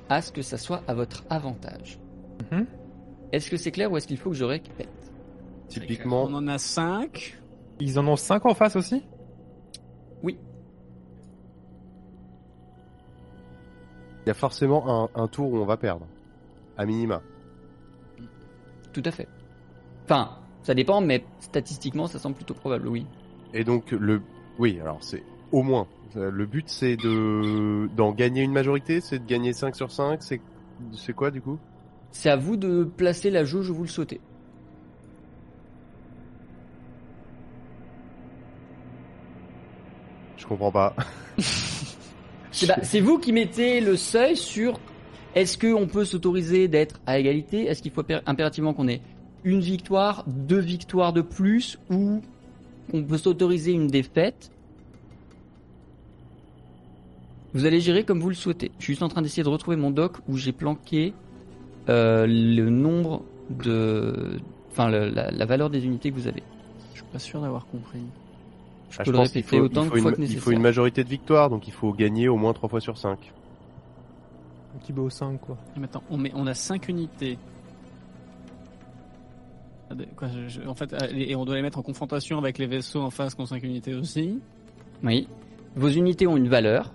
à 0.09 0.21
ce 0.21 0.31
que 0.31 0.41
ça 0.41 0.57
soit 0.57 0.83
à 0.87 0.93
votre 0.93 1.23
avantage. 1.29 1.99
Mhm. 2.51 2.65
Est-ce 3.31 3.49
que 3.49 3.57
c'est 3.57 3.71
clair 3.71 3.91
ou 3.91 3.97
est-ce 3.97 4.07
qu'il 4.07 4.17
faut 4.17 4.29
que 4.29 4.35
je 4.35 4.45
répète? 4.45 4.89
Typiquement, 5.67 6.23
On 6.23 6.33
en 6.33 6.47
a 6.47 6.57
5. 6.57 7.37
Ils 7.79 7.99
en 7.99 8.07
ont 8.07 8.15
5 8.15 8.45
en 8.45 8.53
face 8.53 8.75
aussi? 8.75 9.03
Oui. 10.23 10.37
il 14.25 14.29
y 14.29 14.31
a 14.31 14.33
forcément 14.33 15.05
un, 15.15 15.23
un 15.23 15.27
tour 15.29 15.53
où 15.53 15.57
on 15.57 15.65
va 15.65 15.77
perdre. 15.77 16.05
À 16.77 16.85
minima. 16.85 17.21
Tout 18.93 19.03
à 19.05 19.11
fait. 19.11 19.27
Enfin, 20.05 20.37
ça 20.63 20.73
dépend, 20.73 21.01
mais 21.01 21.25
statistiquement, 21.39 22.07
ça 22.07 22.19
semble 22.19 22.35
plutôt 22.35 22.53
probable, 22.53 22.87
oui. 22.87 23.05
Et 23.53 23.63
donc, 23.63 23.91
le. 23.91 24.21
Oui, 24.59 24.79
alors 24.81 25.03
c'est 25.03 25.23
au 25.51 25.63
moins. 25.63 25.87
Le 26.15 26.45
but, 26.45 26.67
c'est 26.67 26.95
de 26.95 27.87
d'en 27.95 28.11
gagner 28.11 28.41
une 28.41 28.53
majorité 28.53 29.01
C'est 29.01 29.19
de 29.19 29.25
gagner 29.25 29.53
5 29.53 29.75
sur 29.75 29.91
5 29.91 30.23
C'est 30.23 30.41
c'est 30.93 31.13
quoi 31.13 31.29
du 31.29 31.41
coup? 31.41 31.59
C'est 32.11 32.29
à 32.29 32.35
vous 32.35 32.57
de 32.57 32.83
placer 32.83 33.29
la 33.29 33.43
jauge 33.43 33.69
où 33.69 33.75
vous 33.75 33.83
le 33.83 33.89
sautez. 33.89 34.19
Je 40.37 40.45
comprends 40.45 40.71
pas. 40.71 40.95
C'est 42.51 42.65
bah, 42.65 42.77
c'est 42.81 43.01
vous 43.01 43.19
qui 43.19 43.33
mettez 43.33 43.81
le 43.81 43.95
seuil 43.95 44.35
sur 44.35 44.79
est-ce 45.35 45.57
qu'on 45.57 45.87
peut 45.87 46.05
s'autoriser 46.05 46.67
d'être 46.67 46.99
à 47.05 47.19
égalité? 47.19 47.65
Est-ce 47.65 47.81
qu'il 47.81 47.91
faut 47.91 48.01
impér- 48.01 48.21
impérativement 48.25 48.73
qu'on 48.73 48.87
ait 48.87 49.01
une 49.43 49.59
victoire, 49.61 50.23
deux 50.27 50.59
victoires 50.59 51.13
de 51.13 51.21
plus 51.21 51.77
ou 51.89 52.21
qu'on 52.91 53.03
peut 53.03 53.17
s'autoriser 53.17 53.71
une 53.71 53.87
défaite? 53.87 54.51
Vous 57.53 57.65
allez 57.65 57.79
gérer 57.79 58.03
comme 58.03 58.19
vous 58.19 58.29
le 58.29 58.35
souhaitez. 58.35 58.71
Je 58.79 58.83
suis 58.83 58.93
juste 58.93 59.03
en 59.03 59.09
train 59.09 59.21
d'essayer 59.21 59.43
de 59.43 59.49
retrouver 59.49 59.77
mon 59.77 59.91
doc 59.91 60.17
où 60.27 60.37
j'ai 60.37 60.51
planqué 60.51 61.13
euh, 61.89 62.25
le 62.27 62.69
nombre 62.69 63.23
de... 63.49 64.39
Enfin, 64.71 64.89
le- 64.89 65.09
la, 65.09 65.31
la 65.31 65.45
valeur 65.45 65.69
des 65.69 65.85
unités 65.85 66.11
que 66.11 66.15
vous 66.15 66.27
avez. 66.27 66.43
Je 66.93 66.99
suis 66.99 67.07
pas 67.11 67.19
sûr 67.19 67.41
d'avoir 67.41 67.65
compris. 67.67 67.99
Je 68.89 68.97
Ah, 68.99 69.03
peux 69.03 69.11
le 69.11 69.17
pense 69.17 69.29
qu'il 69.31 69.41
répéter 69.41 69.57
faut- 69.57 69.63
autant 69.63 69.83
il 69.83 69.89
de 69.89 69.95
faut 69.95 70.01
fois 70.01 70.11
une- 70.11 70.17
que 70.17 70.21
Il 70.21 70.27
faut 70.27 70.33
nécessaire. 70.33 70.53
une 70.53 70.61
majorité 70.61 71.03
de 71.03 71.09
victoires, 71.09 71.49
donc 71.49 71.67
il 71.67 71.73
faut 71.73 71.93
gagner 71.93 72.27
au 72.27 72.37
moins 72.37 72.53
3 72.53 72.69
fois 72.69 72.79
sur 72.81 72.97
5. 72.97 73.17
Un 74.77 74.79
petit 74.79 74.93
beau 74.93 75.09
5 75.09 75.41
quoi. 75.41 75.57
On, 76.11 76.17
met, 76.17 76.31
on 76.35 76.45
a 76.45 76.53
5 76.53 76.87
unités. 76.87 77.39
Ah, 79.89 79.95
de- 79.95 80.05
quoi, 80.15 80.27
je- 80.27 80.47
je- 80.61 80.67
en 80.67 80.75
fait, 80.75 80.93
et 81.15 81.35
on 81.35 81.45
doit 81.45 81.55
les 81.55 81.61
mettre 81.63 81.79
en 81.79 81.81
confrontation 81.81 82.37
avec 82.37 82.57
les 82.59 82.67
vaisseaux 82.67 83.01
en 83.01 83.09
face 83.09 83.33
qui 83.33 83.41
ont 83.41 83.45
5 83.47 83.63
unités 83.63 83.95
aussi. 83.95 84.39
Oui. 85.03 85.27
Vos 85.75 85.89
unités 85.89 86.27
ont 86.27 86.37
une 86.37 86.47
valeur. 86.49 86.93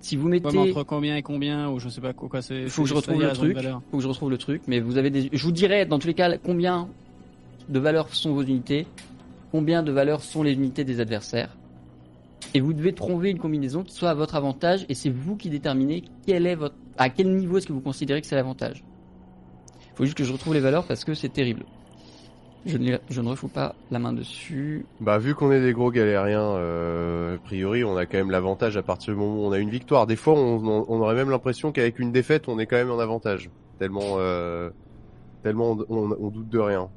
Si 0.00 0.16
vous 0.16 0.28
mettez... 0.28 0.46
Ouais, 0.56 0.70
entre 0.70 0.82
combien 0.84 1.16
et 1.16 1.22
combien, 1.22 1.70
ou 1.70 1.78
je 1.78 1.88
sais 1.88 2.00
pas 2.00 2.12
quoi, 2.12 2.28
quoi 2.28 2.42
c'est. 2.42 2.62
Il 2.62 2.70
faut 2.70 2.82
que 2.82 2.88
je 2.88 2.94
retrouve 2.94 3.20
le 3.20 3.32
truc. 3.32 3.56
faut 3.90 3.96
que 3.98 4.02
je 4.02 4.08
retrouve 4.08 4.30
le 4.30 4.38
truc, 4.38 4.62
mais 4.66 4.80
vous 4.80 4.96
avez 4.98 5.10
des. 5.10 5.28
Je 5.32 5.42
vous 5.44 5.52
dirai 5.52 5.86
dans 5.86 5.98
tous 5.98 6.06
les 6.06 6.14
cas 6.14 6.36
combien 6.38 6.88
de 7.68 7.78
valeurs 7.78 8.14
sont 8.14 8.32
vos 8.34 8.42
unités, 8.42 8.86
combien 9.50 9.82
de 9.82 9.90
valeurs 9.92 10.22
sont 10.22 10.42
les 10.42 10.52
unités 10.52 10.84
des 10.84 11.00
adversaires, 11.00 11.56
et 12.52 12.60
vous 12.60 12.72
devez 12.72 12.92
trouver 12.92 13.30
une 13.30 13.38
combinaison 13.38 13.82
qui 13.82 13.92
soit 13.94 14.10
à 14.10 14.14
votre 14.14 14.34
avantage, 14.34 14.84
et 14.88 14.94
c'est 14.94 15.10
vous 15.10 15.36
qui 15.36 15.50
déterminez 15.50 16.04
quel 16.26 16.46
est 16.46 16.54
votre, 16.54 16.74
à 16.98 17.08
quel 17.10 17.34
niveau 17.34 17.58
est-ce 17.58 17.66
que 17.66 17.72
vous 17.72 17.80
considérez 17.80 18.20
que 18.20 18.26
c'est 18.26 18.36
l'avantage. 18.36 18.84
Il 19.92 19.96
faut 19.96 20.04
juste 20.04 20.16
que 20.18 20.24
je 20.24 20.32
retrouve 20.32 20.54
les 20.54 20.60
valeurs 20.60 20.84
parce 20.84 21.04
que 21.04 21.14
c'est 21.14 21.28
terrible. 21.28 21.64
Je 22.66 22.78
ne, 22.78 22.96
je 23.10 23.20
ne 23.20 23.28
refous 23.28 23.48
pas 23.48 23.74
la 23.90 23.98
main 23.98 24.12
dessus. 24.14 24.86
Bah, 25.00 25.18
vu 25.18 25.34
qu'on 25.34 25.52
est 25.52 25.60
des 25.60 25.72
gros 25.74 25.90
galériens, 25.90 26.40
euh, 26.56 27.36
a 27.36 27.38
priori, 27.38 27.84
on 27.84 27.94
a 27.96 28.06
quand 28.06 28.16
même 28.16 28.30
l'avantage 28.30 28.76
à 28.78 28.82
partir 28.82 29.12
du 29.12 29.20
moment 29.20 29.42
où 29.42 29.46
on 29.46 29.52
a 29.52 29.58
une 29.58 29.68
victoire. 29.68 30.06
Des 30.06 30.16
fois, 30.16 30.32
on, 30.34 30.66
on- 30.66 30.84
on 30.88 31.00
aurait 31.00 31.14
même 31.14 31.28
l'impression 31.30 31.72
qu'avec 31.72 31.98
une 31.98 32.10
défaite, 32.10 32.48
on 32.48 32.58
est 32.58 32.66
quand 32.66 32.76
même 32.76 32.90
en 32.90 32.98
avantage. 32.98 33.50
Tellement, 33.78 34.16
euh, 34.18 34.70
tellement 35.42 35.76
on, 35.90 36.28
doute 36.30 36.48
de 36.48 36.58
rien. 36.58 36.88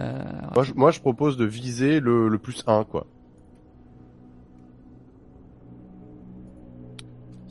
Euh, 0.00 0.22
Moi, 0.54 0.64
je, 0.64 0.74
moi, 0.74 0.90
je 0.90 1.00
propose 1.00 1.36
de 1.36 1.44
viser 1.44 2.00
le, 2.00 2.28
le 2.28 2.38
plus 2.38 2.64
1, 2.66 2.82
quoi. 2.84 3.06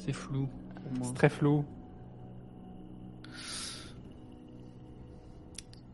C'est 0.05 0.13
flou. 0.13 0.47
pour 0.83 0.91
moi. 0.93 1.07
C'est 1.07 1.13
très 1.13 1.29
flou. 1.29 1.63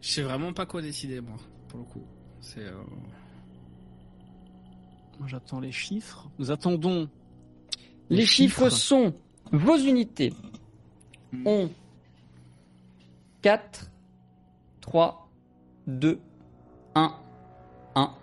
Je 0.01 0.09
sais 0.09 0.21
vraiment 0.23 0.53
pas 0.53 0.65
quoi 0.65 0.81
décider, 0.81 1.21
moi, 1.21 1.35
pour 1.67 1.79
le 1.79 1.85
coup. 1.85 2.03
C'est. 2.41 2.61
euh, 2.63 2.73
Moi, 5.19 5.27
j'attends 5.27 5.59
les 5.59 5.71
chiffres. 5.71 6.27
Nous 6.39 6.49
attendons. 6.51 7.09
les 8.09 8.25
chiffres 8.25 8.69
sont 8.69 9.13
vos 9.51 9.77
unités 9.77 10.33
Hmm. 11.31 11.45
ont 11.45 11.69
4, 13.43 13.91
3, 14.81 15.29
2, 15.85 16.19
1, 16.95 17.13
1. 17.93 18.13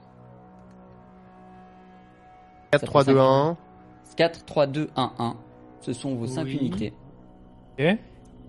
4, 2.73 2.81
fait 2.81 2.87
3, 2.87 3.05
2, 3.05 3.15
cinq. 3.15 3.21
1. 3.21 3.57
4, 4.17 4.45
3, 4.45 4.67
2, 4.67 4.91
1, 4.97 5.13
1. 5.21 5.37
Ce 5.87 5.93
sont 5.93 6.17
vos 6.17 6.27
5 6.27 6.45
Oui. 6.47 6.59
unités. 6.61 6.93
Ok. 7.79 7.97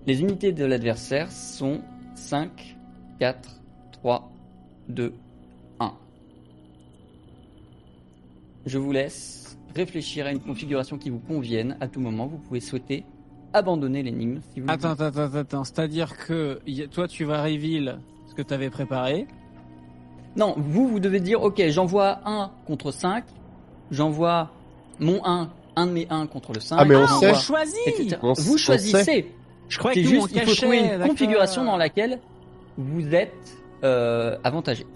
Les 0.08 0.20
unités 0.20 0.50
de 0.50 0.64
l'adversaire 0.64 1.30
sont 1.30 1.80
5, 2.16 2.76
4, 3.20 3.60
3, 3.92 4.28
2, 4.88 5.14
1. 5.78 5.92
je 8.66 8.76
vous 8.78 8.90
laisse 8.90 9.56
réfléchir 9.76 10.26
à 10.26 10.32
une 10.32 10.40
configuration 10.40 10.98
qui 10.98 11.10
vous 11.10 11.20
convienne. 11.20 11.76
À 11.80 11.86
tout 11.86 12.00
moment, 12.00 12.26
vous 12.26 12.38
pouvez 12.38 12.58
souhaiter 12.58 13.04
abandonner 13.52 14.02
l'énigme 14.02 14.40
si 14.52 14.58
vous 14.60 14.66
Attends, 14.68 14.90
attends, 14.90 15.04
attends, 15.22 15.36
attends. 15.38 15.64
C'est-à-dire 15.64 16.16
que 16.26 16.58
y 16.66 16.82
a- 16.82 16.88
toi, 16.88 17.06
tu 17.06 17.24
vas 17.24 17.40
reveal 17.44 18.00
ce 18.26 18.34
que 18.34 18.42
tu 18.42 18.52
avais 18.52 18.68
préparé. 18.70 19.28
Non, 20.36 20.54
vous, 20.56 20.88
vous 20.88 20.98
devez 20.98 21.20
dire, 21.20 21.40
ok, 21.42 21.62
j'envoie 21.68 22.18
1 22.28 22.50
contre 22.66 22.90
5, 22.90 23.24
j'envoie 23.92 24.50
mon 24.98 25.24
1, 25.24 25.50
un 25.78 25.86
de 25.86 25.92
mes 25.92 26.06
1 26.10 26.26
contre 26.26 26.52
le 26.52 26.60
5. 26.60 26.76
Ah, 26.78 26.84
mais 26.84 26.96
on 26.96 27.06
sait. 27.06 27.34
choisit. 27.34 28.16
On 28.22 28.32
Vous 28.34 28.58
choisissez. 28.58 29.32
Je 29.68 29.78
C'est 29.80 29.82
que 29.92 30.00
nous, 30.00 30.06
juste, 30.08 30.28
on 30.34 30.40
il 30.40 30.46
faut 30.48 30.54
trouver 30.54 30.78
une 30.78 31.08
configuration 31.08 31.64
dans 31.64 31.76
laquelle 31.76 32.20
vous 32.78 33.14
êtes 33.14 33.32
euh, 33.84 34.36
avantagé. 34.44 34.86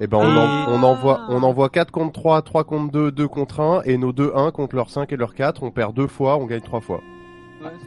Eh 0.00 0.06
ben, 0.06 0.18
on, 0.18 0.22
en- 0.22 0.46
Ah. 0.46 0.66
on 0.70 0.82
envoie, 0.82 1.20
on 1.28 1.42
envoie 1.42 1.68
4 1.68 1.90
contre 1.90 2.12
3, 2.12 2.40
3 2.42 2.64
contre 2.64 2.90
2, 2.92 3.10
2 3.12 3.28
contre 3.28 3.60
1, 3.60 3.82
et 3.82 3.98
nos 3.98 4.12
2 4.12 4.32
1 4.34 4.50
contre 4.50 4.76
leurs 4.76 4.88
5 4.88 5.12
et 5.12 5.16
leurs 5.16 5.34
4, 5.34 5.62
on 5.62 5.70
perd 5.70 5.94
deux 5.94 6.06
fois, 6.06 6.36
on 6.38 6.46
gagne 6.46 6.60
trois 6.62 6.80
fois. 6.80 7.00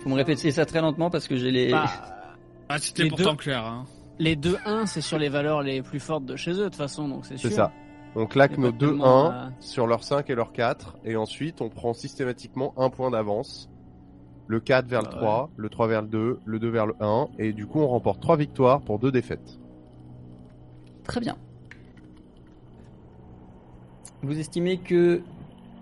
Vous 0.03 0.09
me 0.11 0.15
répétez 0.15 0.51
ça 0.51 0.65
très 0.65 0.81
lentement 0.81 1.09
parce 1.09 1.27
que 1.27 1.35
j'ai 1.37 1.49
les... 1.51 1.71
Bah, 1.71 1.85
Ah, 2.69 2.77
c'était 2.79 3.07
pourtant 3.07 3.31
deux- 3.31 3.37
clair. 3.37 3.65
Hein. 3.65 3.85
les 4.19 4.35
2-1, 4.35 4.85
c'est 4.85 5.01
sur 5.01 5.17
les 5.17 5.27
valeurs 5.29 5.61
les 5.63 5.81
plus 5.81 5.99
fortes 5.99 6.25
de 6.25 6.35
chez 6.35 6.51
eux, 6.51 6.55
de 6.57 6.63
toute 6.65 6.75
façon, 6.75 7.07
donc 7.07 7.25
c'est 7.25 7.37
sûr. 7.37 7.49
C'est 7.49 7.55
ça. 7.55 7.71
On 8.15 8.25
claque 8.27 8.57
nos 8.57 8.71
pas 8.71 8.77
2 8.77 8.87
tellement, 8.89 9.25
1 9.31 9.33
euh, 9.33 9.49
sur 9.59 9.87
leurs 9.87 10.03
5 10.03 10.29
et 10.29 10.35
leurs 10.35 10.51
4, 10.51 10.97
et 11.03 11.15
ensuite 11.15 11.61
on 11.61 11.69
prend 11.69 11.93
systématiquement 11.93 12.73
un 12.77 12.89
point 12.89 13.09
d'avance. 13.11 13.69
Le 14.47 14.59
4 14.59 14.85
vers 14.87 15.01
le 15.01 15.07
Bah 15.07 15.15
3, 15.15 15.49
le 15.55 15.69
3 15.69 15.87
vers 15.87 16.01
le 16.03 16.07
2, 16.09 16.39
le 16.45 16.59
2 16.59 16.69
vers 16.69 16.85
le 16.85 16.95
1, 16.99 17.27
et 17.39 17.53
du 17.53 17.65
coup 17.65 17.79
on 17.79 17.87
remporte 17.87 18.21
3 18.21 18.35
victoires 18.37 18.81
pour 18.81 18.99
2 18.99 19.11
défaites. 19.11 19.57
Très 21.05 21.19
bien. 21.21 21.35
Vous 24.21 24.37
estimez 24.39 24.77
que 24.77 25.21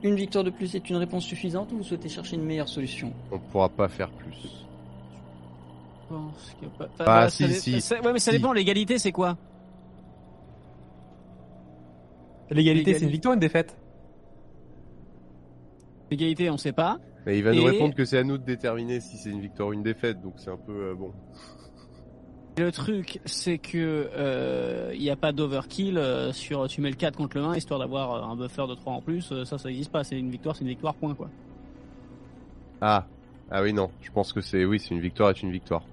une 0.03 0.15
victoire 0.15 0.43
de 0.43 0.49
plus 0.49 0.73
est 0.75 0.89
une 0.89 0.95
réponse 0.95 1.23
suffisante 1.25 1.71
ou 1.73 1.77
vous 1.77 1.83
souhaitez 1.83 2.09
chercher 2.09 2.35
une 2.37 2.43
meilleure 2.43 2.69
solution? 2.69 3.13
On 3.31 3.37
pourra 3.39 3.69
pas 3.69 3.87
faire 3.87 4.09
plus. 4.09 4.65
Je 6.09 6.15
pense 6.15 6.55
qu'il 6.57 6.67
y 6.67 6.71
a 6.71 6.73
pas- 6.77 6.89
Ah, 6.99 7.05
bah, 7.05 7.29
si, 7.29 7.43
ça 7.47 7.59
si. 7.59 7.81
ça- 7.81 8.01
Ouais, 8.01 8.13
mais 8.13 8.19
ça 8.19 8.31
Si. 8.31 8.37
dépend, 8.37 8.51
l'égalité, 8.53 8.97
c'est 8.97 9.11
quoi? 9.11 9.37
L'égalité, 12.51 12.93
c'est 12.95 13.05
une 13.05 13.11
victoire 13.11 13.31
ou 13.31 13.35
une 13.35 13.39
défaite? 13.39 13.77
L'égalité, 16.09 16.49
on 16.49 16.57
sait 16.57 16.73
pas. 16.73 16.99
Mais 17.25 17.37
il 17.37 17.43
va 17.43 17.53
nous 17.53 17.61
Et- 17.61 17.69
répondre 17.71 17.93
que 17.95 18.03
c'est 18.05 18.17
à 18.17 18.23
nous 18.23 18.37
de 18.37 18.43
déterminer 18.43 18.99
si 18.99 19.17
c'est 19.17 19.29
une 19.29 19.41
victoire 19.41 19.69
ou 19.69 19.73
une 19.73 19.83
défaite, 19.83 20.21
donc 20.21 20.33
c'est 20.37 20.49
un 20.49 20.57
peu 20.57 20.71
euh, 20.89 20.95
bon. 20.95 21.11
Le 22.57 22.71
truc, 22.71 23.21
c'est 23.25 23.57
que 23.59 24.09
euh, 24.13 24.91
il 24.93 24.99
n'y 25.01 25.09
a 25.09 25.15
pas 25.15 25.31
d'overkill 25.31 25.97
euh, 25.97 26.33
sur 26.33 26.67
tu 26.67 26.81
mets 26.81 26.89
le 26.89 26.95
4 26.97 27.15
contre 27.15 27.37
le 27.37 27.43
1 27.45 27.55
histoire 27.55 27.79
d'avoir 27.79 28.13
euh, 28.13 28.21
un 28.23 28.35
buffer 28.35 28.67
de 28.67 28.75
3 28.75 28.93
en 28.93 29.01
plus, 29.01 29.31
euh, 29.31 29.45
ça 29.45 29.57
ça 29.57 29.69
n'existe 29.69 29.91
pas, 29.91 30.03
c'est 30.03 30.19
une 30.19 30.29
victoire, 30.29 30.55
c'est 30.55 30.63
une 30.63 30.67
victoire 30.69 30.93
point 30.95 31.15
quoi. 31.15 31.29
Ah, 32.81 33.05
ah 33.49 33.61
oui 33.61 33.71
non, 33.71 33.89
je 34.01 34.11
pense 34.11 34.33
que 34.33 34.41
c'est 34.41 34.65
oui, 34.65 34.79
c'est 34.79 34.93
une 34.93 34.99
victoire 34.99 35.29
est 35.29 35.41
une 35.41 35.51
victoire. 35.51 35.83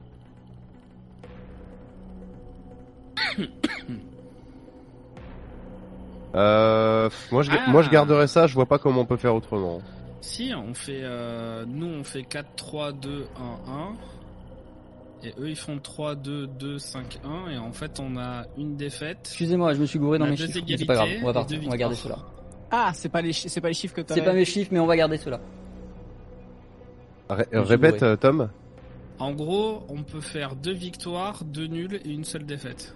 Euh, 6.35 7.09
moi 7.33 7.43
je 7.43 7.51
Ah. 7.53 7.71
moi 7.71 7.83
je 7.83 7.91
garderai 7.91 8.27
ça, 8.27 8.47
je 8.47 8.55
vois 8.55 8.67
pas 8.67 8.79
comment 8.79 9.01
on 9.03 9.07
peut 9.07 9.17
faire 9.17 9.35
autrement. 9.35 9.81
Si, 10.21 10.53
on 10.55 10.75
fait. 10.75 11.01
euh, 11.03 11.65
nous, 11.67 11.87
on 11.87 12.05
fait 12.05 12.23
4, 12.25 12.55
3, 12.57 12.93
2, 12.93 13.27
1, 13.67 13.71
1. 13.73 15.27
Et 15.27 15.33
eux, 15.41 15.49
ils 15.49 15.57
font 15.57 15.79
3, 15.79 16.15
2, 16.17 16.47
2, 16.47 16.79
5, 16.79 17.19
1. 17.25 17.51
Et 17.53 17.59
en 17.59 17.73
fait, 17.73 17.99
on 18.01 18.17
a 18.19 18.45
une 18.59 18.77
défaite. 18.77 19.19
Excusez-moi, 19.23 19.75
je 19.75 19.81
me 19.81 19.87
suis 19.87 19.99
gouré 19.99 20.19
dans 20.19 20.27
mes 20.27 20.37
chiffres, 20.37 20.59
c'est 20.77 20.85
pas 20.85 20.95
grave, 20.95 21.09
on 21.23 21.27
va, 21.27 21.33
partir, 21.33 21.61
on 21.67 21.71
va 21.71 21.77
garder 21.77 21.97
cela. 21.97 22.19
Ah, 22.71 22.91
c'est 22.95 23.09
pas 23.09 23.23
les 23.23 23.33
chi- 23.33 23.49
c'est 23.49 23.61
pas 23.61 23.69
les 23.69 23.75
chiffres 23.75 23.95
que 23.95 24.01
tu 24.03 24.13
C'est 24.13 24.23
pas 24.23 24.33
mes 24.35 24.45
chiffres, 24.45 24.71
mais 24.73 24.79
on 24.81 24.87
va 24.87 24.97
garder 24.97 25.17
cela. 25.17 25.41
Ré- 27.31 27.47
répète 27.53 28.05
Tom. 28.21 28.49
En 29.19 29.33
gros, 29.33 29.83
on 29.89 30.03
peut 30.03 30.21
faire 30.21 30.55
deux 30.55 30.73
victoires, 30.75 31.43
deux 31.45 31.67
nuls 31.67 32.01
et 32.05 32.11
une 32.11 32.25
seule 32.25 32.45
défaite. 32.47 32.95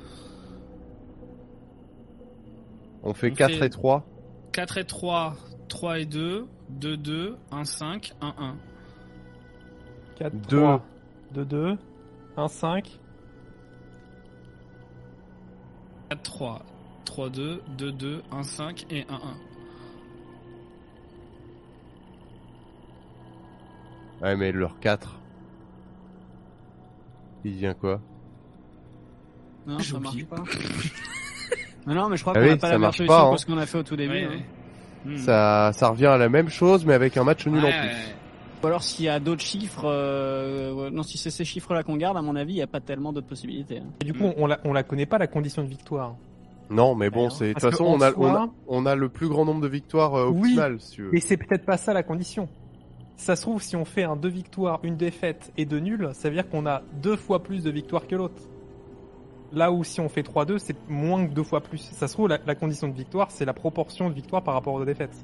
On 3.02 3.14
fait 3.14 3.30
On 3.30 3.34
4 3.34 3.54
fait- 3.54 3.66
et 3.66 3.70
3. 3.70 4.04
4 4.52 4.78
et 4.78 4.84
3, 4.84 5.34
3 5.68 5.98
et 5.98 6.06
2, 6.06 6.46
2, 6.70 6.96
2, 6.96 7.36
1, 7.50 7.64
5, 7.64 8.12
1, 8.20 8.34
1. 8.38 8.56
4, 10.16 10.34
Deux. 10.48 10.58
3, 10.60 10.84
2, 11.32 11.44
2, 11.44 11.78
1, 12.36 12.48
5. 12.48 13.00
4, 16.10 16.22
3, 16.22 16.62
3, 17.04 17.30
2, 17.30 17.62
2, 17.78 17.92
2, 17.92 18.22
1, 18.30 18.42
5 18.42 18.86
et 18.90 19.06
1, 19.08 19.14
1. 19.14 19.18
Ouais 24.22 24.36
mais 24.36 24.52
leur 24.52 24.78
4. 24.78 25.18
Il 27.44 27.54
vient 27.54 27.74
quoi? 27.74 28.00
Non, 29.66 29.78
ça 29.80 29.98
marche 29.98 30.24
pas. 30.26 30.44
non, 31.86 31.94
non, 31.94 32.08
mais 32.08 32.16
je 32.16 32.22
crois 32.22 32.34
Ah 32.36 32.40
qu'on 32.40 32.46
oui, 32.46 32.52
a 32.52 32.56
pas 32.56 32.60
ça 32.68 32.72
la 32.72 32.78
meilleure 32.78 32.80
marche 32.80 32.96
solution 32.98 33.16
pas, 33.16 33.22
hein. 33.28 33.32
que 33.34 33.40
ce 33.40 33.46
qu'on 33.46 33.58
a 33.58 33.66
fait 33.66 33.78
au 33.78 33.82
tout 33.82 33.96
début. 33.96 34.12
Ouais, 34.14 34.24
hein. 34.24 34.30
ouais. 35.06 35.12
Hmm. 35.14 35.16
Ça 35.18 35.70
ça 35.74 35.88
revient 35.88 36.06
à 36.06 36.16
la 36.16 36.28
même 36.28 36.48
chose 36.48 36.84
mais 36.86 36.94
avec 36.94 37.16
un 37.16 37.24
match 37.24 37.44
nul 37.46 37.58
en 37.58 37.62
plus. 37.62 37.70
ouais. 37.70 37.90
Ou 38.62 38.66
alors 38.68 38.82
s'il 38.84 39.04
y 39.04 39.08
a 39.08 39.18
d'autres 39.18 39.42
chiffres, 39.42 39.82
euh, 39.86 40.88
non, 40.90 41.02
si 41.02 41.18
c'est 41.18 41.30
ces 41.30 41.44
chiffres-là 41.44 41.82
qu'on 41.82 41.96
garde, 41.96 42.16
à 42.16 42.22
mon 42.22 42.36
avis, 42.36 42.52
il 42.52 42.56
n'y 42.56 42.62
a 42.62 42.68
pas 42.68 42.78
tellement 42.78 43.12
d'autres 43.12 43.26
possibilités. 43.26 43.78
hein. 43.78 43.90
Et 44.00 44.04
du 44.04 44.12
coup, 44.14 44.30
on 44.36 44.46
la, 44.46 44.60
on 44.64 44.72
la 44.72 44.84
connaît 44.84 45.06
pas 45.06 45.18
la 45.18 45.26
condition 45.26 45.62
de 45.64 45.68
victoire. 45.68 46.14
Non 46.70 46.94
mais 46.94 47.10
bon, 47.10 47.28
c'est 47.28 47.48
de 47.48 47.52
toute 47.54 47.62
façon 47.62 47.84
on 47.84 48.00
a, 48.00 48.12
soi- 48.12 48.16
on 48.30 48.34
a 48.34 48.48
on 48.68 48.86
a 48.86 48.94
le 48.94 49.08
plus 49.08 49.28
grand 49.28 49.44
nombre 49.44 49.60
de 49.60 49.68
victoires 49.68 50.14
euh, 50.14 50.28
Oui. 50.30 50.50
optimales 50.50 50.76
si 50.80 50.92
tu 50.92 51.02
veux. 51.02 51.10
Mais 51.12 51.20
c'est 51.20 51.36
peut-être 51.36 51.66
pas 51.66 51.76
ça 51.76 51.92
la 51.92 52.02
condition. 52.04 52.48
Ça 53.16 53.36
se 53.36 53.42
trouve, 53.42 53.60
si 53.60 53.76
on 53.76 53.84
fait 53.84 54.04
un 54.04 54.16
deux 54.16 54.28
victoires, 54.30 54.78
une 54.84 54.96
défaite 54.96 55.52
et 55.58 55.64
deux 55.64 55.80
nuls, 55.80 56.08
ça 56.12 56.28
veut 56.28 56.34
dire 56.36 56.48
qu'on 56.48 56.64
a 56.66 56.82
deux 57.02 57.16
fois 57.16 57.42
plus 57.42 57.62
de 57.64 57.70
victoires 57.70 58.06
que 58.06 58.14
l'autre. 58.16 58.40
Là 59.54 59.70
où 59.70 59.84
si 59.84 60.00
on 60.00 60.08
fait 60.08 60.22
3-2, 60.22 60.58
c'est 60.58 60.76
moins 60.88 61.26
que 61.26 61.32
deux 61.32 61.42
fois 61.42 61.60
plus. 61.60 61.78
Ça 61.78 62.08
se 62.08 62.14
trouve, 62.14 62.28
la, 62.28 62.38
la 62.46 62.54
condition 62.54 62.88
de 62.88 62.94
victoire, 62.94 63.30
c'est 63.30 63.44
la 63.44 63.52
proportion 63.52 64.08
de 64.08 64.14
victoire 64.14 64.42
par 64.42 64.54
rapport 64.54 64.74
aux 64.74 64.84
défaites. 64.84 65.14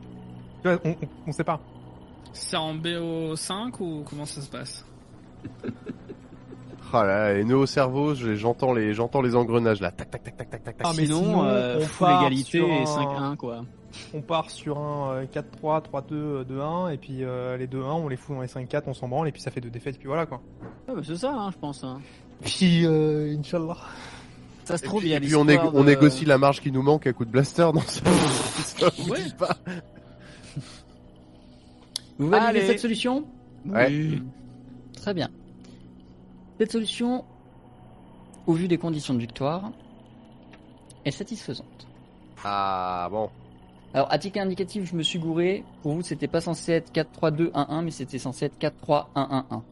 Tu 0.63 0.69
vois, 0.69 0.79
on, 0.85 0.91
on, 0.91 0.97
on 1.29 1.33
sait 1.33 1.45
pas. 1.45 1.61
C'est 2.33 2.57
en 2.57 2.75
BO5 2.75 3.73
ou 3.81 4.05
comment 4.09 4.27
ça 4.27 4.41
se 4.43 4.51
passe? 4.51 4.85
Ah 6.91 7.05
là, 7.05 7.35
les 7.35 7.45
nœuds 7.45 7.57
au 7.59 7.67
cerveau, 7.67 8.15
je- 8.15 8.35
j'entends 8.35 8.73
les 8.73 8.95
j'entends 8.95 9.21
les 9.21 9.37
engrenages 9.37 9.79
là. 9.83 9.91
Tac 9.91 10.11
tac 10.11 10.23
tac 10.23 10.37
tac 10.39 10.49
tac 10.51 10.65
tac. 10.65 10.77
Ah, 10.83 10.93
mais 10.97 11.05
sinon, 11.05 11.19
sinon, 11.23 11.45
euh, 11.45 11.77
on 11.77 11.81
full 11.83 12.07
part 12.07 12.23
égalité 12.23 12.59
sur 12.61 12.67
et 12.67 12.81
un- 12.81 13.33
5-1, 13.33 13.37
quoi. 13.37 13.65
On 14.15 14.23
part 14.23 14.49
sur 14.49 14.79
un 14.79 15.11
euh, 15.17 15.27
4-3, 15.27 15.83
3-2, 15.83 16.45
2-1, 16.47 16.89
et 16.91 16.97
puis 16.97 17.25
euh, 17.25 17.59
les 17.59 17.67
2-1, 17.67 17.83
on 17.93 18.09
les 18.09 18.17
fout 18.17 18.35
dans 18.35 18.41
les 18.41 18.49
5-4, 18.49 18.85
on 18.87 18.95
s'en 18.95 19.07
branle, 19.07 19.29
et 19.29 19.33
puis 19.33 19.43
ça 19.43 19.51
fait 19.51 19.61
deux 19.61 19.69
défaites, 19.69 19.99
puis 19.99 20.07
voilà 20.07 20.25
quoi. 20.25 20.41
Ouais, 20.89 20.95
bah, 20.95 21.03
c'est 21.05 21.17
ça, 21.17 21.31
hein, 21.35 21.51
je 21.53 21.59
pense. 21.59 21.85
hein. 21.85 22.01
Puis, 22.43 22.87
euh, 22.87 23.37
Inch'Allah. 23.39 23.77
Ça 24.69 24.77
se 24.79 24.85
Et 24.85 24.87
trouve, 24.87 25.01
puis, 25.01 25.09
il 25.09 25.13
y 25.13 25.15
a 25.15 25.17
et 25.17 25.21
puis 25.21 25.35
on, 25.35 25.45
négo- 25.45 25.71
on 25.75 25.81
de- 25.83 25.87
négocie 25.89 26.25
la 26.25 26.39
marge 26.39 26.61
qui 26.61 26.71
nous 26.71 26.83
manque 26.83 27.07
à 27.07 27.13
coup 27.13 27.25
de 27.25 27.31
blaster 27.31 27.71
dans 27.75 27.81
ça. 27.81 28.01
ça 28.05 28.91
vous 28.99 29.11
Ouais. 29.11 29.19
pas. 29.39 29.57
Vous 32.19 32.29
validez 32.29 32.59
Allez. 32.61 32.67
cette 32.67 32.81
solution 32.81 33.25
Ouais. 33.67 34.19
Très 34.95 35.15
bien. 35.15 35.29
Cette 36.59 36.73
solution, 36.73 37.25
au 38.47 38.53
vu 38.53 38.69
des 38.69 38.79
conditions 38.79 39.15
de 39.15 39.21
victoire, 39.21 39.71
est 41.05 41.11
satisfaisante. 41.13 41.87
Ah 42.45 43.09
bon. 43.11 43.31
Alors, 43.95 44.13
à 44.13 44.19
titre 44.19 44.39
indicatif, 44.39 44.85
je 44.91 44.95
me 44.97 45.03
suis 45.03 45.19
gouré. 45.19 45.65
Pour 45.83 45.95
vous, 45.95 46.03
c'était 46.03 46.29
pas 46.29 46.41
censé 46.41 46.73
être 46.73 46.93
4-3-2-1-1, 46.93 47.83
mais 47.83 47.91
c'était 47.91 48.19
censé 48.19 48.47
être 48.47 48.59
4-3-1-1-1. 48.59 49.63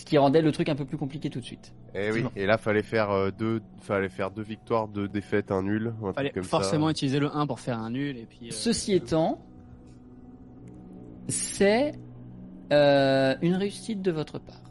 Ce 0.00 0.06
qui 0.06 0.16
rendait 0.16 0.40
le 0.40 0.50
truc 0.50 0.70
un 0.70 0.74
peu 0.76 0.86
plus 0.86 0.96
compliqué 0.96 1.28
tout 1.28 1.40
de 1.40 1.44
suite. 1.44 1.74
Et 1.94 2.10
oui. 2.10 2.24
Et 2.34 2.46
là 2.46 2.56
fallait 2.56 2.82
faire 2.82 3.10
euh, 3.10 3.30
deux 3.30 3.60
fallait 3.82 4.08
faire 4.08 4.30
deux 4.30 4.40
victoires, 4.42 4.88
deux 4.88 5.08
défaites, 5.08 5.50
un 5.50 5.62
nul, 5.62 5.92
un 6.02 6.14
Fallait 6.14 6.30
comme 6.30 6.42
forcément 6.42 6.86
ça. 6.86 6.92
utiliser 6.92 7.20
le 7.20 7.28
1 7.36 7.46
pour 7.46 7.60
faire 7.60 7.78
un 7.78 7.90
nul 7.90 8.16
et 8.16 8.24
puis. 8.24 8.46
euh, 8.46 8.50
Ceci 8.50 8.94
étant, 8.94 9.44
c'est 11.28 11.92
euh, 12.72 13.34
une 13.42 13.54
réussite 13.56 14.00
de 14.00 14.10
votre 14.10 14.38
part. 14.38 14.62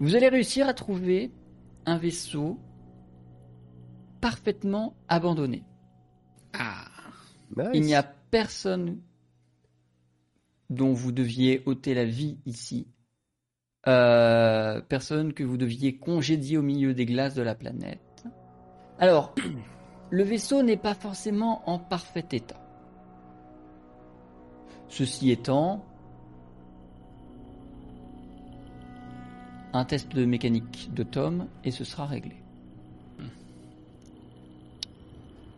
Vous 0.00 0.16
allez 0.16 0.28
réussir 0.28 0.66
à 0.66 0.74
trouver 0.74 1.30
un 1.86 1.98
vaisseau 1.98 2.58
parfaitement 4.20 4.96
abandonné. 5.08 5.62
Ah. 6.58 6.84
Nice. 7.56 7.68
Il 7.74 7.82
n'y 7.82 7.94
a 7.94 8.02
personne 8.02 8.98
dont 10.70 10.92
vous 10.92 11.12
deviez 11.12 11.62
ôter 11.66 11.94
la 11.94 12.04
vie 12.04 12.38
ici. 12.46 12.86
Euh, 13.86 14.80
personne 14.80 15.32
que 15.32 15.42
vous 15.42 15.56
deviez 15.56 15.98
congédier 15.98 16.58
au 16.58 16.62
milieu 16.62 16.94
des 16.94 17.06
glaces 17.06 17.34
de 17.34 17.42
la 17.42 17.54
planète. 17.54 18.24
Alors, 18.98 19.34
le 20.10 20.22
vaisseau 20.22 20.62
n'est 20.62 20.76
pas 20.76 20.94
forcément 20.94 21.68
en 21.68 21.78
parfait 21.78 22.26
état. 22.32 22.60
Ceci 24.88 25.30
étant, 25.30 25.84
un 29.72 29.84
test 29.84 30.14
de 30.14 30.24
mécanique 30.24 30.90
de 30.92 31.02
Tom 31.02 31.46
et 31.64 31.70
ce 31.70 31.84
sera 31.84 32.06
réglé. 32.06 32.36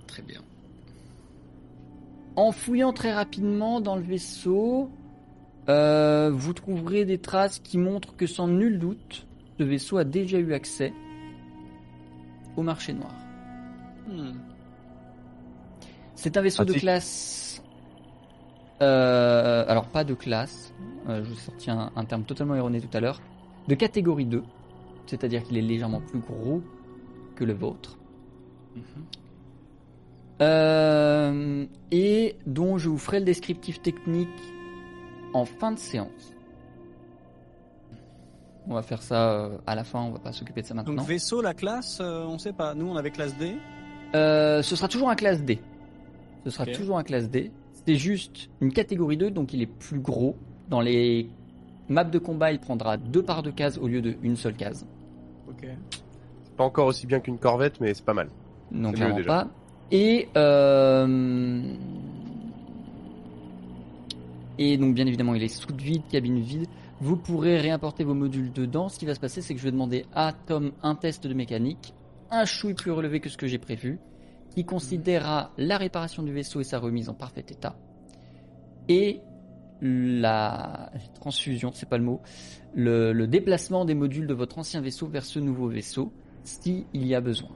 Très 0.06 0.22
bien. 0.22 0.43
En 2.36 2.52
fouillant 2.52 2.93
très 2.93 3.12
rapidement 3.12 3.80
dans 3.80 3.97
le 3.97 4.02
vaisseau, 4.02 4.90
euh, 5.68 6.30
vous 6.32 6.52
trouverez 6.52 7.05
des 7.05 7.18
traces 7.18 7.59
qui 7.60 7.78
montrent 7.78 8.16
que 8.16 8.26
sans 8.26 8.48
nul 8.48 8.78
doute, 8.78 9.26
ce 9.59 9.64
vaisseau 9.64 9.98
a 9.98 10.05
déjà 10.05 10.39
eu 10.39 10.52
accès 10.55 10.93
au 12.56 12.62
marché 12.62 12.93
noir. 12.93 13.14
Hmm. 14.06 14.32
C'est 16.14 16.36
un 16.36 16.43
vaisseau 16.43 16.64
de 16.64 16.72
classe. 16.74 17.62
euh, 18.82 19.64
alors, 19.68 19.86
pas 19.89 20.05
de 20.05 20.14
classe. 20.14 20.74
euh, 21.09 21.22
je 21.24 21.28
vous 21.30 21.36
ai 21.36 21.40
sorti 21.40 21.70
un, 21.70 21.90
un 21.94 22.05
terme 22.05 22.24
totalement 22.24 22.55
erroné 22.56 22.80
tout 22.80 22.94
à 22.97 23.01
l'heure. 23.01 23.20
De 23.68 23.74
catégorie 23.74 24.26
2. 24.26 24.43
C'est-à-dire 25.06 25.43
qu'il 25.44 25.56
est 25.56 25.62
légèrement 25.62 26.01
plus 26.01 26.20
gros 26.20 26.62
que 27.36 27.44
le 27.44 27.52
vôtre. 27.52 27.98
Euh, 30.40 31.66
et 31.90 32.36
dont 32.47 32.78
je 32.78 32.89
vous 32.89 32.98
ferai 32.98 33.20
le 33.20 33.24
descriptif 33.24 33.80
technique 33.80 34.51
en 35.32 35.44
fin 35.44 35.72
de 35.72 35.78
séance. 35.78 36.34
On 38.68 38.74
va 38.74 38.82
faire 38.82 39.02
ça 39.02 39.32
euh, 39.32 39.59
à 39.66 39.74
la 39.74 39.84
fin, 39.84 40.00
on 40.00 40.10
va 40.12 40.18
pas 40.18 40.32
s'occuper 40.32 40.62
de 40.62 40.66
ça 40.66 40.74
maintenant. 40.74 40.94
Donc 40.94 41.06
vaisseau, 41.06 41.42
la 41.42 41.54
classe, 41.54 41.98
euh, 42.00 42.24
on 42.24 42.38
sait 42.38 42.52
pas. 42.52 42.74
Nous, 42.74 42.86
on 42.86 42.96
avait 42.96 43.10
classe 43.10 43.36
D. 43.36 43.56
Euh, 44.14 44.62
ce 44.62 44.76
sera 44.76 44.88
toujours 44.88 45.10
un 45.10 45.16
classe 45.16 45.42
D. 45.42 45.60
Ce 46.44 46.50
sera 46.50 46.66
toujours 46.66 46.98
un 46.98 47.02
classe 47.02 47.28
D. 47.28 47.50
C'est 47.86 47.96
juste 47.96 48.50
une 48.60 48.72
catégorie 48.72 49.16
2, 49.16 49.30
donc 49.30 49.52
il 49.52 49.62
est 49.62 49.66
plus 49.66 49.98
gros. 49.98 50.36
Dans 50.68 50.80
les 50.80 51.28
maps 51.88 52.04
de 52.04 52.18
combat, 52.18 52.52
il 52.52 52.60
prendra 52.60 52.96
deux 52.96 53.22
parts 53.22 53.42
de 53.42 53.50
cases 53.50 53.78
au 53.78 53.88
lieu 53.88 54.00
d'une 54.00 54.36
seule 54.36 54.54
case. 54.54 54.86
Ok. 55.48 55.66
C'est 56.44 56.56
pas 56.56 56.64
encore 56.64 56.86
aussi 56.86 57.06
bien 57.06 57.18
qu'une 57.20 57.38
corvette, 57.38 57.80
mais 57.80 57.94
c'est 57.94 58.04
pas 58.04 58.14
mal. 58.14 58.28
Non, 58.70 58.90
C'est 58.90 58.96
clairement 58.96 59.16
mieux, 59.16 59.22
déjà. 59.22 59.44
pas. 59.44 59.48
Et 59.90 60.28
euh... 60.36 61.62
et 64.70 64.76
donc 64.78 64.94
bien 64.94 65.06
évidemment, 65.06 65.34
il 65.34 65.43
est 65.43 65.48
sous 65.48 65.74
vide, 65.76 66.02
cabine 66.10 66.40
vide. 66.40 66.66
Vous 67.01 67.16
pourrez 67.16 67.59
réimporter 67.59 68.05
vos 68.05 68.14
modules 68.14 68.52
dedans. 68.52 68.89
Ce 68.89 68.98
qui 68.98 69.06
va 69.06 69.14
se 69.14 69.20
passer, 69.20 69.43
c'est 69.43 69.55
que 69.55 69.60
je 69.60 69.64
vais 69.64 69.72
demander 69.72 70.06
à 70.14 70.32
Tom 70.32 70.72
un 70.82 70.94
test 70.94 71.26
de 71.26 71.34
mécanique, 71.34 71.94
un 72.30 72.44
chouille 72.44 72.74
plus 72.74 72.90
relevé 72.93 73.20
que 73.20 73.28
ce 73.28 73.36
que 73.36 73.47
j'ai 73.47 73.59
prévu, 73.59 73.98
qui 74.51 74.64
considérera 74.64 75.51
la 75.59 75.78
réparation 75.78 76.22
du 76.22 76.32
vaisseau 76.32 76.60
et 76.60 76.64
sa 76.64 76.78
remise 76.78 77.09
en 77.09 77.14
parfait 77.14 77.44
état, 77.48 77.76
et 78.89 79.20
la 79.80 80.90
transfusion, 81.14 81.70
c'est 81.74 81.89
pas 81.89 81.98
le 81.98 82.05
mot, 82.05 82.20
le, 82.74 83.12
le 83.12 83.26
déplacement 83.26 83.84
des 83.84 83.94
modules 83.94 84.26
de 84.26 84.34
votre 84.34 84.59
ancien 84.59 84.80
vaisseau 84.80 85.09
vers 85.09 85.24
ce 85.24 85.39
nouveau 85.40 85.68
vaisseau, 85.68 86.12
s'il 86.44 86.84
y 86.93 87.14
a 87.14 87.20
besoin. 87.20 87.51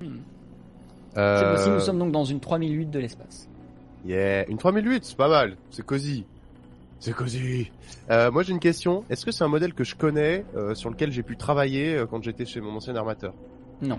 Cette 0.00 1.18
Euh, 1.18 1.56
fois-ci, 1.56 1.70
nous 1.70 1.80
sommes 1.80 1.98
donc 1.98 2.12
dans 2.12 2.24
une 2.24 2.40
3008 2.40 2.86
de 2.90 2.98
l'espace. 3.00 3.49
Yeah, 4.04 4.46
une 4.48 4.58
3008, 4.58 5.04
c'est 5.04 5.16
pas 5.16 5.28
mal. 5.28 5.56
C'est 5.70 5.84
cosy. 5.84 6.24
C'est 6.98 7.14
cosy. 7.14 7.70
Euh, 8.10 8.30
moi 8.30 8.42
j'ai 8.42 8.52
une 8.52 8.60
question. 8.60 9.04
Est-ce 9.10 9.24
que 9.24 9.32
c'est 9.32 9.44
un 9.44 9.48
modèle 9.48 9.74
que 9.74 9.84
je 9.84 9.94
connais, 9.94 10.44
euh, 10.56 10.74
sur 10.74 10.90
lequel 10.90 11.12
j'ai 11.12 11.22
pu 11.22 11.36
travailler 11.36 11.96
euh, 11.96 12.06
quand 12.06 12.22
j'étais 12.22 12.44
chez 12.46 12.60
mon 12.60 12.74
ancien 12.76 12.94
armateur? 12.96 13.32
Non. 13.82 13.98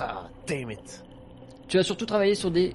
Ah, 0.00 0.28
damn 0.46 0.70
it. 0.70 1.04
Tu 1.68 1.78
as 1.78 1.82
surtout 1.84 2.06
travaillé 2.06 2.34
sur 2.34 2.50
des 2.50 2.74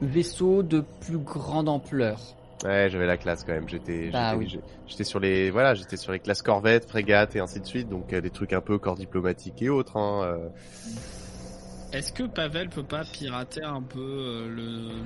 vaisseaux 0.00 0.62
de 0.62 0.84
plus 1.00 1.18
grande 1.18 1.68
ampleur. 1.68 2.20
Ouais, 2.64 2.88
j'avais 2.90 3.06
la 3.06 3.16
classe 3.16 3.42
quand 3.44 3.52
même. 3.52 3.68
J'étais, 3.68 4.10
Bah 4.10 4.30
j'étais, 4.32 4.38
oui. 4.38 4.48
j'ai- 4.48 4.60
j'étais 4.86 5.04
sur 5.04 5.18
les, 5.18 5.50
voilà, 5.50 5.74
j'étais 5.74 5.96
sur 5.96 6.12
les 6.12 6.18
classes 6.20 6.42
corvettes, 6.42 6.88
frégates 6.88 7.34
et 7.34 7.40
ainsi 7.40 7.58
de 7.60 7.66
suite. 7.66 7.88
Donc 7.88 8.12
euh, 8.12 8.20
des 8.20 8.30
trucs 8.30 8.52
un 8.52 8.60
peu 8.60 8.78
corps 8.78 8.96
diplomatique 8.96 9.60
et 9.62 9.68
autres. 9.70 9.96
Hein, 9.96 10.22
euh. 10.24 10.48
Est-ce 11.92 12.12
que 12.12 12.22
Pavel 12.22 12.68
peut 12.68 12.84
pas 12.84 13.02
pirater 13.04 13.64
un 13.64 13.82
peu 13.82 13.98
euh, 13.98 14.48
le 14.48 14.99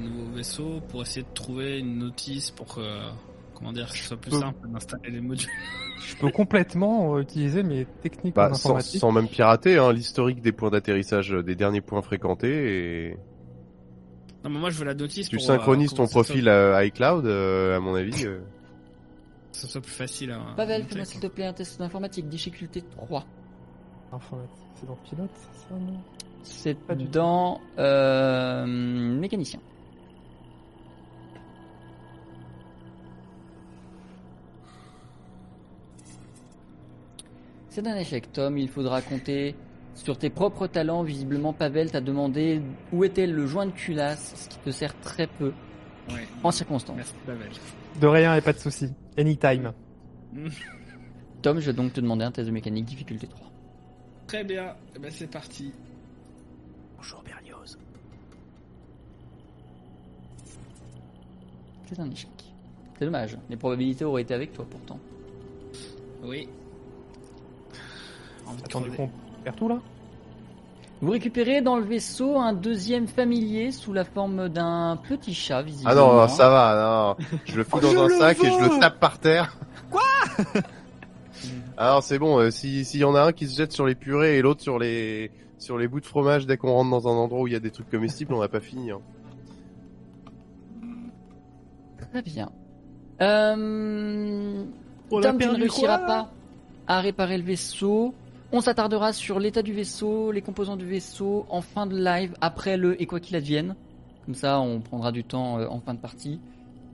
vaisseau 0.44 0.80
pour 0.88 1.02
essayer 1.02 1.22
de 1.22 1.34
trouver 1.34 1.78
une 1.78 1.98
notice 1.98 2.50
pour 2.50 2.74
que, 2.74 2.98
comment 3.54 3.72
dire, 3.72 3.90
que 3.90 3.96
ce 3.96 4.04
soit 4.04 4.16
plus 4.16 4.30
peux. 4.30 4.38
simple 4.40 4.68
d'installer 4.68 5.10
les 5.10 5.20
modules 5.20 5.48
Je 6.06 6.16
peux 6.16 6.30
complètement 6.30 7.16
euh, 7.16 7.20
utiliser 7.22 7.62
mes 7.62 7.86
techniques 8.02 8.34
Bah, 8.34 8.52
sans, 8.52 9.10
même 9.12 9.28
pirater, 9.28 9.78
hein, 9.78 9.92
l'historique 9.92 10.42
des 10.42 10.52
points 10.52 10.70
d'atterrissage, 10.70 11.32
euh, 11.32 11.42
des 11.42 11.54
derniers 11.54 11.80
points 11.80 12.02
fréquentés 12.02 13.08
et 13.10 13.16
Non, 14.44 14.50
mais 14.50 14.58
moi 14.58 14.70
je 14.70 14.78
veux 14.78 14.84
la 14.84 14.94
notice 14.94 15.28
tu 15.28 15.36
pour, 15.36 15.44
synchronises 15.44 15.92
euh, 15.92 15.96
ton 15.96 16.06
profil 16.06 16.48
à 16.48 16.84
iCloud, 16.84 17.24
euh, 17.26 17.76
à 17.76 17.80
mon 17.80 17.94
avis. 17.94 18.12
euh. 18.26 18.38
soit- 18.38 18.44
Que 19.52 19.58
ce 19.58 19.66
soit 19.68 19.80
plus 19.80 19.92
facile 19.92 20.30
à. 20.32 20.40
Pavel, 20.56 20.84
fais-moi 20.84 21.04
s'il 21.06 21.20
te 21.20 21.26
plaît 21.28 21.46
un 21.46 21.52
test 21.54 21.78
d'informatique, 21.78 22.28
difficulté 22.28 22.82
3. 22.82 23.24
Informatique, 24.12 24.66
c'est 24.74 24.86
dans 24.86 24.96
pilote, 24.96 25.30
c'est 25.34 25.60
ça 25.68 25.74
non? 25.74 26.00
C'est 26.42 27.10
dans 27.10 27.60
euh, 27.78 28.66
mécanicien. 28.66 29.60
C'est 37.74 37.84
un 37.88 37.96
échec, 37.96 38.32
Tom. 38.32 38.56
Il 38.56 38.68
faudra 38.68 39.02
compter 39.02 39.56
sur 39.96 40.16
tes 40.16 40.30
propres 40.30 40.68
talents. 40.68 41.02
Visiblement, 41.02 41.52
Pavel 41.52 41.90
t'a 41.90 42.00
demandé 42.00 42.62
où 42.92 43.02
était 43.02 43.26
le 43.26 43.48
joint 43.48 43.66
de 43.66 43.72
culasse, 43.72 44.32
ce 44.36 44.48
qui 44.48 44.58
te 44.58 44.70
sert 44.70 44.96
très 45.00 45.26
peu 45.26 45.52
Ouais. 46.10 46.24
en 46.44 46.52
circonstance. 46.52 46.94
Merci 46.96 47.14
Pavel. 47.26 47.50
De 48.00 48.06
rien 48.06 48.36
et 48.36 48.40
pas 48.42 48.52
de 48.52 48.58
souci. 48.58 48.92
Anytime. 49.18 49.72
Tom, 51.42 51.58
je 51.58 51.66
vais 51.66 51.72
donc 51.72 51.92
te 51.92 52.00
demander 52.00 52.24
un 52.24 52.30
test 52.30 52.46
de 52.46 52.52
mécanique, 52.52 52.84
difficulté 52.84 53.26
3. 53.26 53.50
Très 54.28 54.44
bien, 54.44 54.76
Eh 54.94 55.00
ben, 55.00 55.10
c'est 55.10 55.26
parti. 55.26 55.72
Bonjour 56.96 57.24
Berlioz. 57.24 57.76
C'est 61.86 61.98
un 61.98 62.08
échec. 62.08 62.30
C'est 62.96 63.04
dommage. 63.06 63.36
Les 63.50 63.56
probabilités 63.56 64.04
auraient 64.04 64.22
été 64.22 64.32
avec 64.32 64.52
toi 64.52 64.64
pourtant. 64.70 65.00
Oui. 66.22 66.48
Attends, 68.64 68.80
du 68.80 68.90
coup, 68.90 69.02
on 69.02 69.42
perd 69.42 69.56
tout 69.56 69.68
là 69.68 69.78
Vous 71.00 71.10
récupérez 71.10 71.60
dans 71.62 71.76
le 71.76 71.84
vaisseau 71.84 72.38
un 72.38 72.52
deuxième 72.52 73.06
familier 73.06 73.70
sous 73.70 73.92
la 73.92 74.04
forme 74.04 74.48
d'un 74.48 74.98
petit 75.08 75.34
chat, 75.34 75.58
Ah 75.58 75.62
visiblement. 75.62 76.14
non, 76.14 76.28
ça 76.28 76.48
va, 76.48 77.16
non. 77.18 77.26
Je 77.44 77.56
le 77.56 77.64
fous 77.64 77.80
dans 77.80 77.90
Je 77.90 77.98
un 77.98 78.08
le 78.08 78.14
sac 78.14 78.38
et 78.42 78.50
je 78.50 78.58
le 78.74 78.80
tape 78.80 78.98
par 79.00 79.18
terre. 79.18 79.56
Quoi 79.90 80.02
Alors 81.76 82.02
c'est 82.04 82.18
bon, 82.20 82.38
euh, 82.38 82.50
si 82.50 82.84
s'il 82.84 83.00
y 83.00 83.04
en 83.04 83.16
a 83.16 83.22
un 83.22 83.32
qui 83.32 83.48
se 83.48 83.56
jette 83.56 83.72
sur 83.72 83.84
les 83.84 83.96
purées 83.96 84.38
et 84.38 84.42
l'autre 84.42 84.62
sur 84.62 84.78
les 84.78 85.32
sur 85.58 85.76
les 85.76 85.88
bouts 85.88 86.00
de 86.00 86.06
fromage 86.06 86.46
dès 86.46 86.56
qu'on 86.56 86.70
rentre 86.72 86.90
dans 86.90 87.08
un 87.08 87.16
endroit 87.16 87.40
où 87.40 87.46
il 87.48 87.52
y 87.52 87.56
a 87.56 87.60
des 87.60 87.72
trucs 87.72 87.90
comestibles, 87.90 88.32
on 88.32 88.40
n'a 88.40 88.48
pas 88.48 88.60
fini. 88.60 88.92
Hein. 88.92 89.00
Très 92.12 92.22
bien. 92.22 92.50
Euh... 93.20 94.64
On 95.10 95.20
Tom, 95.20 95.32
tu 95.32 95.34
ne 95.34 95.38
perdu 95.38 95.62
réussiras 95.62 95.98
quoi, 95.98 96.06
pas 96.06 96.30
à 96.86 97.00
réparer 97.00 97.38
le 97.38 97.44
vaisseau. 97.44 98.14
On 98.52 98.60
s'attardera 98.60 99.12
sur 99.12 99.40
l'état 99.40 99.62
du 99.62 99.72
vaisseau, 99.72 100.30
les 100.30 100.42
composants 100.42 100.76
du 100.76 100.86
vaisseau 100.86 101.46
en 101.48 101.60
fin 101.60 101.86
de 101.86 101.96
live, 101.98 102.34
après 102.40 102.76
le 102.76 103.00
et 103.00 103.06
quoi 103.06 103.20
qu'il 103.20 103.36
advienne. 103.36 103.74
Comme 104.26 104.34
ça, 104.34 104.60
on 104.60 104.80
prendra 104.80 105.12
du 105.12 105.24
temps 105.24 105.58
euh, 105.58 105.66
en 105.68 105.80
fin 105.80 105.94
de 105.94 105.98
partie. 105.98 106.40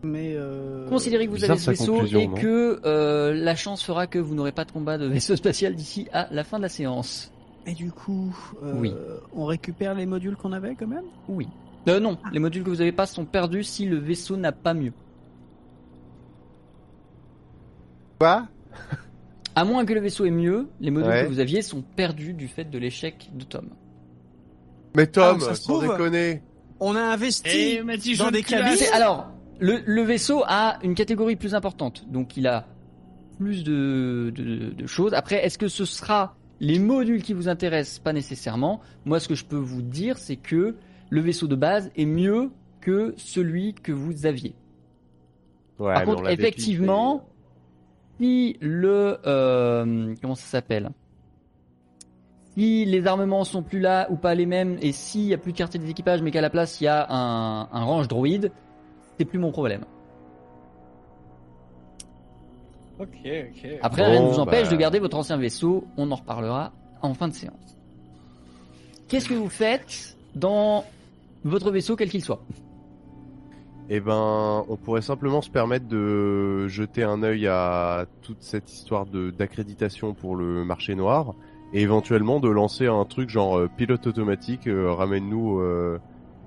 Mais 0.03 0.33
euh... 0.35 0.89
Considérez 0.89 1.27
que 1.27 1.31
vous 1.31 1.37
bizarre 1.37 1.51
avez 1.53 1.61
ce 1.61 1.70
vaisseau 1.70 2.05
et 2.07 2.29
que 2.29 2.81
euh, 2.85 3.35
la 3.35 3.55
chance 3.55 3.83
fera 3.83 4.07
que 4.07 4.19
vous 4.19 4.35
n'aurez 4.35 4.53
pas 4.53 4.65
de 4.65 4.73
combat 4.73 4.97
de 4.97 5.07
vaisseau 5.07 5.37
spatial 5.37 5.75
d'ici 5.75 6.09
à 6.12 6.29
la 6.31 6.43
fin 6.45 6.57
de 6.57 6.62
la 6.62 6.69
séance. 6.70 7.31
Et 7.67 7.75
du 7.75 7.93
coup, 7.93 8.35
euh, 8.62 8.73
Oui. 8.79 8.95
on 9.35 9.45
récupère 9.45 9.95
les 9.95 10.07
modules 10.07 10.37
qu'on 10.37 10.53
avait 10.53 10.75
quand 10.75 10.87
même? 10.87 11.05
Oui. 11.29 11.47
Euh, 11.89 12.01
non, 12.01 12.17
les 12.33 12.39
modules 12.39 12.65
que 12.65 12.70
vous 12.70 12.77
n'avez 12.77 12.93
pas 12.93 13.07
sont 13.07 13.25
perdus 13.27 13.65
si 13.65 13.85
le 13.85 13.97
vaisseau 13.97 14.37
n'a 14.37 14.53
pas 14.53 14.75
mieux. 14.75 14.93
Quoi? 18.19 18.49
À 19.55 19.65
moins 19.65 19.85
que 19.85 19.93
le 19.93 20.01
vaisseau 20.01 20.25
ait 20.25 20.31
mieux, 20.31 20.69
les 20.81 20.91
modules 20.91 21.11
Ouais. 21.11 21.23
que 21.25 21.29
vous 21.29 21.41
aviez 21.41 21.62
sont 21.62 21.83
perdus 21.83 22.33
du 22.35 22.47
fait 22.49 22.65
de 22.70 22.79
l'échec 22.79 23.31
de 23.35 23.45
Tom. 23.45 23.69
Mais 24.97 25.07
Tom, 25.07 25.39
Ah, 25.41 25.45
ça 25.45 25.55
se 25.55 25.62
sans 25.62 25.79
trouve. 25.79 25.91
déconner. 25.93 26.43
On 26.81 26.95
a 26.97 27.01
investi 27.01 27.49
Et 27.77 27.83
m'a 27.83 27.97
dit 27.97 28.17
dans 28.17 28.25
jaune 28.25 28.33
des 28.33 28.43
culasse. 28.43 28.62
cabines. 28.62 28.77
C'est- 28.79 28.93
alors, 28.93 29.31
le, 29.59 29.81
le 29.85 30.03
vaisseau 30.03 30.43
a 30.47 30.79
une 30.83 30.95
catégorie 30.95 31.37
plus 31.37 31.55
importante, 31.55 32.07
donc 32.11 32.37
il 32.37 32.47
a 32.47 32.67
plus 33.39 33.65
de, 33.65 34.33
de, 34.35 34.70
de 34.70 34.87
choses. 34.87 35.15
Après, 35.15 35.45
est-ce 35.45 35.59
que 35.59 35.69
ce 35.69 35.85
sera 35.85 36.37
les 36.61 36.79
modules 36.79 37.23
qui 37.23 37.33
vous 37.35 37.49
intéressent? 37.49 37.99
Pas 37.99 38.12
nécessairement. 38.12 38.81
Moi, 39.05 39.20
ce 39.20 39.29
que 39.29 39.35
je 39.35 39.45
peux 39.45 39.57
vous 39.57 39.83
dire, 39.83 40.17
c'est 40.19 40.37
que 40.37 40.77
le 41.11 41.20
vaisseau 41.20 41.47
de 41.49 41.57
base 41.57 41.91
est 41.97 42.05
mieux 42.07 42.51
que 42.81 43.15
celui 43.19 43.75
que 43.75 43.93
vous 43.93 44.27
aviez. 44.27 44.55
Ouais, 45.79 45.93
Par 45.95 46.05
contre, 46.05 46.29
effectivement, 46.29 47.27
si 48.20 48.57
le 48.60 49.18
euh, 49.26 50.15
comment 50.20 50.34
ça 50.34 50.47
s'appelle? 50.47 50.90
Si 52.55 52.84
les 52.84 53.07
armements 53.07 53.44
sont 53.44 53.62
plus 53.62 53.81
là 53.81 54.08
ou 54.10 54.16
pas 54.16 54.34
les 54.34 54.44
mêmes, 54.47 54.76
et 54.82 54.92
s'il 54.92 55.23
y 55.23 55.34
a 55.34 55.39
plus 55.39 55.52
de 55.52 55.57
quartier 55.57 55.81
des 55.81 55.89
équipages, 55.89 56.20
mais 56.20 56.31
qu'à 56.31 56.40
la 56.40 56.50
place 56.50 56.81
il 56.81 56.84
y 56.84 56.89
a 56.89 57.07
un, 57.08 57.68
un 57.73 57.84
range 57.84 58.08
droïde, 58.08 58.52
c'est 59.16 59.24
plus 59.24 59.39
mon 59.39 59.52
problème. 59.52 59.84
Ok, 62.99 63.08
ok. 63.24 63.78
Après, 63.81 64.02
Bon, 64.02 64.10
rien 64.10 64.23
ne 64.23 64.28
vous 64.28 64.39
empêche 64.40 64.65
bah. 64.68 64.73
de 64.73 64.76
garder 64.76 64.99
votre 64.99 65.16
ancien 65.16 65.39
vaisseau. 65.39 65.86
On 65.97 66.10
en 66.10 66.16
reparlera 66.16 66.73
en 67.00 67.15
fin 67.15 67.28
de 67.28 67.32
séance. 67.32 67.78
Qu'est-ce 69.08 69.28
que 69.28 69.34
vous 69.34 69.49
faites 69.49 70.16
dans 70.34 70.84
votre 71.44 71.70
vaisseau, 71.70 71.97
quel 71.97 72.10
qu'il 72.10 72.23
soit? 72.23 72.42
Eh 73.93 74.01
ben, 74.01 74.65
on 74.69 74.77
pourrait 74.77 75.02
simplement 75.02 75.43
se 75.43 75.51
permettre 75.51 75.86
de 75.89 76.69
jeter 76.69 77.02
un 77.02 77.23
œil 77.23 77.47
à 77.49 78.07
toute 78.23 78.41
cette 78.43 78.73
histoire 78.73 79.05
de 79.05 79.31
d'accréditation 79.31 80.15
pour 80.15 80.36
le 80.36 80.65
marché 80.65 80.94
noir 80.94 81.35
et 81.73 81.83
éventuellement 81.83 82.41
de 82.41 82.49
lancer 82.49 82.86
un 82.86 83.05
truc 83.05 83.28
genre 83.31 83.59
euh, 83.59 83.69
pilote 83.77 84.07
automatique, 84.07 84.67
euh, 84.67 84.93
ramène-nous, 84.93 85.60
euh, 85.60 85.99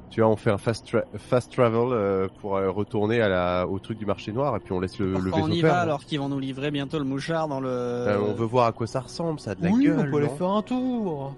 tu 0.10 0.22
vois, 0.22 0.30
on 0.30 0.36
fait 0.36 0.52
un 0.52 0.58
fast, 0.58 0.86
tra- 0.88 1.04
fast 1.18 1.52
travel 1.52 1.92
euh, 1.92 2.28
pour 2.40 2.56
euh, 2.58 2.70
retourner 2.70 3.22
à 3.22 3.28
la, 3.30 3.68
au 3.68 3.80
truc 3.80 3.98
du 3.98 4.06
marché 4.06 4.32
noir 4.32 4.56
et 4.56 4.60
puis 4.60 4.72
on 4.74 4.80
laisse 4.80 4.98
le, 5.00 5.14
vaisseau 5.14 5.38
on 5.38 5.50
y 5.50 5.60
faire. 5.62 5.74
va 5.74 5.80
alors 5.80 6.06
qu'ils 6.06 6.20
vont 6.20 6.30
nous 6.30 6.40
livrer 6.40 6.72
bientôt 6.72 6.98
le 7.00 7.06
mouchard 7.06 7.48
dans 7.48 7.60
le. 7.60 8.06
On 8.22 8.34
veut 8.34 8.46
voir 8.46 8.68
à 8.68 8.72
quoi 8.74 8.88
ça 8.88 9.00
ressemble, 9.02 9.40
ça 9.40 9.52
a 9.52 9.56
de 9.56 9.64
la 9.64 9.70
oui, 9.72 9.86
gueule. 9.86 10.00
on 10.08 10.12
peut 10.12 10.18
aller 10.20 10.30
faire 10.30 10.50
un 10.50 10.62
tour. 10.62 11.36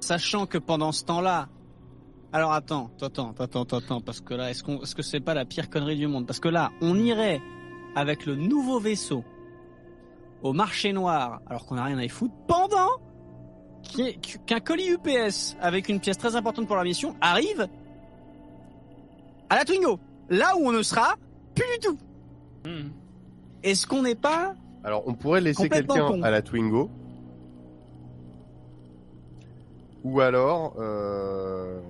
Sachant 0.00 0.46
que 0.46 0.58
pendant 0.58 0.90
ce 0.92 1.04
temps-là. 1.04 1.48
Alors 2.34 2.52
attends, 2.52 2.90
attends, 3.00 3.32
attends, 3.38 3.62
attends, 3.62 3.78
attends, 3.78 4.00
parce 4.00 4.20
que 4.20 4.34
là, 4.34 4.50
est-ce 4.50 4.64
qu'on, 4.64 4.82
est-ce 4.82 4.96
que 4.96 5.02
c'est 5.02 5.20
pas 5.20 5.34
la 5.34 5.44
pire 5.44 5.70
connerie 5.70 5.94
du 5.94 6.08
monde? 6.08 6.26
Parce 6.26 6.40
que 6.40 6.48
là, 6.48 6.72
on 6.80 6.98
irait 6.98 7.40
avec 7.94 8.26
le 8.26 8.34
nouveau 8.34 8.80
vaisseau 8.80 9.22
au 10.42 10.52
marché 10.52 10.92
noir, 10.92 11.40
alors 11.46 11.64
qu'on 11.64 11.76
a 11.76 11.84
rien 11.84 11.96
à 11.96 12.02
y 12.02 12.08
foutre, 12.08 12.34
pendant 12.48 12.90
qu'un 14.46 14.58
colis 14.58 14.90
UPS 14.90 15.56
avec 15.60 15.88
une 15.88 16.00
pièce 16.00 16.18
très 16.18 16.34
importante 16.34 16.66
pour 16.66 16.74
la 16.74 16.82
mission 16.82 17.14
arrive 17.20 17.68
à 19.48 19.54
la 19.54 19.64
Twingo, 19.64 20.00
là 20.28 20.56
où 20.58 20.66
on 20.66 20.72
ne 20.72 20.82
sera 20.82 21.14
plus 21.54 21.66
du 21.74 21.86
tout. 21.86 21.98
Hmm. 22.66 22.88
Est-ce 23.62 23.86
qu'on 23.86 24.02
n'est 24.02 24.16
pas 24.16 24.56
Alors, 24.82 25.04
on 25.06 25.14
pourrait 25.14 25.40
laisser 25.40 25.68
quelqu'un 25.68 26.20
à 26.24 26.32
la 26.32 26.42
Twingo. 26.42 26.90
Ou 30.02 30.20
alors, 30.20 30.74
euh... 30.80 31.80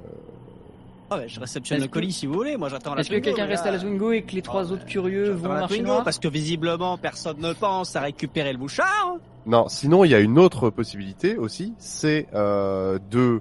Ah 1.14 1.18
ouais, 1.18 1.28
je 1.28 1.40
réceptionne 1.40 1.80
le 1.80 1.88
colis 1.88 2.08
que- 2.08 2.12
si 2.14 2.26
vous 2.26 2.34
voulez. 2.34 2.56
Moi, 2.56 2.68
j'attends 2.68 2.94
la 2.94 3.00
Est-ce 3.00 3.10
que 3.10 3.16
quelqu'un 3.18 3.46
reste 3.46 3.66
à 3.66 3.70
la 3.70 3.78
Zwingo 3.78 4.12
et 4.12 4.22
que 4.22 4.34
les 4.34 4.42
trois 4.42 4.72
autres 4.72 4.84
curieux 4.86 5.30
vont 5.30 5.48
la 5.48 5.60
marché 5.60 5.76
Twingo, 5.76 5.88
noir 5.92 6.04
parce 6.04 6.18
que 6.18 6.28
visiblement 6.28 6.96
personne 6.98 7.38
ne 7.40 7.52
pense 7.52 7.96
à 7.96 8.00
récupérer 8.00 8.52
le 8.52 8.58
bouchard. 8.58 9.16
non, 9.46 9.68
sinon 9.68 10.04
il 10.04 10.10
y 10.10 10.14
a 10.14 10.20
une 10.20 10.38
autre 10.38 10.70
possibilité 10.70 11.36
aussi, 11.36 11.74
c'est 11.78 12.26
euh, 12.34 12.98
de 13.10 13.40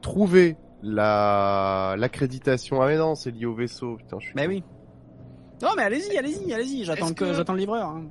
trouver 0.00 0.56
la 0.82 1.94
l'accréditation. 1.98 2.82
Ah 2.82 2.86
mais 2.86 2.96
non, 2.96 3.14
c'est 3.14 3.30
lié 3.30 3.46
au 3.46 3.54
vaisseau. 3.54 3.96
Putain, 3.96 4.18
je 4.20 4.26
suis. 4.26 4.34
Mais 4.36 4.46
oui. 4.46 4.62
Non 5.62 5.70
mais 5.76 5.82
allez-y, 5.84 6.16
allez-y, 6.18 6.52
allez-y. 6.52 6.84
J'attends 6.84 7.08
que... 7.08 7.24
que- 7.24 7.34
j'attends 7.34 7.52
le 7.52 7.60
livreur. 7.60 7.88
hein. 7.88 8.04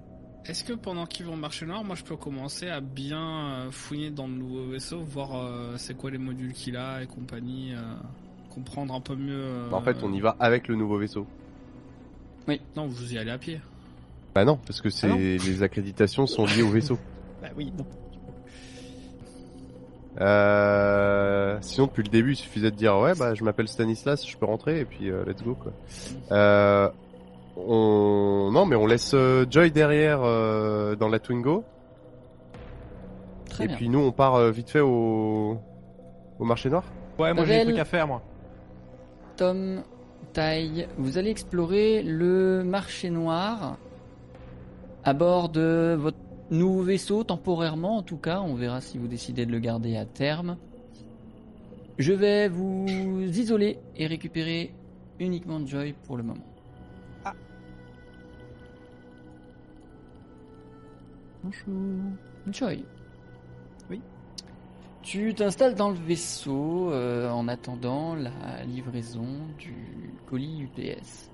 Est-ce 0.45 0.63
que 0.63 0.73
pendant 0.73 1.05
qu'ils 1.05 1.27
vont 1.27 1.33
au 1.33 1.37
marché 1.37 1.65
noir, 1.67 1.83
moi 1.83 1.95
je 1.95 2.03
peux 2.03 2.15
commencer 2.15 2.67
à 2.67 2.81
bien 2.81 3.19
euh, 3.67 3.71
fouiller 3.71 4.09
dans 4.09 4.25
le 4.25 4.33
nouveau 4.33 4.69
vaisseau, 4.71 4.99
voir 5.01 5.35
euh, 5.35 5.73
c'est 5.77 5.95
quoi 5.95 6.09
les 6.09 6.17
modules 6.17 6.53
qu'il 6.53 6.77
a 6.77 7.03
et 7.03 7.05
compagnie, 7.07 7.73
euh, 7.75 7.79
comprendre 8.53 8.93
un 8.93 9.01
peu 9.01 9.15
mieux. 9.15 9.33
euh, 9.33 9.71
En 9.71 9.81
fait, 9.81 9.97
on 10.03 10.11
y 10.13 10.19
va 10.19 10.35
avec 10.39 10.67
le 10.67 10.75
nouveau 10.75 10.97
vaisseau. 10.97 11.25
Non, 12.75 12.85
vous 12.87 13.13
y 13.13 13.17
allez 13.17 13.31
à 13.31 13.37
pied. 13.37 13.59
Bah 14.35 14.43
non, 14.45 14.57
parce 14.65 14.81
que 14.81 14.89
c'est 14.89 15.07
Ah 15.07 15.11
non. 15.11 15.17
les 15.17 15.63
accréditations 15.63 16.25
sont 16.27 16.45
liées 16.45 16.63
au 16.63 16.69
vaisseau. 16.69 16.97
Bah 17.41 17.47
oui. 17.57 17.71
non. 17.77 17.85
Euh... 20.19 21.57
Sinon, 21.61 21.87
depuis 21.87 22.03
le 22.03 22.09
début, 22.09 22.33
il 22.33 22.35
suffisait 22.35 22.69
de 22.71 22.75
dire 22.75 22.97
ouais, 22.97 23.13
bah 23.17 23.33
je 23.33 23.43
m'appelle 23.43 23.67
Stanislas, 23.67 24.27
je 24.27 24.37
peux 24.37 24.45
rentrer 24.45 24.81
et 24.81 24.85
puis 24.85 25.09
euh, 25.09 25.23
let's 25.25 25.41
go 25.43 25.55
quoi. 25.55 25.71
Euh... 26.31 26.89
On... 27.57 28.49
Non, 28.51 28.65
mais 28.65 28.75
on 28.75 28.85
laisse 28.85 29.11
euh, 29.13 29.45
Joy 29.49 29.71
derrière 29.71 30.19
euh, 30.23 30.95
dans 30.95 31.07
la 31.09 31.19
Twingo 31.19 31.63
Très 33.49 33.65
et 33.65 33.67
bien. 33.67 33.75
puis 33.75 33.89
nous 33.89 33.99
on 33.99 34.11
part 34.11 34.35
euh, 34.35 34.51
vite 34.51 34.69
fait 34.69 34.79
au 34.79 35.57
au 36.39 36.45
marché 36.45 36.69
noir. 36.69 36.83
Ouais, 37.19 37.33
moi 37.33 37.45
j'ai 37.45 37.57
des 37.59 37.63
trucs 37.65 37.79
à 37.79 37.85
faire, 37.85 38.07
moi. 38.07 38.21
Tom, 39.41 39.81
Taille, 40.33 40.87
vous 40.99 41.17
allez 41.17 41.31
explorer 41.31 42.03
le 42.03 42.63
marché 42.63 43.09
noir 43.09 43.79
à 45.03 45.13
bord 45.15 45.49
de 45.49 45.97
votre 45.99 46.19
nouveau 46.51 46.83
vaisseau, 46.83 47.23
temporairement 47.23 47.97
en 47.97 48.03
tout 48.03 48.17
cas. 48.17 48.41
On 48.41 48.53
verra 48.53 48.81
si 48.81 48.99
vous 48.99 49.07
décidez 49.07 49.47
de 49.47 49.51
le 49.51 49.57
garder 49.57 49.97
à 49.97 50.05
terme. 50.05 50.57
Je 51.97 52.13
vais 52.13 52.49
vous 52.49 52.85
isoler 53.19 53.79
et 53.95 54.05
récupérer 54.05 54.75
uniquement 55.19 55.65
Joy 55.65 55.95
pour 56.05 56.17
le 56.17 56.21
moment. 56.21 56.45
Ah. 57.25 57.33
Bonjour. 61.43 62.11
Joy. 62.51 62.85
Tu 65.03 65.33
t'installes 65.33 65.75
dans 65.75 65.89
le 65.89 65.97
vaisseau 65.97 66.91
euh, 66.91 67.29
en 67.29 67.47
attendant 67.47 68.15
la 68.15 68.63
livraison 68.65 69.27
du 69.57 70.13
colis 70.27 70.61
UPS. 70.61 71.31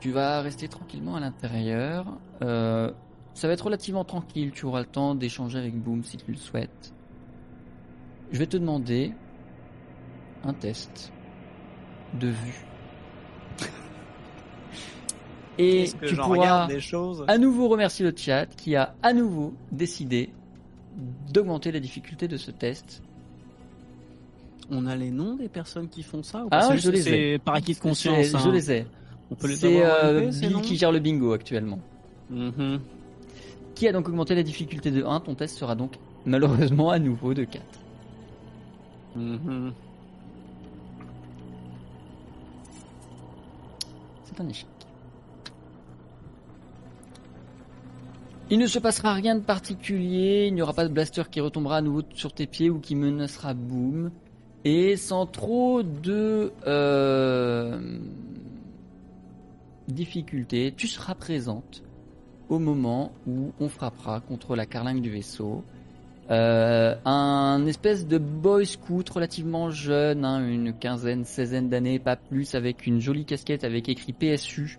Tu 0.00 0.10
vas 0.10 0.40
rester 0.42 0.68
tranquillement 0.68 1.16
à 1.16 1.20
l'intérieur. 1.20 2.06
Euh, 2.42 2.90
ça 3.34 3.48
va 3.48 3.54
être 3.54 3.64
relativement 3.64 4.04
tranquille. 4.04 4.50
Tu 4.52 4.66
auras 4.66 4.80
le 4.80 4.86
temps 4.86 5.14
d'échanger 5.14 5.58
avec 5.58 5.74
Boom 5.74 6.04
si 6.04 6.16
tu 6.18 6.30
le 6.30 6.36
souhaites. 6.36 6.92
Je 8.32 8.38
vais 8.38 8.46
te 8.46 8.56
demander 8.56 9.12
un 10.44 10.52
test 10.52 11.12
de 12.14 12.28
vue. 12.28 12.66
Et 15.58 15.90
que 16.00 16.06
tu 16.06 16.16
pourras 16.16 16.28
regarde 16.28 16.70
des 16.70 16.80
choses? 16.80 17.24
à 17.28 17.36
nouveau 17.36 17.68
remercier 17.68 18.04
le 18.04 18.16
chat 18.16 18.46
qui 18.46 18.76
a 18.76 18.94
à 19.02 19.12
nouveau 19.12 19.52
décidé 19.72 20.30
d'augmenter 21.32 21.72
la 21.72 21.80
difficulté 21.80 22.28
de 22.28 22.36
ce 22.36 22.50
test. 22.50 23.02
On 24.70 24.86
a 24.86 24.94
les 24.94 25.10
noms 25.10 25.34
des 25.34 25.48
personnes 25.48 25.88
qui 25.88 26.02
font 26.02 26.22
ça 26.22 26.44
ou 26.44 26.48
Ah, 26.50 26.76
je 26.76 26.90
les 26.90 27.08
ai. 27.08 27.38
Par 27.38 27.54
acquis 27.54 27.74
de 27.74 27.80
conscience. 27.80 28.26
Je, 28.26 28.36
hein. 28.36 28.40
je 28.44 28.50
les 28.50 28.72
ai. 28.72 28.86
C'est 29.54 29.84
euh, 29.84 30.30
Bill 30.30 30.60
qui 30.62 30.76
gère 30.76 30.92
le 30.92 30.98
bingo 30.98 31.32
actuellement. 31.32 31.80
Mhm. 32.30 32.80
Qui 33.74 33.88
a 33.88 33.92
donc 33.92 34.08
augmenté 34.08 34.34
la 34.34 34.42
difficulté 34.42 34.90
de 34.90 35.04
1. 35.04 35.20
Ton 35.20 35.34
test 35.34 35.56
sera 35.56 35.74
donc 35.74 35.94
malheureusement 36.26 36.90
à 36.90 36.98
nouveau 36.98 37.34
de 37.34 37.44
4. 37.44 37.64
Mhm. 39.16 39.72
C'est 44.24 44.40
un 44.40 44.48
échec. 44.48 44.68
Il 48.52 48.58
ne 48.58 48.66
se 48.66 48.80
passera 48.80 49.14
rien 49.14 49.36
de 49.36 49.42
particulier, 49.42 50.46
il 50.48 50.54
n'y 50.54 50.62
aura 50.62 50.72
pas 50.72 50.82
de 50.82 50.92
blaster 50.92 51.22
qui 51.30 51.40
retombera 51.40 51.76
à 51.76 51.80
nouveau 51.82 52.02
sur 52.14 52.32
tes 52.32 52.48
pieds 52.48 52.68
ou 52.68 52.80
qui 52.80 52.96
menacera 52.96 53.54
Boom. 53.54 54.10
Et 54.64 54.96
sans 54.96 55.24
trop 55.24 55.84
de 55.84 56.52
euh, 56.66 57.98
difficultés, 59.86 60.74
tu 60.76 60.88
seras 60.88 61.14
présente 61.14 61.84
au 62.48 62.58
moment 62.58 63.12
où 63.28 63.52
on 63.60 63.68
frappera 63.68 64.18
contre 64.18 64.56
la 64.56 64.66
carlingue 64.66 65.00
du 65.00 65.10
vaisseau. 65.10 65.62
Euh, 66.32 66.96
un 67.04 67.64
espèce 67.66 68.08
de 68.08 68.18
boy 68.18 68.66
scout 68.66 69.08
relativement 69.08 69.70
jeune, 69.70 70.24
hein, 70.24 70.44
une 70.44 70.72
quinzaine, 70.72 71.24
seizaine 71.24 71.68
d'années, 71.68 72.00
pas 72.00 72.16
plus, 72.16 72.56
avec 72.56 72.88
une 72.88 73.00
jolie 73.00 73.24
casquette 73.24 73.62
avec 73.62 73.88
écrit 73.88 74.12
PSU, 74.12 74.78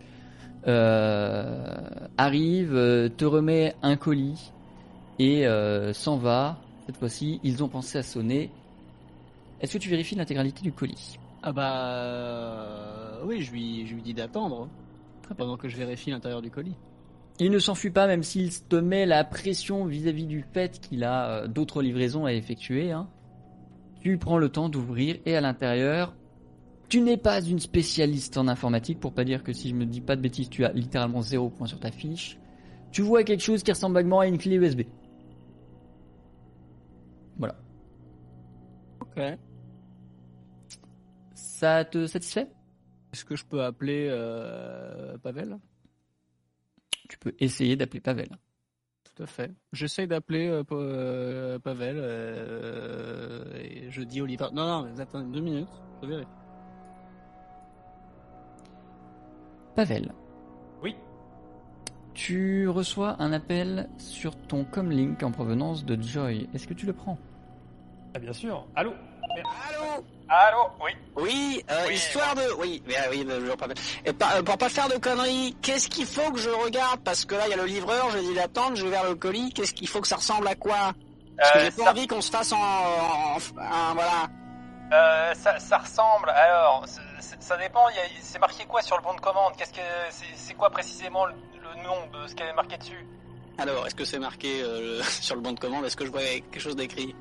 arrive, 0.66 2.76
euh, 2.76 3.10
te 3.10 3.26
remet 3.26 3.76
un 3.82 3.96
colis 3.96 4.52
et 5.20 5.48
euh, 5.48 5.94
s'en 5.94 6.18
va. 6.18 6.58
Cette 6.86 6.98
fois-ci, 6.98 7.40
ils 7.44 7.64
ont 7.64 7.68
pensé 7.68 7.98
à 7.98 8.04
sonner. 8.04 8.50
Est-ce 9.60 9.74
que 9.74 9.78
tu 9.78 9.90
vérifies 9.90 10.16
l'intégralité 10.16 10.62
du 10.62 10.72
colis? 10.72 11.18
Ah 11.44 11.52
bah 11.52 11.86
euh, 11.86 13.22
oui, 13.26 13.42
je 13.42 13.52
lui, 13.52 13.88
je 13.88 13.96
lui 13.96 14.02
dis 14.02 14.14
d'attendre 14.14 14.68
pendant 15.38 15.58
que 15.58 15.70
je 15.70 15.78
vérifie 15.78 16.12
l'intérieur 16.12 16.42
du 16.42 16.52
colis. 16.52 16.76
Il 17.40 17.52
ne 17.52 17.60
s'enfuit 17.60 17.90
pas, 17.90 18.06
même 18.06 18.22
s'il 18.22 18.52
te 18.52 18.76
met 18.76 19.06
la 19.06 19.24
pression 19.24 19.86
vis-à-vis 19.86 20.26
du 20.26 20.46
fait 20.54 20.80
qu'il 20.80 21.04
a 21.04 21.30
euh, 21.30 21.48
d'autres 21.48 21.82
livraisons 21.82 22.26
à 22.26 22.34
effectuer. 22.34 22.92
hein. 22.92 23.08
Tu 24.02 24.18
prends 24.18 24.38
le 24.38 24.50
temps 24.50 24.70
d'ouvrir 24.70 25.18
et 25.26 25.36
à 25.36 25.42
l'intérieur, 25.42 26.14
tu 26.92 27.00
n'es 27.00 27.16
pas 27.16 27.42
une 27.42 27.60
spécialiste 27.60 28.36
en 28.36 28.50
informatique, 28.50 29.00
pour 29.00 29.14
pas 29.14 29.24
dire 29.24 29.44
que 29.44 29.54
si 29.54 29.70
je 29.70 29.76
me 29.76 29.86
dis 29.86 30.02
pas 30.02 30.18
de 30.18 30.22
bêtises, 30.22 30.50
tu 30.50 30.66
as 30.66 30.74
littéralement 30.74 31.22
zéro 31.22 31.50
point 31.50 31.66
sur 31.66 31.80
ta 31.80 31.90
fiche. 31.90 32.38
Tu 32.92 33.02
vois 33.02 33.24
quelque 33.24 33.42
chose 33.42 33.64
qui 33.64 33.72
ressemble 33.72 33.96
vaguement 33.96 34.20
à 34.20 34.28
une 34.28 34.38
clé 34.38 34.58
USB. 34.58 34.82
Voilà. 37.38 37.56
Ok. 39.00 39.22
Ça 41.34 41.86
te 41.86 42.08
satisfait? 42.08 42.50
Est-ce 43.14 43.24
que 43.24 43.38
je 43.38 43.46
peux 43.46 43.64
appeler 43.64 44.10
euh, 44.10 45.18
Pavel? 45.18 45.60
Tu 47.08 47.18
peux 47.18 47.34
essayer 47.40 47.78
d'appeler 47.78 48.02
Pavel. 48.02 48.28
Tout 49.16 49.24
à 49.24 49.28
fait. 49.28 49.54
J'essaye 49.72 50.08
d'appeler 50.08 50.50
euh, 50.50 50.64
euh, 50.74 51.58
Pavel 51.58 51.96
euh, 51.98 53.46
et 53.56 53.90
je 53.92 54.02
dis 54.02 54.22
Oliver. 54.22 54.48
Non, 54.52 54.66
non, 54.66 54.84
mais 54.84 55.00
attendez 55.00 55.32
deux 55.32 55.42
minutes. 55.42 55.70
Je 56.04 56.08
vérifie. 56.08 56.41
Pavel. 59.76 60.12
Oui. 60.82 60.96
Tu 62.14 62.68
reçois 62.68 63.16
un 63.20 63.32
appel 63.34 63.90
sur 63.98 64.36
ton 64.36 64.64
comlink 64.64 65.24
en 65.24 65.32
provenance 65.32 65.86
de 65.86 66.02
Joy. 66.02 66.50
Est-ce 66.54 66.68
que 66.68 66.74
tu 66.74 66.86
le 66.86 66.94
prends? 66.94 67.18
Ah, 68.16 68.20
bien 68.20 68.34
sûr. 68.34 68.66
Allô? 68.76 68.94
Allô? 69.70 70.04
Allô? 70.28 70.58
Oui. 70.84 70.92
Oui, 71.16 71.64
euh, 71.72 71.86
Oui, 71.88 71.94
histoire 71.94 72.36
de... 72.36 72.42
Oui, 72.60 72.84
mais, 72.88 72.96
oui, 73.10 73.26
je 73.28 73.50
rappelle. 73.50 73.74
Et 74.06 74.12
pas- 74.14 74.36
euh, 74.38 74.44
pour 74.44 74.58
pas 74.58 74.70
faire 74.70 74.90
de 74.90 74.98
conneries, 74.98 75.56
qu'est-ce 75.62 75.88
qu'il 75.90 76.06
faut 76.06 76.32
que 76.32 76.40
je 76.40 76.50
regarde? 76.50 77.00
Parce 77.04 77.24
que 77.26 77.36
là, 77.36 77.44
il 77.48 77.52
y 77.52 77.54
a 77.54 77.58
le 77.58 77.66
livreur, 77.66 78.10
j'ai 78.12 78.22
dit 78.22 78.34
d'attendre, 78.36 78.76
je 78.76 78.84
vais 78.84 78.92
vers 78.92 79.08
le 79.08 79.16
colis. 79.16 79.54
Qu'est-ce 79.54 79.74
qu'il 79.74 79.88
faut 79.88 80.02
que 80.02 80.08
ça 80.08 80.18
ressemble 80.18 80.48
à 80.48 80.56
quoi? 80.56 80.94
Parce 81.38 81.52
que 81.52 81.58
Euh, 81.60 81.62
j'ai 81.66 81.72
pas 81.72 81.84
ça, 81.86 81.92
envie 81.92 82.08
qu'on 82.08 82.22
se 82.22 82.30
fasse 82.32 82.52
en... 82.52 82.58
en- 82.58 83.38
en- 83.38 83.94
voilà. 83.94 84.30
euh, 84.94 85.34
ça, 85.36 85.58
ça 85.60 85.78
ressemble. 85.78 86.30
Alors, 86.30 86.86
ça 87.22 87.58
dépend. 87.58 87.86
C'est 88.22 88.40
marqué 88.40 88.66
quoi 88.66 88.82
sur 88.82 88.98
le 88.98 89.04
bon 89.04 89.14
de 89.14 89.22
commande? 89.22 89.54
Qu'est-ce 89.58 89.74
que 89.74 89.80
c'est 90.36 90.54
quoi 90.54 90.70
précisément 90.70 91.26
le, 91.26 91.34
le 91.34 91.84
nom 91.84 92.08
de 92.12 92.28
ce 92.28 92.36
qui 92.36 92.44
est 92.44 92.54
marqué 92.54 92.78
dessus? 92.78 93.06
Alors, 93.58 93.86
est-ce 93.86 93.96
que 93.96 94.06
c'est 94.06 94.20
marqué 94.20 94.62
euh, 94.64 95.02
sur 95.22 95.36
le 95.36 95.42
bon 95.42 95.54
de 95.54 95.60
commande? 95.60 95.86
Est-ce 95.86 95.98
que 95.98 96.06
je 96.06 96.12
vois 96.12 96.22
quelque 96.22 96.60
chose 96.60 96.76
d'écrit? 96.76 97.16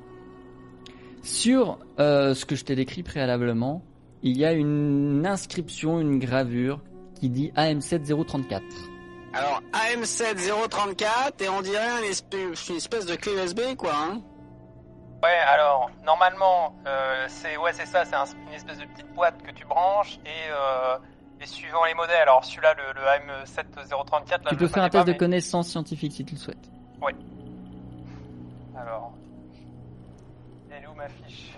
Sur 1.23 1.77
euh, 1.99 2.33
ce 2.33 2.45
que 2.45 2.55
je 2.55 2.65
t'ai 2.65 2.75
décrit 2.75 3.03
préalablement, 3.03 3.83
il 4.23 4.37
y 4.37 4.45
a 4.45 4.53
une 4.53 5.25
inscription, 5.25 5.99
une 5.99 6.19
gravure 6.19 6.81
qui 7.19 7.29
dit 7.29 7.51
AM7034. 7.55 8.61
Alors, 9.33 9.61
AM7034, 9.71 11.43
et 11.43 11.49
on 11.49 11.61
dirait 11.61 11.77
un 11.77 12.03
espèce, 12.03 12.69
une 12.69 12.75
espèce 12.75 13.05
de 13.05 13.15
clé 13.15 13.33
USB, 13.33 13.59
quoi, 13.77 13.93
hein 13.95 14.21
Ouais, 15.23 15.37
alors 15.47 15.91
normalement, 16.03 16.73
euh, 16.87 17.25
c'est 17.27 17.55
ouais, 17.57 17.73
c'est 17.73 17.85
ça, 17.85 18.05
c'est 18.05 18.15
un- 18.15 18.25
une 18.47 18.53
espèce 18.53 18.79
de 18.79 18.85
petite 18.85 19.13
boîte 19.13 19.41
que 19.43 19.51
tu 19.51 19.65
branches 19.65 20.17
et, 20.25 20.49
euh, 20.51 20.97
et 21.39 21.45
suivant 21.45 21.85
les 21.85 21.93
modèles. 21.93 22.21
Alors 22.23 22.43
celui-là, 22.43 22.73
le, 22.73 22.93
le 22.99 23.05
AM7034, 23.07 24.43
là, 24.45 24.49
Tu 24.49 24.55
peux 24.55 24.67
faire 24.67 24.83
un 24.83 24.89
test 24.89 25.01
pas, 25.01 25.05
de 25.05 25.11
mais- 25.11 25.17
connaissance 25.17 25.67
scientifique 25.69 26.13
si 26.13 26.25
tu 26.25 26.33
le 26.33 26.39
souhaites. 26.39 26.69
Alors, 28.75 29.13
elle 30.71 30.83
est 30.83 30.87
où 30.87 30.93
ma 30.95 31.07
fiche? 31.07 31.51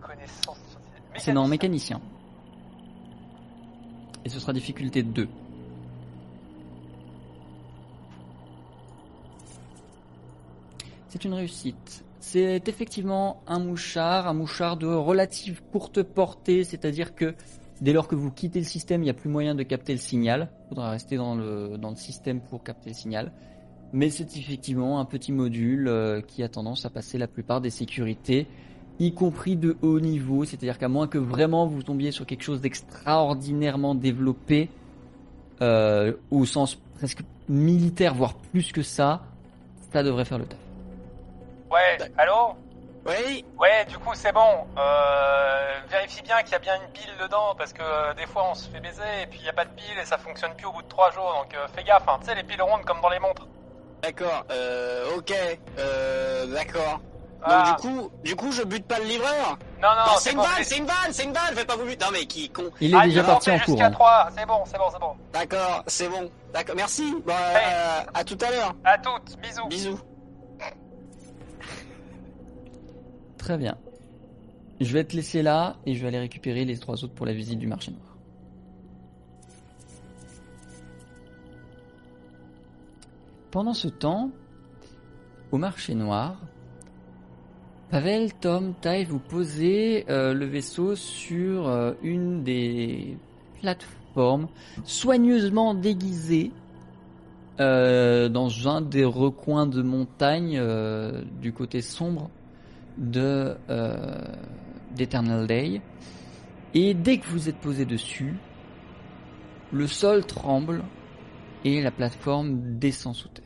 Connaissance. 0.00 0.78
C'est 1.16 1.32
dans 1.32 1.46
mécanicien. 1.46 2.00
Et 4.24 4.30
ce 4.30 4.40
sera 4.40 4.54
difficulté 4.54 5.02
2. 5.02 5.28
C'est 11.08 11.24
une 11.24 11.34
réussite. 11.34 12.04
C'est 12.30 12.68
effectivement 12.68 13.42
un 13.46 13.58
mouchard, 13.58 14.28
un 14.28 14.34
mouchard 14.34 14.76
de 14.76 14.86
relative 14.86 15.62
courte 15.72 16.02
portée, 16.02 16.62
c'est-à-dire 16.62 17.14
que 17.14 17.34
dès 17.80 17.94
lors 17.94 18.06
que 18.06 18.16
vous 18.16 18.30
quittez 18.30 18.58
le 18.58 18.66
système, 18.66 19.00
il 19.00 19.04
n'y 19.04 19.10
a 19.10 19.14
plus 19.14 19.30
moyen 19.30 19.54
de 19.54 19.62
capter 19.62 19.94
le 19.94 19.98
signal. 19.98 20.50
Il 20.66 20.68
faudra 20.68 20.90
rester 20.90 21.16
dans 21.16 21.34
le, 21.34 21.78
système 21.96 22.42
pour 22.42 22.62
capter 22.62 22.90
le 22.90 22.94
signal. 22.94 23.32
Mais 23.94 24.10
c'est 24.10 24.36
effectivement 24.36 25.00
un 25.00 25.06
petit 25.06 25.32
module 25.32 25.88
euh, 25.88 26.20
qui 26.20 26.42
a 26.42 26.50
tendance 26.50 26.84
à 26.84 26.90
passer 26.90 27.16
la 27.16 27.28
plupart 27.28 27.62
des 27.62 27.70
sécurités 27.70 28.46
y 28.98 29.14
compris 29.14 29.56
de 29.56 29.78
haut 29.80 29.98
niveau, 29.98 30.44
c'est-à-dire 30.44 30.76
qu'à 30.76 30.88
moins 30.88 31.06
que 31.06 31.16
vraiment 31.16 31.66
vous 31.66 31.82
tombiez 31.82 32.10
sur 32.10 32.26
quelque 32.26 32.42
chose 32.42 32.60
d'extraordinairement 32.60 33.94
développé, 33.94 34.68
euh, 35.62 36.12
au 36.30 36.44
sens 36.44 36.78
presque 36.98 37.22
militaire, 37.48 38.12
voire 38.14 38.34
plus 38.34 38.70
que 38.70 38.82
ça, 38.82 39.22
ça 39.94 40.02
devrait 40.02 40.26
faire 40.26 40.36
le 40.38 40.44
taf. 40.44 40.67
Ouais, 41.70 41.98
allô 42.16 42.54
Oui 43.06 43.44
Ouais, 43.58 43.84
du 43.86 43.98
coup 43.98 44.14
c'est 44.14 44.32
bon. 44.32 44.66
Euh, 44.76 45.78
vérifie 45.88 46.22
bien 46.22 46.42
qu'il 46.42 46.52
y 46.52 46.56
a 46.56 46.58
bien 46.58 46.76
une 46.76 46.90
pile 46.92 47.10
dedans 47.20 47.54
parce 47.56 47.72
que 47.72 47.82
euh, 47.82 48.14
des 48.14 48.26
fois 48.26 48.46
on 48.50 48.54
se 48.54 48.68
fait 48.70 48.80
baiser 48.80 49.22
et 49.22 49.26
puis 49.26 49.38
il 49.40 49.46
y 49.46 49.48
a 49.48 49.52
pas 49.52 49.64
de 49.64 49.70
pile 49.70 49.98
et 50.00 50.04
ça 50.04 50.18
fonctionne 50.18 50.54
plus 50.54 50.66
au 50.66 50.72
bout 50.72 50.82
de 50.82 50.88
trois 50.88 51.10
jours. 51.10 51.32
Donc 51.42 51.54
euh, 51.54 51.66
fais 51.74 51.84
gaffe. 51.84 52.08
Hein. 52.08 52.18
Tu 52.20 52.26
sais 52.26 52.34
les 52.34 52.42
piles 52.42 52.62
rondes 52.62 52.84
comme 52.84 53.00
dans 53.00 53.08
les 53.10 53.18
montres. 53.20 53.46
D'accord, 54.02 54.44
euh, 54.50 55.16
ok, 55.16 55.32
euh, 55.78 56.46
d'accord. 56.54 57.00
Ah. 57.42 57.50
Donc 57.50 57.66
du 57.66 57.82
coup, 57.82 58.10
du 58.24 58.36
coup, 58.36 58.52
je 58.52 58.62
bute 58.62 58.86
pas 58.86 58.98
le 58.98 59.04
livreur 59.04 59.58
Non 59.80 59.88
non, 59.90 60.06
Non, 60.06 60.12
c'est 60.18 60.30
une 60.32 60.36
bon, 60.38 60.42
vanne, 60.42 60.62
c'est- 60.64 60.76
une 60.76 60.86
vanne, 60.86 61.12
c'est 61.12 61.24
une 61.24 61.32
vanne, 61.32 61.54
faites 61.54 61.66
pas 61.66 61.76
vous 61.76 61.84
buter. 61.84 62.04
Non 62.04 62.10
mais 62.12 62.26
qui 62.26 62.48
con. 62.50 62.64
Il 62.80 62.94
est 62.94 62.98
Ah, 63.00 63.04
déjà 63.06 63.22
parti 63.24 63.50
en 63.50 63.56
jusqu'à 63.58 63.72
courant. 63.72 63.90
3, 63.90 64.28
c'est 64.36 64.46
bon, 64.46 64.62
c'est 64.66 64.78
bon, 64.78 64.88
c'est 64.92 64.98
bon. 65.00 65.16
D'accord, 65.32 65.82
c'est 65.86 66.08
bon. 66.08 66.30
D'accord, 66.52 66.74
merci. 66.76 67.12
Bon, 67.24 67.32
euh, 67.32 68.00
à 68.14 68.24
tout 68.24 68.38
à 68.40 68.50
l'heure. 68.50 68.72
À 68.84 68.98
toutes, 68.98 69.36
bisous. 69.38 69.66
Bisous. 69.68 70.00
Très 73.38 73.56
bien. 73.56 73.78
Je 74.80 74.92
vais 74.92 75.04
te 75.04 75.16
laisser 75.16 75.42
là 75.42 75.76
et 75.86 75.94
je 75.94 76.02
vais 76.02 76.08
aller 76.08 76.18
récupérer 76.18 76.64
les 76.64 76.76
trois 76.76 77.02
autres 77.02 77.14
pour 77.14 77.26
la 77.26 77.32
visite 77.32 77.58
du 77.58 77.66
marché 77.66 77.90
noir. 77.90 78.16
Pendant 83.50 83.74
ce 83.74 83.88
temps, 83.88 84.30
au 85.50 85.58
marché 85.58 85.94
noir, 85.94 86.36
Pavel, 87.90 88.34
Tom, 88.34 88.74
Tai, 88.78 89.04
vous 89.04 89.18
posez 89.18 90.04
euh, 90.10 90.34
le 90.34 90.44
vaisseau 90.44 90.94
sur 90.94 91.66
euh, 91.66 91.94
une 92.02 92.44
des 92.44 93.16
plateformes 93.60 94.48
soigneusement 94.84 95.74
déguisées 95.74 96.52
euh, 97.60 98.28
dans 98.28 98.68
un 98.68 98.82
des 98.82 99.06
recoins 99.06 99.66
de 99.66 99.80
montagne 99.80 100.62
du 101.40 101.52
côté 101.52 101.80
sombre 101.80 102.30
de 102.98 103.56
euh, 103.70 104.18
d'Eternal 104.94 105.46
Day. 105.46 105.80
Et 106.74 106.94
dès 106.94 107.18
que 107.18 107.26
vous 107.28 107.48
êtes 107.48 107.56
posé 107.56 107.84
dessus, 107.84 108.36
le 109.72 109.86
sol 109.86 110.24
tremble 110.24 110.82
et 111.64 111.80
la 111.80 111.90
plateforme 111.90 112.78
descend 112.78 113.14
sous 113.14 113.28
terre. 113.28 113.44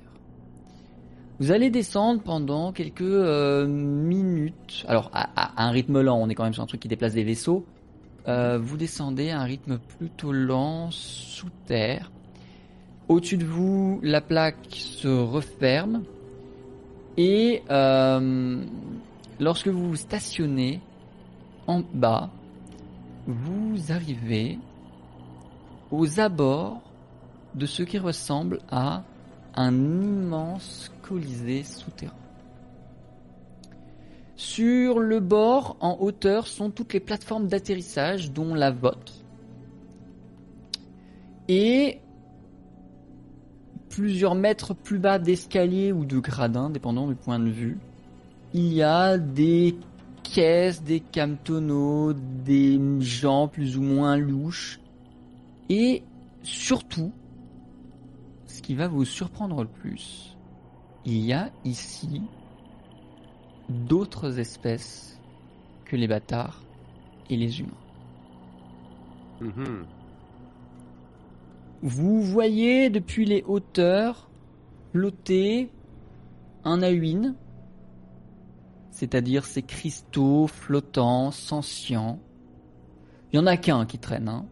Vous 1.38 1.50
allez 1.50 1.70
descendre 1.70 2.22
pendant 2.22 2.72
quelques 2.72 3.02
euh, 3.02 3.66
minutes. 3.66 4.84
Alors 4.88 5.10
à, 5.12 5.64
un 5.64 5.70
rythme 5.70 6.00
lent, 6.00 6.18
on 6.20 6.28
est 6.28 6.34
quand 6.34 6.44
même 6.44 6.52
sur 6.52 6.62
un 6.62 6.66
truc 6.66 6.80
qui 6.80 6.88
déplace 6.88 7.14
des 7.14 7.24
vaisseaux. 7.24 7.64
Euh, 8.28 8.58
vous 8.58 8.76
descendez 8.76 9.30
à 9.30 9.40
un 9.40 9.44
rythme 9.44 9.78
plutôt 9.98 10.32
lent 10.32 10.90
sous 10.90 11.50
terre. 11.66 12.12
Au-dessus 13.08 13.36
de 13.36 13.44
vous, 13.44 13.98
la 14.02 14.20
plaque 14.20 14.68
se 14.70 15.08
referme 15.08 16.04
et 17.16 17.62
lorsque 19.42 19.66
vous 19.66 19.88
vous 19.88 19.96
stationnez 19.96 20.80
en 21.66 21.82
bas, 21.92 22.30
vous 23.26 23.90
arrivez 23.90 24.58
aux 25.90 26.20
abords 26.20 26.80
de 27.54 27.66
ce 27.66 27.82
qui 27.82 27.98
ressemble 27.98 28.60
à 28.70 29.02
un 29.56 29.74
immense 29.74 30.92
colisée 31.02 31.64
souterrain. 31.64 32.14
Sur 34.36 35.00
le 35.00 35.18
bord, 35.18 35.76
en 35.80 35.98
hauteur, 36.00 36.46
sont 36.46 36.70
toutes 36.70 36.92
les 36.92 37.00
plateformes 37.00 37.48
d'atterrissage, 37.48 38.30
dont 38.30 38.54
la 38.54 38.70
vôtre. 38.70 39.12
Et 41.48 41.98
plusieurs 43.88 44.36
mètres 44.36 44.72
plus 44.72 44.98
bas 44.98 45.18
d'escalier 45.18 45.92
ou 45.92 46.04
de 46.04 46.18
gradin, 46.18 46.70
dépendant 46.70 47.08
du 47.08 47.14
point 47.14 47.38
de 47.38 47.50
vue, 47.50 47.78
il 48.54 48.72
y 48.72 48.82
a 48.82 49.18
des 49.18 49.76
caisses, 50.22 50.82
des 50.82 51.00
camtonneaux, 51.00 52.12
des 52.12 52.80
gens 53.00 53.48
plus 53.48 53.76
ou 53.78 53.82
moins 53.82 54.16
louches. 54.16 54.80
Et 55.68 56.02
surtout, 56.42 57.12
ce 58.46 58.60
qui 58.60 58.74
va 58.74 58.88
vous 58.88 59.04
surprendre 59.04 59.62
le 59.62 59.68
plus, 59.68 60.36
il 61.04 61.18
y 61.18 61.32
a 61.32 61.50
ici 61.64 62.22
d'autres 63.68 64.38
espèces 64.38 65.20
que 65.84 65.96
les 65.96 66.06
bâtards 66.06 66.62
et 67.30 67.36
les 67.36 67.60
humains. 67.60 67.70
Mhm. 69.40 69.86
Vous 71.82 72.22
voyez 72.22 72.90
depuis 72.90 73.24
les 73.24 73.42
hauteurs 73.42 74.28
flotter 74.92 75.68
un 76.64 76.82
Ahuin, 76.82 77.34
c'est-à-dire 78.92 79.44
ces 79.44 79.62
cristaux 79.62 80.46
flottants, 80.46 81.32
sentients. 81.32 82.20
Il 83.32 83.36
y 83.36 83.38
en 83.38 83.46
a 83.46 83.56
qu'un 83.56 83.86
qui 83.86 83.98
traîne, 83.98 84.28
hein. 84.28 84.46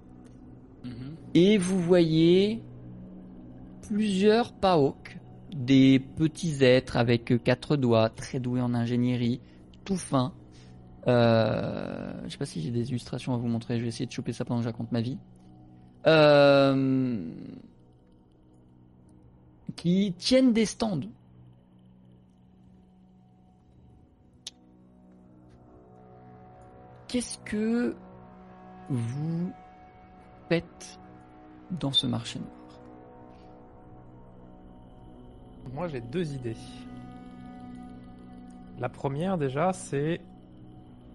Mhm. 0.85 1.15
Et 1.35 1.59
vous 1.59 1.78
voyez 1.81 2.62
plusieurs 3.86 4.52
paok, 4.52 5.19
des 5.55 6.01
petits 6.01 6.65
êtres 6.65 6.97
avec 6.97 7.43
quatre 7.44 7.77
doigts, 7.77 8.09
très 8.09 8.41
doués 8.41 8.62
en 8.62 8.73
ingénierie, 8.75 9.41
tout 9.85 9.97
fins. 9.97 10.33
Euh, 11.07 12.12
je 12.25 12.31
sais 12.31 12.39
pas 12.39 12.47
si 12.47 12.62
j'ai 12.62 12.70
des 12.70 12.89
illustrations 12.91 13.35
à 13.35 13.36
vous 13.36 13.49
montrer, 13.49 13.77
je 13.77 13.83
vais 13.83 13.89
essayer 13.89 14.07
de 14.07 14.12
choper 14.12 14.33
ça 14.33 14.44
pendant 14.44 14.60
que 14.60 14.65
je 14.65 14.69
raconte 14.69 14.91
ma 14.91 15.01
vie. 15.01 15.19
Euh, 16.07 17.31
qui 19.77 20.15
tiennent 20.17 20.52
des 20.52 20.67
stands. 20.67 21.01
Qu'est-ce 27.10 27.39
que 27.39 27.97
vous 28.89 29.50
faites 30.48 31.00
dans 31.72 31.90
ce 31.92 32.06
marché 32.06 32.39
noir? 32.39 32.50
Moi, 35.74 35.89
j'ai 35.89 36.00
deux 36.00 36.32
idées. 36.34 36.56
La 38.78 38.89
première, 38.89 39.39
déjà, 39.39 39.72
c'est 39.72 40.20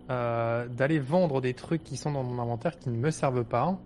euh, 0.10 0.68
d'aller 0.68 1.00
vendre 1.00 1.40
des 1.40 1.54
trucs 1.54 1.84
qui 1.84 1.96
sont 1.96 2.12
dans 2.12 2.24
mon 2.24 2.42
inventaire 2.42 2.78
qui 2.78 2.90
ne 2.90 2.98
me 2.98 3.10
servent 3.10 3.46
pas, 3.46 3.78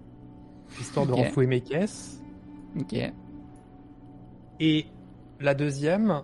histoire 0.80 1.06
de 1.06 1.12
Ok. 1.14 1.18
renflouer 1.20 1.46
mes 1.46 1.62
caisses. 1.62 2.24
Ok. 2.80 2.96
Et 4.60 4.86
la 5.40 5.54
deuxième, 5.54 6.24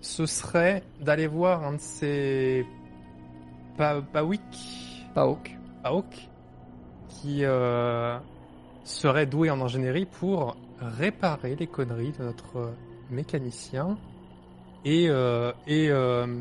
ce 0.00 0.26
serait 0.26 0.84
d'aller 1.00 1.26
voir 1.26 1.64
un 1.64 1.72
de 1.72 1.80
ces 1.80 2.64
pa 3.76 4.00
Pawik, 4.00 4.91
Paok. 5.14 5.56
Paok, 5.82 6.28
qui 7.08 7.44
euh, 7.44 8.18
serait 8.84 9.26
doué 9.26 9.50
en 9.50 9.60
ingénierie 9.60 10.06
pour 10.06 10.56
réparer 10.80 11.56
les 11.56 11.66
conneries 11.66 12.12
de 12.12 12.24
notre 12.24 12.56
euh, 12.56 12.72
mécanicien 13.10 13.98
et, 14.84 15.08
euh, 15.08 15.52
et, 15.66 15.90
euh, 15.90 16.40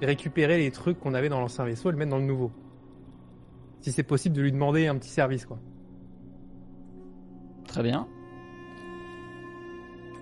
récupérer 0.00 0.58
les 0.58 0.70
trucs 0.70 0.98
qu'on 0.98 1.14
avait 1.14 1.28
dans 1.28 1.40
l'ancien 1.40 1.64
vaisseau 1.64 1.90
et 1.90 1.92
le 1.92 1.98
mettre 1.98 2.10
dans 2.10 2.18
le 2.18 2.24
nouveau. 2.24 2.50
Si 3.80 3.92
c'est 3.92 4.02
possible 4.02 4.34
de 4.34 4.42
lui 4.42 4.52
demander 4.52 4.86
un 4.86 4.96
petit 4.96 5.10
service, 5.10 5.46
quoi. 5.46 5.58
Très 7.66 7.82
bien. 7.82 8.06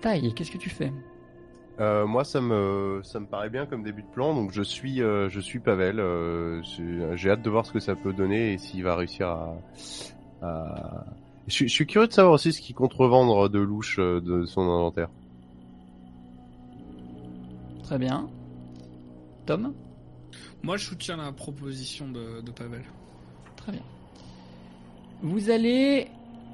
Taille, 0.01 0.33
qu'est-ce 0.33 0.51
que 0.51 0.57
tu 0.57 0.69
fais? 0.69 0.91
Euh, 1.79 2.05
moi, 2.05 2.25
ça 2.25 2.41
me, 2.41 2.99
ça 3.03 3.19
me 3.21 3.25
paraît 3.25 3.49
bien 3.49 3.65
comme 3.65 3.83
début 3.83 4.01
de 4.01 4.07
plan, 4.07 4.33
donc 4.35 4.51
je 4.51 4.61
suis, 4.61 5.01
euh, 5.01 5.29
je 5.29 5.39
suis 5.39 5.59
Pavel. 5.59 5.99
euh, 5.99 6.61
J'ai 7.15 7.29
hâte 7.29 7.41
de 7.41 7.49
voir 7.49 7.65
ce 7.65 7.71
que 7.71 7.79
ça 7.79 7.95
peut 7.95 8.11
donner 8.11 8.53
et 8.53 8.57
s'il 8.57 8.83
va 8.83 8.95
réussir 8.95 9.27
à. 9.29 9.53
à... 10.41 11.05
Je, 11.47 11.53
suis- 11.53 11.67
je 11.69 11.73
suis 11.73 11.87
curieux 11.87 12.07
de 12.07 12.13
savoir 12.13 12.33
aussi 12.33 12.51
ce 12.51 12.61
qu'il 12.61 12.75
compte 12.75 12.93
revendre 12.93 13.49
de 13.49 13.59
louche 13.59 13.97
de 13.97 14.45
son 14.45 14.61
inventaire. 14.61 15.09
Très 17.83 17.97
bien. 17.97 18.29
Tom? 19.45 19.73
Moi, 20.61 20.75
je 20.77 20.85
soutiens 20.85 21.15
la 21.17 21.31
proposition 21.31 22.09
de, 22.09 22.41
de 22.41 22.51
Pavel. 22.51 22.83
Très 23.55 23.71
bien. 23.71 23.81
Vous 25.21 25.49
allez 25.49 26.07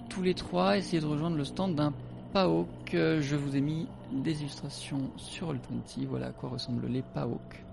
tous 0.09 0.21
les 0.21 0.33
trois 0.35 0.77
essayer 0.77 1.01
de 1.01 1.05
rejoindre 1.07 1.35
le 1.35 1.43
stand 1.43 1.75
d'un 1.75 1.91
PAOK. 2.35 2.67
Je 2.91 3.35
vous 3.37 3.55
ai 3.55 3.61
mis 3.61 3.87
des 4.11 4.41
illustrations 4.41 5.09
sur 5.15 5.53
le 5.53 5.59
20. 5.97 6.05
Voilà 6.09 6.27
à 6.27 6.31
quoi 6.31 6.49
ressemblent 6.49 6.87
les 6.87 7.01
PAOK. 7.01 7.63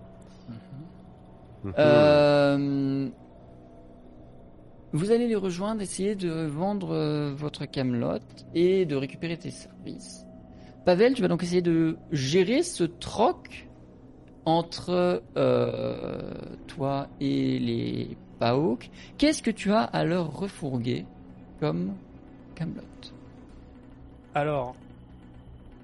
Mhm. 1.65 1.73
Euh, 1.79 3.09
vous 4.93 5.11
allez 5.11 5.27
les 5.27 5.35
rejoindre, 5.35 5.83
essayer 5.83 6.15
de 6.15 6.47
vendre 6.47 6.93
euh, 6.93 7.33
votre 7.35 7.65
Camelot 7.65 8.21
et 8.55 8.87
de 8.87 8.95
récupérer 8.95 9.37
tes 9.37 9.51
services. 9.51 10.25
Pavel, 10.85 11.15
tu 11.15 11.23
vas 11.23 11.29
donc 11.29 11.43
essayer 11.43 11.63
de 11.63 11.97
gérer 12.13 12.63
ce 12.63 12.85
troc 12.85 13.69
entre 14.45 15.25
euh, 15.37 16.35
toi 16.69 17.09
et 17.21 17.59
les 17.59 18.17
Paok. 18.39 18.91
Qu'est-ce 19.19 19.43
que 19.43 19.51
tu 19.51 19.73
as 19.73 19.83
à 19.83 20.05
leur 20.05 20.37
refourguer 20.37 21.05
comme 21.59 21.95
Camelot? 22.55 23.12
Alors, 24.35 24.75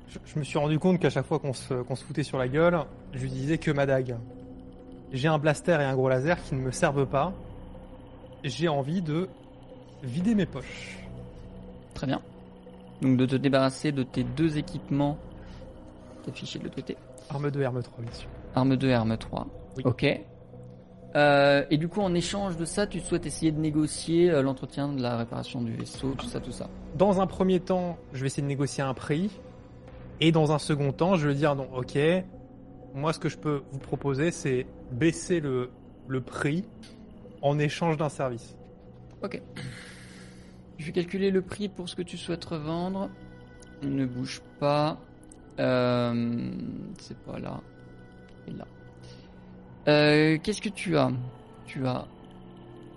je, 0.08 0.18
je 0.24 0.38
me 0.38 0.44
suis 0.44 0.58
rendu 0.58 0.78
compte 0.78 0.98
qu'à 0.98 1.10
chaque 1.10 1.26
fois 1.26 1.38
qu'on 1.38 1.52
se, 1.52 1.74
foutait 2.06 2.22
sur 2.22 2.38
la 2.38 2.48
gueule, 2.48 2.80
je 3.12 3.20
lui 3.20 3.30
disais 3.30 3.58
que 3.58 3.70
ma 3.70 3.86
dague. 3.86 4.16
J'ai 5.12 5.28
un 5.28 5.38
blaster 5.38 5.72
et 5.80 5.84
un 5.84 5.94
gros 5.94 6.08
laser 6.08 6.42
qui 6.42 6.54
ne 6.54 6.60
me 6.60 6.70
servent 6.70 7.06
pas. 7.06 7.32
J'ai 8.44 8.68
envie 8.68 9.02
de 9.02 9.28
vider 10.02 10.34
mes 10.34 10.46
poches. 10.46 10.98
Très 11.94 12.06
bien. 12.06 12.20
Donc 13.02 13.16
de 13.16 13.26
te 13.26 13.36
débarrasser 13.36 13.92
de 13.92 14.02
tes 14.02 14.24
deux 14.24 14.58
équipements 14.58 15.18
affichés 16.28 16.58
de 16.58 16.64
l'autre 16.64 16.76
côté. 16.76 16.96
Arme 17.30 17.50
2, 17.50 17.62
arme 17.62 17.82
3, 17.82 18.04
bien 18.04 18.12
sûr. 18.12 18.28
Arme 18.54 18.76
2 18.76 18.88
et 18.88 18.94
arme 18.94 19.16
3. 19.16 19.46
Oui. 19.76 19.82
Ok. 19.86 20.06
Euh, 21.18 21.64
et 21.70 21.78
du 21.78 21.88
coup, 21.88 22.00
en 22.00 22.14
échange 22.14 22.56
de 22.56 22.64
ça, 22.64 22.86
tu 22.86 23.00
souhaites 23.00 23.26
essayer 23.26 23.50
de 23.50 23.58
négocier 23.58 24.30
euh, 24.30 24.40
l'entretien 24.40 24.88
de 24.88 25.02
la 25.02 25.16
réparation 25.16 25.60
du 25.60 25.72
vaisseau, 25.72 26.14
tout 26.16 26.26
ça, 26.26 26.38
tout 26.38 26.52
ça. 26.52 26.70
Dans 26.96 27.20
un 27.20 27.26
premier 27.26 27.58
temps, 27.58 27.98
je 28.12 28.20
vais 28.20 28.28
essayer 28.28 28.42
de 28.42 28.48
négocier 28.48 28.84
un 28.84 28.94
prix. 28.94 29.30
Et 30.20 30.30
dans 30.30 30.52
un 30.52 30.58
second 30.58 30.92
temps, 30.92 31.16
je 31.16 31.26
vais 31.26 31.34
dire 31.34 31.56
non, 31.56 31.68
ok, 31.74 31.98
moi 32.94 33.12
ce 33.12 33.18
que 33.18 33.28
je 33.28 33.36
peux 33.36 33.62
vous 33.72 33.78
proposer, 33.78 34.30
c'est 34.30 34.66
baisser 34.92 35.40
le, 35.40 35.70
le 36.06 36.20
prix 36.20 36.64
en 37.42 37.58
échange 37.58 37.96
d'un 37.96 38.08
service. 38.08 38.56
Ok. 39.22 39.40
Je 40.78 40.86
vais 40.86 40.92
calculer 40.92 41.30
le 41.30 41.42
prix 41.42 41.68
pour 41.68 41.88
ce 41.88 41.96
que 41.96 42.02
tu 42.02 42.16
souhaites 42.16 42.44
revendre. 42.44 43.10
Ne 43.82 44.06
bouge 44.06 44.40
pas. 44.60 44.98
Euh, 45.58 46.50
c'est 46.98 47.18
pas 47.18 47.38
là. 47.38 47.60
Et 48.46 48.52
là. 48.52 48.66
Euh, 49.88 50.38
Qu'est-ce 50.42 50.60
que 50.60 50.68
tu 50.68 50.96
as 50.96 51.10
Tu 51.66 51.86
as. 51.86 52.06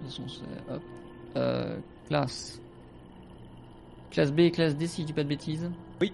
de 0.01 0.07
toute 0.07 0.07
façon, 0.07 0.27
c'est- 0.27 0.73
hop. 0.73 0.81
Euh, 1.37 1.79
classe. 2.07 2.59
Classe 4.11 4.31
B 4.33 4.39
et 4.41 4.51
classe 4.51 4.75
D 4.75 4.87
si 4.87 5.01
je 5.03 5.07
dis 5.07 5.13
pas 5.13 5.23
de 5.23 5.29
bêtises. 5.29 5.71
Oui. 6.01 6.13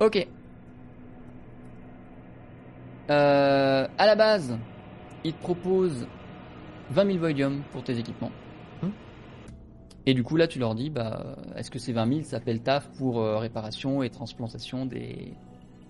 Ok. 0.00 0.26
Euh, 3.10 3.86
à 3.98 4.06
la 4.06 4.14
base, 4.16 4.56
il 5.24 5.34
te 5.34 5.40
propose 5.40 6.06
20 6.90 7.06
000 7.06 7.18
Voidium 7.18 7.62
pour 7.72 7.82
tes 7.84 7.98
équipements. 7.98 8.30
Et 10.06 10.14
du 10.14 10.22
coup, 10.24 10.36
là, 10.36 10.48
tu 10.48 10.58
leur 10.58 10.74
dis, 10.74 10.90
bah, 10.90 11.36
est-ce 11.56 11.70
que 11.70 11.78
ces 11.78 11.92
20 11.92 12.08
000 12.08 12.22
s'appellent 12.22 12.60
taf 12.62 12.88
pour 12.98 13.20
euh, 13.20 13.38
réparation 13.38 14.02
et 14.02 14.10
transplantation 14.10 14.84
des, 14.84 15.32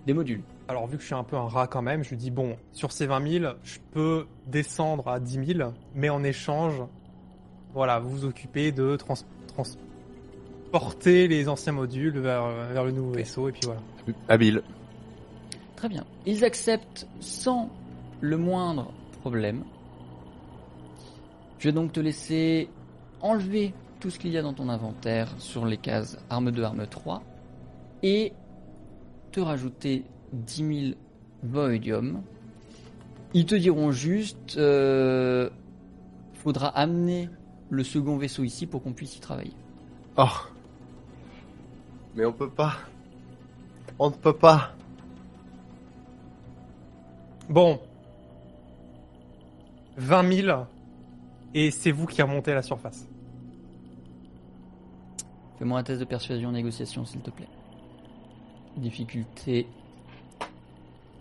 des 0.05 0.13
modules? 0.13 0.43
Alors 0.67 0.87
vu 0.87 0.97
que 0.97 1.01
je 1.01 1.07
suis 1.07 1.15
un 1.15 1.23
peu 1.23 1.35
un 1.35 1.47
rat 1.47 1.67
quand 1.67 1.81
même, 1.81 2.03
je 2.03 2.11
lui 2.11 2.17
dis 2.17 2.31
bon, 2.31 2.55
sur 2.71 2.91
ces 2.91 3.05
20 3.07 3.27
000, 3.39 3.53
je 3.63 3.79
peux 3.91 4.27
descendre 4.47 5.07
à 5.07 5.19
10 5.19 5.53
000, 5.55 5.71
mais 5.95 6.09
en 6.09 6.23
échange, 6.23 6.75
voilà, 7.73 7.99
vous 7.99 8.09
vous 8.09 8.25
occupez 8.25 8.71
de 8.71 8.95
trans- 8.95 9.15
transporter 9.47 11.27
les 11.27 11.49
anciens 11.49 11.73
modules 11.73 12.19
vers, 12.19 12.47
vers 12.71 12.83
le 12.85 12.91
nouveau 12.91 13.11
vaisseau, 13.13 13.49
et 13.49 13.51
puis 13.51 13.61
voilà. 13.65 13.81
Habile. 14.29 14.61
Très 15.75 15.89
bien. 15.89 16.05
Ils 16.25 16.45
acceptent 16.45 17.07
sans 17.19 17.69
le 18.21 18.37
moindre 18.37 18.91
problème. 19.21 19.63
Je 21.59 21.69
vais 21.69 21.73
donc 21.73 21.93
te 21.93 21.99
laisser 21.99 22.69
enlever 23.21 23.73
tout 24.03 24.09
ce 24.09 24.19
qu'il 24.19 24.33
y 24.33 24.37
a 24.37 24.41
dans 24.41 24.51
ton 24.51 24.67
inventaire 24.67 25.29
sur 25.37 25.65
les 25.65 25.77
cases 25.77 26.17
arme 26.29 26.51
2, 26.51 26.61
arme 26.61 26.85
3 26.85 27.23
et 28.03 28.33
te 29.31 29.39
rajouter 29.39 30.03
10 30.33 30.89
000 30.91 30.95
Voidium. 31.41 32.21
Ils 33.33 33.45
te 33.45 33.55
diront 33.55 33.93
juste 33.93 34.57
euh, 34.57 35.49
faudra 36.33 36.67
amener 36.67 37.29
le 37.69 37.85
second 37.85 38.17
vaisseau 38.17 38.43
ici 38.43 38.67
pour 38.67 38.83
qu'on 38.83 38.91
puisse 38.91 39.15
y 39.15 39.21
travailler. 39.21 39.53
Oh. 40.17 40.27
Mais 42.13 42.25
on 42.25 42.33
peut 42.33 42.49
pas. 42.49 42.73
On 43.99 44.09
ne 44.09 44.15
peut 44.15 44.35
pas. 44.35 44.73
Bon, 47.47 47.79
20 49.95 50.33
000, 50.41 50.65
et 51.53 51.71
c'est 51.71 51.91
vous 51.91 52.05
qui 52.05 52.21
remontez 52.21 52.51
à 52.51 52.55
la 52.55 52.63
surface. 52.63 53.07
Fais-moi 55.63 55.79
un 55.79 55.83
test 55.83 56.01
de 56.01 56.03
persuasion 56.03 56.51
négociation, 56.51 57.05
s'il 57.05 57.21
te 57.21 57.29
plaît. 57.29 57.47
Difficulté 58.75 59.65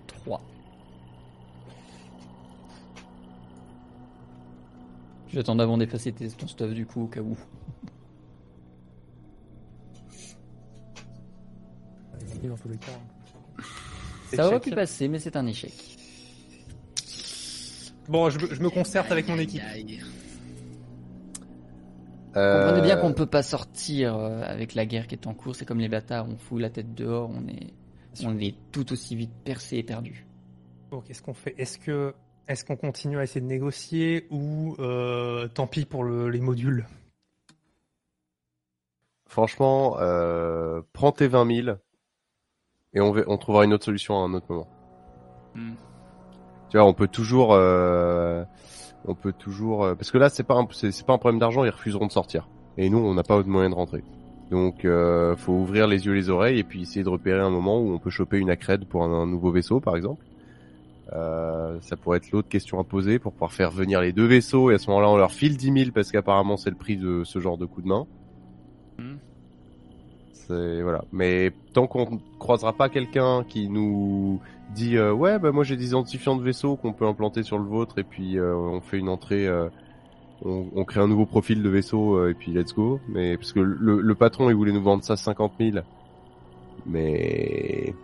3. 0.09 0.41
J'attends 5.33 5.55
d'avant 5.55 5.79
d'effacer 5.79 6.11
tes- 6.11 6.29
ton 6.31 6.49
stuff 6.49 6.75
du 6.75 6.85
coup 6.87 7.03
au 7.05 7.07
cas 7.07 7.21
où. 7.21 7.37
Cas. 12.81 13.67
Ça 14.35 14.49
aurait 14.49 14.59
pu 14.59 14.71
passer, 14.73 15.07
mais 15.07 15.21
c'est 15.21 15.37
un 15.37 15.47
échec. 15.47 15.73
Bon, 18.09 18.29
je 18.29 18.61
me 18.61 18.71
concerte 18.71 19.12
avec 19.12 19.29
mon 19.29 19.39
équipe. 19.39 19.62
Aïe. 22.35 22.61
Comprenez 22.65 22.81
bien 22.83 22.97
Euh, 22.97 23.01
qu'on 23.01 23.09
ne 23.11 23.15
peut 23.15 23.27
pas 23.27 23.43
sortir 23.43 24.17
euh, 24.17 24.43
avec 24.44 24.75
la 24.75 24.86
guerre 24.86 25.07
qui 25.07 25.15
est 25.15 25.27
en 25.27 25.35
cours. 25.35 25.55
C'est 25.57 25.65
comme 25.67 25.81
les 25.81 25.89
bâtards, 25.89 26.27
on 26.28 26.36
fout 26.36 26.61
la 26.61 26.70
tête 26.70 26.94
dehors, 26.94 27.31
on 27.31 27.47
est, 27.49 27.73
on 28.25 28.39
est 28.39 28.55
tout 28.73 28.93
aussi 28.93 29.17
vite 29.17 29.33
percé 29.44 29.77
et 29.77 29.83
perdu. 29.83 30.27
Bon, 30.91 31.01
qu'est-ce 31.01 31.23
qu'on 31.23 31.35
fait 31.35 31.55
Est-ce 31.59 31.78
que 31.78 32.15
est-ce 32.49 32.65
qu'on 32.65 32.77
continue 32.77 33.19
à 33.19 33.23
essayer 33.23 33.41
de 33.41 33.47
négocier 33.47 34.27
ou 34.31 34.75
euh, 34.81 35.47
tant 35.49 35.67
pis 35.67 35.85
pour 35.85 36.05
le- 36.05 36.28
les 36.28 36.41
modules? 36.41 36.86
Franchement, 39.27 39.97
euh, 40.01 40.83
prends 40.93 41.12
tes 41.12 41.28
20 41.28 41.47
000 41.65 41.77
et 42.94 43.01
on, 43.01 43.12
va- 43.12 43.23
on 43.28 43.39
trouvera 43.39 43.65
une 43.65 43.73
autre 43.73 43.85
solution 43.85 44.15
à 44.17 44.25
un 44.27 44.35
autre 44.35 44.47
moment. 44.51 44.69
Hmm. 45.55 45.73
Tu 46.69 46.77
vois, 46.77 46.86
on 46.86 46.93
peut 46.93 47.09
toujours, 47.09 47.52
euh, 47.55 48.44
on 49.07 49.15
peut 49.15 49.33
toujours, 49.33 49.85
euh, 49.85 49.95
parce 49.95 50.11
que 50.11 50.19
là 50.19 50.29
c'est 50.29 50.43
pas, 50.45 50.55
un- 50.55 50.67
c'est 50.73 51.05
pas 51.07 51.13
un 51.15 51.19
problème 51.19 51.39
d'argent, 51.41 51.65
ils 51.65 51.71
refuseront 51.71 52.07
de 52.07 52.13
sortir. 52.13 52.49
Et 52.79 52.89
nous, 52.89 52.99
on 52.99 53.15
n'a 53.15 53.23
pas 53.23 53.43
de 53.43 53.49
moyen 53.49 53.69
de 53.71 53.75
rentrer. 53.75 54.03
Donc, 54.51 54.85
euh, 54.85 55.35
faut 55.37 55.53
ouvrir 55.53 55.87
les 55.87 56.07
yeux, 56.07 56.13
les 56.13 56.29
oreilles, 56.31 56.59
et 56.59 56.65
puis 56.65 56.83
essayer 56.83 57.03
de 57.05 57.09
repérer 57.09 57.41
un 57.41 57.51
moment 57.51 57.81
où 57.81 57.91
on 57.93 57.99
peut 57.99 58.11
choper 58.11 58.39
une 58.39 58.51
accrède 58.51 58.85
pour 58.87 59.03
un, 59.05 59.13
un 59.13 59.27
nouveau 59.27 59.51
vaisseau, 59.51 59.81
par 59.81 59.97
exemple. 59.97 60.25
Euh, 61.15 61.77
ça 61.83 61.97
pourrait 61.97 62.19
être 62.19 62.31
l'autre 62.33 62.49
question 62.49 62.79
à 62.81 62.85
poser 62.85 63.19
pour 63.19 63.33
pouvoir 63.33 63.53
faire 63.53 63.71
venir 63.71 64.01
les 64.01 64.13
deux 64.13 64.25
vaisseaux, 64.27 64.71
et 64.71 64.75
à 64.75 64.79
ce 64.79 64.89
moment-là, 64.89 65.11
on 65.11 65.17
leur 65.17 65.33
file 65.33 65.57
10 65.59 65.73
000 65.73 65.91
parce 65.95 66.11
qu'apparemment 66.11 66.57
c'est 66.57 66.71
le 66.71 66.77
prix 66.77 66.97
de 66.97 67.23
ce 67.25 67.39
genre 67.39 67.59
de 67.59 67.67
coup 67.67 67.83
de 67.83 67.89
main. 67.89 68.07
Hmm. 68.99 69.17
C'est 70.33 70.83
voilà. 70.83 71.05
Mais 71.13 71.53
tant 71.73 71.87
qu'on 71.87 72.19
croisera 72.39 72.73
pas 72.73 72.89
quelqu'un 72.89 73.45
qui 73.45 73.69
nous 73.69 74.41
dit 74.75 74.97
euh, 74.97 75.12
ouais 75.12 75.39
bah 75.39 75.52
moi 75.52 75.65
j'ai 75.65 75.76
des 75.76 75.86
identifiants 75.89 76.36
de 76.36 76.42
vaisseaux 76.42 76.76
qu'on 76.76 76.92
peut 76.92 77.07
implanter 77.07 77.42
sur 77.42 77.59
le 77.59 77.65
vôtre 77.65 77.99
et 77.99 78.05
puis 78.05 78.39
euh, 78.39 78.55
on 78.57 78.81
fait 78.81 78.99
une 78.99 79.09
entrée, 79.09 79.47
euh, 79.47 79.68
on, 80.44 80.67
on 80.75 80.84
crée 80.84 81.01
un 81.01 81.09
nouveau 81.09 81.26
profil 81.26 81.62
de 81.62 81.68
vaisseau 81.68 82.17
euh, 82.17 82.31
et 82.31 82.34
puis 82.34 82.52
let's 82.52 82.75
go. 82.75 83.01
Mais 83.09 83.36
parce 83.36 83.52
que 83.52 83.60
le, 83.60 84.01
le 84.01 84.15
patron 84.15 84.49
il 84.51 84.55
voulait 84.57 84.73
nous 84.73 84.83
vendre 84.83 85.02
ça 85.05 85.17
50 85.17 85.52
000, 85.60 85.78
mais 86.86 87.94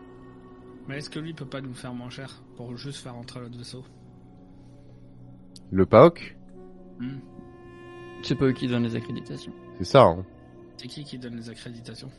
Mais 0.89 0.99
est-ce 0.99 1.11
que 1.11 1.19
lui 1.19 1.35
peut 1.35 1.47
pas 1.47 1.61
nous 1.61 1.75
faire 1.75 1.95
moins 1.95 2.11
cher 2.11 2.43
pour 2.57 2.77
juste 2.77 3.03
faire 3.03 3.17
entrer 3.17 3.41
l'autre 3.41 3.59
vaisseau? 3.59 3.85
Le 5.71 5.85
PAOC 5.87 6.35
Hmm. 7.01 7.21
C'est 8.25 8.35
pas 8.35 8.47
eux 8.47 8.53
qui 8.53 8.67
donnent 8.67 8.83
les 8.83 8.97
accréditations. 8.97 9.53
c'est 9.79 9.85
ça. 9.85 10.03
Hein. 10.03 10.25
C'est 10.77 10.89
qui 10.89 11.05
qui 11.05 11.17
donne 11.17 11.37
les 11.37 11.49
accréditations? 11.49 12.11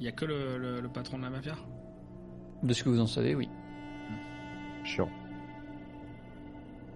Il 0.00 0.06
y 0.06 0.08
a 0.08 0.12
que 0.12 0.24
le, 0.24 0.58
le- 0.58 0.80
le 0.80 0.88
patron 0.88 1.18
de 1.18 1.22
la 1.22 1.30
mafia? 1.30 1.54
De 2.62 2.72
ce 2.72 2.82
que 2.82 2.88
vous 2.88 3.00
en 3.00 3.06
savez, 3.06 3.34
oui. 3.34 3.48
Chiant. 4.84 5.08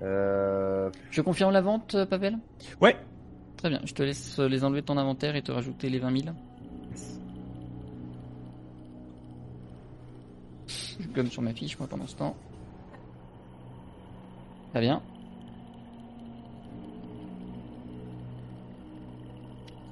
Euh... 0.03 0.91
Je 1.11 1.20
confirme 1.20 1.53
la 1.53 1.61
vente, 1.61 1.95
euh, 1.95 2.07
Pavel? 2.07 2.39
Ouais. 2.81 2.97
Très 3.57 3.69
bien, 3.69 3.81
je 3.85 3.93
te 3.93 4.03
laisse 4.03 4.39
les 4.39 4.65
enlever 4.65 4.83
de 4.83 4.87
ton 4.87 4.97
inventaire 4.97 5.35
et 5.35 5.43
te 5.43 5.51
rajouter 5.51 5.91
les 5.91 5.99
20 5.99 6.23
000. 6.23 6.35
Je 11.01 11.09
gomme 11.09 11.27
sur 11.27 11.43
ma 11.43 11.53
fiche, 11.53 11.78
moi, 11.78 11.89
pendant 11.89 12.07
ce 12.07 12.17
temps. 12.17 12.37
Très 14.70 14.81
bien. 14.81 15.03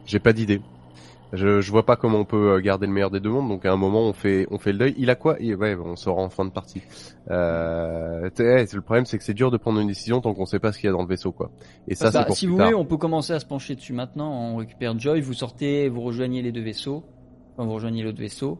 J'ai 0.04 0.20
pas 0.20 0.32
d'idée. 0.32 0.60
Je, 1.36 1.60
je 1.60 1.70
vois 1.70 1.86
pas 1.86 1.96
comment 1.96 2.18
on 2.18 2.24
peut 2.24 2.52
euh, 2.54 2.60
garder 2.60 2.86
le 2.86 2.92
meilleur 2.92 3.10
des 3.10 3.20
deux 3.20 3.30
mondes, 3.30 3.48
donc 3.48 3.64
à 3.64 3.72
un 3.72 3.76
moment 3.76 4.02
on 4.02 4.12
fait 4.12 4.46
on 4.50 4.58
fait 4.58 4.72
le 4.72 4.78
deuil. 4.78 4.94
Il 4.98 5.08
a 5.10 5.14
quoi? 5.14 5.36
Il- 5.40 5.54
Ouais, 5.56 5.76
on 5.76 5.94
saura 5.96 6.22
en 6.22 6.28
fin 6.30 6.44
de 6.44 6.50
partie. 6.50 6.82
Euh, 7.30 8.28
c'est- 8.34 8.72
le 8.74 8.80
problème 8.80 9.06
c'est 9.06 9.18
que 9.18 9.24
c'est 9.24 9.34
dur 9.34 9.50
de 9.50 9.56
prendre 9.56 9.80
une 9.80 9.88
décision 9.88 10.20
tant 10.20 10.34
qu'on 10.34 10.46
sait 10.46 10.58
pas 10.58 10.72
ce 10.72 10.78
qu'il 10.78 10.86
y 10.88 10.90
a 10.90 10.92
dans 10.92 11.02
le 11.02 11.08
vaisseau, 11.08 11.32
quoi. 11.32 11.50
Et 11.88 11.94
ça 11.94 12.06
Bah, 12.10 12.20
c'est 12.20 12.26
pour 12.26 12.36
si 12.36 12.46
plus 12.46 12.52
vous 12.52 12.58
tard. 12.58 12.66
voulez, 12.66 12.76
on 12.78 12.84
peut 12.84 12.96
commencer 12.96 13.32
à 13.32 13.40
se 13.40 13.46
pencher 13.46 13.74
dessus 13.74 13.92
maintenant. 13.92 14.32
On 14.32 14.56
récupère 14.56 14.98
Joy, 14.98 15.20
vous 15.20 15.34
sortez, 15.34 15.88
vous 15.88 16.00
rejoignez 16.02 16.42
les 16.42 16.52
deux 16.52 16.62
vaisseaux. 16.62 17.04
Enfin, 17.56 17.66
vous 17.66 17.74
rejoignez 17.74 18.02
l'autre 18.02 18.18
vaisseau 18.20 18.58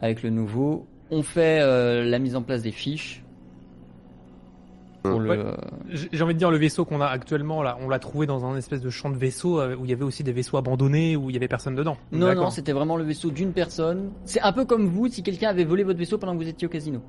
avec 0.00 0.22
le 0.22 0.30
nouveau. 0.30 0.86
On 1.10 1.22
fait 1.22 1.60
euh, 1.60 2.04
la 2.04 2.18
mise 2.18 2.36
en 2.36 2.42
place 2.42 2.62
des 2.62 2.70
fiches. 2.72 3.24
Le... 5.04 5.28
Ouais. 5.28 5.38
J'ai 5.88 6.22
envie 6.22 6.34
de 6.34 6.38
dire, 6.38 6.50
le 6.50 6.58
vaisseau 6.58 6.84
qu'on 6.84 7.00
a 7.00 7.06
actuellement, 7.06 7.62
là, 7.62 7.78
on 7.80 7.88
l'a 7.88 7.98
trouvé 7.98 8.26
dans 8.26 8.44
un 8.44 8.56
espèce 8.56 8.80
de 8.80 8.90
champ 8.90 9.10
de 9.10 9.16
vaisseaux 9.16 9.60
euh, 9.60 9.76
où 9.76 9.84
il 9.84 9.90
y 9.90 9.92
avait 9.94 10.04
aussi 10.04 10.24
des 10.24 10.32
vaisseaux 10.32 10.56
abandonnés 10.56 11.16
où 11.16 11.30
il 11.30 11.34
y 11.34 11.36
avait 11.36 11.48
personne 11.48 11.74
dedans. 11.74 11.96
Non, 12.12 12.34
non, 12.34 12.50
c'était 12.50 12.72
vraiment 12.72 12.96
le 12.96 13.04
vaisseau 13.04 13.30
d'une 13.30 13.52
personne. 13.52 14.10
C'est 14.24 14.40
un 14.40 14.52
peu 14.52 14.64
comme 14.64 14.86
vous 14.86 15.08
si 15.08 15.22
quelqu'un 15.22 15.48
avait 15.50 15.64
volé 15.64 15.84
votre 15.84 15.98
vaisseau 15.98 16.18
pendant 16.18 16.32
que 16.36 16.42
vous 16.42 16.48
étiez 16.48 16.66
au 16.66 16.70
casino. 16.70 17.00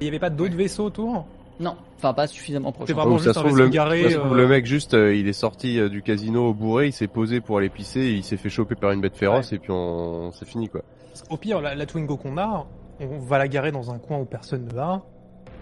Il 0.00 0.04
y 0.04 0.08
avait 0.08 0.18
pas 0.18 0.30
d'autres 0.30 0.56
vaisseaux 0.56 0.84
autour? 0.84 1.26
Non, 1.60 1.76
enfin 1.96 2.14
pas 2.14 2.26
suffisamment 2.28 2.70
proche. 2.70 2.86
C'est 2.86 2.92
vraiment 2.92 3.16
Oh, 3.16 3.18
ça 3.18 3.24
juste 3.24 3.34
se 3.34 3.38
un 3.40 3.42
trouve, 3.42 3.56
vaisseau 3.56 3.64
le, 3.64 3.70
garé, 3.70 4.02
ça 4.04 4.10
se 4.10 4.14
trouve, 4.16 4.32
euh, 4.32 4.36
le 4.36 4.46
mec 4.46 4.64
juste 4.64 4.94
euh, 4.94 5.14
il 5.14 5.26
est 5.26 5.32
sorti 5.32 5.80
euh, 5.80 5.88
du 5.88 6.02
casino 6.02 6.54
bourré, 6.54 6.86
il 6.86 6.92
s'est 6.92 7.08
posé 7.08 7.40
pour 7.40 7.58
aller 7.58 7.68
pisser, 7.68 8.12
il 8.12 8.22
s'est 8.22 8.36
fait 8.36 8.48
choper 8.48 8.76
par 8.76 8.92
une 8.92 9.00
bête 9.00 9.16
féroce 9.16 9.52
et 9.52 9.58
puis 9.58 9.72
on 9.72 10.30
c'est 10.32 10.46
fini 10.46 10.68
quoi. 10.68 10.82
Au 11.30 11.36
pire, 11.36 11.60
la, 11.60 11.74
la 11.74 11.84
Twingo 11.84 12.16
qu'on 12.16 12.38
a, 12.38 12.66
on 13.00 13.18
va 13.18 13.38
la 13.38 13.48
garer 13.48 13.72
dans 13.72 13.90
un 13.90 13.98
coin 13.98 14.18
où 14.18 14.24
personne 14.24 14.66
ne 14.66 14.72
va. 14.72 15.02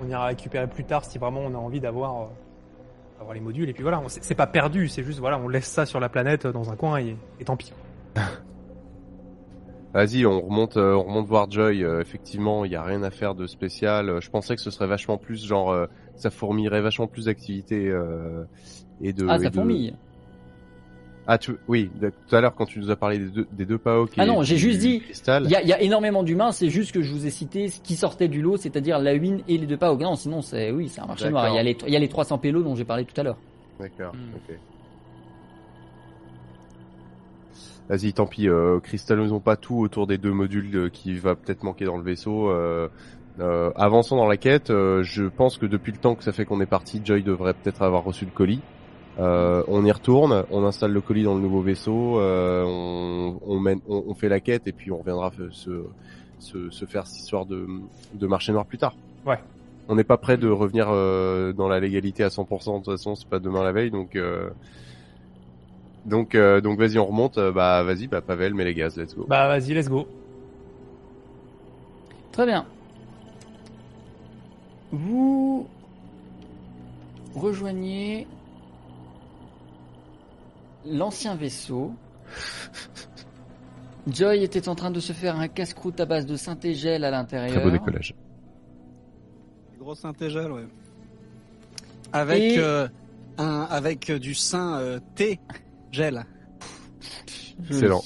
On 0.03 0.09
ira 0.09 0.27
récupérer 0.27 0.67
plus 0.67 0.85
tard 0.85 1.05
si 1.05 1.19
vraiment 1.19 1.41
on 1.41 1.55
a 1.55 1.59
envie 1.59 1.81
d'avoir 1.81 2.23
euh, 2.23 2.27
d'avoir 3.19 3.35
les 3.35 3.41
modules. 3.41 3.69
Et 3.69 3.73
puis 3.73 3.83
voilà, 3.83 4.01
on- 4.01 4.09
c'est 4.09 4.35
pas 4.35 4.47
perdu, 4.47 4.89
c'est 4.89 5.03
juste 5.03 5.21
voilà, 5.21 5.39
on 5.39 5.49
laisse 5.49 5.67
ça 5.67 5.87
sur 5.87 6.01
la 6.01 6.09
planète 6.09 6.47
euh, 6.47 6.53
dans 6.53 6.71
un 6.71 6.77
coin 6.77 6.99
et, 6.99 7.17
et 7.41 7.45
tant 7.45 7.57
pis. 7.57 7.73
Vas-y, 9.95 10.27
on 10.27 10.43
remonte, 10.43 10.77
euh, 10.77 10.93
on 10.95 11.05
remonte 11.05 11.27
voir 11.27 11.51
Joy. 11.51 11.83
euh, 11.83 12.03
effectivement, 12.03 12.67
il 12.67 12.73
y 12.73 12.77
a 12.77 12.83
rien 12.83 13.03
à 13.03 13.11
faire 13.11 13.35
de 13.35 13.47
spécial. 13.47 14.11
Euh, 14.11 14.21
Je 14.21 14.29
pensais 14.29 14.55
que 14.55 14.61
ce 14.61 14.71
serait 14.71 14.87
vachement 14.87 15.17
plus 15.17 15.43
genre, 15.47 15.71
euh, 15.71 15.87
ça 16.17 16.29
fourmirait 16.31 16.83
vachement 16.83 17.07
plus 17.07 17.25
d'activités 17.27 17.89
euh, 17.89 18.45
et 19.01 19.15
de. 19.15 19.27
Ah, 19.27 19.37
et 19.37 19.45
ça 19.45 19.49
de- 19.51 19.55
fourmille. 19.55 19.97
Ah, 21.29 21.39
tu, 21.39 21.53
oui, 21.67 21.91
tout 22.01 22.37
à 22.37 22.41
l'heure 22.41 22.55
quand 22.55 22.67
tu 22.67 22.79
nous 22.79 22.91
as 22.91 22.97
parlé 22.97 23.19
des 23.19 23.27
deux, 23.27 23.47
des 23.53 23.65
deux 23.65 23.79
PAOK 23.79 24.13
Ah 24.17 24.27
non, 24.27 24.43
j'ai 24.43 24.57
juste 24.57 24.79
dit. 24.79 25.03
Il 25.27 25.51
y 25.51 25.57
a, 25.57 25.63
il 25.63 25.69
y 25.69 25.73
a 25.73 25.81
énormément 25.81 26.23
d'humains, 26.23 26.53
c'est 26.53 26.71
juste 26.71 26.93
que 26.93 27.03
je 27.03 27.13
vous 27.13 27.27
ai 27.27 27.31
cité 27.31 27.69
ce 27.69 27.81
qui 27.81 27.97
sortait 27.97 28.29
du 28.29 28.43
lot, 28.43 28.57
c'est-à-dire 28.57 28.99
la 29.01 29.15
Win 29.15 29.43
et 29.49 29.59
les 29.59 29.67
deux 29.67 29.77
pas. 29.77 29.95
Non, 29.95 30.15
sinon 30.15 30.41
c'est 30.43 30.71
oui, 30.71 30.89
c'est 30.89 31.01
un 31.01 31.07
marché 31.07 31.29
noir. 31.31 31.49
Il 31.49 31.57
y, 31.57 31.59
a 31.59 31.63
les, 31.63 31.77
il 31.87 31.93
y 31.93 31.97
a 31.97 31.99
les 31.99 32.09
300 32.09 32.39
pélos 32.39 32.63
dont 32.63 32.77
j'ai 32.77 32.85
parlé 32.85 33.05
tout 33.05 33.21
à 33.21 33.25
l'heure. 33.25 33.39
D'accord. 33.81 34.15
Hmm. 34.15 34.37
ok. 34.37 34.57
Vas-y, 37.89 38.13
tant 38.13 38.27
pis. 38.27 38.49
Euh, 38.49 38.81
cristallisons 38.81 39.41
pas 39.41 39.57
tout 39.57 39.79
autour 39.79 40.07
des 40.07 40.19
deux 40.19 40.33
modules 40.33 40.75
euh, 40.77 40.89
qui 40.89 41.15
va 41.15 41.35
peut-être 41.37 41.63
manquer 41.63 41.85
dans 41.85 41.97
le 41.97 42.03
vaisseau. 42.03 42.51
Euh, 42.51 42.89
euh, 43.39 43.71
avançons 43.77 44.17
dans 44.17 44.27
la 44.27 44.37
quête. 44.37 44.71
euh, 44.71 45.03
je 45.03 45.25
pense 45.25 45.59
que 45.59 45.67
depuis 45.67 45.93
le 45.93 45.99
temps 45.99 46.15
que 46.15 46.25
ça 46.25 46.33
fait 46.33 46.45
qu'on 46.45 46.61
est 46.61 46.67
parti, 46.67 47.01
Joy 47.05 47.23
devrait 47.23 47.55
peut-être 47.55 47.83
avoir 47.83 48.03
reçu 48.03 48.25
le 48.25 48.31
colis. 48.31 48.61
Euh, 49.19 49.63
on 49.69 49.85
y 49.85 49.91
retourne, 49.91 50.45
on 50.51 50.65
installe 50.65 50.93
le 50.93 51.01
colis 51.01 51.23
dans 51.23 51.35
le 51.35 51.41
nouveau 51.41 51.63
vaisseau, 51.63 52.21
euh, 52.21 52.65
on, 52.67 53.41
on, 53.47 53.59
mène, 53.59 53.81
on, 53.89 54.05
on 54.09 54.15
fait 54.15 54.29
la 54.29 54.41
quête 54.41 54.67
et 54.67 54.73
puis 54.73 54.91
on 54.91 54.99
reviendra 54.99 55.33
se, 55.53 55.85
se, 56.39 56.71
se 56.71 56.85
faire 56.85 57.07
cette 57.07 57.21
histoire 57.21 57.47
de, 57.47 57.67
de 58.13 58.27
marché 58.27 58.53
noir 58.53 58.67
plus 58.67 58.77
tard. 58.79 58.95
Ouais. 59.25 59.39
On 59.89 59.95
n'est 59.95 60.05
pas 60.05 60.19
prêt 60.19 60.37
de 60.37 60.49
revenir 60.49 60.89
euh, 60.91 61.53
dans 61.53 61.69
la 61.69 61.81
légalité 61.81 62.25
à 62.25 62.29
100%. 62.29 62.81
De 62.81 62.85
toute 62.85 62.85
façon, 62.87 63.15
c'est 63.15 63.29
pas 63.29 63.39
demain 63.39 63.63
la 63.63 63.73
veille, 63.73 63.91
donc 63.91 64.17
euh, 64.17 64.51
donc 66.05 66.35
euh, 66.35 66.61
donc 66.61 66.79
vas-y, 66.79 66.99
on 66.99 67.07
remonte. 67.07 67.39
bah 67.39 67.83
vas-y, 67.85 68.09
bah 68.09 68.21
Pavel, 68.21 68.53
mets 68.55 68.65
les 68.65 68.75
gaz, 68.75 68.97
let's 68.97 69.15
go. 69.15 69.25
Bah 69.29 69.47
vas-y, 69.49 69.75
let's 69.75 69.89
go. 69.89 70.07
Très 72.33 72.47
bien. 72.47 72.67
Vous 74.93 75.67
rejoignez 77.35 78.27
l'ancien 80.89 81.35
vaisseau. 81.35 81.93
Joy 84.09 84.43
était 84.45 84.69
en 84.69 84.75
train 84.75 84.91
de 84.91 85.01
se 85.01 85.13
faire 85.13 85.37
un 85.39 85.49
casse-croûte 85.49 85.99
à 86.01 86.07
base 86.07 86.27
de 86.27 86.37
synthégel 86.37 87.05
à 87.05 87.11
l'intérieur. 87.11 87.55
Très 87.57 87.63
beau 87.65 87.71
décollage. 87.71 88.15
Gros 89.79 89.95
synthégel, 89.95 90.51
ouais. 90.53 90.67
Avec 92.13 92.43
Et- 92.43 92.59
euh, 92.59 92.87
un 93.39 93.67
avec 93.69 94.11
euh, 94.11 94.19
du 94.19 94.35
sein 94.35 94.79
euh, 94.79 95.01
thé 95.17 95.41
gel. 95.91 96.25
Excellent. 97.69 98.03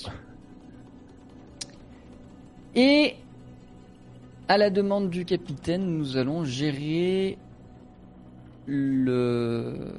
Et 2.74 3.14
à 4.48 4.56
la 4.58 4.70
demande 4.70 5.10
du 5.10 5.24
capitaine, 5.24 5.84
nous 5.98 6.16
allons 6.16 6.44
gérer 6.44 7.36
le 8.66 9.92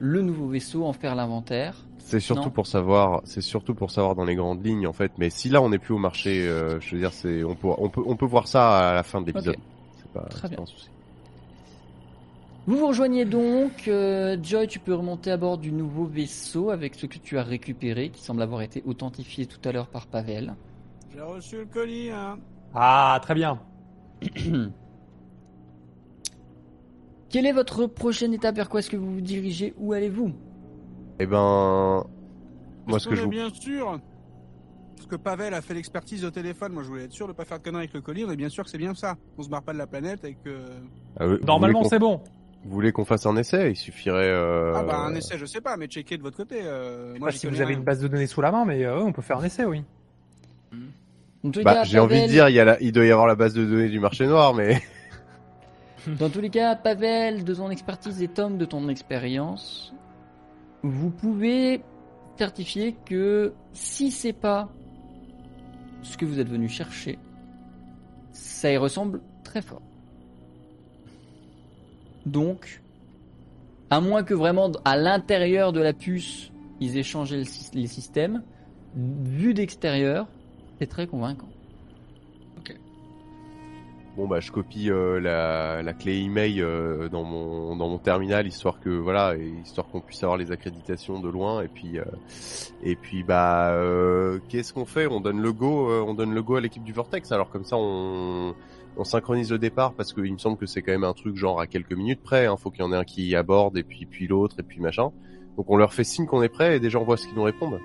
le 0.00 0.22
nouveau 0.22 0.48
vaisseau, 0.48 0.84
en 0.84 0.92
faire 0.92 1.14
l'inventaire. 1.14 1.76
C'est 1.98 2.18
surtout 2.20 2.44
Non. 2.44 2.50
pour 2.50 2.66
savoir, 2.66 3.20
c'est 3.24 3.40
surtout 3.42 3.74
pour 3.74 3.92
savoir 3.92 4.16
dans 4.16 4.24
les 4.24 4.34
grandes 4.34 4.64
lignes 4.66 4.86
en 4.88 4.92
fait. 4.92 5.12
Mais 5.18 5.30
si 5.30 5.48
là 5.48 5.62
on 5.62 5.68
n'est 5.68 5.78
plus 5.78 5.94
au 5.94 5.98
marché, 5.98 6.48
euh, 6.48 6.80
je 6.80 6.94
veux 6.96 7.00
dire, 7.00 7.12
c'est 7.12 7.44
on 7.44 7.54
peut 7.54 7.68
on 7.78 7.88
peut 7.88 8.02
on 8.04 8.16
peut 8.16 8.26
voir 8.26 8.48
ça 8.48 8.90
à 8.90 8.94
la 8.94 9.02
fin 9.04 9.20
de 9.20 9.26
l'épisode. 9.26 9.54
Ok. 9.56 9.62
C'est 10.02 10.12
pas, 10.12 10.22
Très 10.28 10.40
c'est 10.42 10.48
bien. 10.48 10.56
pas 10.56 10.62
un 10.62 10.66
souci. 10.66 10.88
Vous 12.66 12.76
vous 12.78 12.86
rejoignez 12.88 13.24
donc. 13.24 13.86
euh, 13.88 14.36
Joy, 14.42 14.66
tu 14.66 14.78
peux 14.80 14.94
remonter 14.94 15.30
à 15.30 15.36
bord 15.36 15.58
du 15.58 15.70
nouveau 15.72 16.04
vaisseau 16.04 16.70
avec 16.70 16.94
ce 16.94 17.06
que 17.06 17.18
tu 17.18 17.38
as 17.38 17.42
récupéré, 17.42 18.10
qui 18.10 18.22
semble 18.22 18.42
avoir 18.42 18.62
été 18.62 18.82
authentifié 18.86 19.46
tout 19.46 19.60
à 19.68 19.72
l'heure 19.72 19.86
par 19.88 20.06
Pavel. 20.06 20.54
J'ai 21.14 21.20
reçu 21.20 21.56
le 21.58 21.64
colis, 21.66 22.10
hein. 22.10 22.38
Ah, 22.74 23.18
très 23.22 23.34
bien. 23.34 23.58
Quelle 27.30 27.46
est 27.46 27.52
votre 27.52 27.86
prochaine 27.86 28.34
étape? 28.34 28.56
Vers 28.56 28.68
quoi 28.68 28.80
est-ce 28.80 28.90
que 28.90 28.96
vous 28.96 29.14
vous 29.14 29.20
dirigez? 29.20 29.72
Où 29.78 29.92
allez-vous? 29.92 30.32
Eh 31.20 31.26
ben, 31.26 32.04
moi 32.86 32.98
ce 32.98 33.08
que 33.08 33.14
je 33.14 33.22
vous 33.22 33.28
bien 33.28 33.50
sûr 33.50 34.00
Parce 34.96 35.06
que 35.06 35.16
Pavel 35.16 35.54
a 35.54 35.60
fait 35.60 35.74
l'expertise 35.74 36.24
au 36.24 36.30
téléphone, 36.30 36.72
moi 36.72 36.82
je 36.82 36.88
voulais 36.88 37.04
être 37.04 37.12
sûr 37.12 37.28
de 37.28 37.32
pas 37.32 37.44
faire 37.44 37.58
de 37.58 37.62
conneries 37.62 37.82
avec 37.84 37.94
le 37.94 38.00
colis, 38.00 38.24
on 38.24 38.30
est 38.30 38.36
bien 38.36 38.48
sûr 38.48 38.64
que 38.64 38.70
c'est 38.70 38.78
bien 38.78 38.94
ça. 38.94 39.16
On 39.38 39.42
se 39.42 39.48
barre 39.48 39.62
pas 39.62 39.72
de 39.72 39.78
la 39.78 39.86
planète 39.86 40.24
et 40.24 40.34
que... 40.34 40.50
Ah, 41.18 41.26
vous- 41.26 41.38
Normalement, 41.46 41.84
c'est 41.84 41.98
bon. 41.98 42.20
Vous 42.64 42.70
voulez 42.72 42.92
qu'on 42.92 43.04
fasse 43.06 43.24
un 43.26 43.36
essai? 43.36 43.70
Il 43.70 43.76
suffirait. 43.76 44.28
Euh... 44.28 44.74
Ah 44.76 44.82
bah 44.82 44.98
un 44.98 45.14
essai 45.14 45.38
je 45.38 45.46
sais 45.46 45.62
pas, 45.62 45.76
mais 45.78 45.86
checker 45.86 46.18
de 46.18 46.22
votre 46.22 46.36
côté. 46.36 46.56
Euh, 46.62 47.08
Je 47.10 47.12
sais 47.14 47.18
moi 47.20 47.28
pas 47.28 47.32
si 47.32 47.46
vous 47.46 47.60
avez 47.62 47.72
une 47.74 47.82
base 47.84 48.00
de 48.00 48.08
données 48.08 48.26
sous 48.26 48.40
la 48.42 48.50
main, 48.52 48.64
mais 48.66 48.84
euh, 48.84 49.00
on 49.02 49.12
peut 49.12 49.22
faire 49.22 49.38
un 49.38 49.44
essai, 49.44 49.64
oui. 49.64 49.82
Les 51.42 51.62
Bah, 51.64 51.84
j'ai 51.84 51.98
envie 51.98 52.20
de 52.22 52.26
dire, 52.28 52.48
il, 52.50 52.54
y 52.54 52.60
a 52.60 52.64
la- 52.66 52.80
il 52.82 52.92
doit 52.92 53.04
y 53.06 53.10
avoir 53.10 53.26
la 53.26 53.34
base 53.34 53.54
de 53.54 53.64
données 53.64 53.88
du 53.88 53.98
marché 53.98 54.26
noir, 54.26 54.52
mais 54.52 54.82
Dans 56.06 56.30
tous 56.30 56.40
les 56.40 56.50
cas, 56.50 56.76
Pavel, 56.76 57.44
de 57.44 57.54
ton 57.54 57.70
expertise 57.70 58.22
et 58.22 58.28
Tom, 58.28 58.56
de 58.56 58.64
ton 58.64 58.88
expérience, 58.88 59.92
vous 60.82 61.10
pouvez 61.10 61.82
certifier 62.38 62.96
que 63.04 63.52
si 63.72 64.10
c'est 64.10 64.32
pas 64.32 64.70
ce 66.02 66.16
que 66.16 66.24
vous 66.24 66.40
êtes 66.40 66.48
venu 66.48 66.68
chercher, 66.68 67.18
ça 68.32 68.72
y 68.72 68.76
ressemble 68.78 69.20
très 69.44 69.60
fort. 69.60 69.82
Donc, 72.24 72.80
à 73.90 74.00
moins 74.00 74.22
que 74.22 74.34
vraiment 74.34 74.70
à 74.84 74.96
l'intérieur 74.96 75.72
de 75.72 75.80
la 75.80 75.92
puce, 75.92 76.50
ils 76.80 76.96
aient 76.96 77.02
changé 77.02 77.44
les 77.74 77.86
systèmes, 77.86 78.42
vu 78.96 79.52
d'extérieur, 79.52 80.28
c'est 80.78 80.86
très 80.86 81.06
convaincant. 81.06 81.48
Bon 84.16 84.26
bah 84.26 84.40
je 84.40 84.50
copie 84.50 84.90
euh, 84.90 85.20
la, 85.20 85.82
la 85.82 85.92
clé 85.94 86.18
email 86.18 86.60
euh, 86.60 87.08
dans 87.08 87.22
mon 87.22 87.76
dans 87.76 87.88
mon 87.88 87.98
terminal 87.98 88.46
histoire 88.46 88.80
que 88.80 88.90
voilà 88.90 89.36
histoire 89.36 89.86
qu'on 89.86 90.00
puisse 90.00 90.22
avoir 90.24 90.36
les 90.36 90.50
accréditations 90.50 91.20
de 91.20 91.28
loin 91.28 91.62
et 91.62 91.68
puis 91.68 91.98
euh, 91.98 92.04
et 92.82 92.96
puis 92.96 93.22
bah 93.22 93.70
euh, 93.70 94.40
qu'est-ce 94.48 94.72
qu'on 94.74 94.84
fait? 94.84 95.06
On 95.06 95.20
donne 95.20 95.40
le 95.40 95.52
go 95.52 95.90
euh, 95.90 96.04
on 96.06 96.14
donne 96.14 96.34
le 96.34 96.42
go 96.42 96.56
à 96.56 96.60
l'équipe 96.60 96.82
du 96.82 96.92
Vortex 96.92 97.30
alors 97.30 97.50
comme 97.50 97.64
ça 97.64 97.76
on 97.78 98.54
on 98.96 99.04
synchronise 99.04 99.52
le 99.52 99.58
départ 99.58 99.94
parce 99.94 100.12
qu'il 100.12 100.32
me 100.32 100.38
semble 100.38 100.56
que 100.58 100.66
c'est 100.66 100.82
quand 100.82 100.92
même 100.92 101.04
un 101.04 101.14
truc 101.14 101.36
genre 101.36 101.60
à 101.60 101.68
quelques 101.68 101.92
minutes 101.92 102.20
près 102.22 102.46
hein, 102.46 102.56
faut 102.56 102.70
qu'il 102.70 102.80
y 102.80 102.84
en 102.84 102.92
ait 102.92 102.96
un 102.96 103.04
qui 103.04 103.34
aborde 103.36 103.78
et 103.78 103.84
puis 103.84 104.06
puis 104.06 104.26
l'autre 104.26 104.56
et 104.58 104.64
puis 104.64 104.80
machin. 104.80 105.12
Donc 105.56 105.70
on 105.70 105.76
leur 105.76 105.94
fait 105.94 106.04
signe 106.04 106.26
qu'on 106.26 106.42
est 106.42 106.48
prêt 106.48 106.76
et 106.76 106.80
déjà 106.80 106.98
on 106.98 107.04
voit 107.04 107.16
ce 107.16 107.26
qu'ils 107.26 107.36
nous 107.36 107.44
répondent. 107.44 107.78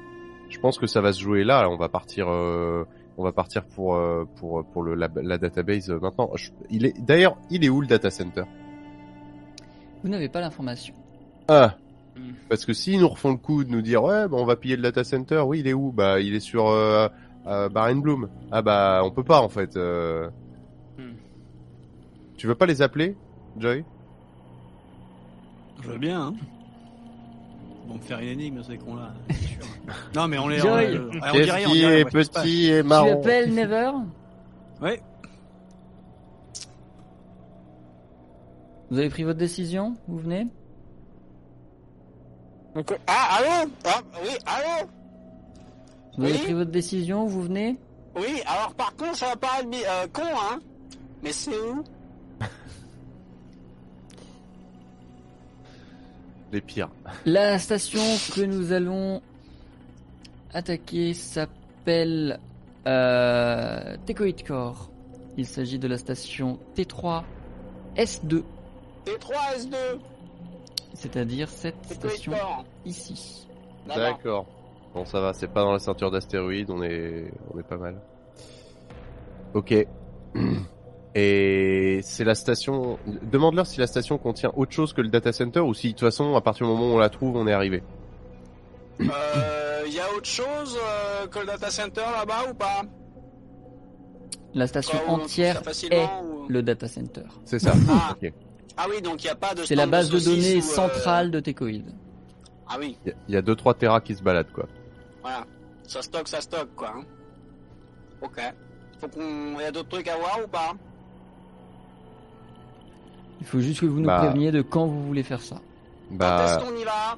Je 0.49 0.59
pense 0.59 0.77
que 0.77 0.87
ça 0.87 1.01
va 1.01 1.11
se 1.13 1.19
jouer 1.21 1.43
là, 1.43 1.61
là, 1.61 1.69
on 1.69 1.77
va 1.77 1.89
partir 1.89 2.27
euh, 2.29 2.83
on 3.17 3.23
va 3.23 3.31
partir 3.31 3.63
pour 3.65 3.95
euh, 3.95 4.25
pour 4.37 4.65
pour 4.65 4.83
le 4.83 4.95
la, 4.95 5.09
la 5.15 5.37
database 5.37 5.89
euh, 5.89 5.99
maintenant. 5.99 6.29
Je- 6.35 6.51
il 6.69 6.85
est 6.85 6.99
d'ailleurs, 6.99 7.37
il 7.49 7.63
est 7.63 7.69
où 7.69 7.81
le 7.81 7.87
data 7.87 8.09
center? 8.09 8.43
Vous 10.03 10.09
n'avez 10.09 10.29
pas 10.29 10.41
l'information. 10.41 10.93
Ah. 11.47 11.75
Hmm. 12.15 12.33
Parce 12.49 12.65
que 12.65 12.73
s'ils 12.73 12.99
nous 12.99 13.07
refont 13.09 13.31
le 13.31 13.37
coup 13.37 13.63
de 13.63 13.69
nous 13.71 13.81
dire 13.81 14.03
ouais, 14.03 14.27
bah, 14.27 14.37
on 14.39 14.45
va 14.45 14.55
piller 14.55 14.75
le 14.77 14.81
data 14.83 15.03
center, 15.03 15.41
oui, 15.45 15.59
il 15.59 15.67
est 15.67 15.73
où? 15.73 15.91
Bah, 15.91 16.19
il 16.19 16.33
est 16.35 16.39
sur 16.39 16.67
euh, 16.67 17.07
euh, 17.47 17.69
Barren 17.69 17.99
Bloom. 18.01 18.29
Ah 18.51 18.61
bah, 18.61 19.01
on 19.03 19.11
peut 19.11 19.23
pas 19.23 19.41
en 19.41 19.49
fait. 19.49 19.75
euh. 19.77 20.29
Hmm. 20.97 21.13
Tu 22.37 22.47
veux 22.47 22.55
pas 22.55 22.65
les 22.65 22.81
appeler, 22.81 23.15
Joy? 23.57 23.83
Je 25.81 25.89
veux 25.89 25.97
bien, 25.97 26.21
hein. 26.27 26.33
Ils 27.85 27.89
vont 27.89 27.95
me 27.97 28.01
faire 28.01 28.19
une 28.19 28.27
énigme, 28.29 28.63
ces 28.63 28.77
cons-là. 28.77 29.13
sûr. 29.35 29.65
non, 30.15 30.27
mais 30.27 30.37
on 30.39 30.47
les. 30.47 30.57
Joy. 30.57 30.97
on, 30.97 31.17
on, 31.17 31.29
on 31.29 31.31
rien, 31.33 31.69
on 31.69 31.71
ouais, 31.71 32.05
petit 32.05 32.71
et 32.71 32.81
Tu 32.81 32.87
marron 32.87 33.13
appelles 33.13 33.53
Never? 33.53 33.91
Ouais. 34.81 35.01
Vous 38.89 38.97
avez 38.99 39.09
pris 39.09 39.23
votre 39.23 39.39
décision? 39.39 39.95
Vous 40.07 40.17
venez? 40.17 40.47
Donc, 42.75 42.93
ah, 43.07 43.37
allô? 43.37 43.71
Ah, 43.85 44.01
Oui, 44.23 44.29
allô? 44.45 44.89
Vous 46.17 46.23
avez 46.23 46.33
Oui. 46.33 46.39
pris 46.39 46.53
votre 46.53 46.71
décision? 46.71 47.25
Vous 47.25 47.41
venez? 47.43 47.77
Oui, 48.15 48.41
alors 48.45 48.73
par 48.75 48.95
contre, 48.95 49.15
ça 49.15 49.27
va 49.27 49.35
paraître 49.35 49.67
euh, 49.73 50.07
con, 50.13 50.21
hein 50.23 50.59
Mais 51.23 51.31
c'est 51.31 51.51
où? 51.51 51.83
Les 56.55 56.61
pires. 56.61 56.89
La 57.25 57.59
station 57.59 57.99
que 58.33 58.39
nous 58.39 58.71
allons 58.71 59.21
attaquer 60.53 61.13
s'appelle 61.13 62.39
euh, 62.87 63.97
Tecoid 64.05 64.41
Core. 64.47 64.89
Il 65.35 65.45
s'agit 65.45 65.79
de 65.79 65.89
la 65.89 65.97
station 65.97 66.57
T3 66.77 67.23
S2, 67.97 68.41
T3S2, 69.05 69.75
c'est-à-dire 70.93 71.49
cette 71.49 71.91
station 71.91 72.31
ici. 72.85 73.49
D'accord. 73.85 73.97
D'accord. 73.97 74.45
Bon, 74.93 75.03
ça 75.03 75.19
va, 75.19 75.33
c'est 75.33 75.49
pas 75.49 75.61
dans 75.61 75.73
la 75.73 75.79
ceinture 75.79 76.09
d'astéroïdes, 76.09 76.71
on 76.71 76.81
est, 76.81 77.33
on 77.53 77.59
est 77.59 77.67
pas 77.67 77.75
mal. 77.75 77.99
Ok. 79.53 79.75
Et 81.17 82.01
c'est 82.03 82.25
la 82.25 82.35
station. 82.35 82.99
Demande-leur 83.23 83.65
si 83.65 83.79
la 83.79 83.87
station 83.87 84.17
contient 84.17 84.51
autre 84.55 84.73
chose 84.73 84.91
que 84.93 85.01
le 85.01 85.07
data 85.07 85.31
center 85.31 85.61
ou 85.61 85.73
si 85.73 85.87
de 85.87 85.91
toute 85.93 86.01
façon, 86.01 86.35
à 86.35 86.41
partir 86.41 86.67
du 86.67 86.73
moment 86.73 86.89
où 86.91 86.95
on 86.95 86.97
la 86.97 87.09
trouve, 87.09 87.37
on 87.37 87.47
est 87.47 87.53
arrivé. 87.53 87.81
Euh, 88.99 89.83
y 89.87 89.99
a 89.99 90.11
autre 90.15 90.25
chose 90.27 90.77
euh, 90.77 91.27
que 91.27 91.39
le 91.39 91.45
data 91.45 91.69
center 91.71 92.01
là-bas 92.01 92.49
ou 92.51 92.53
pas? 92.53 92.81
La 94.53 94.67
station 94.67 94.97
Quand 95.05 95.13
entière 95.21 95.57
est 95.61 95.63
facilement, 95.63 96.21
ou- 96.23 96.45
le 96.49 96.61
data 96.63 96.87
center. 96.87 97.23
C'est 97.45 97.59
ça. 97.59 97.73
Ah. 97.89 98.11
Ok. 98.21 98.31
Ah 98.77 98.85
oui, 98.89 99.01
donc 99.01 99.23
il 99.23 99.27
y 99.27 99.29
a 99.29 99.35
pas 99.35 99.53
de. 99.53 99.63
C'est 99.63 99.75
la 99.75 99.85
base 99.85 100.09
de 100.09 100.19
données 100.19 100.57
euh, 100.57 100.61
centrale 100.61 101.31
de 101.31 101.39
Tecoid. 101.39 101.85
Ah 102.67 102.75
oui, 102.79 102.97
Il 103.05 103.09
y 103.09 103.11
a- 103.13 103.15
il 103.29 103.33
y 103.35 103.37
a 103.37 103.41
deux 103.41 103.55
trois 103.55 103.73
terras 103.73 104.01
qui 104.01 104.15
se 104.15 104.23
baladent 104.23 104.51
quoi. 104.51 104.65
voilà. 105.21 105.45
Ça 105.87 106.01
stocke, 106.01 106.27
ça 106.27 106.41
stocke, 106.41 106.73
quoi. 106.75 106.93
hein. 106.97 107.03
Ok. 108.21 108.41
Faut 108.99 109.07
qu'on. 109.07 109.59
Y 109.59 109.63
a 109.63 109.71
d'autres 109.71 109.89
trucs 109.89 110.07
à 110.09 110.17
voir 110.17 110.39
ou 110.43 110.47
pas? 110.47 110.73
Il 113.41 113.45
faut 113.47 113.59
juste 113.59 113.81
que 113.81 113.85
vous 113.85 113.99
nous 113.99 114.07
Bah. 114.07 114.19
préveniez 114.19 114.51
de 114.51 114.61
quand 114.61 114.85
vous 114.85 115.03
voulez 115.05 115.23
faire 115.23 115.41
ça. 115.41 115.55
Quand 115.55 116.43
est-ce 116.45 116.55
Bah, 116.57 116.61
qu'on 116.65 116.75
y 116.75 116.83
va? 116.83 117.17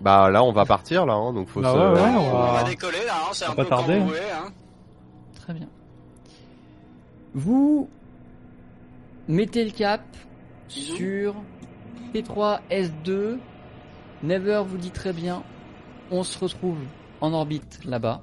Bah 0.00 0.30
là, 0.30 0.42
on 0.44 0.52
va 0.52 0.64
partir 0.64 1.04
là, 1.06 1.12
hein, 1.14 1.32
donc 1.32 1.48
faut 1.48 1.60
Bah 1.60 1.72
se. 1.72 1.76
ouais, 1.78 2.00
ouais. 2.00 2.16
on, 2.16 2.28
on 2.28 2.32
va- 2.42 2.52
va 2.62 2.64
décoller 2.64 3.04
là, 3.06 3.14
hein, 3.16 3.28
c'est 3.32 3.44
on 3.46 3.52
un 3.52 3.54
va 3.54 3.62
peu 3.64 3.68
pas 3.68 3.76
quand 3.76 3.82
tarder, 3.82 3.98
vous 3.98 4.04
hein. 4.04 4.06
voulez. 4.06 4.20
Hein. 4.32 4.52
Très 5.34 5.52
bien. 5.54 5.68
Vous 7.34 7.88
mettez 9.28 9.64
le 9.64 9.70
cap 9.70 10.02
sur 10.68 11.34
T3 12.14 12.60
S2. 12.70 13.38
Never 14.22 14.62
vous 14.66 14.76
dit 14.78 14.90
très 14.90 15.12
bien. 15.12 15.42
On 16.10 16.22
se 16.24 16.38
retrouve 16.38 16.78
en 17.20 17.32
orbite 17.32 17.80
là-bas. 17.84 18.22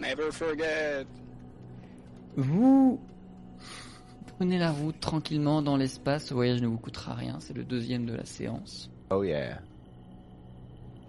Never 0.00 0.30
forget. 0.30 1.04
Vous 2.36 3.00
prenez 4.38 4.58
la 4.58 4.70
route 4.70 5.00
tranquillement 5.00 5.62
dans 5.62 5.76
l'espace. 5.76 6.26
Ce 6.26 6.34
voyage 6.34 6.62
ne 6.62 6.68
vous 6.68 6.78
coûtera 6.78 7.14
rien. 7.14 7.36
C'est 7.40 7.56
le 7.56 7.64
deuxième 7.64 8.06
de 8.06 8.14
la 8.14 8.24
séance. 8.24 8.88
Oh 9.10 9.24
yeah. 9.24 9.58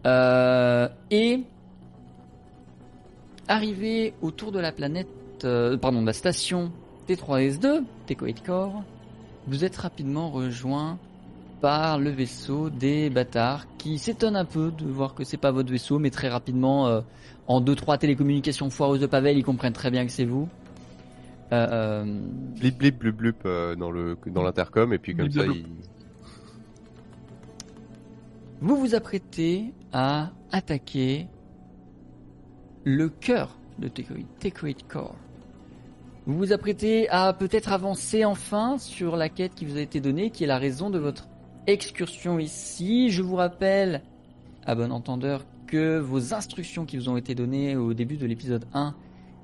Euh, 0.07 0.89
et 1.11 1.43
arrivé 3.47 4.13
autour 4.21 4.51
de 4.51 4.59
la 4.59 4.71
planète, 4.71 5.07
euh, 5.43 5.77
pardon, 5.77 6.01
de 6.01 6.07
la 6.07 6.13
station 6.13 6.71
T3S2, 7.07 7.83
Tecoid 8.07 8.41
Core, 8.43 8.83
vous 9.47 9.63
êtes 9.63 9.77
rapidement 9.77 10.31
rejoint 10.31 10.97
par 11.61 11.99
le 11.99 12.09
vaisseau 12.09 12.69
des 12.69 13.09
bâtards 13.09 13.67
qui 13.77 13.99
s'étonne 13.99 14.37
un 14.37 14.45
peu 14.45 14.71
de 14.71 14.85
voir 14.85 15.13
que 15.13 15.23
c'est 15.23 15.37
pas 15.37 15.51
votre 15.51 15.69
vaisseau, 15.69 15.99
mais 15.99 16.09
très 16.09 16.29
rapidement, 16.29 16.87
euh, 16.87 17.01
en 17.47 17.61
deux 17.61 17.75
trois 17.75 17.97
télécommunications 17.97 18.69
foireuses 18.69 19.01
de 19.01 19.07
Pavel, 19.07 19.37
ils 19.37 19.43
comprennent 19.43 19.73
très 19.73 19.91
bien 19.91 20.05
que 20.05 20.11
c'est 20.11 20.25
vous. 20.25 20.47
Euh, 21.51 21.67
euh, 21.71 22.21
Blip 22.59 22.77
blip 22.77 22.99
blup 22.99 23.15
blup 23.15 23.37
euh, 23.45 23.75
dans 23.75 23.89
le 23.89 24.17
dans 24.27 24.43
l'intercom 24.43 24.93
et 24.93 24.99
puis 24.99 25.15
comme 25.15 25.27
Blip, 25.27 25.39
ça 25.39 25.47
blip, 25.47 25.65
il. 25.67 25.89
Vous 28.61 28.75
vous 28.75 28.93
apprêtez 28.93 29.73
à 29.91 30.31
attaquer 30.51 31.27
le 32.83 33.09
cœur 33.09 33.57
de 33.79 33.87
Tecoid, 33.87 34.25
Tecoid 34.39 34.87
Core. 34.87 35.15
Vous 36.25 36.37
vous 36.37 36.53
apprêtez 36.53 37.09
à 37.09 37.33
peut-être 37.33 37.71
avancer 37.71 38.25
enfin 38.25 38.77
sur 38.77 39.15
la 39.15 39.29
quête 39.29 39.55
qui 39.55 39.65
vous 39.65 39.77
a 39.77 39.81
été 39.81 40.01
donnée, 40.01 40.29
qui 40.29 40.43
est 40.43 40.47
la 40.47 40.59
raison 40.59 40.89
de 40.89 40.99
votre 40.99 41.27
excursion 41.65 42.37
ici. 42.37 43.09
Je 43.09 43.23
vous 43.23 43.35
rappelle, 43.35 44.03
à 44.65 44.75
bon 44.75 44.91
entendeur, 44.91 45.45
que 45.65 45.97
vos 45.97 46.33
instructions 46.33 46.85
qui 46.85 46.97
vous 46.97 47.09
ont 47.09 47.17
été 47.17 47.33
données 47.33 47.75
au 47.75 47.93
début 47.93 48.17
de 48.17 48.25
l'épisode 48.25 48.65
1 48.73 48.93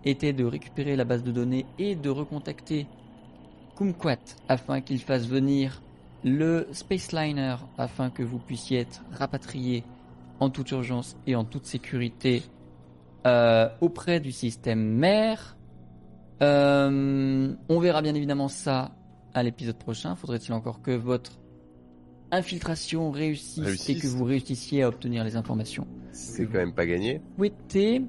étaient 0.06 0.34
de 0.34 0.46
récupérer 0.46 0.96
la 0.96 1.04
base 1.04 1.24
de 1.24 1.32
données 1.32 1.66
et 1.80 1.96
de 1.96 2.10
recontacter 2.10 2.88
Kumquat 3.76 4.20
afin 4.48 4.82
qu'il 4.82 5.00
fasse 5.00 5.28
venir 5.28 5.82
le 6.24 6.68
Space 6.72 7.12
Liner 7.12 7.56
afin 7.78 8.10
que 8.10 8.24
vous 8.24 8.40
puissiez 8.40 8.80
être 8.80 9.04
rapatrié 9.12 9.84
en 10.40 10.50
toute 10.50 10.72
urgence 10.72 11.18
et 11.28 11.36
en 11.36 11.44
toute 11.46 11.66
sécurité 11.66 12.44
euh, 13.26 13.70
auprès 13.82 14.20
du 14.20 14.32
système 14.32 14.80
mère. 14.82 15.58
Euh, 16.42 17.54
on 17.70 17.80
verra 17.80 18.02
bien 18.02 18.16
évidemment 18.16 18.48
ça 18.48 18.92
à 19.34 19.44
l'épisode 19.44 19.78
prochain. 19.78 20.16
Faudrait-il 20.16 20.54
encore 20.54 20.82
que 20.82 20.92
votre 20.92 21.40
infiltration 22.32 23.12
réussisse, 23.12 23.64
Réussisse. 23.64 23.90
et 23.90 24.00
que 24.00 24.08
vous 24.08 24.24
réussissiez 24.24 24.84
à 24.84 24.90
obtenir 24.90 25.24
les 25.24 25.36
informations? 25.36 25.88
C'est 26.12 26.46
quand 26.46 26.58
même 26.58 26.74
pas 26.74 26.86
gagné. 26.86 27.22
souhaitez. 27.38 28.02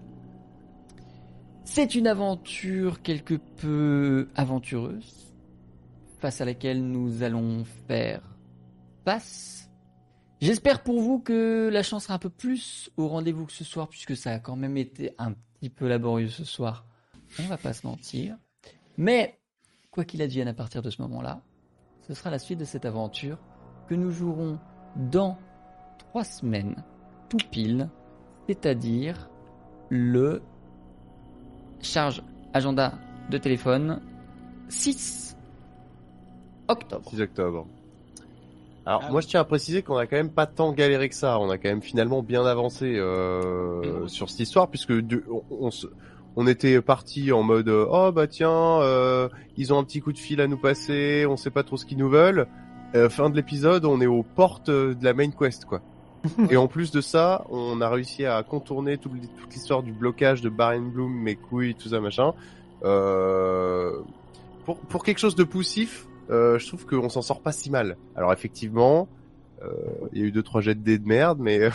C'est 1.69 1.97
une 1.97 2.07
aventure 2.07 3.03
quelque 3.03 3.35
peu 3.35 4.29
aventureuse, 4.35 5.35
face 6.21 6.41
à 6.41 6.45
laquelle 6.47 6.81
nous 6.81 7.23
allons 7.23 7.65
faire 7.87 8.23
face. 9.05 9.69
J'espère 10.41 10.83
pour 10.83 11.03
vous 11.03 11.19
que 11.19 11.69
la 11.71 11.83
chance 11.83 12.05
sera 12.05 12.15
un 12.15 12.19
peu 12.19 12.31
plus 12.31 12.89
au 12.97 13.09
rendez-vous 13.09 13.45
que 13.45 13.53
ce 13.53 13.65
soir, 13.65 13.89
puisque 13.89 14.17
ça 14.17 14.31
a 14.31 14.39
quand 14.39 14.57
même 14.57 14.77
été 14.77 15.11
un 15.19 15.33
petit 15.33 15.69
peu 15.69 15.87
laborieux 15.89 16.29
ce 16.29 16.45
soir. 16.45 16.87
On 17.41 17.43
va 17.43 17.59
pas 17.59 17.75
se 17.75 17.87
mentir. 17.87 18.39
Mais, 18.97 19.39
quoi 19.91 20.05
qu'il 20.05 20.23
advienne 20.23 20.49
à 20.49 20.55
partir 20.55 20.83
de 20.83 20.89
ce 20.89 21.03
moment-là, 21.03 21.43
ce 22.07 22.15
sera 22.15 22.31
la 22.31 22.39
suite 22.39 22.61
de 22.61 22.65
cette 22.65 22.87
aventure 22.87 23.39
que 23.89 23.95
nous 23.97 24.13
jouerons 24.13 24.59
dans 24.95 25.37
trois 25.99 26.25
semaines, 26.25 26.77
tout 27.29 27.39
pile, 27.51 27.91
c'est-à-dire 28.47 29.29
le 29.91 30.43
charge 31.83 32.23
agenda 32.55 32.93
de 33.31 33.39
téléphone. 33.39 34.01
6 34.69 35.37
octobre. 36.69 37.09
6 37.11 37.21
octobre. 37.21 37.67
Alors 38.85 39.03
Ah 39.07 39.11
moi 39.11 39.21
je 39.21 39.27
tiens 39.27 39.41
à 39.41 39.45
préciser 39.45 39.83
qu'on 39.83 39.97
a 39.97 40.07
quand 40.07 40.17
même 40.17 40.31
pas 40.31 40.47
tant 40.47 40.73
galéré 40.73 41.09
que 41.09 41.15
ça. 41.15 41.39
On 41.41 41.51
a 41.51 41.59
quand 41.59 41.69
même 41.69 41.83
finalement 41.83 42.23
bien 42.23 42.45
avancé 42.47 42.97
euh, 42.97 44.07
sur 44.07 44.31
cette 44.31 44.41
histoire 44.41 44.69
puisque 44.69 44.93
du- 44.93 45.25
on, 45.51 45.71
on 46.37 46.47
était 46.47 46.81
parti 46.81 47.33
en 47.33 47.43
mode 47.43 47.69
euh, 47.69 47.87
oh 47.91 48.13
bah 48.13 48.27
tiens 48.29 48.51
euh, 48.81 49.29
ils 49.57 49.73
ont 49.73 49.79
un 49.79 49.85
petit 49.85 50.01
coup 50.01 50.13
de 50.13 50.19
fil 50.19 50.41
à 50.41 50.47
nous 50.47 50.57
passer, 50.59 51.27
on 51.29 51.37
sait 51.37 51.51
pas 51.51 51.63
trop 51.65 51.77
ce 51.77 51.85
qu'ils 51.87 51.99
nous 51.99 52.09
veulent. 52.11 52.47
Euh, 52.95 53.09
fin 53.11 53.29
de 53.29 53.35
l'épisode, 53.37 53.85
on 53.85 54.01
est 54.01 54.07
aux 54.07 54.23
portes 54.23 54.71
de 54.71 54.97
la 55.03 55.13
main 55.15 55.31
quest 55.31 55.65
quoi. 55.65 55.81
Et 56.51 56.57
en 56.57 56.67
plus 56.69 56.91
de 56.91 57.01
ça, 57.01 57.45
on 57.51 57.81
a 57.81 57.89
réussi 57.89 58.25
à 58.27 58.43
contourner 58.43 58.99
toute 58.99 59.13
l'histoire 59.53 59.83
du 59.83 59.93
blocage 59.93 60.41
de 60.43 60.49
Baron 60.49 60.81
Bloom, 60.83 61.13
mes 61.13 61.37
couilles, 61.37 61.75
tout 61.75 61.89
ça 61.91 62.01
machin. 62.01 62.33
Euh, 62.85 63.93
pour, 64.65 64.79
pour 64.79 65.03
quelque 65.05 65.19
chose 65.19 65.35
de 65.37 65.45
poussif, 65.45 66.07
euh, 66.31 66.59
je 66.59 66.67
trouve 66.67 66.87
qu'on 66.87 67.09
s'en 67.09 67.23
sort 67.23 67.41
pas 67.41 67.53
si 67.53 67.71
mal. 67.71 67.97
Alors 68.17 68.33
effectivement, 68.33 69.09
euh, 69.63 69.69
il 70.13 70.21
y 70.21 70.23
a 70.23 70.27
eu 70.27 70.33
deux 70.33 70.43
trois 70.43 70.61
jets 70.61 70.75
de 70.75 70.81
dés 70.83 70.99
de 70.99 71.07
merde, 71.07 71.39
mais 71.41 71.71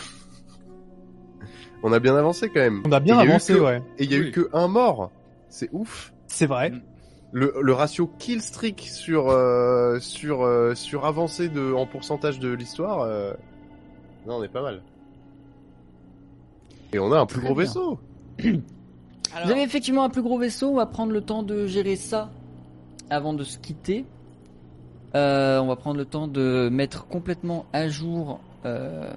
on 1.82 1.92
a 1.92 1.98
bien 1.98 2.16
avancé 2.16 2.48
quand 2.48 2.60
même. 2.60 2.82
On 2.86 2.92
a 2.92 3.00
bien 3.00 3.18
Et 3.20 3.28
avancé, 3.28 3.54
que- 3.54 3.58
ouais. 3.60 3.82
Et 3.98 4.04
il 4.04 4.12
y 4.12 4.14
a 4.14 4.18
eu 4.18 4.30
que 4.30 4.48
un 4.52 4.68
mort. 4.68 5.10
C'est 5.48 5.68
ouf. 5.72 6.12
C'est 6.26 6.46
vrai. 6.46 6.72
Le, 7.32 7.54
le 7.60 7.72
ratio 7.72 8.10
kill 8.18 8.42
streak 8.42 8.80
sur 8.80 9.30
euh, 9.30 9.98
sur 10.00 10.42
euh, 10.42 10.74
sur 10.74 11.06
avancé 11.06 11.48
de 11.48 11.72
en 11.72 11.86
pourcentage 11.86 12.38
de 12.38 12.52
l'histoire, 12.52 13.00
euh, 13.00 13.32
non, 14.26 14.36
on 14.36 14.42
est 14.44 14.48
pas 14.48 14.62
mal. 14.62 14.82
Et 16.92 16.98
on 16.98 17.10
a 17.12 17.20
un 17.20 17.26
plus 17.26 17.38
Très 17.40 17.46
gros 17.46 17.54
bien. 17.54 17.64
vaisseau. 17.64 17.98
Alors, 18.38 18.56
Vous 19.46 19.50
avez 19.50 19.62
effectivement 19.62 20.04
un 20.04 20.10
plus 20.10 20.22
gros 20.22 20.38
vaisseau, 20.38 20.70
on 20.70 20.76
va 20.76 20.86
prendre 20.86 21.12
le 21.12 21.20
temps 21.22 21.42
de 21.42 21.66
gérer 21.66 21.96
ça 21.96 22.30
avant 23.10 23.32
de 23.32 23.44
se 23.44 23.58
quitter. 23.58 24.04
Euh, 25.14 25.58
on 25.60 25.66
va 25.66 25.76
prendre 25.76 25.98
le 25.98 26.04
temps 26.04 26.28
de 26.28 26.68
mettre 26.70 27.06
complètement 27.06 27.66
à 27.72 27.88
jour 27.88 28.40
euh, 28.64 29.12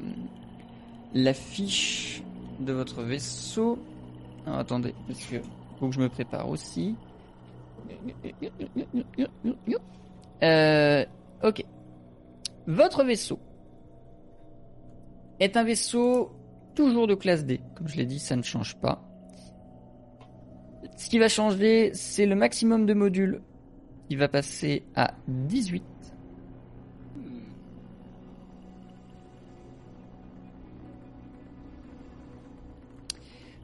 la 1.13 1.33
fiche 1.33 2.23
de 2.59 2.73
votre 2.73 3.01
vaisseau. 3.01 3.77
Alors, 4.45 4.59
attendez, 4.59 4.93
parce 5.07 5.23
que 5.25 5.37
faut 5.79 5.87
que 5.87 5.93
je 5.95 5.99
me 5.99 6.09
prépare 6.09 6.49
aussi. 6.49 6.95
Euh, 10.43 11.05
ok. 11.43 11.65
Votre 12.67 13.03
vaisseau 13.03 13.39
est 15.39 15.57
un 15.57 15.63
vaisseau 15.63 16.31
toujours 16.75 17.07
de 17.07 17.15
classe 17.15 17.45
D. 17.45 17.61
Comme 17.75 17.87
je 17.87 17.97
l'ai 17.97 18.05
dit, 18.05 18.19
ça 18.19 18.35
ne 18.35 18.43
change 18.43 18.75
pas. 18.77 19.01
Ce 20.97 21.09
qui 21.09 21.19
va 21.19 21.27
changer, 21.27 21.91
c'est 21.93 22.25
le 22.25 22.35
maximum 22.35 22.85
de 22.85 22.93
modules. 22.93 23.41
Il 24.09 24.17
va 24.17 24.27
passer 24.27 24.83
à 24.95 25.13
18. 25.27 25.83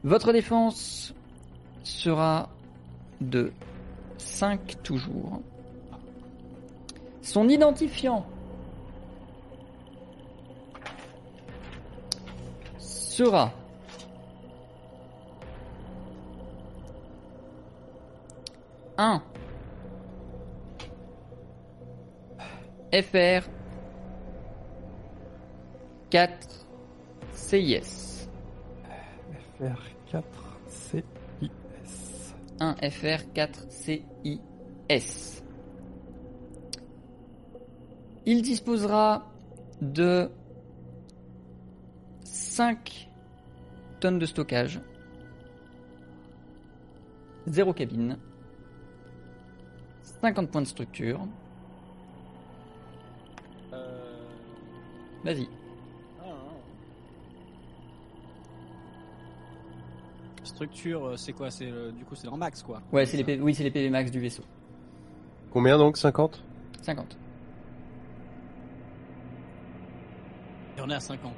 Votre 0.04 0.32
défense 0.32 1.14
sera 1.84 2.50
de 3.20 3.52
5 4.18 4.82
toujours. 4.82 5.40
Son 7.22 7.48
identifiant 7.48 8.26
sera 13.12 13.52
un. 18.96 19.20
FR 22.90 23.42
4 26.10 26.48
CIS. 27.34 28.28
FR4 29.58 30.24
CIS. 30.68 32.34
1 32.60 32.76
FR 32.90 33.32
4 33.34 33.66
CIS. 33.70 35.42
Il 38.24 38.40
disposera 38.42 39.26
de 39.80 40.30
5 42.52 43.08
tonnes 44.00 44.18
de 44.18 44.26
stockage, 44.26 44.78
0 47.46 47.72
cabine, 47.72 48.18
50 50.20 50.50
points 50.50 50.60
de 50.60 50.66
structure. 50.66 51.26
euh, 53.72 54.26
Vas-y. 55.24 55.48
ah, 56.20 56.24
ah. 56.26 56.52
Structure, 60.44 61.06
euh, 61.06 61.16
c'est 61.16 61.32
quoi? 61.32 61.50
C'est 61.50 61.70
euh, 61.70 61.90
du 61.92 62.04
coup 62.04 62.14
c'est 62.14 62.28
en 62.28 62.36
max 62.36 62.62
quoi. 62.62 62.82
Ouais, 62.92 63.06
c'est 63.06 63.16
les 63.16 63.24
PV 63.24 63.42
oui, 63.42 63.54
c'est 63.54 63.64
les 63.64 63.70
PV 63.70 63.88
max 63.88 64.10
du 64.10 64.20
vaisseau. 64.20 64.42
Combien 65.50 65.78
donc 65.78 65.96
50 65.96 66.44
50. 66.82 67.16
Et 70.76 70.80
on 70.82 70.90
est 70.90 70.94
à 70.94 71.00
50. 71.00 71.32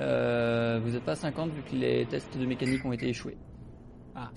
Euh, 0.00 0.80
vous 0.82 0.90
n'êtes 0.90 1.04
pas 1.04 1.12
à 1.12 1.16
50 1.16 1.50
vu 1.50 1.62
que 1.62 1.76
les 1.76 2.06
tests 2.06 2.36
de 2.36 2.46
mécanique 2.46 2.84
ont 2.84 2.92
été 2.92 3.08
échoués. 3.08 3.36
Ah. 4.14 4.30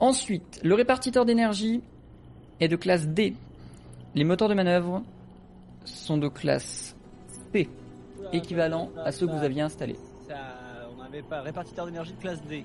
Ensuite, 0.00 0.60
le 0.62 0.74
répartiteur 0.74 1.24
d'énergie 1.24 1.82
est 2.60 2.68
de 2.68 2.76
classe 2.76 3.08
D. 3.08 3.34
Les 4.14 4.24
moteurs 4.24 4.48
de 4.48 4.54
manœuvre 4.54 5.02
sont 5.84 6.18
de 6.18 6.28
classe 6.28 6.96
P, 7.52 7.68
équivalent 8.32 8.90
à 9.04 9.10
ceux 9.10 9.26
que 9.26 9.32
vous 9.32 9.42
aviez 9.44 9.62
installés. 9.62 9.96
Ça, 10.28 10.36
on 10.92 11.02
n'avait 11.02 11.22
pas 11.22 11.40
répartiteur 11.40 11.86
d'énergie 11.86 12.12
de 12.12 12.20
classe 12.20 12.42
D. 12.44 12.64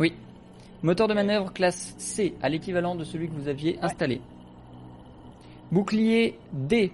Oui. 0.00 0.14
Moteur 0.82 1.08
de 1.08 1.14
manœuvre 1.14 1.52
classe 1.52 1.94
C, 1.98 2.34
à 2.42 2.48
l'équivalent 2.48 2.94
de 2.94 3.04
celui 3.04 3.28
que 3.28 3.34
vous 3.34 3.48
aviez 3.48 3.78
installé. 3.82 4.20
Bouclier 5.72 6.38
D. 6.52 6.92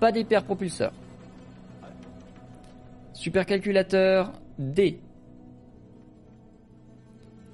Pas 0.00 0.10
d'hyperpropulseur. 0.10 0.92
Supercalculateur 3.12 4.32
D. 4.58 4.98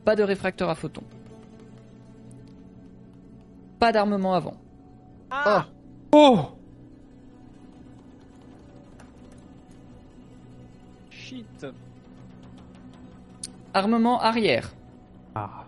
Pas 0.04 0.14
de 0.14 0.22
réfracteur 0.22 0.70
à 0.70 0.76
photons. 0.76 1.02
Pas 3.80 3.90
d'armement 3.90 4.34
avant. 4.34 4.56
Ah, 5.28 5.66
Oh 6.12 6.38
Shit 11.10 11.66
Armement 13.72 14.20
arrière. 14.20 14.72
Ah. 15.34 15.64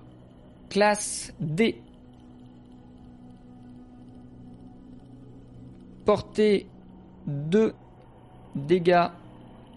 Classe 0.68 1.34
D. 1.40 1.82
Portée 6.06 6.66
2 7.26 7.74
dégâts 8.54 9.08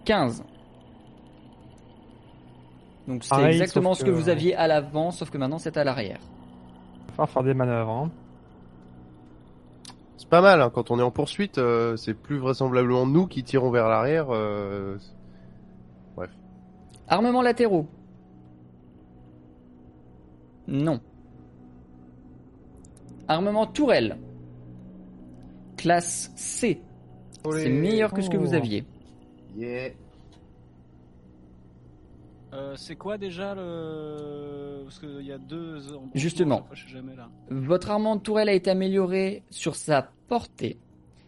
15. 0.06 0.44
Donc 3.08 3.24
c'est 3.24 3.30
Pareil, 3.30 3.54
exactement 3.60 3.94
ce 3.96 4.04
que 4.04 4.12
que- 4.12 4.16
vous 4.16 4.30
aviez 4.30 4.56
à 4.56 4.68
l'avant, 4.68 5.12
sauf 5.12 5.30
que 5.32 5.38
maintenant 5.38 5.58
c'est 5.58 5.76
à 5.76 5.84
l'arrière. 5.84 6.20
Va 7.18 7.26
falloir 7.26 7.30
faire 7.30 7.44
des 7.44 7.54
manœuvres. 7.54 7.92
Hein. 7.92 8.12
C'est 10.18 10.30
pas 10.30 10.42
mal, 10.42 10.62
hein, 10.62 10.70
quand 10.74 10.92
on 10.92 11.00
est 11.00 11.04
en 11.04 11.12
poursuite, 11.12 11.58
euh, 11.58 11.98
c'est 11.98 12.14
plus 12.14 12.38
vraisemblablement 12.38 13.06
nous 13.08 13.26
qui 13.28 13.44
tirons 13.44 13.72
vers 13.72 13.90
l'arrière. 13.90 14.28
euh, 14.30 14.98
Armements 17.12 17.42
latéraux. 17.42 17.88
Non. 20.68 21.00
Armement 23.28 23.66
tourelle. 23.66 24.16
Classe 25.80 26.30
C. 26.36 26.82
C'est 27.54 27.70
meilleur 27.70 28.12
que 28.12 28.22
ce 28.22 28.30
que 28.30 28.36
vous 28.36 28.52
Oh. 28.52 28.56
aviez. 28.56 28.84
Yeah. 29.56 29.92
Euh, 32.52 32.76
c'est 32.76 32.98
quoi 32.98 33.18
déjà 33.18 33.56
le. 33.56 34.82
Parce 34.84 35.00
qu'il 35.00 35.22
y 35.22 35.32
a 35.32 35.38
deux. 35.38 35.78
Justement. 36.16 36.64
fois, 36.64 36.76
jamais 36.76 37.16
là. 37.16 37.30
Votre 37.50 37.92
armement 37.92 38.18
de 38.18 38.22
tourelle 38.22 38.50
a 38.50 38.54
été 38.54 38.70
amélioré 38.70 39.44
sur 39.52 39.76
sa 39.78 40.12
portée. 40.28 40.78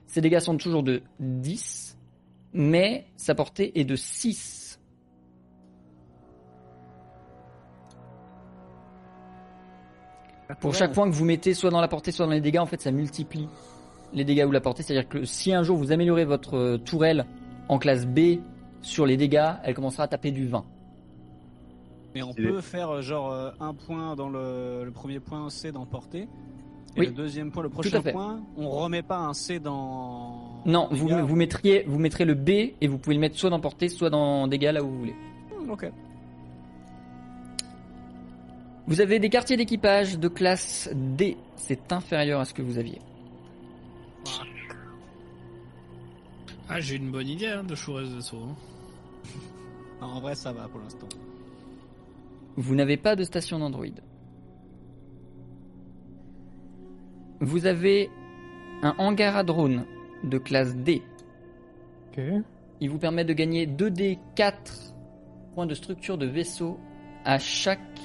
Ses 0.07 0.19
dégâts 0.19 0.39
sont 0.39 0.57
toujours 0.57 0.83
de 0.83 1.01
10, 1.21 1.97
mais 2.51 3.05
sa 3.15 3.33
portée 3.35 3.79
est 3.79 3.85
de 3.85 3.95
6. 3.95 4.81
Pour 10.59 10.75
chaque 10.75 10.91
point 10.93 11.09
que 11.09 11.15
vous 11.15 11.23
mettez 11.23 11.53
soit 11.53 11.69
dans 11.69 11.79
la 11.79 11.87
portée, 11.87 12.11
soit 12.11 12.25
dans 12.25 12.33
les 12.33 12.41
dégâts, 12.41 12.59
en 12.59 12.65
fait, 12.65 12.81
ça 12.81 12.91
multiplie 12.91 13.47
les 14.13 14.23
dégâts 14.23 14.45
ou 14.47 14.51
la 14.51 14.61
portée. 14.61 14.83
C'est-à-dire 14.83 15.07
que 15.09 15.25
si 15.25 15.53
un 15.53 15.63
jour 15.63 15.77
vous 15.77 15.91
améliorez 15.91 16.25
votre 16.25 16.55
euh, 16.57 16.77
tourelle 16.77 17.25
en 17.69 17.77
classe 17.79 18.05
B 18.05 18.39
sur 18.81 19.05
les 19.05 19.17
dégâts, 19.17 19.51
elle 19.63 19.73
commencera 19.73 20.03
à 20.03 20.07
taper 20.07 20.31
du 20.31 20.47
20. 20.47 20.63
Mais 22.13 22.23
on 22.23 22.33
peut 22.33 22.59
faire 22.61 22.89
euh, 22.89 23.01
genre 23.01 23.31
euh, 23.31 23.51
un 23.59 23.73
point 23.73 24.15
dans 24.15 24.29
le, 24.29 24.83
le 24.83 24.91
premier 24.91 25.19
point 25.19 25.49
C 25.49 25.71
dans 25.71 25.85
portée. 25.85 26.27
Et 26.97 26.99
Oui. 26.99 27.05
le 27.05 27.13
deuxième 27.13 27.51
point, 27.51 27.63
le 27.63 27.69
prochain 27.69 28.01
point, 28.01 28.41
on 28.57 28.69
remet 28.69 29.01
pas 29.01 29.17
un 29.17 29.33
C 29.33 29.59
dans. 29.59 30.61
Non, 30.65 30.89
vous, 30.91 31.07
vous, 31.07 31.35
mettriez, 31.37 31.83
vous 31.87 31.97
mettrez 31.99 32.25
le 32.25 32.33
B 32.33 32.49
et 32.49 32.87
vous 32.87 32.97
pouvez 32.97 33.15
le 33.15 33.21
mettre 33.21 33.37
soit 33.37 33.49
dans 33.49 33.61
portée, 33.61 33.87
soit 33.87 34.09
dans 34.09 34.45
dégâts 34.47 34.71
là 34.73 34.83
où 34.83 34.89
vous 34.89 34.99
voulez. 34.99 35.15
Hmm, 35.57 35.69
Ok. 35.69 35.89
Vous 38.87 38.99
avez 38.99 39.19
des 39.19 39.29
quartiers 39.29 39.55
d'équipage 39.55 40.19
de 40.19 40.27
classe 40.27 40.89
D. 40.93 41.37
C'est 41.55 41.93
inférieur 41.93 42.41
à 42.41 42.45
ce 42.45 42.53
que 42.53 42.61
vous 42.61 42.77
aviez. 42.77 42.99
Ah, 46.73 46.79
j'ai 46.79 46.95
une 46.95 47.11
bonne 47.11 47.27
idée 47.27 47.47
hein, 47.47 47.65
de 47.65 47.75
Shures 47.75 48.09
de 48.15 48.21
saut. 48.21 48.37
hein. 48.43 48.55
En 49.99 50.21
vrai, 50.21 50.35
ça 50.35 50.53
va 50.53 50.69
pour 50.69 50.79
l'instant. 50.79 51.09
Vous 52.55 52.75
n'avez 52.75 52.95
pas 52.95 53.17
de 53.17 53.25
station 53.25 53.59
d'Android. 53.59 53.87
Vous 57.41 57.65
avez 57.65 58.09
un 58.83 58.95
hangar 58.99 59.35
à 59.35 59.43
drone 59.43 59.83
de 60.23 60.37
classe 60.37 60.73
D. 60.77 61.01
Ok. 62.07 62.23
Il 62.79 62.89
vous 62.89 62.99
permet 62.99 63.25
de 63.25 63.33
gagner 63.33 63.67
2D 63.67 64.17
4 64.35 64.93
points 65.53 65.65
de 65.65 65.73
structure 65.73 66.17
de 66.17 66.25
vaisseau 66.25 66.79
à 67.25 67.37
chaque 67.37 67.99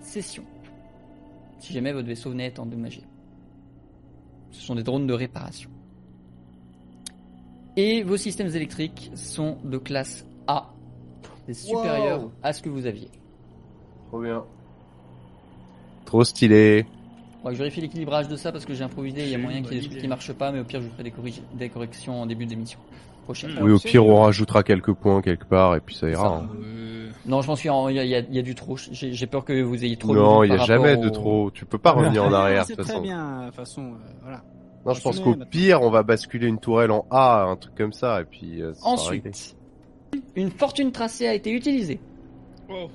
session. 0.00 0.44
Si 1.60 1.72
jamais 1.72 1.94
votre 1.94 2.08
vaisseau 2.08 2.28
venait 2.28 2.44
à 2.44 2.46
être 2.48 2.58
endommagé. 2.58 3.04
Ce 4.50 4.60
sont 4.60 4.74
des 4.74 4.82
drones 4.82 5.06
de 5.06 5.14
réparation. 5.14 5.70
Et 7.76 8.02
vos 8.02 8.16
systèmes 8.16 8.48
électriques 8.54 9.10
sont 9.14 9.58
de 9.64 9.78
classe 9.78 10.26
A. 10.46 10.70
C'est 11.46 11.54
supérieur 11.54 12.22
Wow. 12.24 12.32
à 12.42 12.52
ce 12.52 12.62
que 12.62 12.68
vous 12.68 12.86
aviez. 12.86 13.08
Trop 14.08 14.20
bien. 14.20 14.44
Trop 16.04 16.24
stylé. 16.24 16.86
Faudra 17.36 17.50
que 17.50 17.54
je 17.54 17.58
vérifie 17.58 17.80
l'équilibrage 17.80 18.28
de 18.28 18.36
ça 18.36 18.50
parce 18.52 18.64
que 18.64 18.74
j'ai 18.74 18.82
improvisé, 18.84 19.20
il 19.22 19.28
y 19.28 19.34
a 19.34 19.36
C'est 19.36 19.42
moyen 19.42 19.58
une 19.58 19.64
qu'il 19.64 19.74
y 19.74 19.76
ait 19.76 19.80
des 19.80 19.86
bonne 19.86 19.90
trucs 19.90 19.92
idée. 19.98 20.00
qui 20.02 20.08
marchent 20.08 20.32
pas, 20.32 20.50
mais 20.52 20.60
au 20.60 20.64
pire 20.64 20.80
je 20.80 20.86
vous 20.88 20.92
ferai 20.92 21.12
des, 21.54 21.68
corrections 21.68 22.22
en 22.22 22.26
début 22.26 22.46
d'émission. 22.46 22.78
Prochaine. 23.24 23.50
Mm. 23.54 23.62
Oui, 23.62 23.72
au 23.72 23.78
pire, 23.78 24.06
on 24.06 24.22
rajoutera 24.22 24.62
quelques 24.62 24.92
points 24.92 25.20
quelque 25.20 25.44
part 25.44 25.74
et 25.76 25.80
puis 25.80 25.94
ça 25.94 26.08
ira. 26.08 26.22
Ça, 26.28 26.34
hein. 26.36 26.48
Euh, 26.64 27.10
Non, 27.26 27.42
je 27.42 27.48
m'en 27.48 27.56
suis 27.56 27.68
en... 27.68 27.88
il 27.88 27.96
y, 27.96 27.98
a- 27.98 28.04
il 28.04 28.10
y 28.10 28.14
a- 28.14 28.20
il 28.20 28.34
y 28.34 28.38
a 28.38 28.42
du 28.42 28.54
trop. 28.54 28.76
J'ai 28.76 29.12
j'ai 29.12 29.26
peur 29.26 29.44
que 29.44 29.62
vous 29.62 29.84
ayez 29.84 29.96
trop 29.96 30.14
de 30.14 30.18
Non, 30.20 30.44
il 30.44 30.50
y 30.50 30.52
a 30.52 30.56
par 30.58 30.66
jamais 30.66 30.96
de 30.96 31.08
au- 31.08 31.10
trop. 31.10 31.50
Tu 31.52 31.64
peux 31.66 31.78
pas 31.78 31.92
revenir 31.92 32.24
en 32.24 32.32
arrière 32.32 32.62
de 32.62 32.66
C'est 32.68 32.74
toute 32.76 32.84
très 32.84 32.92
façon. 32.94 33.02
bien. 33.02 33.40
De 33.42 33.46
toute 33.46 33.54
façon, 33.56 33.82
euh, 33.82 34.12
voilà. 34.22 34.42
Non, 34.86 34.94
je 34.94 35.02
pense 35.02 35.18
qu'au 35.18 35.34
pire, 35.50 35.82
on 35.82 35.90
va 35.90 36.04
basculer 36.04 36.46
une 36.46 36.60
tourelle 36.60 36.92
en 36.92 37.06
A, 37.10 37.42
un 37.42 37.56
truc 37.56 37.74
comme 37.74 37.92
ça, 37.92 38.20
et 38.20 38.24
puis 38.24 38.62
euh, 38.62 38.72
ça. 38.74 38.86
Ensuite, 38.86 39.56
une 40.36 40.50
fortune 40.50 40.92
tracée 40.92 41.26
a 41.26 41.34
été 41.34 41.50
utilisée. 41.50 41.98
Oh. 42.68 42.88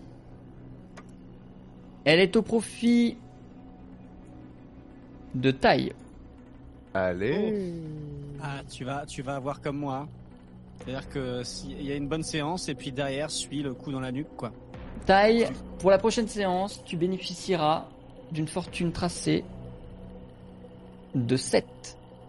Elle 2.06 2.22
est 2.22 2.36
au 2.38 2.42
profit 2.42 3.18
de 5.36 5.52
taille. 5.52 5.94
Allez. 6.94 7.74
Ah, 8.42 8.62
tu 8.70 8.86
vas, 8.86 9.06
tu 9.06 9.22
vas 9.22 9.36
avoir 9.36 9.60
comme 9.60 9.78
moi. 9.78 10.08
C'est-à-dire 10.78 11.10
que 11.10 11.44
s'il 11.44 11.82
y 11.84 11.92
a 11.92 11.96
une 11.96 12.08
bonne 12.08 12.24
séance 12.24 12.70
et 12.70 12.76
puis 12.76 12.94
derrière 12.94 13.30
suit 13.30 13.64
le 13.64 13.74
coup 13.74 13.92
dans 13.92 14.00
la 14.00 14.14
nuque, 14.14 14.36
quoi. 14.38 14.52
Taille, 15.06 15.48
pour 15.80 15.92
la 15.92 15.98
prochaine 15.98 16.28
séance, 16.28 16.82
tu 16.86 16.96
bénéficieras 16.96 17.86
d'une 18.32 18.48
fortune 18.48 18.94
tracée 18.94 19.44
de 21.16 21.36
7. 21.36 21.66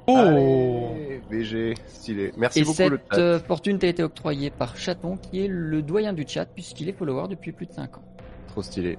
Oh 0.08 0.16
Allez, 0.16 1.20
BG, 1.30 1.74
stylé. 1.86 2.32
Merci 2.36 2.58
Et 2.60 2.62
beaucoup 2.62 2.74
cette 2.76 2.90
le 2.90 3.00
chat. 3.10 3.18
euh, 3.18 3.38
fortune 3.40 3.78
t'a 3.78 3.86
été 3.86 4.02
octroyée 4.02 4.50
par 4.50 4.76
Chaton, 4.76 5.16
qui 5.16 5.44
est 5.44 5.48
le 5.48 5.80
doyen 5.82 6.12
du 6.12 6.24
chat, 6.26 6.44
puisqu'il 6.46 6.88
est 6.88 6.92
follower 6.92 7.28
depuis 7.28 7.52
plus 7.52 7.66
de 7.66 7.72
5 7.72 7.98
ans. 7.98 8.02
Trop 8.48 8.62
stylé. 8.62 8.98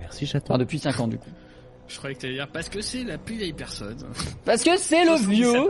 Merci 0.00 0.24
chaton. 0.26 0.54
Enfin, 0.54 0.58
depuis 0.58 0.78
5 0.78 1.00
ans 1.00 1.08
du 1.08 1.18
coup. 1.18 1.30
Je 1.88 1.98
croyais 1.98 2.14
que 2.16 2.20
t'allais 2.20 2.34
dire 2.34 2.48
parce 2.52 2.68
que 2.68 2.80
c'est 2.80 3.02
la 3.04 3.18
plus 3.18 3.36
vieille 3.36 3.52
personne. 3.52 3.96
Parce 4.44 4.62
que 4.64 4.76
c'est 4.76 5.04
le 5.04 5.16
77 5.16 5.28
vieux. 5.30 5.68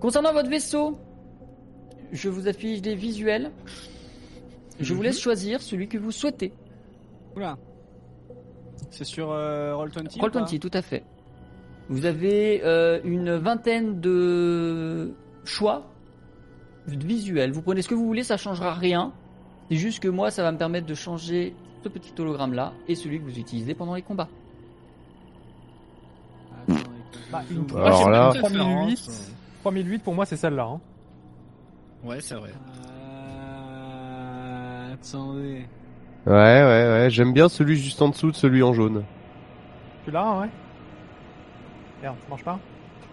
Concernant 0.00 0.32
votre 0.32 0.48
vaisseau, 0.48 0.98
je 2.12 2.28
vous 2.28 2.48
affiche 2.48 2.80
des 2.82 2.94
visuels. 2.94 3.50
Je 4.80 4.92
vous 4.94 5.00
Mhm. 5.00 5.04
laisse 5.06 5.20
choisir 5.20 5.60
celui 5.62 5.86
que 5.88 5.98
vous 5.98 6.10
souhaitez. 6.12 6.52
Oula. 7.36 7.56
C'est 8.90 9.04
sur 9.04 9.30
euh, 9.30 9.74
Roll20 9.74 10.16
ou 10.18 10.26
Roll20, 10.26 10.58
tout 10.58 10.70
à 10.72 10.82
fait. 10.82 11.04
Vous 11.92 12.06
avez 12.06 12.62
euh, 12.64 13.00
une 13.04 13.34
vingtaine 13.36 14.00
de 14.00 15.12
choix 15.44 15.82
visuels. 16.86 17.52
Vous 17.52 17.60
prenez 17.60 17.82
ce 17.82 17.88
que 17.88 17.94
vous 17.94 18.06
voulez, 18.06 18.22
ça 18.22 18.38
changera 18.38 18.72
rien. 18.72 19.12
C'est 19.68 19.76
juste 19.76 20.02
que 20.02 20.08
moi, 20.08 20.30
ça 20.30 20.42
va 20.42 20.52
me 20.52 20.56
permettre 20.58 20.86
de 20.86 20.94
changer 20.94 21.54
ce 21.84 21.90
petit 21.90 22.12
hologramme 22.18 22.54
là 22.54 22.72
et 22.88 22.94
celui 22.94 23.18
que 23.18 23.24
vous 23.24 23.38
utilisez 23.38 23.74
pendant 23.74 23.94
les 23.94 24.00
combats. 24.02 24.28
Bah, 27.30 27.42
une 27.50 27.66
j'ai 27.68 27.76
Alors 27.76 28.08
là- 28.10 28.32
de 28.32 28.38
préférence. 28.40 29.04
3008. 29.04 29.34
3008 29.62 29.98
pour 30.02 30.14
moi 30.14 30.24
c'est 30.26 30.36
celle-là. 30.36 30.64
Hein. 30.64 30.80
Ouais, 32.04 32.20
c'est 32.20 32.34
vrai. 32.36 32.50
Euh, 32.86 34.94
Attendez. 34.94 35.66
Ouais, 36.26 36.32
ouais, 36.32 36.88
ouais. 36.88 37.08
J'aime 37.10 37.32
bien 37.32 37.48
celui 37.48 37.76
juste 37.76 38.00
en 38.00 38.10
dessous 38.10 38.30
de 38.30 38.36
celui 38.36 38.62
en 38.62 38.72
jaune. 38.72 39.02
Celui-là, 40.04 40.38
ouais. 40.40 40.48
Merde, 42.02 42.16
ça 42.22 42.28
marche 42.28 42.44
pas 42.44 42.58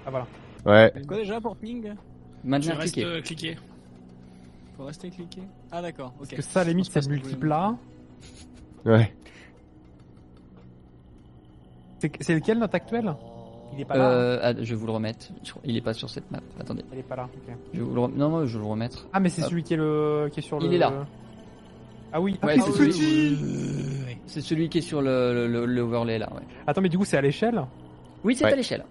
Ah 0.06 0.10
voilà. 0.12 0.28
Ouais. 0.66 0.92
Quoi 1.08 1.18
déjà 1.18 1.40
pour 1.40 1.56
ping 1.56 1.84
Tu 1.84 2.48
Maintenir 2.48 2.78
restes 2.78 2.94
cliqué. 2.94 3.08
euh, 3.08 3.22
cliqué. 3.22 3.58
Faut 4.78 4.86
rester 4.86 5.10
cliqué. 5.10 5.42
Ah 5.72 5.82
d'accord. 5.82 6.14
Ok. 6.20 6.30
Parce 6.30 6.30
que 6.32 6.42
ça, 6.42 6.62
à 6.62 6.64
la 6.64 6.70
limite, 6.72 6.90
c'est 6.92 7.08
multiple 7.08 7.48
là. 7.48 7.76
Ouais. 8.86 9.14
C'est 12.22 12.34
lequel 12.36 12.60
notre 12.60 12.76
actuel? 12.76 13.14
Il 13.74 13.82
est 13.82 13.86
pas 13.86 13.98
là. 13.98 14.10
Euh, 14.10 14.40
ah, 14.42 14.54
je 14.58 14.64
vais 14.70 14.76
vous 14.76 14.86
le 14.88 14.94
remettre. 14.94 15.28
Il 15.64 15.76
est 15.78 15.82
pas 15.82 15.94
sur 15.94 16.10
cette 16.10 16.32
map. 16.32 16.40
Attendez. 16.60 16.84
Il 16.94 17.00
est 17.00 17.04
pas 17.04 17.16
là. 17.18 17.24
ok. 17.32 17.56
Je 17.74 17.80
vais 17.80 17.86
vous 17.86 17.94
le 17.94 18.02
rem- 18.02 18.14
Non, 18.16 18.30
non, 18.30 18.46
je 18.46 18.58
vais 18.58 18.64
le 18.64 18.70
remettre. 18.70 19.08
Ah 19.14 19.20
mais 19.20 19.30
c'est 19.30 19.42
celui 19.44 19.64
qui 19.64 19.74
est 19.74 19.78
le 19.78 20.30
qui 20.32 20.40
est 20.40 20.44
sur 20.44 20.58
Il 20.62 20.70
le. 20.70 20.76
est 20.76 20.78
là. 20.80 21.06
Ah 22.12 22.20
oui. 22.22 22.40
Ouais, 22.42 22.56
Ah, 22.58 22.62
c'est 22.66 22.72
c'est 22.72 22.78
celui- 22.78 22.94
celui- 22.94 24.18
C'est 24.26 24.42
celui 24.42 24.70
qui 24.70 24.78
est 24.80 24.82
sur 24.82 25.02
le, 25.02 25.34
le, 25.34 25.48
le- 25.48 25.66
le 25.66 25.82
overlay 25.82 26.18
là. 26.20 26.32
Ouais. 26.34 26.42
Attends 26.66 26.82
mais 26.82 26.90
du 26.90 26.98
coup 26.98 27.06
c'est 27.06 27.18
à 27.18 27.22
l'échelle? 27.22 27.64
Oui, 28.24 28.36
c'est 28.36 28.46
Ouais. 28.46 28.54
à 28.54 28.56
l'échelle. 28.56 28.86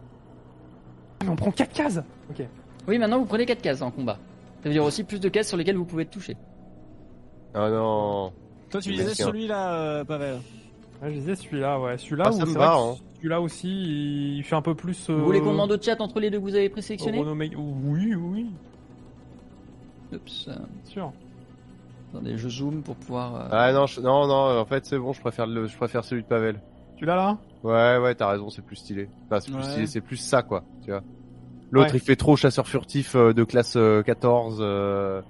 Ah 1.21 1.25
mais 1.25 1.31
on 1.31 1.37
prend 1.37 1.51
4 1.51 1.73
cases. 1.73 2.01
Ok. 2.31 2.43
Oui, 2.87 2.99
maintenant 2.99 3.19
vous 3.19 3.27
prenez 3.27 3.45
4 3.47 3.61
cases 3.61 3.83
en 3.83 3.91
combat. 3.91 4.19
Ça 4.63 4.69
veut 4.69 4.73
dire 4.75 4.85
aussi 4.85 5.05
plus 5.05 5.21
de 5.21 5.29
cases 5.29 5.49
sur 5.49 5.57
lesquelles 5.57 5.77
vous 5.77 5.85
pouvez 5.85 6.03
être 6.05 6.11
touché. 6.11 6.37
Ah 7.55 7.69
non. 7.71 8.33
Toi 8.71 8.81
tu 8.81 8.91
Bien 8.91 9.03
disais 9.03 9.15
sûr. 9.15 9.27
celui-là, 9.27 9.73
euh, 9.75 10.05
Pavel. 10.05 10.37
Ouais, 11.03 11.11
je 11.11 11.15
disais 11.19 11.35
celui-là, 11.37 11.81
ouais. 11.81 11.97
Celui-là 11.99 12.25
Ah, 12.27 12.31
où 12.31 12.33
ça 12.33 12.45
me 12.47 12.53
c'est 12.53 12.59
va, 12.59 12.71
vrai 12.77 12.91
hein. 12.93 12.97
celui-là 13.17 13.41
aussi 13.41 14.37
il 14.37 14.43
fait 14.45 14.57
un 14.57 14.63
peu 14.63 14.75
plus. 14.75 15.09
euh, 15.11 15.15
Vous 15.17 15.25
voulez 15.27 15.41
qu'on 15.41 15.53
demande 15.53 15.73
au 15.73 15.81
chat 15.81 16.01
entre 16.01 16.21
les 16.21 16.31
deux 16.31 16.39
que 16.39 16.43
vous 16.43 16.55
avez 16.55 16.69
présélectionnés 16.69 17.19
renommé- 17.23 17.55
Oui, 17.57 18.15
oui, 18.15 18.47
Oups. 20.13 20.49
euh, 20.49 20.53
bien 20.55 20.91
sûr. 20.93 21.13
attendez, 22.13 22.37
je 22.39 22.49
zoome 22.49 22.83
pour 22.83 22.97
pouvoir. 22.97 23.35
euh, 23.37 23.49
Ah 23.53 23.73
non, 23.73 23.87
je- 23.87 24.01
non, 24.01 24.27
non. 24.27 24.59
En 24.61 24.65
fait, 24.65 24.85
c'est 24.87 24.99
bon. 24.99 25.13
Je 25.13 25.21
préfère 25.21 25.47
le, 25.47 25.67
je 25.67 25.77
préfère 25.77 26.05
celui 26.05 26.23
de 26.23 26.29
Pavel. 26.29 26.61
Celui-là 26.97 27.17
là? 27.17 27.39
Ouais, 27.63 27.99
ouais, 27.99 28.15
t'as 28.15 28.29
raison. 28.31 28.51
C'est 28.51 28.63
plus 28.63 28.77
stylé. 28.77 29.09
Enfin, 29.27 29.41
c'est 29.41 29.51
plus 29.51 29.57
Ouais. 29.61 29.71
stylé. 29.71 29.87
C'est 29.87 30.01
plus 30.01 30.17
ça, 30.17 30.43
quoi. 30.43 30.65
Tu 30.83 30.91
vois. 30.91 31.03
L'autre, 31.71 31.91
Ouais. 31.93 31.99
il 31.99 32.01
fait 32.01 32.17
trop 32.17 32.37
chasseur 32.37 32.67
furtif 32.67 33.15
euh, 33.15 33.33
de 33.35 33.45
classe 33.45 33.77
euh, 33.77 34.03
14. 34.03 34.59
euh, 34.61 35.21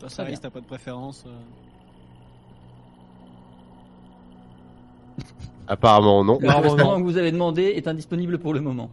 Toi 0.00 0.08
ça 0.08 0.24
t'as 0.40 0.50
pas 0.50 0.60
de 0.60 0.66
préférence. 0.66 1.24
euh. 1.26 1.30
Apparemment, 5.68 6.24
non. 6.24 6.38
Le 6.40 6.48
restaurant 6.48 6.98
que 6.98 7.02
vous 7.04 7.16
avez 7.16 7.32
demandé 7.32 7.62
est 7.62 7.88
indisponible 7.88 8.38
pour 8.38 8.54
le 8.54 8.60
moment. 8.60 8.90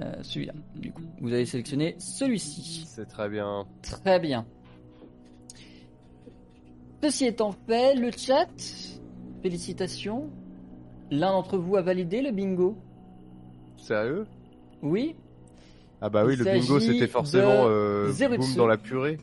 Euh, 0.00 0.14
celui-là, 0.22 0.54
du 0.76 0.92
coup. 0.92 1.02
Vous 1.20 1.32
avez 1.32 1.44
sélectionné 1.44 1.94
celui-ci. 1.98 2.84
C'est 2.86 3.06
très 3.06 3.28
bien. 3.28 3.66
Très 3.82 4.18
bien. 4.18 4.46
Ceci 7.02 7.26
étant 7.26 7.52
fait, 7.66 7.94
le 7.94 8.10
chat, 8.10 8.48
félicitations. 9.42 10.30
L'un 11.10 11.32
d'entre 11.32 11.56
vous 11.56 11.76
a 11.76 11.82
validé 11.82 12.20
le 12.20 12.30
bingo. 12.30 12.76
Sérieux 13.76 14.26
Oui 14.82 15.16
Ah 16.00 16.10
bah 16.10 16.24
oui, 16.24 16.34
Il 16.34 16.40
le 16.40 16.44
bingo, 16.44 16.78
c'était 16.78 17.06
forcément 17.06 17.66
euh, 17.68 18.12
boum 18.12 18.54
dans 18.54 18.66
la 18.66 18.76
purée. 18.76 19.18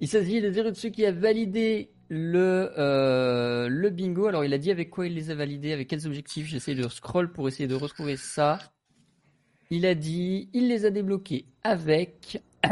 Il 0.00 0.08
s'agit 0.08 0.40
de 0.40 0.50
Zerutsu 0.50 0.90
qui 0.90 1.04
a 1.04 1.12
validé 1.12 1.90
le, 2.08 2.70
euh, 2.78 3.68
le 3.68 3.90
bingo. 3.90 4.26
Alors, 4.26 4.44
il 4.44 4.54
a 4.54 4.58
dit 4.58 4.70
avec 4.70 4.88
quoi 4.88 5.06
il 5.06 5.14
les 5.14 5.30
a 5.30 5.34
validés, 5.34 5.72
avec 5.72 5.88
quels 5.88 6.06
objectifs. 6.06 6.46
J'essaie 6.46 6.74
de 6.74 6.88
scroll 6.88 7.30
pour 7.32 7.48
essayer 7.48 7.68
de 7.68 7.74
retrouver 7.74 8.16
ça. 8.16 8.58
Il 9.70 9.84
a 9.84 9.94
dit, 9.94 10.48
il 10.54 10.68
les 10.68 10.86
a 10.86 10.90
débloqués 10.90 11.44
avec 11.62 12.42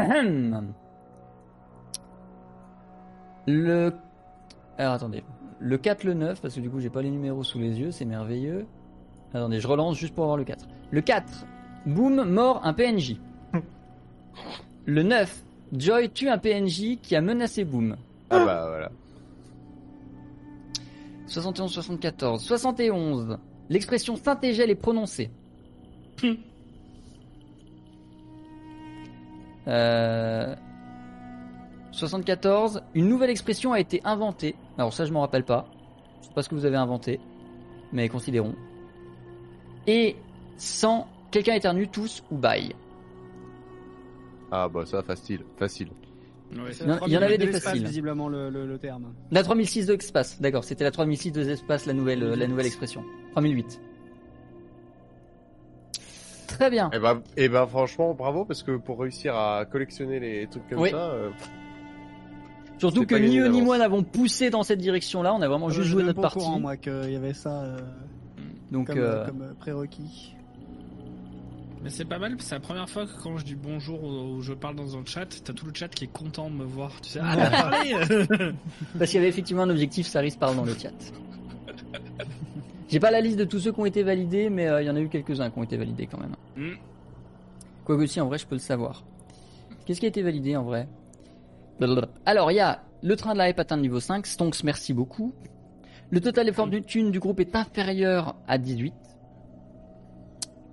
le. 3.49 3.93
Alors, 4.77 4.93
attendez. 4.93 5.23
le 5.59 5.77
4, 5.77 6.03
le 6.03 6.13
9, 6.13 6.41
parce 6.41 6.55
que 6.55 6.59
du 6.59 6.69
coup 6.69 6.79
j'ai 6.79 6.89
pas 6.89 7.01
les 7.01 7.11
numéros 7.11 7.43
sous 7.43 7.59
les 7.59 7.79
yeux, 7.79 7.91
c'est 7.91 8.05
merveilleux. 8.05 8.65
Attendez, 9.33 9.59
je 9.59 9.67
relance 9.67 9.97
juste 9.97 10.15
pour 10.15 10.23
avoir 10.23 10.37
le 10.37 10.43
4. 10.43 10.65
Le 10.91 11.01
4, 11.01 11.45
boum, 11.85 12.23
mort 12.23 12.61
un 12.63 12.73
PNJ. 12.73 13.17
Le 14.85 15.03
9, 15.03 15.43
Joy 15.73 16.09
tue 16.09 16.29
un 16.29 16.37
PNJ 16.37 16.97
qui 17.01 17.15
a 17.15 17.21
menacé 17.21 17.63
Boom. 17.63 17.95
Ah 18.31 18.45
bah 18.45 18.65
voilà. 18.67 18.91
71, 21.27 21.71
74, 21.71 22.41
71. 22.41 23.37
L'expression 23.69 24.15
Saint-Égel 24.15 24.71
est 24.71 24.75
prononcée. 24.75 25.29
Euh, 29.67 30.55
74. 31.91 32.81
Une 32.93 33.07
nouvelle 33.07 33.29
expression 33.29 33.73
a 33.73 33.79
été 33.79 34.01
inventée. 34.03 34.55
Alors 34.77 34.93
ça, 34.93 35.05
je 35.05 35.11
m'en 35.13 35.21
rappelle 35.21 35.43
pas. 35.45 35.67
Je 36.21 36.27
sais 36.27 36.33
pas 36.33 36.43
ce 36.43 36.49
que 36.49 36.55
vous 36.55 36.65
avez 36.65 36.75
inventé, 36.77 37.19
mais 37.91 38.07
considérons. 38.09 38.55
Et 39.87 40.15
100. 40.57 41.07
Quelqu'un 41.31 41.53
éternue 41.53 41.87
tous 41.87 42.23
ou 42.31 42.37
baille. 42.37 42.73
Ah 44.51 44.67
bah 44.67 44.83
ça 44.85 45.03
facile, 45.03 45.41
facile. 45.57 45.89
Ouais. 46.55 46.71
C'est 46.71 46.85
Non, 46.87 46.95
la 47.01 47.07
il 47.07 47.13
y 47.13 47.17
en 47.17 47.21
avait 47.21 47.37
des 47.37 47.45
3000 47.45 47.47
de 47.49 47.53
l'espace, 47.53 47.63
faciles. 47.73 47.85
visiblement 47.85 48.27
le, 48.27 48.49
le, 48.49 48.65
le 48.65 48.77
terme. 48.79 49.13
La 49.29 49.43
3006 49.43 49.85
de 49.85 49.93
espace, 49.93 50.41
d'accord, 50.41 50.63
c'était 50.63 50.83
la 50.83 50.89
3006 50.89 51.31
de 51.31 51.47
espace, 51.49 51.85
la 51.85 51.93
nouvelle, 51.93 52.23
euh, 52.23 52.35
la 52.35 52.47
nouvelle 52.47 52.65
expression. 52.65 53.03
3008. 53.33 53.79
Très 56.47 56.69
bien. 56.71 56.89
Et 56.91 56.99
bah, 56.99 57.21
et 57.37 57.47
bah 57.47 57.67
franchement 57.69 58.15
bravo 58.15 58.43
parce 58.43 58.63
que 58.63 58.75
pour 58.77 58.99
réussir 58.99 59.35
à 59.35 59.65
collectionner 59.65 60.19
les 60.19 60.47
trucs 60.47 60.67
comme 60.67 60.79
Oui. 60.79 60.89
ça, 60.89 61.11
euh, 61.11 61.29
Surtout 62.79 63.05
que 63.05 63.15
ni 63.15 63.37
eux 63.39 63.47
ni 63.47 63.61
moi 63.61 63.77
n'avons 63.77 64.03
poussé 64.03 64.49
dans 64.49 64.63
cette 64.63 64.79
direction-là, 64.79 65.33
on 65.33 65.41
a 65.41 65.47
vraiment 65.47 65.69
juste 65.69 65.89
joué 65.89 66.03
notre 66.03 66.21
partie. 66.21 66.39
courant, 66.39 66.59
moi, 66.59 66.77
qu'il 66.77 67.11
y 67.11 67.15
avait 67.15 67.33
ça 67.33 67.63
euh, 67.63 67.77
Donc, 68.71 68.87
comme, 68.87 68.97
euh, 68.97 69.23
euh, 69.23 69.25
comme 69.25 69.55
prérequis. 69.59 70.33
Mais 71.83 71.89
c'est 71.89 72.05
pas 72.05 72.19
mal, 72.19 72.35
c'est 72.39 72.55
la 72.55 72.61
première 72.61 72.89
fois 72.89 73.05
que 73.05 73.11
quand 73.23 73.37
je 73.37 73.45
dis 73.45 73.55
bonjour 73.55 74.03
ou 74.03 74.41
je 74.41 74.53
parle 74.53 74.75
dans 74.75 74.97
un 74.97 75.05
chat, 75.05 75.27
t'as 75.43 75.53
tout 75.53 75.65
le 75.65 75.73
chat 75.73 75.87
qui 75.87 76.05
est 76.05 76.11
content 76.11 76.49
de 76.49 76.55
me 76.55 76.65
voir. 76.65 76.99
Tu 77.01 77.11
sais, 77.11 77.19
ah, 77.21 77.33
elle 77.33 77.41
a 77.41 77.49
parlé 77.49 77.93
parce 78.97 79.11
qu'il 79.11 79.19
y 79.19 79.21
avait 79.21 79.29
effectivement 79.29 79.63
un 79.63 79.69
objectif, 79.69 80.07
ça 80.07 80.19
risque 80.19 80.39
parle 80.39 80.57
dans 80.57 80.65
le 80.65 80.73
chat. 80.73 80.91
J'ai 82.89 82.99
pas 82.99 83.11
la 83.11 83.21
liste 83.21 83.37
de 83.37 83.45
tous 83.45 83.59
ceux 83.59 83.71
qui 83.71 83.79
ont 83.79 83.85
été 83.85 84.03
validés, 84.03 84.49
mais 84.49 84.67
euh, 84.67 84.81
il 84.81 84.87
y 84.87 84.89
en 84.89 84.95
a 84.95 84.99
eu 84.99 85.09
quelques-uns 85.09 85.51
qui 85.51 85.59
ont 85.59 85.63
été 85.63 85.77
validés 85.77 86.07
quand 86.07 86.19
même. 86.19 86.35
Hmm. 86.57 86.75
Quoique 87.85 88.07
si, 88.07 88.19
en 88.19 88.27
vrai, 88.27 88.39
je 88.39 88.47
peux 88.47 88.55
le 88.55 88.59
savoir. 88.59 89.03
Qu'est-ce 89.85 89.99
qui 89.99 90.05
a 90.05 90.09
été 90.09 90.21
validé 90.21 90.55
en 90.57 90.63
vrai? 90.63 90.87
Alors, 92.25 92.51
il 92.51 92.55
y 92.55 92.59
a 92.59 92.81
le 93.01 93.15
train 93.15 93.33
de 93.33 93.37
la 93.37 93.49
hype 93.49 93.59
atteint 93.59 93.75
le 93.77 93.81
niveau 93.83 93.99
5, 93.99 94.25
Stonks, 94.25 94.63
merci 94.63 94.93
beaucoup. 94.93 95.33
Le 96.11 96.19
total 96.21 96.49
effort 96.49 96.67
de 96.67 96.79
thune 96.79 97.11
du 97.11 97.19
groupe 97.19 97.39
est 97.39 97.55
inférieur 97.55 98.35
à 98.47 98.57
18. 98.57 98.93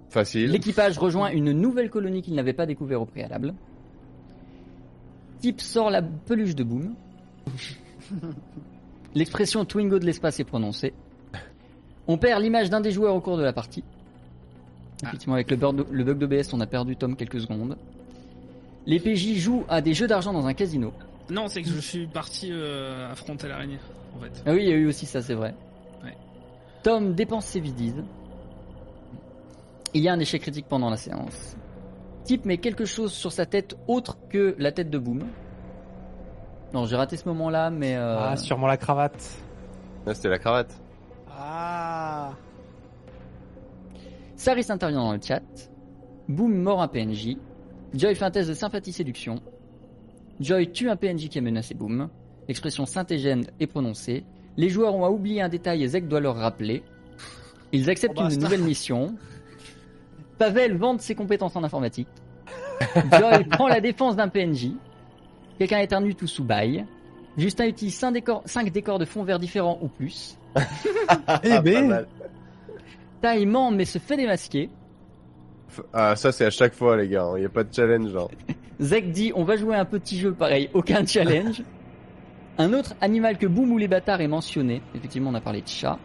facile. 0.08 0.50
L'équipage 0.50 0.98
rejoint 0.98 1.30
une 1.30 1.52
nouvelle 1.52 1.90
colonie 1.90 2.22
qu'il 2.22 2.34
n'avait 2.34 2.52
pas 2.54 2.64
découvert 2.66 3.02
au 3.02 3.06
préalable. 3.06 3.54
Type 5.40 5.60
sort 5.60 5.90
la 5.90 6.00
peluche 6.02 6.54
de 6.54 6.64
Boom. 6.64 6.94
L'expression 9.14 9.64
Twingo 9.64 9.98
de 9.98 10.04
l'espace 10.06 10.40
est 10.40 10.44
prononcée. 10.44 10.92
On 12.06 12.18
perd 12.18 12.42
l'image 12.42 12.70
d'un 12.70 12.80
des 12.80 12.90
joueurs 12.92 13.14
au 13.14 13.20
cours 13.20 13.36
de 13.36 13.42
la 13.42 13.52
partie. 13.52 13.84
Effectivement, 15.02 15.34
avec 15.34 15.50
le, 15.50 15.56
bug- 15.56 15.86
le 15.90 16.04
bug 16.04 16.18
d'OBS, 16.18 16.52
on 16.54 16.60
a 16.60 16.66
perdu 16.66 16.96
Tom 16.96 17.16
quelques 17.16 17.40
secondes. 17.40 17.76
Les 18.86 19.00
PJ 19.00 19.34
jouent 19.36 19.64
à 19.68 19.80
des 19.80 19.94
jeux 19.94 20.06
d'argent 20.06 20.32
dans 20.32 20.46
un 20.46 20.54
casino. 20.54 20.92
Non, 21.28 21.48
c'est 21.48 21.62
que 21.62 21.68
je 21.68 21.80
suis 21.80 22.06
parti 22.06 22.50
euh, 22.52 23.10
affronter 23.10 23.48
l'araignée, 23.48 23.78
en 24.16 24.20
fait. 24.20 24.42
Ah 24.46 24.52
oui, 24.52 24.60
il 24.62 24.68
y 24.68 24.72
a 24.72 24.76
eu 24.76 24.86
aussi 24.86 25.06
ça, 25.06 25.20
c'est 25.22 25.34
vrai. 25.34 25.54
Ouais. 26.04 26.16
Tom 26.84 27.14
dépense 27.14 27.46
ses 27.46 27.58
vidises. 27.60 28.04
Il 29.92 30.02
y 30.02 30.08
a 30.08 30.12
un 30.12 30.18
échec 30.20 30.40
critique 30.42 30.66
pendant 30.68 30.88
la 30.90 30.96
séance. 30.96 31.56
Type 32.24 32.44
met 32.44 32.58
quelque 32.58 32.84
chose 32.84 33.12
sur 33.12 33.32
sa 33.32 33.46
tête 33.46 33.76
autre 33.88 34.18
que 34.28 34.54
la 34.58 34.70
tête 34.72 34.90
de 34.90 34.98
Boom. 34.98 35.24
Non, 36.72 36.84
j'ai 36.84 36.96
raté 36.96 37.16
ce 37.16 37.26
moment-là, 37.28 37.70
mais... 37.70 37.96
euh, 37.96 38.18
Ah, 38.20 38.36
sûrement 38.36 38.66
la 38.66 38.76
cravate. 38.76 39.38
Là, 40.04 40.14
c'était 40.14 40.28
la 40.28 40.38
cravate. 40.38 40.72
Ah 41.30 42.32
Saris 44.36 44.66
intervient 44.68 45.00
dans 45.00 45.12
le 45.12 45.20
chat. 45.20 45.42
Boom 46.28 46.54
mord 46.62 46.82
un 46.82 46.88
PNJ. 46.88 47.36
Joy 47.96 48.14
fait 48.14 48.24
un 48.24 48.30
test 48.30 48.48
de 48.48 48.54
sympathie-séduction. 48.54 49.40
Joy 50.40 50.70
tue 50.72 50.90
un 50.90 50.96
PNJ 50.96 51.28
qui 51.28 51.38
a 51.38 51.40
menacé 51.40 51.74
Boom. 51.74 52.08
L'expression 52.48 52.84
Saint-Égène 52.86 53.46
est 53.58 53.66
prononcée. 53.66 54.24
Les 54.56 54.68
joueurs 54.68 54.94
ont 54.94 55.08
oublié 55.08 55.40
un 55.42 55.48
détail 55.48 55.82
et 55.82 55.88
Zek 55.88 56.08
doit 56.08 56.20
leur 56.20 56.36
rappeler. 56.36 56.82
Ils 57.72 57.88
acceptent 57.90 58.18
Oh, 58.18 58.28
une 58.28 58.38
nouvelle 58.40 58.62
mission. 58.62 59.14
Pavel 60.38 60.76
vante 60.76 61.00
ses 61.00 61.14
compétences 61.14 61.56
en 61.56 61.64
informatique. 61.64 62.08
Joy 63.12 63.44
prend 63.50 63.68
la 63.68 63.80
défense 63.80 64.16
d'un 64.16 64.28
PNJ. 64.28 64.72
Quelqu'un 65.58 65.78
éternue 65.78 66.14
tout 66.14 66.26
sous 66.26 66.44
bail. 66.44 66.84
Justin 67.38 67.66
utilise 67.66 67.94
5 67.94 68.12
décors, 68.12 68.42
cinq 68.46 68.70
décors 68.72 68.98
de 68.98 69.04
fond 69.04 69.22
vert 69.22 69.38
différents 69.38 69.78
ou 69.82 69.88
plus. 69.88 70.38
Eh 71.44 71.52
Ah, 71.52 71.60
ben. 71.60 72.06
Tai 73.20 73.44
ment 73.46 73.70
mais 73.70 73.84
se 73.84 73.98
fait 73.98 74.16
démasquer. 74.16 74.70
Ah 75.92 76.16
ça 76.16 76.32
c'est 76.32 76.44
à 76.44 76.50
chaque 76.50 76.74
fois 76.74 76.96
les 76.96 77.08
gars, 77.08 77.28
il 77.36 77.42
y 77.42 77.46
a 77.46 77.48
pas 77.48 77.64
de 77.64 77.72
challenge 77.72 78.06
hein. 78.08 78.12
genre. 78.12 78.30
Zek 78.80 79.10
dit 79.10 79.32
on 79.34 79.44
va 79.44 79.56
jouer 79.56 79.76
un 79.76 79.84
petit 79.84 80.18
jeu 80.18 80.32
pareil, 80.32 80.70
aucun 80.74 81.04
challenge. 81.06 81.62
Un 82.58 82.72
autre 82.72 82.94
animal 83.02 83.36
que 83.36 83.46
Boum 83.46 83.70
ou 83.72 83.76
les 83.76 83.86
bâtards 83.86 84.22
est 84.22 84.28
mentionné. 84.28 84.80
Effectivement, 84.94 85.28
on 85.28 85.34
a 85.34 85.42
parlé 85.42 85.60
de 85.60 85.68
chat. 85.68 85.98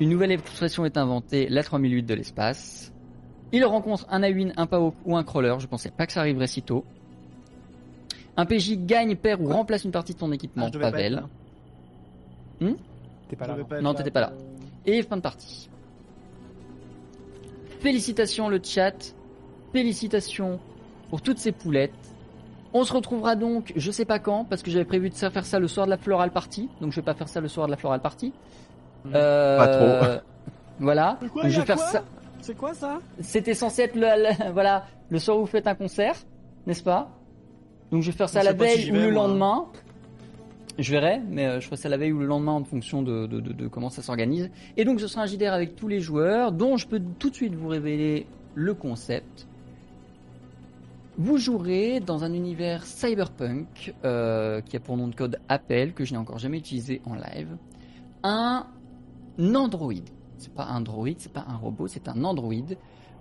Une 0.00 0.08
nouvelle 0.08 0.30
expression 0.30 0.84
est 0.84 0.96
inventée, 0.96 1.48
la 1.48 1.64
3008 1.64 2.04
de 2.04 2.14
l'espace. 2.14 2.92
Il 3.50 3.64
rencontre 3.64 4.06
un 4.10 4.22
Awin, 4.22 4.52
un 4.56 4.66
Paok 4.66 4.94
ou 5.04 5.16
un 5.16 5.24
Crawler. 5.24 5.54
Je 5.58 5.66
pensais 5.66 5.90
pas 5.90 6.06
que 6.06 6.12
ça 6.12 6.20
arriverait 6.20 6.46
si 6.46 6.62
tôt. 6.62 6.84
Un 8.36 8.46
PJ 8.46 8.78
gagne, 8.78 9.14
perd 9.16 9.40
ou 9.40 9.46
remplace 9.48 9.84
une 9.84 9.92
partie 9.92 10.14
de 10.14 10.18
son 10.18 10.32
équipement, 10.32 10.64
Ah, 10.64 10.68
je 10.68 10.72
devais 10.72 10.84
pas 10.84 10.90
Pavel. 10.92 11.22
t'es 13.28 13.36
pas 13.36 13.46
là. 13.46 13.56
non. 13.80 13.92
pas 13.92 13.98
t'étais 13.98 14.10
pas 14.10 14.20
là. 14.20 14.32
Et 14.86 15.02
fin 15.02 15.16
de 15.16 15.22
partie. 15.22 15.68
Félicitations 17.84 18.48
le 18.48 18.60
chat. 18.64 19.14
Félicitations 19.74 20.58
pour 21.10 21.20
toutes 21.20 21.36
ces 21.38 21.52
poulettes. 21.52 21.92
On 22.72 22.82
se 22.82 22.92
retrouvera 22.94 23.36
donc, 23.36 23.74
je 23.76 23.90
sais 23.90 24.06
pas 24.06 24.18
quand, 24.18 24.46
parce 24.46 24.62
que 24.62 24.70
j'avais 24.70 24.86
prévu 24.86 25.10
de 25.10 25.14
faire 25.14 25.44
ça 25.44 25.58
le 25.58 25.68
soir 25.68 25.84
de 25.84 25.90
la 25.90 25.98
floral 25.98 26.30
party. 26.30 26.70
Donc 26.80 26.92
je 26.92 26.96
vais 26.96 27.04
pas 27.04 27.12
faire 27.12 27.28
ça 27.28 27.42
le 27.42 27.48
soir 27.48 27.66
de 27.66 27.72
la 27.72 27.76
floral 27.76 28.00
party. 28.00 28.32
Euh, 29.14 29.58
Pas 29.58 29.68
trop. 29.68 30.20
Voilà. 30.80 31.18
Quoi, 31.32 31.48
je 31.50 31.60
vais 31.60 31.66
faire 31.66 31.78
ça. 31.78 32.02
C'est 32.40 32.56
quoi 32.56 32.72
ça? 32.74 32.98
C'était 33.20 33.54
censé 33.54 33.82
être 33.82 33.94
le, 33.94 34.00
le- 34.00 34.52
voilà, 34.52 34.86
le 35.10 35.18
soir 35.18 35.36
où 35.36 35.40
vous 35.42 35.46
faites 35.46 35.66
un 35.68 35.74
concert, 35.76 36.14
n'est-ce 36.66 36.82
pas? 36.82 37.10
Donc 37.92 38.02
je 38.02 38.10
vais 38.10 38.16
faire 38.16 38.28
ça 38.30 38.40
Je 38.40 38.46
la 38.46 38.52
si 38.52 38.56
veille 38.56 38.90
ou 38.90 38.94
le 38.94 39.12
moi. 39.12 39.70
Je 40.78 40.90
verrai, 40.90 41.20
mais 41.28 41.46
euh, 41.46 41.60
je 41.60 41.66
ferai 41.66 41.76
ça 41.76 41.88
la 41.88 41.96
veille 41.96 42.12
ou 42.12 42.18
le 42.18 42.26
lendemain 42.26 42.52
en 42.52 42.64
fonction 42.64 43.02
de, 43.02 43.68
comment 43.68 43.90
ça 43.90 44.02
s'organise. 44.02 44.50
Et 44.76 44.84
donc 44.84 45.00
ce 45.00 45.06
sera 45.06 45.22
un 45.22 45.26
JDR 45.26 45.52
avec 45.52 45.76
tous 45.76 45.88
les 45.88 46.00
joueurs, 46.00 46.52
dont 46.52 46.76
je 46.76 46.86
peux 46.86 47.00
tout 47.18 47.30
de 47.30 47.34
suite 47.34 47.54
vous 47.54 47.68
révéler 47.68 48.26
le 48.54 48.74
concept. 48.74 49.46
Vous 51.16 51.38
jouerez 51.38 52.00
dans 52.00 52.24
un 52.24 52.32
univers 52.32 52.84
cyberpunk 52.84 53.94
euh, 54.04 54.60
qui 54.62 54.76
a 54.76 54.80
pour 54.80 54.96
nom 54.96 55.06
de 55.06 55.14
code 55.14 55.38
Appel, 55.48 55.92
que 55.92 56.04
je 56.04 56.12
n'ai 56.12 56.18
encore 56.18 56.38
jamais 56.38 56.58
utilisé 56.58 57.00
en 57.04 57.14
live. 57.14 57.56
Un 58.24 58.66
android. 59.38 59.92
C'est 60.38 60.52
pas 60.52 60.64
un 60.66 60.80
droïde, 60.80 61.18
c'est 61.20 61.32
pas 61.32 61.46
un 61.48 61.56
robot, 61.56 61.86
c'est 61.86 62.08
un 62.08 62.24
android. 62.24 62.52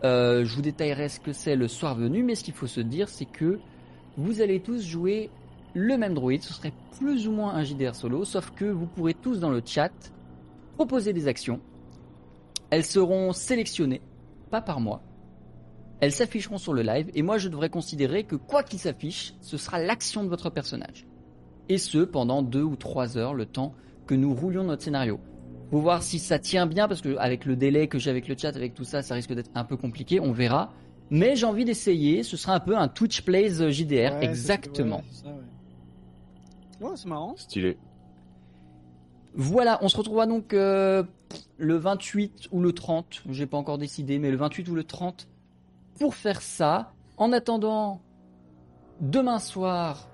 Euh, 0.03 0.43
je 0.43 0.55
vous 0.55 0.63
détaillerai 0.63 1.07
ce 1.07 1.19
que 1.19 1.33
c'est 1.33 1.55
le 1.55 1.67
soir 1.67 1.93
venu, 1.93 2.23
mais 2.23 2.33
ce 2.33 2.43
qu'il 2.43 2.55
faut 2.55 2.67
se 2.67 2.81
dire, 2.81 3.09
c'est 3.09 3.25
que 3.25 3.59
vous 4.17 4.41
allez 4.41 4.59
tous 4.59 4.83
jouer 4.83 5.29
le 5.73 5.97
même 5.97 6.13
droïde. 6.13 6.43
Ce 6.43 6.53
serait 6.53 6.73
plus 6.99 7.27
ou 7.27 7.31
moins 7.31 7.53
un 7.55 7.63
JDR 7.63 7.95
solo, 7.95 8.25
sauf 8.25 8.51
que 8.51 8.65
vous 8.65 8.85
pourrez 8.85 9.13
tous 9.13 9.39
dans 9.39 9.49
le 9.49 9.61
chat 9.65 9.91
proposer 10.75 11.13
des 11.13 11.27
actions. 11.27 11.59
Elles 12.69 12.85
seront 12.85 13.33
sélectionnées, 13.33 14.01
pas 14.49 14.61
par 14.61 14.79
moi. 14.79 15.01
Elles 15.99 16.11
s'afficheront 16.11 16.57
sur 16.57 16.73
le 16.73 16.81
live, 16.81 17.09
et 17.13 17.21
moi 17.21 17.37
je 17.37 17.47
devrais 17.49 17.69
considérer 17.69 18.23
que 18.23 18.35
quoi 18.35 18.63
qu'il 18.63 18.79
s'affiche, 18.79 19.35
ce 19.41 19.57
sera 19.57 19.79
l'action 19.79 20.23
de 20.23 20.29
votre 20.29 20.49
personnage. 20.49 21.05
Et 21.69 21.77
ce, 21.77 21.99
pendant 21.99 22.41
deux 22.41 22.63
ou 22.63 22.75
trois 22.75 23.17
heures, 23.17 23.33
le 23.33 23.45
temps 23.45 23.73
que 24.05 24.15
nous 24.15 24.33
roulions 24.33 24.63
notre 24.65 24.83
scénario. 24.83 25.19
Faut 25.71 25.79
voir 25.79 26.03
si 26.03 26.19
ça 26.19 26.39
tient 26.39 26.65
bien, 26.65 26.87
parce 26.87 27.01
que 27.01 27.15
avec 27.17 27.45
le 27.45 27.55
délai 27.55 27.87
que 27.87 27.99
j'ai 27.99 28.09
avec 28.09 28.27
le 28.27 28.35
chat, 28.37 28.49
avec 28.55 28.73
tout 28.73 28.83
ça, 28.83 29.01
ça 29.01 29.15
risque 29.15 29.33
d'être 29.33 29.49
un 29.55 29.63
peu 29.63 29.77
compliqué, 29.77 30.19
on 30.19 30.33
verra. 30.33 30.73
Mais 31.09 31.35
j'ai 31.35 31.45
envie 31.45 31.63
d'essayer, 31.63 32.23
ce 32.23 32.35
sera 32.37 32.53
un 32.55 32.59
peu 32.59 32.75
un 32.77 32.87
Twitch 32.89 33.21
Plays 33.21 33.71
JDR, 33.71 33.93
Ouais, 34.15 34.25
exactement. 34.25 34.97
ouais, 34.97 35.03
c'est 35.09 35.23
ça, 35.23 35.29
ouais. 35.29 35.35
Ouais, 36.83 36.91
c'est 36.95 37.07
marrant. 37.07 37.35
Stylé. 37.37 37.77
Voilà, 39.35 39.79
on 39.81 39.87
se 39.87 39.97
retrouvera 39.97 40.27
donc 40.27 40.53
euh, 40.53 41.03
le 41.57 41.77
28 41.77 42.49
ou 42.51 42.61
le 42.61 42.73
30, 42.73 43.23
j'ai 43.29 43.47
pas 43.47 43.57
encore 43.57 43.77
décidé, 43.77 44.19
mais 44.19 44.29
le 44.29 44.37
28 44.37 44.69
ou 44.69 44.75
le 44.75 44.83
30 44.83 45.27
pour 45.99 46.13
faire 46.13 46.41
ça. 46.41 46.91
En 47.17 47.31
attendant, 47.31 48.01
demain 48.99 49.39
soir, 49.39 50.09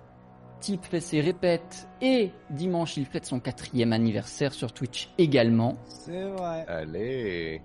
type 0.62 0.86
fait 0.86 1.00
ses 1.00 1.22
répètes 1.22 1.88
et 2.02 2.32
dimanche 2.50 2.98
il 2.98 3.06
fête 3.06 3.26
son 3.26 3.40
quatrième 3.40 3.92
anniversaire 3.92 4.54
sur 4.54 4.72
Twitch 4.72 5.10
également. 5.18 5.76
C'est 5.88 6.30
vrai. 6.30 6.66
Allez. 6.68 7.62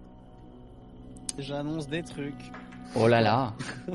J'annonce 1.39 1.89
des 1.89 2.03
trucs. 2.03 2.53
Oh 2.97 3.07
là 3.07 3.21
là. 3.21 3.55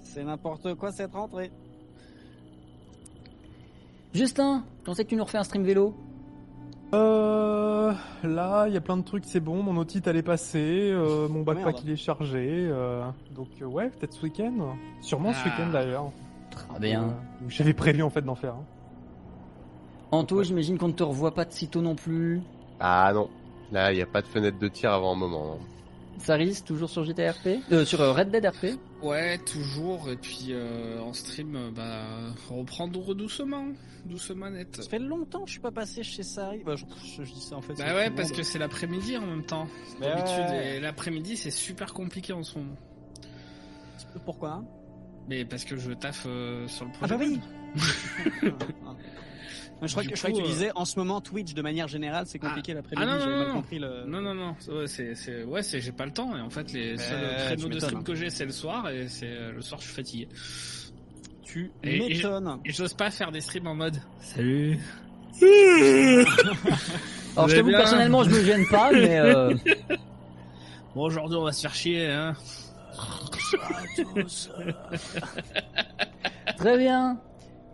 C'est 0.00 0.24
n'importe 0.24 0.74
quoi 0.74 0.90
cette 0.90 1.12
rentrée. 1.12 1.50
Justin, 4.14 4.64
quand 4.84 4.94
c'est 4.94 5.04
que 5.04 5.10
tu 5.10 5.16
nous 5.16 5.24
refais 5.24 5.38
un 5.38 5.44
stream 5.44 5.64
vélo? 5.64 5.94
Euh, 6.92 7.92
là, 8.22 8.66
il 8.68 8.74
y 8.74 8.76
a 8.76 8.80
plein 8.80 8.96
de 8.96 9.02
trucs, 9.02 9.24
c'est 9.24 9.40
bon. 9.40 9.62
Mon 9.62 9.76
otite 9.76 10.06
elle 10.06 10.16
est 10.16 10.22
passée, 10.22 10.90
euh, 10.92 11.28
mon 11.28 11.42
backpack 11.42 11.82
il 11.82 11.90
est 11.90 11.96
chargé. 11.96 12.68
euh, 12.70 13.04
donc 13.34 13.48
euh, 13.60 13.64
ouais, 13.66 13.88
peut-être 13.90 14.12
ce 14.12 14.22
week-end. 14.22 14.76
Sûrement 15.00 15.32
ce 15.32 15.38
Ah. 15.44 15.48
week-end 15.48 15.70
d'ailleurs. 15.72 16.12
Très 16.50 16.78
bien. 16.78 17.02
Euh, 17.02 17.08
J'avais 17.48 17.72
prévu 17.74 18.02
en 18.02 18.10
fait 18.10 18.22
d'en 18.22 18.36
faire. 18.36 18.54
un. 18.54 18.64
Anto, 20.12 20.36
ouais. 20.38 20.44
j'imagine 20.44 20.78
qu'on 20.78 20.88
ne 20.88 20.92
te 20.92 21.02
revoit 21.02 21.34
pas 21.34 21.44
de 21.44 21.50
sitôt 21.52 21.82
non 21.82 21.96
plus. 21.96 22.40
Ah 22.78 23.10
non. 23.12 23.28
Là, 23.72 23.92
il 23.92 23.96
n'y 23.96 24.02
a 24.02 24.06
pas 24.06 24.22
de 24.22 24.26
fenêtre 24.28 24.58
de 24.60 24.68
tir 24.68 24.92
avant 24.92 25.12
un 25.12 25.16
moment. 25.16 25.54
hein. 25.54 25.64
Saris, 26.24 26.62
toujours 26.64 26.88
sur 26.90 27.04
GTRP 27.04 27.48
euh, 27.72 27.84
Sur 27.84 28.00
euh, 28.00 28.12
Red 28.12 28.30
Dead 28.30 28.44
RP 28.46 28.66
Ouais, 29.02 29.38
toujours. 29.38 30.10
Et 30.10 30.16
puis 30.16 30.48
euh, 30.50 30.98
en 31.00 31.12
stream, 31.12 31.54
euh, 31.56 31.70
bah, 31.70 32.02
reprendre 32.48 33.14
doucement, 33.14 33.66
doucement 34.06 34.50
net. 34.50 34.76
Ça 34.82 34.88
fait 34.88 34.98
longtemps 34.98 35.40
que 35.42 35.46
je 35.48 35.52
suis 35.52 35.60
pas 35.60 35.70
passé 35.70 36.02
chez 36.02 36.22
Sari. 36.22 36.62
Bah, 36.64 36.74
je, 36.76 36.84
je- 37.16 37.24
je 37.24 37.32
dis 37.32 37.40
ça 37.40 37.56
en 37.56 37.60
fait. 37.62 37.74
Bah 37.74 37.94
ouais, 37.94 38.10
parce 38.10 38.28
monde. 38.30 38.38
que 38.38 38.42
c'est 38.42 38.58
l'après-midi 38.58 39.16
en 39.16 39.26
même 39.26 39.44
temps. 39.44 39.66
Bah 40.00 40.14
D'habitude, 40.14 40.50
ouais. 40.50 40.76
et 40.76 40.80
l'après-midi, 40.80 41.36
c'est 41.36 41.50
super 41.50 41.92
compliqué 41.92 42.32
en 42.32 42.42
ce 42.42 42.58
moment. 42.58 42.76
Pourquoi? 44.24 44.50
Hein 44.52 44.64
Mais 45.28 45.44
parce 45.44 45.64
que 45.64 45.76
je 45.76 45.92
taffe 45.92 46.24
euh, 46.26 46.66
sur 46.68 46.84
le 46.86 46.90
Ah 47.02 47.06
projet. 47.08 47.16
bah 47.16 47.24
oui 47.24 47.40
Je 49.82 49.90
crois, 49.90 50.02
que, 50.04 50.10
je 50.10 50.14
crois 50.16 50.30
que 50.30 50.34
coup, 50.36 50.40
tu 50.42 50.46
euh, 50.46 50.50
disais 50.50 50.70
en 50.74 50.84
ce 50.84 50.98
moment 50.98 51.20
Twitch 51.20 51.52
de 51.52 51.60
manière 51.60 51.88
générale 51.88 52.24
c'est 52.26 52.38
compliqué 52.38 52.72
l'après-midi. 52.74 53.06
ah 53.06 53.12
non, 53.14 53.20
J'avais 53.20 53.32
non, 53.32 53.38
mal 53.38 53.48
non. 53.48 53.54
compris 53.54 53.78
le. 53.78 54.04
Non, 54.06 54.20
non, 54.22 54.34
non, 54.34 54.56
ouais, 54.68 54.86
c'est, 54.86 55.14
c'est, 55.14 55.44
ouais, 55.44 55.62
c'est, 55.62 55.80
j'ai 55.80 55.92
pas 55.92 56.06
le 56.06 56.12
temps, 56.12 56.34
et 56.36 56.40
en 56.40 56.48
fait, 56.50 56.72
les 56.72 56.96
seuls 56.96 57.36
créneaux 57.46 57.68
de 57.68 57.78
stream 57.80 58.02
que 58.04 58.14
j'ai, 58.14 58.30
c'est 58.30 58.46
le 58.46 58.52
soir, 58.52 58.88
et 58.88 59.08
c'est, 59.08 59.26
euh, 59.28 59.52
le 59.52 59.60
soir, 59.60 59.80
je 59.80 59.86
suis 59.86 59.94
fatigué. 59.94 60.28
Tu 61.42 61.70
et- 61.82 61.98
m'étonnes. 61.98 62.58
Et 62.64 62.72
j'ose 62.72 62.94
pas 62.94 63.10
faire 63.10 63.30
des 63.30 63.40
streams 63.40 63.66
en 63.66 63.74
mode, 63.74 63.96
salut. 64.20 64.78
Alors 67.36 67.48
je 67.48 67.56
t'avoue 67.56 67.70
personnellement 67.72 68.22
je 68.22 68.30
me 68.30 68.44
gêne 68.44 68.64
pas 68.70 68.92
mais 68.92 69.18
euh, 69.18 69.52
Bon, 70.94 71.02
aujourd'hui, 71.06 71.36
on 71.36 71.42
va 71.42 71.50
se 71.52 71.60
faire 71.62 71.74
chier, 71.74 72.06
hein. 72.08 72.34
très 76.56 76.78
bien. 76.78 77.18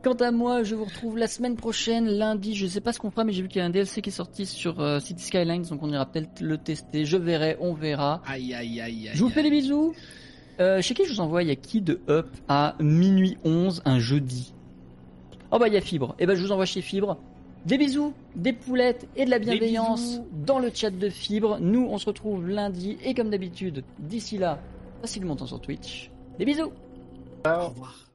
Quant 0.03 0.15
à 0.15 0.31
moi, 0.31 0.63
je 0.63 0.75
vous 0.75 0.87
retrouve 0.87 1.19
la 1.19 1.27
semaine 1.27 1.57
prochaine, 1.57 2.07
lundi. 2.09 2.55
Je 2.55 2.67
sais 2.67 2.81
pas 2.81 2.95
ce 2.95 2.99
qu'on 2.99 3.11
fera, 3.11 3.25
mais 3.25 3.33
j'ai 3.33 3.43
vu 3.43 3.49
qu'il 3.49 3.59
y 3.59 3.63
a 3.63 3.67
un 3.67 3.71
DLC 3.71 4.01
qui 4.01 4.09
est 4.09 4.13
sorti 4.13 4.47
sur 4.47 4.81
euh, 4.81 4.99
City 4.99 5.23
Skylines, 5.23 5.65
donc 5.65 5.83
on 5.83 5.93
ira 5.93 6.07
peut-être 6.07 6.41
le 6.41 6.57
tester. 6.57 7.05
Je 7.05 7.19
verrai, 7.19 7.59
on 7.61 7.75
verra. 7.75 8.23
Aïe, 8.27 8.55
aïe, 8.55 8.81
aïe, 8.81 9.09
aïe. 9.09 9.11
Je 9.13 9.23
vous 9.23 9.29
fais 9.29 9.43
des 9.43 9.51
bisous. 9.51 9.95
Euh, 10.59 10.81
chez 10.81 10.95
qui 10.95 11.05
je 11.05 11.13
vous 11.13 11.21
envoie? 11.21 11.43
Il 11.43 11.51
y 11.51 11.53
a 11.53 11.57
qui 11.57 11.83
de 11.83 12.01
Up 12.09 12.29
à 12.49 12.77
minuit 12.81 13.37
11 13.45 13.83
un 13.85 13.99
jeudi? 13.99 14.55
Oh 15.51 15.59
bah 15.59 15.69
il 15.69 15.75
y 15.75 15.77
a 15.77 15.81
Fibre. 15.83 16.15
Et 16.19 16.27
ben 16.27 16.35
je 16.35 16.43
vous 16.43 16.53
envoie 16.53 16.67
chez 16.67 16.81
Fibre. 16.81 17.19
Des 17.67 17.77
bisous, 17.77 18.15
des 18.37 18.55
poulettes 18.55 19.07
et 19.17 19.27
de 19.27 19.31
la 19.31 19.39
bienveillance 19.39 20.21
dans 20.33 20.59
le 20.59 20.71
chat 20.73 20.91
de 20.91 21.09
Fibre. 21.11 21.59
Nous 21.61 21.87
on 21.91 21.99
se 21.99 22.07
retrouve 22.07 22.49
lundi 22.49 22.97
et 23.05 23.13
comme 23.13 23.29
d'habitude, 23.29 23.85
d'ici 23.99 24.39
là, 24.39 24.61
passez 25.03 25.21
du 25.21 25.27
montant 25.27 25.47
sur 25.47 25.61
Twitch. 25.61 26.11
Des 26.39 26.47
bisous 26.47 26.73
Au 27.47 27.69
revoir. 27.69 28.11